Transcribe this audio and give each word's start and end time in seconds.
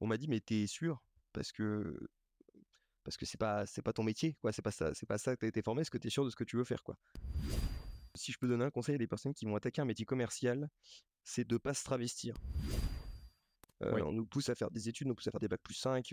on 0.00 0.06
m'a 0.06 0.16
dit: 0.16 0.28
«Mais 0.28 0.40
t'es 0.40 0.66
sûr? 0.66 1.02
Parce 1.32 1.52
que 1.52 1.98
parce 3.04 3.16
que 3.16 3.24
c'est 3.26 3.38
pas 3.38 3.64
c'est 3.66 3.82
pas 3.82 3.92
ton 3.92 4.02
métier, 4.02 4.34
quoi, 4.40 4.52
c'est 4.52 4.62
pas 4.62 4.70
ça 4.70 4.92
c'est 4.94 5.06
pas 5.06 5.18
ça 5.18 5.34
que 5.36 5.40
tu 5.40 5.48
été 5.48 5.62
formé, 5.62 5.82
est-ce 5.82 5.90
que 5.90 5.98
tu 5.98 6.08
es 6.08 6.10
sûr 6.10 6.24
de 6.24 6.30
ce 6.30 6.36
que 6.36 6.44
tu 6.44 6.56
veux 6.56 6.64
faire, 6.64 6.82
quoi?» 6.82 6.96
Si 8.14 8.32
je 8.32 8.38
peux 8.38 8.48
donner 8.48 8.64
un 8.64 8.70
conseil 8.70 8.96
à 8.96 8.98
des 8.98 9.06
personnes 9.06 9.34
qui 9.34 9.44
vont 9.44 9.54
attaquer 9.56 9.80
un 9.80 9.84
métier 9.84 10.04
commercial, 10.04 10.68
c'est 11.24 11.46
de 11.46 11.56
pas 11.56 11.74
se 11.74 11.84
travestir. 11.84 12.36
On 13.80 14.10
nous 14.12 14.26
pousse 14.26 14.48
à 14.48 14.56
faire 14.56 14.70
des 14.72 14.88
études, 14.88 15.06
on 15.06 15.10
nous 15.10 15.14
pousse 15.14 15.28
à 15.28 15.30
faire 15.30 15.40
des 15.40 15.46
bacs 15.46 15.62
plus 15.62 15.74
5, 15.74 16.12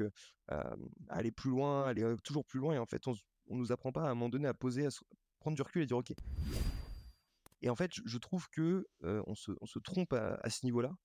à 0.49 0.75
aller 1.09 1.31
plus 1.31 1.49
loin, 1.49 1.85
aller 1.85 2.15
toujours 2.23 2.45
plus 2.45 2.59
loin 2.59 2.75
et 2.75 2.77
en 2.77 2.85
fait, 2.85 3.07
on 3.07 3.15
on 3.47 3.57
nous 3.57 3.71
apprend 3.71 3.91
pas 3.91 4.03
à 4.03 4.09
un 4.09 4.15
moment 4.15 4.29
donné 4.29 4.47
à 4.47 4.53
poser, 4.53 4.85
à 4.85 4.89
prendre 5.39 5.55
du 5.55 5.61
recul 5.61 5.81
et 5.83 5.85
dire: 5.85 5.97
«OK». 5.97 6.13
Et 7.61 7.69
en 7.69 7.75
fait, 7.75 7.91
je 7.93 8.17
trouve 8.19 8.47
que, 8.49 8.85
on 9.01 9.33
se 9.35 9.51
on 9.61 9.65
se 9.65 9.79
trompe 9.79 10.13
à 10.13 10.49
ce 10.49 10.65
niveau-là. 10.65 10.95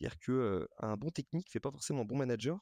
C'est-à-dire 0.00 0.18
qu'un 0.78 0.96
bon 0.96 1.10
technique 1.10 1.50
fait 1.50 1.58
pas 1.58 1.72
forcément 1.72 2.02
un 2.02 2.04
bon 2.04 2.16
manager. 2.16 2.60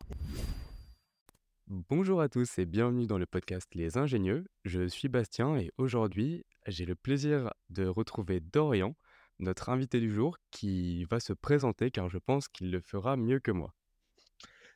Bonjour 1.67 2.23
à 2.23 2.31
tous 2.31 2.59
et 2.59 2.65
bienvenue 2.65 3.07
dans 3.07 3.19
le 3.19 3.27
podcast 3.27 3.75
Les 3.75 3.99
Ingénieux. 3.99 4.47
Je 4.65 4.87
suis 4.87 5.09
Bastien 5.09 5.59
et 5.59 5.71
aujourd'hui, 5.77 6.47
j'ai 6.67 6.87
le 6.87 6.95
plaisir 6.95 7.53
de 7.69 7.87
retrouver 7.87 8.41
Dorian, 8.41 8.97
notre 9.39 9.69
invité 9.69 10.01
du 10.01 10.11
jour, 10.11 10.39
qui 10.51 11.05
va 11.05 11.21
se 11.21 11.35
présenter 11.35 11.91
car 11.91 12.09
je 12.09 12.17
pense 12.17 12.49
qu'il 12.49 12.71
le 12.71 12.81
fera 12.81 13.19
mieux 13.19 13.39
que 13.39 13.51
moi. 13.51 13.75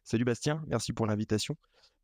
Salut 0.05 0.25
Bastien, 0.25 0.63
merci 0.67 0.93
pour 0.93 1.07
l'invitation. 1.07 1.57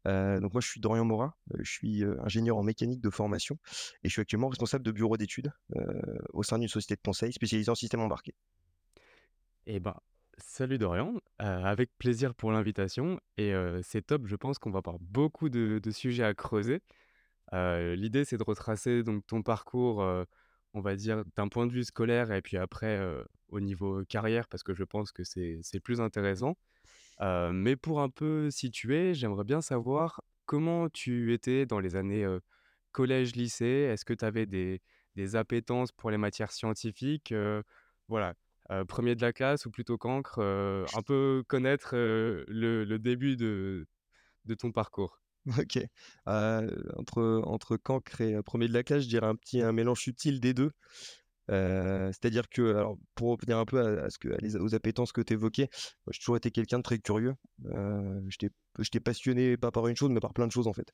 donc 0.07 0.55
moi 0.55 0.63
je 0.63 0.69
suis 0.69 0.81
Dorian 0.81 1.05
Morin, 1.05 1.35
je 1.59 1.71
suis 1.71 2.03
ingénieur 2.21 2.57
en 2.57 2.63
mécanique 2.63 3.03
de 3.03 3.11
formation 3.11 3.59
et 4.03 4.09
je 4.09 4.13
suis 4.13 4.23
actuellement 4.23 4.49
responsable 4.49 4.85
de 4.87 4.93
bureau 4.93 5.19
d'études 5.19 5.53
au 6.33 6.43
sein 6.43 6.59
d'une 6.59 6.69
société 6.69 6.95
de 6.95 7.03
conseil 7.03 7.31
spécialisée 7.35 7.71
en 7.71 7.75
système 7.75 8.01
embarqué. 8.01 8.33
Eh 9.67 9.81
ben, 9.81 9.97
salut 10.39 10.79
Dorian, 10.79 11.15
avec 11.39 11.91
plaisir 11.99 12.35
pour 12.35 12.53
l'invitation 12.53 13.21
et 13.37 13.53
c'est 13.83 14.07
top, 14.07 14.27
je 14.27 14.37
pense 14.37 14.59
qu'on 14.59 14.71
va 14.71 14.79
avoir 14.79 14.99
beaucoup 15.01 15.49
de, 15.49 15.81
sujets 15.91 16.25
à 16.25 16.35
creuser. 16.35 16.81
L'idée 17.53 18.25
c'est 18.25 18.37
de 18.37 18.45
retracer 18.45 19.03
donc 19.03 19.27
ton 19.27 19.43
parcours, 19.43 19.99
on 20.75 20.81
va 20.81 20.97
dire 20.97 21.25
d'un 21.37 21.49
point 21.49 21.67
de 21.67 21.73
vue 21.73 21.85
scolaire 21.85 22.33
et 22.33 22.43
puis 22.43 22.57
après 22.57 23.01
au 23.49 23.61
niveau 23.61 24.05
carrière 24.09 24.49
parce 24.49 24.63
que 24.63 24.75
je 24.75 24.85
pense 24.85 25.13
que 25.13 25.25
c'est 25.25 25.81
plus 25.81 26.01
intéressant. 26.01 26.57
mais 27.21 27.77
pour 27.77 28.01
un 28.01 28.11
peu 28.11 28.51
situer, 28.51 29.15
j'aimerais 29.15 29.45
bien 29.45 29.61
savoir 29.61 30.23
comment 30.47 30.89
tu 30.89 31.33
étais 31.33 31.67
dans 31.67 31.81
les 31.81 31.97
années 31.97 32.27
collège, 32.93 33.37
lycée. 33.37 33.91
Est-ce 33.93 34.05
que 34.07 34.15
tu 34.15 34.25
avais 34.25 34.47
des, 34.47 34.81
des 35.17 35.37
appétences 35.37 35.93
pour 35.93 36.11
les 36.11 36.19
matières 36.19 36.53
scientifiques 36.53 37.35
Voilà, 38.09 38.35
premier 38.89 39.15
de 39.15 39.23
la 39.23 39.33
classe 39.33 39.67
ou 39.67 39.71
plutôt 39.71 39.99
cancre 39.99 40.41
Un 40.41 41.03
peu 41.03 41.43
connaître 41.47 41.95
le, 41.95 42.97
début 42.99 43.37
de, 43.37 43.87
de 44.45 44.55
ton 44.55 44.73
parcours? 44.73 45.21
Ok. 45.59 45.79
entre, 46.27 47.43
entre 47.45 47.77
cancre 47.77 48.21
et 48.21 48.43
premier 48.43 48.67
de 48.67 48.73
la 48.73 48.83
classe, 48.83 49.05
je 49.05 49.09
dirais 49.09 49.29
un 49.29 49.37
petit 49.37 49.63
un 49.63 49.73
mélange 49.73 50.01
subtil 50.01 50.41
des 50.41 50.55
deux. 50.55 50.73
C'est-à-dire 51.49 52.49
que, 52.49 52.75
alors, 52.75 52.99
pour 53.15 53.31
revenir 53.31 53.59
un 53.59 53.65
peu 53.65 53.81
à, 53.81 54.11
ce 54.11 54.19
que, 54.19 54.29
aux 54.59 54.75
appétences 54.75 55.13
que 55.13 55.21
tu 55.21 55.35
évoquais, 55.35 55.69
j'ai 56.11 56.19
toujours 56.19 56.37
été 56.37 56.51
quelqu'un 56.51 56.79
de 56.79 56.83
très 56.83 56.99
curieux. 56.99 57.35
j'étais 58.79 59.01
passionné 59.01 59.57
pas 59.57 59.71
par 59.71 59.87
une 59.89 59.97
chose, 59.97 60.11
mais 60.11 60.21
par 60.21 60.35
plein 60.35 60.47
de 60.47 60.53
choses 60.53 60.67
en 60.67 60.73
fait. 60.73 60.93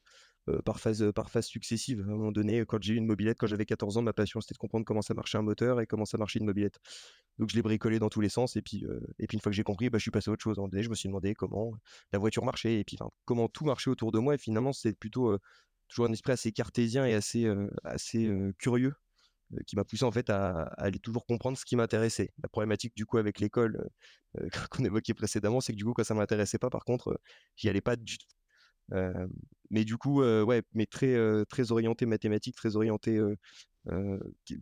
par 0.64 0.80
phase, 0.80 1.04
par 1.14 1.30
phase 1.30 1.46
successive. 1.46 2.00
À 2.00 2.04
un 2.04 2.16
moment 2.16 2.32
donné, 2.32 2.64
quand 2.66 2.82
j'ai 2.82 2.94
eu 2.94 2.96
une 2.96 3.06
mobilette, 3.06 3.38
quand 3.38 3.46
j'avais 3.46 3.64
14 3.66 3.96
ans, 3.96 4.02
ma 4.02 4.12
passion 4.12 4.40
c'était 4.40 4.54
de 4.54 4.58
comprendre 4.58 4.84
comment 4.84 5.02
ça 5.02 5.14
marchait 5.14 5.38
un 5.38 5.42
moteur 5.42 5.80
et 5.80 5.86
comment 5.86 6.04
ça 6.04 6.18
marchait 6.18 6.38
une 6.38 6.46
mobilette. 6.46 6.78
Donc 7.38 7.50
je 7.50 7.56
l'ai 7.56 7.62
bricolé 7.62 7.98
dans 7.98 8.10
tous 8.10 8.20
les 8.20 8.28
sens 8.28 8.56
et 8.56 8.62
puis, 8.62 8.84
et 9.18 9.26
puis 9.26 9.36
une 9.36 9.40
fois 9.40 9.50
que 9.50 9.56
j'ai 9.56 9.64
compris, 9.64 9.88
bah, 9.90 9.98
je 9.98 10.02
suis 10.02 10.10
passé 10.10 10.30
à 10.30 10.32
autre 10.34 10.42
chose. 10.42 10.56
je 10.72 10.88
me 10.88 10.94
suis 10.94 11.08
demandé 11.08 11.34
comment 11.34 11.72
la 12.12 12.18
voiture 12.18 12.44
marchait 12.44 12.78
et 12.80 12.84
puis 12.84 12.98
comment 13.24 13.48
tout 13.48 13.64
marchait 13.64 13.90
autour 13.90 14.12
de 14.12 14.18
moi. 14.18 14.34
Et 14.34 14.38
finalement, 14.38 14.72
c'est 14.72 14.92
plutôt 14.98 15.38
toujours 15.88 16.06
un 16.06 16.12
esprit 16.12 16.32
assez 16.32 16.52
cartésien 16.52 17.06
et 17.06 17.14
assez, 17.14 17.50
assez 17.84 18.30
curieux 18.58 18.94
qui 19.66 19.76
m'a 19.76 19.84
poussé 19.84 20.04
en 20.04 20.12
fait 20.12 20.30
à, 20.30 20.64
aller 20.76 20.98
toujours 20.98 21.26
comprendre 21.26 21.58
ce 21.58 21.64
qui 21.64 21.76
m'intéressait. 21.76 22.30
La 22.42 22.48
problématique 22.48 22.94
du 22.96 23.06
coup 23.06 23.18
avec 23.18 23.40
l'école 23.40 23.88
qu'on 24.70 24.84
évoquait 24.84 25.14
précédemment, 25.14 25.60
c'est 25.60 25.72
que 25.72 25.78
du 25.78 25.84
coup 25.84 25.92
quand 25.94 26.04
ça 26.04 26.14
m'intéressait 26.14 26.58
pas, 26.58 26.70
par 26.70 26.84
contre, 26.84 27.20
j'y 27.56 27.68
allais 27.68 27.80
pas 27.80 27.96
du 27.96 28.18
tout. 28.18 28.26
mais 29.70 29.84
du 29.84 29.96
coup, 29.96 30.22
ouais, 30.22 30.62
mais 30.74 30.86
très 30.86 31.16
très 31.46 31.72
orienté 31.72 32.06
mathématiques, 32.06 32.56
très 32.56 32.76
orienté 32.76 33.20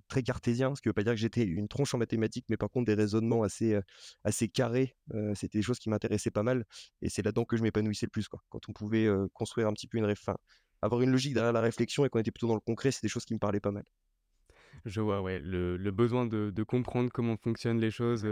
très 0.09 0.23
cartésien, 0.23 0.75
ce 0.75 0.81
qui 0.83 0.89
veut 0.89 0.93
pas 0.95 1.05
dire 1.05 1.13
que 1.13 1.19
j'étais 1.19 1.45
une 1.45 1.69
tronche 1.69 1.95
en 1.95 1.99
mathématiques, 1.99 2.47
mais 2.49 2.57
par 2.57 2.71
contre 2.71 2.87
des 2.87 2.95
raisonnements 2.95 3.43
assez 3.43 3.79
assez 4.25 4.49
carrés, 4.49 4.97
c'était 5.35 5.59
des 5.59 5.63
choses 5.63 5.79
qui 5.79 5.91
m'intéressaient 5.91 6.31
pas 6.31 6.43
mal, 6.43 6.65
et 7.03 7.09
c'est 7.09 7.23
là-dedans 7.23 7.45
que 7.45 7.57
je 7.57 7.63
m'épanouissais 7.63 8.07
le 8.07 8.11
plus, 8.11 8.29
quoi. 8.29 8.41
Quand 8.51 8.69
on 8.69 8.73
pouvait 8.73 9.09
construire 9.35 9.69
un 9.69 9.73
petit 9.73 9.89
peu 9.89 9.99
une 9.99 10.07
avoir 10.83 11.03
une 11.03 11.11
logique 11.11 11.35
derrière 11.35 11.53
la 11.53 11.61
réflexion 11.61 12.05
et 12.05 12.09
qu'on 12.09 12.21
était 12.21 12.31
plutôt 12.31 12.49
dans 12.49 12.55
le 12.55 12.61
concret, 12.61 12.91
c'est 12.91 13.03
des 13.03 13.09
choses 13.09 13.25
qui 13.25 13.35
me 13.35 13.39
parlaient 13.39 13.61
pas 13.61 13.73
mal. 13.73 13.85
Je 14.85 15.01
vois, 15.01 15.21
ouais, 15.21 15.39
le, 15.41 15.77
besoin 15.91 16.27
de, 16.27 16.63
comprendre 16.63 17.11
comment 17.13 17.37
fonctionnent 17.37 17.81
les 17.81 17.91
choses 17.91 18.27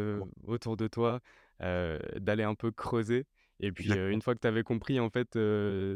autour 0.45 0.77
de 0.77 0.89
toi, 0.89 1.21
d'aller 1.61 2.45
un 2.45 2.55
peu 2.55 2.71
creuser. 2.71 3.27
Et 3.61 3.73
puis, 3.73 3.91
une 3.93 4.23
fois 4.23 4.35
que 4.35 4.41
tu 4.41 4.47
avais 4.47 4.63
compris, 4.63 5.01
en 5.01 5.11
fait, 5.11 5.39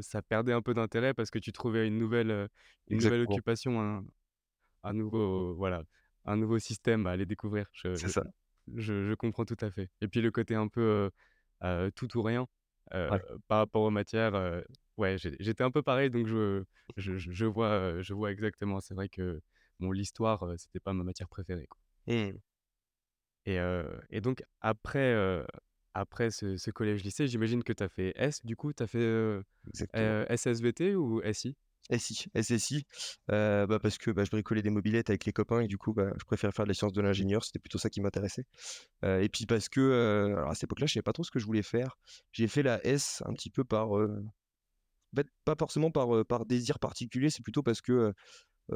ça 0.02 0.22
perdait 0.22 0.52
un 0.52 0.62
peu 0.62 0.74
d'intérêt 0.74 1.14
parce 1.14 1.30
que 1.30 1.38
tu 1.38 1.52
trouvais 1.52 1.86
une 1.86 1.98
nouvelle, 1.98 2.48
une 2.88 2.98
nouvelle 2.98 3.22
occupation, 3.22 3.80
un, 3.80 4.04
un 4.82 4.92
nouveau, 4.92 5.54
voilà, 5.54 5.82
un 6.24 6.36
nouveau 6.36 6.58
système 6.58 7.06
à 7.06 7.12
aller 7.12 7.26
découvrir. 7.26 7.66
C'est 7.74 7.96
ça. 7.96 8.24
Je, 8.76 9.08
je, 9.08 9.14
comprends 9.14 9.44
tout 9.44 9.56
à 9.60 9.70
fait. 9.70 9.90
Et 10.00 10.08
puis, 10.08 10.20
le 10.20 10.30
côté 10.30 10.54
un 10.54 10.68
peu 10.68 11.10
tout 11.94 12.16
ou 12.16 12.22
rien 12.22 12.46
par 12.90 13.58
rapport 13.58 13.82
aux 13.82 13.90
matières, 13.90 14.62
ouais, 14.96 15.16
j'étais 15.18 15.64
un 15.64 15.70
peu 15.70 15.82
pareil, 15.82 16.10
donc 16.10 16.26
je, 16.26 16.64
je, 16.96 17.16
je 17.16 17.46
vois, 17.46 18.02
je 18.02 18.12
vois 18.12 18.32
exactement. 18.32 18.80
C'est 18.80 18.94
vrai 18.94 19.08
que 19.08 19.40
l'histoire, 19.90 20.44
c'était 20.58 20.80
pas 20.80 20.92
ma 20.92 21.02
matière 21.02 21.28
préférée. 21.28 21.68
Mmh. 22.06 22.30
Et, 23.46 23.58
et, 24.10 24.20
donc, 24.20 24.44
après, 24.60 25.44
après 25.94 26.30
ce, 26.30 26.70
collège-lycée, 26.70 27.26
j'imagine 27.26 27.64
que 27.64 27.72
tu 27.72 27.82
as 27.82 27.88
fait 27.88 28.12
S, 28.16 28.44
du 28.44 28.54
coup, 28.54 28.72
tu 28.72 28.82
as 28.82 28.86
fait 28.86 29.40
SSVT 30.30 30.94
ou 30.94 31.20
SI 31.32 31.56
SI, 31.90 32.26
SSI, 32.40 32.86
bah 33.28 33.78
parce 33.80 33.98
que 33.98 34.10
bah, 34.10 34.24
je 34.24 34.30
bricolais 34.30 34.62
des 34.62 34.70
mobilettes 34.70 35.10
avec 35.10 35.24
les 35.24 35.32
copains 35.32 35.60
et 35.60 35.66
du 35.66 35.78
coup, 35.78 35.92
bah, 35.92 36.12
je 36.18 36.24
préférais 36.24 36.52
faire 36.52 36.64
de 36.64 36.70
la 36.70 36.74
science 36.74 36.92
de 36.92 37.00
l'ingénieur, 37.00 37.44
c'était 37.44 37.58
plutôt 37.58 37.78
ça 37.78 37.90
qui 37.90 38.00
m'intéressait. 38.00 38.44
et 39.02 39.28
puis 39.28 39.46
parce 39.46 39.68
que, 39.68 40.34
alors 40.36 40.50
à 40.50 40.54
cette 40.54 40.64
époque-là, 40.64 40.86
je 40.86 40.94
savais 40.94 41.02
pas 41.02 41.12
trop 41.12 41.24
ce 41.24 41.30
que 41.30 41.38
je 41.38 41.46
voulais 41.46 41.62
faire. 41.62 41.98
J'ai 42.32 42.48
fait 42.48 42.62
la 42.62 42.84
S 42.86 43.22
un 43.26 43.32
petit 43.32 43.50
peu 43.50 43.64
par, 43.64 43.90
pas 45.44 45.54
forcément 45.58 45.90
par, 45.90 46.24
par 46.26 46.46
désir 46.46 46.78
particulier, 46.78 47.30
c'est 47.30 47.42
plutôt 47.42 47.62
parce 47.62 47.80
que 47.80 48.14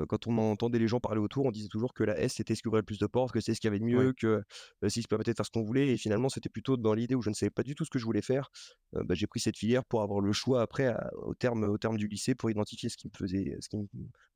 quand 0.09 0.27
on 0.27 0.37
entendait 0.39 0.79
les 0.79 0.89
gens 0.89 1.01
parler 1.01 1.21
autour, 1.21 1.47
on 1.47 1.51
disait 1.51 1.69
toujours 1.69 1.95
que 1.95 2.05
la 2.05 2.19
S 2.19 2.35
c'était 2.35 2.55
ce 2.55 2.63
qui 2.63 2.69
ouvrait 2.69 2.81
le 2.81 2.87
plus 2.87 2.99
de 2.99 3.07
portes, 3.07 3.33
que 3.33 3.41
c'est 3.41 3.55
ce 3.55 3.61
qu'il 3.61 3.69
y 3.69 3.71
avait 3.71 3.79
de 3.79 3.85
mieux, 3.85 4.13
que 4.13 4.43
si 4.89 5.03
se 5.03 5.09
permettait 5.09 5.33
de 5.33 5.37
faire 5.37 5.47
ce 5.47 5.51
qu'on 5.51 5.63
voulait. 5.63 5.89
Et 5.89 5.97
finalement, 5.97 6.29
c'était 6.29 6.49
plutôt 6.49 6.77
dans 6.77 6.95
l'idée 6.95 7.15
où 7.15 7.23
je 7.23 7.31
ne 7.31 7.35
savais 7.35 7.51
pas 7.51 7.63
du 7.63 7.75
tout 7.75 7.85
ce 7.85 7.91
que 7.91 7.99
je 7.99 8.05
voulais 8.05 8.23
faire. 8.23 8.51
Bah, 8.93 9.15
j'ai 9.15 9.27
pris 9.27 9.41
cette 9.41 9.57
filière 9.57 9.85
pour 9.85 10.03
avoir 10.03 10.21
le 10.21 10.33
choix 10.33 10.63
après, 10.63 10.95
au, 11.15 11.35
terme, 11.35 11.65
au 11.65 11.79
terme 11.79 11.97
du 11.97 12.09
lycée, 12.09 12.35
pour 12.35 12.51
identifier 12.51 12.89
ce 12.89 12.97
qui 12.97 13.09
me 13.09 13.17
faisait, 13.17 13.57
ce 13.61 13.69
qui 13.69 13.77
me 13.77 13.87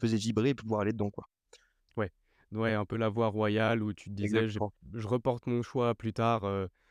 faisait 0.01 0.17
vibrer 0.17 0.51
et 0.51 0.55
pouvoir 0.55 0.81
aller 0.83 0.93
dedans. 0.93 1.11
Quoi. 1.11 1.29
Ouais. 1.97 2.11
Ouais, 2.53 2.75
un 2.75 2.85
peu 2.85 2.97
la 2.97 3.09
voie 3.09 3.29
royale 3.29 3.83
où 3.83 3.93
tu 3.93 4.11
te 4.11 4.15
disais, 4.15 4.49
je, 4.49 4.59
reporte 5.07 5.47
mon 5.47 5.63
choix 5.63 5.95
plus 5.95 6.13
tard, 6.13 6.45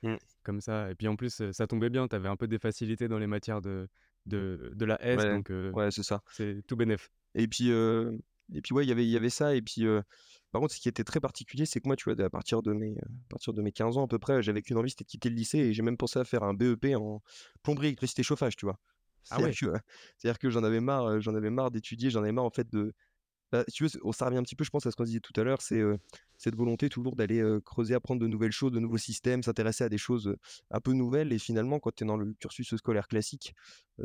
mmh. 0.04 0.16
comme 0.44 0.62
ça. 0.62 0.92
Et 0.92 0.96
puis 0.96 1.08
en 1.08 1.16
plus, 1.16 1.52
ça 1.52 1.68
tombait 1.68 1.90
bien, 1.90 2.08
tu 2.08 2.16
avais 2.16 2.30
un 2.30 2.38
peu 2.38 2.48
des 2.48 2.60
facilités 2.60 3.08
dans 3.08 3.20
les 3.20 3.28
matières 3.28 3.62
de, 3.62 3.88
de, 4.26 4.72
de 4.74 4.86
la 4.86 5.02
S, 5.04 5.24
donc 5.24 5.50
ouais, 5.50 5.92
c'est 5.92 6.04
ça. 6.04 6.22
C'est 6.32 6.66
tout 6.68 6.76
bénef. 6.76 7.10
Et 7.36 7.48
puis, 7.48 7.72
et 8.54 8.62
puis 8.62 8.74
ouais, 8.74 8.86
y 8.86 8.90
il 8.90 9.02
y 9.04 9.18
avait 9.18 9.30
ça. 9.30 9.56
Et 9.56 9.62
puis, 9.62 9.86
par 10.52 10.62
contre, 10.62 10.74
ce 10.74 10.80
qui 10.80 10.90
était 10.90 11.04
très 11.04 11.20
particulier, 11.20 11.66
c'est 11.66 11.80
que 11.80 11.88
moi, 11.88 11.96
tu 11.96 12.12
vois, 12.12 12.24
à 12.24 12.30
partir 12.30 12.62
de 12.62 12.74
mes, 12.74 12.98
à 13.00 13.30
partir 13.30 13.54
de 13.54 13.62
mes 13.62 13.72
15 13.72 13.98
ans 13.98 14.06
à 14.06 14.08
peu 14.08 14.20
près, 14.20 14.42
j'avais 14.42 14.62
qu'une 14.62 14.78
envie, 14.78 14.90
c'était 14.90 15.04
de 15.04 15.10
quitter 15.10 15.30
le 15.30 15.36
lycée. 15.36 15.60
Et 15.60 15.74
j'ai 15.74 15.82
même 15.84 15.98
pensé 15.98 16.20
à 16.20 16.26
faire 16.26 16.44
un 16.44 16.54
BEP 16.54 16.96
en 16.96 17.22
plomberie, 17.64 17.88
électricité, 17.88 18.24
chauffage, 18.24 18.56
tu 18.56 18.66
vois. 18.66 18.80
Ah 19.30 19.42
ouais. 19.42 19.52
C'est-à-dire 20.18 20.40
que 20.40 20.50
j'en 20.50 20.64
avais 20.64 20.80
marre, 20.80 21.20
j'en 21.22 21.36
avais 21.36 21.50
marre 21.50 21.72
d'étudier, 21.72 22.10
j'en 22.10 22.22
avais 22.22 22.32
marre 22.32 22.46
en 22.46 22.50
fait 22.50 22.72
de, 22.72 22.94
bah, 23.52 23.64
tu 23.74 23.84
veux, 23.84 23.90
ça 24.12 24.26
revient 24.26 24.38
un 24.38 24.44
petit 24.44 24.56
peu, 24.56 24.64
je 24.64 24.70
pense, 24.70 24.86
à 24.86 24.92
ce 24.92 24.96
qu'on 24.96 25.04
disait 25.04 25.20
tout 25.20 25.34
à 25.40 25.44
l'heure, 25.44 25.62
c'est 25.62 25.82
cette 26.38 26.56
volonté 26.56 26.88
toujours 26.90 27.16
d'aller 27.16 27.44
creuser, 27.66 27.96
apprendre 27.96 28.22
de 28.22 28.28
nouvelles 28.28 28.52
choses, 28.52 28.72
de 28.72 28.80
nouveaux 28.80 28.98
systèmes, 28.98 29.44
s'intéresser 29.44 29.84
à 29.84 29.90
des 29.90 29.98
choses 29.98 30.36
un 30.72 30.80
peu 30.80 30.94
nouvelles. 30.94 31.34
Et 31.34 31.40
finalement, 31.40 31.80
quand 31.80 31.94
tu 31.96 32.04
es 32.04 32.08
dans 32.08 32.18
le 32.18 32.34
cursus 32.40 32.76
scolaire 32.76 33.08
classique, 33.08 33.54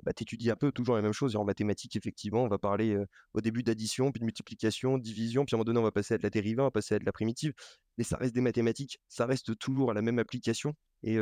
bah, 0.02 0.12
tu 0.12 0.22
étudies 0.22 0.50
un 0.50 0.56
peu 0.56 0.72
toujours 0.72 0.96
la 0.96 1.02
même 1.02 1.12
chose. 1.12 1.36
en 1.36 1.44
mathématiques, 1.44 1.96
effectivement, 1.96 2.44
on 2.44 2.48
va 2.48 2.58
parler 2.58 2.96
au 3.34 3.40
début 3.40 3.62
d'addition, 3.62 4.10
puis 4.12 4.20
de 4.20 4.24
multiplication, 4.24 4.98
division, 4.98 5.44
puis 5.44 5.54
à 5.54 5.56
un 5.56 5.58
moment 5.58 5.64
donné, 5.64 5.78
on 5.78 5.84
va 5.84 5.92
passer 5.92 6.14
à 6.14 6.18
de 6.18 6.22
la 6.22 6.30
dérivée, 6.30 6.60
on 6.60 6.64
va 6.64 6.70
passer 6.70 6.94
à 6.94 6.98
de 6.98 7.04
la 7.04 7.12
primitive. 7.12 7.52
Mais 7.98 8.04
ça 8.04 8.16
reste 8.16 8.34
des 8.34 8.40
mathématiques, 8.40 8.98
ça 9.08 9.26
reste 9.26 9.56
toujours 9.58 9.90
à 9.90 9.94
la 9.94 10.02
même 10.02 10.18
application. 10.18 10.74
Et 11.02 11.18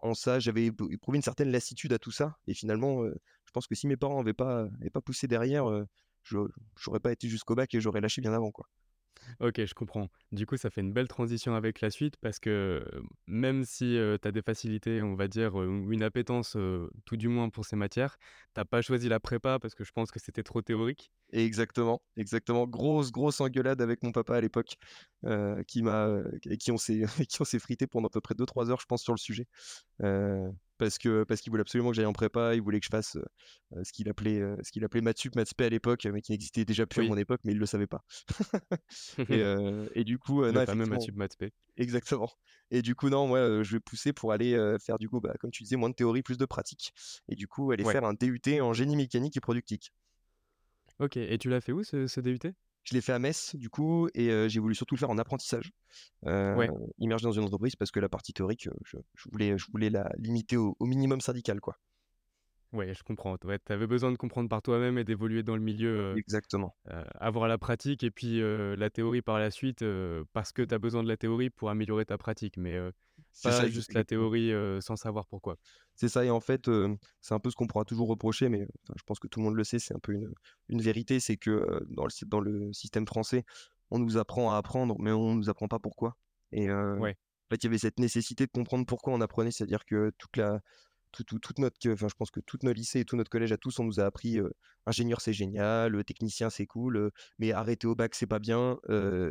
en 0.00 0.14
ça, 0.14 0.38
j'avais 0.38 0.66
éprouvé 0.66 1.16
une 1.16 1.22
certaine 1.22 1.50
lassitude 1.50 1.92
à 1.92 1.98
tout 1.98 2.12
ça. 2.12 2.36
Et 2.46 2.54
finalement, 2.54 3.04
je 3.04 3.50
pense 3.52 3.66
que 3.66 3.74
si 3.74 3.86
mes 3.86 3.96
parents 3.96 4.18
n'avaient 4.18 4.34
pas, 4.34 4.68
pas 4.92 5.00
poussé 5.00 5.26
derrière, 5.26 5.64
j'aurais 6.76 7.00
pas 7.00 7.12
été 7.12 7.28
jusqu'au 7.28 7.54
bac 7.54 7.74
et 7.74 7.80
j'aurais 7.80 8.00
lâché 8.00 8.20
bien 8.20 8.32
avant 8.32 8.50
quoi. 8.50 8.66
OK, 9.40 9.64
je 9.64 9.74
comprends. 9.74 10.08
Du 10.32 10.46
coup, 10.46 10.56
ça 10.56 10.70
fait 10.70 10.80
une 10.80 10.92
belle 10.92 11.08
transition 11.08 11.54
avec 11.54 11.80
la 11.80 11.90
suite 11.90 12.16
parce 12.20 12.38
que, 12.38 12.84
même 13.26 13.64
si, 13.64 13.96
heu, 13.96 14.18
tu 14.20 14.28
as 14.28 14.32
des 14.32 14.42
facilités, 14.42 15.02
on 15.02 15.14
va 15.14 15.28
dire, 15.28 15.54
ou 15.56 15.92
une 15.92 16.02
appétence, 16.02 16.56
heu, 16.56 16.90
tout 17.04 17.16
du 17.16 17.28
moins 17.28 17.48
pour 17.50 17.64
ces 17.64 17.76
matières, 17.76 18.16
tu 18.54 18.60
as 18.60 18.64
pas 18.64 18.82
choisi 18.82 19.08
la 19.08 19.20
prépa 19.20 19.58
parce 19.58 19.74
que 19.74 19.84
je 19.84 19.92
pense 19.92 20.10
que 20.10 20.18
c'était 20.20 20.42
trop 20.42 20.62
théorique? 20.62 21.12
Exactement, 21.30 22.00
exactement. 22.16 22.66
Grosse, 22.66 23.10
grosse 23.12 23.40
engueulade 23.42 23.82
avec 23.82 24.02
mon 24.02 24.12
papa 24.12 24.36
à 24.36 24.40
l'époque, 24.40 24.76
heu, 25.26 25.62
qui 25.66 25.82
m'a, 25.82 26.22
qui 26.58 26.72
on 26.72 26.78
s'est 26.78 27.02
qui 27.28 27.42
on 27.42 27.44
s'est 27.44 27.58
frité 27.58 27.86
pendant 27.86 28.06
à 28.06 28.10
peu 28.10 28.22
près 28.22 28.34
2-3 28.34 28.70
heures, 28.70 28.80
je 28.80 28.86
pense, 28.86 29.02
sur 29.02 29.12
le 29.12 29.18
sujet. 29.18 29.46
Parce 30.78 30.98
que 30.98 31.24
parce 31.24 31.40
qu'il 31.40 31.50
voulait 31.50 31.62
absolument 31.62 31.90
que 31.90 31.96
j'aille 31.96 32.06
en 32.06 32.12
prépa, 32.12 32.54
il 32.54 32.62
voulait 32.62 32.78
que 32.80 32.86
je 32.86 32.90
fasse, 32.90 33.16
ce 33.82 33.92
qu'il 33.92 34.08
appelait, 34.08 34.38
heu, 34.40 34.56
ce 34.62 34.70
qu'il 34.70 34.84
appelait 34.84 35.00
maths 35.00 35.18
sup, 35.18 35.34
maths 35.36 35.52
à 35.60 35.68
l'époque, 35.68 36.06
mais 36.06 36.20
qui 36.22 36.32
n'existait 36.32 36.64
déjà 36.64 36.86
plus 36.86 37.02
à 37.02 37.04
mon 37.04 37.16
époque, 37.16 37.40
mais 37.44 37.52
il 37.52 37.58
le 37.58 37.66
savait 37.66 37.86
pas. 37.86 38.04
Et 39.30 39.42
et 39.94 40.04
du 40.04 40.18
coup, 40.18 40.44
non, 40.44 40.64
fameux 40.66 40.86
maths 40.86 41.02
sup, 41.02 41.16
maths 41.16 41.36
exactement. 41.76 42.30
Et 42.70 42.82
du 42.82 42.94
coup, 42.94 43.08
non, 43.08 43.26
moi, 43.26 43.62
je 43.62 43.72
vais 43.76 43.80
pousser 43.80 44.12
pour 44.12 44.32
aller, 44.32 44.56
faire 44.84 44.98
du 44.98 45.08
coup, 45.08 45.20
bah, 45.20 45.34
comme 45.40 45.50
tu 45.50 45.62
disais, 45.62 45.76
moins 45.76 45.90
de 45.90 45.94
théorie, 45.94 46.22
plus 46.22 46.38
de 46.38 46.44
pratique 46.46 46.92
et 47.28 47.34
du 47.34 47.46
coup, 47.48 47.70
aller 47.72 47.84
Ouais. 47.84 47.92
faire 47.92 48.04
un 48.04 48.14
DUT 48.14 48.60
en 48.60 48.72
génie 48.72 48.96
mécanique 48.96 49.36
et 49.36 49.40
productique. 49.40 49.92
OK 51.00 51.16
et 51.16 51.38
tu 51.38 51.48
l'as 51.48 51.60
fait 51.60 51.72
où 51.72 51.82
ce 51.84 52.06
ce 52.06 52.20
DUT? 52.20 52.54
Je 52.88 52.94
l'ai 52.94 53.02
fait 53.02 53.12
à 53.12 53.18
Metz, 53.18 53.54
du 53.54 53.68
coup 53.68 54.08
et 54.14 54.48
j'ai 54.48 54.60
voulu 54.60 54.74
surtout 54.74 54.94
le 54.94 55.00
faire 55.00 55.10
en 55.10 55.18
apprentissage, 55.18 55.72
heu, 56.26 56.54
Ouais. 56.54 56.72
immergé 56.98 57.24
dans 57.24 57.32
une 57.32 57.44
entreprise 57.44 57.76
parce 57.76 57.90
que 57.90 58.00
la 58.00 58.08
partie 58.08 58.32
théorique, 58.32 58.68
je 58.84 58.96
je 59.16 59.28
voulais 59.30 59.58
je 59.58 59.66
voulais 59.70 59.90
la 59.90 60.10
limiter 60.18 60.56
au 60.56 60.76
au 60.80 60.86
minimum 60.86 61.20
syndical, 61.20 61.60
quoi. 61.60 61.78
Ouais, 62.72 62.92
je 62.94 63.02
comprends. 63.02 63.36
Ouais, 63.44 63.58
tu 63.58 63.72
avais 63.72 63.86
besoin 63.86 64.12
de 64.12 64.16
comprendre 64.18 64.48
par 64.50 64.60
toi-même 64.60 64.98
et 64.98 65.04
d'évoluer 65.04 65.42
dans 65.42 65.56
le 65.56 65.62
milieu, 65.62 66.20
Exactement. 66.22 66.74
avoir 67.20 67.48
la 67.48 67.58
pratique 67.58 68.04
et 68.04 68.10
puis, 68.12 68.40
la 68.42 68.90
théorie 68.90 69.22
par 69.22 69.38
la 69.38 69.50
suite, 69.50 69.84
parce 70.32 70.52
que 70.52 70.62
tu 70.62 70.74
as 70.74 70.78
besoin 70.78 71.02
de 71.04 71.08
la 71.08 71.16
théorie 71.18 71.50
pour 71.50 71.70
améliorer 71.70 72.06
ta 72.06 72.18
pratique, 72.18 72.56
mais, 72.58 72.78
ça, 73.32 73.50
pas 73.50 73.66
ex 73.66 73.74
juste 73.74 73.92
la 73.94 74.04
théorie, 74.04 74.52
sans 74.80 74.96
savoir 74.96 75.26
pourquoi. 75.26 75.56
C'est 75.94 76.08
ça 76.08 76.24
et 76.24 76.30
en 76.30 76.40
fait, 76.40 76.70
c'est 77.20 77.34
un 77.34 77.40
peu 77.40 77.50
ce 77.50 77.56
qu'on 77.56 77.66
pourra 77.66 77.84
toujours 77.84 78.08
reprocher, 78.08 78.48
mais 78.48 78.62
enfin, 78.84 78.94
je 78.96 79.02
pense 79.04 79.18
que 79.18 79.26
tout 79.28 79.40
le 79.40 79.44
monde 79.44 79.56
le 79.56 79.64
sait, 79.64 79.78
c'est 79.78 79.94
un 79.94 79.98
peu 79.98 80.12
une, 80.12 80.32
une 80.68 80.80
vérité, 80.80 81.20
c'est 81.20 81.36
que, 81.36 81.84
dans 81.90 82.04
le 82.04 82.26
dans 82.26 82.40
le 82.40 82.72
système 82.72 83.06
français, 83.06 83.44
on 83.90 83.98
nous 83.98 84.16
apprend 84.16 84.52
à 84.52 84.56
apprendre, 84.56 84.96
mais 84.98 85.12
on 85.12 85.34
nous 85.34 85.48
apprend 85.50 85.68
pas 85.68 85.78
pourquoi. 85.78 86.16
Et 86.52 86.70
Ouais, 86.70 87.16
en 87.50 87.54
fait, 87.54 87.62
il 87.62 87.64
y 87.64 87.66
avait 87.68 87.78
cette 87.78 87.98
nécessité 87.98 88.46
de 88.46 88.50
comprendre 88.50 88.84
pourquoi 88.86 89.12
on 89.14 89.20
apprenait, 89.20 89.50
c'est-à-dire 89.50 89.84
que 89.86 90.12
toute 90.18 90.36
la 90.36 90.60
tout 91.12 91.24
tout 91.24 91.38
toute 91.38 91.58
notre 91.58 91.76
enfin, 91.92 92.08
je 92.08 92.14
pense 92.14 92.30
que 92.30 92.40
tout 92.40 92.58
notre 92.62 92.78
lycée 92.78 93.00
et 93.00 93.04
tout 93.04 93.16
notre 93.16 93.30
collège 93.30 93.52
à 93.52 93.56
tous, 93.56 93.78
on 93.78 93.84
nous 93.84 94.00
a 94.00 94.04
appris, 94.04 94.38
ingénieur 94.86 95.20
c'est 95.20 95.32
génial, 95.32 96.04
technicien 96.04 96.50
c'est 96.50 96.66
cool, 96.66 97.10
mais 97.38 97.52
arrêter 97.52 97.86
au 97.86 97.94
bac 97.94 98.14
c'est 98.14 98.26
pas 98.26 98.38
bien, 98.38 98.78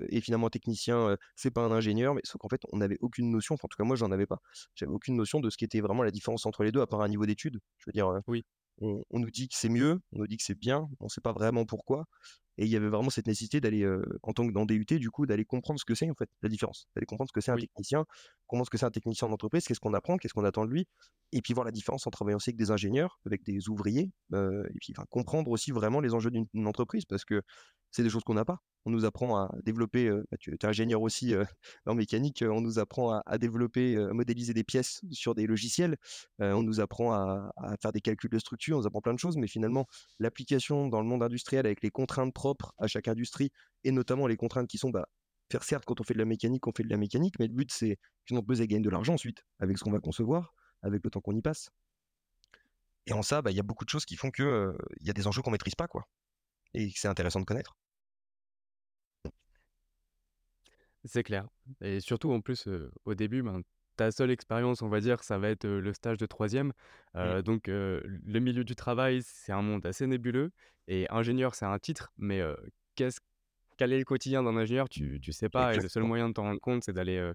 et 0.10 0.22
finalement 0.22 0.50
technicien, 0.50 1.18
c'est 1.36 1.52
pas 1.52 1.62
un 1.62 1.72
ingénieur, 1.72 2.14
mais 2.14 2.22
sauf 2.24 2.40
qu'en 2.40 2.50
fait, 2.50 2.62
on 2.72 2.78
n'avait 2.78 2.98
aucune 3.02 3.32
notion, 3.32 3.56
enfin, 3.56 3.66
en 3.66 3.70
tout 3.70 3.78
cas 3.78 3.84
moi 3.84 3.96
j'en 3.96 4.12
avais 4.12 4.28
pas. 4.28 4.40
J'avais 4.76 4.92
aucune 4.92 5.16
notion 5.16 5.40
de 5.40 5.50
ce 5.50 5.58
qu'était 5.58 5.82
vraiment 5.82 6.04
la 6.04 6.12
différence 6.12 6.46
entre 6.46 6.64
les 6.64 6.72
2 6.72 6.82
à 6.82 6.88
part 6.88 7.02
un 7.02 7.08
niveau 7.10 7.26
d'études. 7.26 7.60
Je 7.80 7.86
veux 7.88 7.94
dire, 7.94 8.10
oui, 8.28 8.46
on 8.82 9.04
on 9.10 9.20
nous 9.20 9.32
dit 9.32 9.48
que 9.48 9.56
c'est 9.58 9.70
mieux, 9.70 10.00
on 10.14 10.20
nous 10.20 10.28
dit 10.28 10.38
que 10.38 10.44
c'est 10.44 10.58
bien, 10.58 10.88
on 11.00 11.10
sait 11.10 11.22
pas 11.22 11.34
vraiment 11.34 11.66
pourquoi 11.66 12.06
et 12.58 12.66
il 12.66 12.70
y 12.70 12.76
avait 12.76 12.90
vraiment 12.90 13.10
cette 13.10 13.28
nécessité 13.28 13.62
d'aller, 13.62 13.88
en 14.24 14.34
tant 14.34 14.48
que 14.48 14.54
dans 14.54 14.66
DUT 14.66 14.86
du 14.86 15.10
coup, 15.12 15.26
d'aller 15.26 15.46
comprendre 15.46 15.80
ce 15.80 15.86
que 15.86 15.96
c'est 15.96 16.10
en 16.10 16.16
fait, 16.16 16.30
la 16.42 16.50
différence. 16.50 16.88
D'aller 16.96 17.06
comprendre 17.06 17.30
ce 17.30 17.34
que 17.34 17.42
c'est 17.42 17.52
un 17.52 17.56
oui, 17.56 17.62
technicien, 17.62 18.06
comprendre 18.48 18.66
ce 18.66 18.72
que 18.72 18.78
c'est 18.78 18.86
un 18.86 18.92
technicien 18.92 19.28
en 19.28 19.32
entreprise, 19.32 19.66
qu'est-ce 19.66 19.80
qu'on 19.80 19.94
apprend, 19.94 20.18
qu'est-ce 20.18 20.34
qu'on 20.34 20.46
attend 20.46 20.66
de 20.66 20.72
lui 20.72 20.88
et 21.34 21.42
puis 21.42 21.54
voir 21.54 21.66
la 21.66 21.72
différence 21.72 22.08
en 22.08 22.10
travaillant 22.10 22.38
aussi 22.38 22.52
avec 22.52 22.58
des 22.58 22.72
ingénieurs, 22.72 23.20
avec 23.26 23.44
des 23.44 23.68
ouvriers, 23.70 24.12
et 24.34 24.80
puis 24.80 24.94
enfin 24.96 25.06
comprendre 25.10 25.52
aussi 25.52 25.72
vraiment 25.72 26.00
les 26.00 26.14
enjeux 26.14 26.32
d'une 26.32 26.68
entreprise 26.68 27.06
parce 27.06 27.26
que 27.26 27.42
c'est 27.92 28.04
des 28.04 28.10
choses 28.10 28.24
qu'on 28.24 28.34
n'a 28.34 28.46
pas. 28.46 28.60
On 28.86 28.90
nous 28.90 29.04
apprend 29.04 29.36
à 29.38 29.50
développer, 29.66 30.10
bah, 30.10 30.38
tu 30.40 30.54
es 30.54 30.66
ingénieur 30.66 31.02
aussi, 31.02 31.34
en 31.86 31.96
mécanique, 31.96 32.44
on 32.48 32.62
nous 32.62 32.80
apprend 32.80 33.12
à 33.12 33.22
à 33.26 33.38
développer, 33.38 33.98
à 33.98 34.14
modéliser 34.14 34.54
des 34.54 34.64
pièces 34.64 35.02
sur 35.12 35.36
des 35.36 35.48
logiciels, 35.48 35.98
on 36.40 36.64
nous 36.64 36.80
apprend 36.80 37.12
à 37.12 37.52
à 37.58 37.76
faire 37.82 37.92
des 37.92 38.02
calculs 38.02 38.30
de 38.30 38.40
structure, 38.40 38.78
on 38.78 38.82
nous 38.82 38.88
apprend 38.88 39.02
plein 39.02 39.14
de 39.14 39.20
choses, 39.20 39.36
mais 39.36 39.48
finalement 39.48 39.86
l'application 40.20 40.88
dans 40.88 41.02
le 41.02 41.08
monde 41.08 41.24
industriel 41.24 41.66
avec 41.66 41.82
les 41.84 41.90
contraintes 41.90 42.34
à 42.78 42.88
chaque 42.88 43.08
industrie 43.08 43.52
et 43.84 43.92
notamment 43.92 44.28
les 44.28 44.38
contraintes 44.38 44.68
qui 44.68 44.78
sont, 44.78 44.90
bah, 44.90 45.08
faire 45.52 45.64
certes 45.64 45.86
quand 45.86 46.00
on 46.02 46.04
fait 46.04 46.14
de 46.14 46.20
la 46.20 46.26
mécanique, 46.26 46.68
on 46.68 46.72
fait 46.76 46.84
de 46.84 46.90
la 46.90 46.98
mécanique, 46.98 47.36
mais 47.40 47.48
le 47.48 47.54
but 47.54 47.72
c'est 47.72 47.98
qu'une 48.26 48.38
entreprise 48.38 48.62
gagne 48.62 48.82
de 48.82 48.90
l'argent 48.90 49.14
ensuite 49.14 49.44
avec 49.60 49.78
ce 49.78 49.84
qu'on 49.84 49.92
va 49.92 50.00
concevoir, 50.00 50.54
avec 50.82 51.04
le 51.04 51.10
temps 51.10 51.22
qu'on 51.22 51.36
y 51.36 51.42
passe. 51.42 51.70
Et 53.08 53.14
en 53.14 53.22
ça, 53.24 53.42
bah, 53.42 53.52
il 53.52 53.58
y 53.58 53.60
a 53.60 53.64
beaucoup 53.64 53.86
de 53.86 53.90
choses 53.90 54.06
qui 54.06 54.16
font 54.16 54.30
que, 54.32 54.44
heu, 54.44 54.78
il 55.00 55.08
y 55.08 55.10
a 55.10 55.14
des 55.14 55.28
enjeux 55.28 55.42
qu'on 55.42 55.52
maîtrise 55.52 55.76
pas, 55.76 55.88
quoi 55.88 56.08
et 56.74 56.92
c'est 56.96 57.08
intéressant 57.10 57.40
de 57.42 57.46
connaître. 57.46 57.78
c'est 61.06 61.24
clair 61.24 61.48
et 61.82 62.00
surtout 62.00 62.32
en 62.32 62.42
plus, 62.42 62.68
heu, 62.68 62.92
au 63.06 63.16
début, 63.16 63.42
ben, 63.44 63.62
ta 63.98 64.12
seule 64.12 64.32
expérience, 64.32 64.82
on 64.82 64.88
va 64.88 65.02
dire, 65.02 65.24
ça 65.24 65.38
va 65.38 65.50
être, 65.50 65.68
le 65.68 65.94
stage 65.94 66.18
de 66.18 66.26
troisième. 66.26 66.72
Mmh. 67.16 67.42
donc 67.42 67.68
le 67.68 68.40
milieu 68.40 68.64
du 68.64 68.76
travail, 68.76 69.22
c'est 69.24 69.52
un 69.52 69.62
monde 69.62 69.86
assez 69.86 70.08
nébuleux 70.08 70.52
et 70.88 71.06
ingénieur, 71.10 71.56
c'est 71.56 71.66
un 71.66 71.80
titre, 71.80 72.14
mais 72.18 72.42
qu'est-ce 72.96 73.20
quel 73.78 73.94
est 73.94 74.00
le 74.00 74.06
quotidien 74.06 74.42
d'un 74.42 74.58
ingénieur? 74.58 74.90
Tu 74.90 75.20
tu 75.20 75.32
sais 75.32 75.50
pas 75.50 75.76
et 75.76 75.80
le 75.80 75.88
seul 75.88 76.04
moyen 76.04 76.30
de 76.30 76.34
t'en 76.34 76.44
rendre 76.44 76.60
compte, 76.62 76.84
c'est 76.84 76.94
d'aller, 76.94 77.32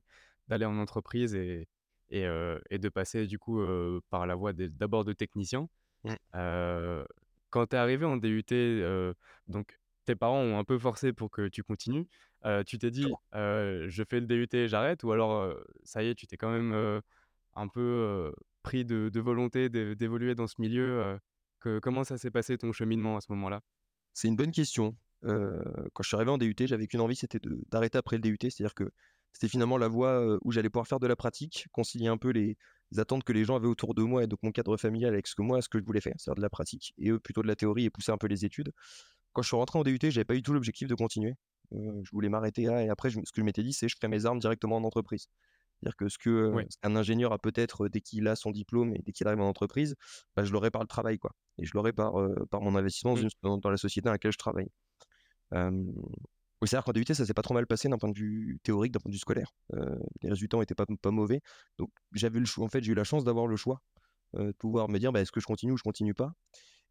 d'aller 0.49 0.65
en 0.65 0.79
entreprise 0.79 1.35
et 1.35 1.69
et 2.11 2.27
et 2.71 2.79
de 2.79 2.89
passer 2.89 3.27
du 3.27 3.39
coup, 3.39 3.65
par 4.11 4.27
la 4.27 4.35
voie 4.35 4.53
d'abord 4.53 5.05
de 5.05 5.13
technicien. 5.13 5.69
Mmh. 6.05 6.15
Quand 7.51 7.67
tu 7.67 7.77
es 7.77 7.79
arrivé 7.79 8.07
en 8.07 8.17
DUT, 8.17 8.45
donc 9.47 9.79
tes 10.05 10.17
parents 10.17 10.41
ont 10.41 10.59
un 10.59 10.65
peu 10.65 10.79
forcé 10.79 11.13
pour 11.13 11.31
que 11.31 11.49
tu 11.49 11.63
continues. 11.63 12.09
Tu 12.67 12.79
t'es 12.79 12.91
dit: 12.91 13.03
Exactement. 13.03 13.21
«Heu, 13.35 13.89
je 13.89 14.03
fais 14.09 14.21
le 14.21 14.27
DUT 14.27 14.69
j'arrête» 14.69 15.05
ou 15.05 15.13
alors, 15.13 15.55
ça 15.85 16.03
y 16.03 16.09
est, 16.09 16.15
tu 16.15 16.27
t'es 16.27 16.37
quand 16.37 16.51
même, 16.51 17.01
un 17.55 17.69
peu, 17.69 18.33
pris 18.63 18.85
de 18.85 19.09
de 19.13 19.21
volonté 19.21 19.69
d'é 19.69 19.95
d'évoluer 19.97 20.35
dans 20.35 20.47
ce 20.47 20.55
milieu, 20.61 21.19
que 21.61 21.79
comment 21.79 22.05
ça 22.05 22.19
s'est 22.19 22.31
passé 22.31 22.59
ton 22.59 22.73
cheminement 22.73 23.17
à 23.17 23.21
ce 23.21 23.31
moment-là? 23.33 23.61
C'est 24.15 24.29
une 24.29 24.37
bonne 24.37 24.53
question. 24.53 24.97
Quand 25.23 26.03
je 26.03 26.09
suis 26.09 26.17
arrivé 26.17 26.31
en 26.31 26.39
DUT, 26.39 26.55
j'avais 26.67 26.87
qu'une 26.87 27.01
envie, 27.01 27.17
c'était 27.17 27.39
d'arrêter 27.71 27.99
après 27.99 28.17
le 28.17 28.23
DUT. 28.23 28.39
C'est-à-dire 28.51 28.75
que 28.75 28.91
c'était 29.33 29.49
finalement 29.49 29.79
la 29.79 29.89
voie, 29.89 30.37
où 30.43 30.53
j'allais 30.53 30.69
pouvoir 30.69 30.87
faire 30.87 31.01
de 31.01 31.07
la 31.07 31.17
pratique, 31.17 31.67
concilier 31.73 32.09
un 32.09 32.19
peu 32.19 32.31
les 32.31 32.57
attentes 32.99 33.25
que 33.25 33.33
les 33.33 33.45
gens 33.45 33.57
avaient 33.57 33.69
autour 33.69 33.95
de 33.95 34.03
moi 34.03 34.23
et 34.25 34.27
donc 34.27 34.41
mon 34.43 34.53
cadre 34.53 34.77
familial 34.77 35.13
avec 35.15 35.27
ce 35.27 35.35
que 35.35 35.41
moi, 35.43 35.63
ce 35.63 35.69
que 35.71 35.79
je 35.79 35.85
voulais 35.85 36.03
faire, 36.03 36.15
c'est-à-dire 36.19 36.37
de 36.37 36.43
la 36.43 36.51
pratique 36.51 36.93
et 36.99 37.11
eux 37.11 37.19
plutôt 37.19 37.43
de 37.43 37.47
la 37.49 37.57
théorie 37.57 37.85
et 37.87 37.91
pousser 37.91 38.13
un 38.13 38.19
peu 38.19 38.27
les 38.27 38.45
études. 38.45 38.73
Quand 39.33 39.43
je 39.43 39.49
suis 39.49 39.57
rentré 39.57 39.79
en 39.79 39.85
DUT, 39.85 39.99
j'avais 40.11 40.25
pas 40.27 40.35
du 40.35 40.43
tout 40.43 40.53
l'objectif 40.53 40.89
de 40.89 40.95
continuer. 40.95 41.35
Heu, 41.75 42.03
je 42.05 42.11
voulais 42.13 42.29
m'arrêter 42.29 42.65
là 42.67 42.83
et 42.85 42.89
après 42.91 43.11
je 43.11 43.21
ce 43.25 43.33
que 43.33 43.41
je 43.41 43.45
m'étais 43.45 43.63
dit, 43.63 43.73
c'est: 43.73 43.89
«Je 43.89 43.97
ferai 43.97 44.09
mes 44.09 44.27
armes 44.27 44.39
directement 44.41 44.77
en 44.77 44.85
entreprise». 44.85 45.27
C'est-à-dire 45.83 45.97
que 45.97 46.09
ce 46.09 46.19
que, 46.19 46.53
Ouais. 46.53 46.67
ce 46.71 46.77
qu'un 46.83 46.97
ingénieur 46.97 47.33
a 47.33 47.39
peut-être, 47.39 47.89
dès 47.89 48.01
qu'il 48.01 48.29
a 48.29 48.37
son 48.37 48.53
diplôme 48.53 48.95
et 48.95 49.01
dès 49.05 49.13
qu'il 49.13 49.27
arrive 49.29 49.41
en 49.41 49.49
entreprise, 49.49 49.97
bah, 50.37 50.45
je 50.45 50.53
l'aurai 50.53 50.71
par 50.71 50.83
le 50.83 50.89
travail, 50.89 51.19
quoi 51.19 51.33
et 51.59 51.67
je 51.67 51.73
l'aurai 51.75 51.93
par, 51.93 52.19
heu, 52.21 52.35
par 52.51 52.61
mon 52.63 52.77
investissement 52.77 53.17
dans 53.17 53.23
Mmh. 53.23 53.33
dans 53.43 53.59
dans 53.59 53.71
la 53.71 53.77
société 53.79 54.07
dans 54.07 54.13
laquelle 54.13 54.33
je 54.33 54.39
travaille. 54.39 54.69
Oui, 56.61 56.69
c'est-à-dire 56.69 56.85
qu'en 56.85 56.93
DUT, 56.93 57.15
ça 57.15 57.27
s'est 57.27 57.35
pas 57.35 57.43
trop 57.43 57.55
mal 57.55 57.67
passé 57.67 57.89
d'un 57.89 57.99
point 57.99 58.11
de 58.11 58.19
vue 58.19 58.59
théorique, 58.63 58.93
d'un 58.93 59.01
point 59.01 59.11
de 59.11 59.15
vue 59.15 59.19
scolaire. 59.19 59.51
Les 60.23 60.29
résultats 60.31 60.63
été 60.63 60.75
pas 60.75 60.87
pas 61.01 61.11
mauvais, 61.11 61.41
donc 61.79 61.91
j'avais 62.13 62.39
le 62.39 62.45
choix 62.47 62.65
en 62.65 62.69
fait, 62.69 62.83
j'ai 62.83 62.93
eu 62.93 62.95
la 62.95 63.05
chance 63.05 63.25
d'avoir 63.25 63.47
le 63.49 63.57
choix, 63.57 63.83
de 64.35 64.53
pouvoir 64.53 64.89
me 64.91 64.99
dire: 64.99 65.13
«Bah, 65.13 65.21
est-ce 65.23 65.33
que 65.33 65.41
je 65.41 65.47
continue 65.47 65.73
ou 65.73 65.79
je 65.79 65.83
continue 65.85 66.15
pas?» 66.15 66.35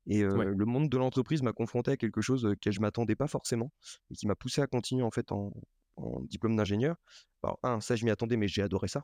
Et 0.08 0.24
Ouais. 0.34 0.46
le 0.46 0.65
monde 0.65 0.89
de 0.89 0.98
l'entreprise 0.98 1.41
m'a 1.43 1.53
confronté 1.53 1.91
à 1.91 1.98
quelque 1.98 2.22
chose, 2.22 2.46
auquel 2.46 2.74
je 2.74 2.79
m'attendais 2.81 3.15
pas 3.15 3.27
forcément 3.27 3.72
et 4.12 4.15
qui 4.15 4.27
m'a 4.27 4.36
poussé 4.36 4.62
à 4.62 4.67
continuer 4.67 5.03
en 5.03 5.12
fait 5.12 5.31
en 5.31 5.53
en 5.98 6.22
diplôme 6.24 6.55
d'ingénieur. 6.55 6.96
Alors 7.43 7.60
1, 7.63 7.81
ça 7.81 7.96
je 7.96 8.05
m'y 8.05 8.12
attendais, 8.12 8.38
mais 8.38 8.48
j'ai 8.48 8.62
adoré 8.63 8.88
ça. 8.88 9.03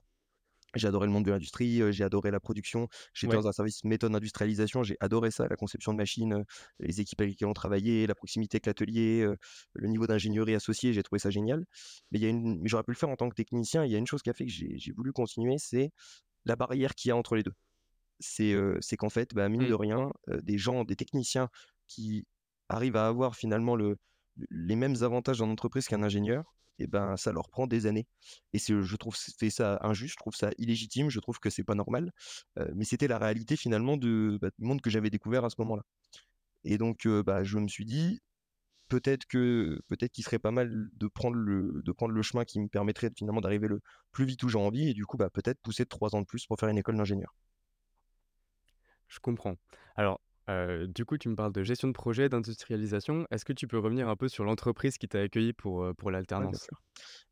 J'ai 0.75 0.88
adoré 0.88 1.08
le 1.08 1.13
monde 1.13 1.25
de 1.25 1.32
l'industrie, 1.32 1.82
j'ai 1.94 2.04
adoré 2.04 2.30
la 2.32 2.39
production. 2.42 2.88
J'étais 3.13 3.34
Ouais. 3.34 3.38
dans 3.38 3.48
un 3.48 3.51
service 3.54 3.84
méthode 3.86 4.13
industrialisation, 4.16 4.84
j'ai 4.84 4.98
adoré 5.00 5.32
ça, 5.32 5.48
la 5.48 5.56
conception 5.56 5.94
de 5.94 5.98
machines, 5.98 6.44
les 6.80 7.01
équipes 7.01 7.22
avec 7.22 7.32
lesquelles 7.34 7.48
on 7.48 7.54
travaillait, 7.54 8.06
la 8.08 8.16
proximité 8.16 8.58
avec 8.58 8.66
l'atelier, 8.68 9.27
le 9.74 9.88
niveau 9.88 10.08
d'ingénierie 10.08 10.56
associé, 10.56 10.94
j'ai 10.94 11.04
trouvé 11.04 11.20
ça 11.20 11.30
génial. 11.30 11.66
Mais 12.12 12.20
il 12.20 12.24
y 12.24 12.25
a 12.25 12.30
une 12.30 12.60
mais 12.62 12.68
j'aurais 12.70 12.84
pu 12.84 12.92
le 12.92 12.98
faire 12.98 13.10
en 13.10 13.16
tant 13.16 13.30
que 13.30 13.36
technicien. 13.36 13.86
Il 13.86 13.92
y 13.92 13.96
a 13.96 13.98
une 14.00 14.08
chose 14.08 14.22
qui 14.22 14.30
a 14.30 14.34
fait 14.34 14.46
que 14.46 14.51
j'ai 14.51 14.92
voulu 14.94 15.13
continuer, 15.13 15.56
c'est 15.58 15.92
la 16.46 16.56
barrière 16.58 16.96
qu'il 16.96 17.10
y 17.10 17.12
a 17.13 17.18
entre 17.18 17.36
les 17.36 17.44
2. 17.44 17.54
C'est, 18.20 18.56
qu'en 18.98 19.10
fait, 19.10 19.34
bah, 19.34 19.50
mine 19.50 19.66
de 19.66 19.74
Mmh. 19.74 19.76
rien, 19.76 20.12
des 20.44 20.58
gens, 20.58 20.84
des 20.86 20.96
techniciens 20.96 21.50
qui 21.88 22.26
arrivent 22.70 22.96
à 22.98 23.08
avoir 23.08 23.36
finalement 23.36 23.76
le 23.76 23.98
les 24.52 24.76
mêmes 24.76 24.96
avantages 25.02 25.40
dans 25.40 25.48
l'entreprise 25.48 25.88
qu'un 25.88 26.04
ingénieur 26.04 26.56
et 26.80 26.86
ben, 26.86 27.18
ça 27.18 27.32
leur 27.32 27.50
prend 27.50 27.66
des 27.66 27.88
années 27.88 28.06
et 28.54 28.60
je 28.60 28.96
trouve 28.98 29.16
c'est 29.16 29.50
ça 29.50 29.80
injuste, 29.82 30.14
je 30.14 30.18
trouve 30.18 30.36
ça 30.36 30.52
illégitime, 30.60 31.10
je 31.10 31.20
trouve 31.20 31.40
que 31.40 31.50
c'est 31.50 31.64
pas 31.64 31.74
normal, 31.76 32.12
mais 32.76 32.86
c'était 32.86 33.08
la 33.08 33.18
réalité 33.18 33.56
finalement 33.58 33.98
de, 33.98 34.38
bah, 34.42 34.50
du 34.60 34.66
monde 34.66 34.82
que 34.82 34.90
j'avais 34.92 35.10
découvert 35.10 35.44
à 35.46 35.50
ce 35.50 35.56
moment-là 35.60 35.84
et 36.64 36.78
donc 36.78 37.08
bah, 37.08 37.44
je 37.44 37.58
me 37.60 37.68
suis 37.68 37.86
dit: 37.86 38.22
«Peut-être 38.90 39.26
que 39.28 39.82
peut-être 39.88 40.12
qu'il 40.14 40.24
serait 40.26 40.40
pas 40.40 40.52
mal 40.52 40.90
de 40.94 41.08
prendre 41.08 41.36
le 41.38 41.82
de 41.86 41.92
prendre 41.94 42.14
le 42.14 42.22
chemin 42.24 42.46
qui 42.46 42.60
me 42.62 42.68
permettrait 42.70 43.12
finalement 43.18 43.42
d'arriver 43.42 43.68
le 43.70 43.82
plus 44.12 44.26
vite 44.26 44.44
où 44.44 44.50
j'ai 44.50 44.60
envie» 44.60 44.90
et 44.90 44.94
du 44.96 45.06
coup, 45.06 45.18
bah, 45.18 45.30
peut-être 45.32 45.62
pousser 45.62 45.86
3 45.88 46.16
ans 46.16 46.22
de 46.22 46.28
plus 46.28 46.46
pour 46.48 46.60
faire 46.60 46.70
une 46.70 46.78
école 46.80 46.98
d'ingénieur. 46.98 47.34
Je 49.08 49.20
comprends. 49.20 49.56
Alors 49.96 50.22
Heu, 50.50 50.88
du 50.88 51.04
coup, 51.04 51.18
tu 51.18 51.28
me 51.28 51.36
parles 51.36 51.52
de 51.52 51.62
gestion 51.64 51.90
de 51.90 51.94
projet, 51.94 52.30
d'industrialisation. 52.30 53.28
Est-ce 53.32 53.44
que 53.44 53.52
tu 53.52 53.68
peux 53.68 53.80
revenir 53.80 54.08
un 54.08 54.16
peu 54.16 54.30
sur 54.30 54.46
l'entreprise 54.46 54.98
qui 54.98 55.10
t'a 55.10 55.20
accueilli 55.20 55.52
pour, 55.52 55.84
heu, 55.84 55.94
pour 55.94 56.10
bien 56.38 56.48
l'alternance? 56.50 56.70
sûr. 56.70 56.82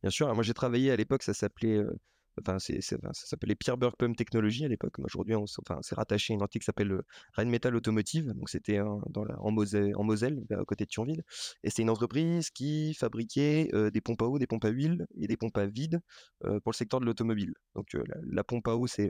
Bien 0.04 0.12
sûr, 0.12 0.34
moi 0.36 0.44
j'ai 0.44 0.54
travaillé 0.54 0.92
à 0.92 0.96
l'époque, 0.98 1.24
ça 1.24 1.34
s'appelait, 1.34 1.78
heu, 1.80 1.98
enfin 2.42 2.60
c'est 2.60 2.82
c'est 2.82 2.98
enfin 2.98 3.14
ça 3.14 3.28
s'appelait 3.28 3.56
Pierre 3.56 3.78
Burg-Pum 3.78 4.16
Technologies 4.16 4.66
à 4.66 4.70
l'époque, 4.70 4.96
mais 5.00 5.06
aujourd'hui 5.06 5.36
on 5.36 5.46
s 5.46 5.58
enfin 5.62 5.80
c'est 5.84 5.96
rattaché 5.96 6.34
à 6.34 6.36
une 6.36 6.44
entité 6.44 6.60
qui 6.60 6.66
s'appelle, 6.66 6.92
heu, 6.94 7.04
Rheinmetall 7.36 7.76
Automotive, 7.76 8.34
donc 8.34 8.50
c'était 8.50 8.82
en 8.82 9.02
dans 9.10 9.26
la 9.26 9.40
en 9.42 9.52
Moselle 9.52 9.94
en 9.98 10.04
Moselle, 10.06 10.44
vers 10.50 10.62
à 10.62 10.66
côté 10.66 10.86
de 10.86 10.90
Thionville 10.92 11.24
et 11.64 11.70
c'est 11.72 11.84
une 11.84 11.90
entreprise 11.92 12.52
qui 12.52 12.94
fabriquait, 12.96 13.70
heu, 13.74 13.92
des 13.92 14.02
pompes 14.02 14.22
à 14.24 14.26
eau, 14.28 14.40
des 14.40 14.48
pompes 14.48 14.66
à 14.66 14.70
huile 14.70 15.08
et 15.20 15.28
des 15.28 15.38
pompes 15.38 15.58
à 15.58 15.68
vide, 15.68 16.02
pour 16.42 16.72
le 16.72 16.74
secteur 16.74 17.00
de 17.00 17.06
l'automobile. 17.06 17.54
Donc, 17.76 17.94
la 17.94 18.04
la 18.24 18.44
pompe 18.44 18.68
à 18.68 18.76
eau, 18.76 18.88
c'est, 18.88 19.10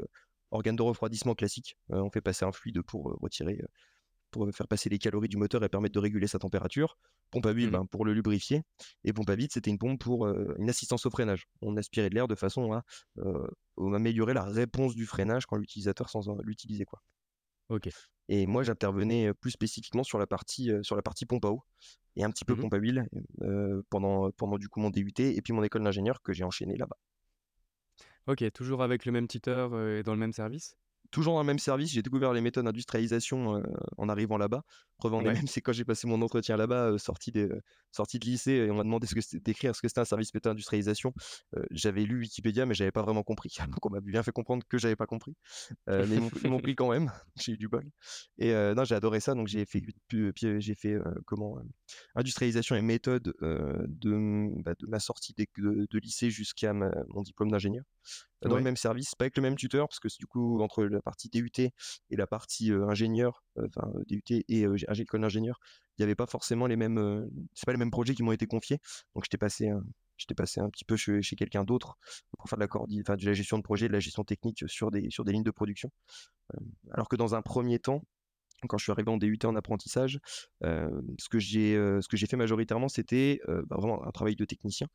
organe 0.56 0.76
de 0.76 0.82
refroidissement 0.82 1.36
classique, 1.36 1.78
heu, 1.92 2.02
on 2.02 2.10
fait 2.10 2.22
passer 2.22 2.46
un 2.46 2.52
fluide 2.52 2.82
pour, 2.82 3.10
heu, 3.12 3.16
retirer, 3.22 3.62
pour 4.32 4.50
faire 4.54 4.68
passer 4.68 4.90
les 4.90 5.00
calories 5.00 5.30
du 5.30 5.38
moteur 5.38 5.64
et 5.64 5.70
permettre 5.70 5.94
de 5.94 6.00
réguler 6.00 6.28
sa 6.28 6.40
température. 6.40 6.98
Pompe 7.32 7.46
à 7.46 7.52
huile, 7.52 7.70
Mmh 7.70 7.72
ben, 7.72 7.86
pour 7.86 8.06
le 8.06 8.14
lubrifier. 8.14 8.64
Et 9.04 9.14
pompe 9.14 9.30
à 9.30 9.36
vide, 9.36 9.52
c'était 9.52 9.72
une 9.72 9.78
pompe 9.78 10.00
pour 10.02 10.26
euh, 10.26 10.56
une 10.60 10.70
assistance 10.70 11.06
au 11.06 11.10
freinage. 11.10 11.48
On 11.62 11.78
aspirait 11.78 12.10
de 12.10 12.16
l'air 12.16 12.28
de 12.28 12.36
façon 12.36 12.74
à, 12.74 12.84
euh, 13.20 13.48
améliorer 13.78 14.34
la 14.34 14.44
réponse 14.44 14.96
du 14.96 15.06
freinage 15.06 15.46
quand 15.46 15.56
l'utilisateur 15.58 16.10
sans 16.10 16.36
l'utiliser. 16.44 16.86
Quoi. 16.86 17.02
OK. 17.70 17.90
Et 18.28 18.46
moi, 18.48 18.64
j'intervenais 18.64 19.34
plus 19.34 19.52
spécifiquement 19.52 20.04
sur 20.04 20.18
la 20.20 20.28
partie, 20.28 20.72
euh, 20.72 20.84
sur 20.84 20.96
la 20.96 21.02
partie 21.02 21.26
pompe 21.26 21.46
à 21.46 21.50
eau 21.50 21.64
et 22.16 22.24
un 22.24 22.32
petit 22.32 22.46
peu 22.46 22.56
Mmh 22.56 22.62
pompe 22.62 22.74
à 22.74 22.78
huile 22.78 23.08
euh, 23.42 23.82
pendant, 23.90 24.32
pendant 24.32 24.58
du 24.58 24.70
coup 24.70 24.80
mon 24.80 24.90
DUT 24.90 25.14
et 25.20 25.42
puis 25.42 25.54
mon 25.54 25.64
école 25.64 25.84
d'ingénieur 25.84 26.22
que 26.22 26.34
j'ai 26.34 26.44
enchaîné 26.44 26.76
là-bas. 26.78 26.98
OK, 28.28 28.52
toujours 28.54 28.84
avec 28.84 29.06
le 29.06 29.12
même 29.12 29.28
tuteur, 29.28 29.74
heu, 29.76 29.98
et 30.00 30.04
dans 30.04 30.14
le 30.14 30.20
même 30.20 30.34
service? 30.34 30.76
toujours 31.12 31.36
dans 31.36 31.42
le 31.42 31.48
même 31.48 31.60
service, 31.60 31.92
j'ai 31.92 32.02
découvert 32.02 32.34
les 32.34 32.42
méthodes 32.42 32.66
d'industrialisation 32.66 33.58
euh, 33.58 33.64
en 33.98 34.10
arrivant 34.10 34.38
là-bas. 34.38 34.64
Preuve 34.98 35.14
en 35.14 35.24
est 35.26 35.30
Ouais. 35.30 35.34
même, 35.34 35.48
c'est 35.48 35.62
quand 35.62 35.72
j'ai 35.72 35.86
passé 35.86 36.08
mon 36.08 36.22
entretien 36.22 36.58
là-bas, 36.58 36.92
euh, 36.92 36.98
sorti, 36.98 37.32
des, 37.32 37.46
euh, 37.48 37.62
sorti 37.92 38.20
de 38.20 38.26
lycée, 38.26 38.52
et 38.52 38.72
on 38.72 38.76
m'a 38.76 38.84
demandé 38.84 39.08
d'écrire 39.34 39.76
ce 39.76 39.82
que 39.82 39.88
c'était 39.88 40.02
un 40.02 40.06
service 40.06 40.34
méthode 40.34 40.52
d'industrialisation. 40.54 41.14
Euh, 41.56 41.64
j'avais 41.72 42.04
lu 42.04 42.20
Wikipédia, 42.20 42.66
mais 42.66 42.74
j'avais 42.74 42.92
pas 42.92 43.02
vraiment 43.04 43.24
compris. 43.24 43.56
Donc 43.70 43.86
on 43.86 43.90
m'a 43.90 44.02
bien 44.02 44.24
fait 44.24 44.32
comprendre 44.32 44.66
que 44.68 44.78
j'avais 44.78 44.96
pas 44.96 45.06
compris. 45.06 45.36
Euh, 45.90 46.06
mais 46.10 46.18
ils 46.44 46.50
m'ont 46.50 46.60
pris 46.60 46.76
quand 46.76 46.90
même. 46.90 47.12
j'ai 47.38 47.54
eu 47.54 47.58
du 47.58 47.68
bol. 47.70 47.86
Et 48.38 48.52
euh, 48.54 48.74
non, 48.74 48.84
j'ai 48.84 48.96
adoré 48.96 49.20
ça. 49.20 49.36
Donc 49.36 49.48
j'ai 49.48 49.66
fait, 49.66 49.82
j'ai 50.12 50.76
fait 50.76 50.94
euh, 50.94 51.04
comment 51.26 51.60
euh, 51.60 51.62
industrialisation 52.16 52.76
et 52.76 52.82
méthode 52.82 53.34
euh, 53.42 53.86
de, 53.88 54.50
bah, 54.64 54.74
de 54.78 54.88
ma 54.88 55.00
sortie 55.00 55.34
de, 55.38 55.46
de, 55.58 55.88
de 55.90 56.00
lycée 56.00 56.30
jusqu'à 56.30 56.74
mon 56.74 57.22
diplôme 57.22 57.52
d'ingénieur 57.52 57.84
dans 58.42 58.58
le 58.58 58.64
même 58.64 58.78
service, 58.78 59.16
pas 59.16 59.26
avec 59.26 59.36
le 59.38 59.42
même 59.42 59.56
tuteur, 59.56 59.88
parce 59.88 60.00
que 60.00 60.08
du 60.20 60.26
coup, 60.28 60.62
entre 60.62 60.84
la 60.84 61.02
partie 61.02 61.30
DUT 61.30 61.52
et 61.58 61.72
la 62.12 62.28
partie 62.28 62.72
euh, 62.72 62.88
ingénieur, 62.88 63.44
enfin 63.58 63.90
euh, 63.96 64.04
DUT 64.08 64.24
et 64.30 64.66
euh, 64.66 64.76
école 64.98 65.22
d'ingénieur, 65.22 65.60
il 65.98 66.02
n'y 66.02 66.04
avait 66.04 66.16
pas 66.16 66.28
forcément 66.28 66.68
les 66.68 66.76
mêmes, 66.76 67.30
c'est 67.54 67.66
pas 67.66 67.72
les 67.72 67.78
mêmes 67.78 67.92
projets 67.92 68.14
qui 68.14 68.24
m'ont 68.24 68.32
été 68.32 68.48
confiés. 68.48 68.80
Donc 69.16 69.24
j'étais 69.24 69.38
passé, 69.38 69.72
j'étais 70.18 70.36
passé 70.36 70.60
un 70.60 70.70
petit 70.70 70.86
peu 70.86 70.98
chez, 70.98 71.22
chez 71.22 71.36
quelqu'un 71.36 71.64
d'autre 71.64 71.98
pour 72.38 72.50
faire 72.50 72.58
de 72.58 72.66
la 72.66 72.70
enfin 73.02 73.16
de 73.16 73.26
la 73.26 73.34
gestion 73.34 73.58
de 73.58 73.64
projet, 73.64 73.88
de 73.88 73.94
la 73.94 74.02
gestion 74.02 74.24
technique 74.24 74.66
sur 74.68 74.92
des 74.92 75.10
sur 75.10 75.24
des 75.24 75.32
lignes 75.32 75.44
de 75.44 75.52
production. 75.52 75.90
Alors 76.92 77.08
que 77.08 77.16
dans 77.16 77.34
un 77.34 77.42
premier 77.42 77.80
temps, 77.80 78.04
quand 78.68 78.78
je 78.78 78.84
suis 78.84 78.92
arrivé 78.92 79.12
en 79.12 79.18
DUT 79.18 79.40
en 79.46 79.56
apprentissage, 79.56 80.20
euh, 80.64 80.90
ce 81.20 81.30
que 81.30 81.40
j'ai 81.40 81.76
euh, 81.76 82.02
ce 82.02 82.08
que 82.08 82.18
j'ai 82.18 82.26
fait 82.26 82.38
majoritairement, 82.38 82.88
c'était 82.90 83.40
euh, 83.50 83.64
bah, 83.68 83.76
vraiment 83.78 84.06
un 84.06 84.12
travail 84.12 84.36
de 84.36 84.46
technicien. 84.46 84.88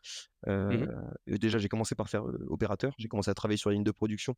Mmh 0.46 0.86
déjà, 1.26 1.58
j'ai 1.58 1.68
commencé 1.68 1.94
par 1.94 2.08
faire 2.08 2.24
opérateur. 2.48 2.92
J'ai 2.98 3.08
commencé 3.08 3.30
à 3.30 3.34
travailler 3.34 3.58
sur 3.58 3.70
les 3.70 3.74
lignes 3.76 3.84
de 3.84 3.90
production 3.90 4.34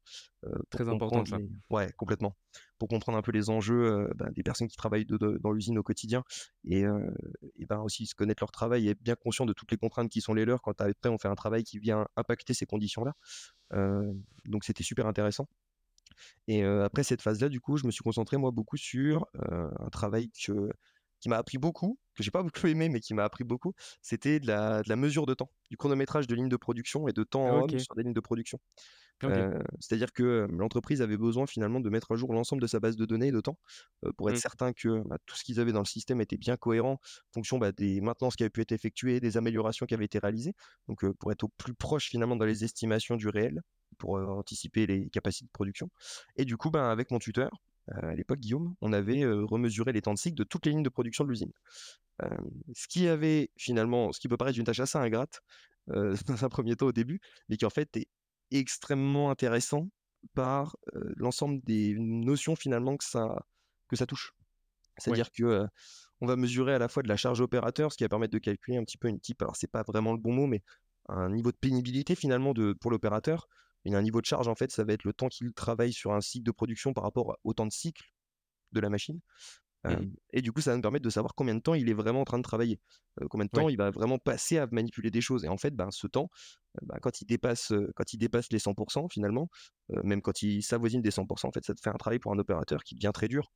Très 0.71 0.89
important 0.89 1.23
les... 1.23 1.49
ouais 1.71 1.91
complètement 1.97 2.37
pour 2.79 2.89
comprendre 2.89 3.17
un 3.17 3.23
peu 3.23 3.31
les 3.31 3.49
enjeux 3.51 4.09
bah, 4.17 4.29
des 4.33 4.43
personnes 4.43 4.67
qui 4.69 4.77
travaillent 4.77 5.07
de- 5.07 5.17
de- 5.17 5.39
dans 5.41 5.53
l'usine 5.53 5.79
au 5.79 5.83
quotidien 5.85 6.25
et, 6.65 6.83
et 7.57 7.67
ben 7.67 7.79
aussi 7.81 8.07
se 8.07 8.15
connaître 8.15 8.43
leur 8.43 8.51
travail 8.51 8.89
et 8.89 8.91
être 8.91 9.03
bien 9.03 9.15
conscient 9.15 9.47
de 9.47 9.53
toutes 9.53 9.71
les 9.71 9.77
contraintes 9.79 10.11
qui 10.11 10.21
sont 10.21 10.35
les 10.35 10.45
leurs 10.45 10.61
quand 10.61 10.81
après 10.81 11.09
on 11.09 11.19
fait 11.19 11.29
un 11.29 11.35
travail 11.37 11.63
qui 11.63 11.79
vient 11.79 12.07
impacter 12.17 12.55
ces 12.55 12.67
conditions-là. 12.67 13.15
Donc 14.45 14.65
c'était 14.65 14.85
super 14.85 15.07
intéressant. 15.07 15.47
Et 16.49 16.65
euh, 16.65 16.85
après 16.85 17.03
cette 17.03 17.23
phase-là, 17.23 17.49
du 17.49 17.61
coup, 17.61 17.77
je 17.77 17.87
me 17.87 17.91
suis 17.91 18.03
concentré 18.03 18.37
moi 18.37 18.51
beaucoup 18.51 18.77
sur 18.77 19.27
euh, 19.51 19.71
un 19.79 19.89
travail 19.91 20.31
que, 20.31 20.71
qui 21.21 21.29
m'a 21.29 21.37
appris 21.37 21.59
beaucoup, 21.59 21.99
que 22.15 22.23
j'ai 22.23 22.31
pas 22.31 22.43
beaucoup 22.43 22.67
aimé, 22.69 22.89
mais 22.89 23.01
qui 23.01 23.15
m'a 23.15 23.25
appris 23.25 23.45
beaucoup. 23.45 23.75
C'était 24.03 24.41
de 24.41 24.47
la, 24.47 24.83
de 24.83 24.89
la 24.89 24.97
mesure 24.97 25.27
de 25.27 25.35
temps, 25.35 25.51
du 25.71 25.77
chronométrage 25.77 26.27
de 26.27 26.35
lignes 26.35 26.49
de 26.49 26.57
production 26.57 27.09
et 27.09 27.13
de 27.13 27.23
temps 27.25 27.45
en 27.45 27.63
homme 27.63 27.71
OK, 27.71 27.81
sur 27.81 27.95
des 27.95 28.03
lignes 28.03 28.13
de 28.15 28.21
production. 28.21 28.59
Euh, 29.25 29.63
c'est-à-dire 29.79 30.13
que 30.13 30.49
l'entreprise 30.51 31.01
avait 31.01 31.17
besoin 31.17 31.47
finalement 31.47 31.79
de 31.79 31.89
mettre 31.89 32.11
à 32.13 32.17
jour 32.17 32.33
l'ensemble 32.33 32.61
de 32.61 32.67
sa 32.67 32.81
base 32.81 32.97
de 32.97 33.05
données 33.07 33.31
de 33.31 33.41
temps 33.41 33.57
pour 34.17 34.29
être 34.31 34.37
Mmh. 34.37 34.41
certain 34.41 34.73
que 34.73 35.03
bah, 35.07 35.19
tout 35.27 35.37
ce 35.37 35.45
qu'ils 35.45 35.61
avaient 35.61 35.73
dans 35.73 35.81
le 35.81 35.87
système 35.87 36.21
était 36.21 36.37
bien 36.37 36.57
cohérent 36.57 36.95
en 36.95 37.33
fonction 37.33 37.59
bah, 37.59 37.71
des 37.71 38.01
maintenances 38.01 38.35
qui 38.35 38.43
avaient 38.43 38.51
pu 38.51 38.63
être 38.63 38.73
effectuées, 38.73 39.21
des 39.21 39.37
améliorations 39.37 39.87
qui 39.87 39.95
avaient 39.95 40.07
été 40.07 40.19
réalisées. 40.19 40.55
Donc 40.89 41.09
pour 41.21 41.31
être 41.31 41.45
au 41.45 41.49
plus 41.57 41.75
proche 41.75 42.09
finalement 42.09 42.35
dans 42.37 42.45
les 42.47 42.65
estimations 42.65 43.17
du 43.17 43.29
réel, 43.29 43.63
pour 43.99 44.17
anticiper 44.17 44.87
les 44.87 45.09
capacités 45.11 45.47
de 45.47 45.53
production. 45.53 45.91
Et 46.37 46.45
du 46.45 46.57
coup, 46.57 46.71
bah, 46.71 46.91
avec 46.91 47.11
mon 47.11 47.19
tuteur, 47.19 47.51
à 47.89 48.15
l'époque 48.15 48.39
Guillaume, 48.39 48.75
on 48.81 48.93
avait 48.93 49.23
euh, 49.23 49.45
remesuré 49.45 49.93
les 49.93 50.03
temps 50.03 50.15
de 50.15 50.19
cycle 50.19 50.37
de 50.37 50.45
toutes 50.45 50.67
les 50.67 50.73
lignes 50.73 50.83
de 50.83 50.89
production 50.89 51.25
de 51.25 51.31
l'usine. 51.31 51.53
Ce 52.75 52.87
qui 52.87 53.09
avait 53.09 53.51
finalement, 53.57 54.13
ce 54.13 54.21
qui 54.21 54.29
peut 54.29 54.37
paraître 54.37 54.57
une 54.57 54.65
tâche 54.65 54.79
assez 54.79 54.97
ingrate 54.99 55.41
dans 55.89 56.45
un 56.45 56.49
premier 56.49 56.77
temps 56.77 56.87
au 56.87 56.93
début, 56.93 57.21
mais 57.49 57.57
qui 57.57 57.65
en 57.65 57.71
fait 57.71 57.97
est 57.97 58.07
extrêmement 58.53 59.31
intéressant 59.31 59.89
par 60.35 60.77
euh, 60.95 61.13
l'ensemble 61.17 61.61
des 61.65 61.97
notions 61.99 62.57
finalement 62.57 62.97
que 62.97 63.05
ça, 63.05 63.45
que 63.89 63.97
ça 63.97 64.07
touche. 64.07 64.33
Ouais. 64.39 64.93
C'est-à-dire 64.99 65.33
que 65.33 65.45
euh, 65.45 65.67
on 66.21 66.27
va 66.27 66.37
mesurer 66.37 66.75
à 66.75 66.79
la 66.79 66.89
fois 66.89 67.03
de 67.03 67.09
la 67.09 67.17
charge 67.17 67.41
opérateur, 67.41 67.93
ce 67.93 67.97
qui 67.97 68.05
va 68.05 68.09
permettre 68.09 68.33
de 68.33 68.39
calculer 68.39 68.77
un 68.77 68.85
petit 68.85 68.99
peu 68.99 69.09
une 69.09 69.21
type, 69.21 69.43
alors 69.43 69.57
c'est 69.57 69.71
pas 69.71 69.83
vraiment 69.83 70.13
le 70.13 70.19
bon 70.19 70.33
mot, 70.33 70.47
mais 70.47 70.63
un 71.09 71.31
niveau 71.31 71.51
de 71.51 71.57
pénibilité 71.57 72.15
finalement 72.15 72.53
de, 72.53 72.73
pour 72.75 72.91
l'opérateur. 72.91 73.49
Il 73.85 73.93
y 73.93 73.95
a 73.95 73.99
un 73.99 74.03
niveau 74.03 74.21
de 74.21 74.27
charge 74.27 74.49
en 74.49 74.55
fait, 74.55 74.71
ça 74.71 74.85
va 74.85 74.93
être 74.93 75.05
le 75.05 75.13
temps 75.13 75.29
qu'il 75.29 75.53
travaille 75.53 75.93
sur 75.93 76.13
un 76.13 76.21
cycle 76.21 76.45
de 76.45 76.53
production 76.53 76.93
par 76.93 77.05
rapport 77.05 77.37
au 77.45 77.53
temps 77.53 77.67
de 77.67 77.73
cycle 77.73 78.05
de 78.73 78.81
la 78.81 78.89
machine. 78.89 79.21
Euh, 79.87 79.97
Mmh 79.97 80.15
et 80.35 80.41
du 80.41 80.51
coup, 80.51 80.63
ça 80.63 80.71
va 80.71 80.77
nous 80.77 80.83
permettre 80.83 81.05
de 81.05 81.11
savoir 81.11 81.35
combien 81.35 81.55
de 81.55 81.61
temps 81.61 81.75
il 81.75 81.91
est 81.91 81.95
vraiment 81.95 82.23
en 82.23 82.25
train 82.25 82.39
de 82.39 82.43
travailler, 82.43 82.81
euh, 83.21 83.27
combien 83.29 83.45
de 83.45 83.51
temps 83.51 83.69
il 83.69 83.77
va 83.77 83.91
vraiment 83.91 84.19
passer 84.19 84.57
à 84.57 84.67
manipuler 84.71 85.11
des 85.11 85.21
choses. 85.21 85.45
Et 85.45 85.49
en 85.49 85.59
fait, 85.59 85.73
ben, 85.73 85.91
ce 85.91 86.07
temps, 86.07 86.31
ben, 86.81 86.97
quand, 87.03 87.21
il 87.21 87.27
dépasse, 87.27 87.73
quand 87.95 88.15
il 88.15 88.19
dépasse 88.19 88.51
les 88.51 88.59
100%, 88.59 89.09
finalement, 89.11 89.51
euh, 89.91 90.01
même 90.05 90.23
quand 90.23 90.41
il 90.41 90.63
s'avoisine 90.63 91.03
des 91.03 91.11
100%, 91.11 91.49
en 91.49 91.53
fait, 91.53 91.65
ça 91.67 91.75
te 91.75 91.81
fait 91.81 91.91
un 91.91 91.99
travail 91.99 92.19
pour 92.19 92.33
un 92.33 92.39
opérateur 92.39 92.83
qui 92.83 92.95
devient 92.95 93.11
très 93.13 93.29
dur, 93.29 93.53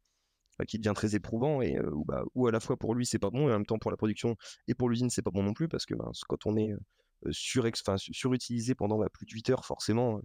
qui 0.69 0.79
devient 0.79 0.93
très 0.95 1.15
éprouvant, 1.15 1.63
et 1.63 1.81
où, 1.81 2.05
bah, 2.05 2.25
où 2.35 2.47
à 2.47 2.53
la 2.53 2.61
fois 2.61 2.77
pour 2.77 2.95
lui, 2.95 3.07
c'est 3.07 3.19
pas 3.19 3.31
bon, 3.31 3.49
et 3.49 3.53
en 3.53 3.57
même 3.57 3.67
temps 3.67 3.79
pour 3.79 3.91
la 3.91 3.97
production 3.97 4.37
et 4.69 4.75
pour 4.75 4.91
l'usine, 4.91 5.09
c'est 5.09 5.23
pas 5.23 5.31
bon 5.31 5.45
non 5.45 5.55
plus, 5.55 5.69
parce 5.69 5.87
que 5.87 5.95
ben, 5.95 6.11
quand 6.29 6.45
on 6.45 6.59
est 6.59 6.75
euh, 7.27 7.31
surex- 7.33 7.81
enfin, 7.87 7.97
su- 7.99 8.13
surutilisé 8.15 8.75
pendant 8.75 8.99
bah, 8.99 9.09
plus 9.13 9.27
de 9.27 9.33
8 9.33 9.49
heures, 9.51 9.65
forcément, 9.65 10.19
euh, 10.19 10.21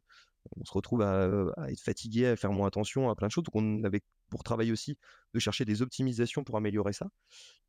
on 0.58 0.66
se 0.66 0.74
retrouve 0.74 1.02
à, 1.02 1.26
à 1.58 1.72
être 1.72 1.82
fatigué, 1.82 2.26
à 2.28 2.36
faire 2.36 2.52
moins 2.52 2.68
attention 2.68 3.10
à 3.10 3.16
plein 3.16 3.28
de 3.28 3.32
choses. 3.32 3.44
Donc 3.44 3.56
on 3.56 3.84
avait 3.84 4.02
pour 4.30 4.44
travailler 4.44 4.72
aussi 4.72 4.98
de 5.34 5.40
chercher 5.40 5.66
des 5.66 5.82
optimisations 5.82 6.44
pour 6.44 6.58
améliorer 6.58 6.94
ça. 6.94 7.10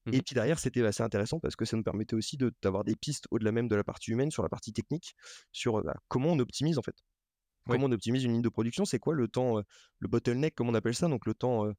Mmh 0.07 0.15
Et 0.15 0.23
puis 0.23 0.35
derrière, 0.35 0.59
c'était 0.59 0.85
assez 0.85 1.03
intéressant 1.03 1.41
parce 1.41 1.57
que 1.57 1.65
ça 1.65 1.77
nous 1.77 1.83
permettait 1.85 2.15
aussi 2.15 2.37
de- 2.37 2.53
d'avoir 2.63 2.85
des 2.85 2.97
pistes 2.97 3.27
au-delà 3.31 3.53
même 3.53 3.69
de 3.69 3.77
la 3.77 3.85
partie 3.85 4.11
humaine, 4.13 4.31
sur 4.31 4.43
la 4.43 4.49
partie 4.49 4.73
technique, 4.73 5.15
sur 5.53 5.79
euh, 5.79 5.83
bah, 5.83 5.97
comment 6.09 6.29
on 6.31 6.39
optimise 6.41 6.79
en 6.79 6.83
fait. 6.83 6.97
Comment 7.69 7.87
on 7.87 7.93
optimise 7.93 8.25
une 8.25 8.33
ligne 8.33 8.43
de 8.43 8.49
production 8.49 8.85
C'est 8.85 8.99
quoi 8.99 9.15
le 9.15 9.29
temps, 9.29 9.59
euh, 9.59 9.63
le 10.01 10.09
bottleneck, 10.09 10.55
comme 10.55 10.69
on 10.69 10.75
appelle 10.75 10.95
ça, 10.97 11.09
donc 11.09 11.27
le 11.27 11.35
temps 11.35 11.67
euh, 11.67 11.73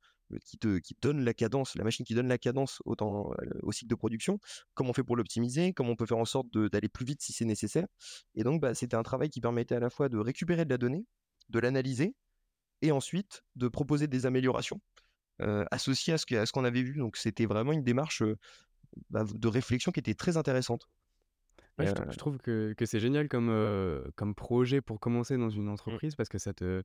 qui, 0.46 0.58
te, 0.58 0.78
qui 0.80 0.96
donne 1.02 1.24
la 1.24 1.34
cadence, 1.34 1.76
la 1.76 1.84
machine 1.84 2.06
qui 2.06 2.16
donne 2.16 2.28
la 2.28 2.38
cadence 2.38 2.82
au, 2.86 2.96
temps, 2.96 3.32
euh, 3.42 3.46
au 3.62 3.72
cycle 3.72 3.90
de 3.90 3.96
production 3.96 4.40
Comment 4.74 4.92
on 4.92 4.94
fait 4.94 5.04
pour 5.04 5.16
l'optimiser? 5.16 5.74
Comment 5.74 5.92
on 5.92 5.96
peut 5.96 6.06
faire 6.06 6.18
en 6.18 6.26
sorte 6.26 6.48
d'aller 6.58 6.90
plus 6.90 7.06
vite 7.06 7.22
si 7.22 7.34
c'est 7.34 7.46
nécessaire? 7.46 7.88
Et 8.36 8.44
donc, 8.44 8.62
bah, 8.62 8.74
c'était 8.74 8.96
un 8.96 9.04
travail 9.04 9.30
qui 9.30 9.42
permettait 9.42 9.76
à 9.76 9.80
la 9.80 9.90
fois 9.90 10.10
de 10.10 10.18
récupérer 10.18 10.66
de 10.66 10.70
la 10.70 10.78
donnée, 10.78 11.06
de 11.50 11.60
l'analyser 11.60 12.16
et 12.82 12.92
ensuite 12.92 13.44
de 13.56 13.68
proposer 13.68 14.08
des 14.08 14.26
améliorations 14.26 14.82
euh, 15.42 15.66
associées 15.72 16.14
à 16.14 16.18
ce 16.18 16.52
qu'on 16.52 16.64
avait 16.64 16.84
vu. 16.84 16.98
Donc, 16.98 17.18
c'était 17.18 17.46
vraiment 17.46 17.72
une 17.72 17.84
démarche 17.84 18.22
euh, 18.22 18.38
bah, 19.10 19.26
de 19.34 19.48
réflexion 19.48 19.92
qui 19.92 20.00
était 20.00 20.14
très 20.14 20.38
intéressante. 20.38 20.88
Ouais, 21.80 21.88
je 21.88 21.92
euh, 21.92 21.94
trou 21.96 22.12
je 22.12 22.18
trouve 22.18 22.38
que 22.38 22.74
que 22.78 22.86
c'est 22.86 23.00
génial 23.00 23.28
comme, 23.28 23.52
comme 24.16 24.36
projet 24.36 24.80
pour 24.80 25.00
commencer 25.00 25.38
dans 25.38 25.50
une 25.50 25.66
mm, 25.66 25.70
entreprise 25.70 26.16
parce 26.16 26.30
que 26.30 26.38
ça 26.38 26.54
te 26.54 26.84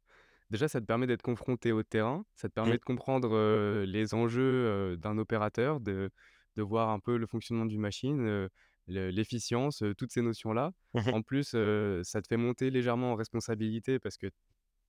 déjà, 0.50 0.68
ça 0.68 0.80
te 0.80 0.86
permet 0.86 1.06
d'être 1.06 1.22
confronté 1.22 1.72
au 1.72 1.82
terrain, 1.82 2.24
ça 2.36 2.48
te 2.48 2.54
permet 2.54 2.78
de 2.78 2.84
comprendre, 2.84 3.84
les 3.84 4.14
enjeux, 4.14 4.96
d'un 4.96 5.18
opérateur, 5.18 5.80
de 5.80 6.10
de 6.56 6.62
voir 6.62 6.88
un 6.90 6.98
peu 6.98 7.16
le 7.18 7.26
fonctionnement 7.28 7.66
d'une 7.66 7.80
machine, 7.80 8.48
l'efficience, 8.88 9.82
toutes 9.96 10.10
ces 10.12 10.22
notions-là. 10.22 10.72
mhm, 10.94 11.12
En 11.12 11.22
plus, 11.22 11.50
ça 11.50 12.22
te 12.22 12.26
fait 12.28 12.36
monter 12.36 12.70
légèrement 12.70 13.12
en 13.12 13.14
responsabilité 13.16 13.98
parce 14.00 14.16
que 14.18 14.26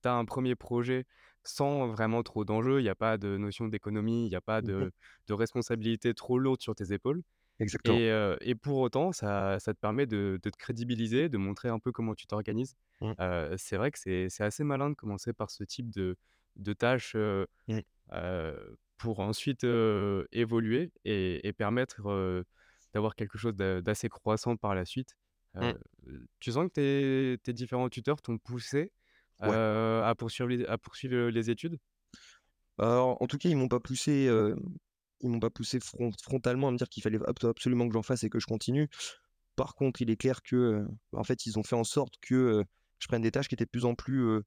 tu 0.02 0.08
as 0.08 0.14
un 0.14 0.24
premier 0.24 0.54
projet 0.56 1.06
sans 1.44 1.88
vraiment 1.88 2.22
trop 2.22 2.44
d'enjeux. 2.44 2.80
Il 2.80 2.84
y 2.84 2.88
a 2.88 2.94
pas 2.94 3.18
de 3.18 3.36
notion 3.36 3.68
d'économie, 3.68 4.26
il 4.26 4.32
y 4.32 4.36
a 4.36 4.40
pas 4.40 4.62
de 4.62 4.92
de 5.28 5.34
responsabilité 5.34 6.14
trop 6.14 6.38
lourde 6.38 6.60
sur 6.62 6.74
tes 6.74 6.92
épaules. 6.92 7.22
Exactement. 7.60 8.02
Et 8.02 8.10
et 8.42 8.54
pour 8.54 8.78
autant, 8.78 9.12
ça 9.12 9.58
ça 9.60 9.74
te 9.74 9.78
permet 9.80 10.06
de 10.06 10.38
de 10.42 10.50
te 10.50 10.56
crédibiliser, 10.58 11.28
de 11.28 11.38
montrer 11.38 11.68
un 11.68 11.78
peu 11.78 11.92
comment 11.92 12.14
tu 12.14 12.26
t'organises. 12.26 12.74
Mm, 13.00 13.16
Heu, 13.20 13.54
c'est 13.58 13.76
vrai 13.76 13.90
que 13.90 13.98
c'est 13.98 14.28
c'est 14.30 14.44
assez 14.44 14.64
malin 14.64 14.90
de 14.90 14.94
commencer 14.94 15.32
par 15.32 15.50
ce 15.50 15.64
type 15.64 15.90
de 15.90 16.16
de 16.56 16.72
tâches, 16.74 17.16
mm, 17.68 17.80
heu, 18.12 18.76
pour 18.98 19.20
ensuite, 19.20 19.64
évoluer 20.32 20.92
et 21.04 21.46
et 21.48 21.52
permettre, 21.52 22.00
d'avoir 22.94 23.14
quelque 23.16 23.38
chose 23.38 23.54
d'a 23.56 23.82
d'assez 23.82 24.08
croissant 24.08 24.56
par 24.56 24.74
la 24.74 24.84
suite. 24.84 25.14
Mmh. 25.60 25.74
Tu 26.40 26.52
sens 26.52 26.66
que 26.68 26.72
tes 26.72 27.38
tes 27.42 27.52
différents 27.52 27.88
tuteurs 27.88 28.22
t'ont 28.22 28.38
poussé, 28.38 28.92
Ouais. 29.42 29.60
à 30.04 30.14
poursuivre 30.18 30.48
les 30.50 30.64
à 30.66 30.78
poursuivre, 30.78 31.28
les 31.30 31.50
études? 31.50 31.78
Alors, 32.78 33.20
en 33.22 33.26
tout 33.26 33.38
cas, 33.38 33.48
ils 33.48 33.56
m'ont 33.56 33.68
pas 33.68 33.80
poussé, 33.80 34.26
ils 35.22 35.30
m'ont 35.30 35.40
pas 35.40 35.50
poussé 35.50 35.80
front 35.80 36.10
frontalement 36.22 36.68
à 36.68 36.70
me 36.72 36.76
dire 36.78 36.88
qu'il 36.88 37.02
fallait 37.02 37.18
abso 37.26 37.48
absolument 37.48 37.88
que 37.88 37.94
j'en 37.94 38.02
fasse 38.02 38.24
et 38.24 38.30
que 38.30 38.40
je 38.40 38.46
continue. 38.46 38.88
Par 39.56 39.74
contre, 39.74 40.02
il 40.02 40.10
est 40.10 40.16
clair 40.16 40.42
que, 40.42 40.56
heu, 40.56 40.88
en 41.12 41.24
fait, 41.24 41.46
ils 41.46 41.58
ont 41.58 41.62
fait 41.64 41.76
en 41.76 41.84
sorte 41.84 42.14
que, 42.22 42.34
heu, 42.34 42.64
je 43.00 43.08
prenne 43.08 43.22
des 43.22 43.30
tâches 43.32 43.48
qui 43.48 43.54
étaient 43.54 43.64
de 43.66 43.70
plus 43.70 43.84
en 43.84 43.94
plus, 43.94 44.20
heu, 44.22 44.44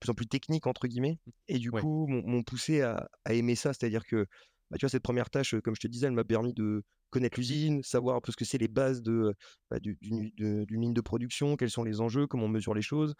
plus 0.00 0.10
en 0.10 0.14
plus 0.14 0.26
«techniques» 0.28 0.66
entre 0.68 0.88
guillemets 0.88 1.18
et 1.48 1.58
du 1.58 1.72
Ouais, 1.72 1.84
coup 1.84 2.06
m'ont 2.08 2.22
m'ont 2.26 2.42
poussé 2.44 2.82
à 2.82 3.08
à 3.24 3.34
aimer 3.34 3.56
ça. 3.56 3.72
C'est-à-dire 3.74 4.04
que, 4.06 4.26
bah, 4.70 4.76
tu 4.78 4.84
vois, 4.84 4.90
cette 4.90 5.02
première 5.02 5.30
tâche, 5.30 5.54
comme 5.62 5.74
je 5.74 5.80
te 5.80 5.86
disais, 5.86 6.06
elle 6.06 6.12
m'a 6.12 6.24
permis 6.24 6.52
de 6.54 6.82
connaître 7.10 7.38
l'usine, 7.38 7.82
savoir 7.82 8.16
un 8.16 8.20
peu 8.20 8.32
ce 8.32 8.36
que 8.36 8.44
c'est 8.44 8.58
les 8.58 8.68
bases 8.68 9.02
de, 9.02 9.34
bah, 9.70 9.78
du 9.80 9.96
d'une 10.00 10.64
ligne 10.68 10.92
de 10.92 11.00
production, 11.00 11.56
quels 11.56 11.70
sont 11.70 11.84
les 11.84 12.00
enjeux, 12.00 12.26
comment 12.26 12.44
on 12.44 12.48
mesure 12.48 12.74
les 12.74 12.82
choses, 12.82 13.14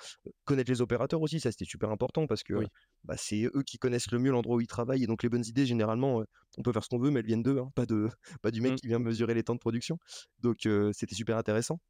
connaître 0.44 0.70
les 0.70 0.80
opérateurs 0.80 1.22
aussi, 1.22 1.40
ça 1.40 1.50
c'était 1.50 1.64
super 1.64 1.90
important 1.90 2.26
parce 2.26 2.42
que, 2.42 2.54
oui, 2.54 2.66
bah, 3.04 3.16
c'est 3.16 3.44
eux 3.44 3.62
qui 3.64 3.78
connaissent 3.78 4.10
le 4.10 4.18
mieux 4.18 4.30
l'endroit 4.30 4.56
où 4.56 4.60
ils 4.60 4.66
travaillent 4.66 5.04
et 5.04 5.06
donc 5.06 5.22
les 5.22 5.28
bonnes 5.30 5.44
idées 5.46 5.64
généralement, 5.66 6.22
on 6.58 6.62
peut 6.62 6.72
faire 6.72 6.84
ce 6.84 6.88
qu'on 6.90 6.98
veut 6.98 7.10
mais 7.10 7.20
elles 7.20 7.26
viennent 7.26 7.42
d'eux, 7.42 7.58
hein, 7.58 7.70
pas 7.74 7.86
de 7.86 8.08
pas 8.42 8.50
du 8.50 8.60
mec 8.60 8.72
mmh, 8.72 8.76
qui 8.76 8.86
vient 8.88 8.98
mesurer 8.98 9.34
les 9.34 9.42
temps 9.42 9.54
de 9.54 9.60
production. 9.60 9.98
Donc 10.40 10.68
c'était 10.92 11.14
super 11.14 11.36
intéressant. 11.38 11.80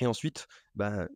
Et 0.00 0.06
ensuite, 0.06 0.46
bah, 0.74 1.08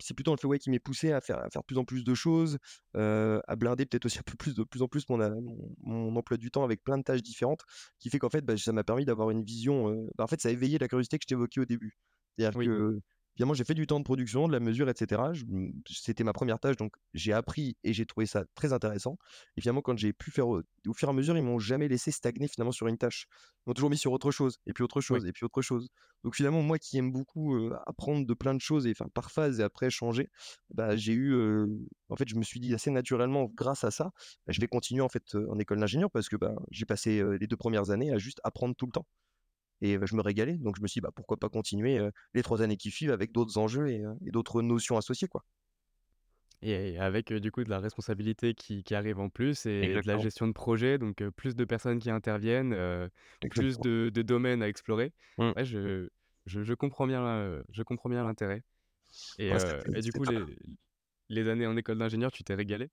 c'est 0.00 0.14
plutôt 0.14 0.32
le 0.32 0.38
fait, 0.38 0.46
ouais, 0.46 0.58
qui 0.58 0.70
m'ait 0.70 0.78
poussé 0.78 1.12
à 1.12 1.20
faire 1.20 1.38
à 1.38 1.50
faire 1.50 1.62
de 1.62 1.66
plus 1.66 1.78
en 1.78 1.84
plus 1.84 2.04
de 2.04 2.14
choses, 2.14 2.58
à 2.94 3.56
blinder 3.56 3.86
peut-être 3.86 4.06
aussi 4.06 4.18
un 4.18 4.22
peu 4.24 4.36
plus 4.36 4.54
de 4.54 4.64
plus 4.64 4.82
en 4.82 4.88
plus 4.88 5.08
mon 5.08 5.20
a 5.20 5.30
mon 5.30 5.74
mon 5.80 6.16
emploi 6.16 6.36
du 6.38 6.50
temps 6.50 6.64
avec 6.64 6.82
plein 6.82 6.98
de 6.98 7.02
tâches 7.02 7.22
différentes, 7.22 7.62
qui 7.98 8.10
fait 8.10 8.18
qu'en 8.18 8.30
fait, 8.30 8.42
bah, 8.42 8.56
ça 8.56 8.72
m'a 8.72 8.84
permis 8.84 9.04
d'avoir 9.04 9.30
une 9.30 9.42
vision, 9.44 10.08
bah, 10.16 10.24
en 10.24 10.26
fait, 10.28 10.40
ça 10.40 10.48
a 10.48 10.52
éveillé 10.52 10.78
la 10.78 10.88
curiosité 10.88 11.18
que 11.18 11.24
je 11.24 11.28
t'évoquais 11.28 11.60
au 11.60 11.64
début. 11.66 11.98
C'est-à-dire 12.38 12.56
oui, 12.56 12.70
que, 12.74 13.00
finalement, 13.36 13.54
j'ai 13.54 13.64
fait 13.64 13.74
du 13.74 13.86
temps 13.86 13.98
de 13.98 14.04
production, 14.04 14.48
de 14.48 14.52
la 14.52 14.60
mesure 14.60 14.88
et 14.88 14.94
cetera. 14.96 15.32
Je 15.32 15.44
mmh, 15.46 15.72
c'était 15.88 16.24
ma 16.24 16.32
première 16.32 16.58
tâche, 16.58 16.76
donc 16.76 16.94
j'ai 17.14 17.32
appris 17.32 17.76
et 17.84 17.92
j'ai 17.92 18.06
trouvé 18.06 18.26
ça 18.26 18.44
très 18.54 18.72
intéressant 18.72 19.16
et 19.56 19.60
finalement, 19.60 19.82
quand 19.82 19.96
j'ai 19.98 20.12
pu 20.12 20.30
faire 20.30 20.48
au 20.48 20.62
au 20.86 20.92
fur 20.94 21.08
et 21.08 21.10
à 21.10 21.14
mesure, 21.14 21.36
ils 21.36 21.42
m'ont 21.42 21.58
jamais 21.58 21.88
laissé 21.88 22.10
stagner 22.12 22.48
finalement 22.48 22.72
sur 22.72 22.86
une 22.86 22.98
tâche. 22.98 23.26
Ils 23.66 23.70
m'ont 23.70 23.74
toujours 23.74 23.90
mis 23.90 23.96
sur 23.98 24.12
autre 24.12 24.30
chose 24.30 24.58
et 24.66 24.72
puis 24.72 24.84
autre 24.84 25.00
oui, 25.08 25.20
chose 25.20 25.26
et 25.26 25.32
puis 25.32 25.44
autre 25.44 25.62
chose. 25.62 25.88
Donc 26.24 26.34
finalement, 26.36 26.62
moi 26.62 26.78
qui 26.78 26.96
aime 26.98 27.12
beaucoup, 27.12 27.70
apprendre 27.86 28.26
de 28.26 28.34
plein 28.34 28.54
de 28.54 28.60
choses 28.60 28.86
et 28.86 28.90
enfin 28.92 29.08
par 29.12 29.30
phase 29.30 29.60
et 29.60 29.62
après 29.62 29.90
changer, 29.90 30.30
bah, 30.70 30.96
j'ai 30.96 31.12
eu, 31.12 31.34
en 32.08 32.16
fait, 32.16 32.28
je 32.28 32.36
me 32.36 32.42
suis 32.42 32.60
dit 32.60 32.74
assez 32.74 32.90
naturellement 32.90 33.50
grâce 33.54 33.84
à 33.84 33.90
ça, 33.90 34.10
bah, 34.46 34.52
je 34.52 34.60
vais 34.60 34.68
continuer 34.68 35.02
en 35.02 35.08
fait, 35.08 35.34
en 35.34 35.58
école 35.58 35.80
d'ingénieur 35.80 36.10
parce 36.10 36.28
que, 36.28 36.36
bah, 36.36 36.54
j'ai 36.70 36.86
passé, 36.86 37.22
les 37.40 37.46
2 37.46 37.56
premières 37.56 37.90
années 37.90 38.12
à 38.12 38.18
juste 38.18 38.40
apprendre 38.44 38.74
tout 38.76 38.86
le 38.86 38.92
temps 38.92 39.06
et 39.80 39.98
je 40.04 40.16
me 40.16 40.22
régalais. 40.22 40.54
Donc 40.58 40.76
je 40.76 40.82
me 40.82 40.86
suis 40.88 41.00
dit: 41.00 41.02
«Bah, 41.02 41.10
pourquoi 41.14 41.36
pas 41.38 41.48
continuer, 41.48 42.00
les 42.34 42.42
3 42.42 42.62
années 42.62 42.76
qui 42.76 42.90
suivent 42.90 43.12
avec 43.12 43.32
d'autres 43.32 43.58
enjeux 43.58 43.88
et 43.90 44.02
d'autres 44.22 44.62
notions 44.62 44.96
associées, 44.98 45.28
quoi». 45.28 45.44
et 46.62 46.98
avec, 46.98 47.32
du 47.32 47.50
coup, 47.52 47.64
de 47.64 47.70
la 47.70 47.80
responsabilité 47.80 48.54
qui 48.54 48.82
qui 48.82 48.94
arrive 48.94 49.18
en 49.20 49.28
plus 49.28 49.66
et 49.66 49.98
de 50.00 50.06
la 50.06 50.16
gestion 50.18 50.46
de 50.48 50.52
projet, 50.52 50.98
donc 50.98 51.22
plus 51.30 51.54
de 51.54 51.64
personnes 51.64 51.98
qui 51.98 52.10
interviennent, 52.10 52.74
plus 53.48 53.78
de 53.80 54.10
de 54.12 54.22
domaines 54.22 54.62
à 54.62 54.68
explorer. 54.68 55.12
Mmh. 55.38 55.56
Ouais, 55.56 55.64
je 55.64 56.08
je 56.46 56.62
je 56.64 56.74
comprends 56.74 57.06
bien, 57.06 57.62
je 57.70 57.82
comprends 57.82 58.08
bien 58.10 58.24
l'intérêt 58.24 58.62
et 59.38 59.50
Ouais, 59.50 59.58
et 59.94 60.02
du 60.02 60.12
coup, 60.12 60.24
les 60.24 60.58
les 61.30 61.48
années 61.48 61.66
en 61.68 61.76
école 61.76 61.98
d'ingénieur, 61.98 62.32
tu 62.32 62.44
t'es 62.44 62.54
régalé? 62.56 62.90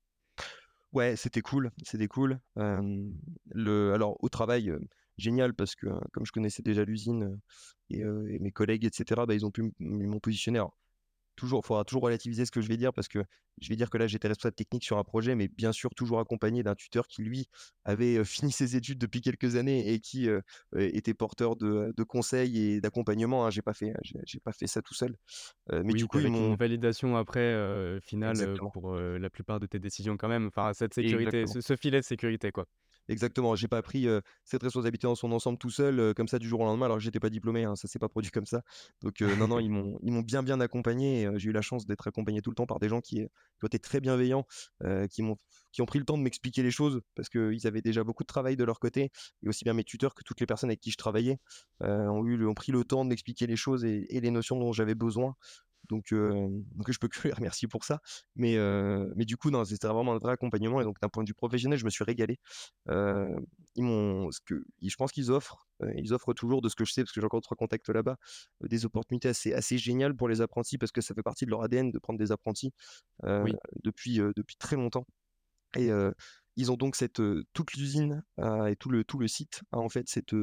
Ouais, 0.94 1.16
c'était 1.16 1.42
cool, 1.42 1.72
c'était 1.84 2.08
cool. 2.08 2.40
Le 2.56 3.94
alors 3.94 4.18
au 4.24 4.30
travail, 4.30 4.72
génial 5.18 5.54
parce 5.54 5.76
que, 5.76 5.88
comme 6.12 6.26
je 6.26 6.32
connaissais 6.32 6.64
déjà 6.64 6.86
l'usine, 6.86 7.40
et 7.90 8.04
mes 8.40 8.52
collègues 8.52 8.86
et 8.86 8.90
cetera, 8.92 9.26
bah, 9.26 9.36
ils 9.36 9.46
ont 9.46 9.52
pu 9.52 9.72
m'ont 9.80 10.20
positionné 10.20 10.60
alors 10.60 10.78
toujours 11.36 11.66
faudra 11.66 11.84
toujours 11.84 12.04
relativiser 12.04 12.46
ce 12.46 12.52
que 12.52 12.62
je 12.62 12.68
vais 12.68 12.78
dire 12.78 12.94
parce 12.94 13.08
que 13.08 13.20
je 13.62 13.70
vais 13.70 13.76
dire 13.76 13.90
que 13.90 13.98
là, 13.98 14.08
j'étais 14.08 14.28
responsable 14.28 14.56
technique 14.56 14.84
sur 14.84 14.98
un 14.98 15.04
projet, 15.04 15.36
mais 15.36 15.48
bien 15.48 15.72
sûr 15.72 15.94
toujours 15.96 16.20
accompagné 16.20 16.64
d'un 16.64 16.76
tuteur 16.76 17.08
qui 17.08 17.22
lui 17.22 17.48
avait, 17.86 18.24
fini 18.26 18.52
ses 18.52 18.76
études 18.76 18.98
depuis 18.98 19.22
quelques 19.22 19.56
années 19.56 19.94
et 19.94 20.00
qui, 20.00 20.28
était 20.76 21.14
porteur 21.14 21.56
de, 21.56 21.94
de 21.96 22.04
conseils 22.04 22.60
et 22.60 22.82
d'accompagnement, 22.82 23.46
hein. 23.46 23.50
J'ai 23.50 23.62
pas 23.62 23.74
fait, 23.74 23.94
j'ai 24.02 24.40
pas 24.40 24.54
fait 24.54 24.68
ça 24.68 24.82
tout 24.82 24.94
seul. 24.94 25.16
Mais 25.72 25.94
du 25.94 26.04
Oui, 26.04 26.08
coup, 26.08 26.18
avec 26.18 26.30
une 26.30 26.50
m'ont 26.50 26.56
validation 26.56 27.16
après, 27.16 28.00
finale, 28.02 28.56
pour, 28.72 28.96
la 28.96 29.30
plupart 29.30 29.60
de 29.60 29.68
tes 29.68 29.80
décisions 29.80 30.18
quand 30.18 30.30
même. 30.30 30.48
Enfin, 30.48 30.74
cette 30.74 30.94
sécurité, 30.94 31.46
ce 31.48 31.76
filet 31.76 32.00
de 32.00 32.06
sécurité, 32.06 32.52
quoi. 32.52 32.66
Exactement, 33.10 33.54
j'ai 33.56 33.68
pas 33.68 33.82
pris, 33.82 34.08
heu, 34.08 34.22
cette 34.46 34.64
responsabilité 34.64 35.08
dans 35.08 35.16
son 35.16 35.34
ensemble 35.34 35.58
tout 35.58 35.70
seul, 35.70 36.14
comme 36.14 36.30
ça 36.30 36.40
du 36.40 36.48
jour 36.48 36.62
au 36.62 36.64
lendemain 36.64 36.86
alors 36.86 36.98
que 36.98 37.04
j'étais 37.04 37.20
pas 37.20 37.30
diplômé, 37.30 37.66
hein, 37.66 37.76
ça 37.76 37.88
s'est 37.90 38.00
pas 38.00 38.08
produit 38.08 38.32
comme 38.32 38.46
ça. 38.46 38.62
Donc 39.02 39.20
non, 39.22 39.48
non, 39.50 39.60
ils 39.60 39.70
m'ont 39.70 40.00
ils 40.04 40.12
m'ont 40.14 40.22
bien, 40.22 40.42
bien 40.42 40.62
accompagné 40.62 41.30
j'ai 41.36 41.50
eu 41.50 41.52
la 41.52 41.62
chance 41.62 41.86
d'être 41.86 42.08
accompagné 42.08 42.42
tout 42.42 42.50
le 42.50 42.56
temps 42.56 42.66
par 42.66 42.80
des 42.80 42.88
gens 42.88 43.02
qui, 43.02 43.16
qui 43.18 43.26
ont 43.64 43.68
été 43.68 43.80
très 43.80 44.00
bienveillants, 44.00 44.46
qui 45.12 45.22
m'ont 45.22 45.38
qui 45.74 45.82
ont 45.82 45.86
pris 45.86 46.00
le 46.00 46.06
temps 46.06 46.18
de 46.18 46.24
m'expliquer 46.24 46.64
les 46.64 46.72
choses 46.72 47.02
parce 47.16 47.28
qu'ils 47.30 47.68
avaient 47.68 47.82
déjà 47.82 48.04
beaucoup 48.06 48.24
de 48.24 48.28
travail 48.28 48.56
de 48.56 48.64
leur 48.64 48.80
côté 48.80 49.12
et 49.44 49.50
aussi 49.50 49.66
bien 49.66 49.74
mes 49.74 49.84
tuteurs 49.84 50.16
que 50.16 50.24
toutes 50.24 50.40
les 50.40 50.46
personnes 50.46 50.70
avec 50.70 50.80
qui 50.80 50.92
je 50.92 50.98
travaillais, 50.98 51.40
ont 51.82 52.26
eu 52.26 52.46
ont 52.46 52.54
pris 52.54 52.72
le 52.72 52.84
temps 52.86 53.04
de 53.04 53.10
m'expliquer 53.10 53.48
les 53.48 53.56
choses 53.58 53.84
et 53.86 54.08
les 54.22 54.32
notions 54.32 54.58
dont 54.60 54.72
j'avais 54.72 54.96
besoin. 54.96 55.36
Donc 55.90 56.14
heu, 56.14 56.30
donc 56.76 56.92
je 56.92 56.98
peux 57.00 57.08
que 57.10 57.28
les 57.28 57.34
remercier 57.34 57.68
pour 57.68 57.84
ça. 57.86 58.00
Mais 58.36 58.56
heu, 58.58 59.12
mais 59.16 59.26
du 59.26 59.38
coup, 59.38 59.52
non, 59.52 59.66
c'était 59.66 59.88
vraiment 59.88 60.14
un 60.14 60.18
vrai 60.18 60.34
accompagnement 60.34 60.82
et 60.82 60.84
donc 60.86 61.00
d'un 61.02 61.10
point 61.10 61.24
de 61.24 61.30
vue 61.30 61.34
professionnel, 61.34 61.78
je 61.80 61.86
me 61.86 61.90
suis 61.90 62.04
régalé. 62.04 62.40
Heu, 62.90 63.36
ils 63.76 63.84
m'ont 63.84 64.32
ce 64.32 64.40
que 64.46 64.64
je 64.82 64.96
pense 64.96 65.12
qu'ils 65.12 65.32
offrent, 65.32 65.68
ils 65.98 66.14
offrent 66.14 66.34
toujours 66.34 66.62
de 66.62 66.70
ce 66.70 66.76
que 66.76 66.86
je 66.86 66.94
sais, 66.94 67.04
parce 67.04 67.12
que 67.12 67.20
j'ai 67.22 67.26
encore 67.26 67.42
3 67.42 67.58
contacts 67.58 67.90
là-bas, 67.90 68.18
des 68.62 68.86
opportunités 68.86 69.30
assez 69.30 69.54
assez 69.54 69.78
géniales 69.78 70.16
pour 70.16 70.30
les 70.30 70.42
apprentis 70.42 70.78
parce 70.78 70.92
que 70.92 71.02
ça 71.02 71.14
fait 71.16 71.24
partie 71.24 71.46
de 71.46 71.52
leur 71.52 71.64
ADN 71.64 71.92
de 71.92 72.00
prendre 72.00 72.20
des 72.20 72.32
apprentis, 72.32 72.74
Oui, 73.40 73.60
depuis, 73.84 74.18
depuis 74.36 74.56
très 74.58 74.76
longtemps 74.76 75.06
et 75.78 75.90
ils 76.56 76.72
ont 76.72 76.76
donc 76.78 76.96
cette, 76.96 77.22
toute 77.54 77.74
l'usine 77.76 78.24
et 78.68 78.76
tout 78.78 78.90
le 78.90 79.04
tout 79.04 79.20
le 79.20 79.28
site 79.28 79.62
a 79.72 79.78
en 79.80 79.90
fait 79.90 80.08
cette, 80.10 80.36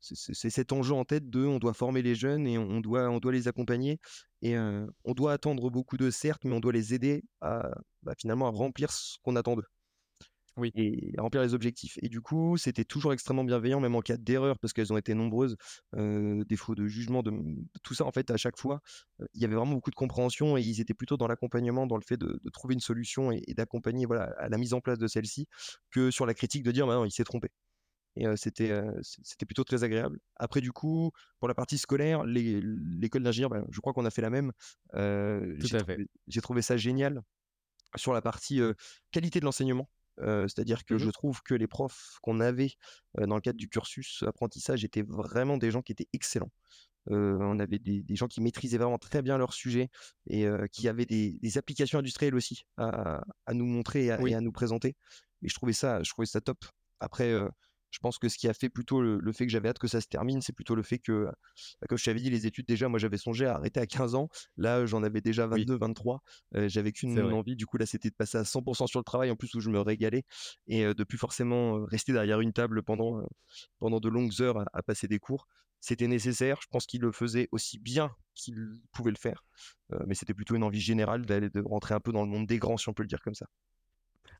c'est 0.00 0.50
cet 0.50 0.72
enjeu 0.72 0.94
en 0.94 1.04
tête 1.04 1.28
de 1.30 1.44
on 1.44 1.58
doit 1.58 1.74
former 1.74 2.02
les 2.02 2.14
jeunes 2.14 2.46
et 2.46 2.56
on 2.58 2.80
doit 2.80 3.08
on 3.10 3.18
doit 3.18 3.32
les 3.32 3.48
accompagner 3.48 3.98
et 4.42 4.54
heu, 4.56 4.88
on 5.04 5.14
doit 5.14 5.32
attendre 5.32 5.70
beaucoup 5.70 5.96
d'eux 5.96 6.10
certes, 6.12 6.44
mais 6.44 6.54
on 6.54 6.60
doit 6.60 6.72
les 6.72 6.94
aider 6.94 7.24
à, 7.40 7.70
bah, 8.02 8.14
finalement 8.18 8.46
à 8.48 8.50
remplir 8.50 8.92
ce 8.92 9.16
qu'on 9.22 9.36
attend 9.36 9.56
d'eux. 9.56 9.64
oui, 10.56 10.72
Et 10.74 11.12
remplir 11.18 11.40
les 11.42 11.54
objectifs 11.54 11.98
et 12.02 12.08
du 12.10 12.20
coup, 12.20 12.58
c'était 12.58 12.84
toujours 12.84 13.14
extrêmement 13.14 13.42
bienveillant, 13.44 13.80
même 13.80 13.94
en 13.96 14.02
cas 14.02 14.18
d'erreur, 14.18 14.58
parce 14.58 14.74
qu'elles 14.74 14.92
ont 14.92 14.98
été 14.98 15.14
nombreuses, 15.14 15.56
heu, 15.96 16.44
défauts 16.46 16.74
de 16.74 16.86
jugement, 16.86 17.22
de, 17.22 17.32
tout 17.82 17.94
ça, 17.94 18.04
en 18.04 18.12
fait, 18.12 18.30
à 18.30 18.36
chaque 18.36 18.58
fois, 18.58 18.80
il 19.34 19.40
y 19.40 19.46
avait 19.46 19.54
vraiment 19.54 19.72
beaucoup 19.74 19.88
de 19.90 19.94
compréhension 19.94 20.58
et 20.58 20.60
ils 20.62 20.80
étaient 20.80 20.92
plutôt 20.94 21.16
dans 21.16 21.26
l'accompagnement, 21.26 21.86
dans 21.86 21.96
le 21.96 22.02
fait 22.06 22.18
de 22.18 22.38
de 22.42 22.50
trouver 22.50 22.74
une 22.74 22.80
solution 22.80 23.32
et 23.32 23.42
et 23.48 23.54
d'accompagner, 23.54 24.04
voilà, 24.06 24.24
à 24.38 24.48
la 24.50 24.58
mise 24.58 24.74
en 24.74 24.80
place 24.82 24.98
de 24.98 25.06
celle-ci, 25.08 25.46
que 25.90 26.10
sur 26.10 26.26
la 26.26 26.34
critique 26.34 26.62
de 26.64 26.70
dire: 26.72 26.86
«Bah, 26.86 26.94
non, 26.96 27.04
il 27.06 27.12
s'est 27.12 27.24
trompé» 27.24 27.48
et 28.18 28.36
c'était, 28.36 28.82
c'était 29.02 29.46
plutôt 29.46 29.64
très 29.64 29.84
agréable. 29.84 30.18
Après 30.36 30.60
du 30.60 30.72
coup, 30.72 31.12
pour 31.38 31.48
la 31.48 31.54
partie 31.54 31.78
scolaire, 31.78 32.24
l'é 32.24 32.60
l'école 32.62 33.22
d'ingénieur, 33.22 33.50
bah, 33.50 33.64
je 33.70 33.80
crois 33.80 33.92
qu'on 33.92 34.04
a 34.04 34.10
fait 34.10 34.22
la 34.22 34.30
même. 34.30 34.52
J'ai 34.94 35.76
à 35.76 35.84
fait. 35.84 35.84
trouvé 35.84 36.06
j'ai 36.26 36.40
trouvé 36.40 36.62
ça 36.62 36.76
génial 36.76 37.22
sur 37.96 38.12
la 38.12 38.20
partie, 38.20 38.60
qualité 39.12 39.40
de 39.40 39.44
l'enseignement, 39.44 39.88
c'est-à-dire 40.18 40.84
que 40.84 40.94
Mmh 40.94 40.98
je 40.98 41.10
trouve 41.10 41.42
que 41.42 41.54
les 41.54 41.68
profs 41.68 42.18
qu'on 42.22 42.40
avait, 42.40 42.72
dans 43.16 43.36
le 43.36 43.40
cadre 43.40 43.58
du 43.58 43.68
cursus 43.68 44.24
apprentissage 44.26 44.84
étaient 44.84 45.04
vraiment 45.06 45.56
des 45.56 45.70
gens 45.70 45.82
qui 45.82 45.92
étaient 45.92 46.08
excellents. 46.12 46.50
On 47.06 47.58
avait 47.58 47.78
des 47.78 48.02
des 48.02 48.16
gens 48.16 48.26
qui 48.26 48.40
maîtrisaient 48.40 48.78
vraiment 48.78 48.98
très 48.98 49.22
bien 49.22 49.38
leur 49.38 49.54
sujet 49.54 49.88
et 50.26 50.46
qui 50.72 50.88
avaient 50.88 51.06
des 51.06 51.38
des 51.40 51.56
applications 51.56 52.00
industrielles 52.00 52.34
aussi 52.34 52.64
à 52.76 53.22
à 53.46 53.54
nous 53.54 53.64
montrer 53.64 54.06
et 54.06 54.10
à 54.10 54.20
et 54.26 54.34
à 54.34 54.40
nous 54.40 54.52
présenter 54.52 54.96
et 55.42 55.48
je 55.48 55.54
trouvais 55.54 55.72
ça 55.72 56.02
je 56.02 56.10
trouvais 56.10 56.26
ça 56.26 56.40
top. 56.40 56.58
Après, 57.00 57.32
je 57.90 57.98
pense 58.00 58.18
que 58.18 58.28
ce 58.28 58.38
qui 58.38 58.48
a 58.48 58.54
fait 58.54 58.68
plutôt 58.68 59.00
le 59.02 59.18
le 59.18 59.32
fait 59.32 59.46
que 59.46 59.52
j'avais 59.52 59.68
hâte 59.68 59.78
que 59.78 59.88
ça 59.88 60.00
se 60.00 60.06
termine, 60.08 60.40
c'est 60.42 60.52
plutôt 60.52 60.74
le 60.74 60.82
fait 60.82 60.98
que, 60.98 61.24
bah, 61.80 61.86
comme 61.88 61.98
je 61.98 62.04
t'avais 62.04 62.20
dit, 62.20 62.30
les 62.30 62.46
études 62.46 62.66
déjà, 62.66 62.88
moi 62.88 62.98
j'avais 62.98 63.16
songé 63.18 63.46
à 63.46 63.54
arrêter 63.54 63.80
à 63.80 63.86
15 63.86 64.14
ans. 64.14 64.28
Là, 64.56 64.86
j'en 64.86 65.02
avais 65.02 65.20
déjà 65.20 65.46
oui, 65.50 65.64
22-23. 65.66 66.22
Heu, 66.56 66.68
j'avais 66.68 66.90
c'est 66.90 66.92
qu'une 66.92 67.18
envie, 67.32 67.56
du 67.56 67.66
coup 67.66 67.78
là, 67.78 67.86
c'était 67.86 68.10
de 68.10 68.14
passer 68.14 68.38
à 68.38 68.44
100% 68.44 68.86
sur 68.86 69.00
le 69.00 69.04
travail, 69.04 69.30
en 69.30 69.36
plus 69.36 69.54
où 69.54 69.60
je 69.60 69.70
me 69.70 69.80
régalais 69.80 70.24
et 70.66 70.84
de 70.94 71.04
plus 71.04 71.18
forcément, 71.18 71.84
rester 71.84 72.12
derrière 72.12 72.40
une 72.40 72.52
table 72.52 72.82
pendant, 72.82 73.22
de 73.80 74.08
longues 74.08 74.40
heures 74.40 74.58
à 74.60 74.64
à 74.72 74.82
passer 74.82 75.08
des 75.08 75.18
cours. 75.18 75.48
C'était 75.80 76.08
nécessaire, 76.08 76.58
je 76.62 76.66
pense 76.70 76.86
qu'il 76.86 77.00
le 77.02 77.12
faisait 77.12 77.48
aussi 77.52 77.78
bien 77.78 78.10
qu'il 78.34 78.56
pouvait 78.92 79.10
le 79.12 79.16
faire, 79.16 79.44
mais 80.06 80.14
c'était 80.14 80.34
plutôt 80.34 80.54
une 80.56 80.62
envie 80.64 80.80
générale 80.80 81.24
d'aller 81.26 81.50
de 81.50 81.60
rentrer 81.60 81.94
un 81.94 82.00
peu 82.00 82.12
dans 82.12 82.22
le 82.24 82.28
monde 82.30 82.46
des 82.46 82.58
grands, 82.58 82.76
si 82.76 82.88
on 82.88 82.94
peut 82.94 83.02
le 83.04 83.08
dire 83.08 83.20
comme 83.22 83.34
ça. 83.34 83.46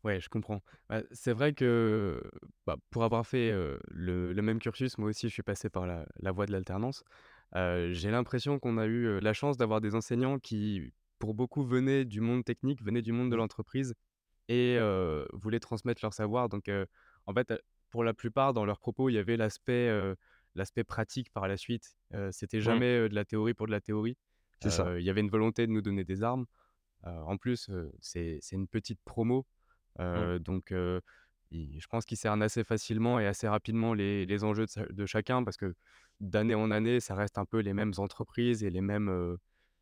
Ouais, 0.05 0.21
je 0.21 0.29
comprends. 0.29 0.63
Bah, 0.89 1.03
c'est 1.13 1.33
vrai 1.33 1.53
que, 1.55 2.23
bah, 2.67 2.77
pour 2.91 3.05
avoir 3.05 3.27
fait, 3.27 3.51
le 3.91 4.33
le 4.33 4.43
même 4.43 4.59
cursus, 4.59 4.99
moi 4.99 5.09
aussi, 5.11 5.29
je 5.29 5.33
suis 5.33 5.43
passé 5.43 5.69
par 5.71 5.87
la 5.87 6.07
la 6.17 6.33
voie 6.33 6.47
de 6.47 6.53
l'alternance. 6.53 7.05
J'ai 7.55 8.11
l'impression 8.11 8.59
qu'on 8.59 8.79
a 8.79 8.87
eu, 8.87 9.21
la 9.21 9.33
chance 9.33 9.57
d'avoir 9.57 9.81
des 9.81 9.95
enseignants 9.95 10.39
qui, 10.39 10.93
pour 11.19 11.35
beaucoup, 11.35 11.63
venaient 11.65 12.05
du 12.05 12.21
monde 12.21 12.45
technique, 12.45 12.83
venaient 12.83 13.03
du 13.03 13.13
monde 13.13 13.31
de 13.31 13.37
Mmh, 13.37 13.43
l'entreprise 13.43 13.95
et 14.49 14.79
voulaient 15.33 15.61
transmettre 15.61 16.01
leur 16.05 16.15
savoir. 16.15 16.49
Donc, 16.49 16.71
en 17.27 17.35
fait, 17.35 17.53
pour 17.91 18.05
la 18.05 18.15
plupart, 18.15 18.53
dans 18.55 18.65
leurs 18.65 18.81
propos, 18.81 19.09
il 19.09 19.15
y 19.15 19.19
avait 19.19 19.37
l'aspect, 19.37 19.91
pratique 20.87 21.31
par 21.33 21.49
la 21.49 21.57
suite. 21.57 21.97
Heu, 22.15 22.31
c'était 22.33 22.61
Mmh. 22.65 22.81
jamais, 22.81 23.09
de 23.09 23.15
la 23.15 23.25
théorie 23.25 23.55
pour 23.55 23.67
de 23.67 23.73
la 23.73 23.81
théorie. 23.81 24.17
C'est 24.61 24.71
ça. 24.71 24.89
Heu, 24.89 25.01
il 25.01 25.05
y 25.05 25.11
avait 25.11 25.21
une 25.21 25.31
volonté 25.31 25.67
de 25.67 25.73
nous 25.73 25.83
donner 25.83 26.05
des 26.05 26.23
armes. 26.23 26.47
En 27.05 27.37
plus, 27.37 27.71
c'est 28.01 28.41
une 28.53 28.69
petite 28.69 29.01
promo, 29.05 29.47
Mmh. 30.15 30.29
donc 30.39 30.73
je 31.81 31.87
pense 31.89 32.05
qu'ils 32.05 32.17
cernent 32.19 32.43
assez 32.43 32.65
facilement 32.65 33.19
et 33.21 33.27
assez 33.27 33.49
rapidement 33.49 33.95
les 33.95 34.27
les 34.27 34.45
enjeux 34.45 34.67
de 34.91 35.07
chacun 35.07 35.45
parce 35.45 35.57
que 35.57 35.75
d'année 36.21 36.55
en 36.55 36.71
année, 36.71 37.01
ça 37.01 37.15
reste 37.15 37.39
un 37.39 37.45
peu 37.47 37.61
les 37.61 37.75
mêmes 37.75 37.93
entreprises 37.99 38.65
et 38.65 38.71
les 38.71 38.81
mêmes, 38.83 39.37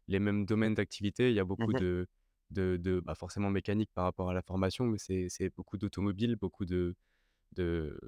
les 0.09 0.21
mêmes 0.21 0.47
domaines 0.47 0.75
d'activité. 0.75 1.31
Il 1.31 1.37
y 1.37 1.41
a 1.41 1.45
Mmh 1.59 1.67
beaucoup 1.67 1.75
de 1.75 2.07
de 2.51 2.77
de, 2.79 3.01
bah, 3.01 3.15
forcément 3.17 3.51
mécanique 3.51 3.91
par 3.95 4.05
rapport 4.05 4.31
à 4.31 4.35
la 4.35 4.43
formation, 4.43 4.87
mais 4.87 4.99
c'est 4.99 5.51
beaucoup 5.57 5.79
d'automobiles, 5.79 6.37
beaucoup 6.37 6.67
de 6.67 6.97
de 7.55 7.99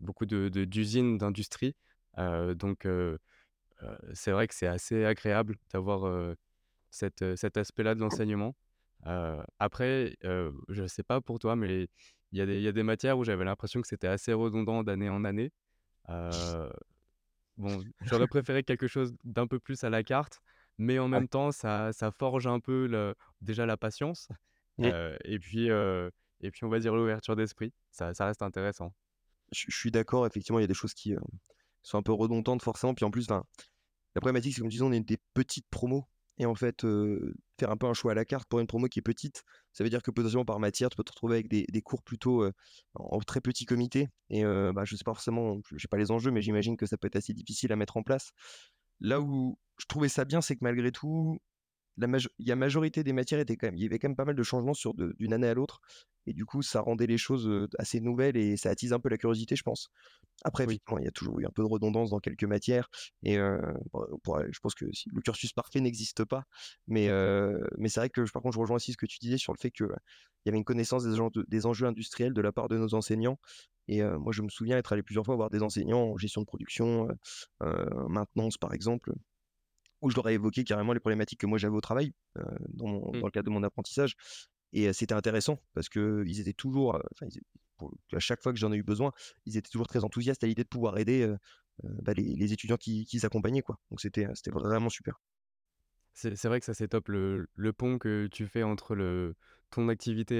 beaucoup 0.00 0.26
de 0.26 0.48
d'usines, 0.66 1.18
d'industries. 1.18 1.76
Donc 2.56 2.86
c'est 4.14 4.32
vrai 4.32 4.48
que 4.48 4.54
c'est 4.54 4.66
assez 4.66 5.04
agréable 5.04 5.56
d'avoir, 5.70 6.34
cet, 6.90 7.36
cet 7.36 7.56
aspect-là 7.58 7.94
de 7.94 8.00
l'enseignement. 8.00 8.56
Heu, 9.06 9.42
après, 9.58 10.16
heu, 10.24 10.52
je 10.68 10.86
sais 10.86 11.02
pas 11.02 11.20
pour 11.20 11.38
toi, 11.38 11.56
mais 11.56 11.88
il 12.32 12.38
y 12.38 12.40
a 12.42 12.46
des 12.46 12.56
il 12.56 12.62
y 12.62 12.68
a 12.68 12.72
des 12.72 12.82
matières 12.82 13.18
où 13.18 13.24
j'avais 13.24 13.44
l'impression 13.44 13.80
que 13.80 13.88
c'était 13.88 14.08
assez 14.08 14.32
redondant 14.32 14.82
d'année 14.84 15.08
en 15.08 15.24
année. 15.24 15.52
Heu, 16.10 16.70
bon, 17.58 17.84
j'aurais 18.02 18.28
préféré 18.28 18.64
quelque 18.64 18.88
chose 18.88 19.14
d'un 19.24 19.46
peu 19.46 19.60
plus 19.60 19.84
à 19.84 19.90
la 19.90 20.02
carte, 20.04 20.40
mais 20.78 20.98
en 20.98 21.08
même 21.08 21.28
temps, 21.28 21.52
ça 21.52 21.92
ça 21.92 22.10
forge 22.12 22.46
un 22.46 22.60
peu 22.60 22.86
le 22.88 23.14
déjà 23.42 23.66
la 23.66 23.76
patience, 23.76 24.28
et 24.80 25.38
puis, 25.40 25.68
et 25.68 26.50
puis 26.52 26.64
on 26.64 26.68
va 26.68 26.78
dire 26.80 26.94
l'ouverture 26.96 27.36
d'esprit. 27.36 27.72
Ça 27.92 28.14
ça 28.14 28.26
reste 28.26 28.42
intéressant. 28.42 28.94
Je 29.52 29.66
je 29.68 29.76
suis 29.76 29.90
d'accord, 29.92 30.26
effectivement, 30.26 30.58
il 30.60 30.62
y 30.62 30.66
a 30.66 30.68
des 30.68 30.74
choses 30.74 30.94
qui, 30.94 31.14
sont 31.82 31.98
un 31.98 32.02
peu 32.02 32.12
redondantes 32.12 32.62
forcément. 32.62 32.94
Puis 32.94 33.04
en 33.04 33.10
plus, 33.10 33.28
la 33.30 33.42
problématique, 34.16 34.54
c'est 34.54 34.60
comme 34.60 34.70
disais, 34.70 34.82
on 34.84 34.92
est 34.92 35.00
des 35.00 35.18
petites 35.34 35.68
promos 35.70 36.04
et 36.38 36.46
en 36.46 36.54
fait, 36.54 36.86
faire 37.58 37.70
un 37.70 37.76
peu 37.76 37.86
un 37.86 37.94
choix 37.94 38.12
à 38.12 38.14
la 38.14 38.24
carte 38.24 38.48
pour 38.48 38.60
une 38.60 38.66
promo 38.66 38.86
qui 38.88 39.00
est 39.00 39.02
petite, 39.02 39.42
ça 39.72 39.84
veut 39.84 39.90
dire 39.90 40.02
que 40.02 40.10
potentiellement 40.10 40.44
par 40.44 40.60
matière, 40.60 40.90
tu 40.90 40.96
peux 40.96 41.04
te 41.04 41.12
retrouver 41.12 41.36
avec 41.36 41.48
des 41.48 41.82
cours 41.82 42.02
plutôt, 42.02 42.48
en 42.94 43.18
très 43.20 43.40
petit 43.40 43.64
comité 43.66 44.08
et 44.30 44.44
heu, 44.44 44.72
bah, 44.72 44.84
je 44.84 44.96
sais 44.96 45.04
pas 45.04 45.12
forcément, 45.14 45.60
j'ai 45.76 45.88
pas 45.88 45.96
les 45.96 46.10
enjeux, 46.10 46.30
mais 46.30 46.42
j'imagine 46.42 46.76
que 46.76 46.86
ça 46.86 46.96
peut 46.96 47.06
être 47.08 47.16
assez 47.16 47.32
difficile 47.34 47.72
à 47.72 47.76
mettre 47.76 47.96
en 47.96 48.02
place. 48.02 48.30
Là 49.00 49.20
où 49.20 49.58
je 49.78 49.86
trouvais 49.86 50.08
ça 50.08 50.24
bien, 50.24 50.40
c'est 50.40 50.54
que 50.54 50.60
malgré 50.62 50.92
tout, 50.92 51.38
la 51.98 52.06
majo 52.06 52.28
majorité 52.56 53.04
des 53.04 53.12
matières 53.12 53.40
étaient 53.40 53.56
quand 53.56 53.68
même 53.68 53.76
il 53.76 53.82
y 53.82 53.86
avait 53.86 53.98
quand 53.98 54.08
même 54.08 54.16
pas 54.16 54.24
mal 54.24 54.36
de 54.36 54.42
changements 54.42 54.74
sur 54.74 54.94
d'une 54.94 55.32
année 55.34 55.48
à 55.48 55.54
l'autre 55.54 55.80
et 56.26 56.34
du 56.34 56.44
coup, 56.44 56.60
ça 56.62 56.82
rendait 56.82 57.06
les 57.06 57.16
choses, 57.16 57.50
assez 57.78 58.00
nouvelles 58.00 58.36
et 58.36 58.58
ça 58.58 58.68
attise 58.70 58.92
un 58.92 59.00
peu 59.00 59.08
la 59.08 59.16
curiosité, 59.16 59.56
je 59.56 59.62
pense. 59.62 59.88
Après, 60.44 60.66
Oui. 60.66 60.80
il 61.00 61.04
y 61.04 61.08
a 61.08 61.10
toujours 61.12 61.40
eu 61.40 61.46
un 61.46 61.50
peu 61.54 61.62
de 61.62 61.68
redondance 61.68 62.10
dans 62.10 62.20
quelques 62.20 62.44
matières 62.44 62.88
et 63.22 63.36
je 63.36 64.58
pense 64.62 64.74
que 64.74 64.86
si 64.92 65.08
le 65.12 65.20
cursus 65.20 65.52
parfait 65.52 65.80
n'existe 65.80 66.24
pas, 66.24 66.44
mais 66.86 67.08
heu, 67.08 67.66
mais 67.78 67.88
c'est 67.88 68.00
vrai 68.00 68.10
que, 68.10 68.22
par 68.32 68.42
contre, 68.42 68.54
je 68.54 68.60
rejoins 68.60 68.76
aussi 68.76 68.92
ce 68.92 68.96
que 68.96 69.06
tu 69.06 69.18
disais 69.20 69.38
sur 69.38 69.52
le 69.52 69.58
fait 69.58 69.70
qu'il 69.70 69.86
y 70.46 70.48
avait 70.48 70.58
une 70.58 70.64
connaissance 70.64 71.04
des 71.04 71.20
enjeux 71.20 71.44
des 71.48 71.66
enjeux 71.66 71.86
industriels 71.86 72.34
de 72.34 72.40
la 72.40 72.52
part 72.52 72.68
de 72.68 72.76
nos 72.78 72.94
enseignants 72.94 73.38
et 73.88 74.02
moi, 74.02 74.32
je 74.32 74.42
me 74.42 74.50
souviens 74.50 74.76
être 74.76 74.92
allé 74.92 75.02
plusieurs 75.02 75.24
fois 75.24 75.34
voir 75.36 75.48
des 75.50 75.62
enseignants 75.62 76.02
en 76.12 76.16
gestion 76.18 76.42
de 76.42 76.46
production, 76.46 77.08
maintenance, 77.60 78.58
par 78.58 78.74
exemple, 78.74 79.12
où 80.02 80.10
je 80.10 80.16
leur 80.16 80.28
ai 80.28 80.34
évoqué 80.34 80.64
carrément 80.64 80.92
les 80.92 81.00
problématiques 81.00 81.40
que 81.40 81.46
moi 81.46 81.58
j'avais 81.58 81.76
au 81.76 81.80
travail, 81.80 82.12
dans 82.68 82.86
mon 82.88 83.12
Mmh. 83.12 83.20
dans 83.20 83.26
le 83.26 83.30
cadre 83.32 83.46
de 83.46 83.50
mon 83.52 83.62
apprentissage 83.62 84.14
et 84.72 84.88
heu, 84.88 84.92
c'était 84.92 85.14
intéressant 85.14 85.58
parce 85.74 85.88
qu'ils 85.88 86.40
étaient 86.40 86.52
toujours, 86.52 87.00
ils 87.22 87.40
pour 87.76 87.92
à 88.12 88.18
chaque 88.18 88.42
fois 88.42 88.52
que 88.52 88.58
j'en 88.58 88.72
ai 88.72 88.76
eu 88.76 88.82
besoin, 88.82 89.12
ils 89.46 89.56
étaient 89.56 89.70
toujours 89.70 89.86
très 89.86 90.04
enthousiastes 90.04 90.42
à 90.44 90.46
l'idée 90.48 90.64
de 90.64 90.68
pouvoir 90.68 90.98
aider, 90.98 91.32
bah, 91.82 92.12
les 92.14 92.34
les 92.36 92.52
étudiants 92.52 92.76
qui 92.76 93.04
qu'ils 93.06 93.24
accompagnaient, 93.24 93.62
quoi. 93.62 93.78
Donc 93.90 94.00
c'était, 94.00 94.26
c'était 94.34 94.50
vraiment 94.50 94.88
super. 94.90 95.20
C'est 96.12 96.34
c'est 96.36 96.48
vrai 96.48 96.58
que 96.60 96.66
ça, 96.66 96.74
c'est 96.74 96.88
top 96.88 97.08
le 97.08 97.48
le 97.54 97.72
pont 97.72 97.98
que 97.98 98.28
tu 98.30 98.46
fais 98.46 98.62
entre 98.64 98.94
le 98.94 99.34
ton 99.70 99.88
activité, 99.88 100.36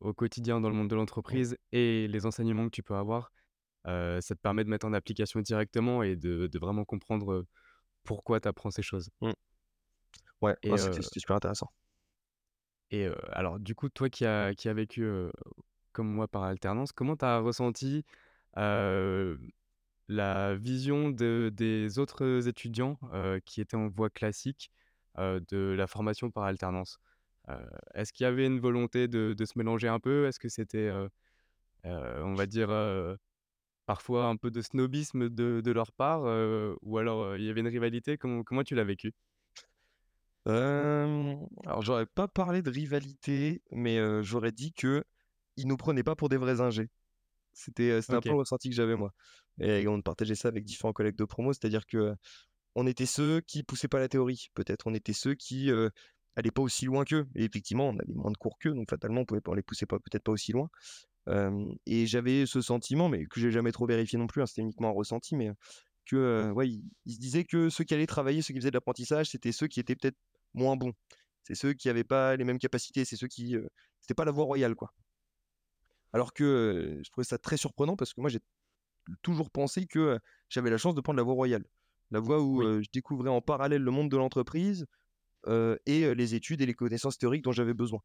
au 0.00 0.14
quotidien 0.14 0.60
dans 0.60 0.70
le 0.70 0.74
monde 0.76 0.88
de 0.88 0.94
l'entreprise 0.94 1.56
et 1.72 2.08
les 2.08 2.24
enseignements 2.26 2.64
que 2.66 2.74
tu 2.74 2.82
peux 2.82 2.94
avoir. 2.94 3.30
Ça 3.84 4.20
te 4.34 4.40
permet 4.40 4.64
de 4.64 4.70
mettre 4.70 4.86
en 4.86 4.92
application 4.94 5.40
directement 5.40 6.02
et 6.02 6.16
de 6.16 6.46
de 6.46 6.58
vraiment 6.58 6.84
comprendre, 6.84 7.46
pourquoi 8.04 8.40
tu 8.40 8.48
apprends 8.48 8.70
ces 8.70 8.82
choses 8.82 9.10
mmh. 9.20 9.32
Ouais, 10.40 10.56
c'était 10.62 11.00
heu 11.00 11.02
c'était 11.02 11.20
super 11.20 11.36
intéressant. 11.36 11.70
et 12.90 13.06
heu, 13.06 13.16
alors 13.32 13.58
du 13.58 13.74
coup, 13.74 13.88
toi 13.88 14.08
qui 14.10 14.24
as 14.26 14.54
qui 14.54 14.68
as 14.68 14.74
vécu, 14.74 15.02
heu, 15.02 15.32
comme 15.92 16.08
moi 16.08 16.28
par 16.28 16.44
alternance, 16.44 16.92
comment 16.92 17.16
tu 17.16 17.24
as 17.24 17.38
ressenti, 17.40 18.04
la 20.08 20.54
vision 20.54 21.10
de 21.10 21.50
des 21.52 21.98
autres 21.98 22.48
étudiants, 22.48 22.98
qui 23.44 23.60
étaient 23.60 23.76
en 23.76 23.88
voie 23.88 24.10
classique, 24.10 24.70
de 25.18 25.74
la 25.76 25.86
formation 25.86 26.30
par 26.30 26.44
alternance? 26.44 26.98
Est-ce 27.94 28.12
qu'il 28.12 28.24
y 28.24 28.26
avait 28.26 28.46
une 28.46 28.60
volonté 28.60 29.08
de 29.08 29.34
de 29.36 29.44
se 29.44 29.58
mélanger 29.58 29.88
un 29.88 30.00
peu? 30.00 30.26
Est-ce 30.26 30.38
que 30.38 30.48
c'était, 30.48 30.90
on 31.84 32.34
va 32.34 32.46
dire, 32.46 32.68
parfois 33.86 34.26
un 34.26 34.36
peu 34.36 34.50
de 34.50 34.62
snobisme 34.62 35.28
de 35.30 35.60
de 35.64 35.72
leur 35.72 35.92
part, 35.92 36.26
heu, 36.26 36.76
ou 36.82 36.98
alors, 36.98 37.24
heu, 37.24 37.38
il 37.38 37.44
y 37.46 37.50
avait 37.50 37.60
une 37.60 37.68
rivalité? 37.68 38.18
Comment 38.18 38.42
comment 38.44 38.64
tu 38.64 38.74
l'as 38.74 38.84
vécu? 38.84 39.12
Alors 41.66 41.82
j'aurais 41.82 42.06
pas 42.06 42.28
parlé 42.28 42.62
de 42.62 42.70
rivalité, 42.70 43.62
mais 43.70 43.98
j'aurais 44.22 44.52
dit 44.52 44.72
qu'ils 44.72 45.02
nous 45.66 45.76
prenaient 45.76 46.02
pas 46.02 46.16
pour 46.16 46.28
des 46.28 46.36
vrais 46.36 46.60
ingés. 46.60 46.88
C'était, 47.54 48.00
un 48.08 48.22
peu 48.22 48.32
le 48.32 48.38
ressenti 48.40 48.70
que 48.70 48.76
j'avais 48.76 48.96
moi 48.96 49.12
et 49.60 49.88
on 49.88 50.02
partageait 50.02 50.34
ça 50.36 50.48
avec 50.48 50.64
différents 50.64 50.92
collègues 50.94 51.16
de 51.16 51.24
promo, 51.24 51.52
c'est-à-dire 51.52 51.86
que 51.86 52.14
On 52.76 52.86
était 52.86 53.06
ceux 53.06 53.40
qui 53.42 53.64
poussaient 53.64 53.88
pas 53.88 54.00
la 54.00 54.08
théorie, 54.08 54.48
peut-être. 54.54 54.86
On 54.88 54.94
était 54.94 55.12
ceux 55.14 55.34
qui, 55.34 55.70
heu, 55.70 55.90
allaient 56.36 56.52
pas 56.52 56.62
aussi 56.62 56.86
loin 56.86 57.04
qu'eux 57.04 57.26
et 57.36 57.44
effectivement, 57.44 57.88
on 57.90 57.98
avait 57.98 58.14
moins 58.14 58.32
de 58.32 58.38
cours 58.38 58.58
qu'eux, 58.60 58.74
donc 58.74 58.90
fatalement, 58.90 59.22
on 59.22 59.26
pouvait 59.26 59.40
pas 59.42 59.52
on 59.52 59.54
les 59.56 59.62
poussait 59.64 59.86
pas 59.86 59.98
peut-être 60.00 60.24
pas 60.24 60.32
aussi 60.32 60.52
loin. 60.52 60.70
Et 61.26 62.06
j'avais 62.06 62.46
ce 62.46 62.60
sentiment, 62.60 63.08
mais 63.08 63.26
que 63.26 63.40
j'ai 63.40 63.50
jamais 63.50 63.72
trop 63.72 63.86
vérifié 63.86 64.18
non 64.18 64.26
plus, 64.26 64.42
hein, 64.42 64.46
c'était 64.46 64.62
uniquement 64.62 64.88
un 64.88 64.92
ressenti, 64.92 65.36
mais, 65.36 65.50
que, 66.06 66.50
ouais, 66.52 66.68
ils 66.68 67.14
se 67.14 67.18
disaient 67.18 67.44
que 67.44 67.70
ceux 67.70 67.84
qui 67.84 67.94
allaient 67.94 68.06
travailler, 68.06 68.42
ceux 68.42 68.52
qui 68.52 68.60
faisaient 68.60 68.70
de 68.70 68.76
l'apprentissage, 68.76 69.30
c'était 69.30 69.52
ceux 69.52 69.66
qui 69.66 69.80
étaient 69.80 69.96
peut-être 69.96 70.18
moins 70.52 70.76
bons. 70.76 70.92
C'est 71.42 71.54
ceux 71.54 71.72
qui 71.72 71.88
avaient 71.88 72.04
pas 72.04 72.36
les 72.36 72.44
mêmes 72.44 72.58
capacités, 72.58 73.04
c'est 73.04 73.16
ceux 73.16 73.28
qui, 73.28 73.56
c'était 74.00 74.14
pas 74.14 74.24
la 74.24 74.32
voie 74.32 74.44
royale, 74.44 74.74
quoi. 74.74 74.92
Alors 76.12 76.32
que, 76.32 77.00
je 77.02 77.10
trouvais 77.10 77.24
ça 77.24 77.38
très 77.38 77.56
surprenant 77.56 77.96
parce 77.96 78.12
que 78.12 78.20
moi, 78.20 78.30
j'ai 78.30 78.40
toujours 79.22 79.50
pensé 79.50 79.86
que, 79.86 80.18
j'avais 80.48 80.70
la 80.70 80.78
chance 80.78 80.94
de 80.94 81.00
prendre 81.00 81.16
la 81.16 81.22
voie 81.22 81.34
royale. 81.34 81.64
La 82.10 82.20
voie 82.20 82.40
où, 82.40 82.62
oui. 82.62 82.84
je 82.84 82.90
découvrais 82.92 83.30
en 83.30 83.40
parallèle 83.40 83.82
le 83.82 83.90
monde 83.90 84.10
de 84.10 84.16
l'entreprise, 84.16 84.86
et 85.46 86.14
les 86.14 86.34
études 86.34 86.60
et 86.60 86.66
les 86.66 86.74
connaissances 86.74 87.18
théoriques 87.18 87.44
dont 87.44 87.52
j'avais 87.52 87.74
besoin 87.74 88.00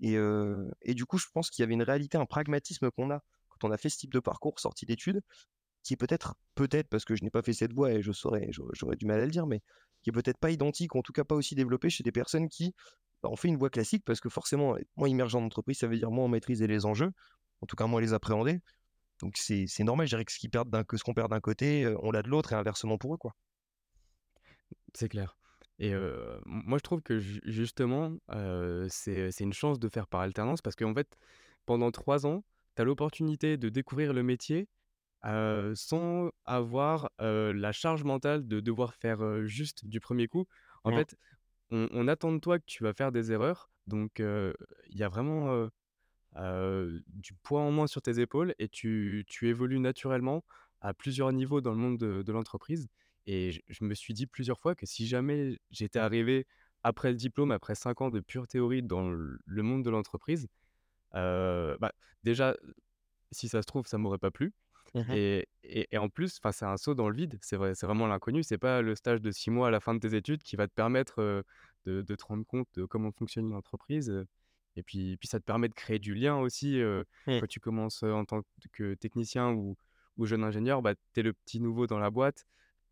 et 0.00 0.94
du 0.94 1.06
coup, 1.06 1.18
je 1.18 1.26
pense 1.32 1.50
qu'il 1.50 1.62
y 1.62 1.64
avait 1.64 1.74
une 1.74 1.82
réalité, 1.82 2.18
un 2.18 2.26
pragmatisme 2.26 2.90
qu'on 2.90 3.10
a 3.10 3.22
quand 3.48 3.68
on 3.68 3.72
a 3.72 3.76
fait 3.76 3.90
ce 3.90 3.98
type 3.98 4.12
de 4.12 4.20
parcours, 4.20 4.58
sortie 4.58 4.86
d'études, 4.86 5.20
qui 5.82 5.94
est 5.94 5.96
peut-être 5.96 6.34
peut-être 6.54 6.88
parce 6.88 7.04
que 7.04 7.16
je 7.16 7.24
n'ai 7.24 7.30
pas 7.30 7.42
fait 7.42 7.52
cette 7.52 7.72
voie 7.72 7.92
et 7.92 8.02
je 8.02 8.12
saurais 8.12 8.48
j'aurais 8.50 8.96
du 8.96 9.06
mal 9.06 9.20
à 9.20 9.24
le 9.24 9.30
dire, 9.30 9.46
mais 9.46 9.60
qui 10.02 10.10
est 10.10 10.12
peut-être 10.12 10.38
pas 10.38 10.50
identique 10.50 10.94
en 10.96 11.02
tout 11.02 11.12
cas 11.12 11.24
pas 11.24 11.34
aussi 11.34 11.54
développé 11.54 11.90
chez 11.90 12.02
des 12.02 12.12
personnes 12.12 12.48
qui, 12.48 12.74
bah, 13.22 13.28
ont 13.30 13.36
fait 13.36 13.48
une 13.48 13.58
voie 13.58 13.70
classique 13.70 14.04
parce 14.04 14.20
que 14.20 14.28
forcément, 14.28 14.76
moins 14.96 15.08
immergé 15.08 15.36
en 15.36 15.44
entreprise, 15.44 15.78
ça 15.78 15.86
veut 15.86 15.98
dire 15.98 16.10
moins 16.10 16.28
maîtriser 16.28 16.66
les 16.66 16.86
enjeux, 16.86 17.12
en 17.60 17.66
tout 17.66 17.76
cas 17.76 17.86
moins 17.86 18.00
les 18.00 18.12
appréhender. 18.14 18.60
Donc 19.20 19.36
c'est 19.36 19.66
normal, 19.80 20.06
je 20.06 20.16
dirais 20.16 20.24
que 20.24 20.32
ce 20.32 21.04
qu'on 21.04 21.14
perd 21.14 21.30
d'un 21.30 21.40
côté, 21.40 21.94
on 22.02 22.10
l'a 22.10 22.22
de 22.22 22.28
l'autre 22.28 22.52
et 22.52 22.56
inversement 22.56 22.96
pour 22.96 23.14
eux, 23.14 23.18
quoi. 23.18 23.34
C'est 24.94 25.08
clair 25.08 25.36
et 25.80 25.94
moi 26.46 26.78
je 26.78 26.82
trouve 26.82 27.02
que 27.02 27.18
ju 27.18 27.40
justement, 27.44 28.16
c'est 28.88 29.40
une 29.40 29.52
chance 29.52 29.78
de 29.80 29.88
faire 29.88 30.06
par 30.06 30.20
alternance 30.20 30.62
parce 30.62 30.76
qu'en 30.76 30.94
fait, 30.94 31.16
pendant 31.66 31.90
3 31.90 32.26
ans, 32.26 32.44
tu 32.76 32.82
as 32.82 32.84
l'opportunité 32.84 33.56
de 33.56 33.68
découvrir 33.70 34.12
le 34.12 34.22
métier, 34.22 34.68
sans 35.24 36.30
avoir, 36.44 37.10
la 37.18 37.72
charge 37.72 38.04
mentale 38.04 38.46
de 38.46 38.60
devoir 38.60 38.94
faire, 38.94 39.46
juste 39.46 39.86
du 39.86 40.00
premier 40.00 40.28
coup. 40.28 40.46
En 40.84 40.92
fait, 40.92 41.16
on 41.70 41.88
on 41.92 42.08
attend 42.08 42.32
de 42.32 42.38
toi 42.38 42.58
que 42.58 42.64
tu 42.66 42.82
vas 42.84 42.94
faire 42.94 43.12
des 43.12 43.32
erreurs 43.32 43.70
donc 43.86 44.18
il 44.20 44.96
y 44.96 45.02
a 45.02 45.08
vraiment, 45.08 45.68
du 46.36 47.34
poids 47.42 47.62
en 47.62 47.70
moins 47.72 47.86
sur 47.86 48.02
tes 48.02 48.20
épaules 48.20 48.54
et 48.58 48.68
tu 48.68 49.24
tu 49.26 49.48
évolues 49.48 49.80
naturellement 49.80 50.44
à 50.80 50.94
plusieurs 50.94 51.32
niveaux 51.32 51.60
dans 51.60 51.72
le 51.72 51.78
monde 51.78 51.98
de 51.98 52.22
de 52.22 52.32
l'entreprise 52.32 52.88
et 53.26 53.52
je 53.52 53.60
je 53.68 53.84
me 53.84 53.94
suis 53.94 54.14
dit 54.14 54.26
plusieurs 54.26 54.60
fois 54.60 54.74
que 54.74 54.86
si 54.86 55.06
jamais 55.06 55.58
j'étais 55.70 55.98
arrivé 55.98 56.46
après 56.82 57.10
le 57.10 57.16
diplôme, 57.16 57.52
après 57.52 57.74
5 57.74 58.00
ans 58.02 58.10
de 58.10 58.20
pure 58.20 58.46
théorie 58.48 58.82
dans 58.82 59.10
le 59.10 59.62
monde 59.62 59.84
de 59.84 59.90
l'entreprise, 59.90 60.48
bah, 61.12 61.92
déjà, 62.24 62.56
si 63.32 63.48
ça 63.48 63.62
se 63.62 63.66
trouve, 63.66 63.86
ça 63.86 63.98
m'aurait 63.98 64.18
pas 64.18 64.30
plu 64.30 64.54
Mmh 64.94 65.16
et 65.16 65.48
et 65.64 65.88
et 65.92 65.98
en 65.98 66.08
plus, 66.10 66.40
c'est 66.52 66.64
un 66.66 66.76
saut 66.78 66.94
dans 66.94 67.08
le 67.10 67.16
vide. 67.16 67.38
C'est 67.42 67.56
vrai, 67.56 67.72
vraiment 67.82 68.06
l'inconnu. 68.08 68.42
C'est 68.44 68.58
pas 68.58 68.82
le 68.82 68.94
stage 68.96 69.20
de 69.22 69.30
6 69.32 69.50
mois 69.50 69.68
à 69.68 69.70
la 69.72 69.80
fin 69.80 69.94
de 69.94 70.00
tes 70.00 70.16
études 70.16 70.42
qui 70.42 70.56
va 70.56 70.68
te 70.68 70.74
permettre, 70.74 71.44
de 71.86 72.02
de 72.02 72.14
te 72.16 72.24
rendre 72.24 72.46
compte 72.46 72.68
de 72.74 72.84
comment 72.86 73.12
fonctionne 73.12 73.48
une 73.48 73.54
entreprise, 73.56 74.10
et 74.76 74.82
puis 74.82 75.16
puis 75.18 75.28
ça 75.28 75.40
te 75.40 75.44
permet 75.44 75.68
de 75.68 75.74
créer 75.74 75.98
du 76.00 76.14
lien 76.14 76.38
aussi, 76.38 76.80
Mmh. 77.26 77.40
quand 77.40 77.46
tu 77.48 77.60
commences, 77.60 78.02
en 78.04 78.24
tant 78.24 78.42
que 78.72 78.94
technicien 78.94 79.52
ou 79.52 79.76
ou 80.16 80.26
jeune 80.26 80.44
ingénieur, 80.44 80.82
bah, 80.82 80.94
tu 81.14 81.20
es 81.20 81.22
le 81.24 81.32
petit 81.34 81.60
nouveau 81.60 81.86
dans 81.86 81.98
la 81.98 82.10
boîte. 82.10 82.44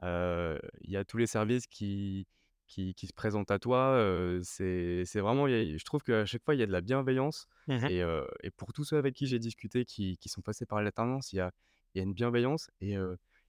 Il 0.03 0.91
y 0.91 0.97
a 0.97 1.05
tous 1.05 1.17
les 1.19 1.27
services 1.27 1.67
qui 1.67 2.27
qui 2.67 2.95
qui 2.95 3.07
se 3.07 3.13
présentent 3.15 3.51
à 3.51 3.59
toi, 3.59 3.99
c'est 4.43 5.05
vraiment 5.21 5.47
a 5.47 5.77
je 5.79 5.85
trouve 5.85 6.03
qu'à 6.03 6.27
chaque 6.27 6.45
fois, 6.45 6.55
il 6.55 6.61
y 6.61 6.63
a 6.63 6.67
de 6.67 6.73
la 6.73 6.81
bienveillance 6.83 7.47
Mmh 7.67 7.83
mh. 7.85 7.91
et 7.91 8.01
et 8.43 8.51
pour 8.51 8.73
tous 8.73 8.85
ceux 8.85 8.97
avec 8.99 9.15
qui 9.15 9.27
j'ai 9.27 9.39
discuté 9.39 9.85
qui 9.85 10.19
qui 10.19 10.29
sont 10.29 10.43
passés 10.43 10.67
par 10.67 10.83
l'alternance, 10.83 11.33
il 11.33 11.37
y 11.37 11.41
a 11.41 11.53
y 11.95 12.01
a 12.01 12.03
une 12.05 12.15
bienveillance 12.15 12.71
et 12.81 12.95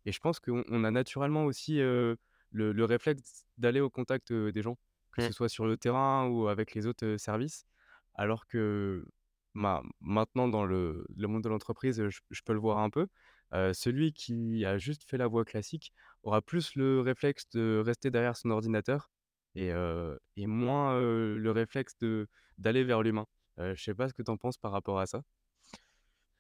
et 0.06 0.12
je 0.12 0.20
pense 0.20 0.40
qu'on 0.40 0.64
on 0.70 0.84
a 0.86 0.92
naturellement 0.92 1.46
aussi, 1.46 1.78
le 1.80 2.18
le 2.52 2.86
réflexe 2.86 3.46
d'aller 3.58 3.80
au 3.82 3.90
contact, 3.90 4.32
des 4.34 4.62
gens, 4.62 4.78
que 5.12 5.22
Mmh. 5.22 5.24
ce 5.24 5.34
soit 5.34 5.50
sur 5.50 5.66
le 5.66 5.78
terrain 5.78 6.28
ou 6.28 6.48
avec 6.48 6.74
les 6.76 6.88
autres, 6.88 7.18
services. 7.18 7.66
Alors 8.16 8.48
que 8.48 9.06
ma 9.54 9.82
maintenant 10.02 10.48
dans 10.48 10.66
le 10.66 11.06
le 11.16 11.28
monde 11.28 11.44
de 11.44 11.50
l'entreprise, 11.50 12.02
je 12.10 12.42
peux 12.46 12.54
le 12.54 12.60
voir 12.60 12.80
un 12.80 12.90
peu, 12.90 13.08
celui 13.74 14.14
qui 14.14 14.66
a 14.66 14.78
juste 14.78 15.04
fait 15.10 15.18
la 15.18 15.28
voie 15.28 15.46
classique 15.46 15.94
aura 16.24 16.42
plus 16.42 16.76
le 16.76 17.02
réflexe 17.02 17.50
de 17.52 17.82
rester 17.86 18.12
derrière 18.12 18.38
son 18.38 18.50
ordinateur 18.52 19.10
et 19.56 19.70
et 20.38 20.48
moins, 20.48 21.00
le 21.00 21.52
réflexe 21.52 21.94
de 22.00 22.28
d'aller 22.58 22.84
vers 22.84 23.02
l'humain. 23.04 23.26
Heu, 23.60 23.74
je 23.76 23.84
sais 23.84 23.94
pas 23.96 24.10
ce 24.10 24.14
que 24.14 24.22
tu 24.24 24.32
en 24.32 24.38
penses 24.38 24.58
par 24.58 24.72
rapport 24.72 25.00
à 25.00 25.06
ça? 25.08 25.22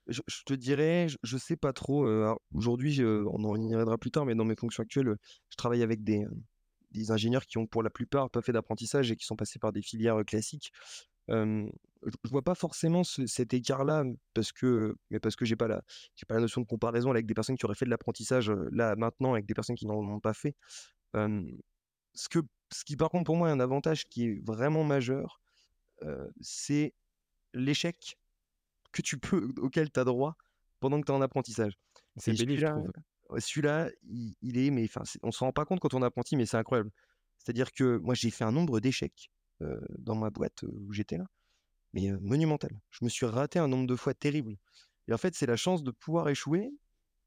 Je 0.07 0.21
te 0.43 0.53
dirais, 0.55 1.07
je 1.07 1.17
je 1.21 1.37
sais 1.37 1.55
pas 1.55 1.71
trop, 1.71 2.07
aujourd'hui, 2.53 2.99
on 3.03 3.43
en 3.43 3.55
y 3.55 3.73
reviendra 3.73 3.97
plus 3.99 4.09
tard, 4.11 4.25
mais 4.25 4.33
dans 4.33 4.45
mes 4.45 4.55
fonctions 4.55 4.81
actuelles, 4.81 5.15
je 5.49 5.55
travaille 5.55 5.83
avec 5.83 6.03
des, 6.03 6.25
des 6.91 7.11
ingénieurs 7.11 7.45
qui 7.45 7.59
ont 7.59 7.67
pour 7.67 7.83
la 7.83 7.91
plupart 7.91 8.29
pas 8.31 8.41
fait 8.41 8.51
d'apprentissage 8.51 9.11
et 9.11 9.15
qui 9.15 9.25
sont 9.25 9.35
passés 9.35 9.59
par 9.59 9.71
des 9.71 9.83
filières, 9.83 10.23
classiques. 10.25 10.71
Hem, 11.29 11.69
je 12.05 12.29
vois 12.29 12.41
pas 12.43 12.55
forcément 12.55 13.03
ce 13.03 13.25
cet 13.27 13.53
écart-là, 13.53 14.03
mmh, 14.03 14.17
parce 14.33 14.51
que, 14.51 14.95
mais 15.09 15.19
parce 15.19 15.35
que 15.35 15.45
j'ai 15.45 15.55
pas 15.55 15.67
la 15.67 15.83
j'ai 16.15 16.25
pas 16.25 16.35
la 16.35 16.41
notion 16.41 16.61
de 16.61 16.65
comparaison 16.67 17.11
avec 17.11 17.25
des 17.25 17.33
personnes 17.33 17.57
qui 17.57 17.65
auraient 17.65 17.75
fait 17.75 17.85
de 17.85 17.89
l'apprentissage, 17.91 18.51
là, 18.71 18.95
maintenant, 18.95 19.33
avec 19.33 19.45
des 19.45 19.53
personnes 19.53 19.75
qui 19.75 19.85
n'en 19.87 19.95
ont 19.95 20.19
pas 20.19 20.33
fait. 20.33 20.55
Ce 21.13 22.29
que 22.29 22.39
ce 22.71 22.83
qui 22.85 22.95
par 22.97 23.09
contre 23.09 23.25
pour 23.25 23.35
moi 23.37 23.49
est 23.49 23.51
un 23.51 23.59
avantage 23.59 24.05
qui 24.07 24.25
est 24.27 24.45
vraiment 24.45 24.83
majeur, 24.83 25.41
c'est 26.41 26.93
l'échec 27.53 28.17
que 28.91 29.01
tu 29.01 29.17
peux 29.19 29.53
auquel 29.57 29.91
tu 29.91 29.99
as 29.99 30.03
droit 30.05 30.35
pendant 30.79 30.99
que 31.01 31.05
tu 31.05 31.11
es 31.11 31.15
en 31.15 31.21
apprentissage 31.21 31.73
C'est 32.17 32.33
béni, 32.33 32.57
je 32.57 32.63
celui-là 32.63 32.65
trouve. 32.65 32.91
ouais, 33.29 33.41
celui-là, 33.41 33.89
il 34.03 34.35
il 34.41 34.57
est 34.57 34.71
mais 34.71 34.85
enfin, 34.85 35.03
on 35.23 35.31
s'en 35.31 35.47
rend 35.47 35.53
pas 35.53 35.65
compte 35.65 35.79
quand 35.79 35.93
on 35.93 36.01
est 36.01 36.05
apprenti, 36.05 36.35
mais 36.37 36.45
c'est 36.45 36.57
incroyable. 36.57 36.91
C'est-à-dire 37.37 37.71
que 37.73 37.97
moi, 37.97 38.15
j'ai 38.15 38.31
fait 38.31 38.43
un 38.45 38.51
nombre 38.51 38.79
d'échecs, 38.79 39.31
dans 39.99 40.15
ma 40.15 40.29
boîte, 40.29 40.63
heu, 40.63 40.69
où 40.73 40.93
j'étais 40.93 41.17
là, 41.17 41.25
mais, 41.93 42.09
heu, 42.09 42.19
monumental. 42.21 42.71
Je 42.91 43.05
me 43.05 43.09
suis 43.09 43.25
raté 43.25 43.59
un 43.59 43.67
nombre 43.67 43.87
de 43.87 43.95
fois 43.95 44.13
terrible 44.13 44.57
et 45.07 45.13
en 45.13 45.17
fait, 45.17 45.35
c'est 45.35 45.47
la 45.47 45.57
chance 45.57 45.83
de 45.83 45.91
pouvoir 45.91 46.29
échouer 46.29 46.71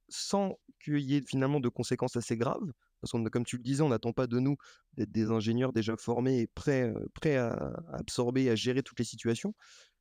sans 0.08 0.56
qu'il 0.84 1.00
y 1.00 1.16
ait 1.16 1.22
finalement 1.26 1.60
de 1.60 1.68
conséquences 1.68 2.16
assez 2.16 2.36
graves. 2.36 2.72
Parce 3.00 3.12
qu'on 3.12 3.24
comme 3.24 3.44
tu 3.44 3.56
le 3.56 3.62
disais, 3.62 3.82
on 3.82 3.88
n'attend 3.90 4.12
pas 4.12 4.26
de 4.28 4.38
nous 4.38 4.56
d'être 4.94 5.10
des 5.12 5.30
ingénieurs 5.30 5.72
déjà 5.72 5.96
formés 5.96 6.40
et 6.40 6.46
prêts, 6.48 6.92
prêts 7.14 7.36
à 7.36 7.72
absorber, 7.92 8.50
à 8.50 8.54
gérer 8.56 8.82
toutes 8.82 8.98
les 9.00 9.04
situations. 9.04 9.54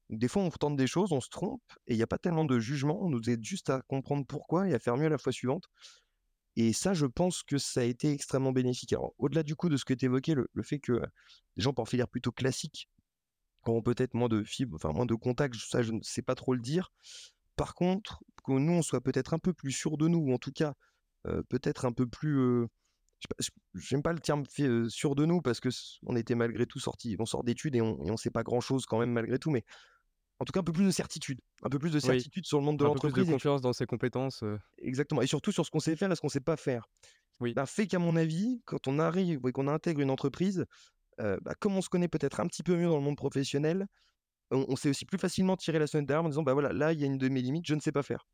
Des 0.10 0.28
fois, 0.28 0.44
on 0.44 0.50
tente 0.52 0.78
des 0.78 0.88
choses, 0.88 1.12
on 1.13 1.22
se 1.22 1.30
trompe 1.30 1.63
et 1.88 1.94
il 1.96 1.98
y 1.98 2.04
a 2.04 2.08
pas 2.08 2.20
tellement 2.20 2.46
de 2.46 2.60
jugement. 2.60 3.00
On 3.04 3.10
nous 3.10 3.30
aide 3.30 3.44
juste 3.46 3.70
à 3.72 3.82
comprendre 3.84 4.26
pourquoi 4.28 4.70
et 4.70 4.74
à 4.76 4.80
faire 4.80 4.98
mieux 4.98 5.10
la 5.10 5.17
fois 5.17 5.32
suivante. 5.34 5.65
Et 6.58 6.74
ça, 6.74 6.94
je 6.94 7.06
pense 7.06 7.44
que 7.44 7.58
ça 7.58 7.82
a 7.82 7.84
été 7.84 8.12
extrêmement 8.12 8.52
bénéfique. 8.52 8.94
Alors, 8.94 9.14
au-delà 9.18 9.44
du 9.44 9.56
coup 9.56 9.70
de 9.70 9.78
ce 9.78 9.86
que 9.86 9.94
tu 9.94 10.06
évoquais, 10.06 10.36
le, 10.36 10.64
fait 10.64 10.80
que 10.80 10.94
les 10.94 11.64
gens 11.64 11.74
par 11.74 11.88
filière 11.88 12.08
plutôt 12.08 12.32
classique 12.32 12.90
auront 13.66 13.82
peut-être 13.82 14.14
moins 14.16 14.30
de 14.30 14.44
fibres, 14.44 14.76
enfin 14.76 14.92
moins 14.92 15.06
de 15.06 15.16
contacts, 15.16 15.56
ça, 15.56 15.82
je 15.82 15.92
ne 15.92 16.02
sais 16.02 16.22
pas 16.22 16.36
trop 16.36 16.54
le 16.54 16.62
dire. 16.62 16.92
Par 17.56 17.76
contre, 17.76 18.20
que 18.46 18.52
nous, 18.54 18.74
on 18.74 18.82
soit 18.82 19.02
peut-être 19.02 19.34
un 19.34 19.40
peu 19.40 19.54
plus 19.54 19.72
sûr 19.72 19.98
de 19.98 20.08
nous, 20.08 20.20
ou 20.20 20.34
en 20.34 20.38
tout 20.38 20.52
cas, 20.52 20.74
peut-être 21.50 21.86
un 21.86 21.92
peu 21.92 22.08
plus. 22.08 22.38
euh, 22.40 22.68
j'aime 23.76 24.02
pas 24.02 24.14
le 24.14 24.20
terme 24.20 24.44
sûr 24.90 25.16
de 25.16 25.26
nous 25.26 25.42
parce 25.42 25.60
que 25.60 25.70
on 26.08 26.16
était 26.16 26.34
malgré 26.36 26.66
tout 26.66 26.80
sorti, 26.80 27.16
on 27.20 27.26
sort 27.26 27.44
d'études 27.44 27.76
et 27.76 27.82
on, 27.82 28.00
on 28.02 28.18
sait 28.18 28.32
pas 28.32 28.44
grand-chose 28.44 28.86
quand 28.86 29.00
même 29.00 29.12
malgré 29.12 29.38
tout, 29.38 29.52
mais 29.52 29.64
en 30.42 30.46
tout 30.46 30.54
cas, 30.54 30.62
un 30.62 30.66
peu 30.66 30.74
plus 30.74 30.86
de 30.88 30.92
certitude, 30.92 31.40
un 31.64 31.70
peu 31.70 31.80
plus 31.80 31.92
de 31.94 32.02
Oui, 32.04 32.26
certitude 32.26 32.46
sur 32.48 32.60
le 32.60 32.66
monde 32.66 32.80
de 32.80 32.86
un 32.86 32.92
peu 32.92 33.00
plus 33.00 33.14
de 33.14 33.24
l'entreprise 33.24 33.26
confiance 33.26 33.62
dans 33.62 33.74
ses 33.74 33.86
compétences, 33.88 34.44
heu, 34.44 34.60
exactement 34.82 35.22
et 35.22 35.28
surtout 35.28 35.52
sur 35.52 35.66
ce 35.66 35.72
qu'on 35.72 35.80
sait 35.80 35.96
faire 35.96 36.12
et 36.12 36.16
ce 36.16 36.22
qu'on 36.22 36.30
sait 36.30 36.40
pas 36.40 36.58
faire. 36.58 36.88
oui, 37.40 37.58
Ben, 37.58 37.66
fait 37.68 37.88
qu'à 37.88 38.00
mon 38.00 38.16
avis, 38.18 38.62
quand 38.66 38.88
on 38.88 39.00
arrive 39.00 39.42
et 39.48 39.54
qu'on 39.54 39.68
intègre 39.68 40.02
une 40.02 40.12
entreprise, 40.12 40.66
heu, 41.22 41.40
bah, 41.44 41.54
comme 41.60 41.76
on 41.78 41.82
se 41.84 41.90
connaît 41.90 42.10
peut-être 42.10 42.40
un 42.42 42.48
petit 42.48 42.64
peu 42.64 42.78
mieux 42.78 42.88
dans 42.90 42.98
le 42.98 43.04
monde 43.04 43.18
professionnel, 43.18 43.88
on 44.52 44.66
on 44.70 44.78
sait 44.78 44.90
aussi 44.90 45.06
plus 45.06 45.20
facilement 45.20 45.58
tirer 45.58 45.80
la 45.80 45.88
sonnette 45.88 46.08
d'alarme 46.08 46.28
en 46.28 46.30
disant: 46.30 46.44
«Bah, 46.44 46.54
voilà, 46.54 46.74
là, 46.74 46.94
il 46.94 47.02
y 47.02 47.04
a 47.06 47.08
une 47.08 47.20
de 47.20 47.30
mes 47.30 47.42
limites, 47.44 47.68
je 47.68 47.76
ne 47.76 47.82
sais 47.82 47.94
pas 47.94 48.04
faire» 48.04 48.26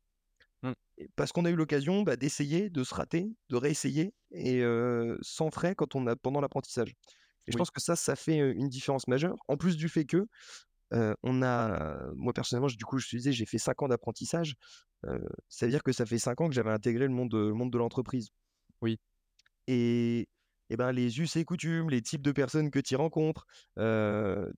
mmh, 0.62 0.74
parce 1.16 1.32
qu'on 1.32 1.44
a 1.44 1.50
eu 1.50 1.54
l'occasion, 1.56 2.02
bah, 2.02 2.16
d'essayer, 2.16 2.70
de 2.70 2.84
se 2.84 2.94
rater, 2.94 3.28
de 3.50 3.56
réessayer 3.56 4.12
et 4.32 4.60
heu, 4.62 5.18
sans 5.22 5.50
frais 5.50 5.74
quand 5.74 5.94
on 5.94 6.06
a 6.06 6.16
pendant 6.16 6.40
l'apprentissage. 6.40 6.92
Et 7.48 7.52
je 7.52 7.56
pense 7.56 7.70
que 7.70 7.80
ça, 7.80 7.96
ça 7.96 8.16
fait, 8.16 8.38
une 8.38 8.68
différence 8.68 9.08
majeure. 9.08 9.36
En 9.48 9.56
plus 9.56 9.76
du 9.76 9.88
fait 9.88 10.04
que, 10.06 10.26
on 10.92 11.42
a 11.42 12.10
moi 12.16 12.32
personnellement, 12.32 12.68
j 12.68 12.76
du 12.76 12.84
coup, 12.84 12.98
je 12.98 13.08
te 13.08 13.16
disais, 13.16 13.32
j'ai 13.32 13.46
fait 13.46 13.58
5 13.58 13.82
ans 13.82 13.88
d'apprentissage, 13.88 14.54
heu, 15.06 15.26
ça 15.48 15.66
veut 15.66 15.72
dire 15.72 15.82
que 15.82 15.92
ça 15.92 16.06
fait 16.06 16.18
5 16.18 16.40
ans 16.40 16.48
que 16.48 16.54
j'avais 16.54 16.70
intégré 16.72 17.06
le 17.06 17.12
monde, 17.14 17.34
heu, 17.34 17.48
le 17.48 17.54
monde 17.54 17.72
de 17.72 17.78
l'entreprise. 17.78 18.30
oui, 18.80 18.98
Et 19.66 20.28
et 20.70 20.76
ben, 20.76 20.92
les 20.92 21.18
us 21.18 21.34
et 21.36 21.46
coutumes, 21.46 21.88
les 21.88 22.02
types 22.02 22.20
de 22.20 22.30
personnes 22.30 22.70
que 22.70 22.78
tu 22.78 22.94
rencontres, 22.94 23.46
il 23.78 24.52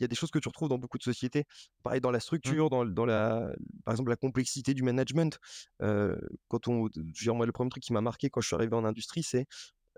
y 0.00 0.04
a 0.04 0.08
des 0.08 0.14
choses 0.14 0.30
que 0.30 0.38
tu 0.38 0.48
retrouves 0.48 0.68
dans 0.68 0.78
beaucoup 0.78 0.96
de 0.98 1.02
sociétés. 1.02 1.44
Pareil 1.82 2.00
dans 2.00 2.12
la 2.12 2.20
mmh, 2.44 2.56
structure, 2.60 2.70
dans 2.70 2.84
la 3.04 3.52
par 3.84 3.92
exemple, 3.94 4.10
la 4.10 4.16
complexité 4.16 4.74
du 4.74 4.82
management. 4.84 5.38
Quand 5.80 6.68
on 6.68 6.88
je 6.94 7.00
dire, 7.24 7.34
moi, 7.34 7.46
le 7.46 7.52
premier 7.52 7.70
truc 7.70 7.82
qui 7.82 7.92
m'a 7.92 8.00
marqué 8.00 8.30
quand 8.30 8.40
je 8.40 8.46
suis 8.48 8.54
arrivé 8.56 8.76
en 8.76 8.84
industrie, 8.84 9.22
c'est, 9.24 9.46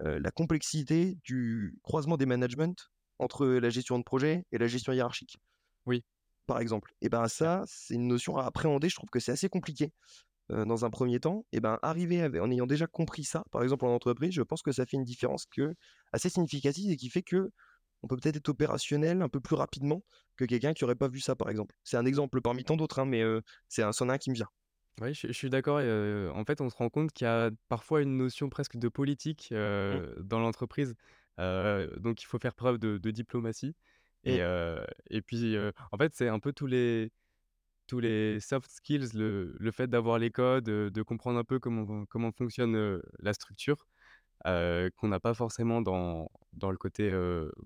la 0.01 0.31
complexité 0.31 1.17
du 1.25 1.79
croisement 1.83 2.17
des 2.17 2.27
managements 2.27 2.75
entre 3.19 3.47
la 3.47 3.71
gestion 3.71 3.99
de 3.99 4.05
projet 4.05 4.45
et 4.53 4.59
la 4.59 4.69
gestion 4.69 4.93
hiérarchique, 4.95 5.39
oui, 5.89 6.05
par 6.47 6.61
exemple. 6.61 6.93
Et 7.01 7.09
ben, 7.09 7.29
ça, 7.29 7.65
c'est 7.67 7.95
une 7.95 8.07
notion 8.09 8.37
à 8.37 8.45
appréhender. 8.45 8.89
Je 8.89 8.97
trouve 8.97 9.11
que 9.11 9.21
c'est 9.21 9.33
assez 9.33 9.49
compliqué 9.49 9.93
dans 10.51 10.87
un 10.87 10.91
premier 10.91 11.21
temps 11.21 11.45
et 11.53 11.61
ben, 11.61 11.79
arriver 11.83 12.25
en 12.41 12.51
ayant 12.51 12.67
déjà 12.67 12.87
compris 12.87 13.23
ça, 13.25 13.45
par 13.51 13.63
exemple 13.63 13.85
en 13.85 13.95
entreprise, 13.95 14.33
je 14.33 14.41
pense 14.41 14.63
que 14.63 14.73
ça 14.73 14.87
fait 14.87 14.97
une 14.97 15.05
différence 15.05 15.45
que 15.45 15.75
assez 16.13 16.31
significative 16.31 16.91
et 16.91 16.97
qui 16.97 17.11
fait 17.11 17.23
que 17.23 17.51
on 18.03 18.09
peut 18.09 18.17
peut-être 18.17 18.37
être 18.37 18.49
opérationnel 18.49 19.21
un 19.21 19.29
peu 19.29 19.41
plus 19.41 19.57
rapidement 19.57 20.03
que 20.37 20.47
quelqu'un 20.47 20.73
qui 20.73 20.85
aurait 20.85 20.95
pas 20.95 21.09
vu 21.09 21.21
ça, 21.21 21.37
par 21.37 21.51
exemple. 21.51 21.75
C'est 21.85 21.99
un 21.99 22.07
exemple 22.07 22.41
parmi 22.41 22.65
tant 22.65 22.77
d'autres, 22.77 23.01
hein, 23.01 23.05
mais 23.05 23.23
c'est 23.69 23.83
un 23.83 23.93
c'en 23.93 24.09
un 24.09 24.17
qui 24.17 24.31
me 24.31 24.37
vient. 24.37 24.49
oui, 25.01 25.13
je 25.15 25.27
je 25.27 25.33
suis 25.33 25.51
d'accord 25.51 25.81
en 25.81 26.45
fait, 26.47 26.61
on 26.63 26.71
se 26.71 26.77
rend 26.77 26.89
compte 26.89 27.13
qu'il 27.13 27.27
y 27.27 27.29
a 27.29 27.51
parfois 27.69 28.01
une 28.01 28.17
notion 28.17 28.49
presque 28.49 28.79
de 28.79 28.89
politique, 28.89 29.53
Mmh, 29.53 30.23
dans 30.23 30.39
l'entreprise, 30.41 30.95
donc 31.39 32.23
il 32.23 32.27
faut 32.27 32.39
faire 32.39 32.55
preuve 32.55 32.79
de 32.79 32.99
de 32.99 33.11
diplomatie 33.11 33.75
et 34.37 34.41
et 35.11 35.23
puis, 35.23 35.57
heu, 35.57 35.73
en 35.93 35.99
fait, 35.99 36.15
c'est 36.15 36.29
un 36.29 36.39
peu 36.41 36.53
tous 36.53 36.67
les 36.67 37.13
tous 37.89 38.01
les 38.01 38.41
soft 38.41 38.71
skills, 38.71 39.11
le 39.15 39.57
le 39.59 39.73
fait 39.73 39.89
d'avoir 39.89 40.19
les 40.19 40.31
codes, 40.31 40.65
de 40.67 41.03
comprendre 41.03 41.39
un 41.41 41.45
peu 41.45 41.59
comment 41.61 42.07
comment 42.07 42.33
fonctionne, 42.33 43.01
la 43.21 43.33
structure, 43.35 43.87
qu'on 44.45 45.09
n'a 45.09 45.21
pas 45.21 45.35
forcément 45.35 45.81
dans 45.83 46.31
dans 46.53 46.71
le 46.71 46.77
côté, 46.79 47.11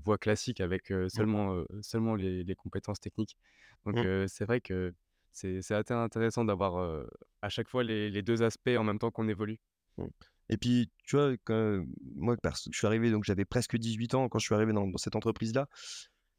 voie 0.05 0.19
classique 0.19 0.61
avec, 0.61 0.93
seulement, 1.09 1.65
seulement 1.83 2.15
les 2.17 2.45
les 2.45 2.55
compétences 2.55 3.01
techniques. 3.01 3.37
Donc, 3.87 4.05
mmh, 4.05 4.07
c'est 4.29 4.45
vrai 4.45 4.61
que 4.61 4.95
c'est 5.33 5.59
assez 5.73 5.95
intéressant 5.95 6.45
d'avoir, 6.45 7.07
à 7.43 7.49
chaque 7.49 7.69
fois 7.69 7.83
les 7.85 8.11
les 8.11 8.23
2 8.23 8.43
aspects 8.43 8.71
en 8.77 8.85
même 8.85 8.99
temps 8.99 9.11
qu'on 9.11 9.29
évolue. 9.29 9.59
mmh 9.99 10.09
et 10.49 10.59
puis, 10.59 10.91
tu 11.07 11.17
vois, 11.17 11.33
quand 11.45 11.83
moi, 12.15 12.37
je 12.45 12.77
suis 12.77 12.87
arrivé 12.87 13.11
donc 13.11 13.25
j'avais 13.25 13.47
presque 13.47 13.77
18 13.79 14.15
ans 14.15 14.29
quand 14.29 14.39
je 14.39 14.45
suis 14.47 14.55
arrivé 14.55 14.73
dans 14.75 14.87
dans 14.89 14.99
cette 14.99 15.17
entreprise-là. 15.17 15.69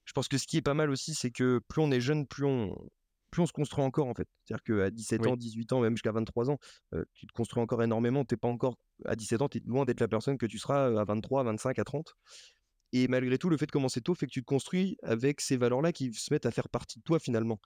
Je 0.06 0.13
pense 0.13 0.28
que 0.28 0.38
ce 0.38 0.48
qui 0.48 0.58
est 0.58 0.62
pas 0.62 0.74
mal 0.74 0.89
aussi, 0.89 1.13
c'est 1.13 1.32
que 1.32 1.60
plus 1.68 1.82
on 1.82 1.92
est 1.92 2.02
jeune, 2.02 2.28
plus 2.28 2.46
on 2.46 2.76
plus 3.32 3.42
on 3.42 3.48
se 3.48 3.52
construit 3.52 3.84
encore, 3.84 4.08
en 4.08 4.13
fait. 4.13 4.28
C'est-à-dire 4.44 4.63
qu'à 4.63 4.92
17 4.92 5.22
Oui, 5.22 5.28
ans, 5.28 5.36
18 5.36 5.74
ans, 5.74 5.82
même 5.82 5.96
jusqu'à 5.96 6.12
23 6.12 6.52
ans, 6.52 6.60
tu 7.13 7.26
te 7.26 7.32
construis 7.34 7.63
encore 7.63 7.82
énormément. 7.82 8.24
Tu 8.24 8.36
es 8.36 8.38
pas 8.38 8.48
encore 8.48 8.78
à 9.06 9.16
17 9.16 9.42
ans, 9.42 9.50
tu 9.50 9.58
es 9.58 9.62
loin 9.66 9.86
d'être 9.86 10.00
la 10.02 10.08
personne 10.08 10.38
que 10.38 10.46
tu 10.46 10.60
seras, 10.60 11.00
à 11.00 11.04
23, 11.04 11.42
à 11.42 11.44
25, 11.44 11.80
à 11.80 11.84
30 11.84 12.13
et 12.96 13.08
malgré 13.08 13.39
tout, 13.39 13.50
le 13.50 13.58
fait 13.58 13.66
de 13.66 13.72
commencer 13.72 14.02
tôt 14.02 14.13
fait 14.13 14.28
que 14.28 14.32
tu 14.32 14.42
te 14.42 14.46
construis 14.46 14.98
avec 15.02 15.42
ces 15.42 15.58
valeurs-là 15.58 15.92
qui 15.92 16.13
se 16.13 16.32
mettent 16.32 16.46
à 16.46 16.52
faire 16.52 16.70
partie 16.70 17.00
de 17.00 17.04
toi, 17.04 17.20
finalement. 17.20 17.60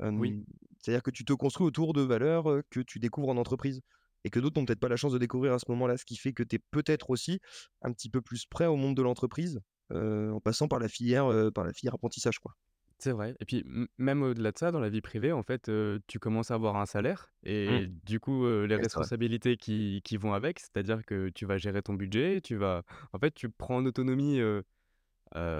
oui, 0.00 0.44
c'est-à-dire 0.80 1.04
que 1.04 1.12
tu 1.12 1.24
te 1.24 1.32
construis 1.32 1.64
autour 1.64 1.92
de 1.92 2.02
valeurs, 2.02 2.62
que 2.68 2.80
tu 2.80 2.98
découvres 2.98 3.28
en 3.28 3.36
entreprise 3.36 3.80
et 4.24 4.30
que 4.30 4.40
d'autres 4.40 4.60
n'ont 4.60 4.66
peut-être 4.66 4.80
pas 4.80 4.88
la 4.88 4.96
chance 4.96 5.12
de 5.12 5.18
découvrir 5.18 5.52
à 5.52 5.60
ce 5.60 5.66
moment-là. 5.68 5.96
Ce 5.96 6.04
qui 6.04 6.16
fait 6.16 6.32
que 6.32 6.42
tu 6.42 6.56
es 6.56 6.58
peut-être 6.72 7.10
aussi 7.10 7.38
un 7.82 7.92
petit 7.92 8.08
peu 8.08 8.20
plus 8.20 8.44
prêt 8.44 8.66
au 8.66 8.74
monde 8.74 8.96
de 8.96 9.02
l'entreprise, 9.02 9.60
en 9.90 10.40
passant 10.40 10.68
par 10.68 10.78
la 10.80 10.88
filière, 10.88 11.30
heu, 11.30 11.50
par 11.50 11.64
la 11.64 11.72
filière 11.72 11.94
apprentissage, 11.94 12.38
quoi. 12.38 12.54
c'est 12.98 13.10
vrai 13.12 13.34
et 13.40 13.44
puis 13.44 13.64
même 13.98 14.22
au-delà 14.22 14.52
de 14.52 14.58
ça, 14.58 14.70
dans 14.70 14.78
la 14.80 14.88
vie 14.88 15.00
privée, 15.00 15.32
en 15.32 15.42
fait, 15.42 15.70
tu 16.06 16.18
commences 16.20 16.50
à 16.50 16.54
avoir 16.54 16.76
un 16.76 16.86
salaire 16.86 17.32
Mmh. 17.66 17.82
et 17.82 17.88
du 18.04 18.20
coup, 18.20 18.46
les 18.46 18.76
responsabilités 18.76 19.56
qui 19.56 20.00
qui 20.04 20.16
vont 20.16 20.34
avec, 20.34 20.60
c'est-à-dire 20.60 21.04
que 21.04 21.28
tu 21.30 21.44
vas 21.46 21.58
gérer 21.58 21.82
ton 21.82 21.94
budget, 21.94 22.40
tu 22.40 22.56
vas 22.56 22.82
en 23.12 23.18
fait, 23.18 23.32
tu 23.34 23.50
prends 23.50 23.76
en 23.78 23.86
autonomie, 23.86 24.40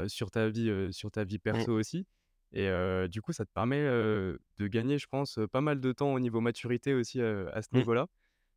sur 0.08 0.30
ta 0.30 0.48
vie, 0.48 0.92
sur 0.92 1.10
ta 1.10 1.24
vie 1.24 1.38
Mmh. 1.52 1.66
perso 1.66 1.72
aussi 1.72 2.06
et 2.54 2.68
du 3.08 3.22
coup, 3.22 3.32
ça 3.32 3.44
te 3.46 3.50
permet, 3.52 3.78
de 3.78 4.66
gagner, 4.66 4.98
je 4.98 5.06
pense, 5.06 5.38
pas 5.52 5.62
mal 5.62 5.80
de 5.80 5.92
temps 5.92 6.12
au 6.12 6.20
niveau 6.20 6.40
maturité 6.40 6.92
aussi, 6.94 7.20
à 7.22 7.62
ce 7.62 7.68
Mmh. 7.72 7.86
niveau-là, 7.86 8.08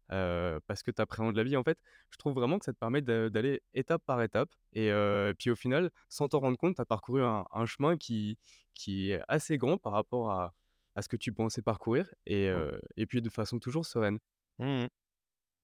parce 0.09 0.83
que 0.83 0.91
tu 0.91 1.01
appréhendes 1.01 1.35
la 1.35 1.43
vie. 1.43 1.57
En 1.57 1.63
fait, 1.63 1.77
je 2.09 2.17
trouve 2.17 2.33
vraiment 2.33 2.59
que 2.59 2.65
ça 2.65 2.73
te 2.73 2.77
permet 2.77 3.01
d'aller 3.01 3.61
étape 3.73 4.03
par 4.05 4.21
étape 4.21 4.49
et 4.73 4.91
puis 5.37 5.49
au 5.49 5.55
final, 5.55 5.91
sans 6.09 6.27
t'en 6.27 6.39
rendre 6.39 6.57
compte, 6.57 6.75
tu 6.75 6.81
as 6.81 6.85
parcouru 6.85 7.23
un 7.23 7.45
un 7.51 7.65
chemin 7.65 7.97
qui 7.97 8.37
qui 8.73 9.11
est 9.11 9.21
assez 9.27 9.57
grand 9.57 9.77
par 9.77 9.93
rapport 9.93 10.31
à 10.31 10.53
à 10.95 11.01
ce 11.01 11.09
que 11.09 11.17
tu 11.17 11.33
pensais 11.33 11.61
parcourir 11.61 12.13
et 12.25 12.49
et 12.97 13.05
puis 13.05 13.21
de 13.21 13.29
façon 13.29 13.59
toujours 13.59 13.85
sereine. 13.85 14.19
Mmh 14.59 14.85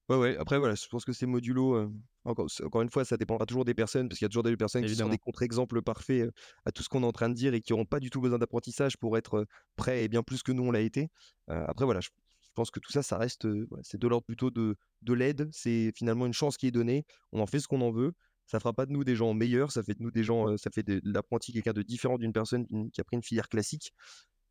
Ouais, 0.08 0.16
ouais, 0.16 0.36
après 0.36 0.58
voilà, 0.58 0.74
je 0.74 0.86
pense 0.88 1.04
que 1.04 1.12
c'est 1.12 1.26
modulo, 1.26 1.88
encore 2.24 2.48
encore 2.64 2.82
une 2.82 2.90
fois, 2.90 3.04
ça 3.04 3.16
dépendra 3.16 3.46
toujours 3.46 3.64
des 3.64 3.72
personnes, 3.72 4.08
parce 4.08 4.18
qu'il 4.18 4.24
y 4.24 4.26
a 4.26 4.28
toujours 4.28 4.42
des 4.42 4.56
personnes 4.56 4.84
qui 4.84 4.94
seront 4.96 5.08
des 5.08 5.16
contre-exemples 5.16 5.80
parfaits, 5.80 6.28
à 6.66 6.72
tout 6.72 6.82
ce 6.82 6.88
qu'on 6.88 7.02
est 7.04 7.06
en 7.06 7.12
train 7.12 7.28
de 7.28 7.34
dire 7.34 7.54
et 7.54 7.60
qui 7.60 7.72
auront 7.72 7.84
pas 7.84 8.00
du 8.00 8.10
tout 8.10 8.20
besoin 8.20 8.38
d'apprentissage 8.38 8.96
pour 8.98 9.16
être, 9.16 9.46
prêts 9.76 10.04
et 10.04 10.08
bien 10.08 10.22
plus 10.24 10.42
que 10.42 10.50
nous 10.50 10.64
on 10.64 10.72
l'a 10.72 10.80
été. 10.80 11.08
Après 11.46 11.84
voilà, 11.84 12.00
je 12.00 12.08
je 12.52 12.54
pense 12.54 12.70
que 12.70 12.80
tout 12.80 12.92
ça, 12.92 13.02
ça 13.02 13.16
reste, 13.16 13.48
c'est 13.82 13.98
de 13.98 14.06
l'ordre 14.06 14.26
plutôt 14.26 14.50
de 14.50 14.76
de 15.00 15.12
l'aide. 15.14 15.48
C'est 15.52 15.90
finalement 15.96 16.26
une 16.26 16.34
chance 16.34 16.58
qui 16.58 16.66
est 16.66 16.70
donnée. 16.70 17.06
On 17.32 17.40
en 17.40 17.46
fait 17.46 17.60
ce 17.60 17.66
qu'on 17.66 17.80
en 17.80 17.90
veut. 17.90 18.12
Ça 18.46 18.60
fera 18.60 18.74
pas 18.74 18.84
de 18.84 18.92
nous 18.92 19.04
des 19.04 19.16
gens 19.16 19.32
meilleurs, 19.32 19.72
ça 19.72 19.82
fait 19.82 19.94
de 19.94 20.02
nous 20.02 20.10
des 20.10 20.22
gens, 20.22 20.54
ça 20.58 20.68
fait 20.70 20.82
de 20.82 21.00
l'apprenti 21.04 21.52
quelqu'un 21.54 21.72
de 21.72 21.80
différent 21.80 22.18
d'une 22.18 22.34
personne 22.34 22.66
qui 22.92 23.00
a 23.00 23.04
pris 23.04 23.16
une 23.16 23.22
filière 23.22 23.48
classique 23.48 23.94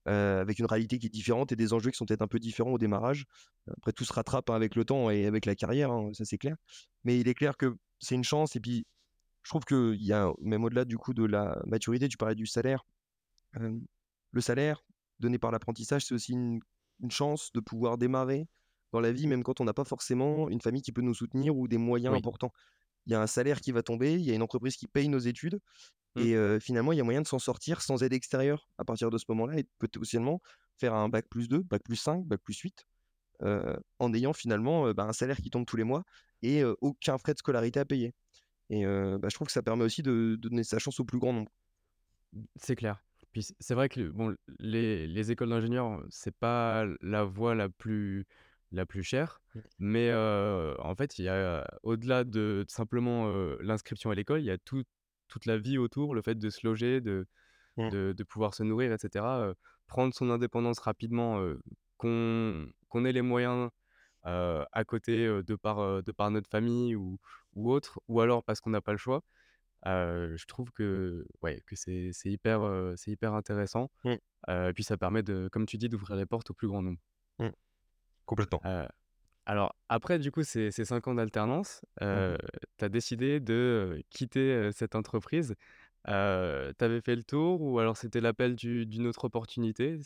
avec 0.06 0.58
une 0.58 0.66
réalité 0.66 0.98
qui 0.98 1.06
est 1.06 1.10
différente 1.10 1.52
et 1.52 1.56
des 1.56 1.74
enjeux 1.74 1.92
qui 1.92 1.98
sont 1.98 2.06
peut-être 2.06 2.24
un 2.24 2.28
peu 2.28 2.40
différents 2.40 2.72
au 2.72 2.80
démarrage. 2.80 3.26
Après 3.78 3.92
tout 3.92 4.04
se 4.04 4.14
rattrape, 4.14 4.50
hein, 4.50 4.56
avec 4.56 4.76
le 4.76 4.84
temps 4.84 5.12
et 5.12 5.28
avec 5.28 5.46
la 5.46 5.54
carrière, 5.54 5.92
hein, 5.92 6.10
ça 6.14 6.26
c'est 6.26 6.40
clair. 6.40 6.56
Mais 7.04 7.20
il 7.20 7.28
est 7.28 7.36
clair 7.36 7.56
que 7.56 7.76
c'est 8.00 8.16
une 8.16 8.24
chance 8.24 8.56
et 8.56 8.60
puis 8.60 8.88
je 9.44 9.50
trouve 9.52 9.64
qu'il 9.66 10.04
y 10.04 10.14
a 10.14 10.32
même 10.42 10.64
au-delà 10.64 10.86
du 10.86 10.98
coup 10.98 11.14
de 11.14 11.24
la 11.24 11.62
maturité, 11.68 12.08
tu 12.08 12.18
parlais 12.18 12.34
du 12.34 12.48
salaire. 12.48 12.84
Le 13.54 14.42
salaire 14.42 14.82
donné 15.20 15.38
par 15.38 15.52
l'apprentissage, 15.52 16.06
c'est 16.06 16.16
aussi 16.16 16.32
une 16.32 16.62
une 17.02 17.12
chance 17.12 17.52
de 17.54 17.60
pouvoir 17.60 17.98
démarrer 17.98 18.48
dans 18.94 19.00
la 19.00 19.12
vie, 19.12 19.28
même 19.28 19.44
quand 19.44 19.62
on 19.62 19.66
n'a 19.66 19.74
pas 19.74 19.86
forcément 19.86 20.50
une 20.50 20.62
famille 20.62 20.82
qui 20.82 20.92
peut 20.92 21.02
nous 21.02 21.14
soutenir 21.16 21.56
ou 21.58 21.68
des 21.68 21.78
moyens 21.78 22.14
Oui. 22.14 22.18
importants. 22.18 22.52
Il 23.08 23.14
y 23.14 23.16
a 23.16 23.22
un 23.22 23.28
salaire 23.28 23.62
qui 23.62 23.72
va 23.74 23.84
tomber, 23.84 24.16
il 24.16 24.22
y 24.22 24.32
a 24.32 24.36
une 24.36 24.44
entreprise 24.44 24.78
qui 24.78 24.88
paye 24.88 25.10
nos 25.10 25.20
études 25.20 25.60
Mmh. 26.16 26.28
et 26.28 26.36
finalement, 26.60 26.92
il 26.94 26.98
y 26.98 27.02
a 27.02 27.04
moyen 27.04 27.22
de 27.22 27.28
s'en 27.28 27.40
sortir 27.40 27.82
sans 27.82 28.04
aide 28.04 28.14
extérieure 28.14 28.70
à 28.78 28.86
partir 28.86 29.10
de 29.10 29.18
ce 29.18 29.26
moment-là 29.30 29.60
et 29.60 29.66
potentiellement 29.80 30.42
faire 30.80 30.94
un 30.94 31.10
bac 31.10 31.28
plus 31.30 31.48
deux, 31.50 31.62
bac 31.64 31.84
plus 31.84 31.96
cinq, 31.96 32.26
bac 32.26 32.42
plus 32.44 32.58
huit, 32.60 32.86
heu, 33.44 33.78
en 34.00 34.14
ayant 34.14 34.34
finalement, 34.34 34.94
bah, 34.94 35.06
un 35.06 35.14
salaire 35.14 35.38
qui 35.38 35.50
tombe 35.52 35.66
tous 35.66 35.78
les 35.78 35.84
mois 35.86 36.04
et 36.44 36.64
aucun 36.82 37.18
frais 37.20 37.34
de 37.34 37.40
scolarité 37.40 37.80
à 37.82 37.86
payer 37.86 38.14
et 38.70 38.86
bah, 38.86 39.30
je 39.30 39.36
trouve 39.36 39.48
que 39.48 39.54
ça 39.54 39.64
permet 39.64 39.84
aussi 39.86 40.04
de 40.04 40.38
de 40.42 40.50
donner 40.50 40.64
sa 40.64 40.80
chance 40.80 41.00
au 41.00 41.06
plus 41.06 41.20
grand 41.20 41.34
nombre. 41.34 41.52
C'est 42.56 42.76
clair. 42.76 43.04
Puis 43.32 43.48
c'est 43.60 43.76
vrai 43.76 43.90
que 43.90 44.10
bon, 44.10 44.36
les 44.60 45.08
les 45.08 45.32
écoles 45.32 45.50
d'ingénieurs, 45.50 46.04
c'est 46.10 46.36
pas 46.36 46.86
la 47.02 47.24
voie 47.24 47.56
la 47.56 47.70
plus 47.70 48.26
la 48.72 48.86
plus 48.86 49.04
chère, 49.04 49.42
Mmh. 49.54 49.62
mais 49.80 50.14
en 50.14 50.96
fait, 50.96 51.18
il 51.20 51.26
y 51.26 51.30
a 51.30 51.66
au-delà 51.84 52.24
de 52.26 52.66
simplement, 52.68 53.28
l'inscription 53.62 54.12
à 54.12 54.16
l'école, 54.16 54.42
il 54.42 54.46
y 54.46 54.52
a 54.52 54.58
tout 54.58 54.84
toute 55.30 55.46
la 55.46 55.58
vie 55.58 55.78
autour, 55.78 56.14
le 56.16 56.22
fait 56.22 56.36
de 56.36 56.50
se 56.50 56.66
loger, 56.68 57.00
de 57.02 57.26
Mmh. 57.78 57.92
de 57.92 58.14
de 58.18 58.24
pouvoir 58.24 58.54
se 58.56 58.64
nourrir 58.64 58.92
et 58.94 58.98
cetera, 59.00 59.48
heu, 59.50 59.56
prendre 59.88 60.14
son 60.16 60.30
indépendance 60.32 60.80
rapidement, 60.80 61.42
qu'on 61.98 62.68
qu'on 62.90 63.06
ait 63.06 63.14
les 63.14 63.22
moyens, 63.24 63.70
à 64.24 64.84
côté, 64.86 65.28
de 65.44 65.56
par, 65.56 66.04
de 66.04 66.12
par 66.12 66.32
notre 66.32 66.50
famille 66.50 66.96
ou 66.96 67.20
ou 67.56 67.72
autre, 67.72 68.00
ou 68.08 68.22
alors 68.22 68.44
parce 68.44 68.62
qu'on 68.62 68.70
n'a 68.72 68.82
pas 68.82 68.92
le 68.94 68.98
choix. 69.00 69.24
Je 69.86 70.46
trouve 70.46 70.72
que 70.72 71.26
ouais, 71.42 71.62
que 71.68 71.76
c'est 71.76 72.12
c'est 72.14 72.30
hyper, 72.32 72.62
c'est 72.98 73.12
hyper 73.12 73.34
intéressant, 73.34 73.90
Mmh. 74.04 74.18
et 74.50 74.74
puis 74.74 74.84
ça 74.84 74.98
permet 74.98 75.24
de, 75.24 75.50
comme 75.52 75.66
tu 75.66 75.78
dis, 75.78 75.90
d'ouvrir 75.90 76.16
les 76.18 76.26
portes 76.26 76.52
au 76.52 76.54
plus 76.54 76.68
grand 76.68 76.82
nombre. 76.84 77.00
Mmh. 77.40 77.52
Complètement. 78.26 78.62
Alors 79.46 79.76
après 79.90 80.20
du 80.20 80.32
coup 80.32 80.44
ces 80.44 80.72
ces 80.72 80.86
5 80.86 81.08
ans 81.08 81.16
d'alternance, 81.16 81.82
Mmh 82.12 82.24
heu, 82.26 82.38
tu 82.78 82.86
as 82.86 82.90
décidé 82.90 83.40
de, 83.40 84.04
quitter, 84.10 84.72
cette 84.74 84.96
entreprise. 84.96 85.56
Heu, 86.10 86.74
tu 86.78 86.86
avais 86.86 87.02
fait 87.02 87.16
le 87.16 87.24
tour 87.24 87.62
ou 87.62 87.80
alors 87.80 87.98
c'était 87.98 88.22
l'appel 88.22 88.56
du 88.56 88.86
d'une 88.86 89.08
autre 89.08 89.26
opportunité? 89.26 90.00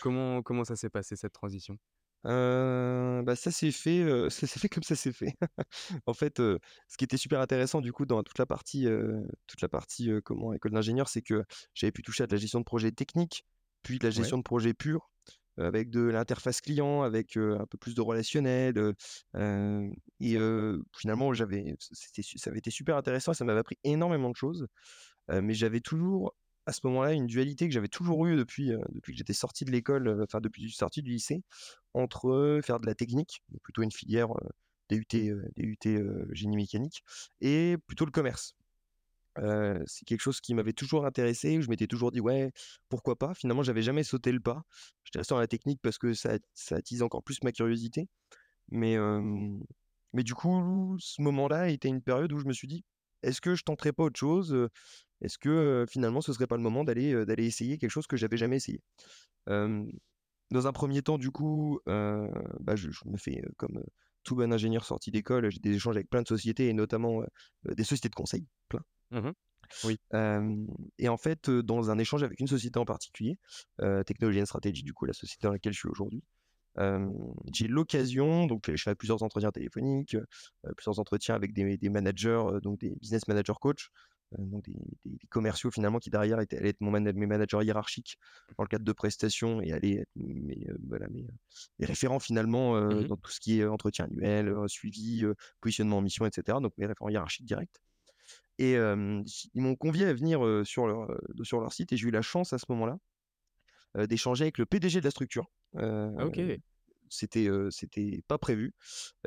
Comment 0.00 0.42
comment 0.42 0.64
ça 0.64 0.76
s'est 0.76 0.90
passé 0.90 1.16
cette 1.16 1.32
transition? 1.34 1.78
Heu, 2.24 3.22
bah, 3.24 3.34
ça 3.36 3.50
s'est 3.50 3.70
fait, 3.72 4.00
heu, 4.02 4.28
ça 4.30 4.46
s'est 4.46 4.58
fait 4.60 4.68
comme 4.68 4.82
ça 4.82 4.94
s'est 4.96 5.12
fait. 5.12 5.34
En 6.06 6.14
fait, 6.14 6.40
heu, 6.40 6.60
ce 6.88 6.96
qui 6.98 7.04
était 7.04 7.16
super 7.16 7.40
intéressant 7.40 7.80
du 7.80 7.92
coup 7.92 8.06
dans 8.06 8.22
toute 8.22 8.38
la 8.38 8.46
partie, 8.46 8.86
heu, 8.86 9.26
toute 9.46 9.60
la 9.62 9.68
partie, 9.68 10.10
heu, 10.10 10.20
comment, 10.22 10.52
école 10.54 10.72
d'ingénieur, 10.72 11.08
c'est 11.08 11.22
que 11.22 11.44
j'avais 11.74 11.92
pu 11.92 12.02
toucher 12.02 12.24
à 12.24 12.26
de 12.26 12.32
la 12.34 12.38
gestion 12.40 12.60
de 12.60 12.64
projet 12.64 12.92
technique, 12.92 13.44
puis 13.82 13.98
de 13.98 14.04
la 14.06 14.10
Ouais. 14.14 14.30
gestion 14.30 14.38
de 14.38 14.42
projet 14.42 14.74
pur, 14.74 15.10
heu, 15.58 15.64
avec 15.64 15.90
de 15.90 16.00
l'interface 16.02 16.60
client, 16.60 17.02
avec, 17.02 17.36
heu, 17.38 17.58
un 17.60 17.66
peu 17.66 17.78
plus 17.78 17.94
de 17.94 18.02
relationnel, 18.02 18.78
heu, 18.78 18.94
et 20.20 20.36
heu, 20.38 20.82
finalement 20.96 21.32
j'avais 21.34 21.76
c'était 21.80 22.22
su 22.22 22.38
ça 22.38 22.50
avait 22.50 22.58
été 22.60 22.70
super 22.70 22.96
intéressant 22.96 23.32
et 23.32 23.34
ça 23.34 23.44
m'avait 23.44 23.60
appris 23.60 23.78
énormément 23.84 24.30
de 24.30 24.36
choses. 24.36 24.68
Heu, 25.30 25.40
mais 25.42 25.54
j'avais 25.54 25.80
toujours, 25.80 26.34
à 26.70 26.74
ce 26.74 26.80
moment-là, 26.86 27.12
une 27.14 27.26
dualité 27.26 27.68
que 27.68 27.74
j'avais 27.74 27.88
toujours 27.88 28.26
eue 28.26 28.36
depuis, 28.36 28.72
heu, 28.72 28.80
depuis 28.90 29.12
que 29.12 29.18
j'étais 29.18 29.34
sorti 29.34 29.64
de 29.66 29.72
l'école, 29.72 30.08
heu, 30.08 30.22
enfin 30.24 30.40
depuis 30.40 30.62
que 30.62 30.68
je 30.68 30.72
suis 30.72 30.78
sorti 30.78 31.02
du 31.02 31.12
lycée, 31.12 31.42
entre 31.94 32.60
faire 32.64 32.80
de 32.80 32.86
la 32.86 32.94
technique, 32.94 33.42
plutôt 33.62 33.82
une 33.82 33.92
filière, 33.92 34.28
DUT, 34.90 35.06
DUT, 35.56 35.78
génie 36.32 36.56
mécanique 36.56 37.04
et 37.40 37.76
plutôt 37.86 38.04
le 38.06 38.12
commerce. 38.12 38.54
C'est 39.86 40.04
quelque 40.06 40.20
chose 40.20 40.40
qui 40.40 40.54
m'avait 40.54 40.72
toujours 40.72 41.06
intéressé, 41.06 41.58
où 41.58 41.62
je 41.62 41.68
m'étais 41.68 41.86
toujours 41.86 42.10
dit: 42.12 42.20
«Ouais, 42.20 42.52
pourquoi 42.88 43.16
pas?» 43.18 43.34
finalement, 43.34 43.62
j'avais 43.62 43.82
jamais 43.82 44.04
sauté 44.04 44.32
le 44.32 44.40
pas. 44.40 44.62
J'étais 45.04 45.18
resté 45.20 45.34
dans 45.34 45.40
la 45.40 45.46
technique 45.48 45.80
parce 45.82 45.98
que 45.98 46.14
ça 46.14 46.38
ça 46.54 46.76
attise 46.76 47.02
encore 47.02 47.22
plus 47.22 47.42
ma 47.42 47.52
curiosité, 47.52 48.08
mais 48.70 48.96
mais 50.12 50.22
du 50.24 50.34
coup, 50.34 50.96
ce 50.98 51.22
moment-là 51.22 51.68
était 51.70 51.88
une 51.88 52.02
période 52.02 52.32
où 52.32 52.38
je 52.38 52.46
me 52.46 52.52
suis 52.52 52.68
dit: 52.68 52.84
«Est-ce 53.22 53.40
que 53.40 53.54
je 53.54 53.64
tenterais 53.64 53.92
pas 53.92 54.04
autre 54.04 54.18
chose? 54.18 54.68
Est-ce 55.22 55.38
que, 55.38 55.86
finalement, 55.90 56.20
ce 56.22 56.32
serait 56.32 56.46
pas 56.46 56.56
le 56.56 56.62
moment 56.62 56.84
d'aller, 56.84 57.24
d'aller 57.26 57.46
essayer 57.46 57.78
quelque 57.78 57.90
chose 57.90 58.06
que 58.06 58.16
j'avais 58.16 58.36
jamais 58.38 58.56
essayé?» 58.56 58.80
dans 60.52 60.66
un 60.66 60.72
premier 60.72 61.02
temps, 61.02 61.18
du 61.18 61.30
coup, 61.30 61.80
bah, 61.86 62.76
je 62.76 62.90
je 62.90 63.00
me 63.06 63.16
fais, 63.18 63.42
comme, 63.56 63.82
tout 64.24 64.36
bon 64.36 64.52
ingénieur 64.52 64.84
sorti 64.84 65.10
d'école, 65.10 65.50
j'ai 65.50 65.60
des 65.60 65.74
échanges 65.76 65.96
avec 65.96 66.10
plein 66.10 66.22
de 66.22 66.28
sociétés 66.28 66.68
et 66.68 66.72
notamment, 66.74 67.22
des 67.64 67.84
sociétés 67.84 68.08
de 68.10 68.14
conseil, 68.16 68.46
plein. 68.68 68.82
Mmh 69.10 69.30
Oui. 69.84 69.98
Et 70.98 71.08
en 71.08 71.16
fait, 71.18 71.50
dans 71.50 71.90
un 71.90 71.98
échange 71.98 72.22
avec 72.22 72.40
une 72.40 72.48
société 72.48 72.78
en 72.78 72.84
particulier, 72.84 73.38
heu, 73.82 74.04
Technology 74.04 74.42
and 74.42 74.46
Strategy, 74.46 74.82
du 74.82 74.92
coup, 74.94 75.06
la 75.06 75.12
société 75.14 75.46
dans 75.46 75.52
laquelle 75.52 75.72
je 75.72 75.78
suis 75.80 75.88
aujourd'hui, 75.88 76.22
j'ai 77.52 77.68
l'occasion 77.68 78.46
donc 78.46 78.70
je 78.74 78.82
fais 78.82 78.94
plusieurs 78.94 79.22
entretiens 79.22 79.50
téléphoniques, 79.52 80.16
plusieurs 80.76 80.98
entretiens 80.98 81.34
avec 81.34 81.52
des 81.52 81.76
des 81.76 81.88
managers, 81.88 82.42
donc 82.62 82.78
des 82.80 82.94
business 82.96 83.26
manager 83.28 83.58
coach, 83.60 83.88
donc 84.38 84.64
des 84.64 84.72
des 85.04 85.16
des 85.18 85.26
commerciaux 85.28 85.70
finalement 85.70 85.98
qui 85.98 86.10
derrière 86.10 86.40
étaient 86.40 86.58
allaient 86.58 86.70
être 86.70 86.80
mon 86.80 86.92
mes 86.92 87.12
managers 87.26 87.58
hiérarchiques 87.64 88.16
dans 88.56 88.64
le 88.64 88.68
cadre 88.68 88.84
de 88.84 88.92
prestations 88.92 89.60
et 89.60 89.72
allaient 89.72 89.98
être 90.02 90.10
mes, 90.16 90.66
heu, 90.68 90.76
voilà, 90.88 91.08
mes, 91.08 91.22
heu, 91.24 91.28
mes 91.78 91.86
référents 91.86 92.20
finalement, 92.20 92.78
Mmh 92.90 93.04
dans 93.04 93.16
tout 93.16 93.30
ce 93.30 93.40
qui 93.40 93.60
est 93.60 93.66
entretien 93.66 94.06
annuel, 94.06 94.54
suivi, 94.68 95.24
positionnement 95.60 95.98
en 95.98 96.02
mission 96.02 96.26
et 96.26 96.30
cetera, 96.34 96.60
donc 96.60 96.72
mes 96.78 96.86
référents 96.86 97.08
hiérarchiques 97.10 97.46
directs. 97.46 97.80
Et 98.58 98.74
ils 98.74 99.62
m'ont 99.62 99.76
convié 99.76 100.06
à 100.06 100.14
venir, 100.14 100.40
sur 100.64 100.86
leur, 100.86 101.08
sur 101.42 101.60
leur 101.60 101.72
site 101.72 101.92
et 101.92 101.96
j'ai 101.96 102.08
eu 102.08 102.10
la 102.10 102.22
chance 102.22 102.52
à 102.52 102.58
ce 102.58 102.66
moment-là, 102.70 102.98
d'échanger 103.96 104.44
avec 104.44 104.58
le 104.58 104.66
PDG 104.66 105.00
de 105.00 105.04
la 105.04 105.10
structure. 105.10 105.46
Heu, 105.76 106.10
OK. 106.20 106.40
c'était, 107.08 107.48
c'était 107.70 108.22
pas 108.28 108.38
prévu. 108.38 108.74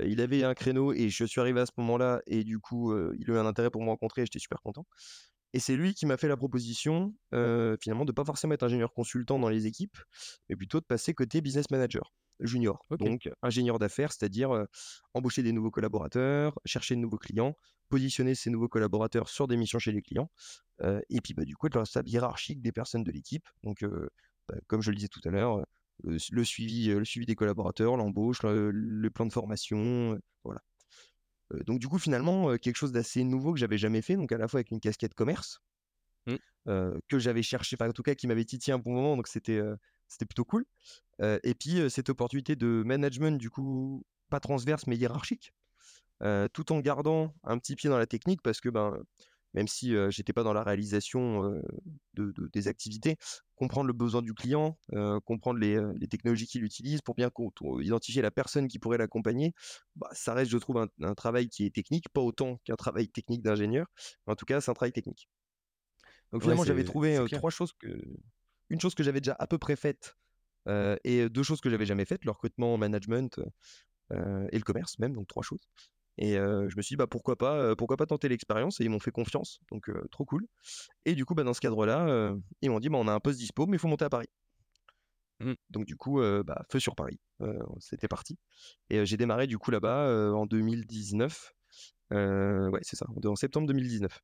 Il 0.02 0.22
avait 0.22 0.44
un 0.44 0.54
créneau 0.54 0.94
et 0.94 1.10
je 1.10 1.26
suis 1.26 1.42
arrivé 1.42 1.60
à 1.60 1.66
ce 1.66 1.72
moment-là 1.78 2.22
et 2.26 2.44
du 2.44 2.60
coup, 2.60 2.98
il 3.14 3.30
a 3.30 3.34
eu 3.34 3.38
un 3.38 3.46
intérêt 3.46 3.70
pour 3.70 3.82
me 3.82 3.90
rencontrer 3.90 4.22
et 4.22 4.26
j'étais 4.26 4.40
super 4.40 4.62
content. 4.62 4.86
Et 5.56 5.60
c'est 5.60 5.76
lui 5.76 5.94
qui 5.94 6.08
m'a 6.08 6.18
fait 6.18 6.28
la 6.28 6.38
proposition, 6.38 7.14
finalement 7.32 8.06
de 8.06 8.12
pas 8.12 8.26
forcément 8.26 8.54
être 8.54 8.64
ingénieur 8.64 8.94
consultant 8.94 9.38
dans 9.38 9.50
les 9.50 9.68
équipes, 9.68 9.98
mais 10.50 10.56
plutôt 10.56 10.80
de 10.80 10.86
passer 10.86 11.14
côté 11.14 11.42
business 11.42 11.70
manager 11.70 12.14
junior. 12.40 12.84
Donc 12.90 13.30
ingénieur 13.44 13.78
d'affaires, 13.78 14.12
c'est-à-dire, 14.12 14.66
embaucher 15.14 15.44
des 15.44 15.52
nouveaux 15.52 15.70
collaborateurs, 15.70 16.60
chercher 16.66 16.96
de 16.96 17.02
nouveaux 17.02 17.20
clients, 17.20 17.56
positionner 17.90 18.34
ces 18.34 18.50
nouveaux 18.50 18.68
collaborateurs 18.70 19.30
sur 19.30 19.48
des 19.48 19.56
missions 19.56 19.78
chez 19.78 19.92
les 19.92 20.02
clients, 20.02 20.32
et 20.82 21.22
puis, 21.22 21.36
bah, 21.36 21.46
du 21.46 21.56
coup, 21.56 21.68
être 21.68 21.76
le 21.76 21.82
responsable 21.82 22.10
hiérarchique 22.10 22.62
des 22.62 22.72
personnes 22.72 23.04
de 23.04 23.12
l'équipe. 23.12 23.48
Donc, 23.62 23.86
comme 24.68 24.82
je 24.82 24.92
le 24.92 24.96
disais 24.98 25.08
tout 25.10 25.22
à 25.26 25.30
l'heure, 25.32 25.60
heu, 26.06 26.18
le 26.32 26.44
suivi, 26.44 26.90
heu, 26.92 27.00
le 27.00 27.06
suivi 27.06 27.26
des 27.26 27.36
collaborateurs, 27.36 27.98
l'embauche, 27.98 28.44
le 28.44 28.72
le 28.72 29.10
plan 29.12 29.26
de 29.26 29.34
formation, 29.34 30.20
voilà. 30.44 30.62
Donc 31.66 31.80
du 31.80 31.88
coup, 31.88 32.00
finalement, 32.00 32.58
quelque 32.58 32.76
chose 32.78 32.92
d'assez 32.92 33.24
nouveau 33.24 33.54
que 33.54 33.60
j'avais 33.60 33.78
jamais 33.78 34.02
fait, 34.02 34.16
donc 34.18 34.32
à 34.34 34.38
la 34.38 34.48
fois 34.50 34.60
avec 34.60 34.72
une 34.72 34.80
casquette 34.82 35.14
commerce, 35.14 35.62
Mmh. 36.26 36.40
que 37.10 37.20
j'avais 37.20 37.44
cherché, 37.44 37.76
enfin 37.80 37.90
en 37.90 37.94
tout 37.94 38.04
cas 38.04 38.16
qui 38.16 38.28
m'avait 38.28 38.46
titillé 38.46 38.74
un 38.74 38.80
bon 38.80 38.94
moment, 38.94 39.16
donc 39.18 39.28
c'était, 39.28 39.62
plutôt 40.28 40.46
cool. 40.46 40.66
Et 41.22 41.56
puis, 41.56 41.90
cette 41.90 42.10
opportunité 42.10 42.56
de 42.56 42.84
management 42.86 43.40
du 43.40 43.50
coup, 43.50 44.04
pas 44.30 44.40
transverse 44.40 44.88
mais 44.88 44.98
hiérarchique, 44.98 45.54
tout 46.54 46.72
en 46.74 46.80
gardant 46.82 47.36
un 47.44 47.58
petit 47.60 47.76
pied 47.76 47.90
dans 47.90 48.00
la 48.00 48.08
technique 48.08 48.42
parce 48.44 48.62
que, 48.62 48.70
ben, 48.70 49.00
même 49.56 49.68
si, 49.70 49.96
j'étais 50.12 50.34
pas 50.34 50.44
dans 50.44 50.54
la 50.54 50.64
réalisation, 50.64 51.44
heu, 51.46 51.62
de 52.16 52.32
de 52.34 52.50
des 52.54 52.68
activités, 52.70 53.18
comprendre 53.64 53.88
le 53.88 53.94
besoin 53.94 54.22
du 54.22 54.34
client, 54.34 54.78
comprendre 55.24 55.58
les, 55.58 55.80
les 55.96 56.08
technologies 56.08 56.48
qu'il 56.48 56.66
utilise 56.66 57.02
pour 57.02 57.16
bien 57.16 57.32
identifier 57.80 58.22
la 58.22 58.30
personne 58.30 58.68
qui 58.68 58.78
pourrait 58.78 58.98
l'accompagner, 58.98 59.54
bah, 59.96 60.10
ça 60.12 60.34
reste, 60.34 60.52
je 60.52 60.58
trouve, 60.58 60.86
un, 61.02 61.14
travail 61.16 61.48
qui 61.48 61.66
est 61.66 61.74
technique, 61.74 62.10
pas 62.10 62.20
autant 62.20 62.58
qu'un 62.66 62.76
travail 62.76 63.08
technique 63.08 63.42
d'ingénieur, 63.42 63.88
mais 64.28 64.34
en 64.34 64.36
tout 64.36 64.46
cas, 64.46 64.60
c'est 64.60 64.70
un 64.70 64.74
travail 64.74 64.92
technique. 64.92 65.30
Donc 66.34 66.42
finalement, 66.42 66.66
j'avais 66.66 66.84
trouvé 66.84 67.24
trois 67.32 67.52
choses 67.52 67.72
que, 67.80 67.88
une 68.70 68.82
chose 68.82 68.96
que 68.96 69.04
j'avais 69.04 69.22
déjà 69.22 69.36
à 69.40 69.48
peu 69.48 69.58
près 69.58 69.78
faite 69.78 70.18
et 71.06 71.30
deux 71.30 71.44
choses 71.44 71.62
que 71.62 71.70
j'avais 71.70 71.86
jamais 71.86 72.06
faites, 72.06 72.26
le 72.26 72.32
recrutement, 72.32 72.78
management 72.78 73.40
et 74.12 74.58
le 74.58 74.64
commerce 74.64 75.00
même, 75.00 75.14
donc 75.14 75.28
trois 75.28 75.44
choses. 75.44 75.66
Et 76.18 76.34
je 76.36 76.76
me 76.78 76.82
suis 76.82 76.94
dit, 76.94 76.98
bah, 76.98 77.08
pourquoi 77.08 77.36
pas, 77.36 77.76
pourquoi 77.76 77.98
pas 77.98 78.06
tenter 78.06 78.30
l'expérience 78.30 78.80
Et 78.80 78.84
ils 78.84 78.90
m'ont 78.90 79.00
fait 79.00 79.12
confiance, 79.12 79.60
donc 79.72 79.90
trop 80.12 80.26
cool. 80.26 80.46
Et 81.06 81.16
du 81.16 81.26
coup, 81.26 81.34
bah, 81.34 81.44
dans 81.44 81.54
ce 81.54 81.62
cadre-là, 81.62 82.34
ils 82.62 82.70
m'ont 82.70 82.80
dit, 82.80 82.90
bah, 82.90 82.98
on 83.00 83.08
a 83.08 83.14
un 83.14 83.20
poste 83.20 83.40
dispo, 83.40 83.66
mais 83.66 83.78
il 83.78 83.80
faut 83.80 83.88
monter 83.88 84.06
à 84.06 84.10
Paris. 84.10 84.30
Mmh. 85.40 85.54
Donc 85.72 85.86
du 85.86 85.96
coup, 85.96 86.22
bah, 86.46 86.64
feu 86.72 86.80
sur 86.80 86.96
Paris, 86.96 87.20
c'était 87.80 88.08
parti. 88.08 88.38
Et 88.90 89.06
j'ai 89.06 89.18
démarré 89.18 89.48
du 89.48 89.58
coup 89.58 89.72
là-bas 89.72 90.34
en 90.34 90.46
2019. 90.46 91.54
ouais, 92.12 92.80
c'est 92.84 92.96
ça, 92.96 93.08
en 93.26 93.36
septembre 93.36 93.68
2019. 93.68 94.22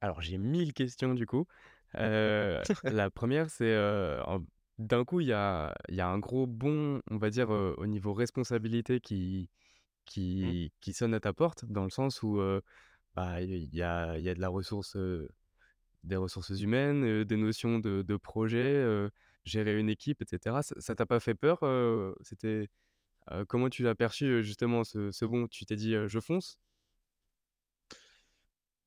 Alors 0.00 0.20
j'ai 0.20 0.38
mille 0.38 0.72
questions 0.72 1.14
du 1.14 1.26
coup. 1.26 1.46
la 1.94 3.10
première, 3.10 3.50
c'est 3.50 3.76
d'un 4.78 5.04
coup, 5.04 5.20
il 5.20 5.26
y 5.26 5.32
a, 5.34 5.74
y 5.90 6.00
a 6.00 6.08
un 6.08 6.18
gros 6.18 6.46
bond, 6.46 7.02
on 7.10 7.18
va 7.18 7.28
dire, 7.28 7.50
au 7.50 7.86
niveau 7.86 8.14
responsabilité 8.14 8.98
qui, 8.98 9.50
Mmh. 10.16 10.68
qui, 10.80 10.92
sonne 10.92 11.14
à 11.14 11.20
ta 11.20 11.32
porte, 11.32 11.64
dans 11.64 11.84
le 11.84 11.90
sens 11.90 12.22
où 12.22 12.40
bah, 13.14 13.40
il 13.40 13.74
y 13.74 13.82
a, 13.82 14.18
y 14.18 14.28
a 14.28 14.34
de 14.34 14.40
la 14.40 14.48
ressource, 14.48 14.96
des 16.04 16.16
ressources 16.16 16.60
humaines, 16.60 17.24
des 17.24 17.36
notions 17.36 17.78
de, 17.78 18.02
de 18.02 18.16
projet, 18.16 18.84
gérer 19.44 19.78
une 19.78 19.88
équipe, 19.88 20.22
etc. 20.22 20.60
Ça 20.62 20.94
t'a 20.94 21.06
pas 21.06 21.20
fait 21.20 21.34
peur 21.34 21.60
C'était 22.22 22.68
comment 23.48 23.68
tu 23.70 23.82
l'as 23.82 23.94
perçu 23.94 24.42
justement 24.42 24.84
ce, 24.84 25.10
ce 25.12 25.24
bon 25.24 25.46
Tu 25.46 25.64
t'es 25.64 25.76
dit 25.76 25.94
je 26.06 26.20
fonce? 26.20 26.58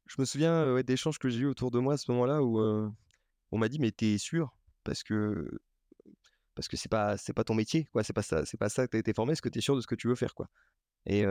Je 0.08 0.16
me 0.20 0.26
souviens 0.26 0.74
ouais, 0.74 0.84
d'échanges 0.84 1.18
que 1.18 1.30
j'ai 1.30 1.40
eu 1.40 1.46
autour 1.48 1.72
de 1.72 1.80
moi 1.80 1.96
à 1.96 1.98
ce 1.98 2.12
moment-là 2.12 2.44
où 2.44 2.60
on 3.52 3.58
m'a 3.58 3.70
dit 3.70 3.80
mais 3.80 3.92
t'es 3.92 4.18
sûr? 4.18 4.56
Parce 4.84 5.04
que 5.04 5.50
parce 6.54 6.68
que 6.68 6.78
c'est 6.78 6.90
pas 6.90 7.18
c'est 7.18 7.34
pas 7.34 7.44
ton 7.44 7.54
métier 7.54 7.86
quoi 7.92 8.04
c'est 8.04 8.14
pas 8.14 8.22
ça 8.22 8.46
c'est 8.46 8.58
pas 8.58 8.70
ça 8.70 8.86
que 8.86 8.92
t'as 8.92 9.00
été 9.00 9.14
formé 9.14 9.34
est-ce 9.34 9.42
que 9.42 9.50
t'es 9.50 9.60
sûr 9.60 9.76
de 9.76 9.82
ce 9.82 9.88
que 9.88 9.96
tu 9.96 10.08
veux 10.08 10.16
faire 10.16 10.34
quoi? 10.34 10.48
Et, 11.06 11.26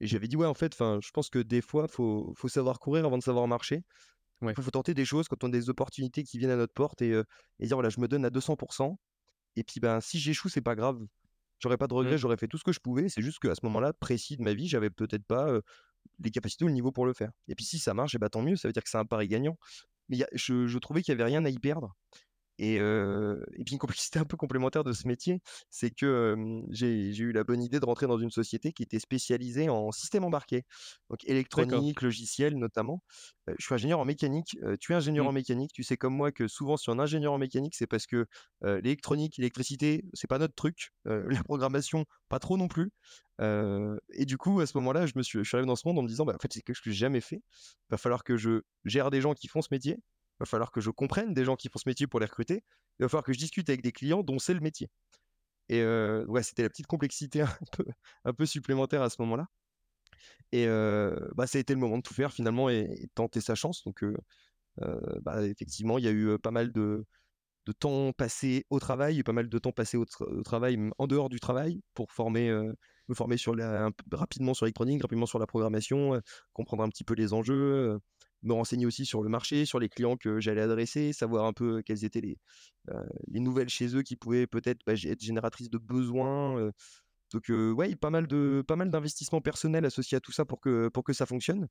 j'avais 0.00 0.26
dit, 0.26 0.36
ouais, 0.36 0.46
en 0.46 0.54
fait, 0.54 0.74
je 0.76 1.10
pense 1.12 1.30
que 1.30 1.38
des 1.38 1.60
fois, 1.60 1.86
il 1.88 1.92
faut, 1.92 2.32
faut 2.36 2.48
savoir 2.48 2.80
courir 2.80 3.04
avant 3.04 3.18
de 3.18 3.22
savoir 3.22 3.46
marcher. 3.46 3.84
Il 4.42 4.54
faut 4.60 4.70
tenter 4.72 4.94
des 4.94 5.04
choses 5.04 5.28
quand 5.28 5.44
on 5.44 5.48
a 5.48 5.52
des 5.52 5.70
opportunités 5.70 6.24
qui 6.24 6.38
viennent 6.38 6.50
à 6.50 6.56
notre 6.56 6.72
porte 6.72 7.00
et, 7.02 7.22
dire, 7.60 7.76
voilà, 7.76 7.88
je 7.88 8.00
me 8.00 8.08
donne 8.08 8.24
à 8.24 8.30
200%. 8.30 8.96
Et 9.54 9.62
puis, 9.62 9.78
ben, 9.78 10.00
si 10.00 10.18
j'échoue, 10.18 10.48
c'est 10.48 10.62
pas 10.62 10.74
grave. 10.74 10.98
J'aurais 11.60 11.76
pas 11.76 11.86
de 11.86 11.94
regrets, 11.94 12.16
mmh. 12.16 12.18
j'aurais 12.18 12.36
fait 12.36 12.48
tout 12.48 12.58
ce 12.58 12.64
que 12.64 12.72
je 12.72 12.80
pouvais. 12.80 13.08
C'est 13.08 13.22
juste 13.22 13.38
qu'à 13.38 13.54
ce 13.54 13.60
moment-là, 13.64 13.92
précis 13.92 14.36
de 14.36 14.42
ma 14.42 14.54
vie, 14.54 14.66
j'avais 14.66 14.90
peut-être 14.90 15.24
pas 15.24 15.60
les 16.18 16.30
capacités 16.30 16.64
ou 16.64 16.68
le 16.68 16.74
niveau 16.74 16.92
pour 16.92 17.06
le 17.06 17.12
faire. 17.12 17.30
Et 17.48 17.54
puis, 17.54 17.64
si 17.64 17.78
ça 17.78 17.94
marche, 17.94 18.14
et 18.14 18.18
bah, 18.18 18.28
tant 18.28 18.42
mieux, 18.42 18.56
ça 18.56 18.68
veut 18.68 18.72
dire 18.72 18.82
que 18.82 18.90
c'est 18.90 18.98
un 18.98 19.04
pari 19.04 19.28
gagnant. 19.28 19.56
Mais 20.08 20.18
je, 20.32 20.66
je, 20.66 20.78
trouvais 20.78 21.02
qu'il 21.02 21.12
y 21.12 21.14
avait 21.14 21.24
rien 21.24 21.44
à 21.44 21.48
y 21.48 21.58
perdre. 21.58 21.94
Et, 22.62 22.76
et, 22.76 23.64
puis 23.64 23.72
une 23.72 23.78
complexité 23.78 24.20
un 24.20 24.24
peu 24.24 24.36
complémentaire 24.36 24.84
de 24.84 24.92
ce 24.92 25.08
métier, 25.08 25.40
c'est 25.68 25.90
que 25.90 26.62
j'ai 26.70 27.10
eu 27.16 27.32
la 27.32 27.42
bonne 27.42 27.60
idée 27.60 27.80
de 27.80 27.84
rentrer 27.84 28.06
dans 28.06 28.18
une 28.18 28.30
société 28.30 28.72
qui 28.72 28.84
était 28.84 29.00
spécialisée 29.00 29.68
en 29.68 29.90
système 29.90 30.22
embarqué, 30.22 30.62
donc 31.10 31.24
électronique, 31.24 32.02
logiciel 32.02 32.56
notamment. 32.56 33.02
je 33.48 33.64
suis 33.64 33.74
ingénieur 33.74 33.98
en 33.98 34.04
mécanique, 34.04 34.56
tu 34.80 34.92
es 34.92 34.94
ingénieur 34.94 35.24
mmh. 35.24 35.28
en 35.28 35.32
mécanique, 35.32 35.72
tu 35.72 35.82
sais 35.82 35.96
comme 35.96 36.14
moi 36.14 36.30
que 36.30 36.46
souvent 36.46 36.76
si 36.76 36.88
on 36.88 37.00
est 37.00 37.02
ingénieur 37.02 37.32
en 37.32 37.38
mécanique, 37.38 37.74
c'est 37.74 37.88
parce 37.88 38.06
que 38.06 38.26
l'électronique, 38.62 39.38
l'électricité, 39.38 40.04
c'est 40.14 40.28
pas 40.28 40.38
notre 40.38 40.54
truc, 40.54 40.92
la 41.04 41.42
programmation, 41.42 42.04
pas 42.28 42.38
trop 42.38 42.56
non 42.56 42.68
plus. 42.68 42.92
et 43.40 44.24
du 44.24 44.36
coup, 44.38 44.60
à 44.60 44.66
ce 44.66 44.76
moment-là, 44.78 45.06
je, 45.06 45.14
me 45.16 45.24
suis, 45.24 45.40
je 45.40 45.48
suis 45.48 45.56
arrivé 45.56 45.66
dans 45.66 45.74
ce 45.74 45.88
monde 45.88 45.98
en 45.98 46.02
me 46.02 46.08
disant, 46.08 46.24
bah, 46.24 46.34
en 46.36 46.38
fait, 46.40 46.52
c'est 46.52 46.62
quelque 46.62 46.76
chose 46.76 46.84
que 46.84 46.90
j'ai 46.90 46.96
jamais 46.98 47.20
fait. 47.20 47.42
Il 47.42 47.90
va 47.90 47.96
falloir 47.96 48.22
que 48.22 48.36
je 48.36 48.62
gère 48.84 49.10
des 49.10 49.20
gens 49.20 49.34
qui 49.34 49.48
font 49.48 49.62
ce 49.62 49.68
métier, 49.72 49.98
va 50.42 50.46
falloir 50.46 50.70
que 50.72 50.80
je 50.80 50.90
comprenne 50.90 51.34
des 51.34 51.44
gens 51.44 51.56
qui 51.56 51.68
font 51.68 51.78
ce 51.78 51.88
métier 51.88 52.06
pour 52.06 52.20
les 52.20 52.26
recruter. 52.26 52.64
Il 52.98 53.02
va 53.04 53.08
falloir 53.08 53.24
que 53.24 53.32
je 53.32 53.38
discute 53.38 53.68
avec 53.68 53.82
des 53.82 53.92
clients 53.92 54.22
dont 54.22 54.38
c'est 54.38 54.54
le 54.54 54.60
métier. 54.60 54.90
Et 55.68 55.82
ouais, 55.84 56.42
c'était 56.42 56.62
la 56.62 56.68
petite 56.68 56.86
complexité 56.86 57.40
un 57.42 57.58
peu, 57.72 57.84
un 58.24 58.32
peu 58.32 58.46
supplémentaire 58.46 59.02
à 59.02 59.10
ce 59.10 59.20
moment-là. 59.22 59.46
Et 60.52 60.66
bah, 61.34 61.46
ça 61.46 61.58
a 61.58 61.60
été 61.60 61.74
le 61.74 61.80
moment 61.80 61.98
de 61.98 62.02
tout 62.02 62.14
faire 62.14 62.32
finalement 62.32 62.68
et, 62.68 63.08
tenter 63.14 63.40
sa 63.40 63.54
chance. 63.54 63.82
Donc, 63.84 64.04
bah, 65.22 65.46
effectivement, 65.46 65.98
il 65.98 66.04
y 66.04 66.08
a 66.08 66.12
eu 66.12 66.38
pas 66.38 66.50
mal 66.50 66.72
de, 66.72 67.06
de 67.66 67.72
temps 67.72 68.12
passé 68.12 68.66
au 68.70 68.80
travail, 68.80 69.22
pas 69.22 69.32
mal 69.32 69.48
de 69.48 69.58
temps 69.58 69.72
passé 69.72 69.96
au, 69.96 70.04
travail 70.44 70.78
en 70.98 71.06
dehors 71.06 71.28
du 71.28 71.40
travail 71.40 71.80
pour 71.94 72.12
former, 72.12 72.50
me 73.08 73.14
former 73.14 73.36
sur 73.36 73.54
rapidement 74.12 74.54
sur 74.54 74.66
l'électronique, 74.66 75.02
rapidement 75.02 75.26
sur 75.26 75.38
la 75.38 75.46
programmation, 75.46 76.20
comprendre 76.52 76.82
un 76.82 76.88
petit 76.88 77.04
peu 77.04 77.14
les 77.14 77.32
enjeux, 77.32 77.98
me 78.42 78.52
renseigner 78.52 78.86
aussi 78.86 79.06
sur 79.06 79.22
le 79.22 79.28
marché, 79.28 79.64
sur 79.64 79.78
les 79.78 79.88
clients 79.88 80.16
que 80.16 80.40
j'allais 80.40 80.62
adresser, 80.62 81.12
savoir 81.12 81.46
un 81.46 81.52
peu 81.52 81.82
quelles 81.82 82.04
étaient 82.04 82.20
les, 82.20 82.38
les 83.28 83.40
nouvelles 83.40 83.68
chez 83.68 83.96
eux 83.96 84.02
qui 84.02 84.16
pouvaient 84.16 84.46
peut-être 84.46 84.80
bah, 84.86 84.94
être 84.94 85.22
génératrices 85.22 85.70
de 85.70 85.78
besoins. 85.78 86.70
donc 87.32 87.48
ouais, 87.48 87.94
pas 87.96 88.10
mal 88.10 88.26
de 88.26 88.62
pas 88.66 88.76
mal 88.76 88.90
d'investissements 88.90 89.40
personnels 89.40 89.84
associés 89.84 90.16
à 90.16 90.20
tout 90.20 90.32
ça 90.32 90.44
pour 90.44 90.60
que 90.60 90.88
pour 90.88 91.04
que 91.04 91.12
ça 91.12 91.26
fonctionne. 91.26 91.68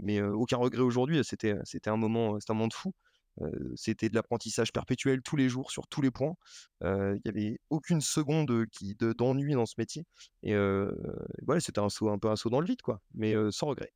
mais 0.00 0.22
aucun 0.22 0.56
regret 0.56 0.82
aujourd'hui. 0.82 1.22
C'était 1.24 1.56
c'était 1.64 1.90
un 1.90 1.96
moment 1.96 2.38
c'était 2.40 2.52
un 2.52 2.54
moment 2.54 2.68
de 2.68 2.74
fou. 2.74 2.92
c'était 3.76 4.08
de 4.08 4.14
l'apprentissage 4.14 4.72
perpétuel 4.72 5.22
tous 5.22 5.36
les 5.36 5.48
jours 5.48 5.70
sur 5.70 5.86
tous 5.88 6.02
les 6.02 6.10
points. 6.10 6.34
Il 6.82 7.20
n'y 7.24 7.30
avait 7.30 7.58
aucune 7.70 8.00
seconde 8.00 8.66
qui 8.72 8.96
d'ennui 8.96 9.54
dans 9.54 9.66
ce 9.66 9.74
métier. 9.78 10.04
Et 10.42 10.54
voilà, 11.46 11.60
c'était 11.60 11.80
un 11.80 11.90
saut 11.90 12.10
un 12.10 12.18
peu 12.18 12.28
un 12.30 12.36
saut 12.36 12.50
dans 12.50 12.60
le 12.60 12.66
vide 12.66 12.82
quoi, 12.82 13.00
mais 13.14 13.34
sans 13.50 13.66
regret 13.66 13.92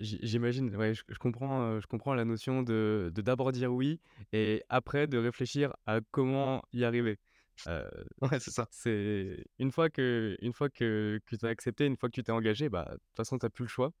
j'imagine, 0.00 0.74
ouais, 0.76 0.94
je, 0.94 1.18
comprends, 1.18 1.80
je 1.80 1.86
comprends 1.86 2.14
la 2.14 2.24
notion 2.24 2.62
de 2.62 3.10
de 3.14 3.22
d'abord 3.22 3.52
dire 3.52 3.72
oui 3.72 4.00
et 4.32 4.62
après 4.68 5.06
de 5.06 5.18
réfléchir 5.18 5.74
à 5.86 6.00
comment 6.10 6.62
y 6.72 6.84
arriver. 6.84 7.18
Ouais, 7.66 8.40
c'est 8.40 8.50
ça. 8.50 8.68
c'est 8.70 9.44
une 9.58 9.72
fois 9.72 9.90
que, 9.90 10.36
une 10.40 10.52
fois 10.52 10.68
que, 10.68 11.20
que 11.26 11.36
tu 11.36 11.46
as 11.46 11.48
accepté, 11.48 11.86
une 11.86 11.96
fois 11.96 12.08
que 12.08 12.14
tu 12.14 12.22
t'es 12.22 12.32
engagé, 12.32 12.68
bah, 12.68 12.86
de 12.90 12.96
toute 12.96 13.16
façon, 13.16 13.38
tu 13.38 13.46
n'as 13.46 13.50
plus 13.50 13.64
le 13.64 13.68
choix. 13.68 13.92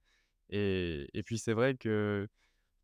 Et, 0.50 1.08
et 1.14 1.22
puis, 1.22 1.38
c'est 1.38 1.52
vrai 1.52 1.74
que 1.76 2.28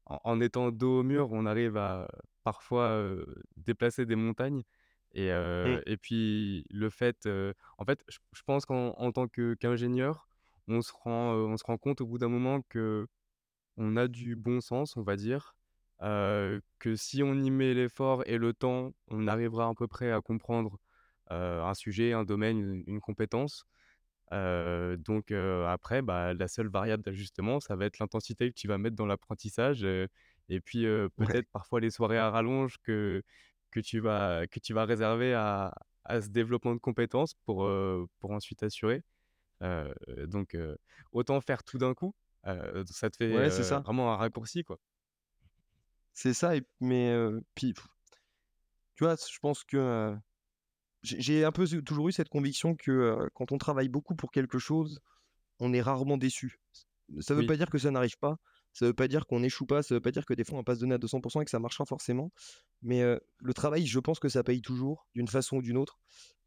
en, 0.07 0.41
étant 0.41 0.71
dos 0.71 1.01
au 1.01 1.03
mur, 1.03 1.33
on 1.33 1.47
arrive 1.47 1.77
à 1.77 2.09
parfois 2.43 3.07
déplacer 3.57 4.07
des 4.07 4.17
montagnes. 4.17 4.63
Et, 5.13 5.31
mmh. 5.33 5.83
et 5.87 5.97
puis, 5.97 6.67
le 6.71 6.91
fait, 6.91 7.29
en 7.79 7.85
fait, 7.85 8.05
je, 8.09 8.19
je 8.33 8.43
pense 8.43 8.67
qu'en 8.67 9.13
tant 9.13 9.29
que, 9.29 9.55
qu'ingénieur, 9.55 10.29
on 10.69 10.83
se 10.83 10.93
rend, 10.93 11.35
on 11.35 11.57
se 11.57 11.65
rend 11.65 11.79
compte 11.79 12.01
au 12.01 12.07
bout 12.07 12.19
d'un 12.19 12.29
moment 12.29 12.63
que 12.69 13.07
on 13.77 13.97
a 13.97 14.09
du 14.09 14.37
bon 14.37 14.61
sens, 14.61 14.97
on 14.97 15.03
va 15.03 15.17
dire, 15.17 15.57
que 16.01 16.97
si 16.97 17.23
on 17.23 17.35
y 17.35 17.51
met 17.51 17.75
l'effort 17.75 18.23
et 18.27 18.39
le 18.39 18.53
temps, 18.53 18.93
on 19.09 19.27
arrivera 19.27 19.69
à 19.69 19.75
peu 19.75 19.89
près 19.89 20.13
à 20.13 20.21
comprendre 20.21 20.79
un 21.31 21.75
sujet, 21.75 22.13
un 22.13 22.25
domaine, 22.25 22.85
une, 22.87 23.01
compétence. 23.01 23.67
donc 24.31 25.33
après, 25.33 26.03
bah, 26.03 26.35
la 26.35 26.49
seule 26.49 26.69
variable 26.69 27.03
d'ajustement, 27.03 27.61
ça 27.61 27.77
va 27.77 27.87
être 27.87 27.99
l'intensité 27.99 28.51
que 28.51 28.55
tu 28.55 28.69
vas 28.69 28.79
mettre 28.79 28.97
dans 28.97 29.07
l'apprentissage 29.07 29.85
et 29.85 30.61
puis 30.61 30.85
peut-être 31.17 31.49
parfois 31.53 31.81
les 31.81 31.91
soirées 31.91 32.19
à 32.19 32.31
rallonge 32.31 32.79
que, 32.83 33.23
que, 33.71 33.81
tu, 33.81 34.01
vas, 34.01 34.47
que 34.47 34.61
tu 34.61 34.75
vas 34.75 34.85
réserver 34.85 35.35
à, 35.35 35.75
à 36.05 36.21
ce 36.21 36.29
développement 36.29 36.75
de 36.75 36.81
compétences 36.81 37.35
pour, 37.47 37.69
pour 38.21 38.31
ensuite 38.31 38.63
assurer 38.63 39.03
donc 39.61 40.57
autant 41.13 41.41
faire 41.41 41.63
tout 41.65 41.79
d'un 41.79 41.95
coup, 41.95 42.15
ça 42.45 43.11
te 43.11 43.17
fait 43.17 43.51
ça. 43.51 43.81
vraiment 43.81 44.13
un 44.13 44.17
raccourci, 44.17 44.65
quoi. 44.65 44.79
C'est 46.13 46.35
ça, 46.35 46.53
mais 46.81 47.15
puis, 47.55 47.75
tu 48.95 49.05
vois, 49.05 49.17
je 49.17 49.39
pense 49.41 49.65
que 49.65 50.17
j'ai 51.03 51.45
un 51.45 51.53
peu 51.53 51.67
toujours 51.83 52.09
eu 52.09 52.13
cette 52.13 52.29
conviction 52.29 52.77
que 52.77 53.29
quand 53.35 53.53
on 53.53 53.59
travaille 53.59 53.89
beaucoup 53.89 54.15
pour 54.15 54.31
quelque 54.31 54.59
chose, 54.59 55.01
on 55.61 55.73
est 55.73 55.83
rarement 55.83 56.17
déçu. 56.17 56.61
Ça 57.21 57.35
ne 57.35 57.41
veut 57.41 57.47
pas 57.47 57.57
dire 57.57 57.69
que 57.69 57.79
ça 57.79 57.91
n'arrive 57.91 58.19
pas, 58.19 58.39
ça 58.75 58.85
ne 58.85 58.91
veut 58.91 58.95
pas 58.95 59.09
dire 59.09 59.27
qu'on 59.27 59.41
n'échoue 59.41 59.67
pas, 59.67 59.83
ça 59.83 59.95
ne 59.95 59.97
veut 59.99 60.03
pas 60.03 60.11
dire 60.11 60.27
que 60.27 60.35
des 60.35 60.45
fois 60.45 60.59
on 60.59 60.65
passe 60.65 60.81
donner 60.81 60.97
à 60.97 60.99
200% 60.99 61.41
et 61.41 61.45
que 61.45 61.51
ça 61.51 61.61
marchera 61.61 61.87
forcément. 61.87 62.33
Mais 62.83 63.03
le 63.39 63.55
travail, 63.55 63.87
je 63.87 64.01
pense 64.01 64.19
que 64.19 64.29
ça 64.29 64.43
paye 64.43 64.61
toujours, 64.61 65.07
d'une 65.15 65.29
façon 65.29 65.59
ou 65.59 65.63
d'une 65.63 65.77
autre. 65.77 66.01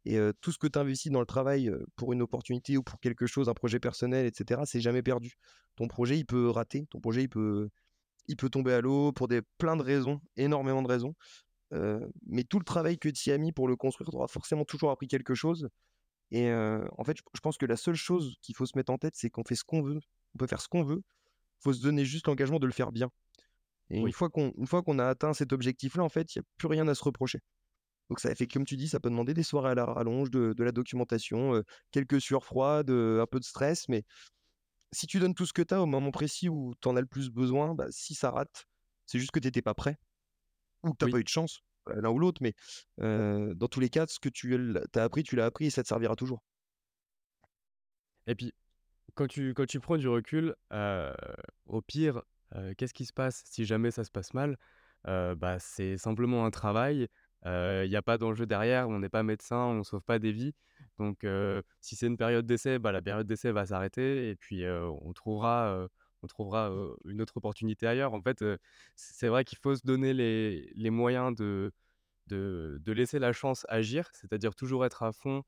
Et 0.04 0.18
tout 0.42 0.52
ce 0.52 0.58
que 0.58 0.66
tu 0.66 0.78
investis 0.78 1.10
dans 1.10 1.20
le 1.20 1.26
travail 1.26 1.72
pour 1.96 2.12
une 2.12 2.22
opportunité 2.22 2.76
ou 2.76 2.82
pour 2.82 3.00
quelque 3.00 3.26
chose, 3.26 3.48
un 3.48 3.54
projet 3.54 3.80
personnel, 3.80 4.26
etc., 4.26 4.60
c'est 4.66 4.80
jamais 4.80 5.02
perdu. 5.02 5.38
Ton 5.76 5.88
projet, 5.88 6.18
il 6.18 6.26
peut 6.26 6.50
rater, 6.50 6.86
ton 6.90 7.00
projet, 7.00 7.22
il 7.22 7.28
peut, 7.28 7.70
il 8.26 8.36
peut 8.36 8.50
tomber 8.50 8.74
à 8.74 8.82
l'eau 8.82 9.10
pour 9.12 9.26
des, 9.26 9.40
plein 9.56 9.76
de 9.76 9.82
raisons, 9.82 10.20
énormément 10.36 10.82
de 10.82 10.88
raisons. 10.88 11.14
mais 11.72 12.44
tout 12.44 12.58
le 12.58 12.64
travail 12.64 12.98
que 12.98 13.08
tu 13.08 13.32
as 13.32 13.38
mis 13.38 13.52
pour 13.52 13.68
le 13.68 13.76
construire, 13.76 14.10
tu 14.10 14.16
auras 14.16 14.28
forcément 14.28 14.66
toujours 14.66 14.90
appris 14.90 15.08
quelque 15.08 15.34
chose. 15.34 15.68
Et 16.30 16.52
en 16.52 17.04
fait, 17.04 17.16
je 17.34 17.40
pense 17.40 17.56
que 17.56 17.64
la 17.64 17.76
seule 17.76 17.94
chose 17.94 18.36
qu'il 18.42 18.54
faut 18.54 18.66
se 18.66 18.76
mettre 18.76 18.92
en 18.92 18.98
tête, 18.98 19.14
c'est 19.16 19.30
qu'on 19.30 19.44
fait 19.44 19.56
ce 19.56 19.64
qu'on 19.64 19.80
veut. 19.80 20.00
On 20.34 20.38
peut 20.38 20.46
faire 20.46 20.60
ce 20.60 20.68
qu'on 20.68 20.84
veut. 20.84 21.02
Il 21.60 21.64
faut 21.64 21.72
se 21.72 21.82
donner 21.82 22.04
juste 22.04 22.26
l'engagement 22.26 22.58
de 22.58 22.66
le 22.66 22.72
faire 22.72 22.92
bien. 22.92 23.10
Et 23.90 24.00
une 24.00 24.10
Oui. 24.10 24.12
fois 24.12 24.30
qu'on 24.30 24.52
une 24.58 24.66
fois 24.66 24.82
qu'on 24.82 24.98
a 24.98 25.06
atteint 25.06 25.34
cet 25.34 25.52
objectif-là, 25.52 26.04
en 26.04 26.08
fait, 26.08 26.34
il 26.34 26.38
y 26.38 26.40
a 26.40 26.44
plus 26.58 26.68
rien 26.68 26.88
à 26.88 26.94
se 26.94 27.04
reprocher. 27.04 27.40
Donc 28.10 28.20
ça 28.20 28.34
fait 28.34 28.46
comme 28.48 28.64
tu 28.64 28.76
dis, 28.76 28.88
ça 28.88 29.00
peut 29.00 29.10
demander 29.10 29.34
des 29.34 29.42
soirées 29.44 29.70
à 29.72 29.74
la 29.76 29.86
rallonge, 29.86 30.30
de 30.30 30.54
de 30.56 30.64
la 30.64 30.72
documentation, 30.72 31.54
heu, 31.56 31.64
quelques 31.92 32.20
sueurs 32.20 32.44
froides, 32.44 32.90
heu, 32.90 33.20
un 33.22 33.26
peu 33.26 33.40
de 33.40 33.44
stress, 33.44 33.88
mais 33.88 34.04
si 34.92 35.06
tu 35.06 35.18
donnes 35.20 35.34
tout 35.34 35.46
ce 35.46 35.52
que 35.52 35.62
tu 35.62 35.74
as 35.74 35.82
au 35.82 35.86
moment 35.86 36.10
précis 36.12 36.48
où 36.48 36.74
tu 36.80 36.88
en 36.88 36.96
as 36.96 37.00
le 37.02 37.06
plus 37.06 37.30
besoin, 37.30 37.74
bah, 37.74 37.86
si 37.90 38.14
ça 38.14 38.30
rate, 38.30 38.66
c'est 39.06 39.18
juste 39.18 39.32
que 39.32 39.40
tu 39.40 39.48
étais 39.48 39.62
pas 39.62 39.74
prêt 39.74 39.96
ou 40.84 40.92
que 40.92 40.98
tu 40.98 41.04
as 41.06 41.08
Oui. 41.08 41.10
pas 41.10 41.20
eu 41.20 41.24
de 41.24 41.28
chance, 41.28 41.60
heu, 41.90 42.00
l'un 42.00 42.10
ou 42.10 42.18
l'autre, 42.20 42.42
mais 42.42 42.54
dans 42.98 43.68
tous 43.68 43.80
les 43.80 43.90
cas, 43.90 44.06
ce 44.08 44.20
que 44.20 44.28
tu 44.30 44.56
as 44.96 45.02
appris, 45.04 45.22
tu 45.24 45.36
l'as 45.36 45.46
appris 45.46 45.66
et 45.66 45.70
ça 45.70 45.82
te 45.82 45.88
servira 45.88 46.16
toujours. 46.16 46.40
Et 48.28 48.34
puis, 48.36 48.52
quand 49.14 49.26
tu 49.28 49.54
quand 49.54 49.66
tu 49.66 49.80
prends 49.80 49.96
du 49.96 50.08
recul, 50.08 50.54
au 51.66 51.82
pire, 51.82 52.22
qu'est-ce 52.76 52.94
qui 52.94 53.04
se 53.06 53.12
passe 53.12 53.42
si 53.46 53.64
jamais 53.64 53.90
ça 53.90 54.04
se 54.04 54.10
passe 54.10 54.34
mal? 54.34 54.56
Bah, 55.04 55.58
c'est 55.60 55.96
simplement 55.98 56.44
un 56.44 56.50
travail, 56.50 57.08
il 57.44 57.86
y 57.90 57.96
a 57.96 58.02
pas 58.02 58.18
d'enjeu 58.18 58.46
derrière, 58.46 58.88
on 58.88 58.98
n'est 59.00 59.08
pas 59.08 59.22
médecin, 59.22 59.58
on 59.66 59.84
sauve 59.84 60.02
pas 60.04 60.18
des 60.18 60.32
vies. 60.32 60.54
Donc 60.98 61.24
si 61.80 61.96
c'est 61.96 62.06
une 62.06 62.16
période 62.16 62.46
d'essai, 62.46 62.78
bah, 62.78 62.92
la 62.92 63.02
période 63.02 63.26
d'essai 63.26 63.52
va 63.52 63.66
s'arrêter 63.66 64.30
et 64.30 64.36
puis, 64.36 64.64
on 64.68 65.12
trouvera, 65.12 65.88
on 66.22 66.26
trouvera, 66.26 66.70
une 67.04 67.22
autre 67.22 67.36
opportunité 67.38 67.86
ailleurs. 67.86 68.14
En 68.14 68.22
fait, 68.22 68.44
c'est 68.96 69.28
vrai 69.28 69.44
qu'il 69.44 69.58
faut 69.58 69.74
se 69.76 69.82
donner 69.84 70.14
les 70.14 70.70
les 70.74 70.90
moyens 70.90 71.34
de 71.34 71.72
de 72.28 72.78
de 72.82 72.92
laisser 72.92 73.18
la 73.18 73.32
chance 73.32 73.66
agir, 73.68 74.10
c'est-à-dire 74.14 74.54
toujours 74.54 74.84
être 74.86 75.02
à 75.02 75.12
fond, 75.12 75.42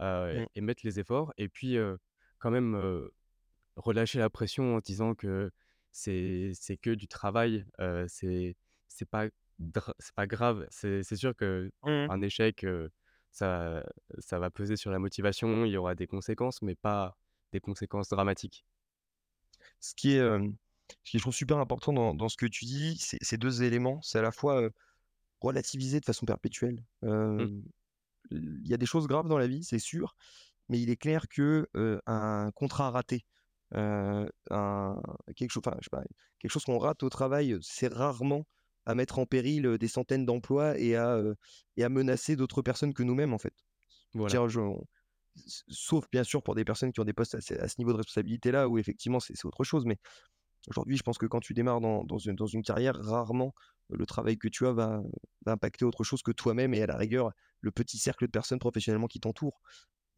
heu 0.00 0.42
Mmh. 0.42 0.46
et 0.54 0.60
mettre 0.62 0.82
les 0.86 1.00
efforts 1.00 1.32
et 1.38 1.48
puis, 1.48 1.78
quand 2.40 2.50
même, 2.52 2.74
relâcher 3.76 4.18
la 4.18 4.30
pression 4.30 4.76
en 4.76 4.78
se 4.80 4.84
disant 4.84 5.14
que 5.14 5.50
c'est 5.92 6.52
c'est 6.54 6.76
que 6.76 6.90
du 6.90 7.08
travail, 7.08 7.66
heu, 7.80 8.06
c'est 8.08 8.56
c'est 8.88 9.08
pas 9.08 9.28
pas 10.14 10.26
grave. 10.26 10.66
C'est 10.70 11.02
sûr 11.16 11.34
Mmh 11.84 12.10
qu'un 12.10 12.20
échec, 12.22 12.66
ça 13.32 13.84
ça 14.18 14.38
va 14.38 14.50
peser 14.50 14.76
sur 14.76 14.90
la 14.90 14.98
motivation, 14.98 15.64
il 15.64 15.72
y 15.72 15.76
aura 15.76 15.94
des 15.94 16.06
conséquences, 16.06 16.62
mais 16.62 16.74
pas 16.76 17.16
des 17.52 17.60
conséquences 17.60 18.08
dramatiques. 18.08 18.64
Ce 19.80 19.94
qui 19.94 20.12
est, 20.12 20.20
ce 20.20 21.10
qui 21.10 21.18
je 21.18 21.22
trouve 21.22 21.34
super 21.34 21.58
important 21.58 21.92
dans 21.92 22.14
dans 22.14 22.28
ce 22.28 22.36
que 22.36 22.46
tu 22.46 22.64
dis, 22.64 22.96
c'est 22.98 23.18
ces 23.22 23.38
2 23.38 23.62
éléments. 23.62 24.00
C'est 24.02 24.18
à 24.18 24.22
la 24.22 24.32
fois, 24.32 24.68
relativiser 25.40 26.00
de 26.00 26.06
façon 26.06 26.26
perpétuelle. 26.26 26.84
Mmh, 27.38 27.50
il 28.30 28.66
y 28.68 28.74
a 28.74 28.76
des 28.76 28.86
choses 28.86 29.06
graves 29.06 29.28
dans 29.28 29.38
la 29.38 29.46
vie, 29.46 29.64
c'est 29.64 29.78
sûr, 29.78 30.14
mais 30.70 30.80
il 30.80 30.90
est 30.90 30.96
clair 30.96 31.28
que, 31.28 31.68
un 32.06 32.52
contrat 32.54 32.90
raté, 32.92 33.26
un 33.72 34.96
quelque 35.36 35.50
chose 35.50 35.62
enfin, 35.66 35.76
je 35.80 35.84
sais 35.86 35.90
pas, 35.90 36.04
quelque 36.40 36.50
chose 36.52 36.64
qu'on 36.64 36.78
rate 36.78 37.02
au 37.02 37.10
travail, 37.10 37.56
c'est 37.62 37.92
rarement 37.92 38.46
à 38.86 38.94
mettre 38.94 39.18
en 39.18 39.26
péril, 39.26 39.78
des 39.78 39.88
centaines 39.88 40.26
d'emplois 40.26 40.78
et 40.78 40.96
à, 40.96 41.16
heu 41.18 41.36
et 41.76 41.84
à 41.84 41.88
menacer 41.90 42.36
d'autres 42.36 42.62
personnes 42.62 42.94
que 42.94 43.02
nous-mêmes, 43.02 43.34
en 43.34 43.38
fait. 43.38 43.54
Je 43.54 43.58
voilà, 44.14 44.36
veux 44.36 44.48
dire, 44.48 44.48
je 44.50 44.60
on 44.60 44.86
s 45.36 45.64
sauf 45.68 46.06
bien 46.12 46.24
sûr 46.24 46.42
pour 46.42 46.54
des 46.56 46.64
personnes 46.64 46.92
qui 46.92 47.00
ont 47.00 47.04
des 47.04 47.12
postes 47.14 47.36
à 47.36 47.40
ce 47.40 47.54
à 47.54 47.68
ce 47.68 47.76
niveau 47.78 47.92
de 47.92 47.98
responsabilité-là 47.98 48.68
où 48.68 48.78
effectivement 48.78 49.20
c'est 49.20 49.44
autre 49.46 49.64
chose, 49.64 49.84
mais 49.86 49.98
Aujourd'hui, 50.68 50.96
je 50.98 51.02
pense 51.02 51.16
que 51.18 51.26
quand 51.26 51.40
tu 51.40 51.54
démarres 51.54 51.80
dans 51.80 52.04
dans 52.04 52.18
une 52.18 52.36
dans 52.36 52.46
une 52.46 52.62
carrière, 52.62 52.94
rarement, 52.96 53.54
le 53.88 54.04
travail 54.06 54.36
que 54.38 54.48
tu 54.48 54.66
as 54.66 54.72
va 54.72 55.02
va 55.46 55.52
impacter 55.52 55.84
autre 55.86 56.04
chose 56.04 56.22
que 56.22 56.32
toi-même 56.32 56.74
et 56.74 56.82
à 56.82 56.86
la 56.86 56.96
rigueur, 56.96 57.30
le 57.60 57.70
petit 57.72 57.98
cercle 57.98 58.26
de 58.26 58.30
personnes 58.30 58.58
professionnellement 58.58 59.06
qui 59.08 59.20
t'entourent 59.20 59.60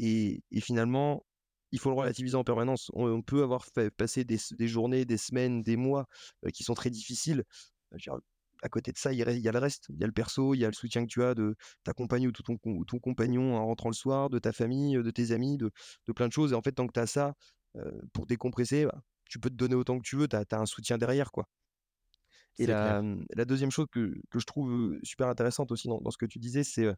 et 0.03 0.42
et 0.50 0.61
finalement, 0.61 1.26
il 1.72 1.78
faut 1.80 1.90
le 1.90 1.96
relativiser 1.96 2.36
en 2.36 2.44
permanence. 2.44 2.90
On 2.94 3.07
on 3.09 3.22
peut 3.22 3.42
avoir 3.42 3.64
fait 3.66 3.90
passer 3.90 4.24
des 4.24 4.38
journées, 4.68 5.05
des 5.07 5.18
semaines, 5.18 5.62
des 5.62 5.76
mois, 5.76 6.07
qui 6.55 6.64
sont 6.64 6.74
très 6.74 6.90
difficiles. 6.90 7.44
Dire, 7.94 8.18
à 8.62 8.68
côté 8.68 8.92
de 8.92 8.98
ça, 8.98 9.12
il 9.12 9.18
y 9.18 9.22
a 9.22 9.53
le 9.53 9.59
reste. 9.59 9.86
Il 9.90 10.00
y 10.00 10.05
a 10.05 10.07
le 10.07 10.12
perso, 10.12 10.55
il 10.55 10.61
y 10.61 10.64
a 10.64 10.68
le 10.68 10.74
soutien 10.74 11.03
que 11.05 11.09
tu 11.12 11.22
as 11.24 11.34
de 11.34 11.57
ta 11.84 11.92
compagne 11.94 12.28
ou 12.28 12.32
de 12.32 12.42
ton 12.42 12.59
ton 12.84 12.98
compagnon 13.00 13.57
en 13.57 13.66
rentrant 13.66 13.88
le 13.90 13.94
soir, 13.94 14.30
de 14.30 14.38
ta 14.38 14.53
famille, 14.53 14.94
de 14.96 15.11
tes 15.11 15.32
amis, 15.32 15.59
de 15.59 15.70
de 16.07 16.12
plein 16.12 16.28
de 16.28 16.32
choses 16.32 16.53
et 16.53 16.57
en 16.57 16.62
fait, 16.62 16.72
tant 16.72 16.86
que 16.86 16.92
tu 16.94 17.00
as 17.00 17.07
ça, 17.07 17.34
pour 18.12 18.26
décompresser, 18.26 18.86
bah, 18.86 19.03
tu 19.30 19.38
peux 19.40 19.50
te 19.50 19.55
donner 19.57 19.74
autant 19.76 19.98
que 19.98 20.05
tu 20.09 20.16
veux, 20.16 20.28
tu 20.28 20.36
as 20.36 20.46
un 20.61 20.66
soutien 20.66 20.98
derrière, 20.98 21.32
quoi. 21.32 21.46
Et 22.59 22.66
la, 22.66 23.03
mmh, 23.03 23.24
la 23.34 23.44
2 23.44 23.70
chose 23.70 23.86
que 23.90 24.14
que 24.30 24.38
je 24.38 24.46
trouve, 24.46 24.98
super 25.03 25.28
intéressante 25.28 25.72
aussi 25.72 25.88
dans 25.88 26.00
dans 26.00 26.11
ce 26.11 26.18
que 26.18 26.26
tu 26.26 26.38
disais, 26.38 26.64
c'est, 26.64 26.88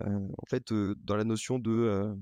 en 0.00 0.46
fait, 0.48 0.72
dans 0.72 1.16
la 1.16 1.24
notion 1.24 1.58
de, 1.58 2.14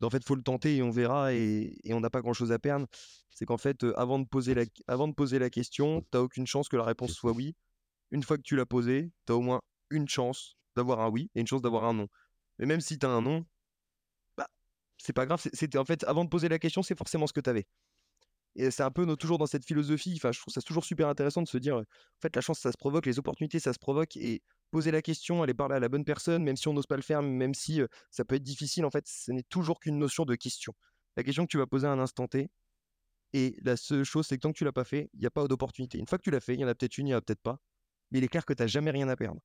heu, 0.00 0.06
d'en 0.06 0.10
fait, 0.10 0.24
faut 0.24 0.34
le 0.36 0.42
tenter 0.42 0.76
et 0.76 0.82
on 0.82 0.90
verra 0.90 1.34
et 1.34 1.78
et 1.84 1.94
on 1.94 2.00
n'a 2.00 2.10
pas 2.10 2.20
grand-chose 2.22 2.52
à 2.52 2.58
perdre. 2.58 2.86
C'est 3.30 3.46
qu'en 3.46 3.58
fait, 3.58 3.84
avant 3.96 4.18
de 4.18 4.26
poser 4.26 4.54
la 4.54 4.64
avant 4.88 5.08
de 5.08 5.14
poser 5.14 5.38
la 5.38 5.50
question, 5.50 6.02
tu 6.12 6.18
as 6.18 6.22
aucune 6.22 6.46
chance 6.46 6.68
que 6.68 6.76
la 6.76 6.84
réponse 6.84 7.12
soit 7.12 7.32
oui. 7.32 7.54
Une 8.12 8.22
fois 8.24 8.36
que 8.38 8.42
tu 8.42 8.56
l'as 8.56 8.66
posée, 8.66 9.12
tu 9.26 9.32
as 9.32 9.36
au 9.36 9.42
moins 9.42 9.62
une 9.90 10.08
chance 10.08 10.56
d'avoir 10.76 11.00
un 11.00 11.10
oui 11.10 11.30
et 11.34 11.40
une 11.40 11.46
chance 11.46 11.62
d'avoir 11.62 11.84
un 11.84 11.94
non. 11.94 12.08
Mais 12.58 12.66
même 12.66 12.80
si 12.80 12.98
tu 12.98 13.06
as 13.06 13.10
un 13.10 13.22
non, 13.22 13.46
bah, 14.36 14.48
c'est 14.98 15.12
pas 15.12 15.26
grave, 15.26 15.42
c'était 15.52 15.78
en 15.78 15.84
fait, 15.84 16.04
avant 16.04 16.24
de 16.24 16.30
poser 16.30 16.48
la 16.48 16.58
question, 16.58 16.82
c'est 16.82 16.96
forcément 16.98 17.26
ce 17.26 17.32
que 17.32 17.40
tu 17.40 17.50
avais. 17.50 17.66
Et 18.56 18.70
c'est 18.70 18.82
un 18.82 18.90
peu 18.90 19.06
toujours 19.16 19.38
dans 19.38 19.46
cette 19.46 19.64
philosophie, 19.64 20.14
enfin, 20.16 20.32
je 20.32 20.40
trouve 20.40 20.52
ça 20.52 20.60
toujours 20.62 20.84
super 20.84 21.08
intéressant 21.08 21.42
de 21.42 21.48
se 21.48 21.58
dire, 21.58 21.76
en 21.76 21.84
fait, 22.20 22.34
la 22.34 22.42
chance, 22.42 22.58
ça 22.60 22.72
se 22.72 22.76
provoque, 22.78 23.06
les 23.06 23.18
opportunités, 23.18 23.60
ça 23.60 23.72
se 23.72 23.78
provoque 23.78 24.16
et 24.16 24.42
poser 24.70 24.90
la 24.90 25.02
question, 25.02 25.42
aller 25.42 25.54
parler 25.54 25.76
à 25.76 25.80
la 25.80 25.88
bonne 25.88 26.04
personne, 26.04 26.42
même 26.42 26.56
si 26.56 26.68
on 26.68 26.72
n'ose 26.72 26.86
pas 26.86 26.96
le 26.96 27.02
faire, 27.02 27.22
même 27.22 27.54
si, 27.54 27.80
ça 28.10 28.24
peut 28.24 28.36
être 28.36 28.42
difficile, 28.42 28.84
en 28.84 28.90
fait, 28.90 29.06
ce 29.06 29.32
n'est 29.32 29.42
toujours 29.42 29.80
qu'une 29.80 29.98
notion 29.98 30.24
de 30.24 30.34
question. 30.34 30.74
La 31.16 31.24
question 31.24 31.44
que 31.44 31.50
tu 31.50 31.58
vas 31.58 31.66
poser 31.66 31.86
à 31.86 31.90
un 31.90 31.98
instant 31.98 32.28
T 32.28 32.48
et 33.32 33.56
la 33.62 33.76
seule 33.76 34.04
chose, 34.04 34.26
c'est 34.26 34.36
que 34.36 34.40
tant 34.40 34.52
que 34.52 34.58
tu 34.58 34.64
l'as 34.64 34.72
pas 34.72 34.84
fait, 34.84 35.10
il 35.14 35.22
y 35.22 35.26
a 35.26 35.30
pas 35.30 35.46
d'opportunité. 35.46 35.98
Une 35.98 36.06
fois 36.06 36.18
que 36.18 36.24
tu 36.24 36.30
l'as 36.30 36.40
fait, 36.40 36.54
il 36.54 36.60
y 36.60 36.64
en 36.64 36.68
a 36.68 36.74
peut-être 36.74 36.98
une, 36.98 37.08
il 37.08 37.10
y 37.10 37.14
en 37.14 37.18
a 37.18 37.20
peut-être 37.20 37.42
pas, 37.42 37.58
mais 38.10 38.18
il 38.18 38.24
est 38.24 38.28
clair 38.28 38.44
que 38.44 38.52
tu 38.52 38.62
as 38.62 38.66
jamais 38.66 38.90
rien 38.90 39.08
à 39.08 39.16
perdre. 39.16 39.40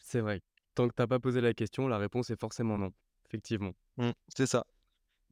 C'est 0.00 0.20
vrai. 0.20 0.42
Tant 0.74 0.88
que 0.88 0.94
tu 0.94 1.02
as 1.02 1.06
pas 1.06 1.20
posé 1.20 1.40
la 1.40 1.54
question, 1.54 1.88
la 1.88 1.98
réponse 1.98 2.30
est 2.30 2.38
forcément 2.38 2.76
non, 2.76 2.92
effectivement. 3.26 3.72
Mmh, 3.96 4.10
c'est 4.36 4.46
ça. 4.46 4.66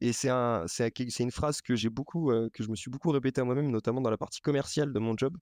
Et 0.00 0.12
c'est 0.12 0.30
un 0.30 0.66
c'est 0.66 0.84
un 0.84 0.90
c'est 1.10 1.22
une 1.22 1.30
phrase 1.30 1.60
que 1.60 1.76
j'ai 1.76 1.90
beaucoup, 1.90 2.32
que 2.52 2.62
je 2.62 2.68
me 2.70 2.76
suis 2.76 2.90
beaucoup 2.90 3.10
répétée 3.10 3.40
à 3.40 3.44
moi-même, 3.44 3.70
notamment 3.70 4.00
dans 4.00 4.10
la 4.10 4.18
partie 4.18 4.40
commerciale 4.40 4.92
de 4.92 4.98
mon 4.98 5.16
job. 5.16 5.36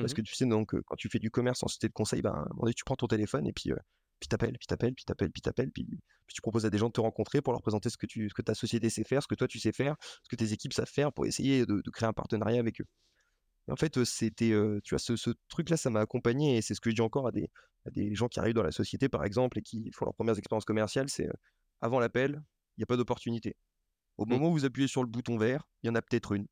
Parce 0.00 0.12
Mmh 0.12 0.14
que 0.14 0.22
tu 0.22 0.34
sais 0.34 0.46
donc, 0.46 0.74
quand 0.86 0.96
tu 0.96 1.08
fais 1.10 1.18
du 1.18 1.30
commerce 1.30 1.62
en 1.62 1.68
société 1.68 1.88
de 1.88 1.92
conseil, 1.92 2.22
ben, 2.22 2.46
donné, 2.60 2.74
tu 2.74 2.84
prends 2.84 2.96
ton 2.96 3.06
téléphone 3.06 3.46
et 3.46 3.52
puis, 3.52 3.70
heu, 3.72 3.76
puis 4.20 4.28
tu 4.28 4.34
appelles, 4.34 4.56
puis 4.58 4.66
tu 4.66 4.74
appelles, 4.74 4.94
puis 4.94 5.04
tu 5.04 5.12
appelles, 5.12 5.30
puis 5.32 5.42
tu 5.42 5.48
appelles, 5.48 5.70
puis 5.72 5.84
puis 6.26 6.34
tu 6.34 6.40
proposes 6.42 6.64
à 6.66 6.70
des 6.70 6.78
gens 6.78 6.86
de 6.88 6.92
te 6.92 7.00
rencontrer 7.00 7.42
pour 7.42 7.52
leur 7.52 7.62
présenter 7.62 7.90
ce 7.90 7.98
que 7.98 8.06
tu 8.06 8.28
ce 8.30 8.34
que 8.34 8.42
ta 8.42 8.54
société 8.54 8.88
sait 8.90 9.04
faire, 9.04 9.22
ce 9.22 9.28
que 9.28 9.34
toi 9.34 9.48
tu 9.48 9.58
sais 9.58 9.72
faire, 9.72 9.96
ce 10.22 10.28
que 10.30 10.36
tes 10.36 10.52
équipes 10.52 10.72
savent 10.72 10.86
faire 10.90 11.12
pour 11.12 11.26
essayer 11.26 11.66
de 11.66 11.80
de 11.84 11.90
créer 11.90 12.08
un 12.08 12.12
partenariat 12.14 12.60
avec 12.60 12.80
eux. 12.80 12.86
Et 13.68 13.72
en 13.72 13.76
fait, 13.76 14.04
c'était, 14.04 14.52
tu 14.84 14.90
vois, 14.94 14.98
ce 14.98 15.16
ce 15.16 15.30
truc-là, 15.48 15.76
ça 15.76 15.90
m'a 15.90 16.00
accompagné 16.00 16.58
et 16.58 16.62
c'est 16.62 16.74
ce 16.74 16.80
que 16.80 16.90
je 16.90 16.94
dis 16.96 17.00
encore 17.02 17.26
à 17.28 17.32
des 17.32 17.50
à 17.86 17.90
des 17.90 18.14
gens 18.14 18.28
qui 18.28 18.40
arrivent 18.40 18.54
dans 18.54 18.62
la 18.62 18.72
société, 18.72 19.08
par 19.10 19.24
exemple, 19.24 19.58
et 19.58 19.62
qui 19.62 19.90
font 19.94 20.06
leurs 20.06 20.14
premières 20.14 20.38
expériences 20.38 20.64
commerciales, 20.64 21.08
c'est, 21.10 21.28
«Avant 21.82 22.00
l'appel, 22.00 22.42
il 22.78 22.80
y 22.80 22.84
a 22.84 22.86
pas 22.86 22.96
d'opportunité. 22.96 23.56
Au 24.18 24.26
Mmh, 24.26 24.40
moment 24.40 24.48
où 24.50 24.52
vous 24.52 24.64
appuyez 24.66 24.88
sur 24.88 25.02
le 25.04 25.08
bouton 25.10 25.38
vert, 25.38 25.64
il 25.82 25.88
y 25.88 25.90
en 25.90 25.96
a 25.96 26.02
peut-être 26.02 26.32
une 26.32 26.46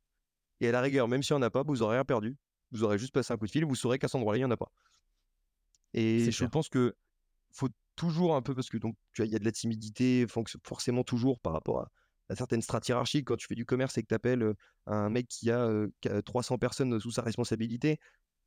et 0.61 0.69
à 0.69 0.73
la 0.73 0.81
rigueur, 0.83 1.09
même 1.09 1.23
s'il 1.23 1.35
y 1.35 1.39
en 1.39 1.43
a 1.43 1.51
pas, 1.51 1.63
vous 1.65 1.83
aurez 1.83 1.97
rien 1.97 2.05
perdu. 2.07 2.37
Vous 2.73 2.85
aurez 2.85 2.99
juste 2.99 3.15
passé 3.15 3.33
un 3.33 3.37
coup 3.39 3.47
de 3.47 3.51
fil, 3.53 3.65
vous 3.65 3.75
saurez 3.77 3.99
qu'à 3.99 4.09
cet 4.09 4.17
endroit-là, 4.17 4.39
il 4.39 4.43
y 4.43 4.45
en 4.47 4.51
a 4.51 4.57
pas». 4.57 4.73
Et 5.95 6.31
je 6.31 6.45
clair. 6.45 6.51
pense 6.51 6.69
que 6.69 6.95
faut 7.53 7.69
toujours 7.97 8.37
un 8.37 8.43
peu 8.43 8.55
parce 8.55 8.71
que 8.71 8.79
donc 8.79 8.97
tu 9.13 9.23
vois, 9.23 9.27
il 9.27 9.33
y 9.33 9.37
a 9.37 9.39
de 9.39 9.45
la 9.45 9.53
timidité, 9.53 10.27
forcément 10.65 11.05
toujours 11.05 11.41
par 11.41 11.53
rapport 11.55 11.81
à 11.83 11.91
à 12.31 12.37
certaines 12.37 12.63
strates 12.63 12.89
hiérarchiques. 12.89 13.27
Quand 13.29 13.37
tu 13.37 13.47
fais 13.49 13.55
du 13.57 13.67
commerce 13.67 13.99
et 13.99 14.03
que 14.03 14.09
tu 14.09 14.15
appelles, 14.15 14.55
un 14.87 15.11
mec 15.11 15.29
qui 15.29 15.51
a, 15.51 15.69
qui 16.01 16.09
a 16.09 16.23
300 16.23 16.59
personnes 16.59 16.99
sous 17.01 17.11
sa 17.11 17.23
responsabilité, 17.23 17.99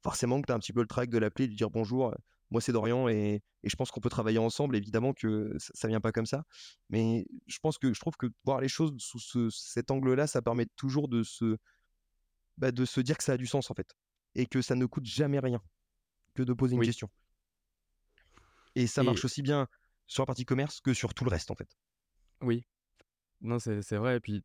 forcément 0.04 0.42
que 0.42 0.48
tu 0.48 0.54
as 0.54 0.56
un 0.56 0.60
petit 0.60 0.74
peu 0.74 0.82
le 0.82 0.88
trac 0.88 1.10
de 1.10 1.18
l'appeler, 1.20 1.46
de 1.48 1.52
lui 1.52 1.58
dire: 1.58 1.70
«Bonjour, 1.72 2.10
heu, 2.12 2.16
moi 2.52 2.62
c'est 2.62 2.72
Dorian 2.74 3.10
et 3.10 3.42
et 3.64 3.70
je 3.70 3.76
pense 3.76 3.92
qu'on 3.92 4.02
peut 4.02 4.10
travailler 4.10 4.40
ensemble». 4.40 4.76
Évidemment 4.78 5.14
que 5.14 5.54
ça 5.60 5.72
ça 5.76 5.88
vient 5.90 6.02
pas 6.02 6.12
comme 6.14 6.26
ça, 6.28 6.46
mais 6.90 7.28
je 7.48 7.60
pense 7.60 7.78
que 7.78 7.94
je 7.94 8.00
trouve 8.00 8.16
que 8.18 8.28
voir 8.46 8.62
les 8.62 8.70
choses 8.70 8.94
sous 9.00 9.20
ce 9.20 9.50
cet 9.52 9.92
angle-là, 9.92 10.28
ça 10.28 10.42
permet 10.42 10.66
toujours 10.78 11.08
de 11.10 11.24
se, 11.24 11.58
bah, 12.58 12.72
de 12.72 12.86
se 12.86 13.02
dire 13.02 13.18
que 13.18 13.24
ça 13.24 13.34
a 13.34 13.38
du 13.38 13.48
sens, 13.48 13.72
en 13.72 13.76
fait 13.76 13.94
et 14.36 14.46
que 14.48 14.62
ça 14.62 14.76
ne 14.76 14.86
coûte 14.86 15.06
jamais 15.06 15.40
rien 15.40 15.62
que 16.36 16.44
de 16.44 16.54
poser 16.54 16.76
une 16.76 16.82
Oui 16.82 16.84
question. 16.84 17.10
Et 18.76 18.86
ça 18.88 19.02
et 19.02 19.04
marche 19.04 19.26
aussi 19.26 19.42
bien 19.42 19.68
sur 20.08 20.22
la 20.22 20.28
partie 20.28 20.46
commerce 20.46 20.80
que 20.80 20.94
sur 20.94 21.14
tout 21.16 21.26
le 21.26 21.30
reste, 21.32 21.50
en 21.52 21.56
fait. 21.56 21.76
oui, 22.42 22.66
non, 23.42 23.60
c'est 23.60 23.82
vrai 23.98 24.18
et 24.18 24.20
puis 24.20 24.44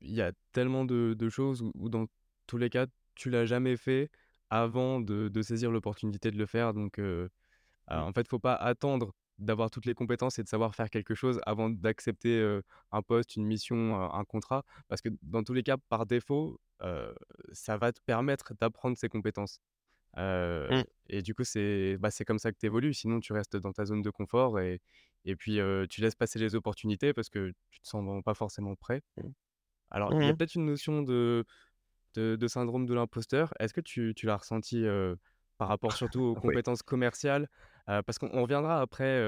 il 0.00 0.12
y 0.14 0.22
a 0.22 0.32
tellement 0.52 0.84
de 0.84 1.14
de 1.18 1.28
choses 1.30 1.62
où 1.62 1.72
où 1.76 1.88
dans 1.90 2.06
tous 2.46 2.58
les 2.58 2.70
cas, 2.70 2.86
tu 3.16 3.30
l'as 3.30 3.46
jamais 3.46 3.76
fait 3.76 4.10
avant 4.50 5.00
de 5.00 5.28
de 5.28 5.42
saisir 5.42 5.70
l'opportunité 5.72 6.30
de 6.32 6.38
le 6.38 6.46
faire 6.46 6.74
donc 6.74 6.98
heu, 6.98 7.30
Mmh. 7.94 8.06
en 8.06 8.12
fait, 8.12 8.28
faut 8.28 8.38
pas 8.40 8.54
attendre 8.56 9.14
d'avoir 9.40 9.70
toutes 9.70 9.86
les 9.86 9.94
compétences 9.94 10.38
et 10.38 10.42
de 10.42 10.48
savoir 10.48 10.74
faire 10.74 10.90
quelque 10.90 11.14
chose 11.14 11.40
avant 11.46 11.70
d'accepter, 11.70 12.60
un 12.92 13.02
poste, 13.02 13.36
une 13.36 13.46
mission, 13.46 13.96
un 13.96 14.20
un 14.20 14.24
contrat? 14.24 14.64
Parce 14.88 15.00
que 15.02 15.08
dans 15.22 15.42
tous 15.44 15.54
les 15.54 15.62
cas, 15.62 15.76
par 15.88 16.06
défaut, 16.06 16.60
ça 17.52 17.76
va 17.78 17.92
te 17.92 18.00
permettre 18.06 18.54
d'apprendre 18.60 18.96
ces 18.98 19.08
compétences. 19.08 19.60
Mmh. 20.16 20.82
et 21.08 21.22
du 21.22 21.34
coup, 21.34 21.44
c'est 21.44 21.96
bah, 21.98 22.10
comme 22.26 22.38
ça 22.40 22.52
que 22.52 22.58
tu 22.58 22.66
évolues, 22.66 22.94
sinon 22.94 23.20
tu 23.20 23.32
restes 23.32 23.56
dans 23.56 23.72
ta 23.72 23.84
zone 23.86 24.02
de 24.02 24.10
confort 24.10 24.58
et 24.60 24.80
et 25.26 25.36
puis, 25.36 25.60
tu 25.90 26.00
laisses 26.00 26.14
passer 26.14 26.38
les 26.38 26.54
opportunités 26.54 27.12
parce 27.12 27.28
que 27.28 27.52
tu 27.70 27.80
te 27.80 27.88
sens 27.88 28.22
pas 28.24 28.34
forcément 28.34 28.74
prêt. 28.76 29.02
Mmh. 29.16 29.30
Alors, 29.90 30.14
il 30.20 30.26
y 30.26 30.30
a 30.30 30.34
Mmh 30.34 30.36
peut-être 30.36 30.54
une 30.54 30.66
notion 30.66 31.02
de 31.02 31.44
de 32.14 32.36
de 32.36 32.48
syndrome 32.48 32.86
de 32.86 32.94
l'imposteur. 32.94 33.52
Est-ce 33.60 33.74
que 33.74 33.80
tu 33.80 34.14
tu 34.16 34.26
l'as 34.26 34.36
ressenti, 34.38 34.84
par 35.58 35.68
rapport 35.68 35.96
surtout 35.96 36.22
aux 36.22 36.34
compétences 36.36 36.82
commerciales, 36.82 37.48
parce 37.86 38.18
qu'on 38.18 38.30
on 38.32 38.42
reviendra 38.42 38.80
après, 38.80 39.22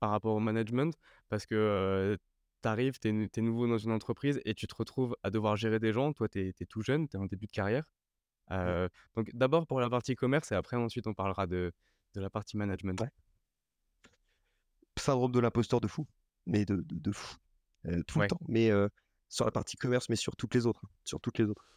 par 0.00 0.10
rapport 0.10 0.34
au 0.34 0.40
management 0.40 0.94
parce 1.28 1.46
que, 1.46 2.18
tu 2.62 2.68
arrives, 2.68 2.98
tu 2.98 3.08
es 3.08 3.40
nouveau 3.42 3.68
dans 3.68 3.78
une 3.78 3.92
entreprise 3.92 4.40
et 4.44 4.54
tu 4.54 4.66
te 4.66 4.74
retrouves 4.74 5.16
à 5.22 5.30
devoir 5.30 5.56
gérer 5.56 5.78
des 5.78 5.92
gens. 5.92 6.12
Toi, 6.12 6.28
tu 6.28 6.48
es 6.48 6.66
tout 6.66 6.82
jeune, 6.82 7.08
tu 7.08 7.16
es 7.16 7.20
en 7.20 7.26
début 7.26 7.46
de 7.46 7.52
carrière. 7.52 7.84
Donc 8.50 9.30
d'abord 9.34 9.66
pour 9.66 9.80
la 9.80 9.90
partie 9.90 10.14
commerce 10.14 10.52
et 10.52 10.54
après 10.54 10.76
ensuite 10.76 11.06
on 11.06 11.14
parlera 11.14 11.46
de 11.46 11.72
de 12.14 12.20
la 12.20 12.30
partie 12.30 12.56
management. 12.56 13.00
Ouais. 13.00 13.10
Syndrome 14.98 15.32
de 15.32 15.40
l'imposteur 15.40 15.80
de 15.80 15.88
fou, 15.88 16.06
mais 16.46 16.64
de 16.64 16.76
de 16.76 16.98
de 16.98 17.12
fou, 17.12 17.36
tout 18.06 18.20
le 18.20 18.26
temps, 18.28 18.40
mais 18.48 18.70
sur 19.28 19.44
la 19.44 19.50
partie 19.50 19.76
commerce, 19.76 20.08
mais 20.08 20.16
sur 20.16 20.34
toutes 20.36 20.54
les 20.54 20.66
autres, 20.66 20.82
sur 21.04 21.20
toutes 21.20 21.38
les 21.38 21.44
autres. 21.44 21.68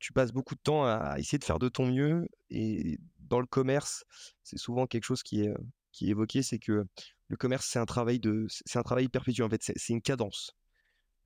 Tu 0.00 0.12
passes 0.12 0.32
beaucoup 0.32 0.54
de 0.54 0.60
temps 0.60 0.84
à 0.84 1.16
essayer 1.18 1.38
de 1.38 1.44
faire 1.44 1.58
de 1.58 1.68
ton 1.68 1.86
mieux 1.86 2.26
et 2.50 2.98
dans 3.20 3.40
le 3.40 3.46
commerce, 3.46 4.04
c'est 4.42 4.58
souvent 4.58 4.86
quelque 4.86 5.04
chose 5.04 5.22
qui 5.22 5.42
est, 5.42 5.48
heu, 5.48 5.56
qui 5.92 6.06
est 6.06 6.10
évoqué, 6.10 6.42
c'est 6.42 6.58
que 6.58 6.84
le 7.28 7.36
commerce, 7.36 7.66
c'est 7.66 7.78
un 7.78 7.86
travail 7.86 8.18
de 8.18 8.46
c'est 8.48 8.78
un 8.78 8.82
travail 8.82 9.08
perpétuel, 9.08 9.46
en 9.46 9.50
fait, 9.50 9.62
c'est 9.62 9.78
c'est 9.78 9.92
une 9.92 10.02
cadence. 10.02 10.56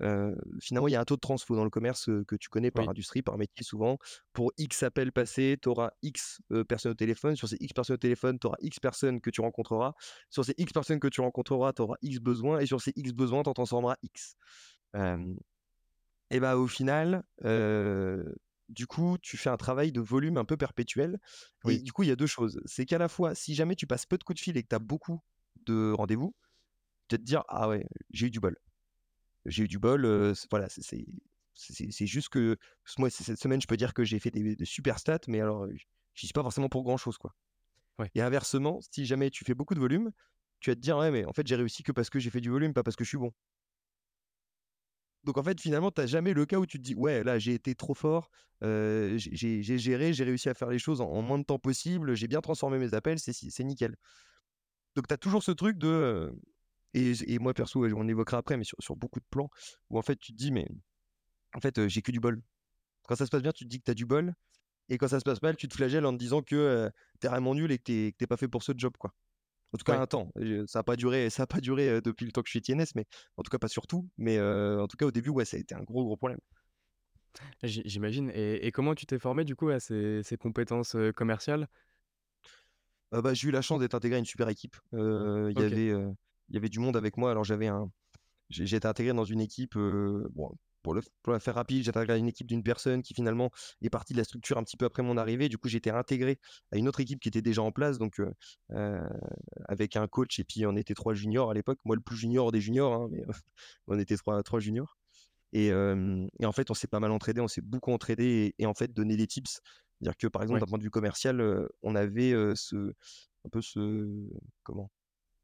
Heu, 0.03 0.35
finalement, 0.61 0.89
il 0.89 0.91
y 0.91 0.97
a 0.97 1.01
un 1.01 1.05
taux 1.05 1.15
de 1.15 1.21
transfo 1.21 1.55
dans 1.55 1.65
le 1.65 1.71
commerce, 1.71 2.09
heu, 2.09 2.25
que 2.25 2.37
tu 2.37 2.49
connais 2.49 2.71
par 2.73 2.85
oui, 2.85 2.91
industrie, 2.91 3.23
par 3.23 3.39
métier 3.39 3.65
souvent. 3.65 3.97
Pour 4.33 4.53
X 4.59 4.83
appels 4.83 5.13
passés, 5.13 5.57
tu 5.63 5.69
auras 5.69 5.93
X, 6.03 6.43
personnes 6.69 6.93
au 6.93 6.97
téléphone. 6.97 7.37
Sur 7.37 7.49
ces 7.49 7.57
X 7.61 7.73
personnes 7.73 7.95
au 7.95 7.99
téléphone, 7.99 8.39
tu 8.39 8.49
auras 8.49 8.57
X 8.61 8.81
personnes 8.81 9.21
que 9.21 9.31
tu 9.31 9.41
rencontreras. 9.41 9.95
Sur 10.31 10.45
ces 10.45 10.55
X 10.59 10.73
personnes 10.73 11.01
que 11.01 11.09
tu 11.09 11.21
rencontreras, 11.21 11.73
tu 11.73 11.83
auras 11.83 11.97
X 12.03 12.19
besoins 12.19 12.59
et 12.59 12.67
sur 12.67 12.83
ces 12.83 12.93
X 12.97 13.13
besoins, 13.13 13.45
tu 13.45 13.51
en 13.51 13.55
transformeras 13.55 13.97
X. 14.03 14.37
Et 16.31 16.41
bah, 16.41 16.57
au 16.57 16.67
final, 16.67 17.23
du 18.69 18.87
coup, 18.87 19.19
tu 19.23 19.37
fais 19.37 19.51
un 19.51 19.57
travail 19.57 19.93
de 19.93 20.01
volume 20.01 20.37
un 20.39 20.45
peu 20.45 20.57
perpétuel 20.57 21.19
et 21.67 21.79
du 21.81 21.93
coup, 21.93 22.03
il 22.03 22.09
y 22.09 22.13
a 22.13 22.17
2 22.17 22.27
choses. 22.27 22.61
C'est 22.67 22.87
qu'à 22.87 22.99
la 22.99 23.09
fois, 23.09 23.35
si 23.35 23.55
jamais 23.55 23.77
tu 23.77 23.87
passes 23.87 24.07
peu 24.07 24.19
de 24.19 24.25
coups 24.25 24.39
de 24.39 24.43
fil 24.45 24.57
et 24.57 24.63
que 24.63 24.69
tu 24.69 24.75
as 24.77 24.79
beaucoup 24.81 25.21
de 25.67 25.93
rendez-vous, 25.93 26.35
tu 27.09 27.15
vas 27.17 27.19
te 27.21 27.25
dire: 27.25 27.45
«Ah 27.49 27.69
ouais, 27.69 27.87
j'ai 28.13 28.29
eu 28.29 28.31
du 28.31 28.41
bol». 28.41 28.57
J'ai 29.47 29.65
eu 29.65 29.69
du 29.69 29.79
bol, 29.79 30.07
voilà, 30.51 30.69
c'est 30.71 32.07
juste 32.07 32.31
que 32.31 32.57
ce 32.85 33.01
mois 33.01 33.11
cette 33.11 33.39
semaine, 33.41 33.61
je 33.61 33.67
peux 33.67 33.77
dire 33.77 33.95
que 33.95 34.05
j'ai 34.05 34.19
fait 34.19 34.31
des 34.31 34.57
des 34.57 34.65
super 34.65 34.99
stats, 34.99 35.21
mais 35.29 35.41
alors, 35.41 35.69
j'y 36.15 36.27
suis 36.27 36.33
pas 36.33 36.43
forcément 36.43 36.69
pour 36.69 36.83
grand 36.85 36.97
chose, 36.97 37.19
quoi. 37.19 37.35
ouais. 37.99 38.11
Et 38.15 38.23
inversement, 38.23 38.81
si 38.83 39.07
jamais 39.07 39.31
tu 39.31 39.45
fais 39.45 39.55
beaucoup 39.55 39.75
de 39.75 39.81
volume, 39.81 40.13
tu 40.61 40.71
vas 40.71 40.77
te 40.77 40.81
dire: 40.81 40.99
«Ouais, 40.99 41.11
mais 41.13 41.25
en 41.27 41.33
fait, 41.35 41.47
j'ai 41.47 41.57
réussi 41.57 41.83
que 41.85 41.93
parce 41.93 42.11
que 42.11 42.19
j'ai 42.21 42.31
fait 42.31 42.41
du 42.43 42.51
volume, 42.51 42.75
pas 42.75 42.83
parce 42.85 42.97
que 42.97 43.05
je 43.05 43.11
suis 43.11 43.19
bon». 43.19 43.33
Donc 45.25 45.39
en 45.39 45.43
fait, 45.43 45.61
finalement, 45.61 45.91
tu 45.91 46.01
as 46.03 46.07
jamais 46.07 46.35
le 46.35 46.47
cas 46.47 46.59
où 46.59 46.67
tu 46.67 46.79
te 46.79 46.83
dis: 46.83 46.95
«Ouais, 46.95 47.25
là, 47.25 47.39
j'ai 47.39 47.55
été 47.55 47.75
trop 47.75 47.95
fort, 47.95 48.31
j'ai 48.63 49.79
géré, 49.79 50.13
j'ai 50.13 50.25
réussi 50.25 50.49
à 50.49 50.55
faire 50.55 50.69
les 50.71 50.79
choses 50.79 51.01
en 51.01 51.23
moins 51.23 51.39
de 51.39 51.45
temps 51.45 51.59
possible, 51.59 52.15
j'ai 52.15 52.29
bien 52.29 52.41
transformé 52.41 52.79
mes 52.79 52.95
appels, 52.95 53.19
c'est 53.19 53.65
nickel». 53.65 53.97
Donc 54.97 55.09
tu 55.09 55.15
as 55.15 55.19
toujours 55.19 55.43
ce 55.43 55.51
truc 55.53 55.79
de, 55.79 56.33
et 56.95 57.13
et 57.35 57.39
moi 57.39 57.55
perso, 57.55 57.85
on 57.97 58.09
évoquera 58.09 58.39
après, 58.39 58.57
mais 58.57 58.65
sur 58.65 58.97
beaucoup 58.97 59.21
de 59.21 59.27
plans 59.31 59.51
où 59.91 59.99
en 59.99 60.03
fait, 60.03 60.17
tu 60.17 60.33
te 60.33 60.37
dis: 60.39 60.53
«Mais 60.53 60.67
en 61.55 61.61
fait, 61.61 61.89
j'ai 61.89 62.03
que 62.03 62.13
du 62.13 62.21
bol». 62.21 62.43
Quand 63.09 63.17
ça 63.17 63.27
se 63.27 63.31
passe 63.31 63.43
bien, 63.43 63.53
tu 63.53 63.65
te 63.65 63.71
dis 63.71 63.81
que 63.81 63.85
tu 63.87 63.93
as 63.93 63.95
du 63.95 64.07
bol 64.07 64.35
et 64.91 64.99
quand 64.99 65.09
ça 65.09 65.21
se 65.21 65.25
passe 65.25 65.43
mal, 65.43 65.57
tu 65.57 65.69
te 65.69 65.75
flagelles 65.77 66.07
en 66.07 66.13
te 66.15 66.19
disant 66.19 66.43
que, 66.43 66.57
heu, 66.57 66.91
tu 67.21 67.27
es 67.29 67.31
vraiment 67.31 67.55
nul 67.55 67.73
et 67.73 67.79
que 67.79 67.85
tu 68.11 68.15
es 68.21 68.27
pas 68.29 68.37
fait 68.39 68.49
pour 68.49 68.63
ce 68.65 68.73
job, 68.77 68.95
quoi. 68.99 69.15
En 69.75 69.77
tout 69.77 69.85
cas, 69.85 69.95
Ouais, 69.95 69.99
un 70.01 70.07
temps. 70.07 70.31
Ça 70.67 70.79
a 70.79 70.83
pas 70.85 70.97
duré 70.97 71.31
ça 71.31 71.43
a 71.43 71.47
pas 71.47 71.61
duré, 71.61 72.01
depuis 72.01 72.25
le 72.27 72.33
temps 72.33 72.43
que 72.43 72.49
je 72.49 72.53
suis 72.53 72.63
TNS, 72.63 72.95
mais 72.95 73.05
en 73.37 73.43
tout 73.43 73.51
cas 73.51 73.59
pas 73.59 73.69
sur 73.69 73.87
tout, 73.87 74.09
mais 74.17 74.41
en 74.41 74.87
tout 74.87 74.97
cas 74.97 75.07
au 75.07 75.11
début, 75.11 75.31
ouais, 75.31 75.45
ça 75.45 75.57
a 75.57 75.61
été 75.61 75.75
un 75.75 75.83
gros, 75.83 76.05
gros 76.05 76.17
problème. 76.17 76.39
j'i 77.63 77.83
j'imagine 77.85 78.31
et 78.35 78.67
et 78.67 78.73
comment 78.73 78.95
tu 78.95 79.07
t'es 79.07 79.19
formé 79.19 79.45
du 79.45 79.57
coup 79.57 79.69
à 79.69 79.81
ces 79.81 80.23
ces 80.23 80.37
compétences, 80.37 80.97
commerciales? 81.17 81.69
Heu, 83.13 83.23
bah, 83.23 83.35
j'ai 83.35 83.49
eu 83.49 83.51
la 83.51 83.63
chance 83.63 83.81
d'être 83.81 83.95
intégré 83.95 84.17
à 84.17 84.19
une 84.19 84.25
super 84.25 84.49
équipe. 84.49 84.77
Il 84.93 85.55
y 85.59 85.63
avait, 85.63 85.91
heu, 85.91 86.15
il 86.49 86.55
y 86.55 86.59
avait 86.59 86.69
du 86.69 86.79
monde 86.81 86.97
avec 86.97 87.17
moi. 87.17 87.31
Alors 87.31 87.45
j'avais 87.45 87.69
un 87.69 87.91
été 88.59 88.87
intégré 88.87 89.15
dans 89.15 89.25
une 89.25 89.41
équipe, 89.41 89.75
bon, 89.77 90.53
pour 90.85 90.95
le 90.95 91.03
pour 91.25 91.33
la 91.33 91.41
faire 91.41 91.57
rapide, 91.57 91.83
j'ai 91.85 91.91
intégré 91.91 92.19
une 92.19 92.29
équipe 92.29 92.47
d'une 92.47 92.63
personne 92.63 93.03
qui 93.03 93.15
finalement 93.15 93.51
est 93.83 93.91
partie 93.91 94.13
de 94.15 94.19
la 94.19 94.25
structure 94.25 94.59
un 94.59 94.65
petit 94.65 94.77
peu 94.77 94.87
après 94.87 95.03
mon 95.03 95.17
arrivée. 95.17 95.49
Du 95.49 95.59
coup, 95.59 95.69
été 95.69 95.91
intégré 95.91 96.39
à 96.73 96.77
une 96.79 96.89
autre 96.89 97.01
équipe 97.01 97.21
qui 97.21 97.29
était 97.29 97.43
déjà 97.43 97.63
en 97.63 97.73
place, 97.73 97.99
donc 97.99 98.21
heu 98.21 98.33
heu, 98.73 99.01
avec 99.69 99.97
un 99.97 100.07
coach 100.09 100.39
et 100.39 100.45
puis 100.45 100.67
on 100.67 100.77
était 100.77 100.95
3 100.95 101.15
juniors 101.15 101.51
à 101.51 101.55
l'époque. 101.55 101.81
Moi, 101.85 101.97
le 101.97 102.03
plus 102.03 102.17
junior 102.17 102.53
des 102.53 102.61
juniors, 102.61 102.93
hein, 102.95 103.09
mais 103.11 103.25
on 103.89 103.99
était 103.99 104.17
trois 104.17 104.43
3 104.45 104.61
juniors 104.61 104.99
et 105.53 105.73
en 105.73 106.53
fait, 106.53 106.71
on 106.71 106.75
s'est 106.75 106.89
pas 106.89 107.01
mal 107.01 107.13
entraidés, 107.13 107.41
on 107.41 107.49
s'est 107.49 107.63
beaucoup 107.63 107.93
entraidés 107.93 108.55
et 108.59 108.65
et 108.65 108.67
en 108.67 108.75
fait 108.75 108.93
donné 108.93 109.17
des 109.17 109.27
tips. 109.27 109.61
C'est-à-dire 110.01 110.17
que, 110.19 110.27
par 110.27 110.43
exemple, 110.43 110.59
ouais, 110.59 110.61
d'un 110.61 110.67
point 110.67 110.79
de 110.79 110.83
vue 110.85 110.91
commercial, 110.91 111.41
on 111.83 111.95
avait, 111.95 112.33
ce 112.57 112.93
un 113.45 113.49
peu 113.51 113.63
ce 113.63 114.29
comment? 114.65 114.91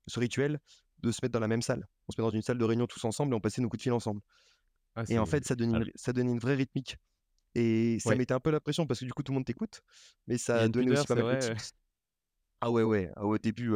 Ce 0.08 0.20
rituel 0.20 0.60
de 1.00 1.12
se 1.12 1.20
mettre 1.22 1.32
dans 1.32 1.40
la 1.40 1.48
même 1.48 1.62
salle. 1.62 1.86
On 2.08 2.12
se 2.12 2.20
met 2.20 2.26
dans 2.26 2.34
une 2.34 2.42
salle 2.42 2.58
de 2.58 2.64
réunion 2.64 2.86
tous 2.86 3.04
ensemble 3.04 3.32
et 3.34 3.36
on 3.36 3.40
passait 3.40 3.62
nos 3.62 3.68
coups 3.68 3.78
de 3.78 3.82
fil 3.84 3.92
ensemble. 3.92 4.20
Ah 4.94 5.04
Et 5.08 5.18
en 5.18 5.26
fait, 5.26 5.44
ça 5.46 5.56
donnait 5.56 5.72
ah 5.72 5.80
une 5.84 5.90
ça 5.96 6.12
donnait 6.12 6.32
une 6.32 6.38
vraie 6.40 6.54
rythmique 6.56 6.96
et 7.56 7.98
ça 8.00 8.14
ouais, 8.14 8.16
mettait 8.16 8.34
un 8.34 8.40
peu 8.40 8.50
la 8.50 8.60
pression 8.60 8.86
parce 8.86 9.00
que 9.00 9.06
du 9.06 9.12
coup, 9.14 9.22
tout 9.24 9.32
le 9.32 9.36
monde 9.36 9.46
t'écoute, 9.46 9.82
mais 10.28 10.38
ça 10.38 10.68
donnait 10.70 10.92
aussi 10.92 11.06
pas 11.06 11.16
mal 11.16 11.26
de. 11.28 11.54
Ah 12.62 12.70
ouais, 12.70 12.82
ouais, 12.82 13.10
ah, 13.16 13.24
au 13.24 13.38
début, 13.38 13.72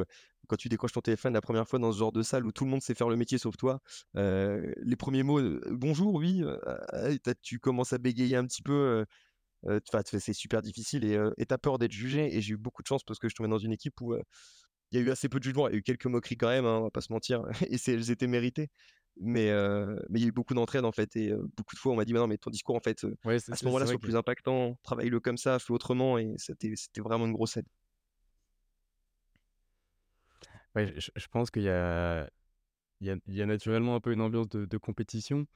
quand 0.47 0.57
tu 0.57 0.69
décroches 0.69 0.93
ton 0.93 1.01
téléphone 1.01 1.33
la 1.33 1.41
première 1.41 1.67
fois 1.67 1.79
dans 1.79 1.91
ce 1.91 1.99
genre 1.99 2.13
de 2.13 2.23
salle 2.23 2.45
où 2.45 2.53
tout 2.53 2.65
le 2.67 2.71
monde 2.71 2.83
sait 2.83 2.95
faire 2.95 3.09
le 3.09 3.17
métier 3.17 3.39
sauf 3.39 3.57
toi, 3.57 3.81
heu, 4.17 4.75
les 4.83 4.97
premiers 4.97 5.23
mots, 5.23 5.41
heu: 5.41 5.63
«Bonjour, 5.71 6.13
oui», 6.15 6.43
heu, 6.43 6.61
ah, 6.67 7.09
tu 7.43 7.59
commences 7.61 7.95
à 7.95 7.99
bégayer 7.99 8.37
un 8.37 8.47
petit 8.47 8.63
peu, 8.63 9.07
c'est 10.21 10.33
super 10.33 10.63
difficile 10.63 11.05
et 11.05 11.47
tu 11.47 11.59
peur 11.59 11.79
d'être 11.79 11.93
jugé 11.93 12.35
et 12.37 12.41
j'ai 12.41 12.55
eu 12.55 12.57
beaucoup 12.57 12.83
de 12.83 12.87
chance 12.87 13.05
parce 13.05 13.19
que 13.19 13.29
je 13.29 13.35
tombais 13.35 13.49
dans 13.49 13.59
une 13.59 13.73
équipe 13.73 14.01
où, 14.01 14.15
il 14.93 14.99
y 14.99 15.03
a 15.03 15.07
eu 15.07 15.11
assez 15.11 15.29
peu 15.29 15.39
de 15.41 15.45
jugement. 15.45 15.69
Il 15.69 15.73
y 15.73 15.77
a 15.77 15.79
eu 15.79 15.83
quelques 15.83 16.07
moqueries 16.07 16.37
quand 16.37 16.49
même, 16.49 16.67
hein, 16.67 16.79
on 16.81 16.85
va 16.85 16.91
pas 16.91 17.01
se 17.03 17.13
mentir 17.13 17.43
et 17.71 17.79
elles 17.89 18.11
étaient 18.11 18.27
méritées. 18.29 18.71
Mais 19.21 19.51
mais 20.11 20.19
il 20.21 20.23
y 20.23 20.25
a 20.27 20.29
eu 20.29 20.33
beaucoup 20.33 20.55
d'entraide 20.55 20.85
en 20.85 20.93
fait 20.93 21.15
et 21.17 21.33
beaucoup 21.57 21.75
de 21.75 21.81
fois 21.81 21.93
on 21.93 21.97
m'a 21.97 22.05
dit: 22.05 22.13
«Mais 22.13 22.19
non, 22.19 22.27
mais 22.27 22.39
ton 22.39 22.51
discours 22.51 22.77
en 22.77 22.81
fait, 22.81 23.07
ouais, 23.25 23.39
à 23.51 23.57
ce 23.57 23.67
moment-là 23.67 23.87
soit 23.87 23.99
que 23.99 24.03
plus 24.03 24.17
impactant, 24.17 24.77
travaille-le 24.83 25.21
comme 25.21 25.37
ça, 25.39 25.59
fais 25.59 25.73
autrement» 25.73 26.19
et 26.19 26.35
c'était 26.39 26.75
c'était 26.77 27.01
vraiment 27.01 27.27
une 27.27 27.33
grosse 27.33 27.57
aide. 27.57 27.67
ouais, 30.75 30.93
je 30.99 31.11
je 31.15 31.27
pense 31.29 31.51
qu'il 31.51 31.63
y 31.63 31.69
a 31.69 32.29
il 33.01 33.09
y 33.09 33.11
a 33.11 33.17
il 33.27 33.35
y 33.35 33.43
a 33.43 33.47
naturellement 33.47 33.97
un 33.97 34.01
peu 34.01 34.13
une 34.13 34.21
ambiance 34.23 34.49
de 34.51 34.67
de 34.67 34.79
compétition, 34.79 35.47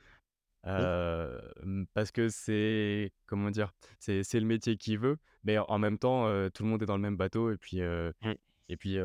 parce 1.94 2.10
que 2.12 2.28
c'est 2.28 3.12
comment 3.26 3.50
dire? 3.50 3.72
C'est 3.98 4.22
c'est 4.22 4.40
le 4.40 4.46
métier 4.46 4.76
qui 4.76 4.96
veut, 4.96 5.18
mais 5.44 5.58
en 5.58 5.78
même 5.78 5.98
temps, 5.98 6.26
tout 6.50 6.62
le 6.62 6.68
monde 6.68 6.82
est 6.82 6.86
dans 6.86 6.96
le 6.96 7.02
même 7.02 7.16
bateau 7.16 7.50
et 7.50 7.56
puis, 7.58 7.80
et 7.80 8.76
puis, 8.76 8.98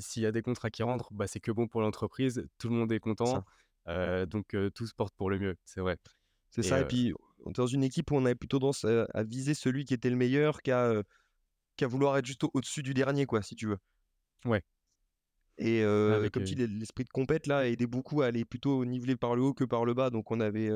s'il 0.00 0.22
y 0.22 0.26
a 0.26 0.32
des 0.32 0.42
contrats 0.42 0.70
qui 0.70 0.82
rentrent, 0.82 1.12
bah, 1.12 1.26
c'est 1.26 1.40
que 1.40 1.52
bon 1.52 1.68
pour 1.68 1.80
l'entreprise, 1.80 2.46
tout 2.58 2.68
le 2.68 2.74
monde 2.74 2.92
est 2.92 3.00
content, 3.00 3.24
ça. 3.24 3.44
Heu, 3.88 4.26
donc 4.26 4.54
heu, 4.54 4.70
tout 4.70 4.86
se 4.86 4.94
porte 4.94 5.14
pour 5.16 5.30
le 5.30 5.38
mieux, 5.38 5.56
c'est 5.64 5.80
vrai 5.80 5.98
C'est 6.50 6.62
ça 6.62 6.80
et 6.80 6.84
puis 6.84 7.12
dans 7.46 7.66
une 7.66 7.84
équipe 7.84 8.10
où 8.10 8.16
on 8.16 8.24
avait 8.24 8.34
plutôt 8.34 8.58
tendance 8.58 8.84
à 8.84 9.06
à 9.14 9.22
viser 9.24 9.54
celui 9.54 9.84
qui 9.84 9.94
était 9.94 10.10
le 10.10 10.16
meilleur 10.16 10.62
qu'à, 10.62 11.02
qu'à 11.76 11.88
vouloir 11.88 12.16
être 12.18 12.26
juste 12.26 12.44
au 12.44 12.50
au-dessus 12.54 12.82
du 12.84 12.94
dernier 12.94 13.26
quoi, 13.26 13.42
si 13.42 13.56
tu 13.56 13.66
veux. 13.68 13.78
ouais, 14.44 14.64
Et 15.58 15.82
avec, 15.82 16.32
comme 16.32 16.44
tu 16.44 16.54
dis, 16.54 16.66
l'esprit 16.66 17.04
de 17.04 17.10
compète 17.10 17.46
là 17.46 17.68
aidait 17.68 17.86
beaucoup 17.86 18.22
à 18.22 18.26
aller 18.26 18.44
plutôt 18.44 18.84
niveler 18.84 19.16
par 19.16 19.36
le 19.36 19.42
haut 19.42 19.54
que 19.54 19.64
par 19.64 19.84
le 19.84 19.94
bas. 19.94 20.10
Donc 20.10 20.30
on 20.30 20.40
avait, 20.40 20.70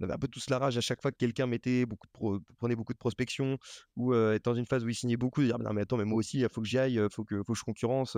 on 0.00 0.04
avait 0.04 0.12
un 0.14 0.18
peu 0.18 0.28
tous 0.28 0.50
la 0.50 0.58
rage 0.58 0.76
à 0.76 0.80
chaque 0.80 1.00
fois 1.00 1.12
que 1.12 1.16
quelqu'un 1.16 1.46
mettait 1.46 1.86
beaucoup 1.86 2.06
de 2.06 2.12
pro 2.12 2.40
prenait 2.58 2.74
beaucoup 2.76 2.92
de 2.92 2.98
prospection 2.98 3.56
ou, 3.96 4.14
était 4.14 4.40
dans 4.50 4.54
une 4.56 4.66
phase 4.66 4.84
où 4.84 4.88
il 4.88 4.94
signait 4.94 5.16
beaucoup, 5.16 5.42
de 5.42 5.46
dire: 5.46 5.58
«Non 5.58 5.72
mais 5.72 5.82
attends, 5.82 5.96
mais 5.96 6.04
moi 6.04 6.18
aussi, 6.18 6.40
il 6.40 6.48
faut 6.50 6.60
que 6.62 6.66
j'y 6.68 6.78
aille, 6.78 7.00
faut 7.12 7.24
que 7.24 7.36
faut 7.44 7.52
que 7.52 7.58
je 7.58 7.64
concurrence». 7.64 8.16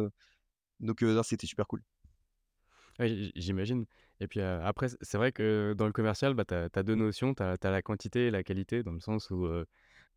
Donc 0.80 1.04
c'était 1.24 1.46
super 1.48 1.66
cool. 1.68 1.82
Ouais, 2.98 3.30
j'imagine 3.36 3.86
et 4.20 4.28
puis, 4.28 4.40
après, 4.40 4.88
c'est 5.00 5.16
vrai 5.18 5.32
que 5.32 5.74
dans 5.76 5.86
le 5.86 5.92
commercial, 5.92 6.34
bah, 6.34 6.44
tu 6.44 6.54
as 6.54 6.82
2 6.82 6.94
notions. 6.96 7.34
Tu 7.34 7.42
as 7.42 7.56
la 7.62 7.82
quantité 7.82 8.26
et 8.28 8.30
la 8.30 8.42
qualité 8.42 8.82
dans 8.82 8.92
le 8.92 9.00
sens 9.00 9.30
où, 9.30 9.46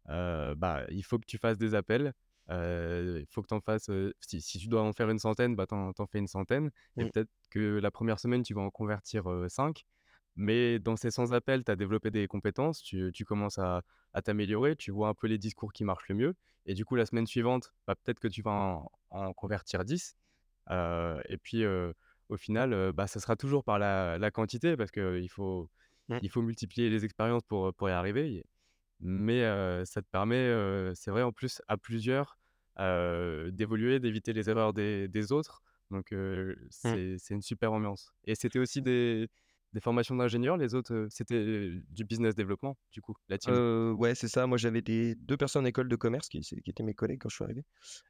bah, 0.08 0.86
il 0.89 1.04
faut 1.04 1.20
que 1.20 1.26
tu 1.26 1.38
fasses 1.38 1.58
des 1.58 1.76
appels, 1.76 2.14
il 2.49 3.26
faut 3.30 3.41
que 3.41 3.47
tu 3.47 3.54
en 3.54 3.62
fasses, 3.62 3.89
si 4.20 4.41
si 4.41 4.60
tu 4.60 4.68
dois 4.68 4.82
en 4.84 4.93
faire 4.93 5.10
une 5.10 5.20
centaine, 5.20 5.56
bah, 5.56 5.66
tu 5.68 5.76
en 5.76 5.93
fais 6.08 6.20
une 6.20 6.28
centaine 6.28 6.72
et 6.97 7.06
Mmh, 7.06 7.12
peut-être 7.12 7.30
que 7.49 7.80
la 7.80 7.91
première 7.91 8.20
semaine, 8.20 8.43
tu 8.43 8.54
vas 8.54 8.62
en 8.62 8.70
convertir, 8.72 9.24
5 9.49 9.84
mais 10.38 10.80
dans 10.80 10.95
ces 10.95 11.12
100 11.12 11.34
appels, 11.34 11.64
tu 11.66 11.72
as 11.72 11.76
développé 11.76 12.10
des 12.12 12.28
compétences, 12.28 12.82
tu 12.82 13.12
tu 13.14 13.26
commences 13.26 13.58
à 13.60 13.84
à 14.14 14.22
t'améliorer, 14.22 14.76
tu 14.76 14.91
vois 14.91 15.10
un 15.10 15.14
peu 15.14 15.28
les 15.28 15.38
discours 15.38 15.72
qui 15.74 15.84
marchent 15.86 16.10
le 16.10 16.16
mieux 16.16 16.36
et 16.66 16.74
du 16.76 16.86
coup, 16.86 16.95
la 16.95 17.06
semaine 17.06 17.26
suivante, 17.28 17.74
bah, 17.88 17.95
peut-être 17.95 18.20
que 18.20 18.28
tu 18.28 18.41
vas 18.41 18.52
en 18.52 18.91
en 19.12 19.34
convertir 19.34 19.84
10 19.86 20.16
Heu 20.72 21.22
et 21.30 21.38
puis, 21.38 21.64
au 22.32 22.38
final, 22.38 22.94
bah, 22.94 23.08
ça 23.08 23.20
sera 23.22 23.36
toujours 23.38 23.64
par 23.66 23.80
la 23.80 24.18
la 24.20 24.32
quantité 24.32 24.78
parce 24.78 24.92
qu'il 24.92 25.30
faut 25.30 25.70
mmh, 26.10 26.22
il 26.22 26.30
faut 26.32 26.42
multiplier 26.44 26.90
les 26.90 27.06
expériences 27.06 27.44
pour, 27.44 27.74
pour 27.76 27.90
y 27.90 27.94
arriver 27.94 28.46
mais 29.02 29.42
ça 29.86 30.02
te 30.02 30.08
permet, 30.12 30.52
c'est 30.96 31.12
vrai 31.12 31.24
en 31.24 31.32
plus 31.34 31.62
à 31.68 31.78
plusieurs, 31.78 32.40
d'évoluer, 32.80 34.00
d'éviter 34.00 34.34
les 34.34 34.50
erreurs 34.50 34.74
des 34.74 35.08
des 35.08 35.32
autres 35.32 35.64
donc 35.92 36.12
mmh. 36.84 37.02
c'est 37.02 37.18
c'est 37.20 37.34
une 37.36 37.42
super 37.42 37.74
ambiance 37.74 38.14
et 38.26 38.36
c'était 38.36 38.60
aussi 38.60 38.82
des 38.82 39.30
des 39.74 39.80
formations 39.82 40.16
d'ingénieurs, 40.18 40.58
les 40.58 40.76
autres, 40.76 41.08
c'était 41.10 41.72
du 41.90 42.04
business 42.04 42.36
développement, 42.36 42.78
du 42.92 43.02
coup, 43.02 43.16
la 43.30 43.38
team? 43.38 43.62
Ouais, 43.98 44.16
c'est 44.16 44.28
ça. 44.28 44.46
Moi, 44.48 44.58
j'avais 44.58 44.82
des 44.82 45.16
2 45.16 45.38
personnes 45.38 45.66
école 45.66 45.88
de 45.88 45.96
commerce 45.96 46.28
qui 46.30 46.40
étaient 46.66 46.84
mes 46.84 46.94
collègues 46.94 47.20
quand 47.22 47.30
je 47.30 47.36
suis 47.36 47.44
arrivé 47.44 47.64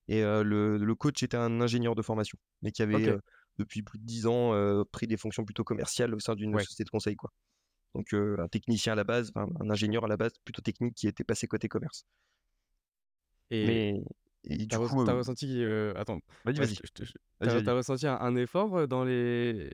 et 0.08 0.22
le 0.22 0.78
le 0.78 0.96
coach 0.96 1.24
était 1.24 1.38
un 1.38 1.62
ingénieur 1.62 1.96
de 1.96 2.02
formation, 2.02 2.38
mais 2.62 2.72
qui 2.72 2.82
avait, 2.84 3.16
depuis 3.60 3.84
plus 3.84 4.00
de 4.00 4.06
10 4.06 4.28
ans, 4.28 4.54
heu, 4.56 4.86
pris 4.92 5.08
des 5.08 5.18
fonctions 5.18 5.46
plutôt 5.46 5.64
commerciales 5.64 6.14
au 6.16 6.20
sein 6.20 6.36
d'une 6.36 6.58
ouais 6.58 6.66
société 6.66 6.84
de 6.86 6.90
conseil, 6.90 7.16
quoi. 7.16 7.32
Donc 7.96 8.14
heu, 8.14 8.38
un 8.40 8.48
technicien 8.50 8.94
à 8.94 8.96
la 8.98 9.04
base, 9.06 9.32
un 9.36 9.70
ingénieur 9.72 10.06
à 10.06 10.08
la 10.10 10.18
base 10.18 10.34
plutôt 10.46 10.62
technique 10.64 10.96
qui 10.96 11.08
était 11.08 11.24
passé 11.26 11.48
côté 11.48 11.70
commerce. 11.70 12.06
et 13.50 13.64
Mais 13.64 14.04
et 14.46 14.66
tu 14.70 14.76
as 14.76 14.78
du 14.78 14.80
res 14.80 14.90
coup, 14.90 15.04
tu 15.04 15.12
heu 15.12 15.18
ressenti, 15.18 15.64
attends, 15.96 16.20
vas-y, 16.44 16.60
vas-y, 16.60 16.76
vas-y. 17.44 17.74
ressenti 17.76 18.08
un 18.08 18.36
effort, 18.36 18.88
dans 18.88 19.04
les 19.04 19.72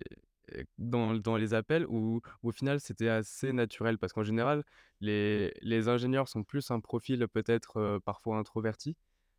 dans 0.78 1.14
dans 1.16 1.38
les 1.38 1.54
appels 1.54 1.86
ou 1.88 2.22
ou 2.44 2.50
au 2.50 2.52
final 2.52 2.80
c'était 2.80 3.10
assez 3.10 3.54
naturel? 3.54 3.98
Parce 4.00 4.14
qu'en 4.14 4.24
général, 4.24 4.64
les 5.02 5.54
les 5.62 5.90
ingénieurs 5.90 6.30
sont 6.30 6.44
plus 6.44 6.72
un 6.72 6.80
profil 6.80 7.28
peut-être, 7.28 8.00
parfois 8.06 8.38
introverti. 8.38 8.96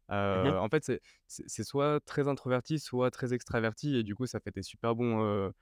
Mmh 0.08 0.56
en 0.56 0.68
fait, 0.68 0.90
c'est 1.26 1.64
soit 1.64 2.00
très 2.00 2.28
introverti, 2.28 2.78
soit 2.78 3.10
très 3.10 3.34
extraverti 3.34 3.96
et 3.96 4.02
du 4.02 4.14
coup, 4.14 4.26
ça 4.26 4.40
fait 4.40 4.50
des 4.50 4.62
super 4.62 4.94
bons, 4.94 5.52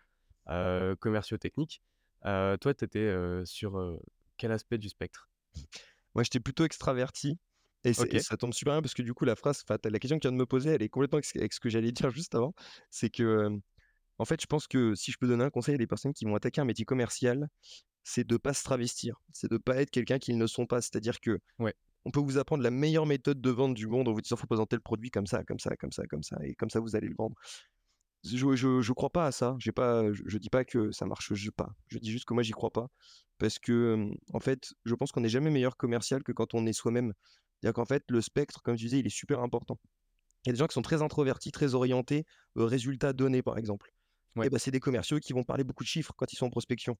commerciaux 1.00 1.38
techniques. 1.38 1.82
Toi, 2.22 2.74
tu 2.74 2.84
étais, 2.84 3.14
sur, 3.44 3.98
quel 4.36 4.52
aspect 4.52 4.78
du 4.78 4.88
spectre? 4.88 5.28
Moi, 6.14 6.22
j'étais 6.22 6.40
plutôt 6.40 6.64
extraverti 6.64 7.38
et 7.84 7.92
ça 7.92 8.36
tombe 8.36 8.52
super 8.52 8.74
bien 8.74 8.82
parce 8.82 8.94
que 8.94 9.02
du 9.02 9.14
coup, 9.14 9.24
la 9.24 9.36
phrase 9.36 9.64
la 9.68 9.98
question 9.98 10.16
que 10.16 10.22
tu 10.22 10.28
viens 10.28 10.32
de 10.32 10.40
me 10.40 10.46
poser, 10.46 10.70
elle 10.70 10.82
est 10.82 10.88
complètement 10.88 11.18
avec 11.34 11.52
ce 11.52 11.60
que 11.60 11.68
j'allais 11.68 11.92
dire 11.92 12.10
juste 12.10 12.34
avant. 12.34 12.54
C'est 12.90 13.10
que, 13.10 13.50
en 14.18 14.24
fait, 14.24 14.40
je 14.40 14.46
pense 14.46 14.66
que 14.66 14.94
si 14.94 15.12
je 15.12 15.18
peux 15.18 15.26
donner 15.26 15.44
un 15.44 15.50
conseil 15.50 15.74
à 15.74 15.78
des 15.78 15.86
personnes 15.86 16.14
qui 16.14 16.24
vont 16.24 16.34
attaquer 16.34 16.60
un 16.60 16.64
métier 16.64 16.84
commercial, 16.84 17.48
c'est 18.02 18.24
de 18.24 18.36
pas 18.36 18.54
se 18.54 18.62
travestir, 18.62 19.20
c'est 19.32 19.50
de 19.50 19.58
pas 19.58 19.76
être 19.76 19.90
quelqu'un 19.90 20.18
qu'ils 20.18 20.38
ne 20.38 20.46
sont 20.46 20.66
pas. 20.66 20.80
C'est-à-dire 20.80 21.20
que 21.20 21.40
ouais, 21.58 21.74
on 22.06 22.12
peut 22.12 22.20
vous 22.20 22.38
apprendre 22.38 22.62
la 22.64 22.70
meilleure 22.70 23.06
méthode 23.06 23.40
de 23.42 23.50
vente 23.50 23.74
du 23.74 23.88
monde 23.88 24.08
en 24.08 24.12
vous 24.14 24.22
disant: 24.22 24.36
«Faut 24.36 24.46
présenter 24.48 24.76
le 24.76 24.82
produit 24.82 25.10
comme 25.10 25.26
ça, 25.26 25.44
comme 25.44 25.60
ça, 25.60 25.76
comme 25.76 25.92
ça, 25.92 26.06
comme 26.06 26.22
ça 26.24 26.38
et 26.44 26.54
comme 26.54 26.70
ça 26.70 26.80
vous 26.80 26.96
allez 26.96 27.08
le 27.08 27.16
vendre». 27.16 27.36
Je 28.24 28.56
je 28.56 28.80
je 28.82 28.92
crois 28.92 29.10
pas 29.10 29.26
à 29.26 29.32
ça. 29.32 29.56
Je 29.60 29.70
je 30.26 30.38
dis 30.38 30.50
pas 30.50 30.64
que 30.64 30.90
ça 30.92 31.06
marche 31.06 31.32
je 31.34 31.50
pas. 31.50 31.70
Je 31.88 31.98
dis 31.98 32.10
juste 32.10 32.24
que 32.26 32.34
moi 32.34 32.42
j'y 32.42 32.52
crois 32.52 32.72
pas 32.72 32.88
parce 33.38 33.58
que, 33.58 34.10
en 34.32 34.40
fait, 34.40 34.72
je 34.86 34.94
pense 34.94 35.12
qu'on 35.12 35.20
n'est 35.20 35.28
jamais 35.28 35.50
meilleur 35.50 35.76
commercial 35.76 36.22
que 36.24 36.32
quand 36.32 36.54
on 36.54 36.66
est 36.66 36.72
soi-même. 36.72 37.12
C'est-à-dire 37.60 37.74
qu'en 37.74 37.84
fait, 37.84 38.04
le 38.08 38.20
spectre, 38.22 38.62
comme 38.62 38.76
tu 38.76 38.84
disais, 38.84 38.98
il 39.00 39.06
est 39.06 39.10
super 39.10 39.40
important. 39.40 39.78
Il 40.46 40.48
y 40.48 40.50
a 40.50 40.54
des 40.54 40.58
gens 40.60 40.68
qui 40.68 40.74
sont 40.74 40.82
très 40.82 41.02
introvertis, 41.02 41.52
très 41.52 41.74
orientés, 41.74 42.26
heu, 42.58 42.64
résultats 42.64 43.12
donnés, 43.14 43.42
par 43.42 43.58
exemple. 43.58 43.92
Et 44.44 44.50
ben 44.50 44.58
c'est 44.58 44.70
des 44.70 44.80
commerciaux 44.80 45.18
qui 45.18 45.32
vont 45.32 45.44
parler 45.44 45.64
beaucoup 45.64 45.84
de 45.84 45.88
chiffres 45.88 46.12
quand 46.16 46.32
ils 46.32 46.36
sont 46.36 46.46
en 46.46 46.50
prospection, 46.50 46.96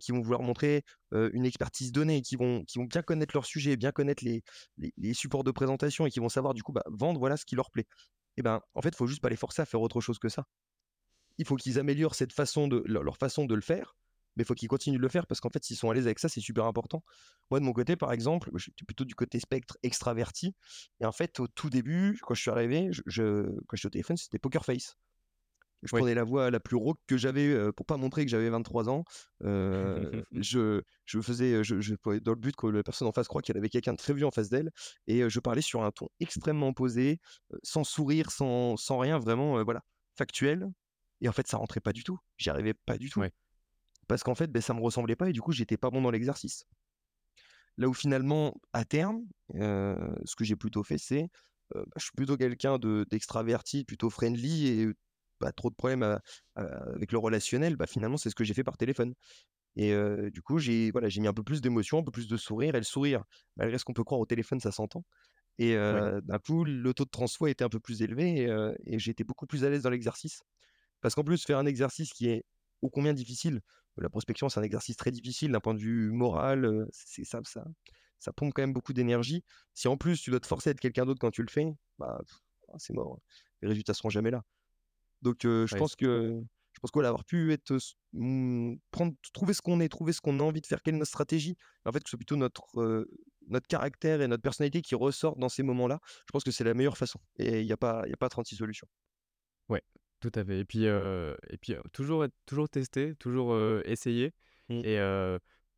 qui 0.00 0.12
vont 0.12 0.20
vouloir 0.20 0.42
montrer, 0.42 0.84
une 1.12 1.44
expertise 1.46 1.92
donnée, 1.92 2.22
qui 2.22 2.36
vont 2.36 2.64
qui 2.64 2.78
vont 2.78 2.84
bien 2.84 3.02
connaître 3.02 3.34
leur 3.36 3.44
sujet, 3.46 3.76
bien 3.76 3.92
connaître 3.92 4.24
les 4.24 4.42
les 4.78 4.92
les 4.96 5.14
supports 5.14 5.44
de 5.44 5.50
présentation 5.50 6.06
et 6.06 6.10
qui 6.10 6.20
vont 6.20 6.28
savoir 6.28 6.54
du 6.54 6.62
coup, 6.62 6.72
bah, 6.72 6.82
vendre, 6.88 7.18
voilà 7.20 7.36
ce 7.36 7.44
qui 7.44 7.56
leur 7.56 7.70
plaît. 7.70 7.86
Et 8.36 8.42
ben, 8.42 8.60
en 8.74 8.82
fait, 8.82 8.90
il 8.90 8.96
faut 8.96 9.06
juste 9.06 9.22
pas 9.22 9.28
les 9.30 9.36
forcer 9.36 9.62
à 9.62 9.66
faire 9.66 9.80
autre 9.80 10.00
chose 10.00 10.18
que 10.18 10.28
ça. 10.28 10.44
Il 11.38 11.46
faut 11.46 11.56
qu'ils 11.56 11.78
améliorent 11.78 12.14
cette 12.14 12.32
façon 12.32 12.68
de 12.68 12.82
leur 12.86 13.02
leur 13.02 13.16
façon 13.16 13.44
de 13.46 13.54
le 13.54 13.60
faire, 13.62 13.96
mais 14.36 14.44
il 14.44 14.46
faut 14.46 14.54
qu'ils 14.54 14.68
continuent 14.68 14.96
de 14.98 15.02
le 15.02 15.08
faire 15.08 15.26
parce 15.26 15.40
qu'en 15.40 15.50
fait, 15.50 15.64
s'ils 15.64 15.76
sont 15.76 15.90
à 15.90 15.94
l'aise 15.94 16.06
avec 16.06 16.18
ça, 16.18 16.28
c'est 16.28 16.40
super 16.40 16.64
important. 16.66 17.02
Moi, 17.50 17.60
de 17.60 17.64
mon 17.64 17.72
côté, 17.72 17.96
par 17.96 18.12
exemple, 18.12 18.50
j'étais 18.56 18.84
plutôt 18.86 19.04
du 19.04 19.14
côté 19.14 19.40
spectre 19.40 19.76
extraverti 19.82 20.54
et 21.00 21.06
en 21.06 21.12
fait, 21.12 21.40
au 21.40 21.48
tout 21.48 21.70
début, 21.70 22.18
quand 22.22 22.34
je 22.34 22.42
suis 22.42 22.50
arrivé, 22.50 22.88
je 22.92 23.02
je 23.06 23.24
quand 23.66 23.76
j'étais 23.76 23.86
au 23.88 23.90
téléphone, 23.90 24.16
c'était 24.16 24.38
poker 24.38 24.64
face. 24.64 24.96
Je 25.82 25.92
prenais 25.94 26.14
la 26.14 26.24
voix 26.24 26.50
la 26.50 26.60
plus 26.60 26.76
rauque 26.76 27.00
que 27.06 27.16
j'avais, 27.16 27.72
pour 27.72 27.86
pas 27.86 27.96
montrer 27.96 28.24
que 28.24 28.30
j'avais 28.30 28.50
23 28.50 28.88
ans. 28.90 29.04
Je 30.32 30.82
je 31.06 31.20
faisais, 31.20 31.64
je 31.64 31.80
je 31.80 31.94
dans 32.20 32.32
le 32.32 32.38
but 32.38 32.54
que 32.56 32.66
la 32.66 32.82
personne 32.82 33.08
en 33.08 33.12
face 33.12 33.28
croie 33.28 33.42
qu'elle 33.42 33.56
avait 33.56 33.68
quelqu'un 33.68 33.92
de 33.92 33.96
très 33.98 34.14
vieux 34.14 34.26
en 34.26 34.30
face 34.30 34.48
d'elle 34.48 34.70
et 35.06 35.28
je 35.28 35.40
parlais 35.40 35.62
sur 35.62 35.82
un 35.82 35.90
ton 35.90 36.08
extrêmement 36.20 36.72
posé, 36.72 37.18
sans 37.62 37.84
sourire, 37.84 38.30
sans 38.30 38.76
sans 38.76 38.98
rien, 38.98 39.18
vraiment, 39.18 39.62
voilà, 39.64 39.82
factuel 40.16 40.68
et 41.20 41.28
en 41.28 41.32
fait, 41.32 41.46
ça 41.48 41.56
rentrait 41.58 41.80
pas 41.80 41.92
du 41.92 42.04
tout. 42.04 42.18
J'y 42.38 42.50
arrivais 42.50 42.74
pas 42.74 42.98
du 42.98 43.10
tout 43.10 43.26
parce 44.08 44.22
qu'en 44.24 44.34
fait, 44.34 44.48
beh, 44.52 44.60
ça 44.60 44.74
me 44.74 44.80
ressemblait 44.82 45.16
pas 45.16 45.30
et 45.30 45.32
du 45.32 45.42
coup, 45.42 45.52
j'étais 45.52 45.76
pas 45.78 45.90
bon 45.90 46.02
dans 46.02 46.10
l'exercice. 46.10 46.66
Là 47.76 47.88
où 47.88 47.94
finalement, 47.94 48.54
à 48.72 48.84
terme, 48.84 49.22
ce 49.54 50.36
que 50.36 50.44
j'ai 50.44 50.56
plutôt 50.56 50.82
fait, 50.82 50.98
c'est, 50.98 51.22
heu, 51.74 51.84
bah, 51.86 51.92
je 51.96 52.02
suis 52.04 52.12
plutôt 52.16 52.36
quelqu'un 52.36 52.78
de 52.78 53.06
d'extraverti, 53.10 53.84
plutôt 53.84 54.10
friendly 54.10 54.68
et 54.68 54.88
pas 55.40 55.52
trop 55.52 55.70
de 55.70 55.76
problèmes 55.76 56.04
à 56.04 56.20
à 56.56 56.62
avec 56.94 57.12
le 57.12 57.18
relationnel, 57.18 57.76
bah, 57.76 57.86
finalement, 57.88 58.18
c'est 58.18 58.30
ce 58.30 58.36
que 58.36 58.44
j'ai 58.44 58.54
fait 58.54 58.64
par 58.64 58.76
téléphone 58.78 59.14
et 59.76 59.94
du 60.32 60.42
coup, 60.42 60.58
j'ai 60.58 60.90
voilà, 60.92 61.08
j'ai 61.08 61.20
mis 61.20 61.28
un 61.28 61.34
peu 61.34 61.44
plus 61.44 61.60
d'émotion, 61.60 61.98
un 62.00 62.04
peu 62.04 62.10
plus 62.12 62.28
de 62.28 62.36
sourire 62.36 62.74
et 62.74 62.78
le 62.78 62.84
sourire, 62.84 63.24
malgré 63.56 63.78
ce 63.78 63.84
qu'on 63.84 63.94
peut 63.94 64.04
croire 64.04 64.20
au 64.20 64.26
téléphone, 64.26 64.60
ça 64.60 64.72
s'entend 64.72 65.04
et 65.58 65.76
ouais, 65.90 66.12
d'un 66.22 66.38
coup, 66.38 66.64
le 66.64 66.94
taux 66.94 67.04
de 67.04 67.10
transfo 67.10 67.46
était 67.46 67.64
un 67.64 67.68
peu 67.68 67.80
plus 67.80 68.02
élevé 68.02 68.48
et 68.86 68.98
j'étais 68.98 69.24
beaucoup 69.24 69.46
plus 69.46 69.64
à 69.64 69.70
l'aise 69.70 69.82
dans 69.82 69.90
l'exercice. 69.90 70.42
Parce 71.00 71.14
qu'en 71.14 71.24
plus, 71.24 71.44
faire 71.44 71.58
un 71.58 71.66
exercice 71.66 72.12
qui 72.12 72.28
est 72.28 72.44
ô 72.82 72.90
combien 72.90 73.12
difficile, 73.14 73.60
la 73.96 74.08
prospection, 74.08 74.48
c'est 74.48 74.60
un 74.60 74.62
exercice 74.62 74.96
très 74.96 75.10
difficile 75.10 75.52
d'un 75.52 75.60
point 75.60 75.74
de 75.74 75.80
vue 75.80 76.10
moral, 76.10 76.86
c'est 76.92 77.24
ça 77.24 77.40
ça 77.44 77.64
ça 78.18 78.32
pompe 78.32 78.52
quand 78.54 78.62
même 78.62 78.72
beaucoup 78.72 78.92
d'énergie. 78.92 79.44
Si 79.74 79.88
en 79.88 79.96
plus 79.96 80.20
tu 80.22 80.30
dois 80.30 80.40
te 80.40 80.46
forcer 80.46 80.70
à 80.70 80.72
être 80.72 80.80
quelqu'un 80.80 81.06
d'autre 81.06 81.20
quand 81.20 81.30
tu 81.30 81.42
le 81.42 81.50
fais, 81.50 81.66
bah, 81.98 82.20
ah, 82.68 82.74
c'est 82.78 82.94
mort. 82.94 83.18
Les 83.62 83.68
résultats 83.68 83.94
seront 83.94 84.10
jamais 84.10 84.30
là. 84.30 84.42
Donc 85.22 85.38
je 85.42 85.66
ouais, 85.72 85.76
pense 85.76 85.96
que 85.96 86.40
je 86.72 86.78
pense 86.80 86.90
que 86.90 86.94
voilà, 86.98 87.08
avoir 87.08 87.24
pu 87.24 87.52
être 87.52 87.76
mmh, 88.12 88.76
prendre 88.90 89.14
trouver 89.34 89.54
ce 89.54 89.62
qu'on 89.62 89.80
est, 89.80 89.88
trouver 89.88 90.12
ce 90.12 90.20
qu'on 90.20 90.38
a 90.40 90.42
envie 90.42 90.60
de 90.60 90.66
faire, 90.66 90.82
quelle 90.82 90.94
est 90.94 90.98
notre 90.98 91.10
stratégie, 91.10 91.56
en 91.84 91.92
fait, 91.92 91.98
que 92.00 92.08
ce 92.08 92.10
soit 92.12 92.18
plutôt 92.18 92.36
notre, 92.36 93.06
notre 93.48 93.66
caractère 93.66 94.20
et 94.22 94.28
notre 94.28 94.42
personnalité 94.42 94.80
qui 94.82 94.94
ressortent 94.94 95.38
dans 95.38 95.48
ces 95.48 95.62
moments-là, 95.62 95.98
je 96.04 96.32
pense 96.32 96.44
que 96.44 96.50
c'est 96.52 96.64
la 96.64 96.74
meilleure 96.74 96.96
façon 96.98 97.18
et 97.38 97.60
il 97.60 97.66
y 97.66 97.72
a 97.72 97.76
pas 97.76 98.04
y 98.08 98.12
a 98.12 98.16
pas 98.16 98.28
36 98.28 98.56
solutions. 98.56 98.86
ouais, 99.68 99.82
tout 100.20 100.30
à 100.34 100.44
fait 100.44 100.60
et 100.60 100.64
puis, 100.64 100.84
et 100.84 101.56
puis, 101.60 101.74
toujours 101.92 102.26
toujours 102.46 102.68
tester, 102.68 103.14
toujours, 103.16 103.56
essayer 103.84 104.32
Mmh, 104.68 104.82
et 104.82 104.98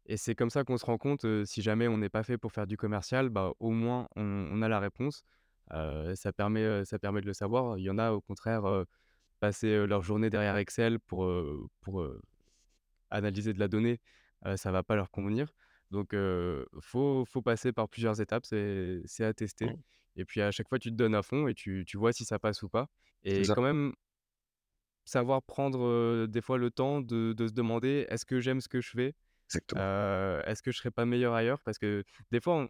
et 0.07 0.17
c'est 0.17 0.35
comme 0.35 0.51
ça 0.51 0.65
qu'on 0.65 0.79
se 0.79 0.85
rend 0.87 0.99
compte, 0.99 1.25
si 1.47 1.63
jamais 1.63 1.87
on 1.89 1.97
n'est 1.99 2.09
pas 2.11 2.25
fait 2.25 2.37
pour 2.39 2.53
faire 2.53 2.67
du 2.67 2.77
commercial, 2.77 3.29
bah, 3.31 3.53
au 3.61 3.71
moins 3.71 4.09
on 4.17 4.23
on 4.25 4.63
a 4.63 4.69
la 4.69 4.81
réponse. 4.81 5.23
Ça 5.71 6.33
permet, 6.33 6.85
ça 6.85 6.99
permet 6.99 7.21
de 7.23 7.27
le 7.27 7.35
savoir. 7.35 7.79
Il 7.79 7.85
y 7.85 7.91
en 7.91 7.99
a 7.99 8.13
au 8.13 8.21
contraire, 8.21 8.65
passer, 9.43 9.87
leur 9.89 10.03
journée 10.03 10.31
derrière 10.31 10.57
Excel 10.57 11.01
pour, 11.01 11.29
pour, 11.81 12.07
analyser 13.11 13.53
de 13.53 13.59
la 13.59 13.69
donnée, 13.69 14.01
ça 14.57 14.73
va 14.73 14.83
pas 14.83 14.97
leur 14.97 15.11
convenir. 15.11 15.53
Donc 15.91 16.15
heu, 16.15 16.67
faut 16.81 17.25
faut 17.27 17.43
passer 17.43 17.73
par 17.73 17.89
plusieurs 17.89 18.21
étapes, 18.21 18.47
c'est 18.47 19.25
à 19.25 19.35
tester 19.35 19.69
et 20.17 20.25
puis 20.25 20.41
à 20.43 20.51
chaque 20.51 20.69
fois 20.69 20.79
tu 20.79 20.91
te 20.91 20.95
donnes 20.95 21.15
à 21.15 21.23
fond 21.23 21.49
et 21.49 21.55
tu 21.55 21.85
tu 21.87 21.97
vois 21.99 22.13
si 22.13 22.25
ça 22.25 22.39
passe 22.39 22.63
ou 22.63 22.69
pas 22.69 22.87
et 23.25 23.43
quand 23.43 23.63
même 23.63 23.93
savoir 25.05 25.43
prendre, 25.43 26.27
des 26.27 26.41
fois 26.41 26.59
le 26.59 26.71
temps 26.71 27.01
de 27.01 27.35
de 27.35 27.47
se 27.49 27.53
demander: 27.53 28.07
«Est-ce 28.09 28.25
que 28.25 28.41
j'aime 28.41 28.61
ce 28.61 28.69
que 28.69 28.81
je 28.81 28.91
fais? 28.91 29.15
est-ce 30.47 30.63
que 30.63 30.71
je 30.73 30.79
serais 30.79 30.91
pas 30.91 31.05
meilleur 31.05 31.35
ailleurs?» 31.35 31.61
parce 31.63 31.79
que 31.79 32.05
des 32.31 32.41
fois 32.41 32.55
on 32.55 32.69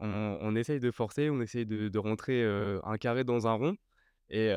on 0.00 0.38
on 0.40 0.54
essaye 0.56 0.80
de 0.80 0.90
forcer, 0.90 1.28
on 1.30 1.40
essaye 1.42 1.66
de 1.66 1.88
de 1.88 1.98
rentrer, 1.98 2.44
un 2.92 2.96
carré 2.98 3.24
dans 3.24 3.46
un 3.46 3.54
rond 3.54 3.76
et 4.30 4.52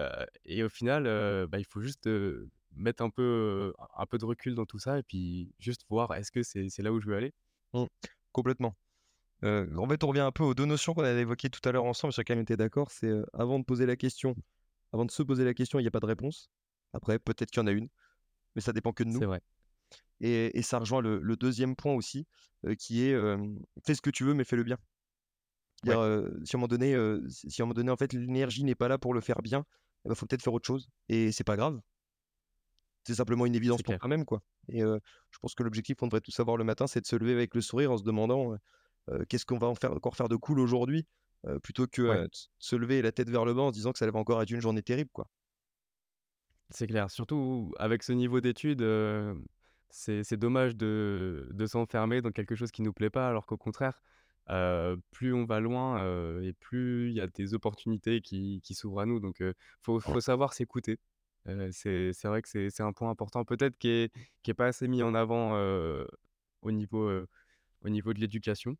et 0.45 0.63
au 0.63 0.69
final, 0.69 1.03
bah, 1.47 1.59
il 1.59 1.65
faut 1.65 1.81
juste, 1.81 2.09
mettre 2.73 3.03
un 3.03 3.09
peu, 3.09 3.73
un 3.97 4.05
peu 4.05 4.17
de 4.17 4.25
recul 4.25 4.55
dans 4.55 4.65
tout 4.65 4.79
ça 4.79 4.97
et 4.99 5.03
puis 5.03 5.53
juste 5.59 5.81
voir 5.89 6.13
est-ce 6.15 6.31
que 6.31 6.43
c'est 6.43 6.81
là 6.81 6.91
où 6.93 6.99
je 7.01 7.07
veux 7.07 7.15
aller? 7.17 7.33
Mmh, 7.73 7.85
complètement. 8.31 8.75
En 9.43 9.87
fait, 9.89 10.03
on 10.03 10.07
revient 10.07 10.19
un 10.21 10.31
peu 10.31 10.43
aux 10.43 10.53
2 10.53 10.65
notions 10.65 10.93
qu'on 10.93 11.03
avait 11.03 11.21
évoquées 11.21 11.49
tout 11.49 11.67
à 11.67 11.71
l'heure 11.71 11.85
ensemble, 11.85 12.13
on 12.17 12.39
était 12.39 12.57
d'accord, 12.57 12.91
c'est, 12.91 13.11
avant 13.33 13.59
de 13.59 13.65
poser 13.65 13.85
la 13.85 13.95
question 13.95 14.35
avant 14.93 15.05
de 15.05 15.11
se 15.11 15.23
poser 15.23 15.45
la 15.45 15.53
question, 15.53 15.79
il 15.79 15.83
y 15.83 15.87
a 15.87 15.91
pas 15.91 16.01
de 16.01 16.05
réponse. 16.05 16.51
Après, 16.93 17.17
peut-être 17.19 17.51
qu'il 17.51 17.61
y 17.61 17.63
en 17.63 17.67
a 17.67 17.71
une, 17.71 17.89
mais 18.55 18.61
ça 18.61 18.73
dépend 18.73 18.93
que 18.93 19.03
de 19.03 19.09
nous 19.09 19.19
C'est 19.19 19.25
vrai. 19.25 19.41
et 20.21 20.57
et 20.57 20.61
ça 20.61 20.79
rejoint 20.79 21.01
le 21.01 21.19
le 21.19 21.37
2 21.37 21.75
point 21.75 21.93
aussi, 21.93 22.27
qui 22.79 23.03
est, 23.03 23.15
fais 23.85 23.95
ce 23.95 24.01
que 24.01 24.09
tu 24.11 24.23
veux, 24.25 24.33
mais 24.33 24.43
fais-le 24.45 24.63
bien. 24.63 24.77
Ouais, 25.85 25.95
si 26.45 26.55
à 26.55 26.57
un 26.57 26.59
moment 26.59 26.67
donné, 26.67 26.95
si 27.29 27.61
à 27.61 27.63
un 27.63 27.65
moment 27.65 27.73
donné, 27.73 27.91
en 27.91 27.97
fait, 27.97 28.13
l'énergie 28.13 28.63
n'est 28.63 28.75
pas 28.75 28.87
là 28.87 28.97
pour 28.97 29.13
le 29.13 29.21
faire 29.21 29.41
bien, 29.41 29.65
eh 30.05 30.09
bah, 30.09 30.15
faut 30.15 30.25
peut-être 30.25 30.43
faire 30.43 30.53
autre 30.53 30.67
chose 30.67 30.89
et 31.09 31.31
c'est 31.31 31.43
pas 31.43 31.55
grave. 31.57 31.81
C'est 33.03 33.15
simplement 33.15 33.45
une 33.45 33.55
évidence 33.55 33.83
pour 33.83 33.95
clair. 33.95 33.99
toi-même, 33.99 34.25
quoi 34.25 34.41
et 34.69 34.81
je 34.81 35.39
pense 35.41 35.55
que 35.55 35.63
l'objectif 35.63 35.97
qu'on 35.97 36.07
devrait 36.07 36.21
tous 36.21 36.39
avoir 36.39 36.55
le 36.57 36.63
matin, 36.63 36.87
c'est 36.87 37.01
de 37.01 37.07
se 37.07 37.15
lever 37.15 37.33
avec 37.33 37.55
le 37.55 37.61
sourire 37.61 37.91
en 37.91 37.97
se 37.97 38.03
demandant, 38.03 38.55
«Qu'est-ce 39.29 39.45
qu'on 39.45 39.57
va 39.57 39.67
en 39.67 39.75
faire 39.75 39.91
encore 39.93 40.15
faire 40.15 40.29
de 40.29 40.35
cool 40.35 40.59
aujourd'hui?» 40.59 41.07
plutôt 41.63 41.87
que, 41.87 42.01
Ouais, 42.07 42.27
se 42.59 42.75
lever 42.75 43.01
la 43.01 43.11
tête 43.11 43.29
vers 43.29 43.45
le 43.45 43.53
bas 43.53 43.63
en 43.63 43.69
se 43.69 43.73
disant 43.75 43.91
que 43.91 43.99
ça 43.99 44.09
va 44.09 44.19
encore 44.19 44.41
être 44.41 44.51
une 44.51 44.61
journée 44.61 44.83
terrible, 44.83 45.09
quoi. 45.13 45.29
c'est 46.69 46.87
clair. 46.87 47.09
Surtout 47.11 47.73
avec 47.79 48.03
ce 48.03 48.13
niveau 48.13 48.41
d'études, 48.41 48.83
c'est 49.89 50.23
c'est 50.23 50.37
dommage 50.37 50.75
de 50.75 51.49
de 51.51 51.65
s'enfermer 51.65 52.21
dans 52.21 52.31
quelque 52.31 52.55
chose 52.55 52.71
qui 52.71 52.81
nous 52.81 52.93
plaît 52.93 53.09
pas 53.09 53.27
alors 53.27 53.45
qu'au 53.45 53.57
contraire, 53.57 54.01
plus 55.11 55.33
on 55.33 55.45
va 55.45 55.59
loin, 55.59 56.41
et 56.41 56.53
plus 56.53 57.09
il 57.09 57.15
y 57.15 57.21
a 57.21 57.27
des 57.27 57.53
opportunités 57.53 58.21
qui 58.21 58.61
qui 58.63 58.73
s'ouvrent 58.75 59.01
à 59.01 59.05
nous 59.05 59.19
donc 59.19 59.41
heu, 59.41 59.53
faut 59.81 59.99
faut 59.99 60.21
savoir 60.21 60.53
s'écouter. 60.53 60.99
C'est 61.71 62.11
vrai 62.25 62.41
que 62.41 62.49
c'est 62.69 62.83
un 62.83 62.93
point 62.93 63.09
important 63.09 63.45
peut-être 63.45 63.77
qui 63.77 63.89
est 63.89 64.13
qui 64.43 64.51
est 64.51 64.55
pas 64.55 64.67
assez 64.67 64.87
mis 64.87 65.03
en 65.03 65.15
avant, 65.15 65.53
au 66.61 66.71
niveau, 66.71 67.07
heu, 67.09 67.27
au 67.83 67.89
niveau 67.89 68.13
de 68.13 68.19
l'éducation. 68.19 68.77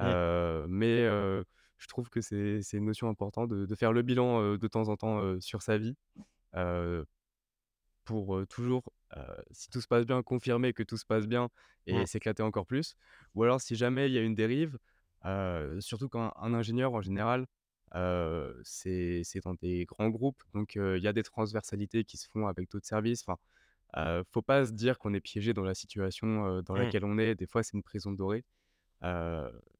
Mais 0.00 1.06
je 1.78 1.88
trouve 1.88 2.08
que 2.10 2.20
c'est 2.20 2.60
une 2.72 2.86
notion 2.86 3.08
importante 3.08 3.50
de 3.50 3.66
de 3.66 3.74
faire 3.74 3.92
le 3.92 4.02
bilan, 4.02 4.56
de 4.56 4.68
temps 4.68 4.88
en 4.88 4.96
temps, 4.96 5.40
sur 5.40 5.62
sa 5.62 5.78
vie, 5.78 5.96
pour, 8.04 8.46
toujours, 8.48 8.82
si 9.52 9.70
tout 9.70 9.80
se 9.80 9.86
passe 9.88 10.06
bien, 10.06 10.22
confirmer 10.22 10.72
que 10.72 10.82
tout 10.82 10.96
se 10.96 11.06
passe 11.06 11.26
bien 11.26 11.50
et 11.86 12.06
s'éclater 12.06 12.42
encore 12.42 12.66
plus. 12.66 12.94
Ou 13.34 13.44
alors 13.44 13.60
si 13.60 13.76
jamais 13.76 14.08
il 14.08 14.12
y 14.12 14.18
a 14.18 14.22
une 14.22 14.34
dérive, 14.34 14.78
surtout 15.80 16.08
quand 16.08 16.32
un 16.36 16.54
ingénieur 16.54 16.94
en 16.94 17.02
général, 17.02 17.46
heu, 17.94 18.60
c'est 18.64 19.22
dans 19.44 19.54
des 19.54 19.84
grands 19.86 20.08
groupes, 20.10 20.42
donc 20.54 20.76
heu, 20.76 20.96
il 20.98 21.02
y 21.04 21.08
a 21.08 21.12
des 21.12 21.22
transversalités 21.22 22.04
qui 22.04 22.16
se 22.18 22.28
font 22.28 22.46
avec 22.46 22.70
d'autres 22.70 22.86
services. 22.86 23.24
Enfin, 23.26 23.38
heu, 23.98 24.24
faut 24.32 24.42
pas 24.42 24.66
se 24.66 24.72
dire 24.72 24.98
qu'on 24.98 25.14
est 25.14 25.20
piégé 25.22 25.54
dans 25.54 25.64
la 25.64 25.74
situation, 25.74 26.62
dans 26.62 26.76
Mmh. 26.76 26.92
laquelle 26.92 27.04
on 27.04 27.18
est. 27.18 27.34
Des 27.36 27.46
fois, 27.46 27.62
c'est 27.64 27.76
une 27.76 27.82
prison 27.84 28.12
dorée. 28.12 28.44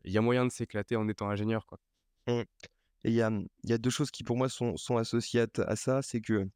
Il 0.05 0.13
y 0.13 0.19
a 0.19 0.21
moyen 0.21 0.45
de 0.47 0.51
s'éclater 0.53 0.95
en 0.97 1.09
étant 1.09 1.29
ingénieur, 1.29 1.67
quoi. 1.67 1.81
Mmh. 2.29 2.43
Et 3.05 3.11
il 3.11 3.15
y 3.15 3.23
a, 3.23 3.31
mmh, 3.31 3.49
il 3.65 3.71
y 3.71 3.73
a 3.73 3.79
2 3.79 3.91
choses 3.91 4.11
qui 4.11 4.25
pour 4.25 4.37
moi 4.37 4.49
sont 4.49 4.77
sont 4.77 4.97
associées 4.99 5.47
à 5.59 5.77
ça, 5.77 6.03
c'est 6.03 6.21
que 6.21 6.49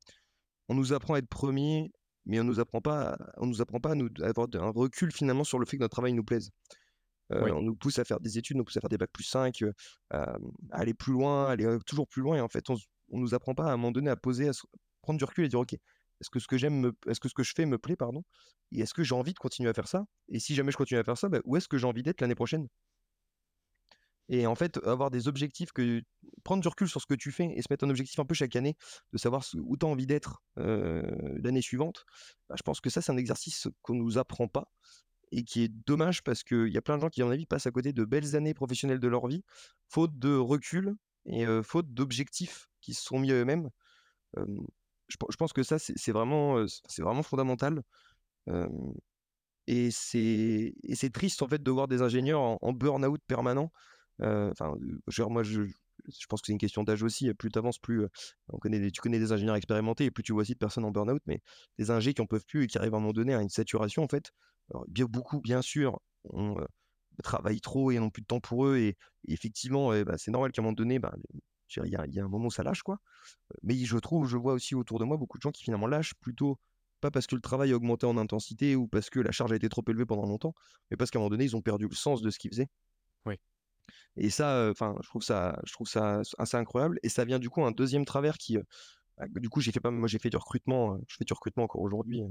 on 0.68 0.74
nous 0.74 0.92
apprend 0.94 1.14
à 1.14 1.18
être 1.20 1.28
premier, 1.28 1.92
mais 2.26 2.40
on 2.40 2.44
nous 2.44 2.60
apprend 2.60 2.80
pas 2.82 3.18
on 3.38 3.46
nous 3.46 3.62
apprend 3.62 3.80
pas 3.80 3.92
à 3.92 3.96
nous 3.96 4.08
à 4.22 4.26
avoir 4.28 4.48
un 4.54 4.70
recul 4.70 5.12
finalement 5.12 5.44
sur 5.44 5.58
le 5.60 5.66
fait 5.66 5.76
que 5.78 5.82
notre 5.82 5.94
travail 5.94 6.14
nous 6.14 6.24
plaise. 6.24 6.50
On 7.30 7.62
nous 7.62 7.76
pousse 7.76 7.98
à 7.98 8.04
faire 8.04 8.20
des 8.20 8.38
études, 8.38 8.56
on 8.56 8.58
nous 8.58 8.64
pousse 8.64 8.76
à 8.76 8.80
faire 8.80 8.90
des 8.90 8.98
bac+5, 8.98 9.62
heu, 9.62 9.72
à, 10.10 10.38
mmh, 10.38 10.52
à 10.72 10.78
aller 10.80 10.94
plus 10.94 11.12
loin, 11.12 11.46
aller, 11.48 11.66
toujours 11.86 12.08
plus 12.08 12.22
loin 12.22 12.36
et 12.36 12.40
en 12.40 12.48
fait, 12.48 12.68
on 12.70 12.76
on 13.10 13.18
nous 13.20 13.34
apprend 13.34 13.54
pas 13.54 13.66
à 13.66 13.68
un 13.72 13.76
moment 13.76 13.92
donné 13.92 14.10
à 14.10 14.16
poser, 14.16 14.48
à 14.48 14.52
prendre 15.02 15.18
du 15.18 15.24
recul 15.24 15.44
et 15.44 15.48
dire: 15.48 15.60
«OK, 15.60 15.74
est-ce 15.74 16.30
que 16.30 16.40
ce 16.40 16.48
que 16.48 16.58
j'aime 16.58 16.80
me 16.80 16.92
est-ce 17.08 17.20
que 17.20 17.28
ce 17.28 17.34
que 17.34 17.42
je 17.44 17.52
fais 17.54 17.66
me 17.66 17.78
plaît? 17.78 17.96
Et 18.72 18.80
est-ce 18.80 18.94
que 18.94 19.02
j'ai 19.04 19.14
envie 19.14 19.32
de 19.34 19.38
continuer 19.38 19.70
à 19.70 19.74
faire 19.74 19.88
ça? 19.88 20.06
Et 20.28 20.40
si 20.40 20.54
jamais 20.54 20.72
je 20.72 20.76
continue 20.76 20.98
à 21.00 21.04
faire 21.04 21.18
ça, 21.18 21.28
bah, 21.28 21.40
où 21.44 21.56
est-ce 21.56 21.68
que 21.68 21.78
j'ai 21.78 21.86
envie 21.86 22.02
d'être 22.02 22.20
l'année 22.20 22.34
prochaine?» 22.34 22.68
Et 24.28 24.46
en 24.46 24.56
fait, 24.56 24.78
avoir 24.84 25.10
des 25.12 25.28
objectifs 25.28 25.70
que 25.72 26.02
prendre 26.42 26.60
du 26.60 26.66
recul 26.68 26.88
sur 26.88 27.00
ce 27.00 27.06
que 27.06 27.14
tu 27.14 27.30
fais 27.30 27.44
et 27.54 27.62
se 27.62 27.68
mettre 27.70 27.84
un 27.84 27.90
objectif 27.90 28.18
un 28.18 28.24
peu 28.24 28.34
chaque 28.34 28.56
année, 28.56 28.74
de 29.12 29.18
savoir 29.18 29.44
où 29.54 29.76
tu 29.76 29.86
as 29.86 29.88
envie 29.88 30.06
d'être, 30.06 30.42
l'année 30.56 31.62
suivante, 31.62 32.04
bah, 32.48 32.56
je 32.58 32.62
pense 32.62 32.80
que 32.80 32.90
ça, 32.90 33.00
c'est 33.02 33.12
un 33.12 33.16
exercice 33.16 33.68
qu'on 33.82 33.94
nous 33.94 34.18
apprend 34.18 34.48
pas 34.48 34.72
et 35.32 35.42
qui 35.44 35.62
est 35.62 35.68
dommage 35.86 36.22
parce 36.22 36.42
qu'il 36.44 36.68
y 36.68 36.76
a 36.76 36.82
plein 36.82 36.96
de 36.96 37.02
gens 37.02 37.08
qui, 37.10 37.22
à 37.22 37.24
mon 37.24 37.32
avis, 37.32 37.46
passent 37.46 37.66
à 37.66 37.70
côté 37.70 37.92
de 37.92 38.04
belles 38.04 38.36
années 38.36 38.54
professionnelles 38.54 39.00
de 39.00 39.08
leur 39.08 39.26
vie, 39.26 39.42
faute 39.88 40.18
de 40.18 40.36
recul 40.36 40.94
et 41.26 41.44
faute 41.62 41.92
d'objectifs 41.92 42.68
qui 42.80 42.94
se 42.94 43.02
sont 43.02 43.18
mis 43.18 43.32
à 43.32 43.34
eux-mêmes. 43.34 43.70
Je 44.36 45.16
pen 45.18 45.26
je 45.30 45.36
pense 45.36 45.52
que 45.52 45.62
ça, 45.62 45.78
c'est 45.78 46.12
vraiment, 46.12 46.64
c'est 46.66 47.02
vraiment 47.02 47.22
fondamental, 47.22 47.82
et 49.66 49.90
c'est 49.90 51.10
triste, 51.12 51.42
en 51.42 51.48
fait, 51.48 51.62
de 51.62 51.70
voir 51.70 51.88
des 51.88 52.02
ingénieurs 52.02 52.40
en 52.62 52.72
burn-out 52.72 53.20
permanent. 53.26 53.72
Enfin, 54.20 54.74
je 55.08 55.22
pense 56.28 56.40
que 56.40 56.46
c'est 56.46 56.52
une 56.52 56.58
question 56.58 56.84
d'âge 56.84 57.02
aussi, 57.02 57.32
plus 57.34 57.50
tu 57.50 57.58
avances, 57.58 57.78
plus, 57.78 58.06
tu 58.92 59.00
connais 59.00 59.18
des 59.18 59.32
ingénieurs 59.32 59.56
expérimentés 59.56 60.04
et 60.04 60.10
plus 60.10 60.22
tu 60.22 60.32
vois 60.32 60.42
aussi 60.42 60.52
de 60.52 60.58
personnes 60.58 60.84
en 60.84 60.92
burn-out, 60.92 61.22
mais 61.26 61.40
des 61.78 61.90
ingés 61.90 62.14
qui 62.14 62.22
en 62.22 62.26
peuvent 62.26 62.46
plus 62.46 62.64
et 62.64 62.66
qui 62.68 62.78
arrivent 62.78 62.94
à 62.94 62.98
un 62.98 63.00
moment 63.00 63.12
donné 63.12 63.34
à 63.34 63.42
une 63.42 63.48
saturation, 63.48 64.04
en 64.04 64.08
fait. 64.08 64.32
Alors 64.70 64.84
bien 64.88 65.06
beaucoup, 65.06 65.40
bien 65.40 65.62
sûr, 65.62 66.00
ont, 66.24 66.58
heu, 66.60 66.66
travaillent 67.22 67.60
trop 67.60 67.90
et 67.90 67.98
n'ont 67.98 68.10
plus 68.10 68.22
de 68.22 68.26
temps 68.26 68.40
pour 68.40 68.66
eux 68.66 68.76
et 68.78 68.96
et 69.28 69.32
effectivement, 69.32 69.90
bah, 70.04 70.18
c'est 70.18 70.30
normal 70.30 70.52
qu'à 70.52 70.62
un 70.62 70.64
moment 70.64 70.74
donné, 70.74 70.98
dire, 71.00 71.84
il 71.86 71.92
y 71.92 71.96
a 71.96 72.06
il 72.06 72.14
y 72.14 72.20
a 72.20 72.24
un 72.24 72.28
moment 72.28 72.46
où 72.46 72.50
ça 72.50 72.62
lâche, 72.62 72.82
quoi. 72.82 72.98
Mais 73.62 73.76
je 73.76 73.98
trouve, 73.98 74.28
je 74.28 74.36
vois 74.38 74.54
aussi 74.54 74.74
autour 74.74 74.98
de 75.00 75.04
moi 75.04 75.16
beaucoup 75.18 75.38
de 75.38 75.42
gens 75.42 75.52
qui 75.52 75.64
finalement 75.64 75.86
lâchent 75.88 76.14
plutôt, 76.16 76.58
pas 77.00 77.10
parce 77.10 77.26
que 77.26 77.34
le 77.36 77.40
travail 77.42 77.72
a 77.72 77.76
augmenté 77.76 78.06
en 78.06 78.16
intensité 78.18 78.76
ou 78.76 78.88
parce 78.88 79.10
que 79.10 79.20
la 79.20 79.32
charge 79.32 79.52
a 79.52 79.56
été 79.56 79.68
trop 79.68 79.82
élevée 79.88 80.06
pendant 80.06 80.26
longtemps, 80.26 80.54
mais 80.90 80.96
parce 80.96 81.10
qu'à 81.10 81.18
un 81.18 81.22
moment 81.22 81.30
donné, 81.30 81.44
ils 81.44 81.56
ont 81.56 81.62
perdu 81.62 81.88
le 81.88 81.94
sens 81.96 82.22
de 82.22 82.30
ce 82.30 82.38
qu'ils 82.38 82.50
faisaient. 82.52 82.68
oui, 83.26 83.38
Et 84.16 84.30
ça, 84.30 84.68
enfin, 84.70 84.96
je 85.02 85.08
trouve 85.08 85.22
ça, 85.22 85.60
je 85.66 85.72
trouve 85.72 85.88
ça 85.88 86.22
assez 86.38 86.56
incroyable. 86.56 86.98
Et 87.02 87.08
ça 87.08 87.24
vient 87.24 87.38
du 87.38 87.50
coup 87.50 87.64
un 87.64 87.70
deuxième 87.72 88.04
travers 88.04 88.38
qui, 88.38 88.56
euh, 88.56 88.62
bah, 88.62 89.05
du 89.36 89.48
coup, 89.48 89.60
j'ai 89.60 89.72
fait 89.72 89.80
pas, 89.80 89.90
moi 89.90 90.08
j'ai 90.08 90.18
fait 90.18 90.30
du 90.30 90.36
recrutement, 90.36 90.98
je 91.08 91.16
fais 91.16 91.24
du 91.24 91.32
recrutement 91.32 91.64
encore 91.64 91.82
aujourd'hui 91.82 92.22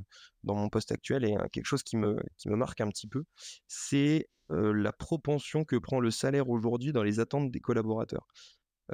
dans 0.43 0.55
mon 0.55 0.69
poste 0.69 0.91
actuel 0.91 1.25
et 1.25 1.36
quelque 1.51 1.65
chose 1.65 1.83
qui 1.83 1.97
me, 1.97 2.17
qui 2.38 2.49
me 2.49 2.55
marque 2.55 2.81
un 2.81 2.89
petit 2.89 3.07
peu, 3.07 3.23
c'est 3.67 4.29
la 4.49 4.93
propension 4.93 5.63
que 5.65 5.75
prend 5.77 5.99
le 5.99 6.11
salaire 6.11 6.49
aujourd'hui 6.49 6.91
dans 6.93 7.03
les 7.03 7.19
attentes 7.19 7.51
des 7.51 7.59
collaborateurs 7.59 8.27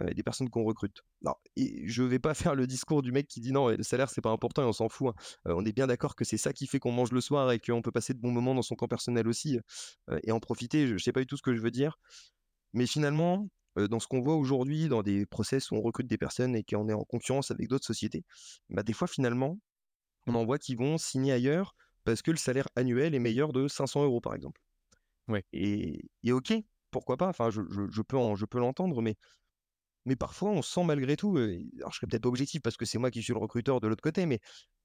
et 0.07 0.13
des 0.13 0.23
personnes 0.23 0.49
qu'on 0.49 0.63
recrute. 0.63 1.01
Alors 1.25 1.41
et 1.57 1.87
je 1.87 2.03
vais 2.03 2.19
pas 2.19 2.33
faire 2.33 2.55
le 2.55 2.65
discours 2.67 3.01
du 3.01 3.11
mec 3.11 3.27
qui 3.27 3.41
dit: 3.41 3.51
«Non, 3.51 3.69
le 3.69 3.83
salaire 3.83 4.09
c'est 4.09 4.21
pas 4.21 4.31
important 4.31 4.61
et 4.63 4.65
on 4.65 4.73
s'en 4.73 4.87
fout, 4.89 5.09
hein». 5.09 5.13
On 5.45 5.65
est 5.65 5.73
bien 5.73 5.87
d'accord 5.87 6.15
que 6.15 6.23
c'est 6.23 6.37
ça 6.37 6.53
qui 6.53 6.67
fait 6.67 6.79
qu'on 6.79 6.91
mange 6.93 7.11
le 7.11 7.21
soir 7.21 7.51
et 7.51 7.59
qu'on 7.59 7.81
peut 7.81 7.91
passer 7.91 8.13
de 8.13 8.19
bons 8.19 8.31
moments 8.31 8.55
dans 8.55 8.61
son 8.61 8.75
camp 8.75 8.87
personnel 8.87 9.27
aussi, 9.27 9.59
et 10.23 10.31
en 10.31 10.39
profiter. 10.39 10.87
Je 10.87 10.97
je 10.97 11.03
sais 11.03 11.11
pas 11.11 11.19
du 11.21 11.27
tout 11.27 11.37
ce 11.37 11.41
que 11.41 11.55
je 11.55 11.61
veux 11.61 11.71
dire, 11.71 11.99
mais 12.73 12.87
finalement, 12.87 13.49
dans 13.77 13.99
ce 13.99 14.07
qu'on 14.07 14.21
voit 14.21 14.35
aujourd'hui, 14.35 14.87
dans 14.89 15.03
des 15.03 15.25
process 15.25 15.71
où 15.71 15.75
on 15.75 15.81
recrute 15.81 16.07
des 16.07 16.17
personnes 16.17 16.55
et 16.55 16.63
qu'on 16.63 16.89
est 16.89 16.93
en 16.93 17.03
concurrence 17.05 17.51
avec 17.51 17.67
d'autres 17.69 17.85
sociétés, 17.85 18.23
bah, 18.69 18.83
des 18.83 18.93
fois 18.93 19.07
finalement, 19.07 19.59
on 20.27 20.35
en 20.35 20.45
voit 20.45 20.59
qui 20.59 20.75
vont 20.75 20.97
signer 20.97 21.33
ailleurs 21.33 21.75
parce 22.05 22.21
que 22.23 22.31
le 22.31 22.37
salaire 22.37 22.67
annuel 22.75 23.15
est 23.15 23.19
meilleur 23.19 23.53
de 23.53 23.67
500 23.67 24.03
euros 24.03 24.21
par 24.21 24.35
exemple. 24.35 24.61
oui, 25.27 25.41
Et 25.53 26.01
et 26.23 26.31
OK, 26.31 26.53
pourquoi 26.91 27.17
pas? 27.17 27.27
Enfin 27.29 27.49
je 27.49 27.61
je 27.69 27.81
je 27.89 28.01
peux 28.01 28.17
en 28.17 28.35
je 28.35 28.45
peux 28.45 28.59
l'entendre, 28.59 29.01
mais 29.01 29.15
mais 30.05 30.15
parfois, 30.15 30.51
on 30.51 30.61
sent 30.63 30.83
malgré 30.85 31.17
tout, 31.17 31.37
alors 31.37 31.91
je 31.91 31.97
serais 31.97 32.07
peut-être 32.07 32.23
pas 32.23 32.29
objectif 32.29 32.61
parce 32.61 32.77
que 32.77 32.85
c'est 32.85 32.97
moi 32.99 33.11
qui 33.11 33.23
suis 33.23 33.33
le 33.33 33.39
recruteur 33.39 33.81
de 33.81 33.87
l'autre 33.87 34.01
côté, 34.03 34.25
mais 34.25 34.39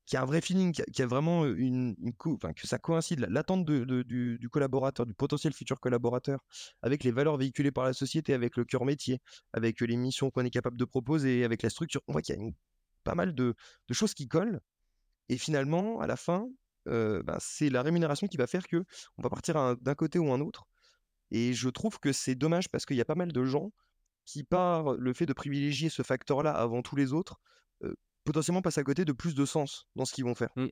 qu'il 0.07 0.16
y 0.16 0.18
a 0.18 0.22
un 0.22 0.26
vrai 0.26 0.40
feeling, 0.40 0.72
qu'il 0.72 0.98
y 0.98 1.02
a 1.02 1.04
a 1.04 1.09
vraiment, 1.09 1.46
une 1.46 1.96
une 2.00 2.14
co 2.14 2.34
enfin, 2.34 2.52
que 2.52 2.66
ça 2.66 2.78
coïncide, 2.78 3.20
la 3.20 3.28
l'attente 3.28 3.64
de 3.64 3.84
de 3.84 4.02
du 4.02 4.38
du 4.38 4.48
collaborateur, 4.48 5.07
du 5.07 5.14
potentiel 5.14 5.52
futur 5.52 5.80
collaborateur, 5.80 6.40
avec 6.82 7.04
les 7.04 7.11
valeurs 7.12 7.36
véhiculées 7.36 7.72
par 7.72 7.84
la 7.84 7.92
société, 7.92 8.34
avec 8.34 8.57
le 8.57 8.64
cœur 8.64 8.84
métier, 8.84 9.20
avec, 9.52 9.80
les 9.80 9.96
missions 9.96 10.30
qu'on 10.30 10.44
est 10.44 10.50
capable 10.50 10.76
de 10.76 10.84
proposer, 10.84 11.44
avec 11.44 11.62
la 11.62 11.70
structure. 11.70 12.00
On 12.09 12.12
voit 12.12 12.22
qu'il 12.22 12.36
y 12.36 12.38
a 12.38 12.42
une 12.42 12.54
pas 13.04 13.14
mal 13.14 13.34
de 13.34 13.54
de 13.88 13.94
choses 13.94 14.14
qui 14.14 14.28
collent 14.28 14.61
et 15.28 15.38
finalement, 15.38 16.00
à 16.00 16.07
la 16.07 16.16
fin, 16.16 16.48
ben, 16.86 17.38
c'est 17.40 17.70
la 17.70 17.82
rémunération 17.82 18.28
qui 18.28 18.36
va 18.36 18.46
faire 18.46 18.66
que 18.68 18.84
on 19.18 19.22
va 19.22 19.30
partir 19.30 19.76
d'un 19.78 19.94
côté 19.94 20.18
ou 20.18 20.32
un 20.32 20.40
autre 20.40 20.66
et 21.30 21.52
je 21.54 21.68
trouve 21.68 21.98
que 21.98 22.12
c'est 22.12 22.34
dommage 22.36 22.68
parce 22.68 22.86
qu'il 22.86 22.96
y 22.96 23.00
a 23.00 23.04
pas 23.04 23.14
mal 23.16 23.32
de 23.32 23.44
gens 23.44 23.72
qui, 24.24 24.44
par 24.44 24.94
le 24.94 25.12
fait 25.12 25.26
de 25.26 25.32
privilégier 25.32 25.88
ce 25.88 26.02
facteur-là 26.02 26.52
avant 26.52 26.82
tous 26.82 26.96
les 26.96 27.12
autres, 27.12 27.40
potentiellement 28.27 28.62
passent 28.62 28.79
à 28.79 28.85
côté 28.85 29.07
de 29.07 29.12
plus 29.12 29.35
de 29.37 29.47
sens 29.47 29.87
dans 29.97 30.05
ce 30.07 30.14
qu'ils 30.14 30.24
vont 30.27 30.37
faire. 30.37 30.51
mmh, 30.57 30.68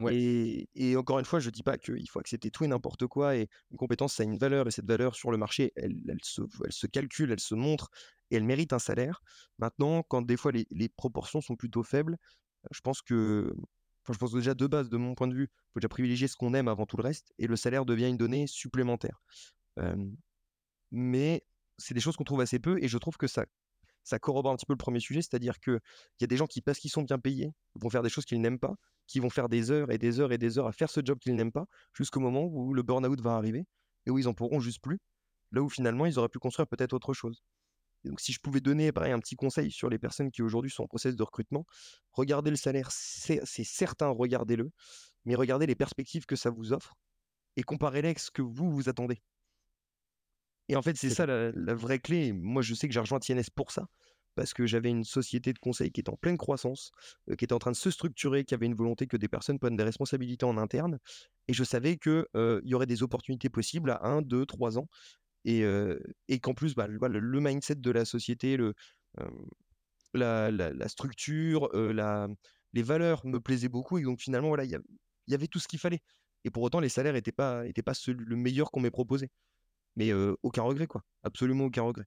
ouais, 0.00 0.14
Et 0.14 0.68
et 0.74 0.96
encore 0.96 1.18
une 1.20 1.24
fois, 1.24 1.38
je 1.40 1.48
dis 1.50 1.62
pas 1.62 1.78
qu'il 1.78 2.08
faut 2.10 2.18
accepter 2.18 2.50
tout 2.50 2.64
et 2.64 2.68
n'importe 2.68 3.06
quoi 3.06 3.36
et 3.36 3.48
une 3.70 3.76
compétence, 3.76 4.14
ça 4.14 4.24
a 4.24 4.26
une 4.26 4.36
valeur 4.38 4.66
et 4.66 4.72
cette 4.72 4.86
valeur 4.86 5.14
sur 5.14 5.30
le 5.30 5.36
marché, 5.38 5.72
elle 5.76 5.94
elle 6.08 6.18
se 6.22 6.42
elle 6.64 6.72
se 6.72 6.86
calcule, 6.88 7.30
elle 7.30 7.38
se 7.40 7.54
montre 7.54 7.90
et 8.30 8.36
elle 8.36 8.44
mérite 8.44 8.72
un 8.72 8.78
salaire. 8.80 9.22
Maintenant, 9.58 10.02
quand 10.02 10.22
des 10.22 10.36
fois 10.36 10.50
les 10.52 10.66
les 10.70 10.88
proportions 10.88 11.40
sont 11.40 11.54
plutôt 11.56 11.84
faibles, 11.84 12.16
je 12.72 12.80
pense 12.80 13.00
que 13.02 13.54
enfin, 14.04 14.12
je 14.14 14.18
pense 14.18 14.32
que 14.32 14.38
déjà 14.38 14.54
de 14.54 14.66
base, 14.66 14.88
de 14.90 14.96
mon 14.96 15.14
point 15.14 15.28
de 15.28 15.34
vue, 15.34 15.48
il 15.52 15.72
faut 15.74 15.80
déjà 15.80 15.88
privilégier 15.88 16.26
ce 16.28 16.36
qu'on 16.36 16.54
aime 16.54 16.66
avant 16.68 16.86
tout 16.86 16.96
le 16.96 17.02
reste 17.04 17.32
et 17.38 17.46
le 17.46 17.54
salaire 17.56 17.84
devient 17.84 18.08
une 18.08 18.16
donnée 18.16 18.46
supplémentaire. 18.48 19.22
Mais 20.90 21.46
c'est 21.78 21.94
des 21.94 22.00
choses 22.00 22.16
qu'on 22.16 22.24
trouve 22.24 22.40
assez 22.40 22.58
peu 22.58 22.78
et 22.82 22.88
je 22.88 22.98
trouve 22.98 23.16
que 23.16 23.26
ça 23.26 23.46
ça 24.04 24.18
corrobore 24.18 24.52
un 24.52 24.56
petit 24.56 24.66
peu 24.66 24.72
le 24.72 24.78
premier 24.78 25.00
sujet, 25.00 25.22
c'est-à-dire 25.22 25.58
qu'il 25.60 25.80
y 26.20 26.24
a 26.24 26.26
des 26.26 26.36
gens 26.36 26.46
qui, 26.46 26.60
parce 26.60 26.78
qu'ils 26.78 26.90
sont 26.90 27.02
bien 27.02 27.18
payés, 27.18 27.52
vont 27.74 27.90
faire 27.90 28.02
des 28.02 28.08
choses 28.08 28.24
qu'ils 28.24 28.40
n'aiment 28.40 28.58
pas, 28.58 28.74
qui 29.06 29.20
vont 29.20 29.30
faire 29.30 29.48
des 29.48 29.70
heures 29.70 29.90
et 29.90 29.98
des 29.98 30.20
heures 30.20 30.32
et 30.32 30.38
des 30.38 30.58
heures 30.58 30.66
à 30.66 30.72
faire 30.72 30.90
ce 30.90 31.00
job 31.04 31.18
qu'ils 31.18 31.34
n'aiment 31.34 31.52
pas, 31.52 31.66
jusqu'au 31.94 32.20
moment 32.20 32.44
où 32.44 32.74
le 32.74 32.82
burn-out 32.82 33.20
va 33.20 33.36
arriver 33.36 33.66
et 34.06 34.10
où 34.10 34.18
ils 34.18 34.28
en 34.28 34.34
pourront 34.34 34.60
juste 34.60 34.80
plus, 34.82 34.98
là 35.52 35.62
où 35.62 35.68
finalement 35.68 36.06
ils 36.06 36.18
auraient 36.18 36.28
pu 36.28 36.38
construire 36.38 36.66
peut-être 36.66 36.92
autre 36.92 37.14
chose. 37.14 37.42
Donc 38.04 38.20
si 38.20 38.32
je 38.32 38.40
pouvais 38.40 38.60
donner 38.60 38.88
un 38.88 39.20
petit 39.20 39.36
conseil 39.36 39.70
sur 39.70 39.88
les 39.88 39.98
personnes 39.98 40.30
qui 40.32 40.42
aujourd'hui 40.42 40.70
sont 40.70 40.82
en 40.82 40.88
process 40.88 41.14
de 41.14 41.22
recrutement, 41.22 41.64
regardez 42.12 42.50
le 42.50 42.56
salaire, 42.56 42.88
c'est 42.90 43.40
c'est 43.44 43.64
certain, 43.64 44.08
regardez-le, 44.08 44.72
mais 45.24 45.36
regardez 45.36 45.66
les 45.66 45.76
perspectives 45.76 46.26
que 46.26 46.34
ça 46.34 46.50
vous 46.50 46.72
offre 46.72 46.94
et 47.56 47.62
comparez-les 47.62 48.08
avec 48.08 48.18
ce 48.18 48.30
que 48.30 48.42
vous 48.42 48.72
vous 48.72 48.88
attendez. 48.88 49.22
Et 50.68 50.76
en 50.76 50.82
fait, 50.82 50.96
c'est 50.96 51.10
ça 51.10 51.26
la 51.26 51.52
la 51.52 51.74
vraie 51.74 51.98
clé. 51.98 52.32
Moi, 52.32 52.62
je 52.62 52.74
sais 52.74 52.88
que 52.88 52.94
j'ai 52.94 53.00
rejoint 53.00 53.18
TNS 53.20 53.50
pour 53.50 53.70
ça, 53.72 53.86
parce 54.34 54.54
que 54.54 54.66
j'avais 54.66 54.90
une 54.90 55.04
société 55.04 55.52
de 55.52 55.58
conseil 55.58 55.90
qui 55.92 56.00
était 56.00 56.10
en 56.10 56.16
pleine 56.16 56.38
croissance, 56.38 56.90
heu, 57.30 57.36
qui 57.36 57.44
était 57.44 57.52
en 57.54 57.58
train 57.58 57.72
de 57.72 57.76
se 57.76 57.90
structurer, 57.90 58.44
qui 58.44 58.54
avait 58.54 58.66
une 58.66 58.74
volonté 58.74 59.06
que 59.06 59.16
des 59.16 59.28
personnes 59.28 59.58
prennent 59.58 59.76
des 59.76 59.84
responsabilités 59.84 60.46
en 60.46 60.56
interne. 60.58 60.98
Et 61.48 61.52
je 61.54 61.64
savais 61.64 61.96
que, 61.98 62.26
heu, 62.36 62.60
il 62.64 62.70
y 62.70 62.74
aurait 62.74 62.86
des 62.86 63.02
opportunités 63.02 63.50
possibles 63.50 63.90
à 63.90 64.04
un, 64.06 64.22
deux, 64.22 64.46
trois 64.46 64.78
ans. 64.78 64.88
Et 65.46 65.62
heu 65.64 66.02
et 66.28 66.40
qu'en 66.40 66.54
plus, 66.54 66.74
bah, 66.76 66.86
le 66.88 67.40
mindset 67.40 67.76
de 67.76 67.90
la 67.92 68.04
société, 68.06 68.56
le, 68.58 68.74
hem, 69.20 69.46
la 70.14 70.50
la 70.52 70.72
la 70.72 70.88
structure, 70.88 71.70
les 72.72 72.82
valeurs 72.82 73.24
me 73.26 73.38
plaisaient 73.40 73.68
beaucoup. 73.68 73.98
Et 73.98 74.02
donc 74.02 74.20
finalement, 74.20 74.48
voilà, 74.48 74.64
il 74.64 74.78
y 75.28 75.34
avait 75.34 75.48
tout 75.48 75.58
ce 75.58 75.68
qu'il 75.68 75.78
fallait. 75.78 76.00
Et 76.44 76.50
pour 76.50 76.62
autant, 76.62 76.80
les 76.80 76.88
salaires 76.88 77.16
étaient 77.16 77.32
pas 77.32 77.66
étaient 77.66 77.82
pas 77.82 77.94
celui 77.94 78.24
le 78.24 78.36
meilleur 78.36 78.70
qu'on 78.70 78.80
m'ait 78.80 78.90
proposé. 78.90 79.30
Mais 79.96 80.12
aucun 80.42 80.62
regret, 80.62 80.86
quoi. 80.86 81.02
Absolument 81.22 81.64
aucun 81.66 81.82
regret. 81.82 82.06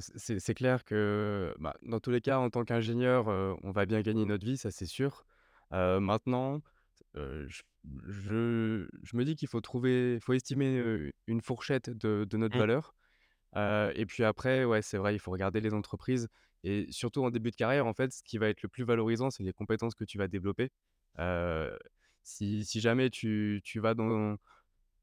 C'est 0.00 0.38
c'est 0.38 0.54
clair 0.54 0.84
que, 0.84 1.54
bah, 1.58 1.74
dans 1.82 2.00
tous 2.00 2.10
les 2.10 2.20
cas, 2.22 2.38
en 2.38 2.48
tant 2.48 2.64
qu'ingénieur, 2.64 3.26
on 3.62 3.70
va 3.70 3.84
bien 3.86 4.00
gagner 4.00 4.24
notre 4.24 4.46
vie, 4.46 4.56
ça 4.56 4.70
c'est 4.70 4.86
sûr. 4.86 5.24
Maintenant, 5.70 6.62
je 7.14 7.62
je 9.02 9.16
me 9.16 9.24
dis 9.24 9.36
qu'il 9.36 9.48
faut 9.48 9.60
trouver 9.60 10.18
faut 10.20 10.32
estimer, 10.32 11.10
une 11.26 11.40
fourchette 11.40 11.90
de 11.90 12.24
de 12.28 12.36
notre 12.36 12.54
Mmh. 12.54 12.58
valeur. 12.58 12.94
Et 13.96 14.06
puis 14.06 14.24
après, 14.24 14.64
ouais, 14.64 14.82
c'est 14.82 14.98
vrai, 14.98 15.14
il 15.14 15.18
faut 15.18 15.30
regarder 15.32 15.60
les 15.60 15.74
entreprises 15.74 16.28
et 16.62 16.86
surtout 16.90 17.22
en 17.24 17.30
début 17.30 17.50
de 17.50 17.56
carrière, 17.56 17.86
en 17.86 17.92
fait, 17.94 18.10
ce 18.12 18.22
qui 18.22 18.38
va 18.38 18.48
être 18.48 18.62
le 18.62 18.68
plus 18.70 18.84
valorisant, 18.84 19.30
c'est 19.30 19.42
les 19.42 19.52
compétences 19.52 19.94
que 19.94 20.04
tu 20.04 20.16
vas 20.18 20.28
développer. 20.28 20.70
Si 22.22 22.64
si 22.64 22.80
jamais 22.80 23.10
tu 23.10 23.60
tu 23.64 23.80
vas 23.80 23.94
dans 23.94 24.36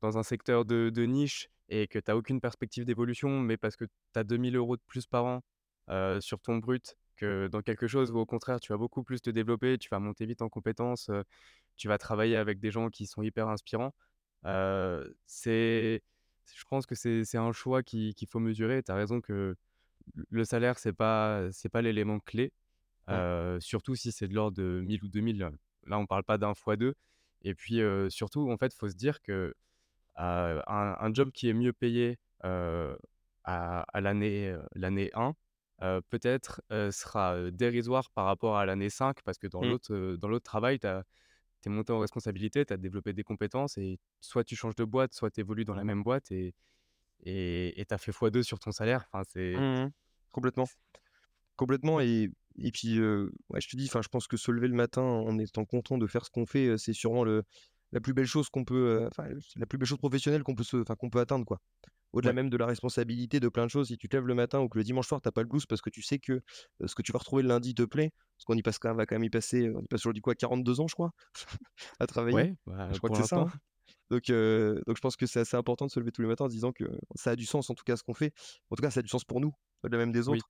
dans 0.02 0.18
un 0.18 0.24
secteur 0.24 0.66
de 0.66 0.89
de 0.93 1.04
niche 1.06 1.49
et 1.74 1.88
que 1.88 1.98
tu 1.98 2.12
as 2.12 2.18
aucune 2.18 2.42
perspective 2.42 2.84
d'évolution, 2.86 3.40
mais 3.40 3.56
parce 3.58 3.78
que 3.78 3.86
tu 3.86 4.20
as 4.20 4.24
2 4.26 4.38
000 4.38 4.56
€ 4.58 4.76
de 4.76 4.82
plus 4.86 5.08
par 5.08 5.26
an, 5.26 5.42
sur 6.20 6.40
ton 6.42 6.58
brut 6.58 6.96
que 7.16 7.48
dans 7.48 7.62
quelque 7.62 7.88
chose 7.88 8.12
où 8.12 8.18
au 8.20 8.26
contraire 8.26 8.60
tu 8.60 8.74
vas 8.74 8.78
beaucoup 8.78 9.04
plus 9.04 9.22
te 9.22 9.30
développer, 9.30 9.78
tu 9.78 9.90
vas 9.90 10.00
monter 10.00 10.26
vite 10.26 10.42
en 10.42 10.50
compétences, 10.50 11.10
tu 11.78 11.88
vas 11.88 11.98
travailler 11.98 12.36
avec 12.36 12.60
des 12.60 12.72
gens 12.72 12.90
qui 12.90 13.08
sont 13.08 13.24
hyper 13.24 13.48
inspirants. 13.48 13.94
C'est 15.26 16.02
je 16.54 16.64
pense 16.70 16.86
que 16.86 16.96
c'est 16.96 17.38
un 17.38 17.52
choix 17.54 17.84
qui 17.84 18.14
qu'il 18.16 18.28
faut 18.28 18.40
mesurer. 18.40 18.84
Tu 18.84 18.92
as 18.92 18.96
raison 18.96 19.22
que 19.22 19.56
le 20.30 20.44
salaire, 20.44 20.78
c'est 20.78 20.94
pas 20.94 21.48
c'est 21.52 21.70
pas 21.70 21.82
l'élément 21.82 22.20
clé, 22.20 22.52
surtout 23.60 23.96
si 23.96 24.12
c'est 24.12 24.28
de 24.28 24.34
l'ordre 24.34 24.58
de 24.58 24.82
1 24.84 24.88
000 24.88 25.06
ou 25.06 25.08
2 25.10 25.22
000, 25.22 25.50
heu, 25.50 25.58
là 25.88 25.98
on 26.00 26.06
parle 26.06 26.24
pas 26.24 26.38
d'un 26.38 26.54
fois 26.54 26.76
2 26.76 26.96
et 27.44 27.56
puis, 27.56 27.82
surtout 28.10 28.52
en 28.52 28.58
fait, 28.58 28.74
il 28.74 28.78
faut 28.78 28.90
se 28.90 28.96
dire 28.96 29.22
que 29.22 29.54
Heu, 30.22 30.62
un 30.68 30.98
un 31.00 31.14
job 31.14 31.32
qui 31.34 31.50
est 31.50 31.54
mieux 31.56 31.74
payé, 31.74 32.20
heu, 32.46 32.98
à 33.46 33.82
à 33.94 34.02
l'année, 34.02 34.50
heu, 34.52 34.64
l'année 34.76 35.12
1, 35.16 35.36
heu, 35.84 36.02
peut-être, 36.10 36.62
sera, 36.92 37.52
dérisoire 37.52 38.12
par 38.12 38.26
rapport 38.28 38.58
à 38.58 38.66
l'année 38.68 38.90
5 38.92 39.24
parce 39.24 39.40
que 39.40 39.48
dans 39.48 39.64
Mmh. 39.64 39.66
l'autre, 39.66 40.18
dans 40.18 40.30
l'autre 40.30 40.46
travail, 40.46 40.80
tu 40.80 40.88
es 40.88 41.70
monté 41.70 41.94
en 41.94 42.00
responsabilité, 42.00 42.66
tu 42.66 42.74
as 42.74 42.78
développé 42.78 43.14
des 43.14 43.24
compétences 43.24 43.78
et 43.80 44.00
soit 44.22 44.44
tu 44.46 44.56
changes 44.58 44.76
de 44.76 44.86
boîte, 44.86 45.14
soit 45.14 45.32
tu 45.32 45.42
évolues 45.42 45.66
dans 45.66 45.76
la 45.76 45.84
même 45.86 46.04
boîte 46.04 46.32
et 46.32 46.56
et 47.26 47.86
tu 47.88 47.94
as 47.94 47.98
fait 48.00 48.12
fois 48.14 48.32
2 48.32 48.44
sur 48.44 48.60
ton 48.60 48.72
salaire. 48.72 49.06
Enfin, 49.14 49.24
c'est 49.30 49.62
Mmh 49.62 49.86
mh. 49.86 49.92
Complètement. 50.32 50.68
Complètement 51.58 52.00
et 52.02 52.30
et 52.58 52.72
puis, 52.72 53.00
ouais, 53.02 53.62
je 53.62 53.70
te 53.70 53.78
dis, 53.78 53.88
je 53.88 54.08
pense 54.10 54.28
que 54.28 54.36
se 54.38 54.52
lever 54.52 54.68
le 54.68 54.76
matin 54.76 55.02
en 55.04 55.38
étant 55.40 55.64
content 55.66 55.98
de 55.98 56.06
faire 56.08 56.26
ce 56.26 56.30
qu'on 56.32 56.46
fait, 56.46 56.78
c'est 56.78 56.92
sûrement 56.94 57.24
le 57.24 57.44
la 57.92 58.00
plus 58.02 58.14
belle 58.14 58.26
chose 58.26 58.50
qu'on 58.50 58.64
peut, 58.66 59.02
heu, 59.04 59.08
enfin, 59.08 59.28
la 59.56 59.66
plus 59.66 59.78
belle 59.78 59.88
chose 59.88 59.98
professionnelle 60.00 60.44
qu'on 60.44 60.56
peut 60.56 60.64
se 60.64 60.78
enfin, 60.78 60.96
qu'on 60.96 61.10
peut 61.10 61.20
atteindre, 61.20 61.46
quoi. 61.46 61.60
Au-delà 62.14 62.32
ouais, 62.32 62.36
même 62.36 62.50
de 62.50 62.58
la 62.58 62.66
responsabilité 62.68 63.39
de 63.39 63.50
plein 63.50 63.66
de 63.66 63.72
choses, 63.72 63.88
si 63.88 63.98
tu 63.98 64.10
te 64.10 64.18
lèves 64.18 64.28
le 64.28 64.36
matin 64.36 64.60
ou 64.62 64.70
que 64.70 64.78
le 64.78 64.84
dimanche 64.84 65.08
soir, 65.08 65.22
tu 65.22 65.30
as 65.30 65.32
pas 65.32 65.42
le 65.44 65.48
blues 65.48 65.66
parce 65.66 65.82
que 65.82 65.89
tu 65.89 66.02
sais 66.02 66.20
que, 66.20 66.42
ce 66.86 66.96
que 66.96 67.02
tu 67.02 67.12
vas 67.14 67.20
retrouver 67.20 67.44
le 67.44 67.50
lundi 67.50 67.74
te 67.76 67.84
plaît, 67.84 68.12
parce 68.38 68.46
qu'on 68.46 68.56
y 68.56 68.62
passe 68.64 68.80
quand 68.80 68.89
même 68.89 68.96
on 68.96 69.00
va 69.00 69.06
quand 69.06 69.16
même 69.16 69.24
y 69.24 69.30
passer, 69.30 69.70
on 69.76 69.82
y 69.84 69.88
passe 69.88 70.02
aujourd'hui 70.02 70.22
quoi? 70.22 70.36
42 70.36 70.82
ans, 70.82 70.88
je 70.88 70.96
crois, 70.96 71.12
à 72.00 72.08
travailler? 72.08 72.48
ouais, 72.48 72.56
bah, 72.66 72.89
Je 72.92 73.00
crois 73.00 73.10
que 73.12 73.18
c'est 73.18 73.24
ça, 73.24 73.38
hein? 73.38 73.52
Donc 74.12 74.24
donc 74.28 74.98
je 74.98 75.02
pense 75.02 75.16
que 75.18 75.26
c'est 75.26 75.39
assez 75.42 75.58
important 75.58 75.86
de 75.86 75.92
se 75.92 76.00
lever 76.00 76.12
tous 76.12 76.22
les 76.22 76.28
matins 76.28 76.46
en 76.46 76.50
se 76.50 76.54
disant 76.54 76.72
que 76.74 76.86
ça 77.16 77.32
a 77.32 77.36
du 77.36 77.46
sens, 77.46 77.70
en 77.70 77.76
tout 77.76 77.84
cas, 77.86 77.98
ce 77.98 78.04
qu'on 78.04 78.14
fait. 78.14 78.34
En 78.70 78.76
tout 78.76 78.84
cas, 78.84 78.92
ça 78.92 79.00
a 79.02 79.04
du 79.04 79.10
sens 79.10 79.24
pour 79.26 79.42
nous, 79.42 79.54
au-delà 79.84 80.00
même 80.00 80.12
des 80.12 80.30
oui. 80.30 80.42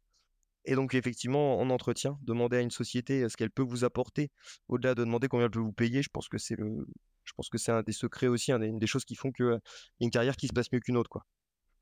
Et 0.66 0.76
donc 0.76 0.94
effectivement, 0.96 1.60
en 1.60 1.70
entretien, 1.70 2.18
demander 2.24 2.58
à 2.58 2.62
une 2.62 2.72
société, 2.72 3.28
ce 3.30 3.38
qu'elle 3.38 3.52
peut 3.52 3.64
vous 3.64 3.84
apporter, 3.84 4.30
au-delà 4.68 4.96
de 4.96 5.04
demander 5.04 5.28
combien 5.28 5.46
elle 5.46 5.52
peut 5.52 5.60
vous 5.60 5.74
payer, 5.74 6.02
je 6.04 6.10
pense 6.14 6.28
que 6.30 6.38
c'est 6.38 6.56
le 6.58 6.86
je 7.26 7.34
pense 7.34 7.50
que 7.50 7.58
c'est 7.60 7.72
un 7.72 7.84
des 7.84 7.92
secrets 7.94 8.28
aussi, 8.28 8.52
une 8.52 8.80
des 8.80 8.88
choses 8.88 9.06
qui 9.06 9.16
font 9.16 9.32
que, 9.32 9.44
heu, 9.44 9.60
y 10.00 10.04
a 10.04 10.06
une 10.06 10.12
carrière 10.12 10.36
qui 10.36 10.48
se 10.48 10.54
passe 10.54 10.72
mieux 10.72 10.80
qu'une 10.80 10.98
autre, 10.98 11.10
quoi. 11.10 11.24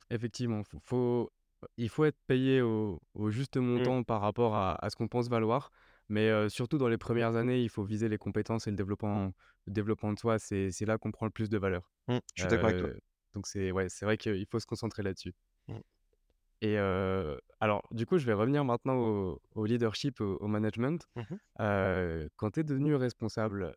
Effectivement, 0.09 0.63
faut 0.63 0.79
faut 0.79 1.31
il 1.77 1.89
faut 1.89 2.05
être 2.05 2.17
payé 2.27 2.61
au 2.61 3.01
au 3.13 3.29
juste 3.31 3.57
Mmh, 3.75 3.89
montant 3.89 4.03
par 4.03 4.21
rapport 4.21 4.55
à 4.55 4.73
à 4.83 4.89
ce 4.89 4.95
qu'on 4.95 5.07
pense 5.07 5.29
valoir, 5.29 5.71
mais 6.09 6.29
heu, 6.29 6.49
surtout 6.49 6.77
dans 6.77 6.87
les 6.89 6.97
premières 6.97 7.35
années, 7.35 7.61
il 7.61 7.69
faut 7.69 7.83
viser 7.83 8.09
les 8.09 8.17
compétences 8.17 8.67
et 8.67 8.71
le 8.71 8.75
développement 8.77 9.33
le 9.67 9.73
développement 9.73 10.13
de 10.13 10.19
soi, 10.19 10.39
c'est 10.39 10.71
là 10.85 10.97
qu'on 10.97 11.11
prend 11.11 11.25
le 11.27 11.31
plus 11.31 11.49
de 11.49 11.57
valeur. 11.57 11.91
mmh, 12.07 12.19
je 12.35 12.41
suis 12.41 12.47
d'accord 12.47 12.67
avec 12.67 12.77
toi. 12.77 12.89
Heu, 12.89 12.99
donc 13.33 13.45
c'est 13.47 13.71
ouais, 13.71 13.89
c'est 13.89 14.05
vrai 14.05 14.17
qu'il 14.17 14.45
faut 14.51 14.59
se 14.59 14.65
concentrer 14.65 15.03
là-dessus. 15.03 15.33
Mmh, 15.67 15.79
et 16.61 16.77
alors 17.59 17.83
du 17.91 18.05
coup, 18.05 18.17
je 18.17 18.25
vais 18.25 18.33
revenir 18.33 18.63
maintenant 18.65 18.95
au 18.95 19.41
au 19.55 19.65
leadership, 19.65 20.21
au 20.21 20.37
au 20.37 20.47
management. 20.47 21.05
mmh 21.15 22.27
quand 22.35 22.51
tu 22.51 22.59
es 22.61 22.63
devenu 22.63 22.95
responsable, 22.95 23.75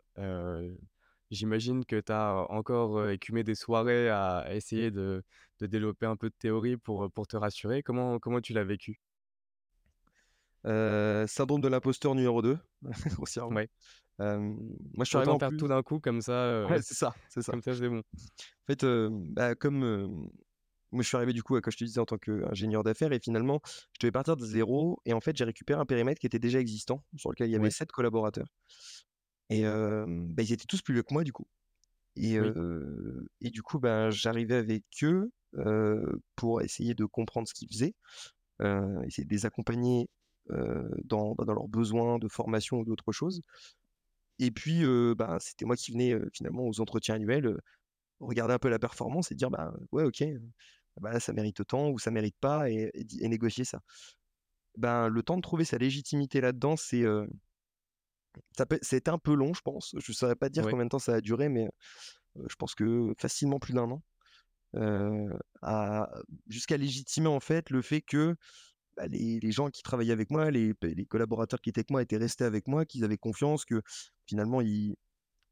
j'imagine 1.30 1.84
que 1.84 2.00
tu 2.00 2.12
as 2.12 2.46
encore, 2.50 3.08
écumé 3.10 3.44
des 3.44 3.54
soirées 3.54 4.08
à 4.08 4.38
à 4.38 4.54
essayer 4.54 4.90
de 4.90 5.22
de 5.60 5.66
développer 5.66 6.06
un 6.06 6.16
peu 6.16 6.28
de 6.28 6.34
théorie 6.38 6.76
pour, 6.76 7.10
te 7.28 7.36
rassurer. 7.36 7.82
Comment 7.82 8.18
comment 8.18 8.40
tu 8.40 8.52
l'as 8.52 8.64
vécu? 8.64 9.00
Syndrome 10.64 11.60
de 11.60 11.68
l'imposteur 11.68 12.14
numéro 12.14 12.42
2, 12.42 12.58
grossièrement. 13.16 13.56
Ouais, 13.56 13.68
moi, 14.18 15.04
je 15.04 15.04
suis 15.04 15.16
arrivé 15.16 15.38
faire 15.38 15.48
plus 15.48 15.56
tout 15.56 15.68
d'un 15.68 15.82
coup 15.82 15.98
comme 15.98 16.20
ça, 16.20 16.66
ouais, 16.66 16.82
c'est 16.82 16.94
ça, 16.94 17.14
c'est 17.28 17.42
ça. 17.42 17.52
comme 17.52 17.62
ça 17.62 17.74
c'est 17.74 17.88
bon. 17.88 17.98
En 17.98 18.66
fait, 18.66 18.84
bah, 18.84 19.54
comme, 19.54 20.30
moi, 20.92 21.02
je 21.02 21.08
suis 21.08 21.16
arrivé 21.16 21.32
du 21.32 21.42
coup, 21.42 21.60
comme 21.60 21.72
je 21.72 21.76
te 21.78 21.84
disais, 21.84 22.00
en 22.00 22.04
tant 22.06 22.18
qu'ingénieur 22.18 22.84
d'affaires 22.84 23.12
et 23.12 23.20
finalement, 23.20 23.60
je 23.94 23.98
devais 24.00 24.12
partir 24.12 24.36
de 24.36 24.44
zéro 24.46 25.00
et 25.06 25.12
en 25.14 25.20
fait, 25.20 25.36
j'ai 25.36 25.44
récupéré 25.44 25.80
un 25.80 25.86
périmètre 25.86 26.20
qui 26.20 26.26
était 26.26 26.38
déjà 26.38 26.60
existant, 26.60 27.04
sur 27.16 27.30
lequel 27.30 27.48
il 27.48 27.52
y 27.52 27.56
avait 27.56 27.70
Ouais, 27.70 27.72
7 27.72 27.92
collaborateurs 27.92 28.46
et 29.50 29.62
bah, 29.64 30.42
ils 30.42 30.52
étaient 30.52 30.66
tous 30.66 30.82
plus 30.82 30.94
vieux 30.94 31.02
que 31.02 31.12
moi, 31.14 31.24
du 31.24 31.32
coup 31.32 31.46
et 32.16 32.38
oui, 32.38 32.52
et 33.40 33.50
du 33.50 33.62
coup, 33.62 33.78
ben, 33.80 34.10
j'arrivais 34.10 34.56
avec 34.56 34.84
eux, 35.02 35.32
pour 36.36 36.62
essayer 36.62 36.94
de 36.94 37.04
comprendre 37.04 37.48
ce 37.48 37.54
qu'ils 37.54 37.68
faisaient, 37.68 37.94
essayer 39.06 39.24
de 39.26 39.30
les 39.34 39.46
accompagner, 39.46 40.08
dans, 41.04 41.34
bah, 41.34 41.44
dans 41.44 41.54
leurs 41.54 41.68
besoins 41.68 42.18
de 42.18 42.28
formation 42.28 42.78
ou 42.80 42.84
d'autres 42.84 43.12
choses 43.12 43.42
et 44.38 44.50
puis, 44.50 44.82
bah, 45.16 45.38
c'était 45.40 45.64
moi 45.64 45.76
qui 45.76 45.92
venais, 45.92 46.14
finalement 46.34 46.66
aux 46.66 46.80
entretiens 46.80 47.16
annuels, 47.16 47.56
regarder 48.20 48.54
un 48.54 48.58
peu 48.60 48.68
la 48.70 48.78
performance 48.80 49.32
et 49.32 49.34
dire: 49.36 49.50
«Bah, 49.50 49.74
ouais, 49.92 50.04
OK, 50.04 50.24
bah, 51.00 51.20
ça 51.20 51.32
mérite 51.32 51.60
autant 51.60 51.90
ou 51.90 51.98
ça 51.98 52.10
mérite 52.10 52.36
pas» 52.40 52.70
et 52.70 52.90
et 52.94 53.04
di 53.04 53.22
et 53.22 53.28
négocier 53.28 53.64
ça. 53.64 53.80
Ben, 54.78 55.08
le 55.08 55.22
temps 55.22 55.36
de 55.36 55.42
trouver 55.42 55.64
sa 55.64 55.78
légitimité 55.78 56.40
là-dedans, 56.40 56.76
c'est, 56.76 57.04
a 58.58 58.96
été 58.96 59.10
un 59.10 59.18
peu 59.18 59.34
long, 59.34 59.54
je 59.54 59.60
pense. 59.62 59.94
Je 59.98 60.12
saurais 60.12 60.36
pas 60.36 60.48
dire 60.48 60.68
combien 60.68 60.84
de 60.84 60.90
temps 60.90 60.98
ça 60.98 61.14
a 61.14 61.20
duré, 61.20 61.48
mais, 61.48 61.66
heu, 62.38 62.46
je 62.48 62.56
pense 62.56 62.74
que 62.74 63.12
facilement 63.18 63.58
plus 63.60 63.74
d'un 63.74 63.90
an. 63.90 64.02
Heu, 64.76 65.30
à 65.62 66.10
jusqu'à 66.48 66.76
légitimer, 66.78 67.28
en 67.28 67.40
fait, 67.40 67.70
le 67.70 67.82
fait 67.82 68.02
que, 68.02 68.36
bah, 68.96 69.06
les 69.08 69.40
les 69.40 69.52
gens 69.52 69.70
qui 69.70 69.82
travaillaient 69.84 70.12
avec 70.14 70.30
moi, 70.30 70.50
les 70.52 70.74
les 70.82 71.06
collaborateurs 71.06 71.60
qui 71.62 71.70
étaient 71.70 71.80
avec 71.80 71.90
moi 71.92 72.02
étaient 72.02 72.18
restés 72.18 72.44
avec 72.44 72.68
moi, 72.68 72.86
qu'ils 72.86 73.04
avaient 73.04 73.18
confiance, 73.18 73.64
que 73.66 73.82
finalement 74.26 74.60
ils 74.62 74.96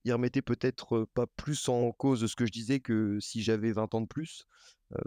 ils 0.05 0.13
remettaient 0.15 0.43
peut-être, 0.43 0.97
heu, 0.99 1.07
pas 1.15 1.27
plus 1.29 1.69
en 1.69 1.93
cause 1.93 2.27
ce 2.27 2.37
que 2.37 2.47
je 2.47 2.53
disais 2.53 2.81
que 2.81 3.19
si 3.21 3.43
j'avais 3.43 3.73
20 3.73 3.95
ans 3.95 4.03
de 4.03 4.07
plus. 4.09 4.47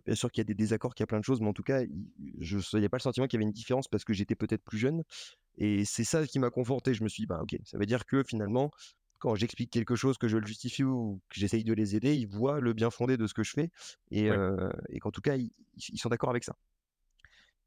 Bien 0.05 0.15
sûr 0.15 0.31
qu'il 0.31 0.39
y 0.41 0.43
a 0.43 0.45
des 0.45 0.53
désaccords, 0.53 0.95
qu'il 0.95 1.03
y 1.03 1.05
a 1.05 1.07
plein 1.07 1.19
de 1.19 1.25
choses, 1.25 1.41
mais 1.41 1.47
en 1.47 1.53
tout 1.53 1.63
cas, 1.63 1.81
je 2.39 2.57
il 2.77 2.81
y 2.81 2.85
a 2.85 2.89
pas 2.89 2.97
le 2.97 3.01
sentiment 3.01 3.27
qu'il 3.27 3.37
y 3.37 3.41
avait 3.43 3.45
une 3.47 3.51
différence 3.51 3.87
parce 3.89 4.05
que 4.05 4.13
j'étais 4.13 4.35
peut-être 4.35 4.63
plus 4.63 4.77
jeune 4.77 5.03
et 5.57 5.85
c'est 5.85 6.03
ça 6.05 6.25
qui 6.27 6.39
m'a 6.39 6.49
conforté. 6.51 6.93
Je 6.93 7.03
me 7.03 7.09
suis 7.09 7.23
dit: 7.23 7.27
«Bah, 7.27 7.41
OK, 7.43 7.57
ça 7.65 7.77
veut 7.77 7.85
dire 7.85 8.05
que 8.05 8.23
finalement, 8.23 8.71
quand 9.19 9.35
j'explique 9.35 9.71
quelque 9.71 9.95
chose, 9.95 10.17
que 10.17 10.27
je 10.29 10.37
le 10.37 10.45
justifie 10.47 10.83
ou 10.83 11.21
que 11.29 11.39
j'essaye 11.39 11.63
de 11.65 11.73
les 11.73 11.95
aider, 11.97 12.15
ils 12.15 12.27
voient 12.27 12.59
le 12.61 12.73
bien-fondé 12.73 13.17
de 13.17 13.27
ce 13.27 13.33
que 13.33 13.43
je 13.43 13.51
fais 13.53 13.69
et 14.11 14.29
ouais, 14.29 14.37
heu 14.37 14.71
et 14.89 14.99
qu'en 14.99 15.11
tout 15.11 15.21
cas, 15.21 15.35
ils 15.37 15.51
ils 15.91 15.99
sont 15.99 16.09
d'accord 16.09 16.29
avec 16.29 16.43
ça» 16.45 16.55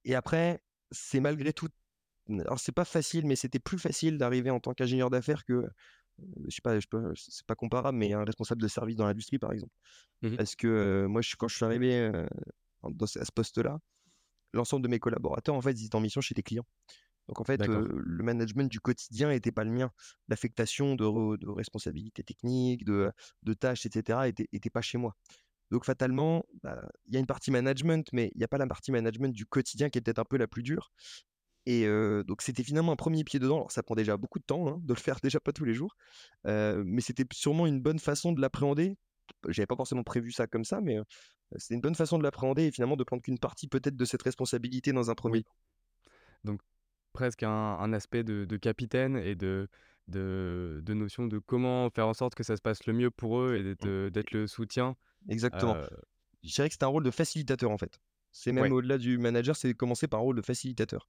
et 0.05 0.15
après, 0.15 0.61
c'est 0.91 1.21
malgré 1.21 1.53
tout 1.53 1.69
alors 2.41 2.59
c'est 2.61 2.73
pas 2.73 2.85
facile, 2.85 3.27
mais 3.27 3.37
c'était 3.37 3.61
plus 3.61 3.79
facile 3.79 4.19
d'arriver 4.19 4.51
en 4.51 4.61
tant 4.61 4.75
qu'ingénieur 4.75 5.11
d'affaires 5.11 5.45
que, 5.45 5.65
je 6.49 6.55
sais 6.55 6.63
pas, 6.63 6.79
je 6.81 6.87
peux 6.89 7.13
c'est 7.17 7.47
pas 7.47 7.55
comparable, 7.57 7.99
mais 7.99 8.13
un 8.13 8.25
responsable 8.25 8.63
de 8.63 8.69
service 8.69 8.97
dans 8.97 9.07
l'industrie, 9.07 9.39
par 9.39 9.53
exemple. 9.53 9.73
mmh 10.23 10.39
Parce 10.39 10.57
que, 10.57 11.07
moi, 11.09 11.23
je 11.23 11.37
quand 11.37 11.49
je 11.49 11.57
suis 11.57 11.65
arrivé, 11.65 12.01
heu, 12.11 12.29
dans 12.91 13.07
ce 13.07 13.19
à 13.21 13.25
ce 13.25 13.33
poste-là, 13.33 13.81
l'ensemble 14.53 14.83
de 14.85 14.89
mes 14.89 14.99
collaborateurs, 14.99 15.55
en 15.55 15.61
fait, 15.63 15.73
ils 15.73 15.87
étaient 15.87 15.97
en 15.97 16.01
mission 16.01 16.21
chez 16.21 16.35
des 16.35 16.43
clients. 16.43 16.67
Donc 17.29 17.41
en 17.41 17.45
fait, 17.45 17.67
le 17.69 18.25
management 18.25 18.71
du 18.71 18.81
quotidien 18.81 19.31
était 19.33 19.53
pas 19.53 19.65
le 19.65 19.71
mien. 19.73 19.93
L'affectation 20.29 20.95
de 20.97 21.05
re 21.05 21.39
de 21.39 21.49
responsabilités 21.49 22.23
techniques, 22.25 22.85
de, 22.85 23.13
de 23.43 23.55
tâches 23.55 23.87
et 23.87 23.91
cetera 23.93 24.29
était 24.29 24.49
était 24.53 24.71
pas 24.71 24.83
chez 24.83 24.99
moi. 24.99 25.17
Donc 25.73 25.85
fatalement, 25.87 26.45
bah, 26.63 26.89
il 27.07 27.15
y 27.15 27.19
a 27.19 27.21
une 27.21 27.27
partie 27.27 27.51
management, 27.53 28.09
mais 28.13 28.33
il 28.37 28.41
y 28.41 28.45
a 28.45 28.49
pas 28.49 28.59
la 28.59 28.67
partie 28.69 28.93
management 28.93 29.35
du 29.35 29.47
quotidien 29.47 29.91
qui 29.91 29.99
est 29.99 30.03
peut-être 30.03 30.21
un 30.21 30.25
peu 30.27 30.39
la 30.39 30.49
plus 30.49 30.63
dure 30.63 30.93
et 31.67 31.87
donc 32.27 32.43
c'était 32.43 32.63
finalement 32.65 32.93
un 32.93 32.97
premier 32.97 33.25
pied 33.25 33.39
dedans. 33.41 33.57
Alors 33.57 33.71
ça 33.73 33.83
prend 33.83 33.95
déjà 33.95 34.17
beaucoup 34.17 34.39
de 34.39 34.45
temps, 34.45 34.69
hein, 34.69 34.79
de 34.83 34.95
le 34.95 34.99
faire 35.01 35.19
déjà 35.23 35.41
pas 35.41 35.53
tous 35.53 35.65
les 35.65 35.75
jours, 35.75 35.97
mais 36.45 37.01
c'était 37.01 37.25
sûrement 37.33 37.67
une 37.67 37.81
bonne 37.81 37.99
façon 37.99 38.33
de 38.33 38.41
l'appréhender. 38.41 38.97
J'avais 39.49 39.67
pas 39.67 39.77
forcément 39.77 40.05
prévu 40.05 40.33
ça 40.33 40.47
comme 40.47 40.65
ça, 40.65 40.81
mais 40.81 40.99
c'était 41.57 41.75
une 41.75 41.81
bonne 41.81 41.95
façon 41.97 42.19
de 42.19 42.23
l'appréhender 42.23 42.65
et 42.65 42.71
finalement 42.73 42.97
de 42.97 43.05
prendre 43.05 43.23
qu'une 43.23 43.39
partie 43.39 43.69
peut-être 43.69 43.97
de 43.97 44.05
cette 44.05 44.23
responsabilité 44.23 44.93
dans 44.93 45.11
un 45.11 45.15
premier 45.15 45.39
oui, 45.39 45.43
temps. 45.43 45.55
donc 46.45 46.61
presque 47.13 47.43
un 47.43 47.51
un 47.51 47.93
aspect 47.93 48.25
de 48.25 48.45
de 48.45 48.57
capitaine 48.57 49.17
et 49.17 49.35
de 49.37 49.69
de 50.09 50.81
de 50.85 50.95
notion 50.95 51.27
de 51.27 51.39
comment 51.39 51.91
faire 51.91 52.09
en 52.09 52.15
sorte 52.15 52.35
que 52.35 52.45
ça 52.45 52.57
se 52.57 52.63
passe 52.63 52.87
le 52.87 52.93
mieux 52.95 53.11
pour 53.11 53.41
eux 53.41 53.57
et 53.57 53.63
d'être, 53.65 53.85
Mmh, 53.85 54.11
le 54.33 54.47
soutien, 54.47 54.97
exactement. 55.29 55.79
Je 56.43 56.53
dirais 56.55 56.69
que 56.69 56.75
c'était 56.75 56.85
un 56.85 56.89
rôle 56.89 57.05
de 57.05 57.11
facilitateur, 57.11 57.71
en 57.71 57.79
fait. 57.79 57.99
C'est 58.33 58.53
même 58.53 58.71
Ouais. 58.71 58.73
au-delà 58.73 58.99
du 58.99 59.19
manager, 59.19 59.57
c'est 59.57 59.75
commencer 59.75 60.09
par 60.09 60.21
un 60.21 60.23
rôle 60.25 60.37
de 60.37 60.43
facilitateur. 60.43 61.09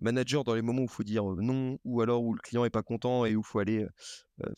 Manager 0.00 0.44
dans 0.44 0.54
les 0.54 0.62
moments 0.62 0.80
où 0.82 0.84
il 0.86 0.90
faut 0.90 1.02
dire, 1.02 1.24
non 1.24 1.78
ou 1.84 2.00
alors 2.00 2.22
où 2.22 2.34
le 2.34 2.40
client 2.40 2.64
est 2.64 2.70
pas 2.70 2.82
content 2.82 3.24
et 3.24 3.36
où 3.36 3.40
il 3.40 3.46
faut 3.46 3.58
aller, 3.58 3.86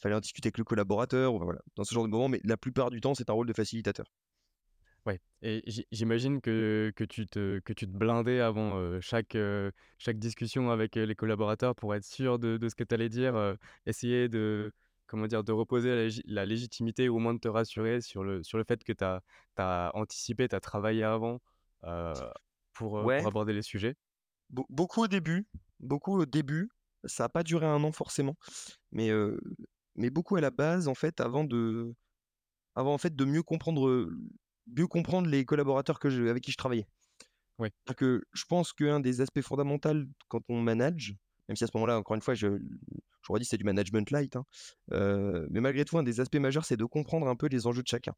fallait 0.01 0.15
en 0.15 0.21
discuter 0.21 0.49
avec 0.49 0.59
le 0.59 0.65
collaborateur, 0.65 1.37
voilà, 1.39 1.61
dans 1.77 1.85
ce 1.85 1.95
genre 1.95 2.05
de 2.05 2.11
moment, 2.11 2.29
mais 2.29 2.41
la 2.45 2.57
plupart 2.57 2.91
du 2.91 3.01
temps, 3.01 3.15
c'est 3.15 3.31
un 3.31 3.33
rôle 3.33 3.47
de 3.47 3.53
facilitateur. 3.53 4.07
Ouais 5.07 5.21
et 5.43 5.63
j'i 5.67 5.87
j'imagine 5.93 6.41
que 6.41 6.91
que 6.97 7.05
tu 7.05 7.27
te 7.27 7.59
que 7.61 7.75
tu 7.75 7.87
te 7.87 7.91
blindais 7.91 8.41
avant, 8.41 9.01
chaque, 9.01 9.37
chaque 9.99 10.19
discussion 10.19 10.71
avec, 10.71 10.97
les 10.97 11.15
collaborateurs 11.15 11.75
pour 11.75 11.95
être 11.95 12.05
sûr 12.05 12.39
de 12.39 12.57
de 12.57 12.69
ce 12.69 12.75
que 12.75 12.85
tu 12.85 12.95
allais 12.95 13.11
dire, 13.11 13.57
essayer 13.85 14.29
de 14.29 14.73
comment 15.07 15.27
dire? 15.27 15.45
De 15.45 15.53
reposer 15.53 15.91
la 15.91 16.03
légi 16.05 16.23
la 16.27 16.47
légitimité 16.47 17.09
ou 17.11 17.17
au 17.17 17.19
moins 17.19 17.35
de 17.35 17.39
te 17.41 17.49
rassurer 17.49 18.01
sur 18.01 18.25
le 18.25 18.43
sur 18.43 18.57
le 18.57 18.65
fait 18.65 18.83
que 18.83 18.93
tu 18.93 19.05
as 19.05 19.91
anticipé, 19.95 20.49
tu 20.49 20.57
as 20.57 20.61
travaillé 20.61 21.03
avant, 21.03 21.41
pour, 22.73 22.99
aborder 23.11 23.53
les 23.53 23.63
sujets? 23.63 23.97
Beau 24.51 24.67
beaucoup 24.71 25.03
au 25.05 25.09
début, 25.09 25.47
beaucoup 25.81 26.19
au 26.21 26.27
début, 26.27 26.71
ça 27.05 27.25
a 27.25 27.29
pas 27.29 27.43
duré 27.43 27.67
un 27.67 27.83
an 27.85 27.93
forcément, 27.93 28.37
mais 28.93 29.11
mais 29.97 30.11
beaucoup 30.11 30.37
à 30.37 30.41
la 30.41 30.51
base, 30.51 30.89
en 30.89 30.95
fait, 30.95 31.21
avant 31.21 31.45
de 31.45 31.95
avant, 32.77 32.95
en 32.95 32.99
fait, 32.99 33.17
de 33.17 33.25
mieux 33.25 33.43
comprendre, 33.43 34.11
mieux 34.67 34.87
comprendre 34.89 35.29
les 35.29 35.45
collaborateurs 35.45 35.99
que 36.01 36.11
je 36.11 36.25
avec 36.25 36.43
qui 36.45 36.53
je 36.53 36.57
travaillais. 36.59 36.87
Ouais. 37.59 37.71
Que 37.97 38.23
je 38.33 38.45
pense 38.49 38.73
qu'un 38.73 39.01
des 39.01 39.21
aspects 39.21 39.43
fondamentaux 39.43 40.05
quand 40.29 40.41
on 40.49 40.61
manage, 40.61 41.15
même 41.49 41.57
si 41.57 41.65
à 41.65 41.67
ce 41.67 41.73
moment-là, 41.77 41.99
encore 41.99 42.17
une 42.17 42.23
fois, 42.23 42.35
je 42.35 42.49
je 43.27 43.33
redis, 43.33 43.47
c'est 43.47 43.57
du 43.57 43.65
management 43.65 44.11
light, 44.11 44.37
hein, 44.37 44.45
heu, 44.93 45.47
mais 45.51 45.61
malgré 45.61 45.85
tout, 45.87 45.97
un 45.99 46.03
des 46.03 46.21
aspects 46.21 46.37
majeurs, 46.37 46.67
c'est 46.67 46.77
de 46.77 46.85
comprendre 46.85 47.27
un 47.29 47.37
peu 47.37 47.47
les 47.49 47.67
enjeux 47.67 47.83
de 47.83 47.89
chacun. 47.89 48.13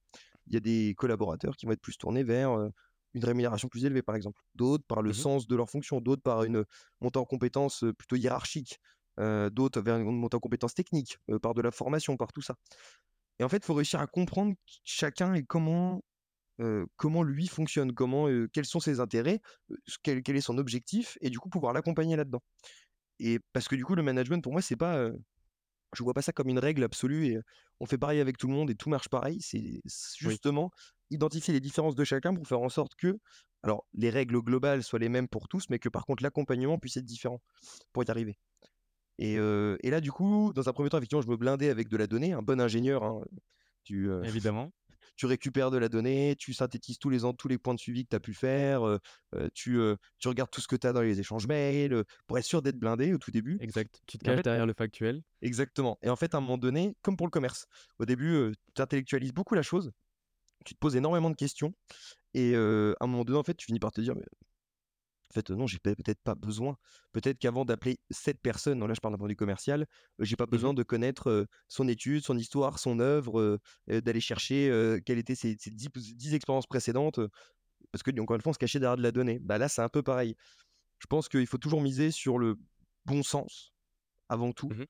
Il 0.48 0.54
y 0.54 0.56
a 0.56 0.60
des 0.60 0.94
collaborateurs 0.96 1.56
qui 1.56 1.66
vont 1.66 1.72
être 1.72 1.80
plus 1.82 1.96
tournés 1.98 2.24
vers, 2.24 2.50
une 3.16 3.24
rémunération 3.24 3.68
plus 3.68 3.84
élevée, 3.86 4.02
par 4.02 4.16
exemple. 4.16 4.42
D'autres 4.54 4.84
par 4.86 5.02
le 5.02 5.12
Mmh 5.12 5.20
mh. 5.20 5.24
sens 5.24 5.48
de 5.48 5.56
leur 5.56 5.70
fonction, 5.70 6.00
d'autres 6.00 6.22
par 6.22 6.44
une, 6.44 6.64
montée 7.00 7.18
en 7.18 7.24
compétences, 7.26 7.84
plutôt 7.98 8.16
hiérarchique, 8.16 8.78
d'autres 9.18 9.80
vers 9.80 9.96
une 9.98 10.04
montée 10.20 10.36
en 10.36 10.40
compétences 10.40 10.74
techniques, 10.74 11.18
par 11.42 11.54
de 11.54 11.62
la 11.62 11.72
formation, 11.72 12.16
par 12.16 12.32
tout 12.32 12.42
ça. 12.42 12.56
Et 13.38 13.44
en 13.44 13.48
fait, 13.48 13.58
il 13.58 13.64
faut 13.64 13.74
réussir 13.74 14.00
à 14.00 14.06
comprendre 14.06 14.54
chacun 14.84 15.34
et 15.34 15.44
comment 15.44 16.02
comment 16.96 17.22
lui 17.22 17.48
fonctionne, 17.48 17.92
comment, 17.94 18.28
quels 18.52 18.64
sont 18.66 18.80
ses 18.80 19.00
intérêts, 19.00 19.40
quel 20.02 20.22
quel 20.22 20.36
est 20.36 20.40
son 20.40 20.58
objectif 20.58 21.18
et 21.20 21.30
du 21.30 21.38
coup 21.38 21.48
pouvoir 21.50 21.72
l'accompagner 21.74 22.16
là-dedans. 22.16 22.42
Et 23.20 23.40
parce 23.52 23.68
que 23.68 23.76
du 23.76 23.84
coup 23.84 23.94
le 23.96 24.02
management 24.02 24.42
pour 24.42 24.52
moi 24.52 24.62
c'est 24.62 24.76
pas, 24.76 25.10
je 25.96 26.02
vois 26.04 26.14
pas 26.14 26.22
ça 26.22 26.32
comme 26.32 26.48
une 26.48 26.58
règle 26.58 26.84
absolue 26.84 27.26
et 27.26 27.38
on 27.80 27.86
fait 27.86 27.98
pareil 27.98 28.20
avec 28.20 28.38
tout 28.38 28.48
le 28.48 28.54
monde 28.54 28.70
et 28.70 28.74
tout 28.76 28.90
marche 28.90 29.08
pareil. 29.08 29.40
C'est 29.42 29.82
Oui, 30.24 30.38
justement 30.40 30.70
identifier 31.10 31.54
les 31.54 31.60
différences 31.60 31.94
de 31.94 32.04
chacun 32.04 32.34
pour 32.34 32.46
faire 32.46 32.60
en 32.60 32.68
sorte 32.68 32.94
que, 32.96 33.18
alors 33.62 33.86
les 33.94 34.10
règles 34.10 34.40
globales 34.40 34.82
soient 34.82 34.98
les 34.98 35.08
mêmes 35.08 35.28
pour 35.28 35.48
tous, 35.48 35.64
mais 35.70 35.78
que 35.78 35.88
par 35.88 36.04
contre 36.06 36.22
l'accompagnement 36.22 36.78
puisse 36.78 36.96
être 36.96 37.04
différent 37.04 37.40
pour 37.92 38.04
y 38.04 38.10
arriver. 38.10 38.38
Et 39.18 39.34
et 39.34 39.90
là 39.90 40.00
du 40.00 40.12
coup, 40.12 40.52
dans 40.54 40.68
un 40.68 40.72
premier 40.72 40.90
temps 40.90 40.98
effectivement 40.98 41.22
je 41.22 41.28
me 41.28 41.36
blindais 41.36 41.70
avec 41.70 41.88
de 41.88 41.96
la 41.96 42.06
donnée, 42.06 42.32
un 42.32 42.42
bon 42.42 42.60
ingénieur, 42.60 43.02
hein, 43.02 43.22
tu, 43.84 44.10
évidemment, 44.24 44.72
tu 45.16 45.26
récupères 45.26 45.70
de 45.70 45.78
la 45.78 45.88
donnée, 45.88 46.34
tu 46.38 46.52
synthétises 46.52 46.98
tous 46.98 47.08
les 47.08 47.24
en 47.24 47.32
tous 47.32 47.48
les 47.48 47.58
points 47.58 47.74
de 47.74 47.80
suivi 47.80 48.04
que 48.04 48.10
tu 48.10 48.16
as 48.16 48.20
pu 48.20 48.34
faire, 48.34 48.82
tu, 49.54 49.80
regardes 50.24 50.50
tout 50.50 50.60
ce 50.60 50.68
que 50.68 50.76
tu 50.76 50.86
as 50.86 50.92
dans 50.92 51.02
les 51.02 51.20
échanges 51.20 51.46
mails, 51.46 52.04
pour 52.26 52.38
être 52.38 52.44
sûr 52.44 52.62
d'être 52.62 52.78
blindé 52.78 53.14
au 53.14 53.18
tout 53.18 53.30
début 53.30 53.56
exact. 53.60 54.02
Tu 54.06 54.18
te 54.18 54.24
en 54.24 54.26
caches 54.26 54.36
fait 54.38 54.42
derrière 54.42 54.66
le 54.66 54.74
factuel. 54.74 55.22
exactement 55.40 55.98
et 56.02 56.10
en 56.10 56.16
fait, 56.16 56.34
à 56.34 56.38
un 56.38 56.40
moment 56.40 56.58
donné, 56.58 56.94
comme 57.02 57.16
pour 57.16 57.26
le 57.26 57.30
commerce, 57.30 57.66
au 57.98 58.04
début, 58.04 58.52
tu 58.74 58.82
intellectualises 58.82 59.32
beaucoup 59.32 59.54
la 59.54 59.62
chose, 59.62 59.92
tu 60.66 60.74
te 60.74 60.80
poses 60.80 60.96
énormément 60.96 61.30
de 61.30 61.36
questions 61.36 61.74
et 62.34 62.54
à 62.56 62.58
un 63.00 63.06
moment 63.08 63.24
donné, 63.24 63.38
en 63.38 63.44
fait, 63.44 63.56
tu 63.56 63.66
finis 63.66 63.80
par 63.80 63.92
te 63.92 64.00
dire: 64.02 64.14
«Mais 64.16 64.24
en 65.30 65.34
fait, 65.34 65.50
non, 65.50 65.66
j'ai 65.66 65.78
peut 65.80 65.94
peut-être 65.96 66.22
pas 66.22 66.36
besoin. 66.36 66.76
Peut-être 67.12 67.38
qu'avant 67.38 67.64
d'appeler 67.64 67.98
cette 68.10 68.40
personne», 68.40 68.78
donc 68.78 68.88
là, 68.88 68.94
je 68.94 69.00
parle 69.00 69.12
d'un 69.14 69.18
point 69.18 69.26
de 69.26 69.32
vue 69.32 69.36
commercial, 69.36 69.86
j'ai 70.20 70.36
pas 70.36 70.46
Mmh 70.50 70.58
mh. 70.66 70.70
besoin 70.70 70.72
de 70.72 70.82
connaître, 70.84 71.46
son 71.68 71.88
étude, 71.88 72.22
son 72.24 72.38
histoire, 72.38 72.78
son 72.78 73.00
œuvre, 73.00 73.58
d'aller 73.88 74.20
chercher, 74.20 74.70
quelles 75.04 75.18
étaient 75.18 75.34
ses 75.34 75.56
ses 75.58 75.70
10 75.72 75.88
p 75.90 76.00
10 76.00 76.34
expériences 76.34 76.66
précédentes, 76.68 77.18
Parce 77.92 78.02
que, 78.04 78.12
encore 78.20 78.36
une 78.36 78.42
fois, 78.42 78.50
on 78.50 78.54
se 78.54 78.58
cachait 78.58 78.80
derrière 78.80 78.96
de 78.98 79.02
la 79.02 79.12
donnée. 79.12 79.38
Bah, 79.40 79.58
là, 79.58 79.68
c'est 79.68 79.82
un 79.82 79.88
peu 79.90 80.02
pareil. 80.02 80.36
Je 81.00 81.06
pense 81.08 81.28
qu'il 81.28 81.46
faut 81.48 81.58
toujours 81.58 81.82
miser 81.82 82.10
sur 82.12 82.38
le 82.38 82.56
bon 83.06 83.22
sens, 83.24 83.72
avant 84.28 84.52
tout, 84.52 84.74
Mmh 84.74 84.86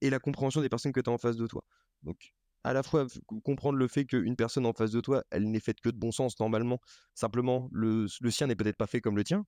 et 0.00 0.10
la 0.10 0.18
compréhension 0.20 0.60
des 0.60 0.68
personnes 0.68 0.92
que 0.92 1.00
tu 1.00 1.10
as 1.10 1.12
en 1.12 1.18
face 1.18 1.36
de 1.36 1.46
toi. 1.46 1.64
Donc, 2.02 2.34
à 2.64 2.72
la 2.72 2.82
fois, 2.82 3.06
comprendre 3.44 3.78
le 3.78 3.88
fait 3.88 4.06
qu'une 4.06 4.36
personne 4.36 4.66
en 4.66 4.72
face 4.72 4.90
de 4.92 5.00
toi, 5.00 5.24
elle 5.30 5.50
n'est 5.50 5.60
faite 5.60 5.80
que 5.80 5.90
de 5.90 5.98
bon 5.98 6.12
sens 6.12 6.38
normalement. 6.40 6.80
Simplement, 7.14 7.68
le 7.72 8.06
le 8.20 8.30
sien 8.30 8.46
n'est 8.48 8.56
peut-être 8.56 8.76
pas 8.78 8.86
fait 8.86 9.00
comme 9.00 9.16
le 9.16 9.24
tien. 9.24 9.44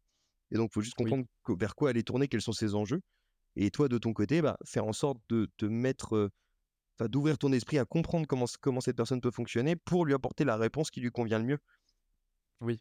Et 0.53 0.57
donc 0.57 0.71
il 0.73 0.75
faut 0.75 0.83
juste 0.83 0.97
comprendre 0.97 1.27
vers 1.49 1.75
quoi 1.77 1.91
elle 1.93 1.99
est 1.99 2.07
tournée, 2.07 2.29
quels 2.29 2.43
sont 2.43 2.53
ses 2.53 2.75
enjeux. 2.77 3.03
Et 3.57 3.71
toi, 3.71 3.89
de 3.89 3.99
ton 3.99 4.15
côté, 4.15 4.43
bah, 4.43 4.59
faire 4.67 4.87
en 4.87 4.93
sorte 4.95 5.19
de 5.31 5.49
te 5.59 5.67
mettre, 5.67 6.31
d'ouvrir 7.01 7.39
ton 7.39 7.53
esprit 7.53 7.79
à 7.79 7.87
comprendre 7.87 8.27
comment 8.29 8.81
cette 8.81 8.97
personne 8.97 9.21
peut 9.23 9.31
fonctionner 9.33 9.77
pour 9.77 10.07
lui 10.07 10.15
apporter 10.15 10.45
la 10.45 10.57
réponse 10.57 10.91
qui 10.91 11.01
lui 11.01 11.11
convient 11.11 11.39
le 11.41 11.47
mieux. 11.47 11.59
oui, 12.61 12.81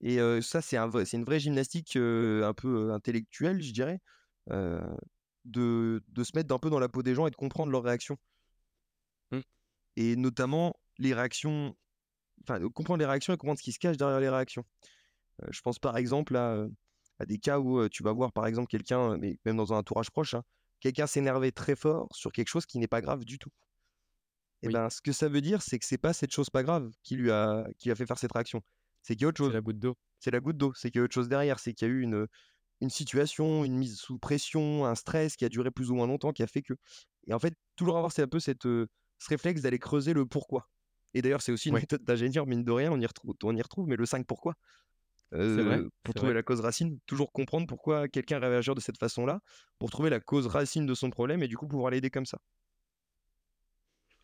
Et 0.00 0.18
ça, 0.42 0.60
c'est 0.62 0.76
un 0.76 0.86
vrai 0.88 1.04
une 1.12 1.24
vraie 1.24 1.40
gymnastique, 1.40 1.96
un 1.96 2.54
peu, 2.54 2.92
intellectuelle, 2.92 3.62
je 3.62 3.72
dirais, 3.72 4.00
de 5.44 6.02
de 6.08 6.24
se 6.24 6.32
mettre 6.34 6.54
un 6.54 6.58
peu 6.58 6.70
dans 6.70 6.78
la 6.78 6.88
peau 6.88 7.02
des 7.02 7.14
gens 7.14 7.26
et 7.26 7.30
de 7.30 7.36
comprendre 7.36 7.70
leurs 7.72 7.82
réactions 7.84 8.16
mmh, 9.30 9.40
et 9.96 10.16
notamment 10.16 10.74
les 10.98 11.14
réactions 11.14 11.76
enfin, 12.44 12.60
comprendre 12.70 13.00
les 13.00 13.06
réactions 13.06 13.34
et 13.34 13.36
comprendre 13.38 13.58
ce 13.58 13.64
qui 13.64 13.72
se 13.72 13.78
cache 13.80 13.96
derrière 13.98 14.20
les 14.20 14.28
réactions. 14.30 14.64
Heu, 15.42 15.48
je 15.52 15.60
pense 15.62 15.78
par 15.78 15.96
exemple 15.96 16.36
à, 16.36 16.54
heu, 16.56 16.72
à 17.20 17.26
des 17.26 17.38
cas 17.38 17.58
où, 17.60 17.80
heu, 17.80 17.88
tu 17.90 18.02
vas 18.04 18.12
voir 18.12 18.32
par 18.32 18.46
exemple 18.46 18.68
quelqu'un, 18.68 19.16
mais 19.18 19.38
même 19.44 19.56
dans 19.58 19.72
un 19.74 19.78
entourage 19.78 20.10
proche, 20.10 20.34
hein, 20.34 20.44
quelqu'un 20.80 21.06
s'énerver 21.06 21.52
très 21.52 21.76
fort 21.76 22.08
sur 22.12 22.32
quelque 22.32 22.48
chose 22.48 22.66
qui 22.66 22.78
n'est 22.78 22.88
pas 22.88 23.00
grave 23.02 23.24
du 23.24 23.38
tout. 23.38 23.50
Et 24.62 24.68
oui, 24.68 24.70
ben, 24.70 24.88
ce 24.90 25.00
que 25.02 25.12
ça 25.12 25.28
veut 25.28 25.40
dire, 25.40 25.62
c'est 25.62 25.78
que 25.78 25.84
c'est 25.84 25.98
pas 25.98 26.12
cette 26.12 26.32
chose 26.32 26.50
pas 26.50 26.62
grave 26.62 26.90
qui 27.02 27.16
lui 27.16 27.30
a 27.30 27.66
qui 27.78 27.88
lui 27.88 27.92
a 27.92 27.94
fait 27.96 28.06
faire 28.06 28.18
cette 28.18 28.32
réaction. 28.32 28.62
C'est 29.02 29.14
qu'il 29.14 29.22
y 29.22 29.26
a 29.26 29.28
autre 29.28 29.38
c'est 29.42 29.52
chose. 29.52 29.52
la 29.52 29.60
goutte 29.60 29.78
d'eau. 29.78 29.94
C'est 30.18 30.30
la 30.30 30.40
goutte 30.40 30.56
d'eau, 30.56 30.72
c'est 30.74 30.90
qu'il 30.90 30.98
y 31.00 31.02
a 31.02 31.04
autre 31.04 31.14
chose 31.14 31.28
derrière, 31.28 31.58
c'est 31.60 31.74
qu'il 31.74 31.88
y 31.88 31.90
a 31.90 31.94
eu 31.94 32.00
une, 32.02 32.26
une 32.82 32.90
situation, 32.90 33.64
une 33.64 33.76
mise 33.78 33.96
sous 33.98 34.18
pression, 34.18 34.86
un 34.86 34.94
stress 34.96 35.36
qui 35.36 35.44
a 35.46 35.50
duré 35.50 35.70
plus 35.72 35.90
ou 35.90 35.96
moins 35.96 36.06
longtemps, 36.08 36.32
qui 36.32 36.42
a 36.44 36.48
fait 36.48 36.62
que 36.62 36.74
et 37.28 37.34
en 37.34 37.38
fait, 37.40 37.54
toujours 37.76 37.96
avoir 37.98 38.12
c'est 38.12 38.22
un 38.22 38.28
peu 38.28 38.40
cette, 38.40 38.66
ce 39.24 39.30
réflexe 39.30 39.62
d'aller 39.62 39.78
creuser 39.78 40.12
le 40.14 40.26
pourquoi 40.26 40.68
et 41.16 41.22
d'ailleurs, 41.22 41.42
c'est 41.42 41.52
aussi 41.52 41.68
une 41.70 41.74
Ouais, 41.74 41.80
méthode 41.80 42.02
d'ingénieur, 42.04 42.46
mine 42.46 42.64
de 42.64 42.72
rien, 42.72 42.90
on 42.92 43.00
y 43.00 43.06
retrou 43.06 43.34
on 43.44 43.54
y 43.56 43.62
retrouve, 43.62 43.86
mais 43.88 43.96
le 43.96 44.06
5 44.06 44.26
pourquoi, 44.26 44.54
vrai, 45.54 45.82
heu, 45.82 45.90
pour 46.04 46.14
trouver 46.14 46.32
vrai. 46.32 46.34
la 46.34 46.42
cause 46.42 46.60
racine, 46.60 46.98
toujours 47.06 47.32
comprendre 47.32 47.66
pourquoi 47.68 48.08
quelqu'un 48.08 48.38
réagir 48.40 48.74
de 48.74 48.80
cette 48.80 48.98
façon-là, 48.98 49.40
pour 49.78 49.90
trouver 49.90 50.10
la 50.10 50.20
cause 50.20 50.46
racine 50.48 50.86
de 50.86 50.94
son 50.94 51.10
problème 51.10 51.42
et 51.42 51.48
du 51.48 51.56
coup 51.56 51.68
pouvoir 51.68 51.90
l'aider 51.92 52.10
comme 52.10 52.26
ça 52.26 52.38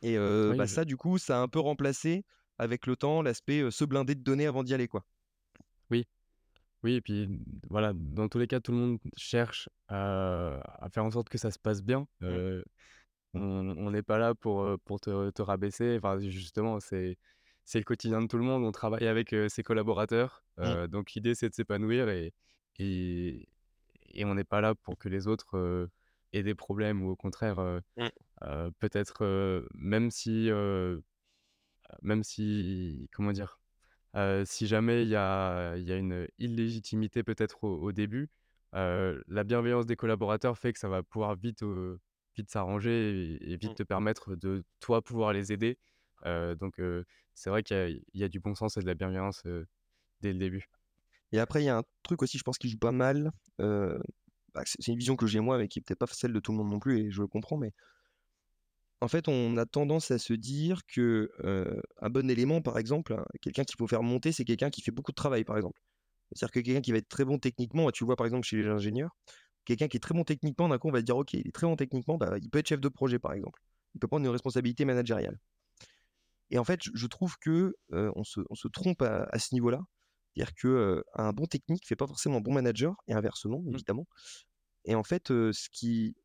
et 0.03 0.17
Oui, 0.25 0.55
bah, 0.55 0.67
je 0.67 0.67
ça, 0.67 0.85
du 0.85 0.97
coup, 0.97 1.19
ça 1.19 1.39
a 1.39 1.43
un 1.43 1.49
peu 1.49 1.61
remplacé 1.61 2.25
avec 2.59 2.87
le 2.87 2.97
temps 2.97 3.23
l'aspect, 3.23 3.61
heu, 3.61 3.71
se 3.71 3.85
blinder 3.85 4.15
de 4.15 4.23
données 4.23 4.47
avant 4.47 4.63
d'y 4.63 4.75
aller, 4.75 4.89
quoi. 4.89 5.05
oui. 5.91 6.05
Oui 6.85 6.95
et 6.95 7.01
puis, 7.03 7.29
voilà, 7.71 7.93
dans 7.95 8.29
tous 8.29 8.39
les 8.39 8.47
cas, 8.49 8.61
tout 8.61 8.73
le 8.73 8.79
monde 8.79 8.99
cherche 9.17 9.69
à 9.89 10.61
à 10.85 10.91
faire 10.91 11.05
en 11.05 11.11
sorte 11.13 11.29
que 11.31 11.39
ça 11.39 11.51
se 11.51 11.59
passe 11.59 11.83
bien. 11.83 12.09
Mmh, 12.29 12.43
on 13.35 13.91
n'est 13.91 14.03
pas 14.03 14.19
là 14.19 14.35
pour, 14.35 14.67
pour 14.85 15.01
te 15.01 15.31
te 15.31 15.43
rabaisser. 15.43 15.97
Enfin, 15.99 16.19
justement, 16.21 16.81
c'est 16.81 17.17
c'est 17.65 17.79
le 17.79 17.85
quotidien 17.85 18.21
de 18.23 18.27
tout 18.27 18.39
le 18.39 18.45
monde. 18.45 18.65
On 18.65 18.73
travaille 18.73 19.07
avec, 19.07 19.35
ses 19.49 19.63
collaborateurs, 19.63 20.45
mmh, 20.59 20.87
donc 20.89 21.13
l'idée, 21.13 21.35
c'est 21.35 21.49
de 21.49 21.55
s'épanouir 21.55 22.09
et 22.09 22.33
et 22.79 23.49
et 24.13 24.25
on 24.25 24.35
n'est 24.35 24.45
pas 24.45 24.61
là 24.61 24.75
pour 24.75 24.99
que 24.99 25.09
les 25.09 25.29
autres, 25.29 25.89
aient 26.33 26.43
des 26.43 26.55
problèmes 26.55 27.03
ou 27.03 27.11
au 27.11 27.17
contraire, 27.17 27.61
mmh. 27.97 28.09
peut-être, 28.81 29.67
même 29.75 30.11
si, 30.11 30.51
même 32.03 32.23
si 32.23 33.09
comment 33.13 33.33
dire? 33.33 33.61
Si 34.45 34.67
jamais 34.67 35.03
il 35.03 35.09
y 35.09 35.17
a 35.17 35.77
y 35.77 35.93
a 35.93 35.97
une 35.97 36.27
illégitimité 36.39 37.23
peut-être 37.23 37.65
au 37.65 37.81
au 37.81 37.93
début, 37.93 38.29
la 38.73 39.45
bienveillance 39.45 39.87
des 39.87 39.97
collaborateurs 39.97 40.59
fait 40.59 40.73
que 40.73 40.79
ça 40.81 40.89
va 40.89 41.03
pouvoir 41.03 41.37
vite, 41.37 41.63
vite 42.41 42.51
s'arranger 42.51 43.39
et 43.43 43.53
et 43.53 43.57
vite 43.57 43.73
Mmh. 43.73 43.75
te 43.75 43.83
permettre 43.83 44.37
de, 44.37 44.65
toi, 44.81 45.03
pouvoir 45.03 45.33
les 45.33 45.53
aider. 45.53 45.79
Donc 46.25 46.81
c'est 47.35 47.51
vrai 47.51 47.63
qu'il 47.63 47.77
y 47.77 47.81
a 47.81 47.89
il 47.89 48.21
y 48.21 48.25
a 48.25 48.29
du 48.29 48.41
bon 48.41 48.55
sens 48.55 48.77
et 48.77 48.81
de 48.81 48.87
la 48.87 48.95
bienveillance, 48.95 49.43
dès 50.21 50.33
le 50.33 50.39
début. 50.39 50.67
Et 51.33 51.39
après, 51.39 51.63
il 51.63 51.67
y 51.67 51.69
a 51.69 51.79
un 51.79 51.85
truc 52.03 52.23
aussi, 52.23 52.39
je 52.39 52.43
pense, 52.43 52.59
qui 52.59 52.69
joue 52.69 52.79
pas 52.79 52.93
mal. 52.93 53.31
bah, 53.59 54.63
c'est 54.65 54.89
une 54.89 54.99
vision 54.99 55.17
que 55.17 55.27
j'ai 55.27 55.41
moi, 55.41 55.59
mais 55.59 55.69
qui 55.69 55.79
est 55.79 55.83
peut-être 55.83 56.01
pas 56.01 56.07
celle 56.07 56.33
de 56.33 56.41
tout 56.41 56.53
le 56.53 56.59
monde 56.59 56.71
non 56.71 56.81
plus, 56.81 57.01
et 57.01 57.11
je 57.11 57.21
le 57.21 57.29
comprends. 57.29 57.57
Mais 57.57 57.73
en 59.01 59.09
fait, 59.09 59.29
on 59.29 59.57
a 59.57 59.65
tendance 59.65 60.11
à 60.11 60.19
se 60.19 60.35
dire 60.35 60.83
que 60.87 61.31
euh, 61.45 61.81
un 62.01 62.11
bon 62.11 62.29
élément, 62.31 62.61
par 62.61 62.79
exemple, 62.79 63.15
hein, 63.15 63.25
quelqu'un 63.41 63.65
qu'il 63.65 63.77
faut 63.79 63.87
faire 63.87 64.03
monter, 64.03 64.33
c'est 64.33 64.45
quelqu'un 64.45 64.71
qui 64.71 64.83
fait 64.83 64.91
beaucoup 64.91 65.13
de 65.13 65.17
travail, 65.17 65.45
par 65.45 65.57
exemple. 65.57 65.81
C'est-à-dire 66.33 66.53
que 66.53 66.61
quelqu'un 66.61 66.81
qui 66.83 66.93
va 66.93 66.99
être 66.99 67.09
très 67.09 67.25
bon 67.25 67.39
techniquement, 67.39 67.91
tu 67.91 68.05
vois 68.05 68.15
par 68.15 68.27
exemple 68.27 68.47
chez 68.47 68.57
les 68.57 68.69
ingénieurs, 68.69 69.17
quelqu'un 69.71 69.89
qui 69.89 69.97
est 69.97 70.01
très 70.01 70.15
bon 70.15 70.25
techniquement, 70.25 70.69
d'un 70.69 70.79
coup, 70.79 70.89
on 70.89 70.93
va 70.93 71.01
se 71.01 71.05
dire, 71.05 71.17
ok, 71.17 71.33
il 71.35 71.47
est 71.47 71.55
très 71.55 71.67
bon 71.67 71.77
techniquement, 71.77 72.17
bah, 72.17 72.37
il 72.41 72.51
peut 72.51 72.59
être 72.59 72.69
chef 72.69 72.81
de 72.81 72.89
projet, 72.89 73.19
par 73.19 73.33
exemple. 73.33 73.61
Il 73.95 74.01
peut 74.01 74.09
prendre 74.09 74.25
une 74.25 74.33
responsabilité 74.33 74.85
managériale. 74.85 75.39
Et 76.51 76.59
en 76.59 76.65
fait, 76.65 76.81
je, 76.83 77.07
trouve 77.07 77.37
que 77.39 77.77
euh, 77.93 78.11
on 78.17 78.25
se, 78.25 78.41
on 78.51 78.55
se 78.55 78.69
trompe 78.69 79.03
à, 79.03 79.29
à 79.31 79.39
ce 79.39 79.55
niveau-là. 79.55 79.81
C'est-à-dire 80.35 80.55
que 80.55 81.05
un 81.15 81.33
bon 81.33 81.47
technique 81.47 81.87
fait 81.87 81.97
pas 81.97 82.07
forcément 82.07 82.39
un 82.39 82.41
bon 82.41 82.53
manager, 82.53 82.95
et 83.09 83.13
inversement, 83.13 83.61
Mmh. 83.61 83.75
évidemment. 83.75 84.07
Et 84.85 84.95
en 84.95 85.05
fait, 85.05 85.29
ce 85.29 85.69
qui, 85.71 86.17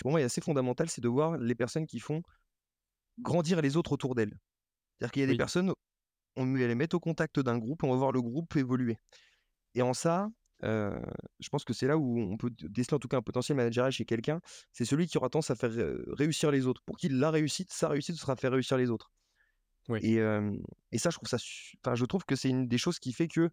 pour 0.00 0.10
moi, 0.10 0.20
est 0.20 0.24
assez 0.24 0.40
fondamental, 0.40 0.88
c'est 0.88 1.00
de 1.00 1.08
voir 1.08 1.36
les 1.36 1.54
personnes 1.54 1.86
qui 1.86 1.98
font 1.98 2.22
grandir 3.18 3.60
les 3.60 3.76
autres 3.76 3.92
autour 3.92 4.14
d'elles. 4.14 4.38
C'est-à-dire 4.98 5.12
qu'il 5.12 5.20
y 5.20 5.24
a 5.24 5.28
des 5.28 5.36
personnes, 5.36 5.72
on 6.36 6.52
va 6.52 6.66
les 6.66 6.74
mettre 6.74 6.96
au 6.96 7.00
contact 7.00 7.40
d'un 7.40 7.58
groupe, 7.58 7.82
on 7.82 7.90
va 7.90 7.96
voir 7.96 8.12
le 8.12 8.22
groupe 8.22 8.56
évoluer. 8.56 8.96
Et 9.74 9.82
en 9.82 9.94
ça, 9.94 10.28
je 10.62 11.48
pense 11.50 11.64
que 11.64 11.72
c'est 11.72 11.86
là 11.86 11.96
où 11.98 12.18
on 12.18 12.36
peut 12.36 12.50
déceler 12.50 12.94
en 12.94 12.98
tout 12.98 13.08
cas 13.08 13.18
un 13.18 13.22
potentiel 13.22 13.56
managérial 13.56 13.92
chez 13.92 14.04
quelqu'un, 14.04 14.40
c'est 14.72 14.84
celui 14.84 15.06
qui 15.06 15.16
aura 15.18 15.28
tendance 15.28 15.50
à 15.50 15.56
faire 15.56 15.70
réussir 16.08 16.50
les 16.50 16.66
autres. 16.66 16.82
Pour 16.84 16.96
qu'il 16.96 17.18
la 17.18 17.30
réussite, 17.30 17.72
sa 17.72 17.88
réussite 17.88 18.16
sera 18.16 18.36
faire 18.36 18.52
réussir 18.52 18.76
les 18.76 18.90
autres. 18.90 19.12
Oui. 19.88 20.00
Et, 20.02 20.18
et 20.92 20.98
ça, 20.98 21.10
je 21.10 21.16
trouve 21.16 21.28
ça, 21.28 21.38
enfin, 21.84 21.94
je 21.94 22.04
trouve 22.04 22.24
que 22.24 22.36
c'est 22.36 22.50
une 22.50 22.68
des 22.68 22.78
choses 22.78 22.98
qui 22.98 23.12
fait 23.12 23.28
que 23.28 23.50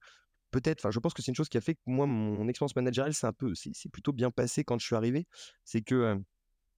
peut-être, 0.52 0.80
enfin, 0.82 0.92
je 0.92 1.00
pense 1.00 1.14
que 1.14 1.22
c'est 1.22 1.32
une 1.32 1.36
chose 1.36 1.50
qui 1.50 1.58
a 1.58 1.62
fait 1.62 1.76
que 1.76 1.82
moi, 1.86 2.06
mon 2.08 2.48
expérience 2.48 2.76
managériale, 2.76 3.14
c'est 3.14 3.28
un 3.28 3.34
peu, 3.34 3.54
c'est 3.56 3.90
plutôt 3.92 4.14
bien 4.14 4.32
passé 4.32 4.64
quand 4.64 4.80
je 4.80 4.86
suis 4.86 4.96
arrivé. 4.96 5.28
C'est 5.64 5.82
que 5.82 6.18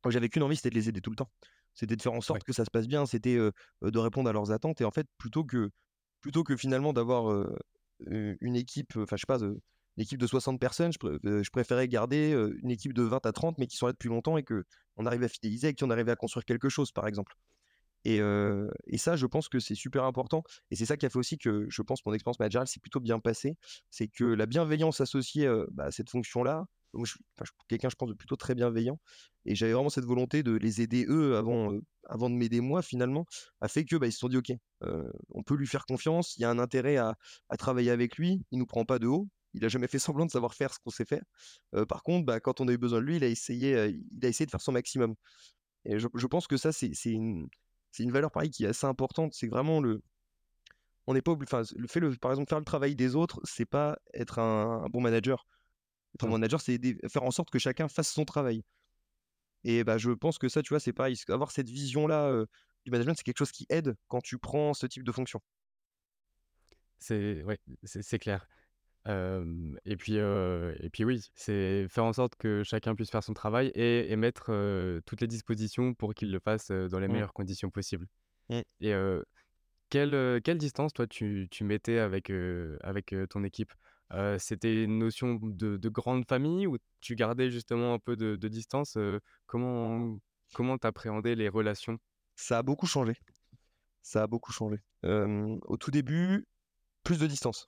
j'avais 0.09 0.29
qu'une 0.29 0.43
envie, 0.43 0.55
c'était 0.55 0.69
de 0.69 0.75
les 0.75 0.89
aider 0.89 1.01
tout 1.01 1.09
le 1.09 1.15
temps. 1.17 1.31
C'était 1.73 1.95
de 1.95 2.01
faire 2.01 2.13
en 2.13 2.21
sorte 2.21 2.39
Ouais. 2.39 2.43
que 2.43 2.53
ça 2.53 2.65
se 2.65 2.71
passe 2.71 2.87
bien, 2.87 3.05
c'était 3.05 3.37
de 3.37 3.99
répondre 3.99 4.29
à 4.29 4.33
leurs 4.33 4.51
attentes. 4.51 4.81
Et 4.81 4.85
en 4.85 4.91
fait, 4.91 5.07
plutôt 5.17 5.43
que, 5.43 5.69
plutôt 6.21 6.43
que 6.43 6.55
finalement 6.57 6.93
d'avoir 6.93 7.47
une 7.99 8.55
équipe, 8.55 8.95
enfin, 8.97 9.15
je 9.17 9.21
sais 9.21 9.25
pas, 9.27 9.39
une 9.97 10.03
équipe 10.03 10.19
de 10.19 10.27
60 10.27 10.59
personnes, 10.59 10.93
je, 10.93 10.99
pré- 10.99 11.17
je 11.23 11.49
préférais 11.49 11.87
garder 11.87 12.31
une 12.61 12.71
équipe 12.71 12.93
de 12.93 13.03
20 13.03 13.25
à 13.25 13.31
30, 13.31 13.57
mais 13.57 13.67
qui 13.67 13.77
sont 13.77 13.87
là 13.87 13.93
depuis 13.93 14.09
longtemps 14.09 14.37
et 14.37 14.43
que 14.43 14.63
on 14.95 15.05
arrive 15.05 15.23
à 15.23 15.27
fidéliser 15.27 15.69
et 15.69 15.73
qu'on 15.73 15.89
arrive 15.89 16.09
à 16.09 16.15
construire 16.15 16.45
quelque 16.45 16.69
chose, 16.69 16.91
par 16.91 17.07
exemple. 17.07 17.33
Et, 18.05 18.19
ça, 18.97 19.15
je 19.15 19.25
pense 19.25 19.49
que 19.49 19.59
c'est 19.59 19.75
super 19.75 20.03
important. 20.05 20.43
Et 20.71 20.75
c'est 20.75 20.85
ça 20.85 20.97
qui 20.97 21.05
a 21.05 21.09
fait 21.09 21.19
aussi 21.19 21.37
que 21.37 21.65
je 21.69 21.81
pense 21.81 22.05
mon 22.05 22.13
expérience 22.13 22.39
managériale 22.39 22.67
s'est 22.67 22.79
plutôt 22.79 22.99
bien 22.99 23.19
passée. 23.19 23.57
C'est 23.89 24.07
que 24.07 24.23
la 24.23 24.45
bienveillance 24.45 25.01
associée 25.01 25.49
bah, 25.71 25.85
à 25.85 25.91
cette 25.91 26.09
fonction-là, 26.09 26.65
quelqu'un, 27.67 27.89
je 27.89 27.95
pense, 27.95 28.09
de 28.09 28.13
plutôt 28.13 28.35
très 28.35 28.55
bienveillant. 28.55 28.99
Et 29.45 29.55
j'avais 29.55 29.73
vraiment 29.73 29.89
cette 29.89 30.05
volonté 30.05 30.43
de 30.43 30.53
les 30.53 30.81
aider 30.81 31.05
eux 31.09 31.35
avant, 31.37 31.73
avant 32.05 32.29
de 32.29 32.35
m'aider 32.35 32.61
moi, 32.61 32.81
finalement, 32.81 33.25
a 33.61 33.67
fait 33.67 33.85
que 33.85 33.95
bah, 33.97 34.07
ils 34.07 34.11
se 34.13 34.19
sont 34.19 34.29
dit, 34.29 34.37
OK, 34.37 34.51
on 34.81 35.43
peut 35.43 35.55
lui 35.55 35.67
faire 35.67 35.85
confiance, 35.85 36.35
il 36.37 36.41
y 36.41 36.45
a 36.45 36.49
un 36.49 36.59
intérêt 36.59 36.97
à, 36.97 37.15
à 37.49 37.57
travailler 37.57 37.91
avec 37.91 38.17
lui, 38.17 38.41
il 38.51 38.59
nous 38.59 38.65
prend 38.65 38.85
pas 38.85 38.99
de 38.99 39.07
haut. 39.07 39.27
Il 39.53 39.65
a 39.65 39.69
jamais 39.69 39.87
fait 39.87 39.99
semblant 39.99 40.25
de 40.25 40.31
savoir 40.31 40.53
faire 40.53 40.73
ce 40.73 40.79
qu'on 40.79 40.89
sait 40.89 41.05
faire. 41.05 41.23
par 41.87 42.03
contre, 42.03 42.25
bah, 42.25 42.39
quand 42.39 42.61
on 42.61 42.67
a 42.67 42.71
eu 42.71 42.77
besoin 42.77 42.99
de 42.99 43.05
lui, 43.05 43.17
il 43.17 43.23
a 43.23 43.27
essayé, 43.27 43.87
il 44.11 44.25
a 44.25 44.29
essayé 44.29 44.45
de 44.45 44.51
faire 44.51 44.61
son 44.61 44.71
maximum. 44.71 45.15
Et 45.85 45.99
je, 45.99 46.07
je 46.13 46.27
pense 46.27 46.47
que 46.47 46.57
ça, 46.57 46.71
c'est 46.71 46.91
une, 47.05 47.49
valeur 47.99 48.31
pareil 48.31 48.49
qui 48.51 48.65
est 48.65 48.67
assez 48.67 48.85
importante. 48.85 49.33
C'est 49.33 49.47
vraiment 49.47 49.79
le. 49.79 50.01
On 51.07 51.13
n'est 51.13 51.21
pas 51.21 51.31
obligé. 51.31 51.47
Enfin, 51.53 51.63
le 51.75 51.87
fait, 51.87 51.99
le, 52.01 52.15
par 52.17 52.31
exemple, 52.31 52.49
faire 52.49 52.59
le 52.59 52.65
travail 52.65 52.95
des 52.95 53.15
autres, 53.15 53.39
c'est 53.45 53.65
pas 53.65 53.97
être 54.13 54.39
un, 54.39 54.83
un 54.83 54.89
bon 54.89 55.01
manager. 55.01 55.47
Être 56.15 56.25
un 56.25 56.29
manager, 56.29 56.61
c'est 56.61 56.79
faire 57.09 57.23
en 57.23 57.31
sorte 57.31 57.49
que 57.49 57.59
chacun 57.59 57.87
fasse 57.87 58.11
son 58.11 58.25
travail. 58.25 58.63
Et 59.63 59.83
bah, 59.83 59.97
je 59.97 60.11
pense 60.11 60.37
que 60.37 60.49
ça, 60.49 60.61
tu 60.61 60.69
vois, 60.69 60.79
c'est 60.79 60.93
pareil. 60.93 61.15
Avoir 61.29 61.51
cette 61.51 61.69
vision-là 61.69 62.27
euh, 62.27 62.45
du 62.85 62.91
management, 62.91 63.15
c'est 63.17 63.23
quelque 63.23 63.37
chose 63.37 63.51
qui 63.51 63.65
aide 63.69 63.95
quand 64.07 64.21
tu 64.21 64.37
prends 64.37 64.73
ce 64.73 64.85
type 64.85 65.03
de 65.03 65.11
fonction. 65.11 65.41
C'est 66.99 67.43
ouais, 67.43 67.59
c'est 67.83 68.19
clair. 68.19 68.47
Et 69.07 69.95
puis, 69.97 70.15
et 70.15 70.89
puis 70.91 71.05
oui, 71.05 71.25
c'est 71.35 71.87
faire 71.89 72.03
en 72.05 72.13
sorte 72.13 72.35
que 72.35 72.63
chacun 72.63 72.93
puisse 72.95 73.09
faire 73.09 73.23
son 73.23 73.33
travail 73.33 73.71
et 73.75 74.11
et 74.11 74.15
mettre, 74.15 74.51
toutes 75.05 75.21
les 75.21 75.27
dispositions 75.27 75.93
pour 75.93 76.13
qu'il 76.13 76.31
le 76.31 76.39
fasse, 76.39 76.71
dans 76.71 76.99
les 76.99 77.07
Mm. 77.07 77.11
meilleures 77.13 77.33
conditions 77.33 77.69
possibles. 77.69 78.07
Mm. 78.49 78.61
Et 78.81 78.93
quelle, 79.89 80.41
quelle 80.41 80.57
distance 80.57 80.91
toi 80.93 81.07
tu 81.07 81.47
tu 81.49 81.63
mettais 81.63 81.99
avec, 81.99 82.31
avec, 82.81 83.15
ton 83.29 83.43
équipe? 83.43 83.73
C'était 84.39 84.83
une 84.83 84.99
notion 84.99 85.35
de 85.35 85.77
de 85.77 85.89
grande 85.89 86.25
famille 86.27 86.67
ou 86.67 86.77
tu 87.01 87.15
gardais 87.15 87.49
justement 87.49 87.93
un 87.93 87.99
peu 87.99 88.15
de 88.15 88.35
de 88.35 88.47
distance? 88.47 88.97
Comment 89.45 90.17
comment 90.53 90.77
tu 90.77 90.87
appréhendais 90.87 91.35
les 91.35 91.49
relations? 91.49 91.97
Ça 92.35 92.59
a 92.59 92.63
beaucoup 92.63 92.87
changé. 92.87 93.13
Ça 94.01 94.23
a 94.23 94.27
beaucoup 94.27 94.51
changé. 94.51 94.77
Au 95.03 95.77
tout 95.77 95.91
début, 95.91 96.45
plus 97.03 97.19
de 97.19 97.27
distance. 97.27 97.67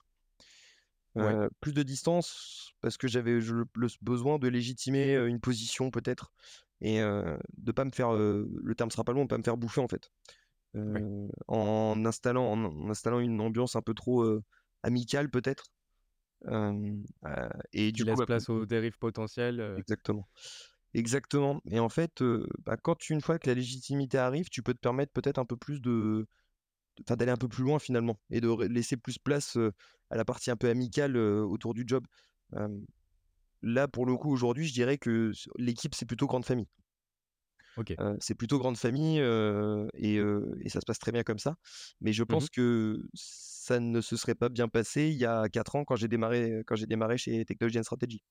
Ouais, 1.16 1.24
Euh, 1.24 1.48
plus 1.60 1.72
de 1.72 1.82
distance 1.82 2.72
parce 2.80 2.96
que 2.96 3.08
j'avais 3.08 3.40
le, 3.40 3.66
le 3.74 3.88
besoin 4.00 4.38
de 4.38 4.48
légitimer 4.48 5.16
euh, 5.16 5.26
une 5.26 5.40
position 5.40 5.90
peut-être 5.90 6.32
et 6.80 7.00
euh, 7.02 7.36
de 7.58 7.72
pas 7.72 7.84
me 7.84 7.90
faire 7.90 8.14
euh, 8.14 8.48
le 8.62 8.74
terme 8.74 8.90
sera 8.90 9.02
pas 9.04 9.12
long, 9.12 9.24
de 9.24 9.28
pas 9.28 9.38
me 9.38 9.42
faire 9.42 9.56
bouffer 9.56 9.80
en 9.80 9.88
fait. 9.88 10.10
ouais. 10.74 11.34
En 11.48 12.04
installant 12.06 12.44
en, 12.44 12.64
en 12.64 12.90
installant 12.90 13.18
une 13.18 13.40
ambiance 13.40 13.74
un 13.76 13.82
peu 13.82 13.94
trop 13.94 14.24
amicale 14.82 15.30
peut-être. 15.30 15.64
Et 17.72 17.92
du 17.92 18.04
coup, 18.04 18.10
laisse 18.10 18.18
bah, 18.18 18.26
place 18.26 18.48
aux 18.48 18.66
dérives 18.66 18.98
potentielles, 18.98 19.74
exactement. 19.78 20.28
Exactement. 20.94 21.60
Et 21.70 21.78
en 21.78 21.88
fait, 21.88 22.22
bah, 22.64 22.76
quand 22.76 23.10
une 23.10 23.20
fois 23.20 23.38
que 23.38 23.48
la 23.48 23.54
légitimité 23.54 24.18
arrive, 24.18 24.48
tu 24.48 24.62
peux 24.62 24.74
te 24.74 24.80
permettre 24.80 25.12
peut-être 25.12 25.38
un 25.38 25.44
peu 25.44 25.56
plus 25.56 25.80
de, 25.80 26.26
d'aller 27.08 27.32
un 27.32 27.36
peu 27.36 27.48
plus 27.48 27.64
loin 27.64 27.78
finalement 27.78 28.16
et 28.30 28.40
de 28.40 28.48
laisser 28.66 28.96
plus 28.96 29.18
place 29.18 29.56
à 30.10 30.16
la 30.16 30.24
partie 30.24 30.50
un 30.50 30.56
peu 30.56 30.68
amicale 30.68 31.16
autour 31.16 31.74
du 31.74 31.84
job. 31.86 32.06
Là, 33.62 33.88
pour 33.88 34.04
le 34.04 34.16
coup, 34.18 34.30
aujourd'hui, 34.30 34.66
je 34.66 34.74
dirais 34.74 34.98
que 34.98 35.32
l'équipe, 35.56 35.94
c'est 35.94 36.04
plutôt 36.06 36.26
grande 36.26 36.44
famille. 36.44 36.66
Euh, 38.00 38.16
c'est 38.20 38.34
plutôt 38.34 38.58
grande 38.58 38.78
famille 38.78 39.20
euh, 39.20 39.86
et, 39.94 40.16
euh, 40.18 40.56
et 40.62 40.68
ça 40.70 40.80
se 40.80 40.86
passe 40.86 40.98
très 40.98 41.12
bien 41.12 41.22
comme 41.22 41.38
ça. 41.38 41.56
Mais 42.00 42.12
je 42.12 42.24
Mmh 42.28 42.46
pense 42.46 42.48
que 42.48 43.02
ça 43.14 43.78
ne 43.78 44.00
se 44.00 44.16
serait 44.16 44.34
pas 44.34 44.48
bien 44.48 44.68
passé 44.68 45.08
il 45.10 45.16
y 45.18 45.26
a 45.26 45.48
4 45.48 45.76
ans 45.76 45.84
quand 45.84 45.96
j'ai 45.96 46.08
démarré, 46.08 46.62
quand 46.66 46.76
j'ai 46.76 46.86
démarré 46.86 47.18
chez 47.18 47.44
Technology 47.44 47.78
and 47.78 47.82
Strategy. 47.82 48.22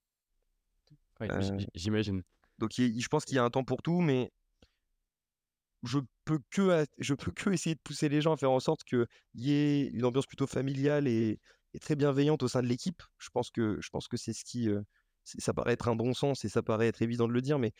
Ouais, 1.19 1.31
j'imagine. 1.75 2.23
donc, 2.57 2.77
il 2.77 3.01
je 3.01 3.07
pense 3.07 3.25
qu'il 3.25 3.35
y 3.35 3.39
a 3.39 3.43
un 3.43 3.49
temps 3.49 3.63
pour 3.63 3.81
tout, 3.81 4.01
mais 4.01 4.31
je 5.83 5.99
peux 6.25 6.39
que, 6.51 6.85
je 6.97 7.13
peux 7.13 7.31
que 7.31 7.49
essayer 7.49 7.75
de 7.75 7.81
pousser 7.83 8.09
les 8.09 8.21
gens 8.21 8.33
à 8.33 8.37
faire 8.37 8.51
en 8.51 8.59
sorte 8.59 8.83
qu'il 8.83 9.07
y 9.35 9.51
ait 9.53 9.87
une 9.87 10.05
ambiance 10.05 10.25
plutôt 10.25 10.47
familiale 10.47 11.07
et, 11.07 11.39
très 11.81 11.95
bienveillante 11.95 12.41
au 12.43 12.47
sein 12.47 12.61
de 12.61 12.67
l'équipe. 12.67 13.01
Je 13.19 13.29
pense 13.29 13.51
que, 13.51 13.77
je 13.79 13.89
pense 13.89 14.07
que 14.07 14.17
c'est 14.17 14.33
ce 14.33 14.43
qui, 14.43 14.69
euh, 14.69 14.81
ça 15.23 15.53
paraît 15.53 15.73
être 15.73 15.87
un 15.87 15.95
bon 15.95 16.13
sens 16.13 16.43
et 16.43 16.49
ça 16.49 16.63
paraît 16.63 16.87
être 16.87 17.01
évident 17.01 17.27
de 17.27 17.33
le 17.33 17.41
dire, 17.41 17.59
mais 17.59 17.73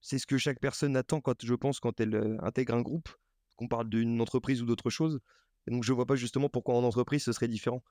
c'est 0.00 0.18
ce 0.18 0.26
que 0.26 0.38
chaque 0.38 0.60
personne 0.60 0.96
attend 0.96 1.20
quand, 1.20 1.44
je 1.44 1.54
pense, 1.54 1.80
quand 1.80 2.00
elle 2.00 2.14
euh, 2.14 2.36
intègre 2.42 2.74
un 2.74 2.82
groupe, 2.82 3.08
qu'on 3.56 3.68
parle 3.68 3.88
d'une 3.88 4.20
entreprise 4.20 4.62
ou 4.62 4.66
d'autre 4.66 4.90
chose. 4.90 5.20
Donc, 5.66 5.84
je 5.84 5.92
vois 5.92 6.06
pas 6.06 6.16
justement 6.16 6.48
pourquoi 6.48 6.76
en 6.76 6.84
entreprise 6.84 7.24
ce 7.24 7.32
serait 7.32 7.48
différent. 7.48 7.82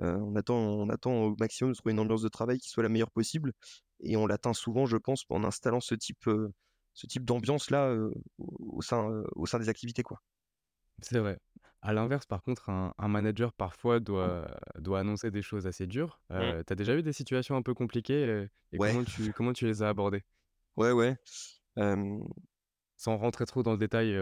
Euh, 0.00 0.16
on 0.18 0.36
attend, 0.36 0.56
on 0.56 0.88
attend 0.90 1.12
au 1.24 1.36
maximum 1.38 1.72
de 1.72 1.76
trouver 1.76 1.92
une 1.92 2.00
ambiance 2.00 2.22
de 2.22 2.28
travail 2.28 2.58
qui 2.58 2.68
soit 2.68 2.82
la 2.82 2.88
meilleure 2.88 3.10
possible, 3.10 3.52
et 4.00 4.16
on 4.16 4.26
l'atteint 4.26 4.52
souvent, 4.54 4.86
je 4.86 4.96
pense, 4.96 5.24
en 5.30 5.44
installant 5.44 5.80
ce 5.80 5.94
type, 5.94 6.28
ce 6.96 7.06
type 7.06 7.24
d'ambiance-là 7.24 7.90
euh, 7.90 8.12
au 8.38 8.82
sein, 8.82 9.08
euh, 9.08 9.24
au 9.36 9.46
sein 9.46 9.60
des 9.60 9.68
activités, 9.68 10.02
quoi. 10.02 10.20
C'est 11.02 11.18
vrai. 11.18 11.38
À 11.82 11.92
l'inverse, 11.92 12.26
par 12.26 12.42
contre, 12.42 12.68
un 12.70 12.94
un 12.98 13.08
manager 13.08 13.52
parfois 13.52 14.00
doit 14.00 14.46
doit 14.78 15.00
annoncer 15.00 15.30
des 15.30 15.42
choses 15.42 15.66
assez 15.66 15.86
dures. 15.86 16.20
Mm. 16.30 16.54
Heu, 16.58 16.64
tu 16.66 16.72
as 16.72 16.76
déjà 16.76 16.96
eu 16.96 17.02
des 17.02 17.12
situations 17.12 17.54
un 17.56 17.62
peu 17.62 17.74
compliquées, 17.74 18.48
et 18.72 18.78
Ouais, 18.78 18.92
comment 18.92 19.04
tu 19.04 19.32
comment 19.32 19.52
tu 19.52 19.66
les 19.66 19.82
as 19.82 19.88
abordées? 19.90 20.24
ouais, 20.76 20.92
ouais. 20.92 21.16
Euh, 21.78 22.18
Sans 22.96 23.16
rentrer 23.18 23.44
trop 23.46 23.62
dans 23.62 23.72
le 23.72 23.78
détail, 23.78 24.16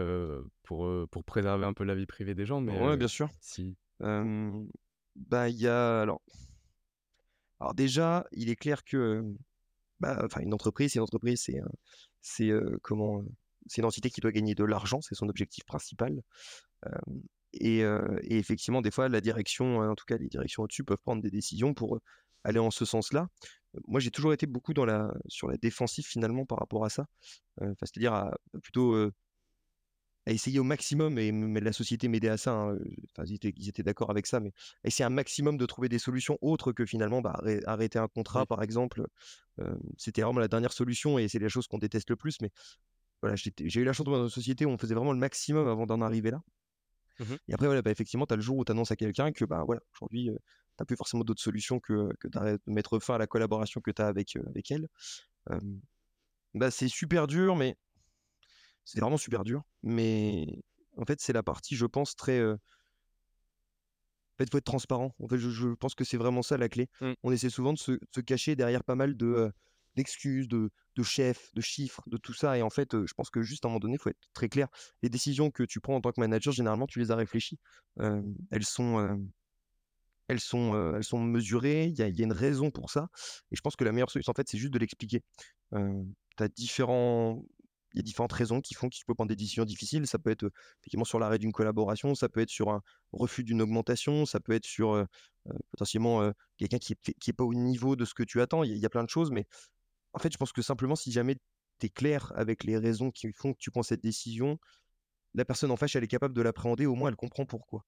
pour, 0.63 0.89
pour 1.09 1.23
préserver 1.23 1.65
un 1.65 1.73
peu 1.73 1.83
la 1.85 1.95
vie 1.95 2.05
privée 2.05 2.35
des 2.35 2.45
gens, 2.45 2.59
mais, 2.61 2.77
ouais, 2.77 2.97
bien 2.97 3.07
sûr. 3.07 3.29
si 3.39 3.75
Euh, 4.01 4.65
bah, 5.15 5.49
il 5.49 5.55
y 5.57 5.67
a 5.67 6.01
alors, 6.01 6.21
alors 7.59 7.73
déjà, 7.73 8.25
il 8.31 8.49
est 8.49 8.55
clair 8.55 8.83
que, 8.83 8.97
euh, 8.97 9.23
bah, 9.99 10.21
enfin, 10.25 10.41
une 10.41 10.53
entreprise, 10.53 10.93
c'est 10.93 10.99
une 10.99 11.03
entreprise, 11.03 11.41
c'est, 11.43 11.59
un- 11.59 11.69
c'est 12.25 12.51
comment, 12.81 13.23
c'est 13.67 13.81
une 13.81 13.85
entité 13.85 14.09
qui 14.09 14.19
doit 14.19 14.31
gagner 14.31 14.55
de 14.55 14.63
l'argent, 14.63 14.99
c'est 15.01 15.15
son 15.15 15.29
objectif 15.29 15.63
principal. 15.65 16.21
Et, 17.53 17.83
effectivement, 18.23 18.81
des 18.81 18.91
fois, 18.91 19.07
la 19.09 19.21
direction, 19.21 19.81
euh, 19.81 19.89
en 19.89 19.95
tout 19.95 20.05
cas, 20.05 20.17
les 20.17 20.27
directions 20.27 20.63
au-dessus 20.63 20.83
peuvent 20.83 21.01
prendre 21.03 21.21
des 21.21 21.31
décisions 21.31 21.73
pour 21.73 21.99
aller 22.43 22.59
en 22.59 22.71
ce 22.71 22.83
sens-là. 22.83 23.27
Moi, 23.87 23.99
j'ai 23.99 24.11
toujours 24.11 24.33
été 24.33 24.45
beaucoup 24.45 24.73
dans 24.73 24.85
la, 24.85 25.13
sur 25.27 25.47
la 25.47 25.57
défensive 25.57 26.05
finalement 26.05 26.45
par 26.45 26.59
rapport 26.59 26.85
à 26.85 26.89
ça. 26.89 27.05
C'est-à-dire 27.59 28.13
à, 28.13 28.31
plutôt 28.61 29.09
à 30.25 30.31
essayer 30.31 30.59
au 30.59 30.63
maximum, 30.63 31.17
et 31.19 31.27
m- 31.29 31.57
la 31.59 31.71
société 31.73 32.07
m'aidait 32.07 32.29
à 32.29 32.37
ça, 32.37 32.53
hein, 32.53 32.73
euh, 32.75 32.79
enfin, 33.15 33.25
ils 33.27 33.35
étaient, 33.35 33.53
étaient 33.67 33.83
d'accord 33.83 34.09
avec 34.09 34.25
ça, 34.27 34.39
mais 34.39 34.51
à 34.83 34.87
essayer 34.87 35.05
un 35.05 35.09
maximum 35.09 35.57
de 35.57 35.65
trouver 35.65 35.89
des 35.89 35.99
solutions 35.99 36.37
autres 36.41 36.71
que 36.73 36.85
finalement 36.85 37.21
bah, 37.21 37.33
arrê- 37.43 37.61
arrêter 37.65 37.99
un 37.99 38.07
contrat, 38.07 38.45
oui. 38.45 38.47
par 38.47 38.63
exemple. 38.63 39.05
Euh, 39.59 39.75
c'était 39.97 40.21
vraiment 40.21 40.39
la 40.41 40.47
dernière 40.49 40.73
solution 40.73 41.17
et 41.19 41.27
c'est 41.29 41.39
la 41.39 41.49
chose 41.49 41.67
qu'on 41.67 41.77
déteste 41.77 42.09
le 42.09 42.15
plus. 42.17 42.41
Mais 42.41 42.51
voilà, 43.21 43.35
j'ai 43.37 43.81
eu 43.81 43.85
la 43.85 43.93
chance 43.93 44.05
de 44.05 44.11
dans 44.11 44.23
une 44.23 44.29
société 44.29 44.65
où 44.65 44.69
on 44.69 44.77
faisait 44.77 44.95
vraiment 44.95 45.13
le 45.13 45.19
maximum 45.19 45.67
avant 45.67 45.85
d'en 45.85 46.01
arriver 46.01 46.31
là. 46.31 46.41
Mmh 47.19 47.39
Et 47.47 47.53
après, 47.53 47.67
voilà, 47.67 47.81
bah, 47.81 47.91
effectivement, 47.91 48.25
tu 48.25 48.33
as 48.33 48.37
le 48.37 48.41
jour 48.41 48.57
où 48.57 48.65
tu 48.65 48.71
annonces 48.71 48.91
à 48.91 48.95
quelqu'un 48.95 49.31
que 49.31 49.45
bah, 49.45 49.63
voilà, 49.65 49.81
aujourd'hui, 49.93 50.25
tu 50.31 50.37
n'as 50.79 50.85
plus 50.85 50.95
forcément 50.97 51.23
d'autres 51.23 51.41
solutions 51.41 51.79
que, 51.79 52.09
de 52.23 52.59
mettre 52.67 52.99
fin 52.99 53.15
à 53.15 53.17
la 53.17 53.27
collaboration 53.27 53.81
que 53.81 53.91
tu 53.91 54.01
as 54.01 54.07
avec, 54.07 54.35
euh, 54.35 54.43
avec 54.47 54.71
elle. 54.71 54.87
Euh, 55.51 55.59
bah, 56.53 56.71
c'est 56.71 56.87
super 56.87 57.27
dur, 57.27 57.55
mais 57.55 57.77
c'est 58.85 58.99
vraiment 59.01 59.17
super 59.17 59.43
dur. 59.43 59.63
Mais 59.83 60.63
en 60.97 61.05
fait, 61.05 61.19
c'est 61.21 61.33
la 61.33 61.43
partie, 61.43 61.75
je 61.75 61.85
pense, 61.85 62.15
très, 62.15 62.39
euh, 62.39 62.55
En 64.35 64.37
fait, 64.39 64.45
il 64.45 64.51
faut 64.51 64.57
être 64.57 64.65
transparent. 64.65 65.15
En 65.23 65.27
fait, 65.27 65.37
je 65.37 65.49
je 65.49 65.69
pense 65.75 65.95
que 65.95 66.03
c'est 66.03 66.17
vraiment 66.17 66.41
ça 66.41 66.57
la 66.57 66.67
clé. 66.67 66.89
Mmh. 66.99 67.13
On 67.23 67.31
essaie 67.31 67.49
souvent 67.49 67.71
de 67.73 67.77
se 67.77 67.91
de 67.93 67.99
se 68.13 68.19
cacher 68.21 68.55
derrière 68.55 68.83
pas 68.83 68.95
mal 68.95 69.15
de, 69.15 69.25
heu, 69.27 69.51
d'excuses, 69.95 70.47
de 70.49 70.71
de 70.97 71.03
chefs, 71.03 71.51
de 71.53 71.61
chiffres, 71.61 72.01
de 72.07 72.17
tout 72.17 72.33
ça 72.33 72.57
et 72.57 72.61
en 72.61 72.69
fait, 72.69 72.93
heu, 72.95 73.05
je 73.07 73.13
pense 73.13 73.29
que 73.29 73.41
juste 73.41 73.63
à 73.65 73.67
un 73.67 73.71
moment 73.71 73.79
donné, 73.79 73.93
il 73.95 73.99
faut 73.99 74.09
être 74.09 74.27
très 74.33 74.49
clair. 74.49 74.67
Les 75.03 75.09
décisions 75.09 75.51
que 75.51 75.63
tu 75.63 75.79
prends 75.79 75.95
en 75.95 76.01
tant 76.01 76.11
que 76.11 76.19
manager, 76.19 76.53
généralement, 76.53 76.87
tu 76.87 76.99
les 76.99 77.11
as 77.11 77.15
réfléchies. 77.15 77.59
Elles 78.51 78.65
sont, 78.65 79.19
elles 80.27 80.39
sont, 80.39 80.93
elles 80.95 81.03
sont 81.03 81.19
mesurées, 81.19 81.85
il 81.85 81.93
y 81.93 81.97
y 81.97 82.21
a 82.21 82.23
une 82.23 82.31
raison 82.33 82.71
pour 82.71 82.89
ça 82.89 83.09
et 83.51 83.55
je 83.55 83.61
pense 83.61 83.75
que 83.75 83.83
la 83.83 83.91
meilleure 83.91 84.09
solution, 84.09 84.31
en 84.31 84.33
fait, 84.33 84.47
c'est 84.49 84.57
juste 84.57 84.73
de 84.73 84.79
l'expliquer. 84.79 85.21
Tu 85.71 86.43
as 86.43 86.47
différents 86.49 87.43
il 87.95 87.99
y 87.99 88.01
a 88.01 88.03
différentes 88.03 88.33
raisons 88.33 88.59
qui 88.61 88.73
font 88.73 88.89
que 88.89 88.95
tu 88.95 89.05
peux 89.05 89.13
prendre 89.13 89.29
des 89.29 89.35
décisions 89.37 89.63
difficiles. 89.65 90.05
Ça 90.05 90.19
peut 90.19 90.29
être, 90.29 90.51
effectivement 90.81 91.05
sur 91.05 91.17
l'arrêt 91.17 91.39
d'une 91.39 91.53
collaboration, 91.53 92.13
ça 92.13 92.29
peut 92.29 92.41
être 92.41 92.49
sur 92.49 92.69
un 92.69 92.81
refus 93.13 93.43
d'une 93.43 93.61
augmentation, 93.61 94.25
ça 94.25 94.39
peut 94.41 94.51
être 94.53 94.65
sur, 94.65 95.05
potentiellement, 95.71 96.31
quelqu'un 96.57 96.77
qui 96.77 96.93
est 96.93 97.13
qui 97.19 97.29
est 97.29 97.33
pas 97.33 97.45
au 97.45 97.53
niveau 97.53 97.95
de 97.95 98.05
ce 98.05 98.13
que 98.13 98.23
tu 98.23 98.41
attends. 98.41 98.63
Il 98.63 98.71
y 98.71 98.73
a 98.73 98.75
il 98.75 98.81
y 98.81 98.85
a 98.85 98.89
plein 98.89 99.03
de 99.03 99.09
choses, 99.09 99.31
mais 99.31 99.47
en 100.13 100.19
fait, 100.19 100.31
je 100.31 100.37
pense 100.37 100.51
que 100.51 100.61
simplement 100.61 100.95
si 100.95 101.11
jamais 101.11 101.35
tu 101.79 101.87
es 101.87 101.89
clair 101.89 102.31
avec 102.35 102.63
les 102.65 102.77
raisons 102.77 103.11
qui 103.11 103.31
font 103.33 103.53
que 103.53 103.59
tu 103.59 103.71
prends 103.71 103.83
cette 103.83 104.03
décision, 104.03 104.59
la 105.33 105.45
personne 105.45 105.71
en 105.71 105.77
face, 105.77 105.95
elle 105.95 106.03
est 106.03 106.07
capable 106.07 106.33
de 106.35 106.41
l'appréhender, 106.41 106.85
au 106.85 106.95
moins 106.95 107.09
elle 107.09 107.15
comprend 107.15 107.45
pourquoi. 107.45 107.85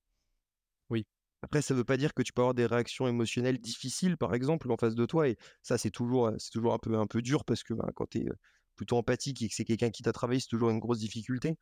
Oui. 0.89 1.05
Après, 1.43 1.61
ça 1.61 1.73
veut 1.73 1.83
pas 1.83 1.97
dire 1.97 2.13
que 2.13 2.23
tu 2.23 2.33
peux 2.33 2.41
avoir 2.41 2.55
des 2.55 2.65
réactions 2.65 3.07
émotionnelles 3.07 3.59
difficiles, 3.59 4.17
par 4.17 4.33
exemple, 4.33 4.71
en 4.71 4.77
face 4.77 4.95
de 4.95 5.05
toi 5.05 5.29
et 5.29 5.37
ça, 5.61 5.77
c'est 5.77 5.91
toujours, 5.91 6.31
c'est 6.39 6.51
toujours 6.51 6.73
un 6.73 6.79
peu 6.79 6.97
un 6.97 7.07
peu 7.07 7.21
dur 7.21 7.45
parce 7.45 7.63
que, 7.63 7.73
ben, 7.73 7.89
quand 7.95 8.07
tu 8.09 8.19
es, 8.19 8.25
plutôt 8.77 8.97
empathique 8.97 9.41
et 9.41 9.49
que 9.49 9.55
c'est 9.55 9.65
quelqu'un 9.65 9.89
qui 9.89 10.03
t'a 10.03 10.13
travaillé, 10.13 10.39
c'est 10.39 10.47
toujours 10.49 10.69
une 10.69 10.79
grosse 10.79 10.99
difficulté. 10.99 11.57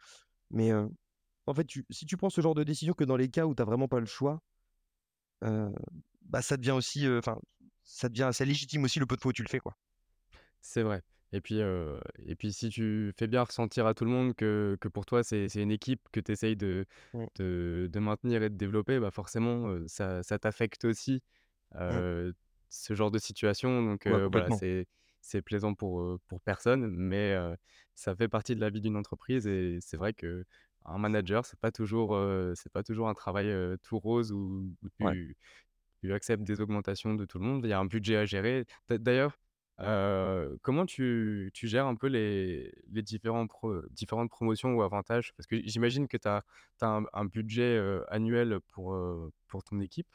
Mais, 0.52 0.72
en 0.74 1.54
fait, 1.56 1.66
tu 1.66 1.86
si 1.90 2.06
tu 2.06 2.18
prends 2.18 2.30
ce 2.30 2.42
genre 2.42 2.56
de 2.56 2.64
décision 2.64 2.94
que 2.94 3.04
dans 3.04 3.18
les 3.18 3.30
cas 3.30 3.46
où 3.46 3.56
tu 3.56 3.62
as 3.62 3.66
vraiment 3.66 3.88
pas 3.88 4.00
le 4.00 4.06
choix, 4.06 4.42
bah, 5.42 6.42
ça 6.42 6.58
devient 6.58 6.72
aussi, 6.72 7.08
enfin, 7.08 7.40
ça 7.84 8.10
devient 8.10 8.32
ça 8.34 8.46
légitime 8.46 8.84
aussi 8.84 9.00
le 9.00 9.06
peu 9.06 9.16
de 9.16 9.22
fois 9.22 9.30
où 9.30 9.34
tu 9.34 9.44
le 9.44 9.50
fais, 9.50 9.60
quoi. 9.60 9.76
C'est 10.62 10.84
vrai 10.84 11.02
et 11.32 11.42
puis, 11.42 11.60
et 11.60 12.36
puis 12.38 12.54
si 12.54 12.70
tu 12.70 13.12
fais 13.18 13.28
bien 13.28 13.44
ressentir 13.44 13.86
à 13.88 13.94
tout 13.94 14.06
le 14.06 14.12
monde 14.12 14.36
que 14.36 14.78
que 14.80 14.88
pour 14.88 15.06
toi 15.06 15.22
c'est 15.22 15.48
une 15.56 15.72
équipe 15.72 16.00
que 16.14 16.22
tu 16.22 16.32
essayes 16.32 16.56
de 16.56 16.86
Mmh, 17.14 17.26
de 17.38 17.90
de 17.92 18.00
maintenir 18.00 18.42
et 18.42 18.50
de 18.50 18.56
développer, 18.56 19.00
bah, 19.00 19.12
forcément, 19.12 19.76
ça 19.88 20.24
ça 20.24 20.40
t'affecte 20.40 20.86
aussi, 20.86 21.22
mmh. 21.74 22.32
ce 22.70 22.94
genre 22.94 23.12
de 23.12 23.20
situation 23.20 23.82
donc 23.84 24.06
Ouais, 24.06 24.28
voilà, 24.30 24.50
c'est 24.52 24.88
c'est 25.26 25.42
plaisant 25.42 25.74
pour, 25.76 26.20
pour 26.28 26.42
personne 26.42 26.88
mais 26.90 27.36
ça 27.96 28.16
fait 28.16 28.28
partie 28.28 28.56
de 28.56 28.62
la 28.62 28.70
vie 28.70 28.82
d'une 28.82 28.96
entreprise 28.98 29.48
et 29.48 29.80
c'est 29.82 29.98
vrai 29.98 30.14
qu'un 30.14 30.44
manager, 30.98 31.46
c'est 31.46 31.60
pas 31.60 31.72
toujours, 31.72 32.18
c'est 32.56 32.72
pas 32.72 32.84
toujours 32.84 33.10
un 33.10 33.14
travail, 33.14 33.54
tout 33.84 34.00
rose 34.00 34.32
où 34.32 34.76
où 34.82 34.90
Ouais. 35.00 35.16
tu 36.04 36.14
acceptes 36.14 36.44
des 36.44 36.62
augmentations 36.62 37.16
de 37.16 37.26
tout 37.26 37.40
le 37.40 37.46
monde, 37.46 37.66
il 37.66 37.70
y 37.70 37.74
a 37.74 37.80
un 37.80 37.86
budget 37.86 38.18
à 38.18 38.26
gérer. 38.26 38.66
D'a 38.90 38.98
d'ailleurs, 38.98 39.38
comment 40.62 40.86
tu 40.86 41.52
tu 41.54 41.68
gères 41.68 41.88
un 41.88 41.96
peu 41.96 42.08
les 42.08 42.72
les 42.88 43.02
différents 43.02 43.48
pro 43.48 43.82
différentes 43.92 44.30
promotions 44.30 44.74
ou 44.76 44.82
avantages? 44.84 45.34
Parce 45.38 45.48
que 45.48 45.58
j'imagine 45.66 46.08
que 46.08 46.18
tu 46.18 46.28
as 46.28 46.44
un 46.82 47.06
un 47.14 47.26
budget, 47.26 47.80
annuel 48.10 48.60
pour, 48.74 48.98
pour 49.48 49.64
ton 49.64 49.80
équipe. 49.82 50.08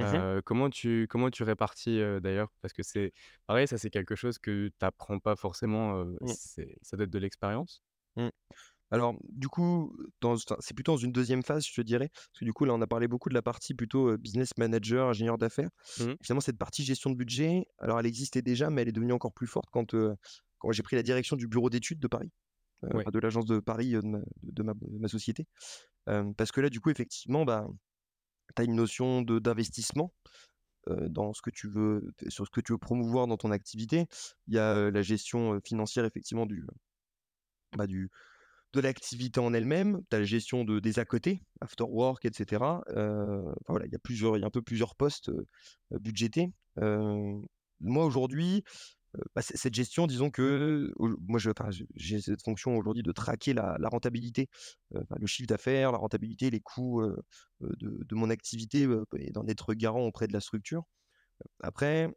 Mmh 0.00 0.24
comment 0.44 0.70
tu 0.70 1.06
comment 1.08 1.30
tu 1.30 1.42
répartis, 1.44 1.98
d'ailleurs? 2.22 2.48
Parce 2.62 2.72
que 2.74 2.82
c'est 2.82 3.12
pareil, 3.46 3.68
ça 3.68 3.78
c'est 3.78 3.90
quelque 3.90 4.14
chose 4.16 4.38
que 4.38 4.68
tu 4.78 4.84
apprends 4.86 5.18
pas 5.20 5.36
forcément, 5.36 6.04
Mmh, 6.20 6.36
c'est 6.44 6.76
ça 6.82 6.96
doit 6.96 7.04
être 7.04 7.10
de 7.12 7.18
l'expérience? 7.18 7.82
mmh. 8.16 8.28
Alors, 8.92 9.16
du 9.28 9.48
coup, 9.48 9.96
dans 10.20 10.36
c'est 10.60 10.74
plutôt 10.74 10.92
dans 10.92 10.98
une 10.98 11.12
deuxième 11.12 11.42
phase, 11.44 11.66
je 11.66 11.74
te 11.74 11.82
dirais, 11.82 12.08
parce 12.10 12.40
que 12.40 12.44
du 12.46 12.52
coup, 12.52 12.64
là, 12.66 12.74
on 12.74 12.82
a 12.82 12.86
parlé 12.88 13.08
beaucoup 13.08 13.28
de 13.30 13.34
la 13.34 13.42
partie 13.42 13.74
plutôt, 13.74 14.16
business 14.18 14.50
manager, 14.58 15.08
ingénieur 15.08 15.38
d'affaires. 15.38 15.70
Finalement, 16.22 16.40
cette 16.42 16.58
partie 16.58 16.84
gestion 16.84 17.10
de 17.10 17.16
budget, 17.16 17.66
alors 17.78 18.00
elle 18.00 18.06
existait 18.06 18.42
déjà, 18.42 18.70
mais 18.70 18.82
elle 18.82 18.88
est 18.88 18.92
devenue 18.92 19.12
encore 19.14 19.32
plus 19.34 19.46
forte 19.48 19.68
quand, 19.72 19.94
quand 20.58 20.72
j'ai 20.72 20.82
pris 20.84 20.96
la 20.96 21.02
direction 21.04 21.36
du 21.36 21.48
bureau 21.48 21.70
d'études 21.70 22.00
de 22.00 22.08
Paris, 22.08 22.30
heu, 22.84 22.90
Ouais. 22.92 23.06
enfin 23.06 23.10
de 23.12 23.18
l'agence 23.20 23.46
de 23.46 23.60
Paris, 23.60 23.92
de 23.92 24.00
ma 24.02 24.20
de 24.42 24.62
ma 24.64 24.74
de 24.74 24.98
ma 25.00 25.08
société. 25.08 25.46
Parce 26.06 26.52
que 26.52 26.60
là, 26.60 26.70
du 26.70 26.80
coup, 26.80 26.90
effectivement, 26.90 27.44
bah, 27.44 27.66
tu 28.54 28.62
as 28.62 28.64
une 28.64 28.74
notion 28.74 29.22
d'investissement, 29.22 30.12
dans 30.88 31.32
ce 31.32 31.42
que 31.42 31.50
tu 31.50 31.68
veux 31.68 32.12
sur 32.28 32.46
ce 32.46 32.50
que 32.50 32.60
tu 32.60 32.72
veux 32.72 32.78
promouvoir 32.78 33.26
dans 33.26 33.36
ton 33.36 33.50
activité. 33.50 34.06
Il 34.48 34.54
y 34.54 34.58
a, 34.58 34.90
la 34.90 35.02
gestion, 35.02 35.60
financière 35.64 36.04
effectivement 36.04 36.46
du, 36.46 36.66
bah, 37.76 37.86
du 37.86 38.10
de 38.72 38.80
l'activité 38.80 39.40
en 39.40 39.52
elle-même, 39.52 40.00
tu 40.10 40.16
as 40.16 40.20
la 40.20 40.24
gestion 40.24 40.64
de 40.64 40.78
des 40.78 41.00
à 41.00 41.04
côté, 41.04 41.42
after 41.60 41.84
work 41.84 42.24
et 42.24 42.30
cetera. 42.32 42.82
Heu, 42.90 43.42
enfin 43.46 43.72
voilà, 43.72 43.86
il 43.86 43.92
y 43.92 43.96
a 43.96 43.98
plusieurs 43.98 44.34
un 44.34 44.50
peu 44.50 44.62
plusieurs 44.62 44.94
postes, 44.94 45.30
budgétés. 45.90 46.52
Moi 46.76 48.04
aujourd'hui, 48.04 48.62
bah, 49.34 49.42
cette 49.42 49.74
gestion 49.74 50.06
disons 50.06 50.30
que, 50.30 50.92
au 50.96 51.08
moi 51.26 51.40
enfin 51.48 51.70
j'ai 51.96 52.20
cette 52.20 52.42
fonction 52.42 52.76
aujourd'hui 52.76 53.02
de 53.02 53.12
traquer 53.12 53.54
la 53.54 53.76
la 53.78 53.88
rentabilité, 53.88 54.48
le 54.90 55.26
chiffre 55.26 55.48
d'affaires, 55.48 55.92
la 55.92 55.98
rentabilité, 55.98 56.50
les 56.50 56.60
coûts, 56.60 57.02
de 57.60 58.04
de 58.04 58.14
mon 58.14 58.30
activité, 58.30 58.88
et 59.16 59.30
d'en 59.32 59.46
être 59.46 59.74
garant 59.74 60.02
auprès 60.06 60.28
de 60.28 60.32
la 60.32 60.40
structure. 60.40 60.84
Après, 61.60 62.08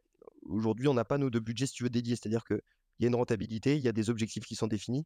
aujourd'hui, 0.42 0.88
on 0.88 0.94
n'a 0.94 1.04
pas 1.04 1.18
nous 1.18 1.30
de 1.30 1.38
budget, 1.38 1.66
si 1.66 1.72
tu 1.72 1.82
veux, 1.82 1.90
dédié. 1.90 2.16
C'est-à-dire 2.16 2.44
qu'il 2.44 2.60
y 3.00 3.04
a 3.04 3.08
une 3.08 3.14
rentabilité, 3.14 3.76
il 3.76 3.82
y 3.82 3.88
a 3.88 3.92
des 3.92 4.10
objectifs 4.10 4.44
qui 4.44 4.54
sont 4.54 4.66
définis 4.68 5.04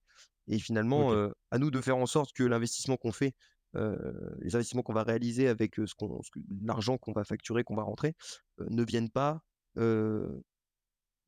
et 0.49 0.59
finalement, 0.59 1.13
à 1.51 1.59
nous 1.59 1.71
de 1.71 1.81
faire 1.81 1.97
en 1.97 2.07
sorte 2.07 2.33
que 2.33 2.43
l'investissement 2.43 2.97
qu'on 2.97 3.13
fait, 3.13 3.35
les 3.75 4.55
investissements 4.55 4.83
qu'on 4.83 4.93
va 4.93 5.05
réaliser 5.05 5.49
avec, 5.49 5.77
ce 5.77 5.95
qu'on 5.95 6.19
que 6.19 6.41
l'argent 6.63 6.99
qu'on 6.99 7.13
va 7.13 7.25
facturer, 7.25 7.65
qu'on 7.65 7.77
va 7.77 7.85
rentrer, 7.85 8.15
ne 8.59 8.83
viennent 8.83 9.11
pas, 9.11 9.43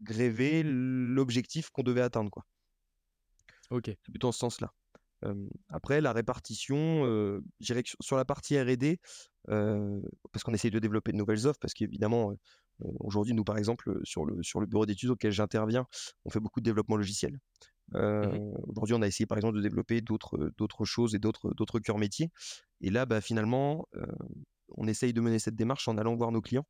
heu, 0.00 0.04
grever 0.04 0.62
l'objectif 0.64 1.70
qu'on 1.70 1.82
devait 1.82 2.02
atteindre, 2.02 2.30
quoi. 2.30 2.44
OK. 3.70 3.96
C'est 4.04 4.12
plutôt 4.12 4.28
en 4.28 4.32
ce 4.32 4.38
sens-là. 4.38 4.72
Après 5.68 6.00
la 6.00 6.12
répartition, 6.12 7.04
heu, 7.04 7.42
je 7.60 7.66
dirais 7.66 7.82
que 7.82 7.90
sur 8.00 8.16
la 8.16 8.24
partie 8.24 8.58
R&D, 8.58 8.98
parce 9.46 10.44
qu'on 10.44 10.54
essaye 10.54 10.70
de 10.70 10.78
développer 10.78 11.12
de 11.12 11.18
nouvelles 11.18 11.46
offres, 11.46 11.58
parce 11.60 11.74
qu'évidemment, 11.74 12.32
aujourd'hui, 13.00 13.34
nous, 13.34 13.44
par 13.44 13.58
exemple, 13.58 14.00
sur 14.04 14.24
le 14.24 14.42
sur 14.42 14.60
le 14.60 14.66
bureau 14.66 14.86
d'études 14.86 15.10
auquel 15.10 15.32
j'interviens, 15.32 15.86
on 16.24 16.30
fait 16.30 16.40
beaucoup 16.40 16.60
de 16.60 16.64
développement 16.64 16.96
logiciel. 16.96 17.38
Mmh 18.22 18.40
aujourd'hui, 18.68 18.94
on 18.94 19.02
a 19.02 19.06
essayé, 19.06 19.26
par 19.26 19.38
exemple, 19.38 19.56
de 19.56 19.62
développer 19.62 20.00
d'autres, 20.00 20.84
choses 20.84 21.14
et 21.14 21.18
d'autres 21.18 21.80
cœurs 21.80 21.98
métiers 21.98 22.30
et 22.80 22.90
là, 22.90 23.06
bah, 23.06 23.20
finalement, 23.20 23.86
on 24.76 24.86
essaye 24.88 25.12
de 25.12 25.20
mener 25.20 25.38
cette 25.38 25.56
démarche 25.56 25.88
en 25.88 25.98
allant 25.98 26.16
voir 26.16 26.32
nos 26.32 26.40
clients 26.40 26.66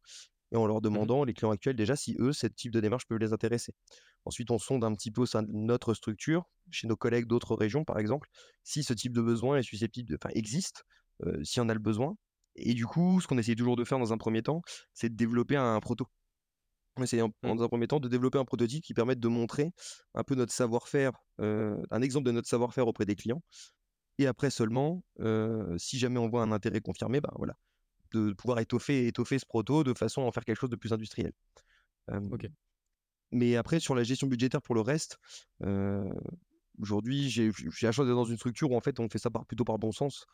et 0.52 0.56
en 0.56 0.66
leur 0.66 0.80
Mmh 0.92 1.06
demandant, 1.06 1.24
les 1.24 1.34
clients 1.34 1.50
actuels 1.52 1.76
déjà, 1.76 1.96
si 1.96 2.16
eux, 2.18 2.32
ce 2.32 2.46
type 2.46 2.72
de 2.72 2.80
démarche 2.80 3.06
peut 3.06 3.16
les 3.16 3.32
intéresser. 3.32 3.74
Ensuite, 4.24 4.50
on 4.50 4.58
sonde 4.58 4.84
un 4.84 4.92
petit 4.94 5.10
peu 5.10 5.24
notre 5.48 5.94
structure, 5.94 6.44
chez 6.70 6.86
nos 6.88 6.96
collègues 6.96 7.26
d'autres 7.26 7.54
régions, 7.56 7.84
par 7.84 7.98
exemple, 7.98 8.28
si 8.64 8.82
ce 8.84 8.92
type 8.92 9.12
de 9.12 9.22
besoin 9.22 9.58
est 9.58 9.62
susceptible 9.62 10.10
de 10.10 10.18
enfin, 10.22 10.30
existe, 10.34 10.84
heu, 11.24 11.42
si 11.44 11.60
on 11.60 11.68
a 11.68 11.74
le 11.74 11.80
besoin 11.80 12.16
et 12.56 12.74
du 12.74 12.84
coup, 12.86 13.20
ce 13.20 13.28
qu'on 13.28 13.38
essaie 13.38 13.54
toujours 13.54 13.76
de 13.76 13.84
faire 13.84 13.98
dans 13.98 14.12
un 14.12 14.18
premier 14.18 14.42
temps, 14.42 14.62
c'est 14.92 15.08
de 15.08 15.14
développer 15.16 15.56
un 15.56 15.78
proto. 15.80 16.06
On 16.96 17.02
essaie 17.02 17.22
en 17.22 17.30
Mmh. 17.42 17.54
dans 17.56 17.62
un 17.62 17.68
premier 17.68 17.86
temps 17.86 18.00
de 18.00 18.08
développer 18.08 18.38
un 18.38 18.44
prototype 18.44 18.84
qui 18.84 18.94
permette 18.94 19.20
de 19.20 19.28
montrer 19.28 19.72
un 20.14 20.24
peu 20.24 20.34
notre 20.34 20.52
savoir-faire, 20.52 21.12
heu, 21.40 21.82
un 21.90 22.02
exemple 22.02 22.26
de 22.26 22.32
notre 22.32 22.48
savoir-faire 22.48 22.88
auprès 22.88 23.06
des 23.06 23.16
clients 23.16 23.42
et 24.18 24.26
après 24.26 24.50
seulement, 24.50 25.04
heu, 25.20 25.76
si 25.78 25.98
jamais 25.98 26.18
on 26.18 26.28
voit 26.28 26.42
un 26.42 26.52
intérêt 26.52 26.80
confirmé, 26.80 27.20
bah, 27.20 27.32
voilà, 27.36 27.54
de 28.12 28.32
pouvoir 28.34 28.58
étoffer 28.60 29.06
étoffer 29.06 29.38
ce 29.38 29.46
proto 29.46 29.84
de 29.84 29.94
façon 29.94 30.22
à 30.22 30.24
en 30.26 30.32
faire 30.32 30.44
quelque 30.44 30.58
chose 30.60 30.70
de 30.70 30.76
plus 30.76 30.92
industriel. 30.92 31.32
Hem, 32.08 32.30
OK. 32.30 32.50
mais 33.32 33.56
après 33.56 33.80
sur 33.80 33.94
la 33.94 34.02
gestion 34.04 34.26
budgétaire 34.28 34.62
pour 34.62 34.74
le 34.74 34.80
reste, 34.82 35.18
aujourd'hui 36.80 37.28
j'ai 37.30 37.50
la 37.82 37.92
chance 37.92 38.06
d'être 38.06 38.14
dans 38.14 38.24
une 38.24 38.36
structure 38.36 38.70
où 38.70 38.76
en 38.76 38.80
fait 38.80 39.00
on 39.00 39.08
fait 39.08 39.18
ça 39.18 39.30
par 39.30 39.46
plutôt 39.46 39.64
par 39.64 39.78
bon 39.78 39.92
sens, 39.92 40.26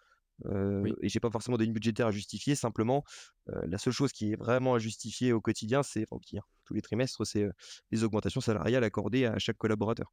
heu 0.47 0.85
Oui. 0.85 0.97
et 1.03 1.09
j'ai 1.09 1.21
pas 1.21 1.31
forcément 1.31 1.57
de 1.57 1.65
ligne 1.65 1.73
budgétaire 1.75 2.09
à 2.09 2.13
justifier. 2.13 2.55
Simplement, 2.55 3.05
la 3.47 3.79
seule 3.79 3.93
chose 3.93 4.13
qui 4.13 4.33
est 4.33 4.37
vraiment 4.37 4.75
à 4.75 4.79
justifier 4.79 5.33
au 5.33 5.41
quotidien, 5.41 5.83
c'est 5.83 6.07
enfin 6.11 6.41
tous 6.65 6.75
les 6.75 6.83
trimestres, 6.83 7.27
c'est, 7.27 7.47
les 7.91 8.05
augmentations 8.05 8.41
salariales 8.41 8.85
accordées 8.85 9.27
à 9.27 9.39
chaque 9.39 9.59
collaborateur 9.59 10.13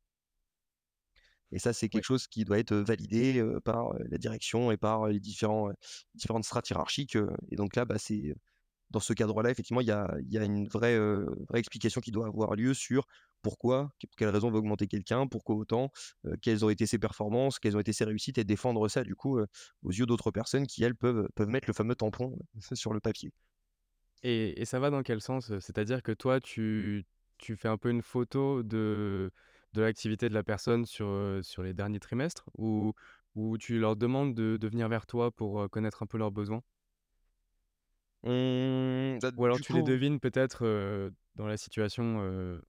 et 1.54 1.60
ça, 1.60 1.74
c'est 1.74 1.90
quelque 1.90 2.04
chose 2.04 2.28
qui 2.28 2.46
doit 2.46 2.60
être, 2.60 2.76
validé, 2.76 3.44
par, 3.64 3.94
la 4.10 4.18
direction 4.18 4.72
et 4.72 4.78
par, 4.78 5.08
les 5.08 5.20
différents, 5.20 5.72
différentes 6.16 6.46
strates 6.46 6.70
hiérarchiques, 6.70 7.18
et 7.52 7.56
donc 7.56 7.76
là, 7.76 7.86
bah, 7.86 7.98
c'est 7.98 8.36
dans 8.94 9.00
ce 9.00 9.14
cadre-là, 9.14 9.50
effectivement, 9.50 9.82
il 9.82 9.88
y 9.88 9.92
a 9.92 10.16
y 10.30 10.38
a 10.38 10.44
une 10.44 10.68
vraie, 10.68 10.98
vraie 11.50 11.60
explication 11.60 12.00
qui 12.00 12.12
doit 12.12 12.28
avoir 12.28 12.56
lieu 12.56 12.74
sur 12.74 13.08
pourquoi, 13.42 13.92
pour 14.00 14.16
quelle 14.18 14.30
raison 14.30 14.48
on 14.48 14.52
veut 14.52 14.60
augmenter 14.60 14.88
quelqu'un, 14.88 15.28
pourquoi 15.28 15.56
autant, 15.56 15.92
quelles 16.42 16.64
ont 16.64 16.70
été 16.70 16.86
ses 16.86 17.00
performances, 17.00 17.60
quelles 17.60 17.76
ont 17.76 17.80
été 17.80 17.92
ses 17.92 18.06
réussites 18.06 18.38
et 18.38 18.44
défendre 18.44 18.88
ça 18.88 19.04
du 19.04 19.16
coup, 19.16 19.40
aux 19.84 19.92
yeux 19.92 20.06
d'autres 20.06 20.32
personnes 20.32 20.68
qui 20.68 20.84
elles 20.84 20.96
peuvent, 20.96 21.28
peuvent 21.36 21.50
mettre 21.50 21.68
le 21.68 21.74
fameux 21.74 21.96
tampon, 21.96 22.38
sur 22.74 22.94
le 22.94 23.00
papier. 23.00 23.32
Et 24.22 24.62
et 24.62 24.66
ça 24.66 24.80
va 24.80 24.90
dans 24.90 25.04
quel 25.04 25.22
sens? 25.22 25.48
C'est-à-dire 25.60 26.04
que 26.04 26.12
toi, 26.14 26.40
tu 26.40 27.06
tu 27.40 27.58
fais 27.58 27.68
un 27.68 27.78
peu 27.78 27.90
une 27.90 28.02
photo 28.02 28.64
de 28.64 29.32
de 29.74 29.82
l'activité 29.82 30.30
de 30.30 30.34
la 30.34 30.44
personne 30.44 30.86
sur, 30.86 31.40
sur 31.44 31.64
les 31.64 31.74
derniers 31.74 32.00
trimestres? 32.00 32.50
Ou 32.58 32.94
ou 33.36 33.58
tu 33.58 33.80
leur 33.80 33.96
demandes 33.96 34.36
de 34.36 34.58
de 34.58 34.68
venir 34.68 34.88
vers 34.90 35.06
toi 35.08 35.32
pour, 35.32 35.70
connaître 35.72 36.04
un 36.04 36.06
peu 36.06 36.18
leurs 36.18 36.32
besoins? 36.32 36.62
Mmh, 38.24 39.20
bah, 39.22 39.32
Ou 39.38 39.46
alors 39.46 39.60
tu 39.60 39.74
les 39.74 39.84
devines 39.84 40.20
peut-être, 40.20 41.12
dans 41.36 41.48
la 41.48 41.58
situation, 41.58 42.60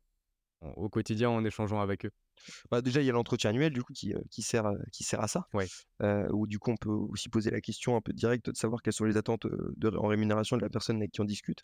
au 0.62 0.88
quotidien 0.88 1.30
en 1.30 1.44
échangeant 1.44 1.80
avec 1.80 2.06
eux? 2.06 2.10
bah, 2.70 2.82
déjà, 2.82 3.00
il 3.00 3.06
y 3.06 3.10
a 3.10 3.12
l'entretien 3.12 3.50
annuel 3.50 3.72
du 3.72 3.82
coup 3.82 3.92
qui, 3.92 4.14
qui 4.30 4.42
sert, 4.42 4.70
qui 4.92 5.04
sert 5.04 5.20
à 5.20 5.28
ça. 5.28 5.46
Ouais, 5.52 5.68
où 6.32 6.46
du 6.46 6.58
coup, 6.58 6.70
on 6.72 6.76
peut 6.76 6.90
aussi 6.90 7.28
poser 7.28 7.50
la 7.50 7.60
question 7.60 7.96
un 7.96 8.00
peu 8.00 8.12
directe 8.12 8.50
de 8.50 8.56
savoir 8.56 8.82
quelles 8.82 8.92
sont 8.92 9.04
les 9.04 9.16
attentes, 9.16 9.46
de 9.46 9.88
en 9.96 10.06
rémunération 10.08 10.56
de 10.56 10.62
la 10.62 10.70
personne 10.70 10.96
avec 10.96 11.12
qui 11.12 11.20
on 11.20 11.24
discute. 11.24 11.62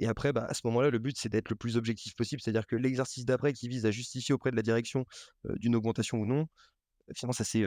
Et 0.00 0.06
après, 0.06 0.32
bah, 0.32 0.46
à 0.48 0.54
ce 0.54 0.62
moment-là, 0.64 0.90
le 0.90 0.98
but, 0.98 1.16
c'est 1.16 1.28
d'être 1.28 1.50
le 1.50 1.56
plus 1.56 1.76
objectif 1.76 2.16
possible. 2.16 2.42
C'est-à-dire 2.42 2.66
que 2.66 2.74
l'exercice 2.74 3.24
d'après 3.24 3.52
qui 3.52 3.68
vise 3.68 3.86
à 3.86 3.90
justifier 3.90 4.34
auprès 4.34 4.50
de 4.50 4.56
la 4.56 4.62
direction, 4.62 5.04
d'une 5.44 5.76
augmentation 5.76 6.18
ou 6.18 6.26
non, 6.26 6.48
finalement, 7.14 7.32
ça 7.32 7.44
c'est, 7.44 7.64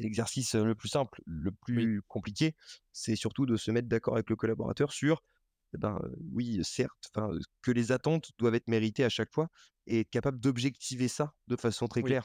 l'exercice, 0.00 0.54
le 0.54 0.74
plus 0.74 0.88
simple. 0.88 1.20
Le 1.26 1.50
oui, 1.68 1.86
plus 1.86 2.02
compliqué, 2.08 2.54
c'est 2.92 3.16
surtout 3.16 3.46
de 3.46 3.56
se 3.56 3.70
mettre 3.70 3.88
d'accord 3.88 4.14
avec 4.14 4.30
le 4.30 4.36
collaborateur 4.36 4.92
sur, 4.92 5.22
eh 5.74 5.78
ben, 5.78 6.00
oui, 6.32 6.60
certes, 6.64 7.10
que 7.62 7.70
les 7.70 7.92
attentes 7.92 8.30
doivent 8.38 8.54
être 8.54 8.68
méritées 8.68 9.04
à 9.04 9.08
chaque 9.08 9.32
fois 9.32 9.48
et 9.86 10.00
être 10.00 10.10
capable 10.10 10.40
d'objectiver 10.40 11.08
ça 11.08 11.34
de 11.48 11.56
façon 11.56 11.88
très 11.88 12.02
oui, 12.02 12.10
claire. 12.10 12.24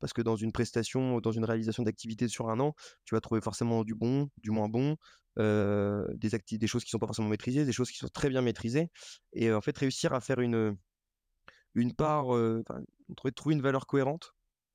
Parce 0.00 0.12
que 0.12 0.22
dans 0.22 0.36
une 0.36 0.52
prestation, 0.52 1.20
dans 1.20 1.32
une 1.32 1.44
réalisation 1.44 1.82
d'activité 1.82 2.28
sur 2.28 2.48
un 2.50 2.60
an, 2.60 2.74
tu 3.04 3.14
vas 3.14 3.20
trouver 3.20 3.40
forcément 3.40 3.84
du 3.84 3.94
bon, 3.94 4.28
du 4.38 4.50
moins 4.50 4.68
bon, 4.68 4.96
des 5.36 6.66
choses 6.66 6.84
qui 6.84 6.90
sont 6.90 6.98
pas 6.98 7.06
forcément 7.06 7.28
maîtrisées, 7.28 7.64
des 7.64 7.72
choses 7.72 7.90
qui 7.90 7.98
sont 7.98 8.08
très 8.08 8.28
bien 8.28 8.42
maîtrisées 8.42 8.90
et 9.32 9.52
en 9.52 9.60
fait, 9.60 9.76
réussir 9.76 10.12
à 10.12 10.20
faire 10.20 10.40
une, 10.40 10.76
une 11.74 11.94
part, 11.94 12.26
trouver 13.36 13.54
une 13.54 13.62
valeur 13.62 13.86
cohérente 13.86 14.32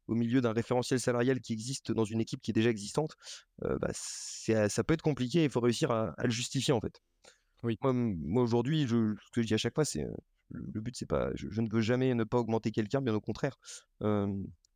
au 0.08 0.16
milieu 0.16 0.42
d'un 0.42 0.52
référentiel 0.52 1.00
salarial 1.00 1.40
qui 1.40 1.54
existe 1.54 1.92
dans 1.92 2.04
une 2.04 2.20
équipe 2.22 2.42
qui 2.42 2.52
est 2.52 2.54
déjà 2.54 2.70
existante, 2.70 3.16
bah, 3.62 3.90
c'est 3.94 4.70
ça 4.70 4.84
peut 4.84 4.94
être 4.94 5.02
compliqué 5.02 5.40
et 5.42 5.44
il 5.46 5.50
faut 5.50 5.62
réussir 5.62 5.92
à 5.92 6.14
à 6.18 6.24
le 6.26 6.32
justifier, 6.32 6.74
en 6.74 6.82
fait. 6.82 7.02
oui, 7.64 7.78
Moi, 7.82 8.44
aujourd'hui, 8.44 8.88
je 8.88 9.16
ce 9.16 9.32
que 9.32 9.42
je 9.42 9.48
dis 9.48 9.54
à 9.54 9.58
chaque 9.58 9.76
fois, 9.76 9.86
c'est, 9.86 10.04
le 10.50 10.62
le 10.74 10.82
but, 10.82 10.96
c'est 10.98 11.06
pas 11.06 11.32
je 11.36 11.48
je 11.50 11.62
ne 11.62 11.70
veux 11.72 11.82
jamais 11.82 12.14
ne 12.16 12.24
pas 12.26 12.40
augmenter 12.40 12.72
quelqu'un, 12.72 13.02
bien 13.02 13.14
au 13.14 13.22
contraire. 13.22 13.58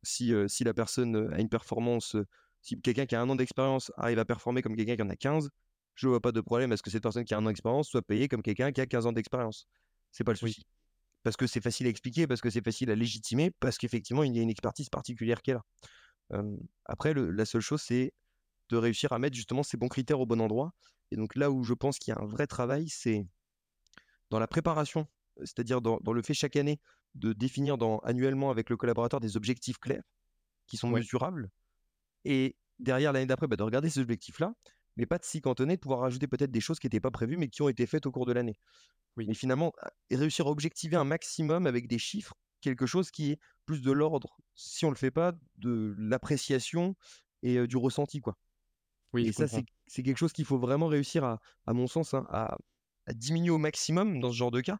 Si, 0.02 0.32
si 0.48 0.64
la 0.64 0.74
personne, 0.74 1.32
a 1.32 1.40
une 1.40 1.48
performance, 1.48 2.16
si 2.62 2.80
quelqu'un 2.80 3.06
qui 3.06 3.14
a 3.14 3.20
un 3.20 3.28
an 3.28 3.36
d'expérience 3.36 3.92
arrive 3.96 4.18
à 4.18 4.24
performer 4.24 4.62
comme 4.62 4.76
quelqu'un 4.76 4.96
qui 4.96 5.02
en 5.02 5.10
a 5.10 5.16
15, 5.16 5.50
je 5.94 6.08
vois 6.08 6.20
pas 6.20 6.32
de 6.32 6.40
problème 6.40 6.72
à 6.72 6.76
ce 6.76 6.82
que 6.82 6.90
cette 6.90 7.02
personne 7.02 7.24
qui 7.24 7.34
a 7.34 7.38
un 7.38 7.44
an 7.44 7.48
d'expérience 7.48 7.88
soit 7.88 8.02
payée 8.02 8.28
comme 8.28 8.42
quelqu'un 8.42 8.72
qui 8.72 8.80
a 8.80 8.86
15 8.86 9.06
ans 9.06 9.12
d'expérience. 9.12 9.66
C'est 10.12 10.24
pas 10.24 10.32
le 10.32 10.38
oui. 10.42 10.52
souci. 10.52 10.66
Parce 11.22 11.36
que 11.36 11.46
c'est 11.46 11.60
facile 11.60 11.86
à 11.86 11.90
expliquer, 11.90 12.26
parce 12.26 12.40
que 12.40 12.50
c'est 12.50 12.62
facile 12.62 12.90
à 12.90 12.94
légitimer, 12.94 13.50
parce 13.58 13.78
qu'effectivement, 13.78 14.22
il 14.22 14.36
y 14.36 14.38
a 14.38 14.42
une 14.42 14.50
expertise 14.50 14.88
particulière 14.88 15.42
qui 15.42 15.50
est 15.50 15.54
là. 15.54 16.42
Après 16.84 17.12
le 17.12 17.30
la 17.30 17.44
seule 17.44 17.60
chose, 17.60 17.82
c'est 17.82 18.12
de 18.68 18.76
réussir 18.76 19.12
à 19.12 19.18
mettre 19.18 19.36
justement 19.36 19.62
ces 19.62 19.76
bons 19.76 19.88
critères 19.88 20.20
au 20.20 20.26
bon 20.26 20.40
endroit 20.40 20.72
et 21.10 21.16
donc 21.16 21.36
là 21.36 21.50
où 21.50 21.62
je 21.62 21.74
pense 21.74 21.98
qu'il 21.98 22.12
y 22.12 22.16
a 22.16 22.20
un 22.20 22.26
vrai 22.26 22.46
travail, 22.46 22.88
c'est 22.88 23.26
dans 24.30 24.38
la 24.38 24.48
préparation, 24.48 25.06
c'est-à-dire 25.38 25.80
dans 25.80 25.98
dans 26.02 26.12
le 26.12 26.22
fait 26.22 26.34
chaque 26.34 26.56
année 26.56 26.80
de 27.16 27.32
définir 27.32 27.78
dans 27.78 27.98
annuellement 28.00 28.50
avec 28.50 28.70
le 28.70 28.76
collaborateur 28.76 29.20
des 29.20 29.36
objectifs 29.36 29.78
clairs 29.78 30.04
qui 30.68 30.76
sont 30.78 30.90
Ouais, 30.90 31.02
mesurables 31.02 31.50
et 32.24 32.56
derrière 32.78 33.12
l'année 33.12 33.26
d'après, 33.26 33.46
bah, 33.46 33.56
de 33.56 33.62
regarder 33.62 33.90
ces 33.90 34.00
objectifs-là, 34.00 34.54
mais 34.96 35.06
pas 35.06 35.18
de 35.18 35.24
s'y 35.24 35.40
cantonner, 35.40 35.76
de 35.76 35.80
pouvoir 35.80 36.00
rajouter 36.00 36.26
peut-être 36.26 36.50
des 36.50 36.60
choses 36.60 36.78
qui 36.78 36.86
n'étaient 36.86 37.00
pas 37.00 37.10
prévues, 37.10 37.36
mais 37.36 37.48
qui 37.48 37.62
ont 37.62 37.68
été 37.68 37.86
faites 37.86 38.06
au 38.06 38.12
cours 38.12 38.26
de 38.26 38.32
l'année. 38.32 38.56
oui, 39.16 39.28
Mais 39.28 39.34
finalement, 39.34 39.72
réussir 40.10 40.46
à 40.46 40.50
objectiver 40.50 40.96
un 40.96 41.04
maximum 41.04 41.66
avec 41.66 41.88
des 41.88 41.98
chiffres, 41.98 42.34
quelque 42.60 42.86
chose 42.86 43.10
qui 43.10 43.32
est 43.32 43.40
plus 43.66 43.82
de 43.82 43.92
l'ordre, 43.92 44.38
si 44.54 44.84
on 44.84 44.90
le 44.90 44.96
fait 44.96 45.10
pas, 45.10 45.34
de 45.56 45.94
l'appréciation 45.98 46.96
et 47.42 47.58
heu, 47.58 47.66
du 47.68 47.76
ressenti, 47.76 48.20
quoi. 48.20 48.36
oui, 49.12 49.26
Et 49.26 49.32
ça, 49.32 49.48
c'est 49.48 49.64
c'est 49.86 50.02
quelque 50.02 50.18
chose 50.18 50.32
qu'il 50.32 50.44
faut 50.44 50.58
vraiment 50.58 50.88
réussir 50.88 51.24
à 51.24 51.40
à 51.66 51.72
mon 51.72 51.86
sens, 51.86 52.14
hein, 52.14 52.26
à 52.30 52.58
à 53.06 53.14
diminuer 53.14 53.50
au 53.50 53.58
maximum 53.58 54.20
dans 54.20 54.32
ce 54.32 54.36
genre 54.36 54.50
de 54.50 54.60
cas. 54.60 54.78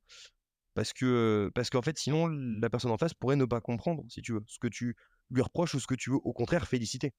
Parce 0.77 0.95
que, 0.95 1.51
parce 1.57 1.71
qu'en 1.71 1.83
fait, 1.83 1.99
sinon, 1.99 2.29
la 2.29 2.71
personne 2.71 2.93
en 2.93 2.99
face 2.99 3.15
pourrait 3.15 3.37
ne 3.37 3.47
pas 3.47 3.63
comprendre, 3.63 4.05
si 4.11 4.23
tu 4.23 4.35
veux, 4.35 4.43
ce 4.49 4.61
que 4.61 4.69
tu 4.69 4.97
lui 5.33 5.43
reproches 5.43 5.75
ou 5.77 5.81
ce 5.81 5.89
que 5.89 5.97
tu 5.97 6.11
veux, 6.13 6.19
au 6.25 6.35
contraire, 6.35 6.69
féliciter. 6.69 7.15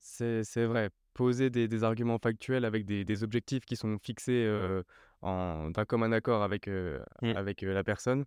C'est 0.00 0.64
vrai. 0.66 0.90
Poser 1.14 1.50
des 1.50 1.68
des 1.68 1.84
arguments 1.84 2.18
factuels 2.18 2.64
avec 2.64 2.86
des 2.86 3.04
des 3.04 3.22
objectifs 3.24 3.64
qui 3.66 3.76
sont 3.76 3.98
fixés, 4.02 4.44
heu, 4.46 4.84
en 5.22 5.70
d'un 5.70 5.84
commun 5.84 6.12
accord 6.12 6.42
avec, 6.42 6.68
heu, 6.68 7.02
Mmh. 7.22 7.34
avec, 7.34 7.62
heu, 7.64 7.72
la 7.72 7.84
personne, 7.84 8.24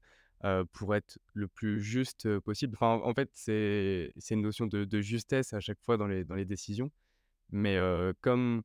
pour 0.74 0.94
être 0.96 1.18
le 1.34 1.48
plus 1.48 1.82
juste, 1.82 2.40
possible. 2.40 2.76
Enfin, 2.76 3.02
en 3.04 3.14
fait, 3.14 3.30
c'est 3.34 4.12
une 4.32 4.42
notion 4.42 4.68
de 4.68 4.84
de 4.86 5.02
justesse 5.02 5.54
à 5.54 5.60
chaque 5.62 5.80
fois 5.82 5.98
dans 5.98 6.08
les 6.08 6.26
dans 6.26 6.36
les 6.36 6.46
décisions. 6.46 6.92
Mais, 7.52 7.78
comme, 8.22 8.64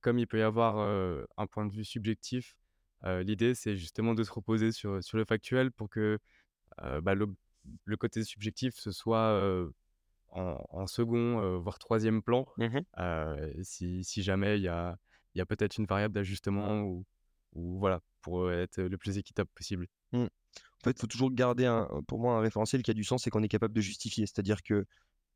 comme 0.00 0.18
il 0.18 0.26
peut 0.26 0.38
y 0.38 0.42
avoir, 0.42 0.78
un 1.36 1.46
point 1.46 1.66
de 1.66 1.72
vue 1.72 1.84
subjectif, 1.84 2.56
l'idée 3.04 3.54
c'est 3.54 3.76
justement 3.76 4.14
de 4.14 4.24
se 4.24 4.32
reposer 4.32 4.72
sur, 4.72 5.02
sur 5.02 5.16
le 5.18 5.24
factuel 5.24 5.72
pour 5.72 5.88
que, 5.90 6.18
heu, 6.82 7.00
bah, 7.02 7.14
le 7.14 7.26
le 7.84 7.96
côté 7.96 8.24
subjectif 8.24 8.74
ce 8.76 8.92
soit, 8.92 9.40
en 10.30 10.64
en 10.70 10.86
second, 10.86 11.58
voire 11.60 11.78
troisième 11.78 12.22
plan, 12.22 12.46
Mmh 12.56 12.84
heu, 12.98 13.52
si 13.62 14.04
si 14.04 14.22
jamais 14.22 14.58
il 14.58 14.62
y 14.64 14.68
a 14.68 14.98
il 15.34 15.38
y 15.38 15.40
a 15.42 15.46
peut-être 15.46 15.78
une 15.78 15.86
variable 15.86 16.14
d'ajustement 16.14 16.82
ou 16.82 17.04
ou 17.54 17.78
voilà, 17.78 18.00
pour, 18.22 18.50
être 18.52 18.80
le 18.82 18.96
plus 18.98 19.18
équitable 19.18 19.50
possible. 19.54 19.86
Mmh. 20.12 20.24
En 20.24 20.84
fait, 20.84 20.92
il 20.92 21.00
faut 21.00 21.06
toujours 21.06 21.30
garder 21.32 21.66
un 21.66 21.88
pour 22.08 22.18
moi, 22.20 22.36
un 22.36 22.40
référentiel 22.40 22.82
qui 22.82 22.90
a 22.90 22.94
du 22.94 23.04
sens 23.04 23.26
et 23.26 23.30
qu'on 23.30 23.42
est 23.42 23.48
capable 23.48 23.74
de 23.74 23.80
justifier. 23.80 24.26
C'est-à-dire 24.26 24.62
que, 24.62 24.86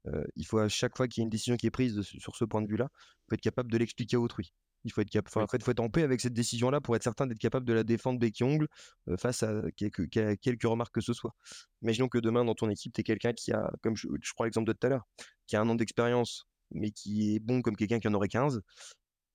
heu, 0.08 0.26
il 0.36 0.46
faut 0.46 0.58
à 0.58 0.68
chaque 0.68 0.96
fois 0.96 1.08
qu'il 1.08 1.22
y 1.22 1.24
a 1.24 1.26
une 1.26 1.30
décision 1.30 1.56
qui 1.56 1.66
est 1.66 1.70
prise 1.70 1.94
de 1.96 2.02
sur 2.02 2.36
ce 2.36 2.44
point 2.46 2.62
de 2.62 2.68
vue-là, 2.68 2.90
faut 3.28 3.34
être 3.34 3.40
capable 3.42 3.70
de 3.72 3.78
l'expliquer 3.78 4.16
à 4.16 4.20
autrui. 4.20 4.52
Il 4.86 4.92
faut 4.92 5.02
être 5.02 5.14
en 5.36 5.48
fait, 5.48 5.62
faut 5.62 5.72
être 5.72 5.80
en 5.80 5.90
paix 5.90 6.02
avec 6.04 6.20
cette 6.22 6.32
décision-là 6.34 6.80
pour 6.80 6.96
être 6.96 7.02
certain 7.04 7.26
d'être 7.26 7.38
capable 7.38 7.66
de 7.66 7.72
la 7.74 7.84
défendre 7.84 8.18
bec 8.20 8.40
et 8.40 8.44
ongles, 8.44 8.68
heu, 9.08 9.16
face 9.18 9.42
à 9.42 9.62
quelque 9.76 10.02
qu'à 10.04 10.36
quelque 10.36 10.66
remarque 10.66 10.94
que 10.94 11.00
ce 11.02 11.12
soit. 11.12 11.34
Imaginons 11.82 12.08
que 12.08 12.18
demain, 12.18 12.44
dans 12.44 12.54
ton 12.54 12.70
équipe, 12.70 12.92
tu 12.94 13.00
aies 13.02 13.04
quelqu'un 13.04 13.32
qui 13.34 13.52
a, 13.52 13.70
comme 13.82 13.96
je 13.96 14.08
je 14.22 14.32
prends 14.34 14.44
l'exemple 14.44 14.68
de 14.68 14.72
tout 14.74 14.86
à 14.86 14.90
l'heure, 14.90 15.06
qui 15.46 15.56
a 15.56 15.60
un 15.60 15.68
an 15.68 15.74
d'expérience, 15.76 16.46
mais 16.72 16.90
qui 16.92 17.34
est 17.36 17.40
bon 17.40 17.62
comme 17.62 17.76
quelqu'un 17.76 18.00
qui 18.00 18.08
en 18.08 18.14
aurait 18.14 18.28
15. 18.28 18.62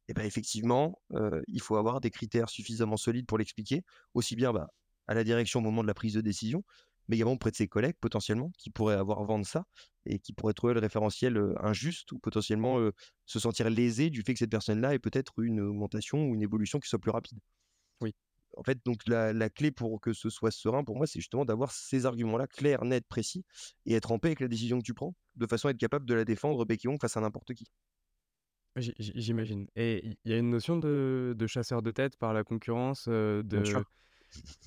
Et 0.07 0.13
ben 0.13 0.25
effectivement, 0.25 1.01
heu, 1.13 1.43
il 1.47 1.61
faut 1.61 1.77
avoir 1.77 2.01
des 2.01 2.09
critères 2.11 2.49
suffisamment 2.49 2.97
solides 2.97 3.27
pour 3.27 3.37
l'expliquer, 3.37 3.83
aussi 4.13 4.35
bien, 4.35 4.51
bah, 4.53 4.67
à 5.07 5.13
la 5.13 5.23
direction 5.23 5.59
au 5.59 5.63
moment 5.63 5.81
de 5.83 5.87
la 5.87 5.93
prise 5.93 6.13
de 6.15 6.21
décision, 6.21 6.63
mais 7.11 7.17
également 7.17 7.33
auprès 7.33 7.51
de 7.51 7.57
ses 7.57 7.67
collègues 7.67 7.97
potentiellement, 8.01 8.51
qui 8.57 8.71
pourraient 8.71 8.95
avoir 8.95 9.23
vent 9.25 9.37
de 9.39 9.45
ça 9.45 9.65
et 10.07 10.19
qui 10.19 10.33
pourraient 10.33 10.53
trouver 10.53 10.73
le 10.73 10.79
référentiel, 10.79 11.37
injuste 11.61 12.11
ou 12.13 12.19
potentiellement, 12.19 12.89
se 13.25 13.39
sentir 13.39 13.69
lésés 13.69 14.09
du 14.09 14.23
fait 14.23 14.33
que 14.33 14.39
cette 14.39 14.49
personne-là 14.51 14.95
ait 14.95 14.99
peut-être 14.99 15.39
une 15.41 15.59
augmentation 15.61 16.25
ou 16.27 16.35
une 16.35 16.41
évolution 16.43 16.79
qui 16.79 16.89
soit 16.89 16.99
plus 16.99 17.11
rapide. 17.11 17.39
oui. 18.01 18.13
En 18.57 18.63
fait, 18.63 18.79
donc 18.85 19.07
la 19.07 19.33
la 19.33 19.49
clé 19.49 19.71
pour 19.71 20.01
que 20.01 20.13
ce 20.13 20.29
soit 20.29 20.51
serein 20.51 20.83
pour 20.83 20.97
moi, 20.97 21.07
c'est 21.07 21.19
justement 21.19 21.45
d'avoir 21.45 21.71
ces 21.71 22.05
arguments-là 22.05 22.47
clairs, 22.47 22.83
nets, 22.85 23.07
précis 23.07 23.45
et 23.85 23.93
être 23.93 24.11
en 24.11 24.19
paix 24.19 24.29
avec 24.29 24.41
la 24.41 24.47
décision 24.49 24.79
que 24.79 24.83
tu 24.85 24.93
prends, 24.93 25.15
de 25.35 25.47
façon 25.47 25.67
à 25.69 25.71
être 25.71 25.77
capable 25.77 26.05
de 26.05 26.13
la 26.13 26.25
défendre 26.25 26.65
ongles 26.87 26.97
face 26.99 27.17
à 27.17 27.21
n'importe 27.21 27.53
qui. 27.53 27.65
J'i 28.77 28.93
j'i 28.99 29.11
j'imagine 29.15 29.67
et 29.75 30.15
il 30.23 30.31
y 30.31 30.33
a 30.33 30.37
une 30.37 30.49
notion 30.49 30.77
de 30.77 31.33
de 31.37 31.47
chasseur 31.47 31.81
de 31.81 31.91
tête 31.91 32.15
par 32.17 32.33
la 32.33 32.43
concurrence, 32.45 33.09
sûr. 33.63 33.81
de 33.81 33.85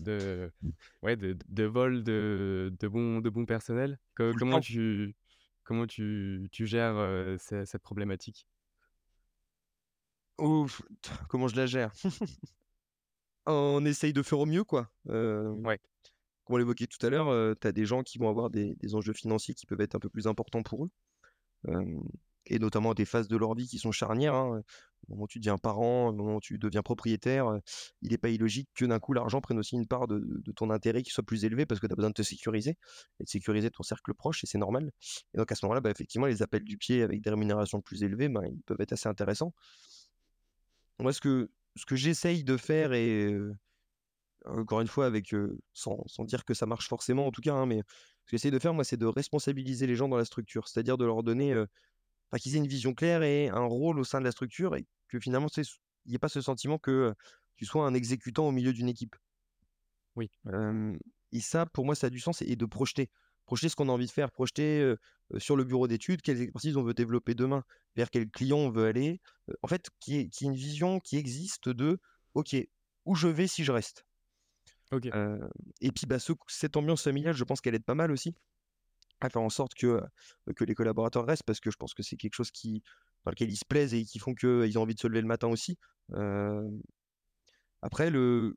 de 0.01 0.51
ouais, 1.03 1.16
de 1.16 1.36
de 1.49 1.65
vol 1.65 2.03
de 2.03 2.73
de 2.78 2.89
bons 2.89 3.20
de 3.20 3.31
Tout 3.31 4.27
le 4.27 4.35
comment 4.35 4.61
tu 4.61 5.15
comment 5.65 5.86
tu 5.86 6.49
tu 6.53 6.66
gères, 6.66 6.97
cette 7.39 7.82
problématique? 7.82 8.47
Ouf, 10.39 10.82
comment 11.28 11.49
je 11.49 11.57
la 11.57 11.66
gère? 11.66 11.93
On 13.47 13.85
essaye 13.85 14.12
de 14.12 14.23
faire 14.23 14.39
au 14.39 14.47
mieux, 14.47 14.65
quoi. 14.65 14.91
Ouais, 15.07 15.78
comme 16.45 16.55
on 16.55 16.59
l'évoquait 16.59 16.86
tout 16.86 17.05
à 17.05 17.11
l'heure, 17.11 17.31
heu, 17.31 17.57
tu 17.61 17.66
as 17.66 17.73
des 17.73 17.86
gens 17.86 18.03
qui 18.03 18.19
vont 18.19 18.28
avoir 18.28 18.51
des 18.51 18.74
des 18.77 18.95
enjeux 18.95 19.12
financiers 19.12 19.55
qui 19.55 19.66
peuvent 19.66 19.81
être 19.81 19.95
un 19.95 20.01
peu 20.01 20.09
plus 20.09 20.27
importants 20.27 20.62
pour 20.62 20.85
eux, 20.85 20.91
et 22.47 22.59
notamment 22.59 22.95
des 22.95 23.05
phases 23.05 23.29
de 23.29 23.37
leur 23.37 23.55
vie 23.55 23.66
qui 23.66 23.79
sont 23.79 23.93
charnières, 23.93 24.35
hein, 24.35 24.62
au 25.09 25.12
moment 25.12 25.25
où 25.25 25.29
tu 25.29 25.39
deviens 25.39 25.59
parent, 25.59 26.09
au 26.09 26.12
moment 26.12 26.37
où 26.37 26.41
tu 26.41 26.59
deviens 26.59 26.83
propriétaire, 26.83 27.59
il 28.03 28.12
est 28.12 28.19
pas 28.19 28.31
illogique 28.31 28.69
que 28.75 28.85
d'un 28.85 28.99
coup 28.99 29.12
l'argent 29.12 29.41
prenne 29.41 29.59
aussi 29.59 29.77
une 29.77 29.87
part 29.87 30.07
de 30.09 30.53
ton 30.57 30.71
intérêt 30.71 31.03
qui 31.03 31.11
soit 31.11 31.25
plus 31.25 31.45
élevé 31.45 31.66
parce 31.66 31.81
que 31.81 31.87
tu 31.87 31.93
as 31.93 31.97
besoin 31.97 32.11
de 32.11 32.15
te 32.15 32.23
sécuriser 32.23 32.77
et 33.21 33.25
de 33.25 33.29
sécuriser 33.29 33.71
ton 33.71 33.83
cercle 33.83 34.15
proche 34.15 34.45
et 34.45 34.47
c'est 34.47 34.59
normal 34.59 34.91
et 35.35 35.39
donc 35.39 35.51
à 35.53 35.55
ce 35.55 35.65
moment-là, 35.66 35.81
bah, 35.81 35.91
effectivement, 35.91 36.27
les 36.27 36.43
appels 36.43 36.65
du 36.65 36.79
pied 36.79 37.03
avec 37.03 37.21
des 37.21 37.31
rémunérations 37.31 37.81
plus 37.81 38.03
élevées, 38.03 38.29
ben, 38.29 38.43
ils 38.47 38.62
peuvent 38.62 38.81
être 38.81 38.93
assez 38.93 39.09
intéressants. 39.09 39.53
Moi, 40.99 41.12
ce 41.12 41.21
que 41.21 41.51
ce 41.77 41.87
que 41.87 41.97
j'essaye 41.97 42.45
de 42.45 42.57
faire 42.57 42.93
et 42.93 43.35
Encore 44.47 44.83
une 44.83 44.89
fois 44.89 45.07
avec, 45.07 45.35
sans 45.73 46.03
sans 46.07 46.25
dire 46.25 46.45
que 46.45 46.53
ça 46.53 46.66
marche 46.66 46.89
forcément 46.89 47.27
en 47.27 47.31
tout 47.31 47.41
cas, 47.41 47.55
hein, 47.55 47.65
mais 47.66 47.79
ce 47.79 48.31
que 48.31 48.31
j'essaie 48.33 48.51
de 48.51 48.59
faire 48.59 48.75
moi, 48.75 48.85
c'est 48.85 48.99
de 48.99 49.07
responsabiliser 49.07 49.87
les 49.87 49.97
gens 49.97 50.09
dans 50.09 50.19
la 50.19 50.27
structure. 50.27 50.69
C'est-à-dire 50.69 50.99
de 50.99 51.07
leur 51.07 51.23
donner, 51.23 51.55
qu'ils 52.43 52.55
aient 52.55 52.59
une 52.59 52.66
vision 52.66 52.94
claire 52.94 53.23
et 53.23 53.48
un 53.48 53.65
rôle 53.65 53.98
au 53.98 54.05
sein 54.05 54.19
de 54.19 54.24
la 54.24 54.32
structure 54.32 54.77
et 54.77 54.86
que 55.09 55.20
finalement, 55.20 55.48
il 55.56 56.12
y 56.12 56.15
ait 56.15 56.19
pas 56.19 56.28
ce 56.28 56.40
sentiment 56.40 56.78
que, 56.78 57.15
tu 57.56 57.66
sois 57.66 57.86
un 57.86 57.94
exécutant 57.94 58.48
au 58.48 58.51
milieu 58.51 58.73
d'une 58.73 58.89
équipe. 58.89 59.15
oui, 60.16 60.28
et 61.32 61.40
ça, 61.40 61.66
pour 61.66 61.85
moi, 61.85 61.94
ça 61.94 62.09
a 62.09 62.11
du 62.11 62.20
sens 62.20 62.43
et 62.43 62.56
de 62.56 62.66
projeter. 62.66 63.11
projeter 63.47 63.69
ce 63.69 63.77
qu'on 63.77 63.89
a 63.89 63.93
envie 63.93 64.06
de 64.06 64.11
faire, 64.11 64.31
projeter 64.31 64.94
sur 65.39 65.56
le 65.56 65.65
bureau 65.65 65.86
d'études 65.86 66.23
quelles 66.23 66.40
expertises 66.40 66.77
on 66.77 66.82
veut 66.82 66.94
développer 66.94 67.35
demain, 67.35 67.65
vers 67.97 68.11
quel 68.11 68.28
client 68.28 68.59
on 68.59 68.70
veut 68.70 68.86
aller. 68.86 69.20
en 69.62 69.69
fait, 69.69 69.89
qui 70.01 70.16
est, 70.19 70.28
qui 70.28 70.44
est 70.44 70.48
une 70.48 70.55
vision 70.55 71.01
qui 71.01 71.16
existe 71.16 71.69
de 71.69 71.98
OK, 72.35 72.56
où 73.05 73.15
je 73.15 73.28
vais 73.28 73.47
si 73.47 73.65
je 73.65 73.73
reste? 73.73 74.05
OK. 74.93 75.06
et 75.81 75.93
puis 75.93 76.06
bah, 76.06 76.19
cette 76.48 76.77
ambiance 76.77 77.02
familiale, 77.02 77.35
je 77.35 77.44
pense 77.44 77.61
qu'elle 77.61 77.74
aide 77.74 77.85
pas 77.85 77.94
mal 77.94 78.11
aussi 78.11 78.35
à 79.20 79.31
faire 79.31 79.43
en 79.43 79.49
sorte 79.51 79.74
que, 79.74 80.01
que 80.57 80.65
les 80.65 80.74
collaborateurs 80.74 81.27
restent 81.27 81.45
parce 81.45 81.61
que 81.61 81.70
je 81.70 81.77
pense 81.77 81.95
que 81.95 82.03
c'est 82.03 82.16
quelque 82.16 82.35
chose 82.35 82.51
qui, 82.51 82.82
dans 83.24 83.31
lequel 83.31 83.51
ils 83.51 83.57
se 83.57 83.65
plaisent 83.65 83.95
et 83.95 84.05
qui 84.05 84.19
font 84.19 84.35
qu'ils 84.35 84.78
ont 84.78 84.82
envie 84.82 84.95
de 84.95 85.01
se 85.01 85.07
lever 85.07 85.20
le 85.20 85.27
matin 85.27 85.49
aussi. 85.49 85.78
après, 87.82 88.11
le, 88.11 88.57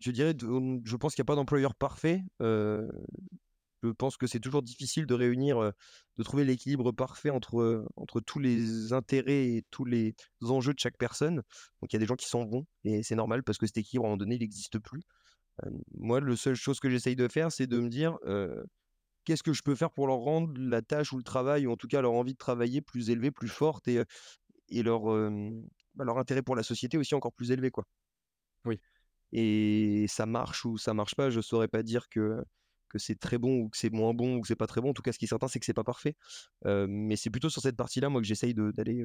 je 0.00 0.10
dirais, 0.10 0.34
je 0.38 0.96
pense 0.96 1.14
qu'il 1.14 1.22
n'y 1.22 1.26
a 1.26 1.30
pas 1.30 1.36
d'employeur 1.36 1.74
parfait. 1.74 2.22
je 2.40 3.90
pense 3.98 4.16
que 4.16 4.26
c'est 4.26 4.40
toujours 4.40 4.62
difficile 4.62 5.06
de 5.06 5.14
réunir, 5.14 5.72
de 6.18 6.22
trouver 6.22 6.44
l'équilibre 6.44 6.92
parfait 6.92 7.30
entre, 7.30 7.86
entre 7.96 8.20
tous 8.20 8.38
les 8.38 8.92
intérêts 8.92 9.46
et 9.48 9.64
tous 9.70 9.84
les 9.84 10.14
enjeux 10.42 10.74
de 10.74 10.78
chaque 10.78 10.96
personne. 10.98 11.36
Donc 11.80 11.92
il 11.92 11.94
y 11.94 11.96
a 11.96 12.00
des 12.00 12.06
gens 12.06 12.16
qui 12.16 12.28
s'en 12.28 12.44
vont 12.44 12.66
et 12.84 13.02
c'est 13.02 13.16
normal 13.16 13.42
parce 13.42 13.58
que 13.58 13.66
cet 13.66 13.78
équilibre 13.78 14.04
à 14.04 14.08
un 14.08 14.10
moment 14.10 14.18
donné, 14.18 14.36
il 14.36 14.40
n'existe 14.40 14.78
plus. 14.78 15.02
moi, 15.94 16.20
la 16.20 16.36
seule 16.36 16.54
chose 16.54 16.80
que 16.80 16.90
j'essaye 16.90 17.16
de 17.16 17.28
faire, 17.28 17.52
c'est 17.52 17.66
de 17.66 17.78
me 17.78 17.88
dire 17.88 18.18
qu'est-ce 19.24 19.42
que 19.42 19.52
je 19.52 19.62
peux 19.62 19.74
faire 19.74 19.90
pour 19.90 20.06
leur 20.06 20.18
rendre 20.18 20.52
la 20.58 20.82
tâche 20.82 21.12
ou 21.12 21.16
le 21.18 21.22
travail, 21.22 21.66
ou 21.66 21.72
en 21.72 21.76
tout 21.76 21.88
cas 21.88 22.00
leur 22.00 22.12
envie 22.12 22.32
de 22.32 22.38
travailler 22.38 22.80
plus 22.80 23.10
élevée, 23.10 23.30
plus 23.30 23.48
forte 23.48 23.88
et, 23.88 24.02
et 24.68 24.82
leur, 24.82 25.02
bah, 25.94 26.04
leur 26.04 26.18
intérêt 26.18 26.42
pour 26.42 26.56
la 26.56 26.62
société 26.62 26.98
aussi 26.98 27.14
encore 27.14 27.32
plus 27.32 27.50
élevé. 27.50 27.70
Quoi. 27.70 27.84
Oui. 28.64 28.80
Et 29.32 30.06
ça 30.08 30.26
marche 30.26 30.64
ou 30.64 30.78
ça 30.78 30.94
marche 30.94 31.14
pas, 31.14 31.30
je 31.30 31.40
saurais 31.40 31.68
pas 31.68 31.82
dire 31.82 32.08
que, 32.08 32.42
que 32.88 32.98
c'est 32.98 33.18
très 33.18 33.38
bon 33.38 33.60
ou 33.60 33.68
que 33.70 33.78
c'est 33.78 33.90
moins 33.90 34.12
bon 34.12 34.36
ou 34.36 34.40
que 34.42 34.48
c'est 34.48 34.56
pas 34.56 34.66
très 34.66 34.80
bon. 34.80 34.90
En 34.90 34.94
tout 34.94 35.02
cas, 35.02 35.12
ce 35.12 35.18
qui 35.18 35.24
est 35.24 35.28
certain, 35.28 35.48
c'est 35.48 35.58
que 35.58 35.66
c'est 35.66 35.72
pas 35.74 35.84
parfait. 35.84 36.16
mais 36.64 37.16
c'est 37.16 37.30
plutôt 37.30 37.48
sur 37.50 37.62
cette 37.62 37.76
partie-là, 37.76 38.08
moi, 38.08 38.20
que 38.20 38.26
j'essaye 38.26 38.54
d'aller 38.54 39.04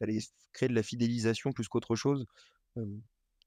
d'aller 0.00 0.18
créer 0.52 0.68
de 0.68 0.74
la 0.74 0.82
fidélisation 0.82 1.52
plus 1.52 1.68
qu'autre 1.68 1.94
chose. 1.94 2.26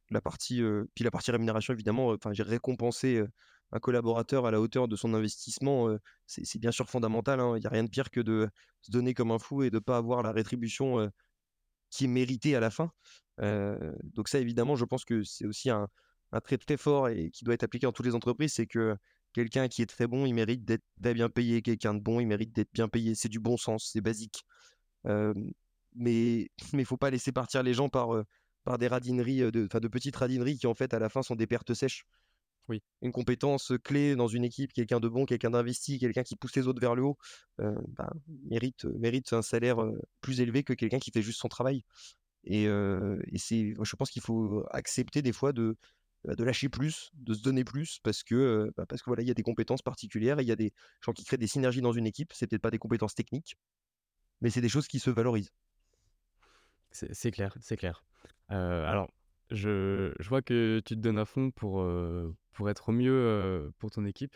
la 0.10 0.22
partie, 0.22 0.62
puis 0.94 1.04
la 1.04 1.12
partie 1.12 1.32
rémunération, 1.32 1.74
évidemment, 1.74 2.10
enfin, 2.10 2.32
j'ai 2.34 2.44
récompensé 2.44 3.24
un 3.72 3.80
collaborateur 3.80 4.46
à 4.46 4.52
la 4.52 4.62
hauteur 4.62 4.88
de 4.88 4.96
son 4.96 5.14
investissement, 5.14 5.90
c'est 6.26 6.60
bien 6.60 6.72
sûr 6.72 6.90
fondamental. 6.90 7.40
Hein. 7.40 7.58
Il 7.58 7.62
n'y 7.62 7.66
a 7.66 7.70
rien 7.70 7.84
de 7.84 7.90
pire 7.90 8.10
que 8.10 8.22
de 8.22 8.50
se 8.82 8.92
donner 8.92 9.14
comme 9.14 9.32
un 9.32 9.40
fou 9.40 9.64
et 9.64 9.70
de 9.70 9.76
ne 9.76 9.80
pas 9.80 9.98
avoir 9.98 10.24
la 10.24 10.32
rétribution 10.32 11.12
qui 11.90 12.06
est 12.06 12.08
méritée 12.08 12.56
à 12.56 12.60
la 12.60 12.70
fin. 12.70 12.92
donc 13.40 14.30
ça, 14.30 14.40
évidemment, 14.40 14.76
je 14.76 14.86
pense 14.86 15.06
que 15.06 15.24
c'est 15.24 15.46
aussi 15.46 15.70
un, 15.70 15.90
trait 16.44 16.58
très 16.58 16.78
fort 16.78 17.10
et 17.10 17.32
qui 17.32 17.46
doit 17.46 17.54
être 17.54 17.64
appliqué 17.64 17.86
dans 17.86 17.94
toutes 17.94 18.06
les 18.06 18.16
entreprises, 18.16 18.54
c'est 18.54 18.68
que 18.68 18.98
quelqu'un 19.34 19.68
qui 19.68 19.82
est 19.82 19.86
très 19.86 20.08
bon, 20.08 20.26
il 20.26 20.34
mérite 20.34 20.66
d'être 20.66 20.84
bien 20.98 21.30
payé. 21.30 21.62
Quelqu'un 21.62 21.94
de 21.94 22.00
bon, 22.00 22.20
il 22.20 22.28
mérite 22.28 22.54
d'être 22.54 22.72
bien 22.74 22.88
payé. 22.88 23.16
C'est 23.16 23.30
du 23.30 23.40
bon 23.40 23.58
sens, 23.58 23.90
c'est 23.92 24.02
basique. 24.02 24.46
mais 25.04 26.50
il 26.74 26.78
ne 26.78 26.84
faut 26.84 26.98
pas 26.98 27.10
laisser 27.10 27.32
partir 27.32 27.64
les 27.64 27.74
gens 27.74 27.90
par, 27.90 28.10
par 28.64 28.78
des 28.78 28.88
radineries, 28.88 29.52
de, 29.52 29.68
de 29.68 29.88
petites 29.88 30.16
radineries 30.16 30.58
qui 30.58 30.68
en 30.68 30.74
fait 30.74 30.94
à 30.94 31.00
la 31.00 31.10
fin 31.10 31.22
sont 31.24 31.36
des 31.36 31.48
pertes 31.48 31.74
sèches. 31.74 32.06
Oui. 32.68 32.82
Une 33.02 33.12
compétence 33.12 33.74
clé 33.84 34.16
dans 34.16 34.28
une 34.28 34.44
équipe, 34.44 34.74
quelqu'un 34.74 35.00
de 35.00 35.08
bon, 35.08 35.26
quelqu'un 35.26 35.52
d'investi, 35.52 36.00
quelqu'un 36.00 36.24
qui 36.24 36.36
pousse 36.36 36.56
les 36.56 36.68
autres 36.68 36.82
vers 36.82 36.96
le 36.96 37.04
haut, 37.04 37.18
bah, 37.60 38.12
mérite, 38.44 38.86
mérite 38.86 39.34
un 39.34 39.42
salaire 39.42 39.78
plus 40.22 40.42
élevé 40.42 40.64
que 40.64 40.74
quelqu'un 40.74 41.00
qui 41.00 41.12
fait 41.12 41.22
juste 41.22 41.40
son 41.40 41.48
travail. 41.48 41.84
Et, 42.46 42.68
c'est, 43.38 43.74
je 43.80 43.96
pense 43.96 44.10
qu'il 44.10 44.22
faut 44.22 44.66
accepter 44.72 45.22
des 45.22 45.34
fois 45.34 45.54
de, 45.54 45.78
bah, 46.24 46.34
de 46.36 46.44
lâcher 46.44 46.70
plus, 46.70 47.12
de 47.14 47.34
se 47.36 47.44
donner 47.44 47.64
plus, 47.64 48.00
parce 48.02 48.24
que, 48.24 48.72
bah, 48.76 48.86
parce 48.88 49.02
que 49.02 49.10
voilà, 49.10 49.22
il 49.22 49.28
y 49.28 49.32
a 49.32 49.36
des 49.36 49.44
compétences 49.44 49.84
particulières, 49.84 50.42
il 50.42 50.48
y 50.48 50.52
a 50.52 50.56
des 50.56 50.74
gens 51.02 51.14
qui 51.14 51.24
créent 51.24 51.38
des 51.38 51.48
synergies 51.48 51.82
dans 51.82 51.94
une 51.94 52.08
équipe. 52.08 52.34
C'est 52.34 52.48
peut-être 52.48 52.62
pas 52.62 52.72
des 52.72 52.80
compétences 52.80 53.14
techniques, 53.14 53.58
mais 54.42 54.50
c'est 54.50 54.62
des 54.62 54.70
choses 54.70 54.88
qui 54.88 55.00
se 55.00 55.12
valorisent. 55.12 55.52
C'est 56.92 57.32
clair, 57.32 57.56
c'est 57.60 57.78
clair. 57.78 58.04
alors, 58.48 59.12
je, 59.52 60.14
je 60.20 60.30
vois 60.30 60.42
que 60.42 60.82
tu 60.86 60.96
te 60.96 61.00
donnes 61.00 61.20
à 61.20 61.26
fond 61.26 61.52
pour, 61.52 61.86
pour 62.54 62.70
être 62.70 62.90
au 62.90 62.92
mieux 62.92 63.72
pour 63.78 63.92
ton 63.92 64.06
équipe, 64.06 64.36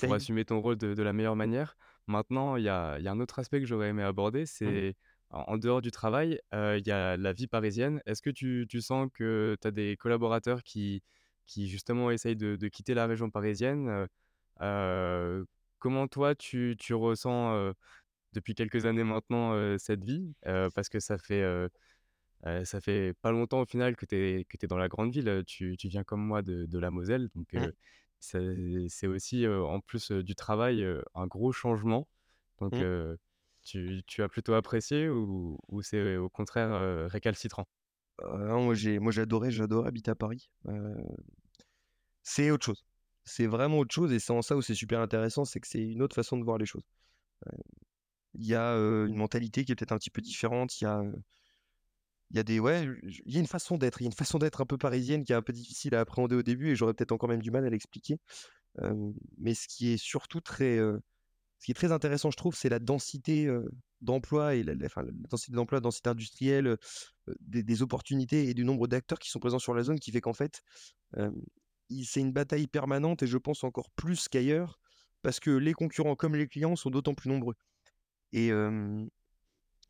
pour 0.00 0.14
assumer 0.14 0.44
ton 0.44 0.60
rôle 0.60 0.76
de, 0.76 0.94
de 0.94 1.02
la 1.02 1.12
meilleure 1.12 1.36
manière. 1.36 1.76
Maintenant, 2.06 2.56
il 2.56 2.64
y 2.64 2.68
a, 2.68 2.98
y 2.98 3.08
a 3.08 3.12
un 3.12 3.20
autre 3.20 3.38
aspect 3.38 3.60
que 3.60 3.66
j'aurais 3.66 3.88
aimé 3.88 4.02
aborder, 4.02 4.42
mmh 4.42 4.46
c'est 4.46 4.96
en, 5.30 5.58
dehors 5.58 5.82
du 5.82 5.90
travail, 5.90 6.38
il 6.52 6.82
y 6.86 6.92
a 6.92 7.16
la 7.16 7.32
vie 7.32 7.46
parisienne. 7.48 8.00
Est-ce 8.06 8.22
que 8.22 8.30
tu, 8.30 8.66
tu 8.68 8.80
sens 8.80 9.08
que 9.12 9.56
tu 9.60 9.66
as 9.66 9.70
des 9.72 9.96
collaborateurs 9.96 10.62
qui, 10.62 11.02
qui 11.46 11.68
justement 11.68 12.10
essayent 12.10 12.36
de, 12.36 12.56
de 12.56 12.68
quitter 12.68 12.94
la 12.94 13.06
région 13.06 13.30
parisienne 13.30 14.06
Comment 15.78 16.08
toi, 16.08 16.34
tu, 16.34 16.76
tu 16.78 16.94
ressens 16.94 17.72
depuis 18.32 18.54
quelques 18.54 18.86
années 18.86 19.04
maintenant 19.04 19.78
cette 19.78 20.04
vie 20.04 20.34
Parce 20.42 20.88
que 20.88 21.00
ça 21.00 21.18
fait 21.18 21.42
ça 22.64 22.80
fait 22.80 23.14
pas 23.22 23.30
longtemps 23.30 23.62
au 23.62 23.66
final 23.66 23.96
que 23.96 24.04
tu 24.04 24.16
es, 24.16 24.44
que 24.44 24.66
dans 24.66 24.76
la 24.76 24.88
grande 24.88 25.12
ville. 25.12 25.42
Tu, 25.46 25.76
tu 25.76 25.88
viens 25.88 26.04
comme 26.04 26.20
moi 26.20 26.42
de, 26.42 26.66
de 26.66 26.78
la 26.78 26.90
Moselle. 26.90 27.28
Donc, 27.34 27.52
mmh. 27.52 27.70
c'est 28.20 29.06
aussi, 29.06 29.46
en 29.46 29.80
plus 29.80 30.10
du 30.10 30.34
travail, 30.34 30.86
un 31.14 31.26
gros 31.26 31.52
changement. 31.52 32.06
Donc, 32.60 32.74
mmh. 32.74 33.16
tu, 33.64 34.02
tu, 34.06 34.22
as 34.22 34.28
plutôt 34.28 34.54
apprécié 34.54 35.08
ou, 35.08 35.58
ou 35.68 35.82
c'est 35.82 36.16
au 36.16 36.28
contraire 36.28 37.08
récalcitrant? 37.10 37.66
Moi, 38.22 38.74
j'ai 38.74 38.98
adoré, 39.20 39.50
j'adore 39.50 39.86
habiter 39.86 40.10
à 40.10 40.14
Paris. 40.14 40.50
c'est 42.22 42.50
autre 42.50 42.66
chose. 42.66 42.84
C'est 43.24 43.46
vraiment 43.46 43.78
autre 43.78 43.94
chose. 43.94 44.12
Et 44.12 44.18
c'est 44.18 44.32
en 44.32 44.42
ça 44.42 44.56
où 44.56 44.62
c'est 44.62 44.74
super 44.74 45.00
intéressant. 45.00 45.44
C'est 45.44 45.60
que 45.60 45.66
c'est 45.66 45.82
une 45.82 46.02
autre 46.02 46.14
façon 46.14 46.36
de 46.36 46.44
voir 46.44 46.58
les 46.58 46.66
choses. 46.66 46.84
Il 48.34 48.46
y 48.46 48.54
a 48.54 48.74
une 48.74 49.16
mentalité 49.16 49.64
qui 49.64 49.72
est 49.72 49.74
peut-être 49.74 49.92
un 49.92 49.98
petit 49.98 50.10
peu 50.10 50.20
différente. 50.20 50.78
Il 50.80 50.84
y 50.84 50.86
a 50.86 51.02
il 52.30 52.36
y 52.36 52.40
a 52.40 52.42
des 52.42 52.58
ouais, 52.60 52.86
il 53.02 53.32
y 53.32 53.36
a 53.36 53.40
une 53.40 53.46
façon 53.46 53.76
d'être, 53.78 54.00
il 54.00 54.04
y 54.04 54.06
a 54.06 54.10
une 54.10 54.12
façon 54.12 54.38
d'être 54.38 54.60
un 54.60 54.66
peu 54.66 54.78
parisienne 54.78 55.24
qui 55.24 55.32
est 55.32 55.36
un 55.36 55.42
peu 55.42 55.52
difficile 55.52 55.94
à 55.94 56.00
appréhender 56.00 56.36
au 56.36 56.42
début 56.42 56.70
et 56.70 56.76
j'aurais 56.76 56.94
peut-être 56.94 57.12
encore 57.12 57.28
même 57.28 57.42
du 57.42 57.50
mal 57.50 57.64
à 57.66 57.70
l'expliquer. 57.70 58.18
mais 59.38 59.54
ce 59.54 59.68
qui 59.68 59.92
est 59.92 59.96
surtout 59.96 60.40
très, 60.40 60.78
ce 60.78 61.64
qui 61.64 61.70
est 61.70 61.74
très 61.74 61.92
intéressant, 61.92 62.30
je 62.30 62.36
trouve, 62.36 62.56
c'est 62.56 62.68
la 62.68 62.78
densité 62.78 63.48
d'emploi 64.00 64.54
et 64.54 64.62
la, 64.62 64.74
enfin, 64.84 65.02
la 65.02 65.12
densité 65.30 65.52
d'emploi, 65.52 65.80
densité 65.80 66.10
industrielle, 66.10 66.76
des, 67.40 67.62
des, 67.62 67.82
opportunités 67.82 68.48
et 68.48 68.54
du 68.54 68.64
nombre 68.64 68.88
d'acteurs 68.88 69.18
qui 69.18 69.30
sont 69.30 69.40
présents 69.40 69.58
sur 69.58 69.74
la 69.74 69.82
zone 69.82 70.00
qui 70.00 70.10
fait 70.10 70.20
qu'en 70.20 70.34
fait, 70.34 70.62
c'est 72.02 72.20
une 72.20 72.32
bataille 72.32 72.66
permanente 72.66 73.22
et 73.22 73.26
je 73.26 73.38
pense 73.38 73.64
encore 73.64 73.90
plus 73.90 74.28
qu'ailleurs 74.28 74.78
parce 75.22 75.40
que 75.40 75.50
les 75.50 75.72
concurrents 75.72 76.16
comme 76.16 76.36
les 76.36 76.46
clients 76.48 76.76
sont 76.76 76.90
d'autant 76.90 77.14
plus 77.14 77.30
nombreux. 77.30 77.54
Et, 78.32 78.50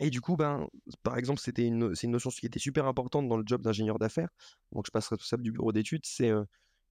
et 0.00 0.10
du 0.10 0.20
coup, 0.20 0.36
ben, 0.36 0.66
par 1.02 1.18
exemple, 1.18 1.40
c'était 1.40 1.66
une, 1.66 1.94
c'est 1.94 2.06
une 2.06 2.12
notion 2.12 2.30
qui 2.30 2.46
était 2.46 2.58
super 2.58 2.86
importante 2.86 3.28
dans 3.28 3.36
le 3.36 3.44
job 3.46 3.62
d'ingénieur 3.62 3.98
d'affaires. 3.98 4.30
Donc, 4.72 4.86
je 4.86 4.90
passerai 4.90 5.16
tout 5.16 5.24
ça 5.24 5.36
du 5.36 5.52
bureau 5.52 5.72
d'études. 5.72 6.04
C'est, 6.04 6.30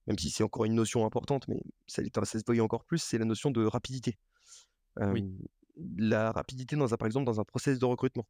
même 0.06 0.18
si 0.18 0.30
c'est 0.30 0.44
encore 0.44 0.64
une 0.64 0.74
notion 0.74 1.04
importante, 1.04 1.46
mais 1.48 1.62
ça, 1.86 2.02
ça 2.24 2.38
se 2.38 2.44
voyait 2.46 2.60
encore 2.60 2.84
plus, 2.84 2.98
c'est 2.98 3.18
la 3.18 3.24
notion 3.24 3.50
de 3.50 3.64
rapidité. 3.64 4.18
La 5.96 6.32
rapidité, 6.32 6.76
dans 6.76 6.94
un, 6.94 6.96
par 6.96 7.06
exemple, 7.06 7.26
dans 7.26 7.40
un 7.40 7.44
process 7.44 7.78
de 7.78 7.84
recrutement. 7.84 8.26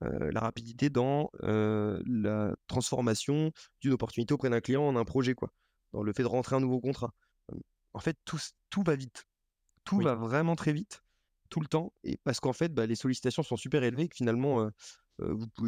la 0.00 0.40
rapidité 0.40 0.90
dans 0.90 1.30
la 1.42 2.54
transformation 2.66 3.52
d'une 3.80 3.92
opportunité 3.92 4.34
auprès 4.34 4.50
d'un 4.50 4.60
client 4.60 4.82
en 4.82 4.96
un 4.96 5.04
projet, 5.04 5.34
quoi. 5.34 5.52
Dans 5.92 6.02
le 6.02 6.12
fait 6.12 6.22
de 6.22 6.28
rentrer 6.28 6.56
un 6.56 6.60
nouveau 6.60 6.80
contrat. 6.80 7.14
En 7.92 8.00
fait, 8.00 8.16
tout, 8.24 8.40
tout 8.70 8.82
va 8.82 8.96
vite. 8.96 9.24
Tout 9.84 10.00
va 10.00 10.16
vraiment 10.16 10.56
très 10.56 10.72
vite 10.72 11.03
tout 11.50 11.60
le 11.60 11.66
temps. 11.66 11.92
Et 12.02 12.18
parce 12.24 12.40
qu'en 12.40 12.52
fait, 12.52 12.72
bah, 12.74 12.86
les 12.86 12.96
sollicitations 12.96 13.42
sont 13.42 13.56
super 13.56 13.82
élevées, 13.82 14.08
que 14.08 14.16
finalement, 14.16 14.68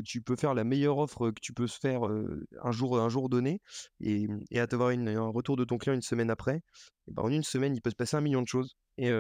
tu 0.05 0.23
peux 0.23 0.37
faire 0.37 0.55
la 0.55 0.65
meilleure 0.65 0.99
offre 0.99 1.31
que 1.31 1.41
tu 1.41 1.53
peux 1.53 1.67
se 1.67 1.79
faire 1.79 2.03
un, 2.63 2.73
jour, 2.73 2.99
un 2.99 3.09
jour 3.09 3.29
donné, 3.29 3.61
et, 4.01 4.27
et 4.51 4.61
à 4.61 4.67
avoir 4.71 4.91
un 4.91 5.29
retour 5.29 5.57
de 5.57 5.65
ton 5.65 5.79
client 5.79 5.95
une 5.95 6.03
semaine 6.03 6.31
après. 6.31 6.63
Bah, 7.09 7.23
en 7.23 7.31
une 7.31 7.45
semaine, 7.45 7.75
il 7.75 7.81
peut 7.81 7.91
se 7.91 7.97
passer 7.97 8.17
un 8.17 8.21
million 8.21 8.43
de 8.43 8.49
choses. 8.49 8.77
Et, 8.99 9.11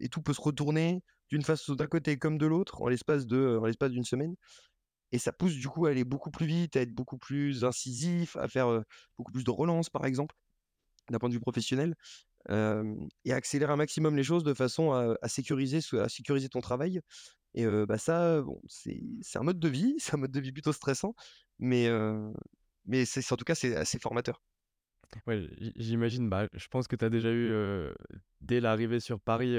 et 0.00 0.08
tout 0.08 0.22
peut 0.22 0.32
se 0.32 0.40
retourner 0.40 1.02
d'une 1.28 1.42
façon 1.42 1.74
d'un 1.74 1.86
côté 1.86 2.18
comme 2.18 2.38
de 2.38 2.46
l'autre 2.46 2.82
en 2.82 2.88
l'espace 2.88 3.26
de 3.26 3.58
en 3.60 3.66
l'espace 3.66 3.90
d'une 3.90 4.04
semaine. 4.04 4.34
Et 5.12 5.18
ça 5.18 5.32
pousse 5.32 5.54
du 5.54 5.68
coup 5.68 5.86
à 5.86 5.90
aller 5.90 6.04
beaucoup 6.04 6.30
plus 6.30 6.46
vite, 6.46 6.76
à 6.76 6.80
être 6.80 6.92
beaucoup 6.94 7.18
plus 7.18 7.64
incisif, 7.64 8.36
à 8.36 8.48
faire 8.48 8.82
beaucoup 9.18 9.32
plus 9.32 9.44
de 9.44 9.50
relance 9.50 9.90
par 9.90 10.06
exemple, 10.06 10.34
d'un 11.10 11.18
point 11.18 11.28
de 11.28 11.34
vue 11.34 11.40
professionnel 11.40 11.94
et 12.48 13.32
accélérer 13.32 13.72
un 13.72 13.76
maximum 13.76 14.16
les 14.16 14.24
choses 14.24 14.44
de 14.44 14.54
façon 14.54 14.92
à, 14.92 15.28
sécuriser, 15.28 15.80
à 15.98 16.08
sécuriser 16.08 16.48
ton 16.48 16.60
travail. 16.60 17.00
Et 17.54 17.66
bah 17.86 17.98
ça, 17.98 18.40
bon, 18.42 18.60
c'est 18.66 18.98
un 19.34 19.42
mode 19.42 19.58
de 19.58 19.68
vie, 19.68 19.94
c'est 19.98 20.14
un 20.14 20.18
mode 20.18 20.32
de 20.32 20.40
vie 20.40 20.52
plutôt 20.52 20.72
stressant, 20.72 21.14
mais, 21.58 21.88
mais 22.86 23.04
en 23.30 23.36
tout 23.36 23.44
cas, 23.44 23.54
c'est 23.54 23.76
assez 23.76 23.98
formateur. 23.98 24.42
Ouais, 25.26 25.46
j'imagine, 25.76 26.30
bah, 26.30 26.48
je 26.54 26.66
pense 26.68 26.88
que 26.88 26.96
tu 26.96 27.04
as 27.04 27.10
déjà 27.10 27.30
eu, 27.30 27.52
dès 28.40 28.60
l'arrivée 28.60 29.00
sur 29.00 29.20
Paris, 29.20 29.56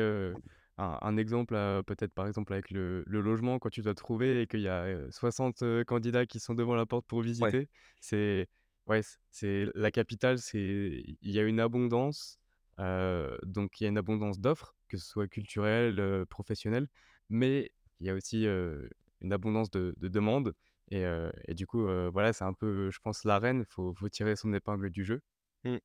un, 0.78 1.18
exemple, 1.18 1.54
peut-être 1.86 2.14
par 2.14 2.28
exemple 2.28 2.54
avec 2.54 2.72
le, 2.72 3.04
le, 3.06 3.22
logement, 3.22 3.60
quand 3.60 3.70
tu 3.70 3.82
dois 3.82 3.94
trouver 3.94 4.42
et 4.42 4.48
qu'il 4.48 4.62
y 4.62 4.68
a 4.68 5.12
60 5.12 5.64
candidats 5.86 6.26
qui 6.26 6.40
sont 6.40 6.56
devant 6.56 6.76
la 6.76 6.86
porte 6.86 7.06
pour 7.06 7.22
visiter. 7.22 7.70
C'est 8.02 8.48
ouais, 8.88 9.02
c'est 9.30 9.68
la 9.76 9.92
capitale, 9.92 10.38
il 10.54 11.18
y 11.22 11.40
a 11.40 11.44
une 11.44 11.60
abondance 11.60 12.40
Donc 12.78 13.80
il 13.80 13.84
y 13.84 13.86
a 13.86 13.90
une 13.90 13.98
abondance 13.98 14.40
d'offres, 14.40 14.76
que 14.90 14.98
ce 14.98 15.06
soit 15.06 15.28
culturelles, 15.28 16.00
heu, 16.00 16.26
professionnelles, 16.26 16.88
mais 17.30 17.72
il 18.00 18.08
y 18.08 18.10
a 18.10 18.14
aussi, 18.16 18.46
une 18.46 19.34
abondance 19.34 19.72
de 19.72 19.94
de 19.98 20.08
demandes 20.08 20.54
et 20.92 21.54
du 21.56 21.66
coup, 21.66 21.82
voilà, 22.12 22.34
c'est 22.34 22.44
un 22.44 22.54
peu, 22.54 22.92
je 22.92 23.00
pense, 23.00 23.24
l'arène. 23.24 23.66
Faut 23.70 23.94
faut 23.96 24.10
tirer 24.10 24.36
son 24.36 24.54
épingle 24.54 24.90
du 24.90 25.04
jeu. 25.04 25.22
Mmh. 25.64 25.78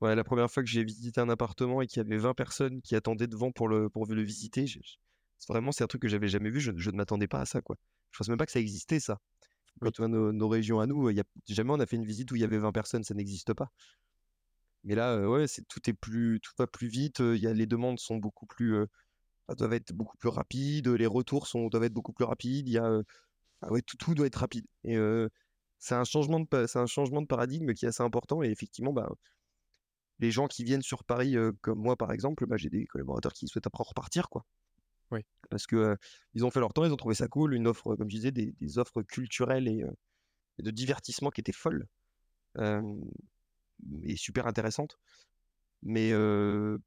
Ouais, 0.00 0.14
la 0.14 0.24
première 0.24 0.50
fois 0.50 0.62
que 0.62 0.68
j'ai 0.68 0.84
visité 0.84 1.20
un 1.20 1.28
appartement 1.28 1.80
et 1.80 1.86
qu'il 1.86 1.98
y 1.98 2.06
avait 2.06 2.18
20 2.18 2.34
personnes 2.34 2.82
qui 2.82 2.94
attendaient 2.94 3.26
devant 3.26 3.52
pour 3.52 3.68
le 3.68 3.88
pour 3.88 4.06
le 4.06 4.22
visiter, 4.22 4.66
vraiment, 5.48 5.72
c'est 5.72 5.84
un 5.84 5.86
truc 5.86 6.02
que 6.02 6.08
j'avais 6.08 6.28
jamais 6.28 6.50
vu, 6.50 6.60
je 6.60 6.72
je 6.76 6.90
ne 6.90 6.96
m'attendais 6.96 7.28
pas 7.28 7.40
à 7.40 7.46
ça, 7.46 7.60
quoi. 7.62 7.76
Je 8.10 8.18
pensais 8.18 8.30
même 8.30 8.38
pas 8.38 8.46
que 8.46 8.52
ça 8.52 8.60
existait 8.60 9.00
ça. 9.00 9.20
oui, 9.80 9.90
Quand 9.92 10.00
va 10.00 10.08
nos 10.08 10.32
nos 10.32 10.48
régions 10.48 10.80
à 10.80 10.86
nous, 10.86 11.10
il 11.10 11.16
y 11.16 11.20
a 11.20 11.24
jamais 11.48 11.70
on 11.72 11.80
a 11.80 11.86
fait 11.86 11.96
une 11.96 12.04
visite 12.06 12.30
où 12.32 12.36
il 12.36 12.42
y 12.42 12.44
avait 12.44 12.58
20 12.58 12.72
personnes, 12.72 13.04
ça 13.04 13.14
n'existe 13.14 13.54
pas. 13.54 13.70
Mais 14.84 14.94
là, 14.94 15.28
ouais, 15.28 15.46
c'est 15.46 15.66
tout 15.68 15.80
est 15.90 15.94
plus 15.94 16.40
tout 16.42 16.52
va 16.58 16.66
plus 16.66 16.88
vite, 16.88 17.20
il 17.20 17.36
y 17.38 17.46
a 17.46 17.52
les 17.54 17.66
demandes 17.66 17.98
sont 17.98 18.16
beaucoup 18.16 18.46
plus, 18.46 18.76
bah, 19.48 19.54
doivent 19.54 19.72
être 19.74 19.92
beaucoup 19.92 20.16
plus 20.18 20.28
rapides, 20.30 20.88
les 20.88 21.06
retours 21.06 21.46
sont 21.46 21.68
doivent 21.68 21.84
être 21.84 21.92
beaucoup 21.94 22.12
plus 22.12 22.24
rapides. 22.24 22.68
Il 22.68 22.72
y 22.74 22.78
a, 22.78 23.00
ah 23.62 23.72
ouais, 23.72 23.82
tout 23.82 23.96
tout 23.96 24.14
doit 24.14 24.26
être 24.26 24.36
rapide 24.36 24.66
et 24.84 24.96
c'est 25.78 25.94
un 25.94 26.04
changement 26.04 26.40
de 26.40 26.66
c'est 26.66 26.78
un 26.78 26.86
changement 26.86 27.22
de 27.22 27.26
paradigme 27.26 27.74
qui 27.74 27.84
est 27.86 27.88
assez 27.88 28.02
important 28.02 28.42
et 28.42 28.48
effectivement, 28.50 28.92
bah, 28.92 29.08
les 30.18 30.30
gens 30.30 30.46
qui 30.48 30.64
viennent 30.64 30.82
sur 30.82 31.04
Paris, 31.04 31.36
comme 31.60 31.78
moi 31.80 31.96
par 31.96 32.12
exemple, 32.12 32.46
bah, 32.46 32.56
j'ai 32.56 32.70
des 32.70 32.86
collaborateurs 32.86 33.32
qui 33.32 33.48
souhaitent 33.48 33.66
après 33.66 33.84
repartir, 33.84 34.28
quoi. 34.28 34.44
oui, 35.10 35.20
Parce 35.50 35.66
que, 35.66 35.96
ils 36.34 36.44
ont 36.44 36.50
fait 36.50 36.60
leur 36.60 36.72
temps, 36.72 36.84
ils 36.84 36.92
ont 36.92 36.96
trouvé 36.96 37.14
ça 37.14 37.28
cool, 37.28 37.54
une 37.54 37.66
offre, 37.66 37.96
comme 37.96 38.10
je 38.10 38.16
disais, 38.16 38.32
des 38.32 38.52
des 38.60 38.78
offres 38.78 39.02
culturelles 39.02 39.68
et 39.68 39.84
de 40.58 40.70
divertissement 40.70 41.30
qui 41.30 41.40
étaient 41.40 41.52
folles, 41.52 41.86
et 44.02 44.16
super 44.16 44.46
intéressantes. 44.46 44.98
Mais 45.82 46.12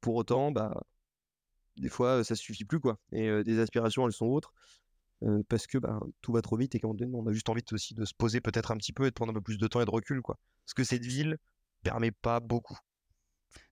pour 0.00 0.16
autant, 0.16 0.50
bah, 0.50 0.82
des 1.76 1.88
fois, 1.88 2.24
ça 2.24 2.34
suffit 2.34 2.64
plus, 2.64 2.80
quoi 2.80 2.98
et 3.12 3.44
des 3.44 3.58
aspirations, 3.60 4.06
elles 4.06 4.12
sont 4.12 4.26
autres, 4.26 4.52
parce 5.48 5.66
que, 5.66 5.78
ben, 5.78 6.00
tout 6.20 6.32
va 6.32 6.42
trop 6.42 6.56
vite 6.56 6.74
et 6.74 6.80
qu'à 6.80 6.88
un 6.88 6.92
moment 6.92 7.20
on 7.20 7.26
a 7.26 7.32
juste 7.32 7.48
envie 7.48 7.62
aussi 7.72 7.94
de 7.94 8.04
se 8.04 8.14
poser 8.14 8.40
peut-être 8.40 8.70
un 8.70 8.76
petit 8.76 8.92
peu 8.92 9.04
et 9.04 9.10
de 9.10 9.14
prendre 9.14 9.30
un 9.30 9.34
peu 9.34 9.40
plus 9.40 9.58
de 9.58 9.66
temps 9.66 9.80
et 9.80 9.84
de 9.84 9.90
recul, 9.90 10.22
quoi. 10.22 10.38
Parce 10.64 10.74
que 10.74 10.84
cette 10.84 11.04
ville 11.04 11.38
permet 11.82 12.10
pas 12.10 12.40
beaucoup. 12.40 12.78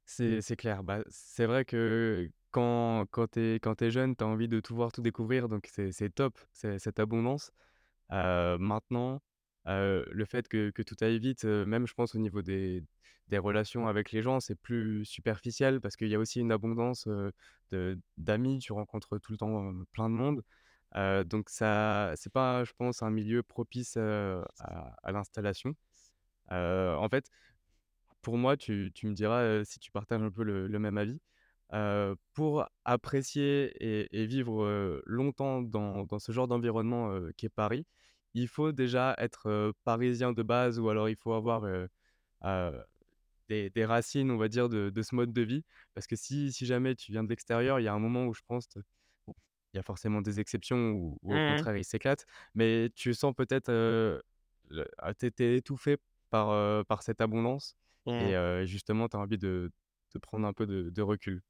c'est 0.04 0.56
clair. 0.56 0.84
Bah, 0.84 1.00
c'est 1.08 1.46
vrai 1.46 1.64
que 1.64 2.30
quand 2.52 3.04
quand 3.10 3.26
tu 3.32 3.60
es 3.60 3.90
jeune, 3.90 4.16
tu 4.16 4.24
as 4.24 4.26
envie 4.26 4.48
de 4.48 4.60
tout 4.60 4.74
voir, 4.74 4.92
tout 4.92 5.02
découvrir, 5.02 5.48
donc 5.48 5.68
c'est 5.72 6.14
top, 6.14 6.38
c'est 6.52 6.78
cette 6.78 7.00
abondance. 7.00 7.50
Maintenant, 8.10 9.20
le 9.66 10.24
fait 10.26 10.48
que 10.48 10.70
que 10.70 10.82
tout 10.82 10.96
aille 11.00 11.18
vite, 11.18 11.44
même 11.44 11.86
je 11.86 11.94
pense 11.94 12.14
au 12.14 12.18
niveau 12.18 12.42
des 12.42 12.84
des 13.28 13.38
relations 13.38 13.88
avec 13.88 14.12
les 14.12 14.22
gens, 14.22 14.38
c'est 14.40 14.54
plus 14.54 15.04
superficiel 15.04 15.80
parce 15.80 15.96
qu'il 15.96 16.08
y 16.08 16.14
a 16.14 16.18
aussi 16.18 16.40
une 16.40 16.52
abondance, 16.52 17.08
de 17.70 17.98
d'amis. 18.18 18.58
Tu 18.60 18.72
rencontres 18.72 19.18
tout 19.18 19.32
le 19.32 19.38
temps, 19.38 19.72
plein 19.92 20.08
de 20.10 20.14
monde. 20.14 20.42
Donc 21.26 21.50
ça 21.50 22.12
c'est 22.16 22.32
pas, 22.32 22.64
je 22.64 22.72
pense, 22.78 23.02
un 23.02 23.10
milieu 23.10 23.42
propice, 23.42 23.96
à 23.96 24.44
à 25.02 25.12
l'installation. 25.12 25.74
En 26.50 27.08
fait, 27.10 27.30
pour 28.22 28.38
moi, 28.38 28.56
tu 28.56 28.92
tu 28.94 29.06
me 29.08 29.14
diras, 29.14 29.64
si 29.64 29.78
tu 29.80 29.90
partages 29.92 30.22
un 30.22 30.30
peu 30.30 30.44
le 30.44 30.66
le 30.68 30.78
même 30.78 30.98
avis. 30.98 31.20
Pour 32.34 32.66
apprécier 32.84 33.72
et 33.80 34.08
et 34.22 34.26
vivre, 34.26 35.02
longtemps 35.06 35.62
dans 35.62 36.04
dans 36.04 36.18
ce 36.18 36.32
genre 36.32 36.48
d'environnement, 36.48 37.12
heu, 37.12 37.32
qu'est 37.36 37.48
Paris, 37.48 37.86
il 38.42 38.48
faut 38.48 38.72
déjà 38.72 39.14
être, 39.18 39.72
parisien 39.84 40.32
de 40.32 40.42
base 40.42 40.78
ou 40.78 40.88
alors 40.90 41.08
il 41.08 41.16
faut 41.16 41.32
avoir, 41.34 41.64
des 43.48 43.70
des 43.70 43.84
racines, 43.84 44.30
on 44.30 44.36
va 44.36 44.48
dire, 44.48 44.68
de 44.68 44.90
de 44.90 45.02
ce 45.02 45.14
mode 45.14 45.32
de 45.32 45.42
vie. 45.42 45.64
Parce 45.94 46.06
que 46.06 46.16
si 46.16 46.52
si 46.52 46.66
jamais 46.66 46.94
tu 46.94 47.12
viens 47.12 47.24
de 47.24 47.28
l'extérieur, 47.28 47.80
il 47.80 47.84
y 47.84 47.88
a 47.88 47.94
un 47.94 47.98
moment 47.98 48.26
où 48.26 48.34
je 48.34 48.42
pense 48.46 48.68
bon, 49.26 49.34
il 49.74 49.76
y 49.76 49.80
a 49.80 49.82
forcément 49.82 50.20
des 50.22 50.40
exceptions 50.40 50.90
où 50.92 51.18
où 51.22 51.34
au 51.36 51.40
Mmh 51.40 51.40
contraire, 51.40 51.76
ils 51.76 51.84
s'éclatent, 51.84 52.26
mais 52.54 52.90
tu 52.94 53.14
sens 53.14 53.34
peut-être, 53.36 53.70
ah, 54.98 55.14
tu 55.14 55.32
es 55.38 55.56
étouffé 55.56 55.96
par, 56.30 57.02
cette 57.02 57.20
abondance 57.20 57.76
et 58.18 58.34
Mmh. 58.34 58.36
heu, 58.36 58.64
justement, 58.66 59.08
tu 59.08 59.16
as 59.16 59.20
envie 59.20 59.38
de 59.38 59.70
de 60.14 60.18
prendre 60.18 60.46
un 60.46 60.52
peu 60.52 60.66
de 60.66 60.90
de 60.90 61.02
recul. 61.02 61.42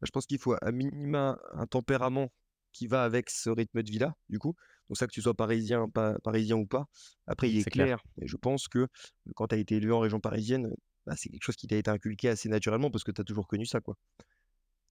Bah, 0.00 0.06
je 0.06 0.10
pense 0.10 0.26
qu'il 0.26 0.38
faut 0.38 0.56
à 0.60 0.72
minima 0.72 1.38
un 1.52 1.66
tempérament 1.66 2.30
qui 2.72 2.86
va 2.86 3.04
avec 3.04 3.30
ce 3.30 3.50
rythme 3.50 3.82
de 3.82 3.90
vie-là, 3.90 4.14
du 4.28 4.38
coup. 4.38 4.54
Donc 4.88 4.96
ça, 4.98 5.06
que 5.06 5.12
tu 5.12 5.22
sois 5.22 5.34
parisien, 5.34 5.88
pas 5.88 6.18
parisien 6.24 6.56
ou 6.56 6.66
pas. 6.66 6.86
Après, 7.26 7.50
il 7.50 7.58
est 7.58 7.66
clair. 7.70 7.88
clair, 7.88 8.02
et 8.20 8.26
je 8.26 8.36
pense 8.36 8.68
que 8.68 8.88
quand 9.34 9.48
tu 9.48 9.54
as 9.54 9.58
été 9.58 9.76
élevé 9.76 9.92
en 9.92 10.00
région 10.00 10.20
parisienne, 10.20 10.74
bah, 11.06 11.14
c'est 11.16 11.28
quelque 11.30 11.42
chose 11.44 11.56
qui 11.56 11.66
t'a 11.66 11.76
été 11.76 11.90
inculqué 11.90 12.28
assez 12.30 12.48
naturellement 12.48 12.90
parce 12.90 13.04
que 13.04 13.12
tu 13.12 13.20
as 13.20 13.24
toujours 13.24 13.46
connu 13.48 13.66
ça, 13.66 13.80
quoi. 13.80 13.96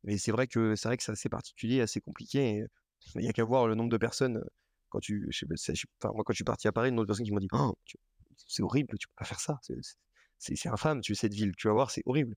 Mais 0.03 0.17
c'est 0.17 0.31
vrai 0.31 0.47
que 0.47 0.75
c'est 0.75 0.87
vrai 0.87 0.97
que 0.97 1.03
c'est 1.03 1.11
assez 1.11 1.29
particulier, 1.29 1.81
assez 1.81 2.01
compliqué. 2.01 2.63
Il 3.15 3.23
y 3.23 3.27
a 3.29 3.33
qu'à 3.33 3.43
voir 3.43 3.67
le 3.67 3.75
nombre 3.75 3.89
de 3.89 3.97
personnes 3.97 4.43
quand 4.89 4.99
tu, 4.99 5.27
je 5.31 5.37
sais 5.39 5.45
pas, 5.45 5.55
c'est- 5.57 5.75
je- 5.75 5.85
enfin, 6.01 6.13
moi 6.13 6.23
quand 6.25 6.33
je 6.33 6.37
suis 6.37 6.43
parti 6.45 6.67
à 6.67 6.71
Paris, 6.71 6.89
le 6.89 6.95
nombre 6.95 7.05
de 7.05 7.07
personnes 7.07 7.25
qui 7.25 7.31
m'ont 7.33 7.39
dit, 7.39 7.47
oh, 7.53 7.73
c'est 8.47 8.63
horrible, 8.63 8.97
tu 8.99 9.07
peux 9.07 9.13
pas 9.17 9.25
faire 9.25 9.39
ça, 9.39 9.59
c'est 10.39 10.67
infâme, 10.67 11.01
tu 11.01 11.15
cette 11.15 11.33
ville, 11.33 11.53
tu 11.57 11.67
vas 11.67 11.73
voir, 11.73 11.91
c'est 11.91 12.03
horrible. 12.05 12.35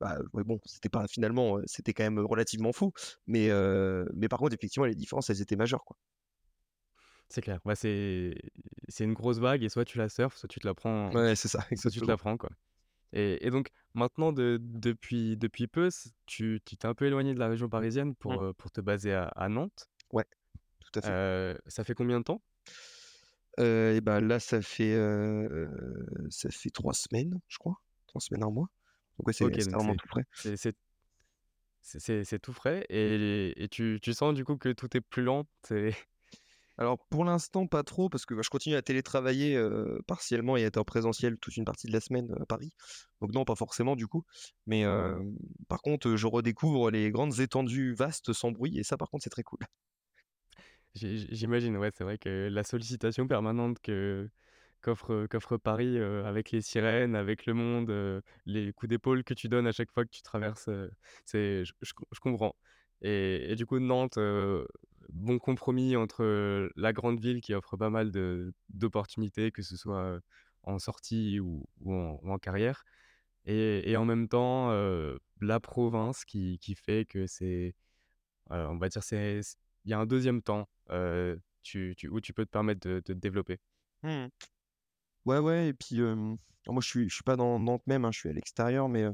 Bah, 0.00 0.18
ouais, 0.34 0.44
bon, 0.44 0.60
c'était 0.66 0.90
pas 0.90 1.06
finalement, 1.08 1.58
c'était 1.66 1.92
quand 1.94 2.04
même 2.04 2.20
relativement 2.20 2.72
fou, 2.72 2.92
mais 3.26 3.50
mais 4.14 4.28
par 4.28 4.38
contre, 4.40 4.54
effectivement, 4.54 4.86
les 4.86 4.94
différences, 4.96 5.30
elles 5.30 5.42
étaient 5.42 5.56
majeures, 5.56 5.84
quoi. 5.84 5.96
C'est 7.34 7.40
clair. 7.42 7.58
Bah, 7.64 7.74
c'est 7.74 8.36
c'est 8.88 9.02
une 9.02 9.12
grosse 9.14 9.38
vague 9.38 9.64
et 9.64 9.68
soit 9.68 9.84
tu 9.84 9.98
la 9.98 10.08
surfes, 10.08 10.36
soit 10.36 10.48
tu 10.48 10.60
te 10.60 10.66
la 10.68 10.74
prends 10.74 11.14
Ouais, 11.14 11.34
c'est 11.36 11.48
ça, 11.48 11.64
soit 11.74 11.90
tu 11.90 12.00
te 12.00 12.08
la 12.10 12.16
prends, 12.16 12.36
quoi. 12.36 12.50
Et 13.12 13.46
et 13.46 13.50
donc 13.50 13.70
maintenant 13.94 14.32
de 14.32 14.58
depuis 14.62 15.36
depuis 15.36 15.68
peu, 15.68 15.88
tu 16.26 16.60
tu 16.64 16.76
t'es 16.76 16.86
un 16.86 16.94
peu 16.94 17.06
éloigné 17.06 17.34
de 17.34 17.38
la 17.40 17.48
région 17.48 17.68
parisienne 17.68 18.14
Mmh. 18.28 18.36
pour, 18.36 18.42
heu, 18.42 18.54
pour 18.54 18.70
te 18.72 18.80
baser 18.80 19.14
à 19.14 19.24
à 19.28 19.48
Nantes. 19.48 19.88
Ouais, 20.12 20.24
tout 20.80 20.98
à 20.98 21.02
fait. 21.02 21.14
Heu, 21.14 21.58
ça 21.68 21.84
fait 21.84 21.94
combien 21.94 22.18
de 22.18 22.24
temps? 22.24 22.42
Heu 23.58 23.94
et 23.96 24.00
bah, 24.00 24.20
là, 24.20 24.40
ça 24.40 24.62
fait, 24.62 24.94
heu, 24.94 26.26
ça 26.30 26.50
fait 26.50 26.70
3 26.70 26.94
semaines, 26.94 27.40
je 27.48 27.58
crois. 27.58 27.76
3 28.06 28.20
semaines, 28.20 28.42
un 28.44 28.50
mois. 28.50 28.68
Donc 29.18 29.26
ouais, 29.26 29.32
c'est 29.32 29.46
OK, 29.46 29.60
c'est 29.60 29.70
donc 29.70 29.76
vraiment 29.76 29.94
tout 29.94 30.08
frais. 30.08 30.24
c'est 31.82 32.38
tout 32.40 32.52
frais 32.52 32.84
et 32.88 33.62
et 33.62 33.68
tu 33.68 33.98
tu 34.02 34.12
sens 34.14 34.34
du 34.34 34.44
coup 34.44 34.56
que 34.56 34.70
tout 34.72 34.96
est 34.96 35.00
plus 35.00 35.22
lent? 35.22 35.44
Alors 36.76 36.98
pour 37.08 37.24
l'instant, 37.24 37.66
pas 37.66 37.82
trop 37.84 38.08
parce 38.08 38.26
que, 38.26 38.34
bah, 38.34 38.42
je 38.42 38.50
continue 38.50 38.74
à 38.74 38.82
télétravailler, 38.82 39.60
partiellement 40.06 40.56
et 40.56 40.64
à 40.64 40.66
être 40.66 40.76
en 40.78 40.84
présentiel 40.84 41.38
toute 41.38 41.56
une 41.56 41.64
partie 41.64 41.86
de 41.86 41.92
la 41.92 42.00
semaine, 42.00 42.34
à 42.40 42.46
Paris. 42.46 42.72
Donc 43.20 43.32
non, 43.32 43.44
pas 43.44 43.54
forcément 43.54 43.96
du 43.96 44.06
coup. 44.06 44.24
Mais 44.66 44.84
par 45.68 45.80
contre, 45.82 46.16
je 46.16 46.26
redécouvre 46.26 46.90
les 46.90 47.10
grandes 47.10 47.38
étendues 47.40 47.94
vastes 47.94 48.32
sans 48.32 48.50
bruit 48.50 48.78
et 48.78 48.82
ça, 48.82 48.96
par 48.96 49.08
contre, 49.10 49.24
c'est 49.24 49.30
très 49.30 49.42
cool. 49.44 49.60
J'i 50.94 51.18
j'i 51.18 51.28
j'imagine, 51.30 51.76
ouais, 51.76 51.90
c'est 51.92 52.04
vrai 52.04 52.18
que 52.18 52.48
la 52.50 52.62
sollicitation 52.64 53.26
permanente 53.26 53.78
que 53.80 54.28
qu'offre, 54.80 55.56
Paris, 55.56 55.98
avec 55.98 56.50
les 56.50 56.60
sirènes, 56.60 57.16
avec 57.16 57.46
le 57.46 57.54
monde, 57.54 58.22
les 58.46 58.72
coups 58.72 58.90
d'épaule 58.90 59.24
que 59.24 59.34
tu 59.34 59.48
donnes 59.48 59.66
à 59.66 59.72
chaque 59.72 59.90
fois 59.92 60.04
que 60.04 60.10
tu 60.10 60.22
traverses, 60.22 60.68
c'est 61.24 61.64
je 61.64 61.72
je 61.82 61.92
com 61.94 62.04
je 62.12 62.20
comprends 62.20 62.54
et 63.00 63.52
et 63.52 63.54
du 63.56 63.66
coup 63.66 63.78
Nantes, 63.78 64.18
bon 65.12 65.38
compromis 65.38 65.96
entre, 65.96 66.70
la 66.76 66.92
grande 66.92 67.20
ville 67.20 67.40
qui 67.40 67.54
offre 67.54 67.76
pas 67.76 67.90
mal 67.90 68.10
d'opportunités, 68.70 69.50
que 69.50 69.62
ce 69.62 69.76
soit, 69.76 70.20
en 70.62 70.78
sortie 70.78 71.40
ou 71.40 71.64
ou 71.80 71.94
en 71.94 72.18
ou 72.22 72.32
en 72.32 72.38
carrière 72.38 72.84
et 73.46 73.90
et 73.90 73.96
en 73.96 74.04
même 74.04 74.28
temps, 74.28 74.70
la 75.40 75.60
province 75.60 76.24
qui 76.24 76.58
qui 76.60 76.74
fait 76.74 77.04
que 77.06 77.26
c'est 77.26 77.74
on 78.50 78.76
va 78.78 78.88
dire 78.88 79.02
c'est 79.02 79.40
il 79.84 79.90
y 79.90 79.94
a 79.94 79.98
un 79.98 80.06
deuxième 80.06 80.42
temps, 80.42 80.68
tu 81.62 81.94
tu 81.96 82.08
où 82.08 82.20
tu 82.20 82.32
peux 82.32 82.44
te 82.46 82.50
permettre 82.50 82.86
de 82.88 82.94
de 82.96 83.00
te 83.00 83.12
développer. 83.12 83.58
Mmh 84.02 84.26
Ouais, 85.26 85.38
ouais 85.38 85.68
et 85.68 85.72
puis, 85.74 86.00
moi, 86.00 86.80
je 86.82 86.88
suis 86.88 87.08
je 87.08 87.14
suis 87.14 87.24
pas 87.24 87.36
dans 87.36 87.58
Nantes 87.58 87.86
même, 87.86 88.04
hein, 88.04 88.12
je 88.12 88.18
suis 88.18 88.28
à 88.28 88.32
l'extérieur, 88.32 88.88
mais 88.88 89.06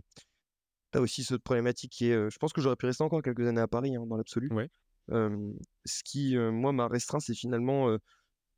tu 0.92 0.98
as 0.98 1.00
aussi 1.00 1.24
cette 1.24 1.42
problématique 1.42 1.92
qui 1.92 2.06
est, 2.10 2.30
je 2.30 2.38
pense 2.38 2.52
que 2.52 2.60
j'aurais 2.60 2.76
pu 2.76 2.86
rester 2.86 3.04
encore 3.04 3.22
quelques 3.22 3.46
années 3.46 3.60
à 3.60 3.68
Paris, 3.68 3.96
hein, 3.96 4.06
dans 4.06 4.16
l'absolu. 4.16 4.48
Ouais, 4.52 4.68
ce 5.10 6.02
qui, 6.04 6.36
moi, 6.36 6.72
m'a 6.72 6.88
restreint, 6.88 7.20
c'est 7.20 7.34
finalement, 7.34 7.96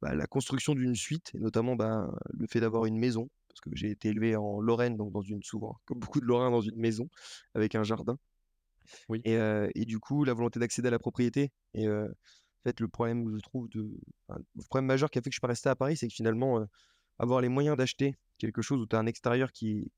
bah, 0.00 0.14
la 0.14 0.26
construction 0.26 0.74
d'une 0.74 0.94
suite 0.94 1.30
et 1.34 1.38
notamment, 1.38 1.76
bah, 1.76 2.10
le 2.32 2.46
fait 2.46 2.60
d'avoir 2.60 2.86
une 2.86 2.98
maison. 2.98 3.28
Parce 3.48 3.60
que 3.60 3.70
j'ai 3.74 3.90
été 3.90 4.08
élevé 4.08 4.34
en 4.34 4.60
Lorraine, 4.60 4.96
donc 4.96 5.12
dans 5.12 5.20
une 5.20 5.42
souvent, 5.42 5.78
comme 5.84 5.98
beaucoup 5.98 6.20
de 6.20 6.24
Lorrains, 6.26 6.50
dans 6.50 6.62
une 6.62 6.76
maison 6.76 7.08
avec 7.54 7.74
un 7.74 7.84
jardin 7.84 8.18
oui, 9.08 9.22
et 9.24 9.84
du 9.84 9.98
coup, 10.00 10.24
la 10.24 10.34
volonté 10.34 10.58
d'accéder 10.58 10.88
à 10.88 10.90
la 10.90 10.98
propriété 10.98 11.50
et 11.74 11.88
en 11.88 12.08
fait, 12.64 12.80
le 12.80 12.88
problème, 12.88 13.28
je 13.34 13.40
trouve, 13.40 13.68
de 13.70 13.90
enfin, 14.28 14.40
le 14.54 14.62
problème 14.64 14.86
majeur 14.86 15.10
qui 15.10 15.18
a 15.18 15.22
fait 15.22 15.30
que 15.30 15.34
je 15.34 15.36
suis 15.36 15.40
pas 15.40 15.48
resté 15.48 15.68
à 15.68 15.76
Paris, 15.76 15.96
c'est 15.96 16.08
que 16.08 16.14
finalement, 16.14 16.64
avoir 17.18 17.40
les 17.40 17.48
moyens 17.48 17.76
d'acheter 17.76 18.16
quelque 18.38 18.62
chose 18.62 18.80
où 18.80 18.86
tu 18.86 18.96
as 18.96 18.98
un 18.98 19.06
extérieur 19.06 19.52
qui 19.52 19.78
est 19.78 19.90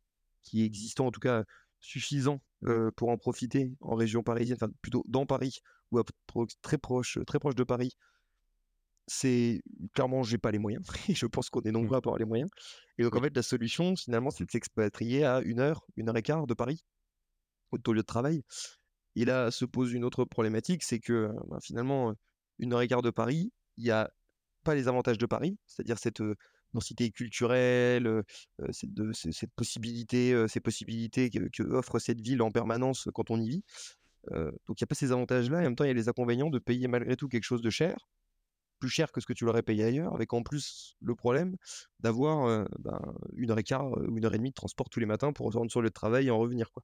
qui 0.42 0.62
est 0.62 0.66
existant, 0.66 1.06
en 1.06 1.10
tout 1.10 1.20
cas 1.20 1.44
suffisant, 1.84 2.40
pour 2.96 3.10
en 3.10 3.18
profiter 3.18 3.72
en 3.80 3.94
région 3.94 4.22
parisienne, 4.22 4.56
enfin 4.60 4.72
plutôt 4.80 5.04
dans 5.06 5.26
Paris 5.26 5.60
ou 5.90 5.98
à 5.98 6.04
pro 6.26 6.46
très 6.62 6.78
proche, 6.78 7.18
très 7.26 7.38
proche 7.38 7.54
de 7.54 7.64
Paris, 7.64 7.96
c'est 9.06 9.62
clairement, 9.92 10.22
j'ai 10.22 10.38
pas 10.38 10.50
les 10.50 10.58
moyens 10.58 10.86
et 11.08 11.14
je 11.14 11.26
pense 11.26 11.50
qu'on 11.50 11.60
est 11.60 11.70
mmh, 11.70 11.74
nombreux 11.74 11.98
à 11.98 12.00
pas 12.00 12.08
avoir 12.08 12.18
les 12.18 12.24
moyens 12.24 12.50
et 12.96 13.02
donc 13.02 13.14
en 13.14 13.20
fait, 13.20 13.36
la 13.36 13.42
solution 13.42 13.94
finalement, 13.96 14.30
c'est 14.30 14.46
de 14.46 14.50
s'expatrier 14.50 15.24
à 15.24 15.40
une 15.42 15.60
heure, 15.60 15.86
une 15.96 16.08
heure 16.08 16.16
et 16.16 16.22
quart 16.22 16.46
de 16.46 16.54
Paris 16.54 16.84
ton 17.82 17.92
lieu 17.92 18.00
de 18.00 18.06
travail. 18.06 18.42
Et 19.16 19.24
là 19.24 19.50
se 19.50 19.64
pose 19.64 19.92
une 19.92 20.04
autre 20.04 20.24
problématique, 20.24 20.82
c'est 20.82 20.98
que 20.98 21.30
ben, 21.48 21.58
finalement, 21.60 22.14
une 22.58 22.72
heure 22.72 22.82
et 22.82 22.88
quart 22.88 23.02
de 23.02 23.10
Paris, 23.10 23.52
il 23.76 23.84
n'y 23.84 23.90
a 23.90 24.10
pas 24.64 24.74
les 24.74 24.88
avantages 24.88 25.18
de 25.18 25.26
Paris, 25.26 25.58
c'est-à-dire 25.66 25.98
cette 25.98 26.22
densité 26.74 27.10
culturelle, 27.10 28.22
cette, 28.70 28.90
cette, 29.12 29.52
possibilité, 29.54 30.46
ces 30.48 30.60
possibilités 30.60 31.30
que, 31.30 31.62
offre 31.62 31.98
cette 31.98 32.20
ville 32.20 32.42
en 32.42 32.50
permanence 32.50 33.08
quand 33.14 33.30
on 33.30 33.40
y 33.40 33.48
vit. 33.48 33.64
donc 34.30 34.80
il 34.80 34.82
n'y 34.82 34.84
a 34.84 34.86
pas 34.86 34.94
ces 34.94 35.12
avantages-là, 35.12 35.58
et 35.58 35.60
en 35.60 35.70
même 35.70 35.76
temps 35.76 35.84
il 35.84 35.88
y 35.88 35.90
a 35.90 35.94
les 35.94 36.08
inconvénients 36.08 36.50
de 36.50 36.58
payer 36.58 36.88
malgré 36.88 37.16
tout 37.16 37.28
quelque 37.28 37.44
chose 37.44 37.62
de 37.62 37.70
cher, 37.70 38.08
plus 38.78 38.90
cher 38.90 39.12
que 39.12 39.20
ce 39.20 39.26
que 39.26 39.32
tu 39.32 39.44
l'aurais 39.44 39.62
payé 39.62 39.84
ailleurs, 39.84 40.14
avec 40.14 40.32
en 40.32 40.42
plus 40.42 40.96
le 41.00 41.14
problème 41.14 41.56
d'avoir 42.00 42.66
ben, 42.80 43.00
une 43.36 43.50
heure 43.50 43.58
et 43.58 43.64
quart 43.64 43.86
ou 43.86 44.16
une 44.16 44.24
heure 44.24 44.34
et 44.34 44.38
demie 44.38 44.50
de 44.50 44.54
transport 44.54 44.90
tous 44.90 45.00
les 45.00 45.06
matins 45.06 45.32
pour 45.32 45.46
retourner 45.46 45.70
sur 45.70 45.82
le 45.82 45.90
travail 45.90 46.26
et 46.26 46.30
en 46.30 46.38
revenir. 46.38 46.70
Quoi. 46.70 46.82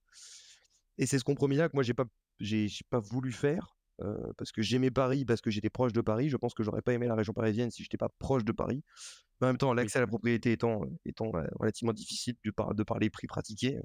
Et 0.98 1.06
c'est 1.06 1.18
ce 1.18 1.24
compromis-là 1.24 1.68
que 1.68 1.76
moi 1.76 1.82
j'ai 1.82 1.94
pas, 1.94 2.04
j'ai, 2.38 2.68
pas 2.90 3.00
voulu 3.00 3.32
faire. 3.32 3.76
Parce 4.36 4.52
que 4.52 4.62
j'aimais 4.62 4.90
Paris, 4.90 5.24
parce 5.24 5.40
que 5.40 5.50
j'étais 5.50 5.70
proche 5.70 5.92
de 5.92 6.00
Paris. 6.00 6.28
Je 6.28 6.36
pense 6.36 6.54
que 6.54 6.62
j'aurais 6.62 6.82
pas 6.82 6.92
aimé 6.92 7.06
la 7.06 7.14
région 7.14 7.32
parisienne 7.32 7.70
si 7.70 7.82
j'étais 7.82 7.96
pas 7.96 8.08
proche 8.18 8.44
de 8.44 8.52
Paris. 8.52 8.82
Mais 9.40 9.46
en 9.46 9.50
même 9.50 9.58
temps, 9.58 9.72
l'accès 9.72 9.98
à 9.98 10.00
la 10.00 10.06
propriété 10.06 10.52
étant, 10.52 10.82
étant 11.04 11.30
relativement 11.58 11.92
difficile 11.92 12.36
de 12.44 12.50
par, 12.50 12.74
de 12.74 12.82
par 12.82 12.98
les 12.98 13.10
prix 13.10 13.26
pratiqués, 13.26 13.78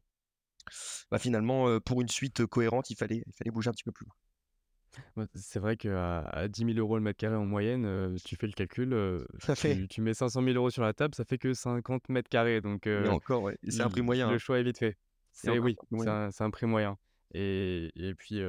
bah 1.11 1.19
finalement, 1.19 1.79
pour 1.79 2.01
une 2.01 2.09
suite 2.09 2.45
cohérente, 2.45 2.89
il 2.89 2.95
fallait, 2.95 3.23
il 3.25 3.33
fallait 3.33 3.51
bouger 3.51 3.69
un 3.69 3.73
petit 3.73 3.83
peu 3.83 3.91
plus 3.91 4.05
loin. 4.05 4.15
C'est 5.35 5.59
vrai 5.59 5.75
qu'à 5.75 6.19
à 6.21 6.47
10 6.47 6.73
000 6.73 6.77
euros 6.77 6.95
le 6.95 7.03
mètre 7.03 7.17
carré 7.17 7.35
en 7.35 7.45
moyenne, 7.45 8.15
tu 8.23 8.37
fais 8.37 8.47
le 8.47 8.53
calcul, 8.53 9.25
tu, 9.59 9.87
tu, 9.87 10.01
mets 10.01 10.13
500 10.13 10.41
000 10.41 10.55
euros 10.55 10.69
sur 10.69 10.83
la 10.83 10.93
table, 10.93 11.13
ça 11.15 11.25
fait 11.25 11.37
que 11.37 11.53
50 11.53 12.09
mètres 12.09 12.29
carrés. 12.29 12.61
Donc, 12.61 12.87
encore, 13.09 13.43
ouais. 13.43 13.57
c'est 13.67 13.81
un 13.81 13.89
prix 13.89 14.01
moyen. 14.01 14.29
Le 14.29 14.35
hein. 14.35 14.39
choix 14.39 14.59
est 14.59 14.63
vite 14.63 14.77
fait. 14.77 14.97
C'est 15.31 15.59
oui, 15.59 15.75
c'est 15.99 16.07
un, 16.07 16.29
un, 16.39 16.49
prix 16.49 16.65
moyen. 16.65 16.97
Et, 17.33 17.91
et 17.95 18.13
puis, 18.15 18.41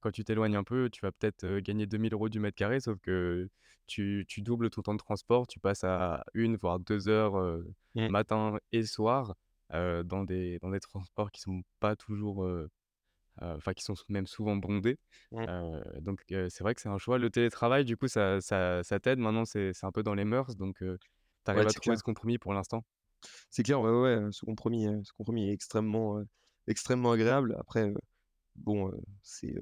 quand 0.00 0.10
tu 0.10 0.24
t'éloignes 0.24 0.56
un 0.56 0.64
peu, 0.64 0.90
tu 0.90 1.00
vas 1.02 1.12
peut-être 1.12 1.58
gagner 1.58 1.86
2000 1.86 2.12
euros 2.12 2.28
du 2.28 2.40
mètre 2.40 2.56
carré, 2.56 2.80
sauf 2.80 2.98
que 3.00 3.48
tu, 3.86 4.24
tu, 4.28 4.42
doubles 4.42 4.70
ton 4.70 4.82
temps 4.82 4.94
de 4.94 4.98
transport, 4.98 5.46
tu 5.46 5.60
passes 5.60 5.84
à 5.84 6.24
une, 6.34 6.56
voire 6.56 6.80
deux 6.80 7.08
heures 7.08 7.36
mmh. 7.94 8.08
matin 8.08 8.58
et 8.72 8.84
soir 8.84 9.34
dans, 9.70 10.24
des, 10.24 10.58
dans 10.60 10.70
des 10.70 10.80
transports 10.80 11.30
qui 11.30 11.40
sont 11.40 11.62
pas 11.80 11.96
toujours 11.96 12.46
enfin 13.40 13.74
qui 13.74 13.84
sont 13.84 13.94
même 14.08 14.26
souvent 14.26 14.56
bondés. 14.56 14.98
Mmh. 15.32 16.00
donc 16.00 16.22
c'est 16.28 16.60
vrai 16.60 16.74
que 16.74 16.80
c'est 16.80 16.88
un 16.88 16.98
choix. 16.98 17.18
Le 17.18 17.30
télétravail, 17.30 17.84
du 17.84 17.96
coup, 17.96 18.08
ça, 18.08 18.40
ça, 18.40 18.82
ça 18.82 19.00
t'aide. 19.00 19.18
Maintenant, 19.18 19.44
c'est 19.44 19.72
un 19.82 19.92
peu 19.92 20.02
dans 20.02 20.14
les 20.14 20.24
mœurs, 20.24 20.56
donc 20.56 20.78
tu 20.78 20.88
arrives 21.46 21.66
à 21.66 21.72
trouver 21.72 21.96
ce 21.96 22.02
compromis 22.02 22.38
pour 22.38 22.52
l'instant? 22.52 22.84
C'est 23.50 23.62
clair, 23.62 23.80
ouais, 23.80 23.90
ouais, 23.90 24.28
ce 24.30 24.44
compromis, 24.44 24.86
ce 25.04 25.12
compromis 25.12 25.48
est 25.48 25.52
extrêmement, 25.52 26.20
extrêmement 26.66 27.12
agréable. 27.12 27.56
Après, 27.58 27.92
bon, 28.58 28.90
c'est 29.22 29.54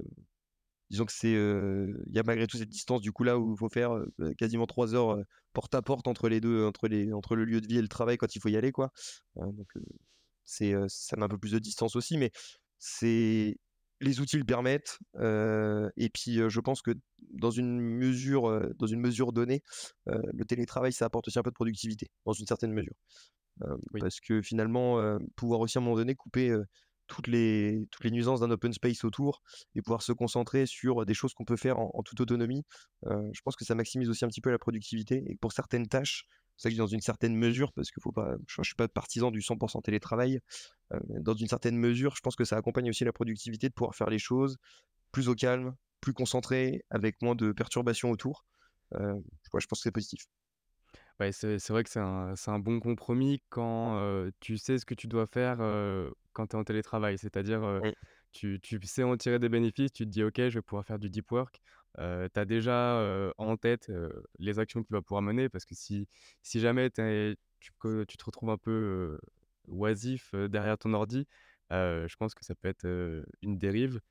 disons 0.89 1.05
que 1.05 1.11
c'est 1.11 1.31
il 1.31 2.13
y 2.15 2.19
a 2.19 2.23
malgré 2.23 2.47
tout 2.47 2.57
cette 2.57 2.69
distance 2.69 3.01
du 3.01 3.11
coup 3.11 3.23
là 3.23 3.39
où 3.39 3.53
il 3.53 3.57
faut 3.57 3.69
faire 3.69 3.91
quasiment 4.37 4.67
trois 4.67 4.93
heures 4.93 5.17
porte 5.53 5.73
à 5.75 5.81
porte 5.81 6.07
entre 6.07 6.29
les 6.29 6.41
deux 6.41 6.65
entre 6.65 6.87
les 6.87 7.11
entre 7.13 7.35
le 7.35 7.45
lieu 7.45 7.61
de 7.61 7.67
vie 7.67 7.77
et 7.77 7.81
le 7.81 7.87
travail 7.87 8.17
quand 8.17 8.35
il 8.35 8.39
faut 8.39 8.49
y 8.49 8.57
aller 8.57 8.71
quoi 8.71 8.91
hein, 9.37 9.47
donc 9.53 9.67
c'est 10.43 10.75
ça 10.87 11.17
met 11.17 11.23
un 11.23 11.27
peu 11.27 11.39
plus 11.39 11.53
de 11.53 11.59
distance 11.59 11.95
aussi 11.95 12.17
mais 12.17 12.31
c'est 12.77 13.57
les 14.01 14.19
outils 14.19 14.37
le 14.37 14.43
permettent. 14.45 14.99
et 15.15 16.09
puis, 16.09 16.39
je 16.47 16.59
pense 16.59 16.81
que 16.81 16.91
dans 17.31 17.51
une 17.51 17.79
mesure, 17.79 18.73
dans 18.77 18.87
une 18.87 18.99
mesure 18.99 19.33
donnée, 19.33 19.63
le 20.05 20.43
télétravail, 20.45 20.93
ça 20.93 21.05
apporte 21.05 21.27
aussi 21.27 21.39
un 21.39 21.43
peu 21.43 21.51
de 21.51 21.55
productivité, 21.55 22.09
dans 22.25 22.33
une 22.33 22.45
certaine 22.45 22.73
mesure. 22.73 22.93
Parce 23.99 24.19
que 24.19 24.41
finalement, 24.41 25.17
pouvoir 25.35 25.59
aussi 25.61 25.77
à 25.77 25.81
un 25.81 25.83
moment 25.83 25.97
donné 25.97 26.15
couper 26.15 26.55
toutes 27.07 27.27
les, 27.27 27.87
toutes 27.91 28.03
les 28.03 28.11
nuisances 28.11 28.39
d'un 28.39 28.51
open 28.51 28.73
space 28.73 29.03
autour 29.03 29.41
et 29.75 29.81
pouvoir 29.81 30.01
se 30.01 30.11
concentrer 30.11 30.65
sur 30.65 31.05
des 31.05 31.13
choses 31.13 31.33
qu'on 31.33 31.45
peut 31.45 31.57
faire 31.57 31.79
en, 31.79 32.01
toute 32.03 32.19
autonomie, 32.21 32.63
je 33.05 33.41
pense 33.43 33.55
que 33.55 33.65
ça 33.65 33.75
maximise 33.75 34.09
aussi 34.09 34.25
un 34.25 34.27
petit 34.27 34.41
peu 34.41 34.51
la 34.51 34.59
productivité. 34.59 35.23
Et 35.27 35.35
pour 35.35 35.53
certaines 35.53 35.87
tâches, 35.87 36.25
c'est 36.57 36.63
ça 36.63 36.69
que 36.69 36.75
je 36.75 36.81
dans 36.81 36.87
une 36.87 37.01
certaine 37.01 37.35
mesure, 37.35 37.73
parce 37.73 37.91
que 37.91 37.99
faut 38.01 38.11
pas, 38.11 38.35
je 38.47 38.61
ne 38.61 38.63
suis 38.63 38.75
pas 38.75 38.87
partisan 38.87 39.29
du 39.29 39.41
100% 39.41 39.81
télétravail. 39.81 40.39
Euh, 40.93 40.99
dans 41.19 41.33
une 41.33 41.47
certaine 41.47 41.77
mesure, 41.77 42.15
je 42.15 42.21
pense 42.21 42.35
que 42.35 42.45
ça 42.45 42.55
accompagne 42.55 42.89
aussi 42.89 43.03
la 43.03 43.11
productivité 43.11 43.67
de 43.67 43.73
pouvoir 43.73 43.95
faire 43.95 44.09
les 44.09 44.19
choses 44.19 44.57
plus 45.11 45.27
au 45.27 45.35
calme, 45.35 45.75
plus 46.01 46.13
concentré, 46.13 46.83
avec 46.89 47.21
moins 47.21 47.35
de 47.35 47.51
perturbations 47.51 48.11
autour. 48.11 48.45
Euh, 48.93 49.15
je 49.57 49.67
pense 49.67 49.79
que 49.79 49.83
c'est 49.83 49.91
positif. 49.91 50.25
Ouais, 51.19 51.31
c'est, 51.31 51.69
vrai 51.69 51.83
que 51.83 51.89
c'est 51.89 51.99
un, 51.99 52.33
un, 52.47 52.59
bon 52.59 52.81
compromis 52.81 53.41
quand 53.49 53.97
euh, 53.99 54.31
tu 54.41 54.57
sais 54.57 54.77
ce 54.77 54.85
que 54.85 54.93
tu 54.93 55.07
dois 55.07 55.27
faire 55.27 55.57
quand 56.33 56.47
tu 56.47 56.55
es 56.55 56.59
en 56.59 56.63
télétravail. 56.63 57.17
C'est-à-dire, 57.17 57.81
tu, 58.33 58.59
tu, 58.61 58.79
sais 58.83 59.03
en 59.03 59.15
tirer 59.15 59.39
des 59.39 59.47
bénéfices, 59.47 59.93
tu 59.93 60.05
te 60.05 60.09
dis, 60.09 60.23
OK, 60.23 60.37
je 60.37 60.55
vais 60.55 60.61
pouvoir 60.61 60.85
faire 60.85 60.99
du 60.99 61.09
deep 61.09 61.31
work 61.31 61.61
tu 61.97 62.39
as 62.39 62.45
déjà 62.45 63.31
en 63.37 63.57
tête 63.57 63.91
les 64.39 64.59
actions 64.59 64.81
que 64.83 64.87
tu 64.87 64.93
vas 64.93 65.01
pouvoir 65.01 65.21
mener 65.21 65.49
parce 65.49 65.65
que 65.65 65.75
si, 65.75 66.07
si 66.41 66.59
jamais 66.59 66.89
tu, 66.89 67.37
tu, 67.59 68.17
te 68.17 68.25
retrouves 68.25 68.49
un 68.49 68.57
peu 68.57 69.17
oisif 69.67 70.35
derrière 70.35 70.77
ton 70.77 70.93
ordi, 70.93 71.25
je 71.71 72.15
pense 72.17 72.35
que 72.35 72.43
ça 72.43 72.55
peut 72.55 72.67
être 72.67 72.85
une 73.41 73.57
dérive. 73.57 74.01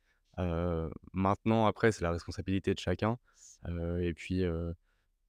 maintenant, 1.13 1.67
après, 1.67 1.93
c'est 1.93 2.03
la 2.03 2.13
responsabilité 2.13 2.73
de 2.75 2.79
chacun. 2.79 3.19
et 3.69 4.15
puis, 4.15 4.45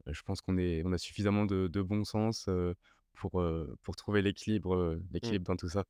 je 0.07 0.21
pense 0.23 0.41
qu'on 0.41 0.57
on 0.57 0.93
a 0.93 0.97
suffisamment 0.97 1.45
de, 1.45 1.67
de 1.67 1.81
bon 1.81 2.03
sens 2.03 2.49
pour, 3.13 3.43
pour 3.83 3.95
trouver 3.95 4.21
l'équilibre 4.21 4.95
mmh. 4.95 5.03
l'équilibre 5.11 5.45
dans 5.45 5.55
tout 5.55 5.69
ça. 5.69 5.83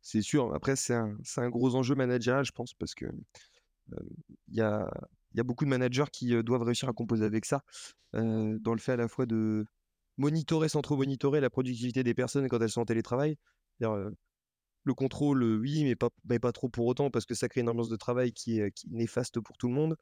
C'est 0.00 0.22
sûr. 0.22 0.52
Après, 0.54 0.74
c'est 0.74 0.94
un, 0.94 1.16
un, 1.36 1.48
gros 1.48 1.74
enjeu 1.76 1.94
managérial, 1.94 2.44
je 2.44 2.52
pense, 2.52 2.74
parce 2.74 2.94
que 2.94 3.06
il 4.48 4.56
y 4.56 4.60
a 4.60 4.90
il 5.34 5.38
y 5.38 5.40
a 5.40 5.44
beaucoup 5.44 5.64
de 5.64 5.70
managers 5.70 6.04
qui 6.12 6.34
doivent 6.42 6.62
réussir 6.62 6.88
à 6.88 6.92
composer 6.92 7.24
avec 7.24 7.44
ça, 7.44 7.62
dans 8.12 8.74
le 8.74 8.78
fait 8.78 8.92
à 8.92 8.96
la 8.96 9.08
fois 9.08 9.26
de 9.26 9.64
monitorer 10.18 10.68
sans 10.68 10.82
trop 10.82 10.96
monitorer 10.96 11.40
la 11.40 11.50
productivité 11.50 12.02
des 12.02 12.14
personnes 12.14 12.48
quand 12.48 12.60
elles 12.60 12.70
sont 12.70 12.82
en 12.82 12.86
télétravail. 12.86 13.36
le 13.80 14.94
contrôle, 14.94 15.42
oui, 15.42 15.84
mais 15.84 15.96
pas, 15.96 16.10
pas 16.40 16.52
trop 16.52 16.68
pour 16.68 16.86
autant, 16.86 17.10
parce 17.10 17.24
que 17.24 17.34
ça 17.34 17.48
crée 17.48 17.60
une 17.60 17.68
ambiance 17.68 17.88
de 17.88 17.96
travail 17.96 18.32
qui 18.32 18.58
est, 18.60 18.84
néfaste 18.90 19.40
pour 19.40 19.56
tout 19.56 19.68
le 19.68 19.74
monde. 19.74 19.96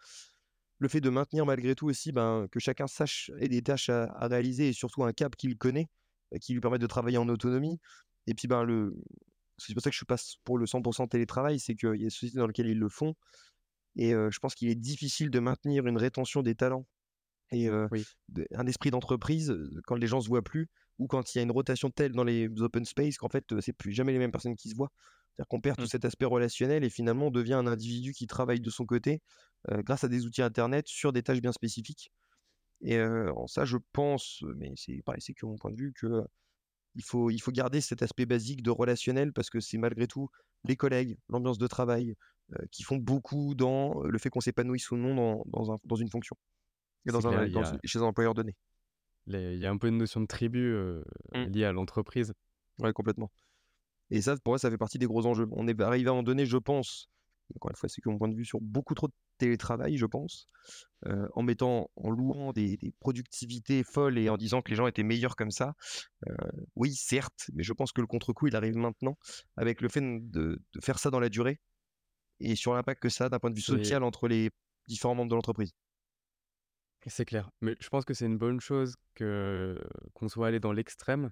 Le 0.80 0.88
fait 0.88 1.00
de 1.00 1.10
maintenir 1.10 1.46
malgré 1.46 1.74
tout 1.74 1.86
aussi 1.86 2.10
ben, 2.10 2.48
que 2.50 2.58
chacun 2.58 2.86
sache 2.86 3.30
et 3.38 3.48
des 3.48 3.62
tâches 3.62 3.90
à, 3.90 4.26
réaliser 4.26 4.70
et 4.70 4.72
surtout 4.72 5.04
un 5.04 5.12
cap 5.12 5.36
qu'il 5.36 5.56
connaît, 5.56 5.88
qui 6.40 6.52
lui 6.52 6.60
permet 6.60 6.78
de 6.78 6.86
travailler 6.86 7.18
en 7.18 7.28
autonomie. 7.28 7.78
Et 8.26 8.34
puis, 8.34 8.48
ben, 8.48 8.64
le... 8.64 8.96
c'est 9.58 9.74
pour 9.74 9.82
ça 9.82 9.90
que 9.90 9.96
je 9.96 10.04
passe 10.04 10.36
pour 10.42 10.58
le 10.58 10.64
100% 10.66 11.08
télétravail, 11.08 11.60
c'est 11.60 11.74
qu'il 11.74 11.90
y 11.96 12.02
a 12.02 12.04
des 12.04 12.10
sociétés 12.10 12.38
dans 12.38 12.46
lesquelles 12.46 12.68
ils 12.68 12.78
le 12.78 12.88
font, 12.88 13.14
et 13.96 14.12
je 14.12 14.38
pense 14.38 14.54
qu'il 14.54 14.68
est 14.68 14.74
difficile 14.74 15.30
de 15.30 15.38
maintenir 15.40 15.86
une 15.86 15.98
rétention 15.98 16.42
des 16.42 16.54
talents 16.54 16.86
et 17.52 17.68
un 17.68 18.66
esprit 18.66 18.90
d'entreprise 18.90 19.56
quand 19.86 19.96
les 19.96 20.06
gens 20.06 20.20
se 20.20 20.28
voient 20.28 20.42
plus 20.42 20.68
ou 20.98 21.06
quand 21.06 21.34
il 21.34 21.38
y 21.38 21.40
a 21.40 21.42
une 21.42 21.50
rotation 21.50 21.90
telle 21.90 22.12
dans 22.12 22.24
les 22.24 22.48
open 22.60 22.84
space 22.84 23.16
qu'en 23.16 23.28
fait 23.28 23.44
c'est 23.60 23.72
plus 23.72 23.92
jamais 23.92 24.12
les 24.12 24.18
mêmes 24.18 24.30
personnes 24.30 24.56
qui 24.56 24.68
se 24.68 24.76
voient. 24.76 24.92
C'est-à-dire 25.34 25.48
qu'on 25.48 25.60
perd 25.60 25.76
tout 25.76 25.84
mmh. 25.84 25.88
cet 25.88 26.04
aspect 26.04 26.26
relationnel 26.26 26.84
et 26.84 26.90
finalement 26.90 27.28
on 27.28 27.30
devient 27.30 27.54
un 27.54 27.66
individu 27.66 28.12
qui 28.12 28.26
travaille 28.26 28.60
de 28.60 28.70
son 28.70 28.84
côté 28.84 29.22
grâce 29.68 30.04
à 30.04 30.08
des 30.08 30.26
outils 30.26 30.42
internet 30.42 30.88
sur 30.88 31.12
des 31.12 31.22
tâches 31.22 31.40
bien 31.40 31.52
spécifiques. 31.52 32.10
Et 32.82 33.00
en 33.02 33.46
ça, 33.46 33.64
je 33.64 33.76
pense, 33.92 34.42
mais 34.56 34.72
c'est 34.76 35.02
pareil, 35.04 35.20
c'est 35.20 35.34
que 35.34 35.44
mon 35.46 35.56
point 35.56 35.70
de 35.70 35.76
vue, 35.76 35.92
que 35.92 36.24
il 36.96 37.04
faut, 37.04 37.30
il 37.30 37.38
faut 37.38 37.52
garder 37.52 37.80
cet 37.80 38.02
aspect 38.02 38.26
basique 38.26 38.62
de 38.62 38.70
relationnel 38.70 39.32
parce 39.32 39.50
que 39.50 39.60
c'est 39.60 39.78
malgré 39.78 40.06
tout 40.06 40.28
les 40.64 40.76
collègues, 40.76 41.18
l'ambiance 41.28 41.58
de 41.58 41.66
travail, 41.66 42.16
euh, 42.52 42.66
qui 42.70 42.82
font 42.82 42.96
beaucoup 42.96 43.54
dans 43.54 44.02
le 44.02 44.18
fait 44.18 44.28
qu'on 44.28 44.40
s'épanouisse 44.40 44.90
ou 44.90 44.96
non 44.96 45.14
dans, 45.14 45.44
dans, 45.46 45.72
un, 45.72 45.76
dans, 45.84 45.96
une 45.96 46.10
fonction 46.10 46.36
et 47.06 47.12
dans 47.12 47.26
un, 47.28 47.46
chez 47.84 47.98
un 47.98 48.02
employeur 48.02 48.34
donné. 48.34 48.56
Il 49.26 49.58
y 49.58 49.66
a 49.66 49.70
un 49.70 49.78
peu 49.78 49.86
une 49.86 49.98
notion 49.98 50.20
de 50.20 50.26
tribu 50.26 50.72
euh, 50.72 51.02
mmh. 51.32 51.44
liée 51.44 51.64
à 51.64 51.72
l'entreprise. 51.72 52.32
Oui, 52.80 52.92
complètement. 52.92 53.30
Et 54.10 54.20
ça, 54.20 54.36
pour 54.38 54.52
moi, 54.52 54.58
ça 54.58 54.70
fait 54.70 54.78
partie 54.78 54.98
des 54.98 55.06
gros 55.06 55.26
enjeux. 55.26 55.46
On 55.52 55.68
est 55.68 55.80
arrivé 55.80 56.08
à 56.08 56.14
en 56.14 56.24
donner, 56.24 56.44
je 56.44 56.56
pense, 56.56 57.08
encore 57.56 57.70
une 57.70 57.76
fois, 57.76 57.88
c'est 57.88 58.00
que 58.00 58.08
mon 58.08 58.18
point 58.18 58.28
de 58.28 58.34
vue 58.34 58.44
sur 58.44 58.60
beaucoup 58.60 58.94
trop 58.94 59.08
de 59.08 59.12
télétravail, 59.38 59.96
je 59.96 60.06
pense, 60.06 60.48
euh, 61.06 61.28
en 61.34 61.42
mettant, 61.42 61.90
en 61.96 62.10
louant 62.10 62.52
des, 62.52 62.76
des, 62.76 62.92
productivités 63.00 63.82
folles 63.82 64.18
et 64.18 64.28
en 64.28 64.36
disant 64.36 64.62
que 64.62 64.70
les 64.70 64.76
gens 64.76 64.86
étaient 64.86 65.02
meilleurs 65.02 65.36
comme 65.36 65.50
ça. 65.50 65.74
oui, 66.76 66.94
certes, 66.94 67.50
mais 67.54 67.62
je 67.62 67.72
pense 67.72 67.92
que 67.92 68.00
le 68.00 68.06
contre-coup, 68.06 68.48
il 68.48 68.56
arrive 68.56 68.76
maintenant 68.76 69.16
avec 69.56 69.80
le 69.80 69.88
fait 69.88 70.00
de, 70.00 70.62
de, 70.72 70.80
faire 70.80 70.98
ça 70.98 71.10
dans 71.10 71.20
la 71.20 71.28
durée 71.28 71.60
et 72.40 72.56
sur 72.56 72.74
l'impact 72.74 73.02
que 73.02 73.08
ça 73.08 73.26
a 73.26 73.28
d'un 73.28 73.38
point 73.38 73.50
de 73.50 73.56
vue 73.56 73.62
social 73.62 74.02
entre 74.02 74.28
les 74.28 74.50
différents 74.88 75.14
membres 75.14 75.30
de 75.30 75.36
l'entreprise. 75.36 75.72
C'est 77.06 77.24
clair. 77.24 77.50
Mais 77.60 77.76
je 77.80 77.88
pense 77.88 78.04
que 78.04 78.12
c'est 78.12 78.26
une 78.26 78.36
bonne 78.36 78.60
chose 78.60 78.96
que 79.14 79.80
qu'on 80.12 80.28
soit 80.28 80.48
allé 80.48 80.60
dans 80.60 80.72
l'extrême 80.72 81.30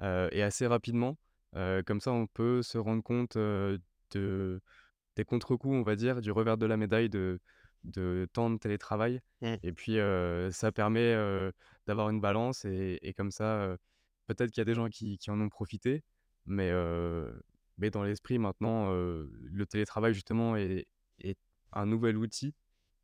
euh, 0.00 0.28
et 0.32 0.42
assez 0.42 0.66
rapidement. 0.66 1.18
Euh, 1.54 1.82
comme 1.82 2.00
ça, 2.00 2.12
on 2.12 2.26
peut 2.26 2.62
se 2.62 2.78
rendre 2.78 3.02
compte 3.02 3.36
euh, 3.36 3.78
de, 4.12 4.62
des 5.16 5.24
contre-coups, 5.24 5.74
on 5.74 5.82
va 5.82 5.96
dire, 5.96 6.20
du 6.20 6.30
revers 6.30 6.56
de 6.56 6.66
la 6.66 6.76
médaille 6.76 7.08
de, 7.08 7.38
de 7.84 8.26
temps 8.32 8.50
de 8.50 8.58
télétravail. 8.58 9.20
Mmh. 9.40 9.54
Et 9.62 9.72
puis, 9.72 9.98
ça 10.50 10.72
permet 10.72 11.14
d'avoir 11.86 12.10
une 12.10 12.20
balance. 12.20 12.64
Et, 12.64 12.98
et 13.02 13.12
comme 13.12 13.30
ça, 13.30 13.76
peut-être 14.26 14.50
qu'il 14.50 14.60
y 14.60 14.62
a 14.62 14.64
des 14.64 14.74
gens 14.74 14.88
qui, 14.88 15.18
qui, 15.18 15.30
en 15.30 15.40
ont 15.40 15.48
profité. 15.48 16.02
Mais 16.46 16.70
mais 17.78 17.90
dans 17.90 18.02
l'esprit 18.02 18.38
maintenant, 18.38 18.90
le 18.92 19.64
télétravail 19.66 20.14
justement 20.14 20.56
est 20.56 20.86
est 21.18 21.38
un 21.72 21.86
nouvel 21.86 22.16
outil 22.16 22.54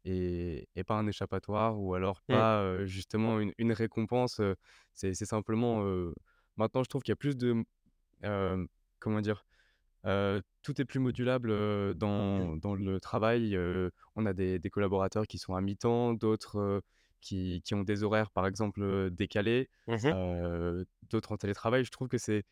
et 0.05 0.69
et 0.75 0.85
pas 0.85 0.95
un 0.95 1.07
échappatoire 1.07 1.79
ou 1.81 1.95
alors 1.95 2.21
Mmh. 2.29 2.33
pas, 2.35 2.85
justement 2.87 3.41
une 3.41 3.53
une 3.59 3.73
récompense, 3.73 4.41
c'est 4.95 5.15
simplement, 5.15 5.83
maintenant 6.57 6.83
je 6.83 6.89
trouve 6.89 7.03
qu'il 7.03 7.13
y 7.13 7.15
a 7.15 7.17
plus 7.17 7.37
de, 7.37 7.65
comment 8.99 9.21
dire? 9.21 9.45
Tout 10.05 10.81
est 10.81 10.85
plus 10.85 11.01
modulable, 11.01 11.95
dans 11.97 12.57
dans 12.57 12.75
le 12.75 13.01
travail, 13.01 13.57
on 14.17 14.27
a 14.27 14.33
des 14.33 14.59
des 14.59 14.71
collaborateurs 14.71 15.27
qui 15.27 15.39
sont 15.39 15.55
à 15.55 15.61
mi-temps, 15.61 16.15
d'autres, 16.15 16.83
qui 17.21 17.63
qui 17.65 17.75
ont 17.75 17.83
des 17.85 18.03
horaires, 18.03 18.31
par 18.31 18.47
exemple, 18.47 19.11
décalés, 19.11 19.69
Mmh 19.87 20.85
d'autres 21.11 21.33
en 21.33 21.37
télétravail. 21.37 21.85
Je 21.85 21.91
trouve 21.91 22.09
que 22.09 22.19
c'est, 22.19 22.45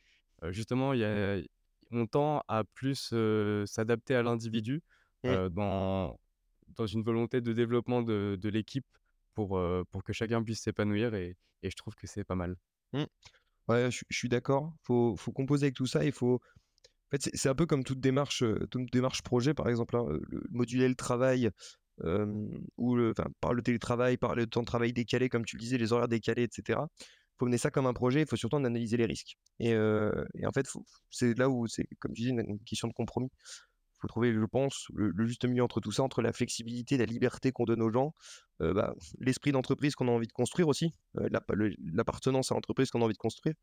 justement, 0.51 0.93
il 0.93 1.01
y 1.01 1.05
a 1.05 1.39
on 1.93 2.07
tend 2.07 2.43
à 2.49 2.65
plus, 2.65 3.15
s'adapter 3.67 4.15
à 4.15 4.23
l'individu, 4.23 4.83
Mmh. 5.25 5.49
dans 5.51 6.19
dans 6.69 6.87
une 6.87 7.03
volonté 7.03 7.41
de 7.41 7.53
développement 7.53 8.03
de 8.03 8.37
de 8.41 8.49
l'équipe 8.49 8.87
pour, 9.35 9.61
pour 9.91 10.03
que 10.05 10.13
chacun 10.13 10.43
puisse 10.43 10.63
s'épanouir 10.63 11.15
et 11.15 11.37
et 11.63 11.71
je 11.71 11.77
trouve 11.77 11.95
que 11.97 12.07
c'est 12.07 12.25
pas 12.25 12.35
mal. 12.37 12.57
Mmh. 12.93 13.05
Ouais, 13.69 13.87
je 13.91 13.97
suis 13.99 14.07
je 14.11 14.17
suis 14.19 14.29
d'accord. 14.29 14.75
Faut 14.83 15.17
faut 15.17 15.33
composer 15.33 15.67
avec 15.67 15.75
tout 15.77 15.87
ça. 15.87 16.05
Il 16.05 16.13
faut 16.13 16.41
en 17.09 17.17
fait, 17.17 17.31
c'est 17.35 17.49
un 17.49 17.55
peu 17.55 17.67
comme 17.67 17.85
toute 17.85 18.01
démarche, 18.01 18.43
heu, 18.43 18.67
toute 18.71 18.91
démarche 18.93 19.23
projet, 19.23 19.55
par 19.55 19.69
exemple, 19.69 19.97
hein, 19.97 20.05
heu, 20.11 20.21
le 20.29 20.43
moduler 20.51 20.89
le 20.89 20.95
travail, 20.97 21.51
ou 22.77 22.95
le 22.97 23.15
par 23.41 23.55
le 23.55 23.63
télétravail, 23.63 24.17
par 24.19 24.35
le 24.35 24.47
temps 24.47 24.61
de 24.61 24.67
travail 24.67 24.93
décalé, 24.93 25.29
comme 25.31 25.45
tu 25.47 25.57
le 25.57 25.61
disais, 25.61 25.79
les 25.79 25.93
horaires 25.93 26.09
décalés 26.09 26.43
et 26.45 26.49
cetera. 26.53 26.89
Faut 27.39 27.47
mener 27.47 27.59
ça 27.59 27.71
comme 27.71 27.87
un 27.87 27.95
projet, 27.95 28.23
il 28.23 28.27
faut 28.29 28.37
surtout 28.37 28.57
en 28.57 28.65
analyser 28.65 28.97
les 28.97 29.07
risques 29.07 29.37
et 29.61 29.75
en 29.77 30.53
fait, 30.53 30.67
c'est 31.11 31.39
là 31.39 31.49
où 31.51 31.67
c'est, 31.67 31.87
comme 32.01 32.13
tu 32.15 32.23
dis, 32.23 32.29
une 32.31 32.41
une 32.41 32.61
question 32.65 32.89
de 32.89 32.93
compromis. 32.95 33.29
Il 33.99 34.03
Faut 34.03 34.09
trouver, 34.09 34.33
je 34.35 34.45
pense, 34.45 34.87
le 34.95 35.27
juste 35.27 35.47
milieu 35.47 35.63
entre 35.65 35.81
tout 35.81 35.93
ça, 35.93 36.03
entre 36.03 36.21
la 36.21 36.33
flexibilité, 36.33 36.99
la 36.99 37.07
liberté 37.07 37.51
qu'on 37.53 37.65
donne 37.65 37.81
aux 37.83 37.91
gens, 37.91 38.13
bah, 38.61 38.95
l'esprit 39.21 39.53
d'entreprise 39.53 39.95
qu'on 39.95 40.09
a 40.09 40.11
envie 40.11 40.27
de 40.27 40.33
construire 40.33 40.69
aussi, 40.69 40.93
l'appartenance 41.15 42.53
à 42.53 42.55
l'entreprise 42.55 42.91
qu'on 42.91 43.01
a 43.01 43.05
envie 43.05 43.15
de 43.15 43.19
construire 43.19 43.55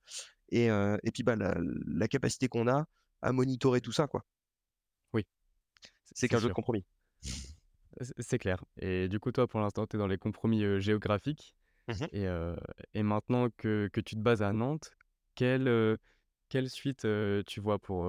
et 0.52 0.70
puis, 1.14 1.24
bah, 1.24 1.36
la 1.36 2.08
capacité 2.08 2.48
qu'on 2.48 2.68
a 2.68 2.86
à 3.24 3.32
monitorer 3.32 3.82
tout 3.82 3.92
ça, 3.92 4.08
quoi. 4.08 4.26
Oui, 5.14 5.24
c'est 6.14 6.30
qu'un 6.30 6.40
jeu 6.40 6.50
de 6.50 6.54
compromis. 6.54 6.86
C'est 8.20 8.40
clair 8.40 8.64
et 8.78 9.08
du 9.08 9.20
coup, 9.20 9.32
toi, 9.32 9.48
pour 9.48 9.60
l'instant, 9.60 9.86
tu 9.86 9.96
es 9.96 10.00
dans 10.00 10.08
les 10.08 10.18
compromis, 10.18 10.64
heu, 10.64 10.80
géographiques 10.80 11.56
Mmh 11.88 11.96
mh. 12.02 12.10
et 12.94 13.04
maintenant 13.04 13.50
que 13.58 13.90
que 13.94 14.02
tu 14.02 14.16
te 14.16 14.22
bases 14.22 14.42
à 14.44 14.54
Nantes, 14.54 14.94
quelle, 15.36 15.68
heu, 15.68 15.98
quelle 16.50 16.70
suite, 16.70 17.08
tu 17.48 17.60
vois 17.62 17.80
pour, 17.80 18.06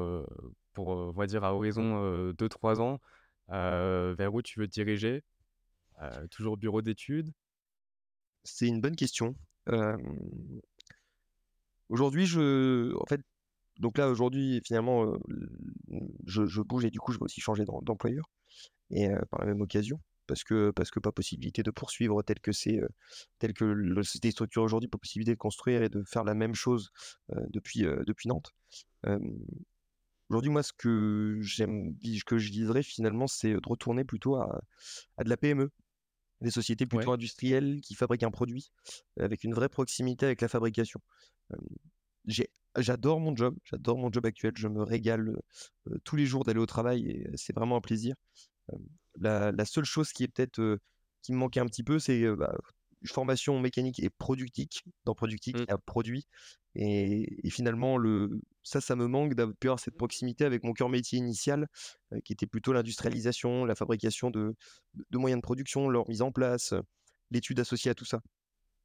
pour, 0.73 0.89
on 0.89 1.13
va 1.13 1.27
dire 1.27 1.45
à 1.45 1.55
horizon, 1.55 2.03
heu, 2.05 2.35
2-3 2.35 2.81
ans? 2.81 3.01
Vers 3.49 4.35
où 4.35 4.43
tu 4.43 4.61
veux 4.61 4.67
te 4.69 4.73
diriger? 4.73 5.23
Toujours 6.31 6.57
bureau 6.57 6.83
d'études? 6.83 7.33
C'est 8.45 8.67
une 8.69 8.81
bonne 8.81 8.97
question. 8.97 9.35
Aujourd'hui, 11.89 12.27
je 12.27 12.95
en 13.01 13.07
fait, 13.07 13.21
donc 13.81 13.99
là, 13.99 14.09
aujourd'hui, 14.09 14.61
finalement, 14.65 15.15
je 16.27 16.47
je 16.47 16.63
bouge 16.63 16.85
et 16.85 16.91
du 16.91 17.01
coup, 17.01 17.13
je 17.13 17.19
vais 17.19 17.25
aussi 17.25 17.41
changer 17.41 17.65
d'em 17.65 17.77
d'employeur 17.83 18.31
et 18.91 19.09
par 19.31 19.41
la 19.41 19.47
même 19.47 19.61
occasion, 19.61 20.01
parce 20.27 20.45
que 20.45 20.71
parce 20.71 20.91
que 20.91 21.01
pas 21.01 21.13
possibilité 21.13 21.63
de 21.63 21.71
poursuivre 21.71 22.23
tel 22.23 22.41
que 22.41 22.53
c'est, 22.53 22.81
tel 23.39 23.53
que 23.53 23.65
le 23.65 24.03
c'était 24.03 24.31
structuré 24.31 24.65
aujourd'hui, 24.65 24.89
pas 24.89 24.99
possibilité 24.99 25.33
de 25.33 25.39
construire 25.39 25.83
et 25.83 25.89
de 25.89 26.03
faire 26.05 26.25
la 26.25 26.35
même 26.35 26.55
chose, 26.55 26.91
depuis, 27.51 27.83
depuis 27.83 28.29
Nantes. 28.29 28.55
Aujourd'hui, 30.31 30.51
moi, 30.51 30.63
ce 30.63 30.73
que 30.73 31.39
j'aime 31.41 31.95
que 32.27 32.39
je 32.39 32.51
viserais 32.51 32.83
finalement, 32.83 33.27
c'est, 33.27 33.53
de 33.53 33.61
retourner 33.69 34.05
plutôt 34.05 34.37
à 34.37 34.63
à 35.17 35.25
de 35.25 35.29
la 35.29 35.37
PME, 35.37 35.71
des 36.41 36.51
sociétés 36.51 36.87
plutôt 36.87 37.11
Ouais, 37.11 37.15
industrielles 37.15 37.81
qui 37.81 37.95
fabriquent 37.95 38.23
un 38.23 38.31
produit, 38.31 38.71
avec 39.19 39.45
une 39.45 39.55
vraie 39.55 39.69
proximité 39.69 40.27
avec 40.27 40.41
la 40.41 40.49
fabrication. 40.49 41.01
J'ai 42.27 42.51
j'adore 42.79 43.21
mon 43.21 43.35
job, 43.37 43.57
j'adore 43.65 43.99
mon 43.99 44.11
job 44.13 44.27
actuel, 44.27 44.53
je 44.57 44.69
me 44.69 44.83
régale, 44.83 45.37
tous 46.05 46.17
les 46.17 46.27
jours 46.27 46.45
d'aller 46.45 46.61
au 46.61 46.67
travail 46.67 47.09
et 47.11 47.31
c'est 47.37 47.55
vraiment 47.55 47.77
un 47.77 47.81
plaisir. 47.81 48.15
La 49.17 49.53
la 49.53 49.65
seule 49.65 49.85
chose 49.85 50.13
qui 50.13 50.25
est 50.25 50.29
peut-être, 50.29 50.79
qui 51.23 51.33
me 51.33 51.39
manquait 51.39 51.61
un 51.61 51.67
petit 51.67 51.85
peu, 51.85 51.99
c'est, 51.99 52.27
bah, 52.37 52.55
une 53.03 53.09
formation 53.09 53.61
mécanique 53.61 54.01
et 54.03 54.11
productique. 54.11 54.83
Dans 55.05 55.15
productique, 55.15 55.57
mmh, 55.59 55.65
il 55.69 55.69
y 55.69 55.73
a 55.73 55.79
produit 55.79 56.27
et 56.77 57.47
et 57.47 57.51
finalement 57.51 57.99
le 57.99 58.41
ça, 58.63 58.81
ça 58.81 58.97
me 58.97 59.07
manque 59.07 59.35
d'av 59.35 59.53
pu 59.61 59.69
avoir 59.69 59.79
cette 59.81 59.97
proximité 59.97 60.45
avec 60.45 60.65
mon 60.65 60.73
cœur 60.73 60.89
métier 60.89 61.19
initial, 61.19 61.69
qui 62.25 62.33
était 62.33 62.47
plutôt 62.47 62.73
l'industrialisation, 62.73 63.65
la 63.67 63.75
fabrication 63.75 64.31
de 64.31 64.55
de 64.95 65.19
moyens 65.19 65.41
de 65.41 65.43
production, 65.43 65.89
leur 65.89 66.09
mise 66.09 66.23
en 66.23 66.33
place, 66.33 66.75
l'étude 67.31 67.61
associée 67.61 67.91
à 67.91 67.95
tout 67.95 68.05
ça 68.07 68.21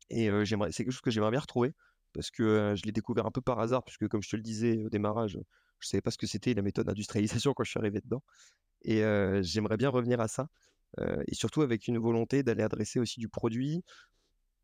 et 0.10 0.30
j'aimerais 0.45 0.72
c'est 0.72 0.84
quelque 0.84 0.94
chose 0.94 1.02
que 1.02 1.11
j'aimerais 1.11 1.32
bien 1.32 1.40
retrouver 1.40 1.74
parce 2.14 2.31
que, 2.31 2.73
je 2.76 2.84
l'ai 2.84 2.91
découvert 2.91 3.26
un 3.26 3.31
peu 3.31 3.41
par 3.41 3.60
hasard 3.60 3.84
puisque 3.84 4.07
comme 4.07 4.22
je 4.22 4.30
te 4.30 4.36
le 4.36 4.41
disais 4.41 4.84
au 4.86 4.90
démarrage, 4.90 5.40
je 5.80 5.88
savais 5.88 6.02
pas 6.02 6.11
ce 6.11 6.18
que 6.18 6.27
c'était 6.27 6.53
la 6.53 6.61
méthode 6.61 6.88
d'industrialisation 6.88 7.53
quand 7.56 7.64
je 7.64 7.72
suis 7.72 7.80
arrivé 7.80 8.02
dedans 8.02 8.23
et 8.84 9.03
j'aimerais 9.41 9.77
bien 9.77 9.90
revenir 9.90 10.19
à 10.22 10.27
ça, 10.27 10.48
et 11.27 11.36
surtout 11.36 11.61
avec 11.61 11.88
une 11.88 11.98
volonté 11.98 12.44
d'aller 12.44 12.64
adresser 12.64 12.99
aussi 12.99 13.19
du 13.19 13.30
produit 13.30 13.84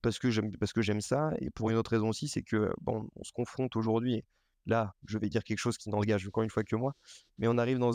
parce 0.01 0.19
que 0.19 0.29
j'aime 0.29 1.01
ça 1.01 1.31
et 1.39 1.49
pour 1.49 1.69
une 1.69 1.77
autre 1.77 1.91
raison 1.91 2.09
aussi, 2.09 2.27
c'est 2.27 2.43
que, 2.43 2.71
bon, 2.81 3.09
on 3.15 3.23
se 3.23 3.33
confronte 3.33 3.75
aujourd'hui 3.75 4.23
là, 4.65 4.95
je 5.07 5.17
vais 5.17 5.29
dire 5.29 5.43
quelque 5.43 5.59
chose 5.59 5.77
qui 5.77 5.89
n'engage 5.89 6.27
encore 6.27 6.43
une 6.43 6.49
fois 6.49 6.63
que 6.63 6.75
moi, 6.75 6.93
mais 7.37 7.47
on 7.47 7.57
arrive 7.57 7.77
dans 7.77 7.91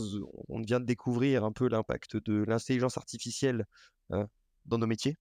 on 0.49 0.61
vient 0.61 0.81
de 0.81 0.85
découvrir 0.85 1.45
un 1.45 1.53
peu 1.53 1.69
l'impact 1.69 2.17
de 2.17 2.45
l'intelligence 2.45 2.97
artificielle, 2.97 3.67
heu, 4.13 4.27
dans 4.67 4.79
nos 4.79 4.87
métiers. 4.87 5.17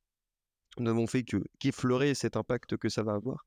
Nous 0.79 0.85
n'avons 0.85 1.07
fait 1.07 1.23
que 1.23 1.43
qu'effleurer 1.59 2.15
cet 2.15 2.37
impact 2.37 2.77
que 2.77 2.89
ça 2.89 3.03
va 3.03 3.13
avoir 3.13 3.45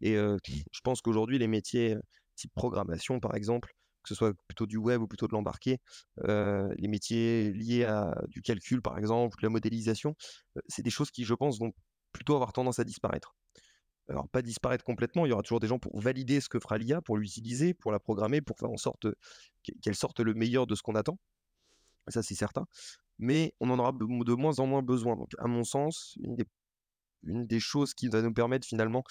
et 0.00 0.14
heu, 0.16 0.36
je 0.46 0.80
pense 0.84 1.00
qu'aujourd'hui 1.00 1.38
les 1.38 1.48
métiers, 1.48 1.96
type 2.36 2.52
programmation 2.54 3.18
par 3.18 3.34
exemple, 3.34 3.72
que 4.02 4.10
ce 4.10 4.14
soit 4.14 4.34
plutôt 4.46 4.66
du 4.66 4.76
web 4.76 5.00
ou 5.00 5.06
plutôt 5.08 5.26
de 5.26 5.32
l'embarqué, 5.32 5.78
les 6.24 6.88
métiers 6.88 7.52
liés 7.52 7.84
à 7.84 8.14
du 8.28 8.42
calcul 8.42 8.82
par 8.82 8.98
exemple, 8.98 9.40
de 9.40 9.46
la 9.46 9.50
modélisation, 9.50 10.14
c'est 10.68 10.82
des 10.82 10.90
choses 10.90 11.10
qui 11.10 11.24
je 11.24 11.34
pense 11.34 11.58
vont 11.58 11.72
plutôt 12.12 12.34
avoir 12.34 12.52
tendance 12.52 12.78
à 12.78 12.84
disparaître. 12.84 13.34
Alors 14.08 14.28
pas 14.28 14.42
disparaître 14.42 14.84
complètement, 14.84 15.26
il 15.26 15.30
y 15.30 15.32
aura 15.32 15.42
toujours 15.42 15.60
des 15.60 15.66
gens 15.66 15.78
pour 15.78 15.98
valider 16.00 16.40
ce 16.40 16.48
que 16.48 16.60
fera 16.60 16.78
l'IA, 16.78 17.00
pour 17.02 17.16
l'utiliser, 17.16 17.74
pour 17.74 17.90
la 17.90 17.98
programmer, 17.98 18.40
pour 18.40 18.58
faire 18.58 18.70
en 18.70 18.76
sorte, 18.76 19.08
qu'e 19.64 19.72
qu'elle 19.82 19.96
sorte 19.96 20.20
le 20.20 20.34
meilleur 20.34 20.66
de 20.66 20.74
ce 20.76 20.82
qu'on 20.82 20.94
attend. 20.94 21.18
Ça 22.08 22.22
c'est 22.22 22.36
certain, 22.36 22.66
mais 23.18 23.54
on 23.58 23.70
en 23.70 23.78
aura 23.80 23.92
de 23.92 24.34
moins 24.34 24.60
en 24.60 24.66
moins 24.66 24.82
besoin. 24.82 25.16
Donc 25.16 25.30
à 25.38 25.48
mon 25.48 25.64
sens, 25.64 26.16
une 26.20 26.36
des 26.36 26.44
une 27.24 27.46
des 27.46 27.60
choses 27.60 27.94
qui 27.94 28.08
va 28.08 28.22
nous 28.22 28.32
permettre 28.32 28.66
finalement, 28.66 29.04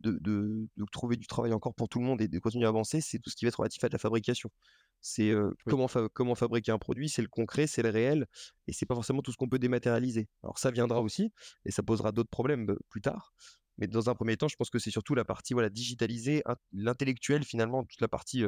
de 0.00 0.12
de 0.20 0.68
de 0.76 0.84
trouver 0.92 1.16
du 1.16 1.26
travail 1.26 1.52
encore 1.52 1.74
pour 1.74 1.88
tout 1.88 1.98
le 1.98 2.04
monde 2.04 2.20
et 2.20 2.28
de 2.28 2.38
continuer 2.38 2.66
à 2.66 2.68
avancer, 2.68 3.00
c'est 3.00 3.18
tout 3.18 3.30
ce 3.30 3.36
qui 3.36 3.44
va 3.44 3.48
être 3.48 3.58
relatif 3.60 3.82
à 3.84 3.88
de 3.88 3.92
la 3.94 3.98
fabrication. 3.98 4.50
C'est, 5.00 5.34
oui. 5.34 5.52
comment 5.68 5.88
fa 5.88 6.08
comment 6.12 6.34
fabriquer 6.34 6.72
un 6.72 6.78
produit, 6.78 7.08
c'est 7.08 7.22
le 7.22 7.28
concret, 7.28 7.66
c'est 7.66 7.82
le 7.82 7.90
réel 7.90 8.26
et 8.66 8.72
c'est 8.72 8.86
pas 8.86 8.94
forcément 8.94 9.22
tout 9.22 9.30
ce 9.32 9.36
qu'on 9.36 9.48
peut 9.48 9.58
dématérialiser. 9.58 10.28
Alors 10.42 10.58
ça 10.58 10.70
viendra 10.70 11.00
aussi 11.00 11.32
et 11.64 11.70
ça 11.70 11.82
posera 11.82 12.12
d'autres 12.12 12.30
problèmes, 12.30 12.70
heu, 12.70 12.78
plus 12.88 13.02
tard, 13.02 13.32
mais 13.78 13.86
dans 13.86 14.08
un 14.10 14.14
premier 14.14 14.36
temps, 14.36 14.48
je 14.48 14.56
pense 14.56 14.70
que 14.70 14.78
c'est 14.78 14.90
surtout 14.90 15.14
la 15.14 15.24
partie, 15.24 15.52
voilà, 15.54 15.68
digitalisée, 15.70 16.42
int 16.46 16.56
l'intellectuel 16.72 17.44
finalement, 17.44 17.84
toute 17.84 18.00
la 18.00 18.08
partie, 18.08 18.44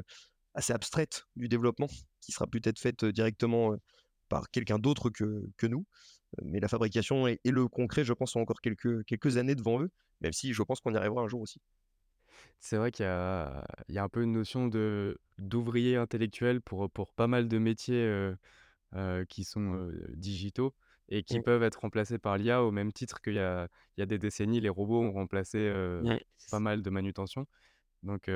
assez 0.55 0.73
abstraite 0.73 1.25
du 1.37 1.49
développement 1.49 1.89
qui 2.21 2.33
sera 2.33 2.47
peut-être 2.47 2.79
faite, 2.79 3.05
directement, 3.05 3.77
par 4.29 4.51
quelqu'un 4.51 4.79
d'autre 4.79 5.11
que 5.11 5.45
que 5.57 5.67
nous 5.67 5.87
mais 6.43 6.61
la 6.61 6.69
fabrication 6.69 7.27
et 7.29 7.41
et 7.45 7.51
le 7.51 7.69
concret, 7.69 8.05
je 8.05 8.13
pense, 8.13 8.37
ont 8.37 8.41
encore 8.41 8.61
quelques 8.61 9.05
quelques 9.07 9.37
années 9.39 9.55
devant 9.55 9.81
eux, 9.83 9.91
même 10.21 10.33
si 10.33 10.53
je 10.53 10.63
pense 10.63 10.81
qu'on 10.81 10.95
y 10.95 10.97
arrivera 10.97 11.23
un 11.23 11.29
jour 11.29 11.41
aussi. 11.43 11.61
C'est 12.61 12.77
vrai 12.77 12.91
qu'il 12.91 13.05
y 13.05 13.09
a 13.09 13.65
il 13.89 13.95
y 13.95 13.99
a 13.99 14.05
un 14.05 14.09
peu 14.09 14.23
une 14.23 14.33
notion 14.33 14.67
de 14.69 15.19
d'ouvrier 15.39 15.97
intellectuel 15.97 16.61
pour, 16.61 16.91
pour 16.91 17.13
pas 17.15 17.27
mal 17.27 17.49
de 17.49 17.59
métiers, 17.59 18.33
qui 19.29 19.45
sont, 19.45 19.91
digitaux 20.15 20.75
et 21.11 21.23
qui 21.23 21.39
Mmh, 21.39 21.43
peuvent 21.43 21.63
être 21.63 21.81
remplacés 21.81 22.19
par 22.19 22.37
l'IA 22.37 22.63
au 22.63 22.71
même 22.71 22.93
titre 22.93 23.21
qu'il 23.23 23.35
y 23.35 23.39
a 23.39 23.69
il 23.97 24.01
y 24.01 24.03
a 24.03 24.07
des 24.07 24.19
décennies, 24.19 24.61
les 24.61 24.69
robots 24.69 25.03
ont 25.03 25.13
remplacé, 25.13 25.73
mmh, 26.01 26.19
pas 26.51 26.61
mal 26.61 26.83
de 26.83 26.91
manutention. 26.91 27.47
Donc 28.03 28.31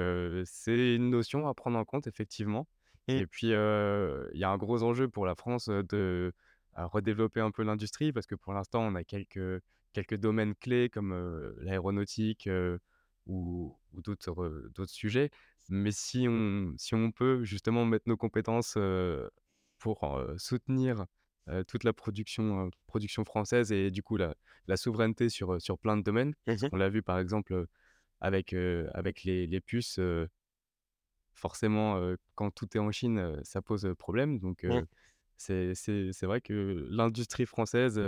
c'est 0.46 0.96
une 0.96 1.10
notion 1.10 1.48
à 1.48 1.54
prendre 1.54 1.78
en 1.78 1.84
compte 1.84 2.06
effectivement 2.06 2.68
et 3.08 3.26
puis, 3.26 3.48
il 3.48 4.38
y 4.38 4.44
a 4.44 4.50
un 4.50 4.56
gros 4.56 4.82
enjeu 4.82 5.08
pour 5.08 5.26
la 5.26 5.34
France, 5.34 5.68
de, 5.68 6.32
redévelopper 6.76 7.40
un 7.40 7.50
peu 7.50 7.62
l'industrie 7.62 8.12
parce 8.12 8.26
que 8.26 8.34
pour 8.34 8.54
l'instant 8.54 8.80
on 8.82 8.94
a 8.94 9.04
quelques 9.04 9.60
quelques 9.92 10.16
domaines 10.16 10.54
clés 10.54 10.88
comme, 10.88 11.12
l'aéronautique, 11.60 12.48
ou 13.26 13.76
ou 13.92 14.00
d'autres, 14.00 14.86
sujets. 14.86 15.30
Mais 15.68 15.92
si 15.92 16.26
on 16.28 16.74
si 16.78 16.94
on 16.94 17.12
peut 17.12 17.44
justement 17.44 17.84
mettre 17.84 18.08
nos 18.08 18.16
compétences, 18.16 18.78
pour, 19.78 20.24
soutenir, 20.38 21.06
toute 21.66 21.84
la 21.84 21.92
production, 21.92 22.70
production 22.86 23.24
française 23.24 23.72
et 23.72 23.90
du 23.90 24.02
coup 24.02 24.16
la 24.16 24.34
la 24.68 24.76
souveraineté 24.76 25.28
sur, 25.28 25.60
sur 25.60 25.76
plein 25.76 25.96
de 25.96 26.02
domaines. 26.02 26.34
mmh 26.46 26.68
On 26.72 26.76
l'a 26.76 26.88
vu 26.88 27.02
par 27.02 27.18
exemple, 27.18 27.66
avec, 28.20 28.54
avec 28.94 29.24
les 29.24 29.46
les 29.46 29.60
puces, 29.60 30.00
forcément, 31.34 32.00
quand 32.34 32.50
tout 32.50 32.68
est 32.76 32.80
en 32.80 32.90
Chine, 32.92 33.40
ça 33.44 33.62
pose, 33.62 33.88
problème 33.98 34.38
donc 34.38 34.64
Mmh. 34.64 34.86
c'est 35.36 35.74
c'est 35.74 36.12
c'est 36.12 36.26
vrai 36.26 36.40
que 36.40 36.86
l'industrie 36.90 37.46
française, 37.46 38.00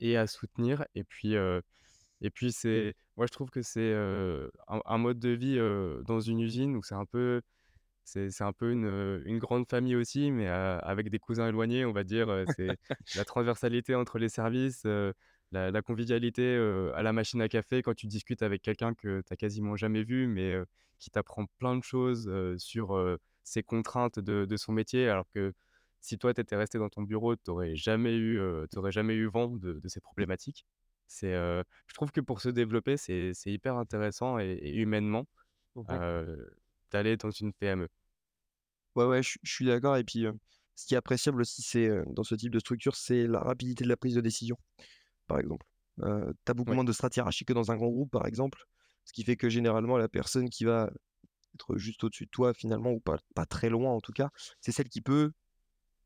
est 0.00 0.16
à 0.16 0.26
soutenir 0.26 0.84
et 0.94 1.04
puis, 1.04 1.34
et 1.34 2.30
puis 2.30 2.52
c'est 2.52 2.94
moi 3.16 3.26
je 3.26 3.32
trouve 3.32 3.50
que 3.50 3.62
c'est, 3.62 3.92
un 3.94 4.80
un 4.84 4.98
mode 4.98 5.18
de 5.18 5.30
vie, 5.30 5.58
dans 6.06 6.20
une 6.20 6.40
usine 6.40 6.76
où 6.76 6.82
c'est 6.82 6.94
un 6.94 7.06
peu 7.06 7.40
c'est 8.04 8.30
c'est 8.30 8.44
un 8.44 8.52
peu 8.52 8.72
une, 8.72 9.22
une 9.26 9.38
grande 9.38 9.68
famille 9.68 9.96
aussi, 9.96 10.30
mais 10.30 10.48
avec 10.48 11.10
des 11.10 11.18
cousins 11.18 11.48
éloignés, 11.48 11.84
on 11.84 11.92
va 11.92 12.04
dire, 12.04 12.44
c'est 12.56 12.68
la 13.16 13.24
transversalité 13.24 13.94
entre 13.94 14.18
les 14.18 14.28
services, 14.28 14.86
la 15.52 15.70
la 15.70 15.82
convivialité, 15.82 16.56
à 16.94 17.02
la 17.02 17.12
machine 17.12 17.40
à 17.42 17.48
café 17.48 17.82
quand 17.82 17.94
tu 17.94 18.06
discutes 18.06 18.42
avec 18.42 18.62
quelqu'un 18.62 18.94
que 18.94 19.22
tu 19.26 19.32
as 19.32 19.36
quasiment 19.36 19.76
jamais 19.76 20.02
vu, 20.02 20.26
mais 20.26 20.54
qui 20.98 21.10
t'apprend 21.10 21.46
plein 21.58 21.76
de 21.76 21.82
choses, 21.82 22.30
sur, 22.58 22.96
ses 23.44 23.62
contraintes 23.62 24.18
de 24.18 24.44
de 24.46 24.56
son 24.56 24.72
métier. 24.72 25.08
Alors 25.08 25.28
que 25.30 25.52
si 26.00 26.18
toi, 26.18 26.34
tu 26.34 26.40
étais 26.40 26.56
resté 26.56 26.78
dans 26.78 26.88
ton 26.88 27.02
bureau, 27.02 27.36
tu 27.36 27.50
aurais 27.50 27.76
jamais 27.76 28.16
eu, 28.16 28.40
jamais 28.90 29.14
vent 29.28 29.48
de 29.48 29.74
de 29.80 29.88
ces 29.88 30.00
problématiques. 30.00 30.66
C'est, 31.06 31.34
heu, 31.34 31.62
je 31.86 31.94
trouve 31.94 32.10
que 32.12 32.20
pour 32.20 32.40
se 32.40 32.48
développer, 32.48 32.96
c'est 32.96 33.32
c'est 33.34 33.50
hyper 33.52 33.76
intéressant 33.76 34.38
et 34.38 34.52
et 34.52 34.76
humainement, 34.76 35.26
Mmh 35.74 35.84
heu, 35.90 36.56
d'aller 36.90 37.16
dans 37.16 37.30
une 37.30 37.52
PME. 37.52 37.88
Ouais, 38.96 39.04
ouais, 39.06 39.22
je 39.22 39.30
suis 39.30 39.40
je 39.42 39.52
suis 39.52 39.64
d'accord 39.66 39.96
et 39.96 40.04
puis, 40.04 40.26
ce 40.74 40.86
qui 40.86 40.94
est 40.94 40.96
appréciable 40.98 41.40
aussi, 41.42 41.62
c'est, 41.62 41.90
dans 42.08 42.24
ce 42.24 42.34
type 42.34 42.52
de 42.52 42.58
structure, 42.58 42.96
c'est 42.96 43.26
la 43.26 43.40
rapidité 43.40 43.84
de 43.84 43.88
la 43.88 43.96
prise 43.96 44.14
de 44.14 44.20
décision, 44.20 44.56
par 45.26 45.38
exemple. 45.40 45.66
Heu, 46.02 46.34
tu 46.46 46.50
as 46.50 46.54
beaucoup 46.54 46.74
moins 46.74 46.84
de 46.84 46.92
strates 46.92 47.16
hiérarchiques 47.16 47.48
que 47.48 47.52
dans 47.52 47.70
un 47.72 47.76
grand 47.76 47.88
groupe, 47.90 48.10
par 48.12 48.26
exemple, 48.26 48.64
ce 49.04 49.12
qui 49.12 49.24
fait 49.24 49.36
que 49.36 49.48
généralement 49.50 49.98
la 49.98 50.08
personne 50.08 50.48
qui 50.50 50.64
va 50.64 50.90
être 51.54 51.76
juste 51.78 52.04
au-dessus 52.04 52.26
de 52.26 52.30
toi 52.30 52.54
finalement 52.54 52.92
ou 52.92 53.00
pas 53.00 53.18
pas 53.34 53.46
très 53.46 53.70
loin 53.70 53.92
en 53.92 54.00
tout 54.00 54.12
cas, 54.12 54.30
c'est 54.60 54.72
celle 54.72 54.88
qui 54.90 55.02
peut 55.02 55.32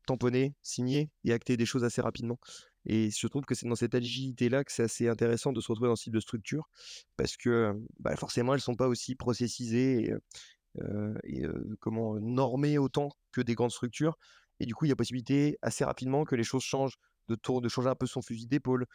tamponner, 0.07 0.55
signer 0.63 1.11
et 1.25 1.33
acter 1.33 1.57
des 1.57 1.65
choses 1.65 1.83
assez 1.83 2.01
rapidement. 2.01 2.39
Et 2.85 3.09
je 3.11 3.27
trouve 3.27 3.43
que 3.45 3.55
c'est 3.55 3.67
dans 3.67 3.75
cette 3.75 3.95
agilité-là 3.95 4.63
que 4.63 4.71
c'est 4.71 4.83
assez 4.83 5.07
intéressant 5.09 5.51
de 5.53 5.59
se 5.61 5.67
retrouver 5.69 5.89
dans 5.89 5.97
ce 5.97 6.03
type 6.05 6.13
de 6.13 6.21
structure 6.21 6.69
parce 7.17 7.35
que, 7.37 7.73
bah, 7.99 8.15
forcément 8.15 8.53
elles 8.53 8.61
sont 8.61 8.75
pas 8.75 8.87
aussi 8.87 9.15
processisées 9.15 10.05
et 10.09 10.11
heu 10.13 11.15
et 11.23 11.45
heu, 11.45 11.77
comment, 11.81 12.19
normées 12.19 12.77
autant 12.77 13.09
que 13.33 13.41
des 13.41 13.55
grandes 13.55 13.71
structures. 13.71 14.17
Et 14.59 14.65
du 14.65 14.75
coup, 14.75 14.85
il 14.85 14.89
y 14.89 14.91
a 14.91 14.95
possibilité 14.95 15.57
assez 15.61 15.85
rapidement 15.85 16.25
que 16.25 16.35
les 16.35 16.43
choses 16.43 16.63
changent, 16.63 16.97
de 17.29 17.35
tour 17.35 17.61
de 17.61 17.69
changer 17.69 17.89
un 17.89 17.95
peu 17.95 18.07
son 18.07 18.21
fusil 18.21 18.47
d'épaule, 18.47 18.85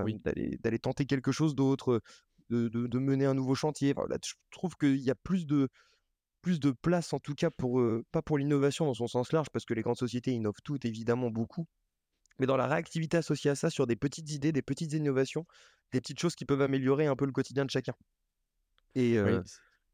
oui. 0.00 0.20
d'aller 0.24 0.58
d'aller 0.62 0.78
tenter 0.78 1.06
quelque 1.06 1.32
chose 1.32 1.54
d'autre, 1.54 2.00
de 2.50 2.68
de 2.68 2.86
de 2.86 2.98
mener 2.98 3.26
un 3.26 3.34
nouveau 3.34 3.54
chantier. 3.54 3.94
Enfin, 3.96 4.08
là, 4.08 4.18
je 4.24 4.34
trouve 4.50 4.74
qu'il 4.76 4.96
y 4.98 5.10
a 5.10 5.14
plus 5.14 5.46
de 5.46 5.68
plus 6.42 6.60
de 6.60 6.70
place 6.72 7.12
en 7.12 7.18
tout 7.20 7.34
cas 7.34 7.50
pour, 7.50 7.80
heu, 7.80 8.04
pas 8.12 8.22
pour 8.22 8.38
l'innovation 8.38 8.86
dans 8.86 8.94
son 8.94 9.08
sens 9.08 9.32
large 9.32 9.48
parce 9.52 9.64
que 9.64 9.74
les 9.74 9.82
grandes 9.82 9.98
sociétés 9.98 10.32
innovent 10.32 10.62
toutes 10.64 10.84
évidemment 10.84 11.30
beaucoup, 11.30 11.66
mais 12.40 12.46
dans 12.46 12.56
la 12.58 12.66
réactivité 12.68 13.18
associée 13.18 13.50
à 13.52 13.56
ça 13.56 13.70
sur 13.70 13.86
des 13.88 13.96
petites 13.96 14.30
idées, 14.32 14.52
des 14.52 14.62
petites 14.62 14.92
innovations, 14.94 15.46
des 15.92 16.00
petites 16.02 16.20
choses 16.20 16.36
qui 16.36 16.46
peuvent 16.46 16.62
améliorer 16.62 17.06
un 17.06 17.16
peu 17.16 17.26
le 17.26 17.32
quotidien 17.32 17.64
de 17.66 17.70
chacun 17.70 17.94
et 18.94 19.16
Oui, 19.22 19.40
heu 19.40 19.44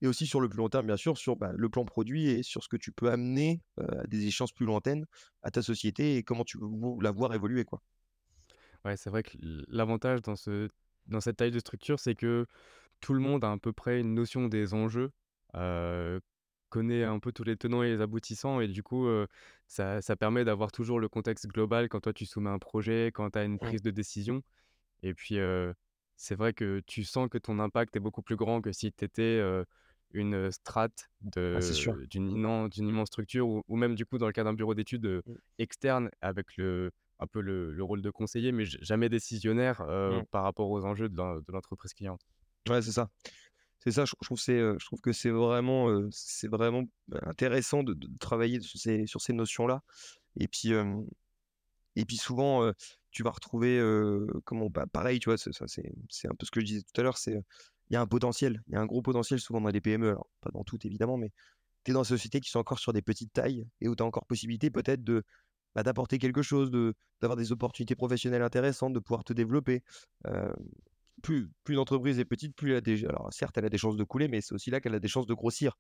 et 0.03 0.09
aussi 0.09 0.27
sur 0.27 0.41
le 0.41 0.49
plus 0.51 0.59
long 0.59 0.69
terme, 0.71 0.87
bien 0.89 0.99
sûr, 0.99 1.19
sur, 1.19 1.37
bah, 1.37 1.53
le 1.57 1.71
plan 1.71 1.85
produit 1.87 2.29
et 2.29 2.43
sur 2.45 2.63
ce 2.65 2.69
que 2.69 2.77
tu 2.79 2.93
peux 2.93 3.11
amener, 3.11 3.63
à 3.79 4.07
des 4.09 4.27
échéances 4.27 4.53
plus 4.53 4.67
lointaines 4.67 5.07
à 5.43 5.51
ta 5.53 5.63
société 5.63 6.17
et 6.19 6.25
comment 6.25 6.45
tu 6.45 6.59
veux 6.59 6.69
la 7.03 7.13
voir 7.13 7.35
évoluer, 7.35 7.65
quoi. 7.65 7.83
Ouais, 8.85 8.97
c'est 8.97 9.11
vrai 9.11 9.23
que 9.23 9.37
l'avantage 9.69 10.23
dans 10.23 10.37
ce 10.37 10.69
dans 11.07 11.21
cette 11.21 11.37
taille 11.39 11.51
de 11.51 11.59
structure, 11.59 11.99
c'est 11.99 12.15
que 12.15 12.47
tout 13.01 13.15
le 13.15 13.21
monde 13.21 13.45
a 13.45 13.53
à 13.53 13.59
peu 13.59 13.73
près 13.73 14.01
une 14.01 14.15
notion 14.15 14.49
des 14.49 14.75
enjeux, 14.75 15.13
connaît 16.69 17.05
un 17.05 17.19
peu 17.19 17.33
tous 17.33 17.45
les 17.45 17.57
tenants 17.57 17.83
et 17.83 17.91
les 17.91 18.01
aboutissants 18.01 18.61
et 18.61 18.69
du 18.69 18.83
coup, 18.83 19.07
ça 19.67 20.01
ça 20.03 20.17
permet 20.17 20.45
d'avoir 20.45 20.73
toujours 20.73 21.01
le 21.01 21.09
contexte 21.09 21.47
global 21.49 21.89
quand 21.89 22.01
toi 22.01 22.13
tu 22.13 22.27
soumets 22.27 22.51
un 22.51 22.59
projet, 22.59 23.11
quand 23.15 23.31
tu 23.31 23.39
as 23.39 23.45
une 23.45 23.59
Mmh. 23.61 23.73
prise 23.73 23.83
de 23.83 23.91
décision 23.91 24.43
et 25.03 25.15
puis, 25.15 25.37
c'est 26.17 26.35
vrai 26.37 26.53
que 26.55 26.83
tu 26.87 27.05
sens 27.05 27.29
que 27.31 27.39
ton 27.39 27.59
impact 27.61 27.97
est 27.97 28.01
beaucoup 28.01 28.23
plus 28.23 28.37
grand 28.37 28.61
que 28.63 28.73
si 28.73 28.93
tu 28.93 29.05
étais, 29.05 29.41
une, 30.13 30.51
strate 30.53 31.11
Ah, 31.55 31.61
de 31.61 32.07
d'une 32.11 32.31
immen 32.31 32.69
d'une 32.69 32.89
immense 32.89 33.09
structure 33.09 33.49
ou 33.49 33.63
ou 33.69 33.77
même 33.77 33.95
du 33.95 34.07
coup 34.07 34.19
dans 34.19 34.27
le 34.27 34.33
cas 34.33 34.45
d'un 34.45 34.55
bureau 34.55 34.75
d'études, 34.75 35.23
Mmh. 35.27 35.35
externe 35.59 36.11
avec 36.21 36.57
le 36.57 36.91
un 37.19 37.27
peu 37.27 37.41
le 37.41 37.73
le 37.73 37.85
rôle 37.85 38.03
de 38.03 38.11
conseiller 38.11 38.53
mais 38.53 38.65
jamais 38.65 39.09
décisionnaire, 39.09 39.83
Mmh. 40.09 40.25
par 40.31 40.43
rapport 40.45 40.71
aux 40.71 40.85
enjeux 40.85 41.09
de 41.09 41.17
l'en 41.17 41.37
de 41.37 41.53
l'entreprise 41.53 41.95
cliente. 41.95 42.23
Ouais, 42.69 42.81
c'est 42.83 42.93
ça. 42.93 43.09
C'est 43.81 43.91
ça, 43.93 44.05
je 44.05 44.13
je 44.21 44.27
trouve 44.27 44.39
je 44.39 44.85
trouve 44.85 45.01
que 45.01 45.13
c'est 45.13 45.31
vraiment, 45.31 45.89
c'est 46.13 46.49
vraiment, 46.49 46.85
bah, 47.09 47.21
intéressant 47.25 47.83
de 47.83 47.95
de 47.95 48.09
travailler 48.19 48.61
sur 48.61 48.79
ces 48.79 49.07
sur 49.07 49.21
ces 49.21 49.33
notions-là 49.33 49.83
et 50.37 50.49
puis, 50.49 50.73
et 51.97 52.05
puis 52.05 52.17
souvent, 52.17 52.73
tu 53.11 53.23
vas 53.23 53.31
retrouver, 53.31 53.81
comment 54.45 54.71
bah, 54.71 54.87
pareil, 54.91 55.19
tu 55.21 55.29
vois? 55.29 55.37
C'est 55.39 56.29
un 56.29 56.35
peu 56.35 56.47
ce 56.47 56.51
que 56.51 56.61
je 56.61 56.65
disais 56.67 56.83
tout 56.83 57.01
à 57.01 57.05
l'heure, 57.05 57.19
c'est, 57.19 57.39
il 57.93 57.97
y 57.97 57.99
a 57.99 58.03
un 58.03 58.09
potentiel, 58.09 58.63
il 58.69 58.75
y 58.75 58.77
a 58.79 58.83
un 58.83 58.87
gros 58.87 59.03
potentiel 59.03 59.41
souvent 59.41 59.63
dans 59.63 59.71
les 59.71 59.83
PME, 59.83 60.11
alors 60.11 60.29
pas 60.43 60.51
dans 60.53 60.65
toutes 60.65 60.87
évidemment, 60.87 61.19
mais 61.19 61.33
tu 61.85 61.93
es 61.93 61.95
dans 61.95 62.03
des 62.03 62.09
sociétés 62.09 62.41
qui 62.41 62.51
sont 62.51 62.61
encore 62.61 62.81
sur 62.81 62.93
des 62.95 63.03
petites 63.03 63.33
tailles 63.35 63.69
et 63.83 63.89
où 63.89 63.97
tu 63.97 64.05
as 64.05 64.07
encore 64.07 64.27
possibilité 64.27 64.71
peut-être 64.71 65.05
de, 65.05 65.25
bah, 65.75 65.83
d'apporter 65.85 66.19
quelque 66.19 66.43
chose, 66.43 66.71
de 66.73 66.95
d'avoir 67.23 67.37
des 67.37 67.53
opportunités 67.53 67.97
professionnelles 67.97 68.43
intéressantes, 68.43 68.95
de 68.95 69.01
pouvoir 69.01 69.25
te 69.25 69.33
développer. 69.35 69.83
Heu, 70.27 70.53
plus 71.23 71.51
l'entreprise 71.69 72.19
est 72.19 72.25
petite, 72.25 72.55
plus 72.57 72.71
elle 72.73 72.77
a 72.79 72.81
des 72.81 73.05
alors 73.05 73.29
certes, 73.33 73.57
elle 73.59 73.65
a 73.65 73.69
des 73.69 73.79
chances 73.79 73.97
de 73.97 74.05
couler, 74.05 74.29
mais 74.29 74.41
c'est 74.41 74.55
aussi 74.55 74.71
là 74.71 74.81
qu'elle 74.81 74.95
a 74.95 75.01
des 75.01 75.09
chances 75.09 75.27
de 75.27 75.35
grossir. 75.35 75.77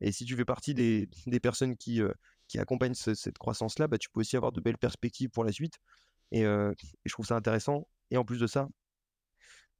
Et 0.00 0.12
si 0.12 0.24
tu 0.24 0.36
fais 0.36 0.44
partie 0.46 0.74
des 0.74 1.08
personnes 1.40 1.76
qui, 1.76 2.00
heu, 2.02 2.14
qui 2.48 2.58
accompagnent 2.58 2.94
ce 2.94 3.14
cette 3.14 3.38
croissance-là, 3.38 3.88
bah, 3.88 3.98
tu 3.98 4.10
peux 4.10 4.20
aussi 4.20 4.36
avoir 4.36 4.52
de 4.52 4.60
belles 4.60 4.78
perspectives 4.78 5.30
pour 5.30 5.44
la 5.44 5.52
suite. 5.52 5.74
Et 6.32 6.42
et 6.42 6.74
je 7.06 7.12
trouve 7.12 7.26
ça 7.26 7.36
intéressant. 7.36 7.88
Et 8.10 8.16
en 8.18 8.24
plus 8.24 8.40
de 8.40 8.46
ça, 8.46 8.68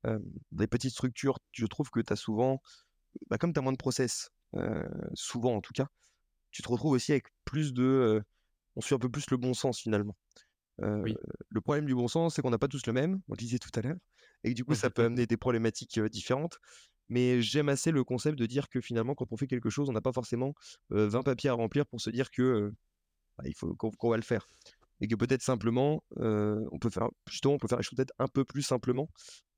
hem, 0.05 0.23
des 0.53 0.67
petites 0.67 0.93
structures, 0.93 1.39
je 1.53 1.67
trouve 1.67 1.91
que 1.91 2.01
tu 2.01 2.13
as 2.13 2.17
souvent, 2.17 2.61
bah, 3.31 3.39
comme 3.39 3.53
tu 3.53 3.59
as 3.61 3.63
moins 3.63 3.73
de 3.73 3.79
process, 3.79 4.31
souvent 5.15 5.57
en 5.57 5.61
tout 5.61 5.73
cas, 5.75 5.89
tu 6.53 6.63
te 6.63 6.69
retrouves 6.69 6.93
aussi 6.93 7.13
avec 7.13 7.29
plus 7.45 7.75
de, 7.75 8.23
on 8.77 8.83
suit 8.83 8.95
un 8.97 9.01
peu 9.01 9.11
plus 9.11 9.31
le 9.31 9.39
bon 9.39 9.55
sens 9.55 9.81
finalement. 9.81 10.17
Oui. 11.03 11.19
le 11.49 11.61
problème 11.61 11.87
du 11.87 11.95
bon 11.95 12.09
sens, 12.09 12.35
c'est 12.35 12.43
qu'on 12.43 12.51
n'a 12.51 12.59
pas 12.59 12.69
tous 12.69 12.87
le 12.87 12.93
même, 12.93 13.21
on 13.29 13.33
le 13.35 13.37
disait 13.39 13.59
tout 13.59 13.71
à 13.75 13.81
l'heure 13.83 13.97
et 14.45 14.51
que 14.51 14.55
du 14.55 14.65
coup, 14.65 14.75
ça 14.75 14.91
peut 14.91 15.05
amener 15.05 15.27
des 15.27 15.37
problématiques, 15.37 16.01
différentes. 16.01 16.59
Mais 17.09 17.43
j'aime 17.43 17.69
assez 17.69 17.91
le 17.91 18.05
concept 18.05 18.39
de 18.39 18.47
dire 18.47 18.69
que 18.69 18.81
finalement, 18.81 19.15
quand 19.17 19.33
on 19.33 19.37
fait 19.37 19.49
quelque 19.49 19.69
chose, 19.69 19.89
on 19.91 19.93
n'a 19.93 20.01
pas 20.01 20.13
forcément, 20.13 20.55
heu, 20.93 21.07
20 21.07 21.23
papiers 21.25 21.51
à 21.51 21.55
remplir 21.55 21.85
pour 21.87 22.01
se 22.01 22.09
dire 22.11 22.31
que, 22.31 22.73
bah, 23.39 23.45
il 23.47 23.55
faut 23.55 23.75
qu'on 23.77 24.11
va 24.11 24.17
le 24.17 24.23
faire 24.23 24.49
et 25.01 25.09
que 25.09 25.17
peut-être 25.17 25.43
simplement, 25.43 26.05
on 26.17 26.79
peut 26.81 26.91
faire 26.91 27.09
justement, 27.29 27.55
on 27.55 27.59
peut 27.59 27.69
faire 27.69 27.79
les 27.79 27.85
choses 27.85 27.97
peut-être 27.97 28.15
un 28.19 28.29
peu 28.29 28.45
plus 28.45 28.63
simplement 28.63 29.09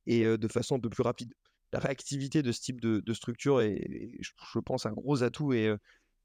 et 0.07 0.24
de 0.39 0.49
façon 0.49 0.77
un 0.77 0.81
peu 0.81 0.91
plus 0.91 1.03
rapide. 1.03 1.35
La 1.73 1.79
réactivité 1.81 2.43
de 2.43 2.53
ce 2.53 2.61
type 2.61 2.81
de 2.81 3.01
de 3.01 3.15
structure 3.15 3.61
est 3.62 3.74
est 3.74 4.19
je 4.23 4.59
pense 4.61 4.87
un 4.87 4.93
gros 4.93 5.23
atout 5.23 5.53
et 5.55 5.74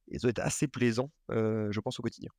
et 0.09 0.19
doit 0.19 0.31
être 0.31 0.39
assez 0.41 0.67
plaisant, 0.69 1.11
je 1.29 1.79
pense 1.81 1.99
au 1.99 2.03
quotidien. 2.03 2.31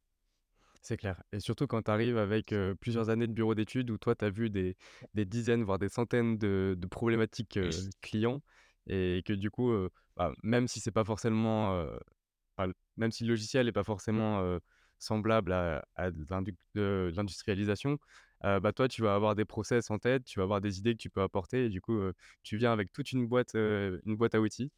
C'est 0.82 0.96
clair 0.96 1.22
et 1.32 1.40
surtout 1.40 1.66
quand 1.66 1.82
tu 1.82 1.90
arrives 1.90 2.16
avec, 2.18 2.54
plusieurs 2.80 3.10
années 3.10 3.26
de 3.26 3.32
bureau 3.32 3.54
d'études 3.54 3.90
où 3.90 3.98
toi 3.98 4.14
tu 4.14 4.24
as 4.24 4.30
vu 4.30 4.48
des 4.50 4.76
des 5.14 5.24
dizaines, 5.26 5.64
voire 5.64 5.78
des 5.78 5.88
centaines 5.88 6.38
de 6.38 6.76
de 6.78 6.86
problématiques, 6.86 7.58
clients 8.00 8.42
et 8.86 9.22
que 9.26 9.32
du 9.34 9.50
coup, 9.50 9.72
bah, 10.16 10.32
même 10.42 10.68
si 10.68 10.80
c'est 10.80 10.92
pas 10.92 11.04
forcément, 11.04 11.84
enfin, 12.56 12.72
même 12.96 13.12
si 13.12 13.24
le 13.24 13.30
logiciel 13.30 13.68
est 13.68 13.72
pas 13.72 13.84
Mmh, 14.10 14.24
forcément, 14.24 14.42
heu, 14.42 14.60
semblable 14.98 15.52
à 15.52 15.84
de 16.74 17.12
l'industrialisation, 17.16 17.98
bah, 18.42 18.72
toi 18.72 18.88
tu 18.88 19.02
vas 19.02 19.14
avoir 19.14 19.34
des 19.34 19.44
process 19.44 19.90
en 19.90 19.98
tête, 19.98 20.24
tu 20.24 20.38
vas 20.38 20.44
avoir 20.44 20.60
des 20.60 20.78
idées 20.78 20.92
que 20.92 21.00
tu 21.00 21.10
peux 21.10 21.22
apporter 21.22 21.66
et 21.66 21.68
du 21.68 21.80
coup, 21.80 22.00
tu 22.42 22.56
viens 22.56 22.72
avec 22.72 22.92
toute 22.92 23.12
une 23.12 23.26
boîte, 23.26 23.54
une 23.54 24.16
boîte 24.16 24.34
à 24.34 24.40
outils, 24.40 24.70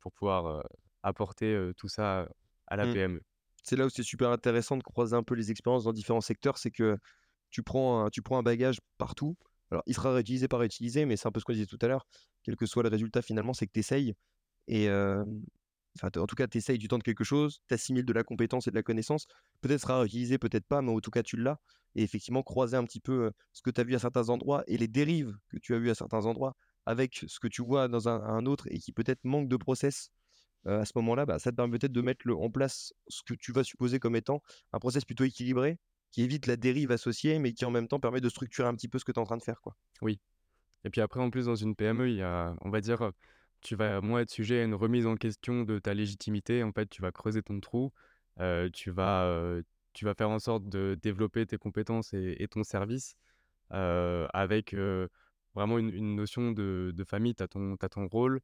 pour 0.00 0.12
pouvoir, 0.12 0.64
apporter, 1.02 1.70
tout 1.76 1.88
ça 1.88 2.28
à 2.66 2.76
la 2.76 2.86
mmh. 2.86 2.92
PME. 2.92 3.22
C'est 3.62 3.76
là 3.76 3.86
où 3.86 3.88
c'est 3.90 4.02
super 4.02 4.30
intéressant 4.30 4.76
de 4.76 4.82
croiser 4.82 5.14
un 5.14 5.22
peu 5.22 5.34
les 5.34 5.50
expériences 5.50 5.84
dans 5.84 5.92
différents 5.92 6.20
secteurs, 6.20 6.58
c'est 6.58 6.70
que 6.70 6.96
tu 7.50 7.62
prends 7.62 8.04
un 8.04 8.10
tu 8.10 8.22
prends 8.22 8.38
un 8.38 8.42
bagage 8.42 8.78
partout. 8.98 9.36
Alors, 9.70 9.82
il 9.86 9.94
sera 9.94 10.12
réutilisé 10.12 10.48
par 10.48 10.60
réutilisé, 10.60 11.04
mais 11.04 11.16
c'est 11.16 11.28
un 11.28 11.32
peu 11.32 11.40
ce 11.40 11.44
qu'on 11.44 11.52
disait 11.52 11.66
tout 11.66 11.78
à 11.82 11.88
l'heure. 11.88 12.06
Quel 12.42 12.56
que 12.56 12.64
soit 12.64 12.82
le 12.82 12.88
résultat, 12.88 13.20
finalement, 13.20 13.52
c'est 13.52 13.66
que 13.66 13.72
tu 13.72 13.80
essayes 13.80 14.14
et 14.66 14.88
en 16.04 16.26
tout 16.26 16.36
cas, 16.36 16.46
tu 16.46 16.58
essayes, 16.58 16.78
tu 16.78 16.88
tentes 16.88 17.02
quelque 17.02 17.24
chose, 17.24 17.60
tu 17.68 17.74
assimiles 17.74 18.04
de 18.04 18.12
la 18.12 18.22
compétence 18.24 18.66
et 18.66 18.70
de 18.70 18.76
la 18.76 18.82
connaissance. 18.82 19.26
Peut-être 19.60 19.80
sera 19.80 20.00
réutilisé, 20.00 20.38
peut-être 20.38 20.66
pas, 20.66 20.82
mais 20.82 20.90
en 20.92 21.00
tout 21.00 21.10
cas, 21.10 21.22
tu 21.22 21.36
l'as 21.36 21.58
et 21.94 22.02
effectivement, 22.02 22.42
croiser 22.42 22.76
un 22.76 22.84
petit 22.84 23.00
peu, 23.00 23.26
heu, 23.26 23.32
ce 23.52 23.62
que 23.62 23.70
tu 23.70 23.80
as 23.80 23.84
vu 23.84 23.94
à 23.94 23.98
certains 23.98 24.28
endroits 24.28 24.62
et 24.66 24.76
les 24.78 24.88
dérives 24.88 25.36
que 25.48 25.58
tu 25.58 25.74
as 25.74 25.78
vues 25.78 25.90
à 25.90 25.94
certains 25.94 26.26
endroits 26.26 26.54
avec 26.86 27.24
ce 27.26 27.40
que 27.40 27.48
tu 27.48 27.62
vois 27.62 27.88
dans 27.88 28.08
un 28.08 28.46
autre 28.46 28.66
et 28.70 28.78
qui 28.78 28.92
peut-être 28.92 29.20
manque 29.24 29.48
de 29.48 29.56
process 29.56 30.10
Heu, 30.66 30.72
à 30.80 30.84
ce 30.84 30.92
moment-là, 30.96 31.26
bah, 31.26 31.38
ça 31.38 31.50
te 31.50 31.56
permet 31.56 31.78
peut-être 31.78 31.92
de 31.92 32.00
mettre 32.02 32.28
en 32.30 32.50
place 32.50 32.92
ce 33.08 33.22
que 33.22 33.34
tu 33.34 33.52
vas 33.52 33.64
supposer 33.64 33.98
comme 33.98 34.16
étant 34.16 34.42
un 34.72 34.78
process 34.78 35.04
plutôt 35.04 35.24
équilibré, 35.24 35.78
qui 36.10 36.22
évite 36.22 36.46
la 36.46 36.56
dérive 36.56 36.90
associée, 36.90 37.38
mais 37.38 37.52
qui 37.52 37.64
en 37.64 37.70
même 37.70 37.88
temps 37.88 38.00
permet 38.00 38.20
de 38.20 38.28
structurer 38.28 38.68
un 38.68 38.74
petit 38.74 38.88
peu 38.88 38.98
ce 38.98 39.04
que 39.04 39.12
tu 39.12 39.18
es 39.18 39.22
en 39.22 39.26
train 39.26 39.36
de 39.36 39.42
faire. 39.42 39.60
Oui. 40.02 40.20
Et 40.84 40.90
puis 40.90 41.00
après, 41.00 41.20
en 41.20 41.30
plus, 41.30 41.46
dans 41.46 41.54
une 41.56 41.74
PME, 41.74 42.08
il 42.10 42.16
y 42.16 42.22
a, 42.22 42.54
on 42.62 42.70
va 42.70 42.80
dire, 42.80 43.02
heu, 43.02 43.12
tu 43.60 43.74
vas 43.76 44.00
moins 44.00 44.20
être 44.20 44.30
sujet 44.30 44.60
à 44.60 44.64
une 44.64 44.74
remise 44.74 45.06
en 45.06 45.16
question 45.16 45.62
de 45.62 45.78
ta 45.78 45.94
légitimité. 45.94 46.62
En 46.62 46.72
fait, 46.72 46.88
tu 46.88 47.02
vas 47.02 47.12
creuser 47.12 47.42
ton 47.42 47.60
trou, 47.60 47.92
tu 48.72 48.90
vas, 48.90 49.60
tu 49.92 50.04
vas 50.04 50.14
faire 50.14 50.30
en 50.30 50.38
sorte 50.38 50.68
de 50.68 50.96
développer 51.02 51.46
tes 51.46 51.58
compétences 51.58 52.12
et 52.14 52.46
ton 52.50 52.62
service, 52.64 53.16
avec, 53.70 54.74
vraiment 55.54 55.78
une 55.78 56.14
notion 56.14 56.52
de 56.52 57.04
famille. 57.04 57.34
Tu 57.34 57.42
as 57.42 57.48
ton 57.48 57.76
tu 57.76 57.88
ton 57.88 58.06
rôle, 58.06 58.40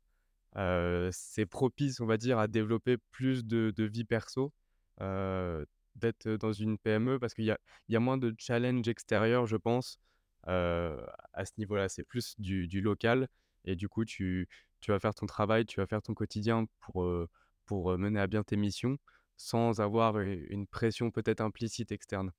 c'est 1.12 1.46
propice, 1.46 2.00
on 2.00 2.06
va 2.06 2.16
dire, 2.16 2.38
à 2.38 2.48
développer 2.48 2.96
plus 3.10 3.44
de 3.44 3.84
vie 3.84 4.04
perso, 4.04 4.52
d'être 4.98 6.28
dans 6.28 6.52
une 6.52 6.76
PME 6.76 7.20
parce 7.20 7.34
qu'il 7.34 7.44
y 7.44 7.52
a 7.52 7.58
y 7.88 7.96
a 7.96 8.00
moins 8.00 8.18
de 8.18 8.34
challenges 8.36 8.88
extérieurs, 8.88 9.46
je 9.46 9.56
pense, 9.56 9.98
à 10.42 11.44
ce 11.44 11.52
niveau-là. 11.58 11.88
C'est 11.88 12.04
plus 12.04 12.34
du 12.38 12.80
local 12.80 13.28
et 13.64 13.76
du 13.76 13.88
coup, 13.88 14.04
tu 14.04 14.48
tu 14.80 14.90
vas 14.92 14.98
faire 15.00 15.14
ton 15.14 15.26
travail, 15.26 15.64
tu 15.66 15.80
vas 15.80 15.86
faire 15.86 16.02
ton 16.02 16.14
quotidien 16.14 16.66
pour, 16.80 17.04
heu, 17.04 17.28
pour, 17.66 17.90
heu, 17.92 17.96
mener 17.98 18.20
à 18.20 18.26
bien 18.26 18.42
tes 18.44 18.56
missions 18.56 18.98
sans 19.36 19.80
avoir 19.80 20.18
u 20.20 20.46
une 20.50 20.66
pression 20.66 21.10
peut-être 21.10 21.40
implicite 21.40 21.90
externe? 21.92 22.32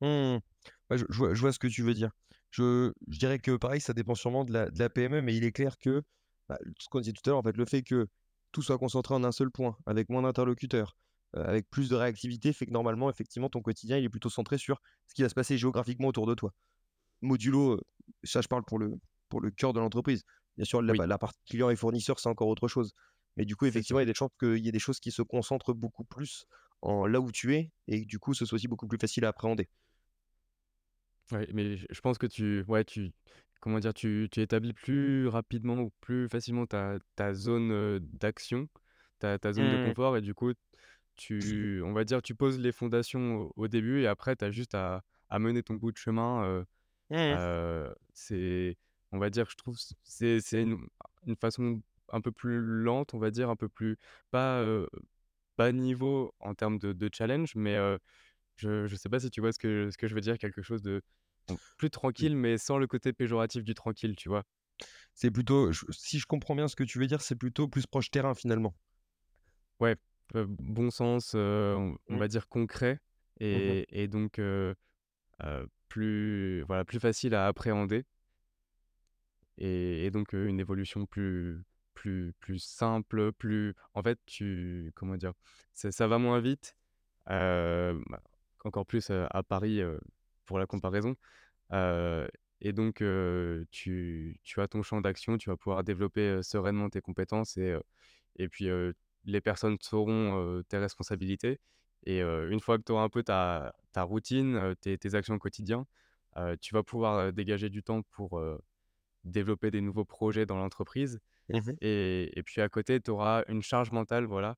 Mmh. 0.00 0.38
Ouais, 0.90 0.98
je 0.98 1.40
vois 1.40 1.52
ce 1.52 1.58
que 1.58 1.66
tu 1.68 1.82
veux 1.82 1.94
dire. 1.94 2.10
Je 2.50 2.92
je 3.08 3.18
dirais 3.18 3.38
que 3.38 3.56
pareil, 3.56 3.80
ça 3.80 3.92
dépend 3.94 4.14
sûrement 4.14 4.44
de 4.44 4.52
la 4.52 4.70
de 4.70 4.78
la 4.78 4.90
PME, 4.90 5.22
mais 5.22 5.34
il 5.36 5.44
est 5.44 5.52
clair 5.52 5.78
que, 5.78 6.02
bah, 6.48 6.58
ce 6.78 6.88
qu'on 6.88 7.00
disait 7.00 7.12
tout 7.12 7.22
à 7.26 7.30
l'heure, 7.30 7.38
en 7.38 7.42
fait, 7.42 7.56
le 7.56 7.64
fait 7.64 7.82
que 7.82 8.06
tout 8.52 8.62
soit 8.62 8.78
concentré 8.78 9.14
en 9.14 9.24
un 9.24 9.32
seul 9.32 9.50
point, 9.50 9.76
avec 9.86 10.08
moins 10.10 10.22
d'interlocuteurs, 10.22 10.96
avec 11.34 11.68
plus 11.70 11.88
de 11.88 11.96
réactivité, 11.96 12.52
fait 12.52 12.66
que 12.66 12.70
normalement, 12.72 13.10
effectivement, 13.10 13.48
ton 13.50 13.60
quotidien, 13.62 13.98
il 13.98 14.04
est 14.04 14.08
plutôt 14.08 14.30
centré 14.30 14.58
sur 14.58 14.80
ce 15.06 15.14
qui 15.14 15.22
va 15.22 15.28
se 15.28 15.34
passer 15.34 15.58
géographiquement 15.58 16.08
autour 16.08 16.26
de 16.26 16.34
toi. 16.34 16.52
Modulo, 17.22 17.80
ça 18.24 18.40
je 18.42 18.48
parle 18.48 18.64
pour 18.64 18.78
le 18.78 18.92
pour 19.28 19.40
le 19.40 19.50
cœur 19.50 19.72
de 19.72 19.80
l'entreprise. 19.80 20.24
Bien 20.56 20.64
sûr, 20.64 20.82
la 20.82 20.94
Oui, 20.94 20.96
bah, 20.96 21.06
la 21.06 21.18
partie 21.18 21.40
client 21.48 21.70
et 21.70 21.76
fournisseur, 21.76 22.18
c'est 22.20 22.28
encore 22.28 22.48
autre 22.48 22.68
chose. 22.68 22.92
Mais 23.36 23.44
du 23.44 23.56
coup, 23.56 23.66
effectivement, 23.66 24.00
il 24.00 24.02
y 24.02 24.08
a 24.08 24.12
des 24.12 24.14
chances 24.14 24.30
qu'il 24.40 24.58
y 24.64 24.68
ait 24.68 24.72
des 24.72 24.78
choses 24.78 25.00
qui 25.00 25.10
se 25.12 25.22
concentrent 25.22 25.74
beaucoup 25.74 26.04
plus 26.04 26.46
en 26.82 27.06
là 27.06 27.20
où 27.20 27.30
tu 27.32 27.54
es 27.54 27.72
et 27.88 28.02
que 28.02 28.06
du 28.06 28.18
coup, 28.18 28.34
ce 28.34 28.44
soit 28.46 28.56
aussi 28.56 28.68
beaucoup 28.68 28.86
plus 28.88 28.98
facile 28.98 29.24
à 29.24 29.28
appréhender. 29.28 29.68
Ouais, 31.32 31.48
mais 31.52 31.76
je 31.76 32.00
pense 32.00 32.18
que 32.18 32.26
tu 32.26 32.62
ouais, 32.68 32.84
tu 32.84 33.12
comment 33.60 33.80
dire? 33.80 33.92
Tu 33.94 34.28
tu 34.30 34.40
établis 34.40 34.72
plus 34.74 35.26
rapidement 35.28 35.74
ou 35.78 35.90
plus 36.00 36.28
facilement 36.28 36.66
ta 36.66 36.98
ta 37.16 37.34
zone, 37.34 37.98
d'action, 37.98 38.68
ta 39.18 39.38
ta 39.38 39.52
zone 39.52 39.68
de 39.68 39.76
Mmh. 39.76 39.76
confort 39.76 40.16
et 40.16 40.20
du 40.20 40.34
coup, 40.34 40.52
tu 41.16 41.82
on 41.84 41.92
va 41.94 42.04
dire, 42.04 42.22
tu 42.22 42.34
poses 42.36 42.58
les 42.60 42.72
fondations 42.72 43.36
au 43.38 43.52
au 43.56 43.68
début 43.68 44.02
et 44.02 44.06
après 44.08 44.36
tu 44.36 44.44
as 44.44 44.50
juste 44.52 44.74
à 44.76 45.02
à 45.30 45.38
mener 45.40 45.62
ton 45.64 45.74
bout 45.74 45.92
de 45.92 45.98
chemin, 45.98 46.64
Mmh 47.10 47.38
heu, 47.38 47.94
c'est 48.14 48.76
on 49.12 49.18
va 49.18 49.30
dire, 49.30 49.48
je 49.50 49.56
trouve 49.56 49.76
c'est 50.04 50.40
une 50.62 50.86
une 51.26 51.36
façon 51.36 51.82
un 52.12 52.20
peu 52.20 52.32
plus 52.32 52.60
lente, 52.60 53.14
on 53.14 53.18
va 53.18 53.30
dire, 53.30 53.50
un 53.50 53.56
peu 53.56 53.68
plus 53.68 53.96
pas, 54.30 54.64
bas 55.58 55.72
niveau 55.72 56.34
en 56.40 56.54
termes 56.54 56.78
de 56.78 56.92
de 56.92 57.08
challenge, 57.12 57.54
mais 57.56 57.76
je 58.56 58.86
je 58.86 58.96
sais 58.96 59.08
pas 59.08 59.20
si 59.20 59.30
tu 59.30 59.40
vois 59.40 59.52
ce 59.52 59.58
que 59.58 59.90
ce 59.90 59.98
que 59.98 60.08
je 60.08 60.14
veux 60.14 60.20
dire? 60.22 60.38
Quelque 60.38 60.62
chose 60.62 60.82
de, 60.82 61.02
bon, 61.48 61.58
plus 61.78 61.90
Oui. 62.18 62.26
tranquille, 62.26 62.36
mais 62.36 62.58
sans 62.58 62.78
le 62.78 62.86
côté 62.88 63.12
péjoratif 63.12 63.64
du 63.64 63.74
tranquille, 63.74 64.16
tu 64.16 64.28
vois? 64.30 64.44
C'est 65.14 65.30
plutôt 65.32 65.72
je 65.72 65.86
si 65.92 66.18
je 66.20 66.26
comprends 66.26 66.56
bien 66.56 66.68
ce 66.68 66.76
que 66.76 66.84
tu 66.84 66.98
veux 67.00 67.06
dire, 67.08 67.22
c'est 67.22 67.36
plutôt 67.36 67.68
plus 67.68 67.86
proche 67.86 68.10
terrain 68.12 68.34
finalement. 68.34 68.76
Ouais, 69.80 69.96
bon 70.34 70.90
sens, 70.90 71.34
on 71.34 71.96
on 72.08 72.16
Mmh. 72.16 72.18
va 72.18 72.28
dire 72.28 72.48
concret 72.48 72.98
Mmh 73.52 73.76
et 73.80 73.86
et 73.90 74.08
donc 74.08 74.40
plus 75.88 76.62
voilà, 76.62 76.84
plus 76.84 77.00
facile 77.00 77.34
à 77.34 77.46
appréhender 77.46 78.04
et 79.58 80.10
donc 80.10 80.32
une 80.34 80.60
évolution 80.60 81.06
plus 81.06 81.64
plus 81.94 82.32
plus 82.40 82.58
simple, 82.58 83.32
plus 83.32 83.74
en 83.94 84.02
fait, 84.02 84.18
tu 84.26 84.92
comment 84.96 85.16
dire? 85.16 85.32
Ça 85.74 86.06
va 86.08 86.18
moins 86.18 86.40
vite, 86.40 86.76
heu, 87.30 88.00
bah, 88.10 88.22
encore 88.64 88.86
plus, 88.86 89.10
à 89.10 89.42
Paris, 89.44 89.80
pour 90.46 90.58
la 90.58 90.66
comparaison. 90.66 91.16
Et 92.62 92.72
donc 92.72 93.02
tu 93.70 94.40
tu 94.44 94.60
as 94.60 94.68
ton 94.68 94.82
champ 94.82 95.00
d'action, 95.02 95.38
tu 95.38 95.50
vas 95.50 95.56
pouvoir 95.56 95.84
développer, 95.84 96.42
sereinement 96.42 96.90
tes 96.90 97.00
compétences 97.02 97.56
et 97.58 97.76
et 98.36 98.48
puis, 98.48 98.68
les 99.26 99.40
personnes 99.42 99.78
sauront, 99.82 100.62
tes 100.68 100.78
responsabilités 100.78 101.60
et 102.06 102.20
une 102.22 102.60
fois 102.60 102.78
que 102.78 102.84
tu 102.84 102.92
auras 102.92 103.04
un 103.04 103.08
peu 103.10 103.22
ta 103.24 103.74
ta 103.92 104.02
routine, 104.04 104.74
tes 104.82 104.98
tes 104.98 105.14
actions 105.16 105.34
au 105.36 105.38
quotidien, 105.40 105.86
heu, 106.38 106.56
tu 106.60 106.74
vas 106.74 106.82
pouvoir, 106.84 107.32
dégager 107.32 107.70
du 107.70 107.82
temps 107.84 108.02
pour, 108.12 108.40
développer 109.26 109.70
des 109.70 109.80
nouveaux 109.80 110.04
projets 110.04 110.46
dans 110.46 110.56
l'entreprise 110.56 111.20
Mmh 111.48 111.72
et 111.80 112.32
et 112.36 112.42
puis 112.42 112.60
à 112.60 112.68
côté, 112.68 113.00
tu 113.00 113.10
auras 113.10 113.44
une 113.48 113.62
charge 113.62 113.92
mentale, 113.92 114.24
voilà, 114.24 114.56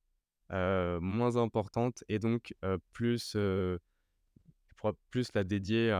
moins 1.00 1.36
importante 1.36 2.02
et 2.08 2.18
donc 2.18 2.54
plus, 2.92 3.36
heu, 3.36 3.78
tu 4.66 4.74
pourras 4.74 4.94
plus 5.10 5.28
la 5.34 5.44
dédier, 5.44 5.90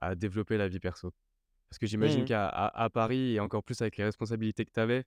à 0.00 0.14
développer 0.16 0.56
la 0.56 0.68
vie 0.68 0.80
perso. 0.80 1.12
Parce 1.70 1.78
que 1.78 1.86
j'imagine 1.86 2.22
Mmh 2.22 2.26
qu'à 2.26 2.48
à 2.48 2.84
à 2.84 2.90
Paris 2.90 3.34
et 3.34 3.40
encore 3.40 3.62
plus 3.62 3.80
avec 3.80 3.96
les 3.96 4.04
responsabilités 4.04 4.64
que 4.64 4.72
tu 4.72 4.80
avais, 4.80 5.04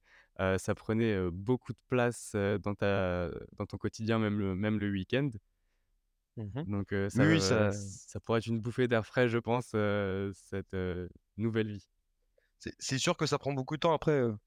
ça 0.58 0.76
prenait, 0.76 1.30
beaucoup 1.32 1.74
de 1.74 1.80
place, 1.90 2.36
dans 2.64 2.76
ta 2.76 3.30
dans 3.58 3.66
ton 3.66 3.78
quotidien, 3.78 4.20
même 4.20 4.40
le 4.40 4.56
même 4.56 4.80
le 4.80 4.90
week-end. 4.92 5.30
Mmh 6.38 6.64
Donc 6.68 6.94
Oui, 7.16 7.42
ça 7.42 7.72
ça 7.72 8.20
pourrait 8.20 8.40
être 8.40 8.48
une 8.48 8.62
bouffée 8.62 8.88
d'air 8.88 9.06
frais, 9.06 9.28
je 9.28 9.40
pense, 9.40 9.76
cette, 10.34 10.76
nouvelle 11.38 11.72
vie. 11.72 11.88
C'est 12.80 12.98
sûr 13.00 13.18
que 13.18 13.26
ça 13.26 13.38
prend 13.40 13.54
beaucoup 13.54 13.76
de 13.76 13.80
temps 13.82 13.94
après, 13.94 14.14
heu, 14.22 14.38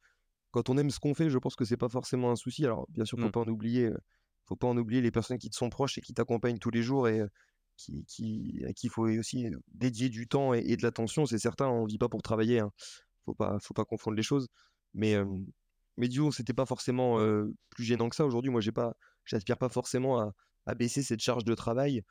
quand 0.52 0.70
on 0.70 0.78
aime 0.78 0.90
ce 0.90 1.00
qu'on 1.00 1.14
fait, 1.14 1.30
je 1.30 1.38
pense 1.38 1.56
que 1.56 1.64
c'est 1.66 1.76
pas 1.78 1.88
forcément 1.90 2.30
un 2.32 2.36
souci. 2.36 2.64
Alors 2.66 2.86
bien 2.90 3.04
sûr, 3.06 3.20
faut 3.20 3.28
Non, 3.28 3.32
pas 3.32 3.40
en 3.40 3.48
oublier, 3.48 3.86
heu, 3.88 3.98
faut 4.46 4.56
pas 4.56 4.68
en 4.68 4.76
oublier 4.78 5.02
les 5.02 5.10
personnes 5.12 5.38
qui 5.38 5.50
te 5.50 5.56
sont 5.56 5.70
proches 5.70 5.98
et 5.98 6.02
qui 6.02 6.14
t'accompagnent 6.14 6.58
tous 6.58 6.70
les 6.70 6.82
jours 6.82 7.08
et 7.08 7.20
heu, 7.22 7.30
qui 7.76 8.04
qui 8.06 8.62
à 8.68 8.72
qui 8.74 8.88
il 8.88 8.90
faut 8.90 9.08
aussi, 9.08 9.48
dédier 9.68 10.08
du 10.10 10.28
temps 10.28 10.54
et 10.54 10.60
et 10.60 10.76
de 10.78 10.82
l'attention. 10.84 11.26
C'est 11.26 11.38
certain, 11.40 11.68
on 11.68 11.84
vit 11.86 11.98
pas 11.98 12.08
pour 12.10 12.22
travailler, 12.22 12.60
hein. 12.60 12.72
Faut 13.26 13.34
pas 13.34 13.58
faut 13.60 13.74
pas 13.74 13.84
confondre 13.86 14.16
les 14.16 14.22
choses. 14.24 14.48
Mais, 14.94 15.16
mais 15.96 16.08
disons, 16.08 16.30
c'était 16.32 16.54
pas 16.54 16.66
forcément, 16.66 17.18
plus 17.70 17.84
gênant 17.84 18.08
que 18.08 18.16
ça. 18.16 18.26
Aujourd'hui, 18.26 18.50
moi, 18.50 18.60
j'ai 18.60 18.72
pas 18.72 18.94
j'aspire 19.24 19.58
pas 19.58 19.68
forcément 19.68 20.20
à 20.20 20.32
à 20.66 20.74
baisser 20.74 21.02
cette 21.02 21.20
charge 21.22 21.44
de 21.44 21.54
travail, 21.54 22.02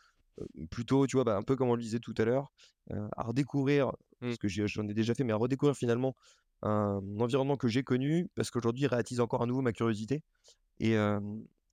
plutôt, 0.71 1.07
tu 1.07 1.17
vois, 1.17 1.23
bah, 1.23 1.35
un 1.37 1.43
peu 1.43 1.55
comme 1.55 1.69
on 1.69 1.75
le 1.75 1.81
disait 1.81 1.99
tout 1.99 2.13
à 2.17 2.25
l'heure, 2.25 2.51
heu, 2.91 2.97
à 3.17 3.23
redécouvrir, 3.23 3.87
mmh, 3.89 3.91
parce 4.19 4.37
que 4.37 4.47
j'en 4.47 4.87
ai 4.87 4.93
déjà 4.93 5.13
fait, 5.13 5.23
mais 5.23 5.33
à 5.33 5.37
redécouvrir 5.37 5.75
finalement 5.75 6.15
un 6.61 7.01
environnement 7.19 7.57
que 7.57 7.67
j'ai 7.67 7.83
connu, 7.83 8.27
parce 8.35 8.51
qu'aujourd'hui, 8.51 8.83
il 8.83 8.87
réattise 8.87 9.19
encore 9.19 9.41
à 9.41 9.45
nouveau 9.45 9.61
ma 9.61 9.73
curiosité 9.73 10.23
et 10.79 10.93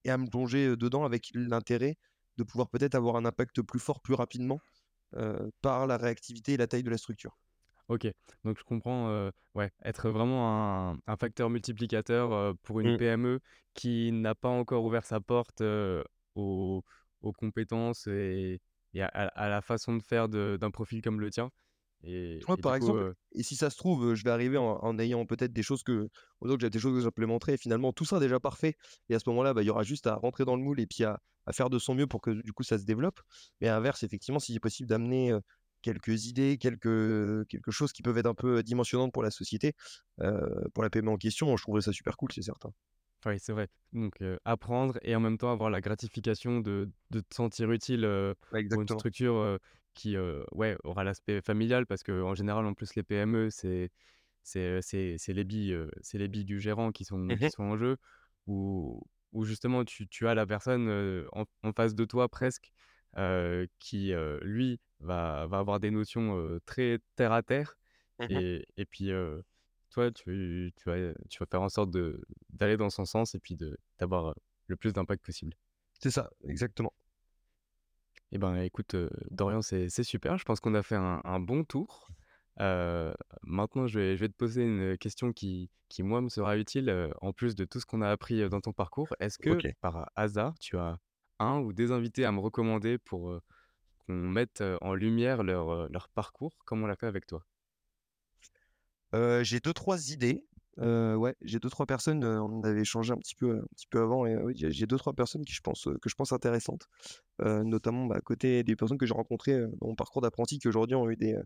et 0.04 0.10
à 0.10 0.18
me 0.18 0.28
plonger, 0.28 0.76
dedans 0.76 1.04
avec 1.04 1.30
l'intérêt 1.34 1.96
de 2.36 2.44
pouvoir 2.44 2.68
peut-être 2.68 2.94
avoir 2.94 3.16
un 3.16 3.24
impact 3.24 3.62
plus 3.62 3.80
fort, 3.80 4.00
plus 4.00 4.14
rapidement, 4.14 4.60
par 5.62 5.86
la 5.86 5.96
réactivité 5.96 6.52
et 6.52 6.56
la 6.56 6.66
taille 6.66 6.82
de 6.84 6.90
la 6.90 6.98
structure. 6.98 7.36
OK. 7.88 8.06
Donc 8.44 8.58
je 8.58 8.64
comprends, 8.64 9.30
ouais, 9.54 9.70
être 9.84 10.10
vraiment 10.10 10.90
un 10.92 10.98
un 11.06 11.16
facteur 11.16 11.50
multiplicateur, 11.50 12.54
pour 12.62 12.80
une 12.80 12.94
Mmh. 12.94 12.98
PME 12.98 13.40
qui 13.74 14.12
n'a 14.12 14.34
pas 14.34 14.48
encore 14.48 14.84
ouvert 14.84 15.04
sa 15.04 15.20
porte, 15.20 15.62
aux 16.34 16.84
aux 17.22 17.32
compétences 17.32 18.06
et 18.06 18.60
et 18.94 19.02
à 19.02 19.48
la 19.48 19.60
façon 19.62 19.96
de 19.96 20.02
faire 20.02 20.28
d'un 20.28 20.70
profil 20.70 21.02
comme 21.02 21.20
le 21.20 21.30
tien 21.30 21.50
et 22.02 22.46
du 22.54 22.62
par 22.62 22.74
coup, 22.74 22.76
exemple 22.76 22.98
heu 22.98 23.14
et 23.32 23.42
si 23.42 23.56
ça 23.56 23.70
se 23.70 23.76
trouve, 23.76 24.14
je 24.14 24.24
vais 24.24 24.30
arriver 24.30 24.56
en 24.58 24.78
en 24.82 24.98
ayant 24.98 25.26
peut-être 25.26 25.52
des 25.52 25.62
choses 25.62 25.82
que 25.82 26.08
donc 26.42 26.60
j'ai 26.60 26.70
des 26.70 26.78
choses 26.78 26.94
que 26.94 27.00
j'implémenterai 27.02 27.54
et 27.54 27.56
finalement 27.58 27.92
tout 27.92 28.04
sera 28.04 28.20
déjà 28.20 28.40
parfait 28.40 28.76
et 29.08 29.14
à 29.14 29.18
ce 29.18 29.28
moment-là, 29.30 29.54
bah, 29.54 29.62
il 29.62 29.66
y 29.66 29.70
aura 29.70 29.82
juste 29.84 30.06
à 30.06 30.14
rentrer 30.16 30.44
dans 30.44 30.56
le 30.56 30.62
moule 30.62 30.80
et 30.80 30.86
puis 30.86 31.04
à 31.04 31.20
à 31.48 31.52
faire 31.52 31.70
de 31.70 31.78
son 31.78 31.94
mieux 31.94 32.06
pour 32.08 32.20
que 32.22 32.30
du 32.42 32.52
coup 32.52 32.64
ça 32.64 32.76
se 32.78 32.84
développe. 32.84 33.20
Mais 33.60 33.68
à 33.68 33.74
l'inverse, 33.74 34.02
effectivement, 34.02 34.40
si 34.40 34.52
c'est 34.52 34.58
possible 34.60 34.88
d'amener, 34.88 35.32
quelques 35.80 36.26
idées, 36.26 36.58
quelques, 36.58 37.46
quelque 37.48 37.70
chose 37.70 37.92
qui 37.92 38.02
peuvent 38.02 38.18
être 38.18 38.26
un 38.26 38.34
peu, 38.34 38.62
dimensionnantes 38.64 39.12
pour 39.12 39.22
la 39.22 39.30
société, 39.30 39.74
pour 40.74 40.82
la 40.82 40.90
PME 40.90 41.10
en 41.12 41.16
question, 41.18 41.56
je 41.56 41.62
trouverais 41.62 41.82
ça 41.82 41.92
super 41.92 42.16
cool, 42.16 42.32
c'est 42.32 42.42
certain. 42.42 42.70
Oui, 43.24 43.38
c'est 43.40 43.52
vrai. 43.52 43.68
Donc, 43.92 44.22
apprendre 44.44 44.98
et 45.02 45.16
en 45.16 45.20
même 45.20 45.38
temps 45.38 45.50
avoir 45.50 45.70
la 45.70 45.80
gratification 45.80 46.60
de 46.60 46.90
de 47.10 47.20
te 47.20 47.34
sentir 47.34 47.70
utile, 47.72 48.08
Ouais, 48.52 48.64
pour 48.68 48.80
une 48.82 48.88
structure, 48.88 49.58
qui, 49.96 50.16
ouais, 50.52 50.76
aura 50.84 51.04
l'aspect 51.04 51.40
familial 51.42 51.86
parce 51.86 52.04
qu'en 52.04 52.34
général, 52.36 52.66
en 52.66 52.74
plus, 52.74 52.94
les 52.96 53.02
PME, 53.02 53.50
c'est 53.50 53.90
c'est, 54.44 54.60
heu, 54.78 54.80
c'est 54.82 55.16
c'est 55.18 55.32
les 55.34 55.44
billes, 55.44 55.76
les 56.14 56.28
billes 56.28 56.44
du 56.44 56.60
gérant 56.60 56.92
qui 56.92 57.04
sont 57.04 57.36
qui 57.38 57.48
Mmh 57.48 57.50
sont 57.50 57.64
en 57.64 57.76
jeu. 57.78 57.96
Où 58.46 59.02
où 59.32 59.44
justement 59.44 59.84
tu 59.84 60.08
tu 60.08 60.28
as 60.28 60.34
la 60.34 60.46
personne, 60.46 60.88
en 61.32 61.44
en 61.64 61.72
face 61.72 61.94
de 61.96 62.04
toi 62.06 62.28
presque, 62.28 62.72
qui, 63.80 64.12
lui, 64.42 64.80
va 65.00 65.46
va 65.48 65.58
avoir 65.58 65.80
des 65.80 65.90
notions, 65.90 66.58
très 66.66 67.00
terre 67.16 67.32
à 67.32 67.42
terre 67.42 67.76
Mmh 68.18 68.28
et 68.28 68.66
et 68.76 68.84
puis, 68.86 69.10
toi, 69.90 70.10
tu 70.12 70.72
tu 70.76 70.90
vas, 70.90 71.12
tu 71.30 71.38
vas 71.40 71.46
faire 71.50 71.62
en 71.62 71.68
sorte 71.68 71.90
de 71.90 72.22
d'aller 72.50 72.76
dans 72.76 72.90
son 72.90 73.04
sens 73.04 73.34
et 73.34 73.40
puis 73.40 73.56
d'avoir, 73.98 74.34
le 74.68 74.76
plus 74.76 74.92
d'impact 74.92 75.24
possible. 75.24 75.56
C'est 76.00 76.10
ça, 76.10 76.30
exactement. 76.48 76.92
Et 78.32 78.38
ben, 78.38 78.56
écoute, 78.56 78.94
heu, 78.94 79.10
Dorian, 79.30 79.62
c'est 79.62 79.88
c'est 79.88 80.02
super. 80.04 80.36
Je 80.38 80.44
pense 80.44 80.60
qu'on 80.60 80.74
a 80.74 80.82
fait 80.82 80.96
un 80.96 81.20
un 81.24 81.40
bon 81.40 81.64
tour. 81.64 82.08
Heu, 82.60 83.14
maintenant 83.42 83.86
je 83.86 83.98
vais 83.98 84.16
je 84.16 84.20
vais 84.20 84.28
te 84.28 84.34
poser 84.36 84.64
une 84.64 84.96
question 84.98 85.32
qui 85.32 85.70
qui 85.88 86.02
moi 86.02 86.20
me 86.20 86.28
sera 86.28 86.56
utile, 86.58 86.88
heu, 86.90 87.10
en 87.20 87.32
plus 87.32 87.54
de 87.54 87.64
tout 87.64 87.80
ce 87.80 87.86
qu'on 87.86 88.02
a 88.02 88.10
appris, 88.10 88.48
dans 88.48 88.60
ton 88.60 88.72
parcours. 88.72 89.14
Est-ce 89.20 89.38
que 89.38 89.62
OK. 89.64 89.72
par 89.80 90.10
hasard, 90.16 90.58
tu 90.58 90.76
as 90.78 90.98
un 91.38 91.60
ou 91.60 91.72
des 91.72 91.92
invités 91.92 92.24
à 92.24 92.32
me 92.32 92.40
recommander 92.40 92.98
pour, 92.98 93.38
qu'on 94.06 94.14
mette, 94.14 94.62
en 94.80 94.94
lumière 94.94 95.42
leur, 95.44 95.90
parcours? 96.14 96.52
Comme 96.66 96.82
on 96.82 96.86
l'a 96.86 96.96
fait 96.96 97.06
avec 97.06 97.26
toi? 97.26 97.44
J'ai 99.42 99.60
deux 99.60 99.72
trois 99.72 100.10
idées. 100.10 100.44
Heu, 100.78 101.16
ouais, 101.16 101.34
j'ai 101.42 101.58
deux 101.58 101.70
trois 101.70 101.86
personnes, 101.86 102.24
on 102.24 102.58
en 102.58 102.62
avait 102.62 102.82
échangé 102.82 103.12
un 103.12 103.16
petit 103.18 103.34
peu, 103.34 103.58
un 103.58 103.66
petit 103.74 103.86
peu 103.88 104.00
avant 104.00 104.26
et 104.26 104.36
oui, 104.36 104.54
j'ai 104.56 104.70
j'ai 104.70 104.86
2-3 104.86 105.14
personnes 105.14 105.44
qui 105.44 105.54
je 105.54 105.60
pense, 105.62 105.86
heu, 105.86 105.98
que 106.02 106.08
je 106.10 106.14
pense 106.14 106.32
intéressantes. 106.32 106.88
Notamment, 107.40 108.06
bah, 108.06 108.20
côté 108.22 108.64
des 108.64 108.76
personnes 108.76 108.98
que 108.98 109.06
j'ai 109.06 109.14
rencontrées, 109.14 109.60
dans 109.80 109.88
mon 109.88 109.94
parcours 109.96 110.22
d'apprenti 110.22 110.58
qui 110.58 110.68
aujourd'hui 110.68 110.96
ont 110.96 111.08
eu 111.10 111.16
des, 111.16 111.36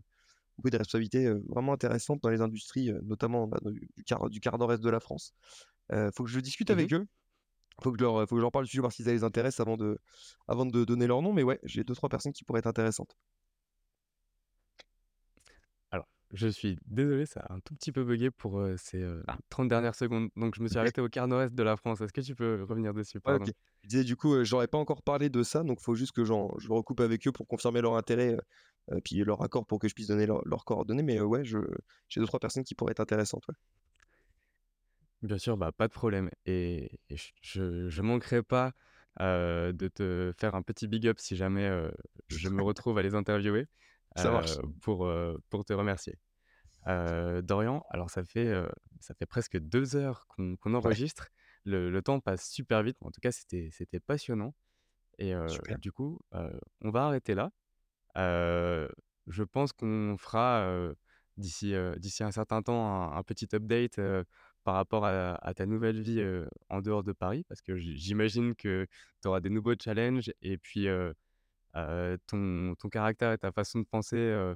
responsabilités, 0.73 1.31
vraiment 1.49 1.73
intéressantes 1.73 2.21
dans 2.23 2.29
les 2.29 2.41
industries, 2.41 2.91
notamment, 3.03 3.47
bah, 3.47 3.59
du 3.65 3.89
du 3.97 4.03
quart 4.05 4.29
du 4.29 4.39
quart 4.41 4.57
nord-est 4.59 4.81
de 4.83 4.89
la 4.89 4.99
France. 5.01 5.33
Faut 6.15 6.23
que 6.25 6.29
je 6.31 6.39
discute 6.41 6.69
Mmh 6.69 6.73
mh. 6.73 6.75
avec 6.79 6.93
eux. 6.93 7.05
Faut 7.83 7.91
que 7.93 7.99
je 7.99 8.03
leur, 8.05 8.21
faut 8.29 8.35
que 8.35 8.37
je 8.37 8.41
leur 8.43 8.51
parle 8.51 8.65
du 8.65 8.71
sujet, 8.71 8.81
voir 8.81 8.93
si 8.93 9.03
ça 9.03 9.11
les 9.13 9.23
intéresse 9.25 9.59
avant 9.59 9.77
de 9.77 9.99
avant 10.47 10.65
de 10.67 10.85
donner 10.85 11.07
leur 11.07 11.21
nom, 11.23 11.33
mais 11.33 11.43
ouais, 11.43 11.59
j'ai 11.63 11.83
deux 11.83 11.95
trois 11.95 12.09
personnes 12.09 12.33
qui 12.33 12.43
pourraient 12.45 12.59
être 12.59 12.67
intéressantes. 12.67 13.17
Je 16.33 16.47
suis 16.47 16.77
désolé, 16.85 17.25
ça 17.25 17.41
a 17.41 17.53
un 17.53 17.59
tout 17.59 17.73
petit 17.75 17.91
peu 17.91 18.03
buggé 18.03 18.31
pour, 18.31 18.63
ces, 18.77 19.01
heu, 19.01 19.23
Ah, 19.27 19.37
30 19.49 19.67
dernières 19.67 19.95
secondes. 19.95 20.29
Donc 20.37 20.55
je 20.55 20.61
me 20.61 20.67
suis 20.69 20.79
arrêté 20.79 21.01
au 21.01 21.09
quart 21.09 21.27
nord-est 21.27 21.53
de 21.53 21.63
la 21.63 21.75
France. 21.77 21.99
Est-ce 22.01 22.13
que 22.13 22.21
tu 22.21 22.35
peux 22.35 22.63
revenir 22.63 22.93
dessus? 22.93 23.19
Je 23.83 23.87
disais 23.89 24.03
du 24.03 24.15
coup, 24.15 24.33
heu, 24.35 24.43
j'aurais 24.43 24.67
pas 24.67 24.77
encore 24.77 25.01
parlé 25.01 25.29
de 25.29 25.43
ça, 25.43 25.63
donc 25.63 25.79
faut 25.81 25.95
juste 25.95 26.11
que 26.11 26.23
j'en 26.23 26.57
je 26.59 26.69
recoupe 26.71 26.99
avec 26.99 27.27
eux 27.27 27.31
pour 27.31 27.47
confirmer 27.47 27.81
leur 27.81 27.95
intérêt, 27.95 28.37
puis 29.03 29.15
leur 29.23 29.41
accord 29.43 29.65
pour 29.65 29.79
que 29.79 29.87
je 29.87 29.93
puisse 29.95 30.07
donner 30.07 30.25
leurs 30.27 30.65
coordonnées, 30.65 31.03
mais 31.03 31.19
ouais, 31.21 31.43
j'ai 31.43 31.59
deux 32.17 32.25
trois 32.27 32.39
personnes 32.39 32.63
qui 32.63 32.75
pourraient 32.75 32.91
être 32.91 32.99
intéressantes, 32.99 33.47
ouais. 33.47 33.55
Bien 35.21 35.37
sûr, 35.37 35.55
bah, 35.55 35.71
pas 35.71 35.87
de 35.87 35.93
problème 35.93 36.29
et 36.47 36.99
je 37.09 37.89
je 37.89 38.01
manquerai 38.01 38.41
pas, 38.41 38.73
de 39.19 39.87
te 39.87 40.33
faire 40.39 40.55
un 40.55 40.63
petit 40.63 40.87
big 40.87 41.07
up 41.07 41.19
si 41.19 41.35
jamais, 41.35 41.69
je 42.27 42.49
me 42.49 42.61
retrouve 42.63 42.97
à 42.97 43.03
les 43.03 43.13
interviewer, 43.13 43.67
Ça 44.15 44.29
heu, 44.29 44.31
marche. 44.31 44.61
pour, 44.81 45.05
heu, 45.07 45.39
pour 45.49 45.65
te 45.65 45.73
remercier. 45.73 46.19
Heu, 46.87 47.41
Dorian, 47.43 47.83
alors 47.89 48.09
ça 48.11 48.23
fait, 48.25 48.53
ça 49.01 49.13
fait 49.15 49.25
presque 49.27 49.57
2 49.59 49.95
heures 49.97 50.27
qu'on 50.29 50.57
Ouais, 50.83 50.95
enregistre. 50.95 51.29
Le 51.65 51.89
le 51.91 52.01
temps 52.03 52.19
passe 52.21 52.49
super 52.49 52.83
vite. 52.83 52.97
En 53.01 53.11
tout 53.11 53.21
cas, 53.21 53.31
c'était 53.33 53.99
passionnant 54.01 54.55
et 55.19 55.33
du 55.79 55.91
coup, 55.93 56.19
on 56.81 56.91
va 56.91 57.05
arrêter 57.07 57.35
là. 57.35 57.51
Je 59.27 59.43
pense 59.43 59.73
qu'on 59.73 60.17
fera, 60.17 60.67
d'ici, 61.37 61.73
d'ici 61.97 62.23
un 62.23 62.31
certain 62.31 62.61
temps 62.61 62.85
un 63.13 63.17
un 63.17 63.23
petit 63.23 63.47
update, 63.55 63.99
par 64.63 64.75
rapport 64.75 65.05
à 65.05 65.35
à 65.35 65.53
ta 65.53 65.65
nouvelle 65.65 66.01
vie, 66.01 66.21
en 66.69 66.81
dehors 66.81 67.03
de 67.03 67.13
Paris. 67.13 67.43
Parce 67.47 67.61
que 67.61 67.77
j'i 67.77 67.97
j'imagine 67.97 68.55
que 68.55 68.87
tu 69.21 69.27
auras 69.27 69.39
des 69.41 69.49
nouveaux 69.49 69.75
challenges 69.81 70.31
et 70.41 70.57
puis, 70.57 70.87
ton 72.27 72.75
ton 72.77 72.89
caractère 72.89 73.31
et 73.31 73.37
ta 73.37 73.51
façon 73.51 73.79
de 73.79 73.85
penser, 73.85 74.17
heu 74.17 74.55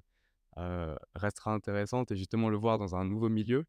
heu, 0.57 0.95
restera 1.15 1.53
intéressante 1.53 2.11
et 2.11 2.15
justement 2.15 2.49
le 2.49 2.57
voir 2.57 2.77
dans 2.77 2.95
un 2.95 3.05
nouveau 3.05 3.29
milieu, 3.29 3.65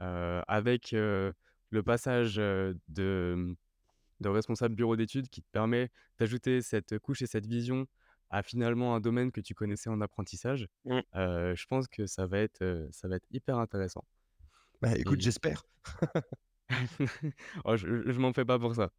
avec, 0.00 0.92
le 0.92 1.82
passage, 1.84 2.36
de, 2.36 2.76
de 2.88 4.28
responsable 4.28 4.74
bureau 4.74 4.96
d'études 4.96 5.28
qui 5.28 5.42
te 5.42 5.48
permet 5.52 5.90
d'ajouter 6.18 6.62
cette 6.62 6.98
couche 6.98 7.22
et 7.22 7.26
cette 7.26 7.46
vision 7.46 7.86
à 8.30 8.42
finalement 8.42 8.94
un 8.94 9.00
domaine 9.00 9.32
que 9.32 9.40
tu 9.40 9.54
connaissais 9.54 9.90
en 9.90 10.00
apprentissage. 10.00 10.68
Mmh. 10.84 11.00
Je 11.14 11.66
pense 11.66 11.88
que 11.88 12.06
ça 12.06 12.26
va 12.26 12.38
être, 12.38 12.88
ça 12.92 13.08
va 13.08 13.16
être 13.16 13.26
hyper 13.30 13.58
intéressant 13.58 14.04
Bah, 14.80 14.96
écoute, 14.96 15.20
et 15.20 15.22
j'espère. 15.22 15.64
oh 17.64 17.76
je 17.76 18.10
je 18.10 18.18
m'en 18.20 18.32
fais 18.32 18.44
pas 18.44 18.58
pour 18.58 18.74
ça. 18.74 18.90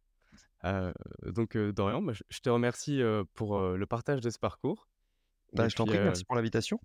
Heu, 0.64 0.92
donc 1.26 1.56
Dorian, 1.56 2.02
bah, 2.02 2.12
je 2.12 2.38
te 2.40 2.50
remercie, 2.50 3.00
pour, 3.34 3.60
le 3.60 3.86
partage 3.86 4.20
de 4.20 4.30
ce 4.30 4.38
parcours 4.38 4.88
Bah, 5.52 5.68
je 5.68 5.76
t'en 5.76 5.86
prie, 5.86 5.98
merci 5.98 6.24
pour 6.24 6.36
l'invitation. 6.36 6.80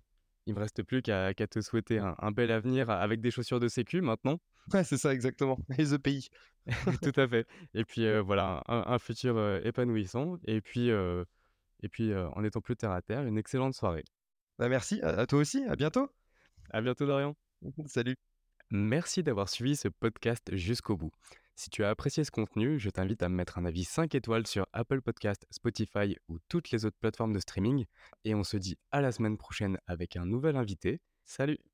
il 0.46 0.54
me 0.54 0.60
reste 0.60 0.82
plus 0.82 1.02
qu'à 1.02 1.32
te 1.34 1.60
souhaiter 1.60 1.98
un 1.98 2.16
un 2.18 2.30
bel 2.30 2.50
avenir 2.50 2.90
avec 2.90 3.20
des 3.20 3.30
chaussures 3.30 3.60
de 3.60 3.68
sécu 3.68 4.00
maintenant. 4.00 4.40
Ouais, 4.72 4.84
c'est 4.84 4.98
ça 4.98 5.14
exactement 5.14 5.58
et 5.78 5.84
the 5.84 5.98
pays. 5.98 6.28
Tout 7.02 7.18
à 7.20 7.26
fait 7.28 7.46
et 7.74 7.84
puis, 7.84 8.04
voilà, 8.20 8.62
un 8.66 8.84
un 8.86 8.98
futur, 8.98 9.38
épanouissant 9.64 10.38
et 10.46 10.60
puis, 10.60 10.90
et 10.90 11.88
puis, 11.88 12.14
en 12.14 12.44
étant 12.44 12.60
plus 12.60 12.76
terre 12.76 12.92
à 12.92 13.02
terre, 13.02 13.24
une 13.24 13.38
excellente 13.38 13.74
soirée. 13.74 14.04
Bah, 14.58 14.68
merci, 14.68 15.00
à 15.02 15.10
à 15.20 15.26
toi 15.26 15.38
aussi, 15.38 15.64
à 15.64 15.76
bientôt. 15.76 16.10
À 16.70 16.80
bientôt 16.80 17.06
Dorian. 17.06 17.34
Salut. 17.86 18.16
Merci 18.70 19.22
d'avoir 19.22 19.48
suivi 19.48 19.76
ce 19.76 19.88
podcast 19.88 20.54
jusqu'au 20.54 20.96
bout. 20.96 21.12
Si 21.58 21.70
tu 21.70 21.82
as 21.82 21.90
apprécié 21.90 22.22
ce 22.22 22.30
contenu, 22.30 22.78
je 22.78 22.88
t'invite 22.88 23.20
à 23.20 23.28
me 23.28 23.34
mettre 23.34 23.58
un 23.58 23.64
avis 23.64 23.82
5 23.82 24.14
étoiles 24.14 24.46
sur 24.46 24.68
Apple 24.72 25.02
Podcast, 25.02 25.44
Spotify 25.50 26.16
ou 26.28 26.38
toutes 26.48 26.70
les 26.70 26.84
autres 26.84 26.96
plateformes 27.00 27.32
de 27.32 27.40
streaming. 27.40 27.84
Et 28.22 28.36
on 28.36 28.44
se 28.44 28.56
dit 28.56 28.78
à 28.92 29.00
la 29.00 29.10
semaine 29.10 29.36
prochaine 29.36 29.76
avec 29.88 30.14
un 30.14 30.24
nouvel 30.24 30.54
invité. 30.54 31.00
Salut 31.24 31.58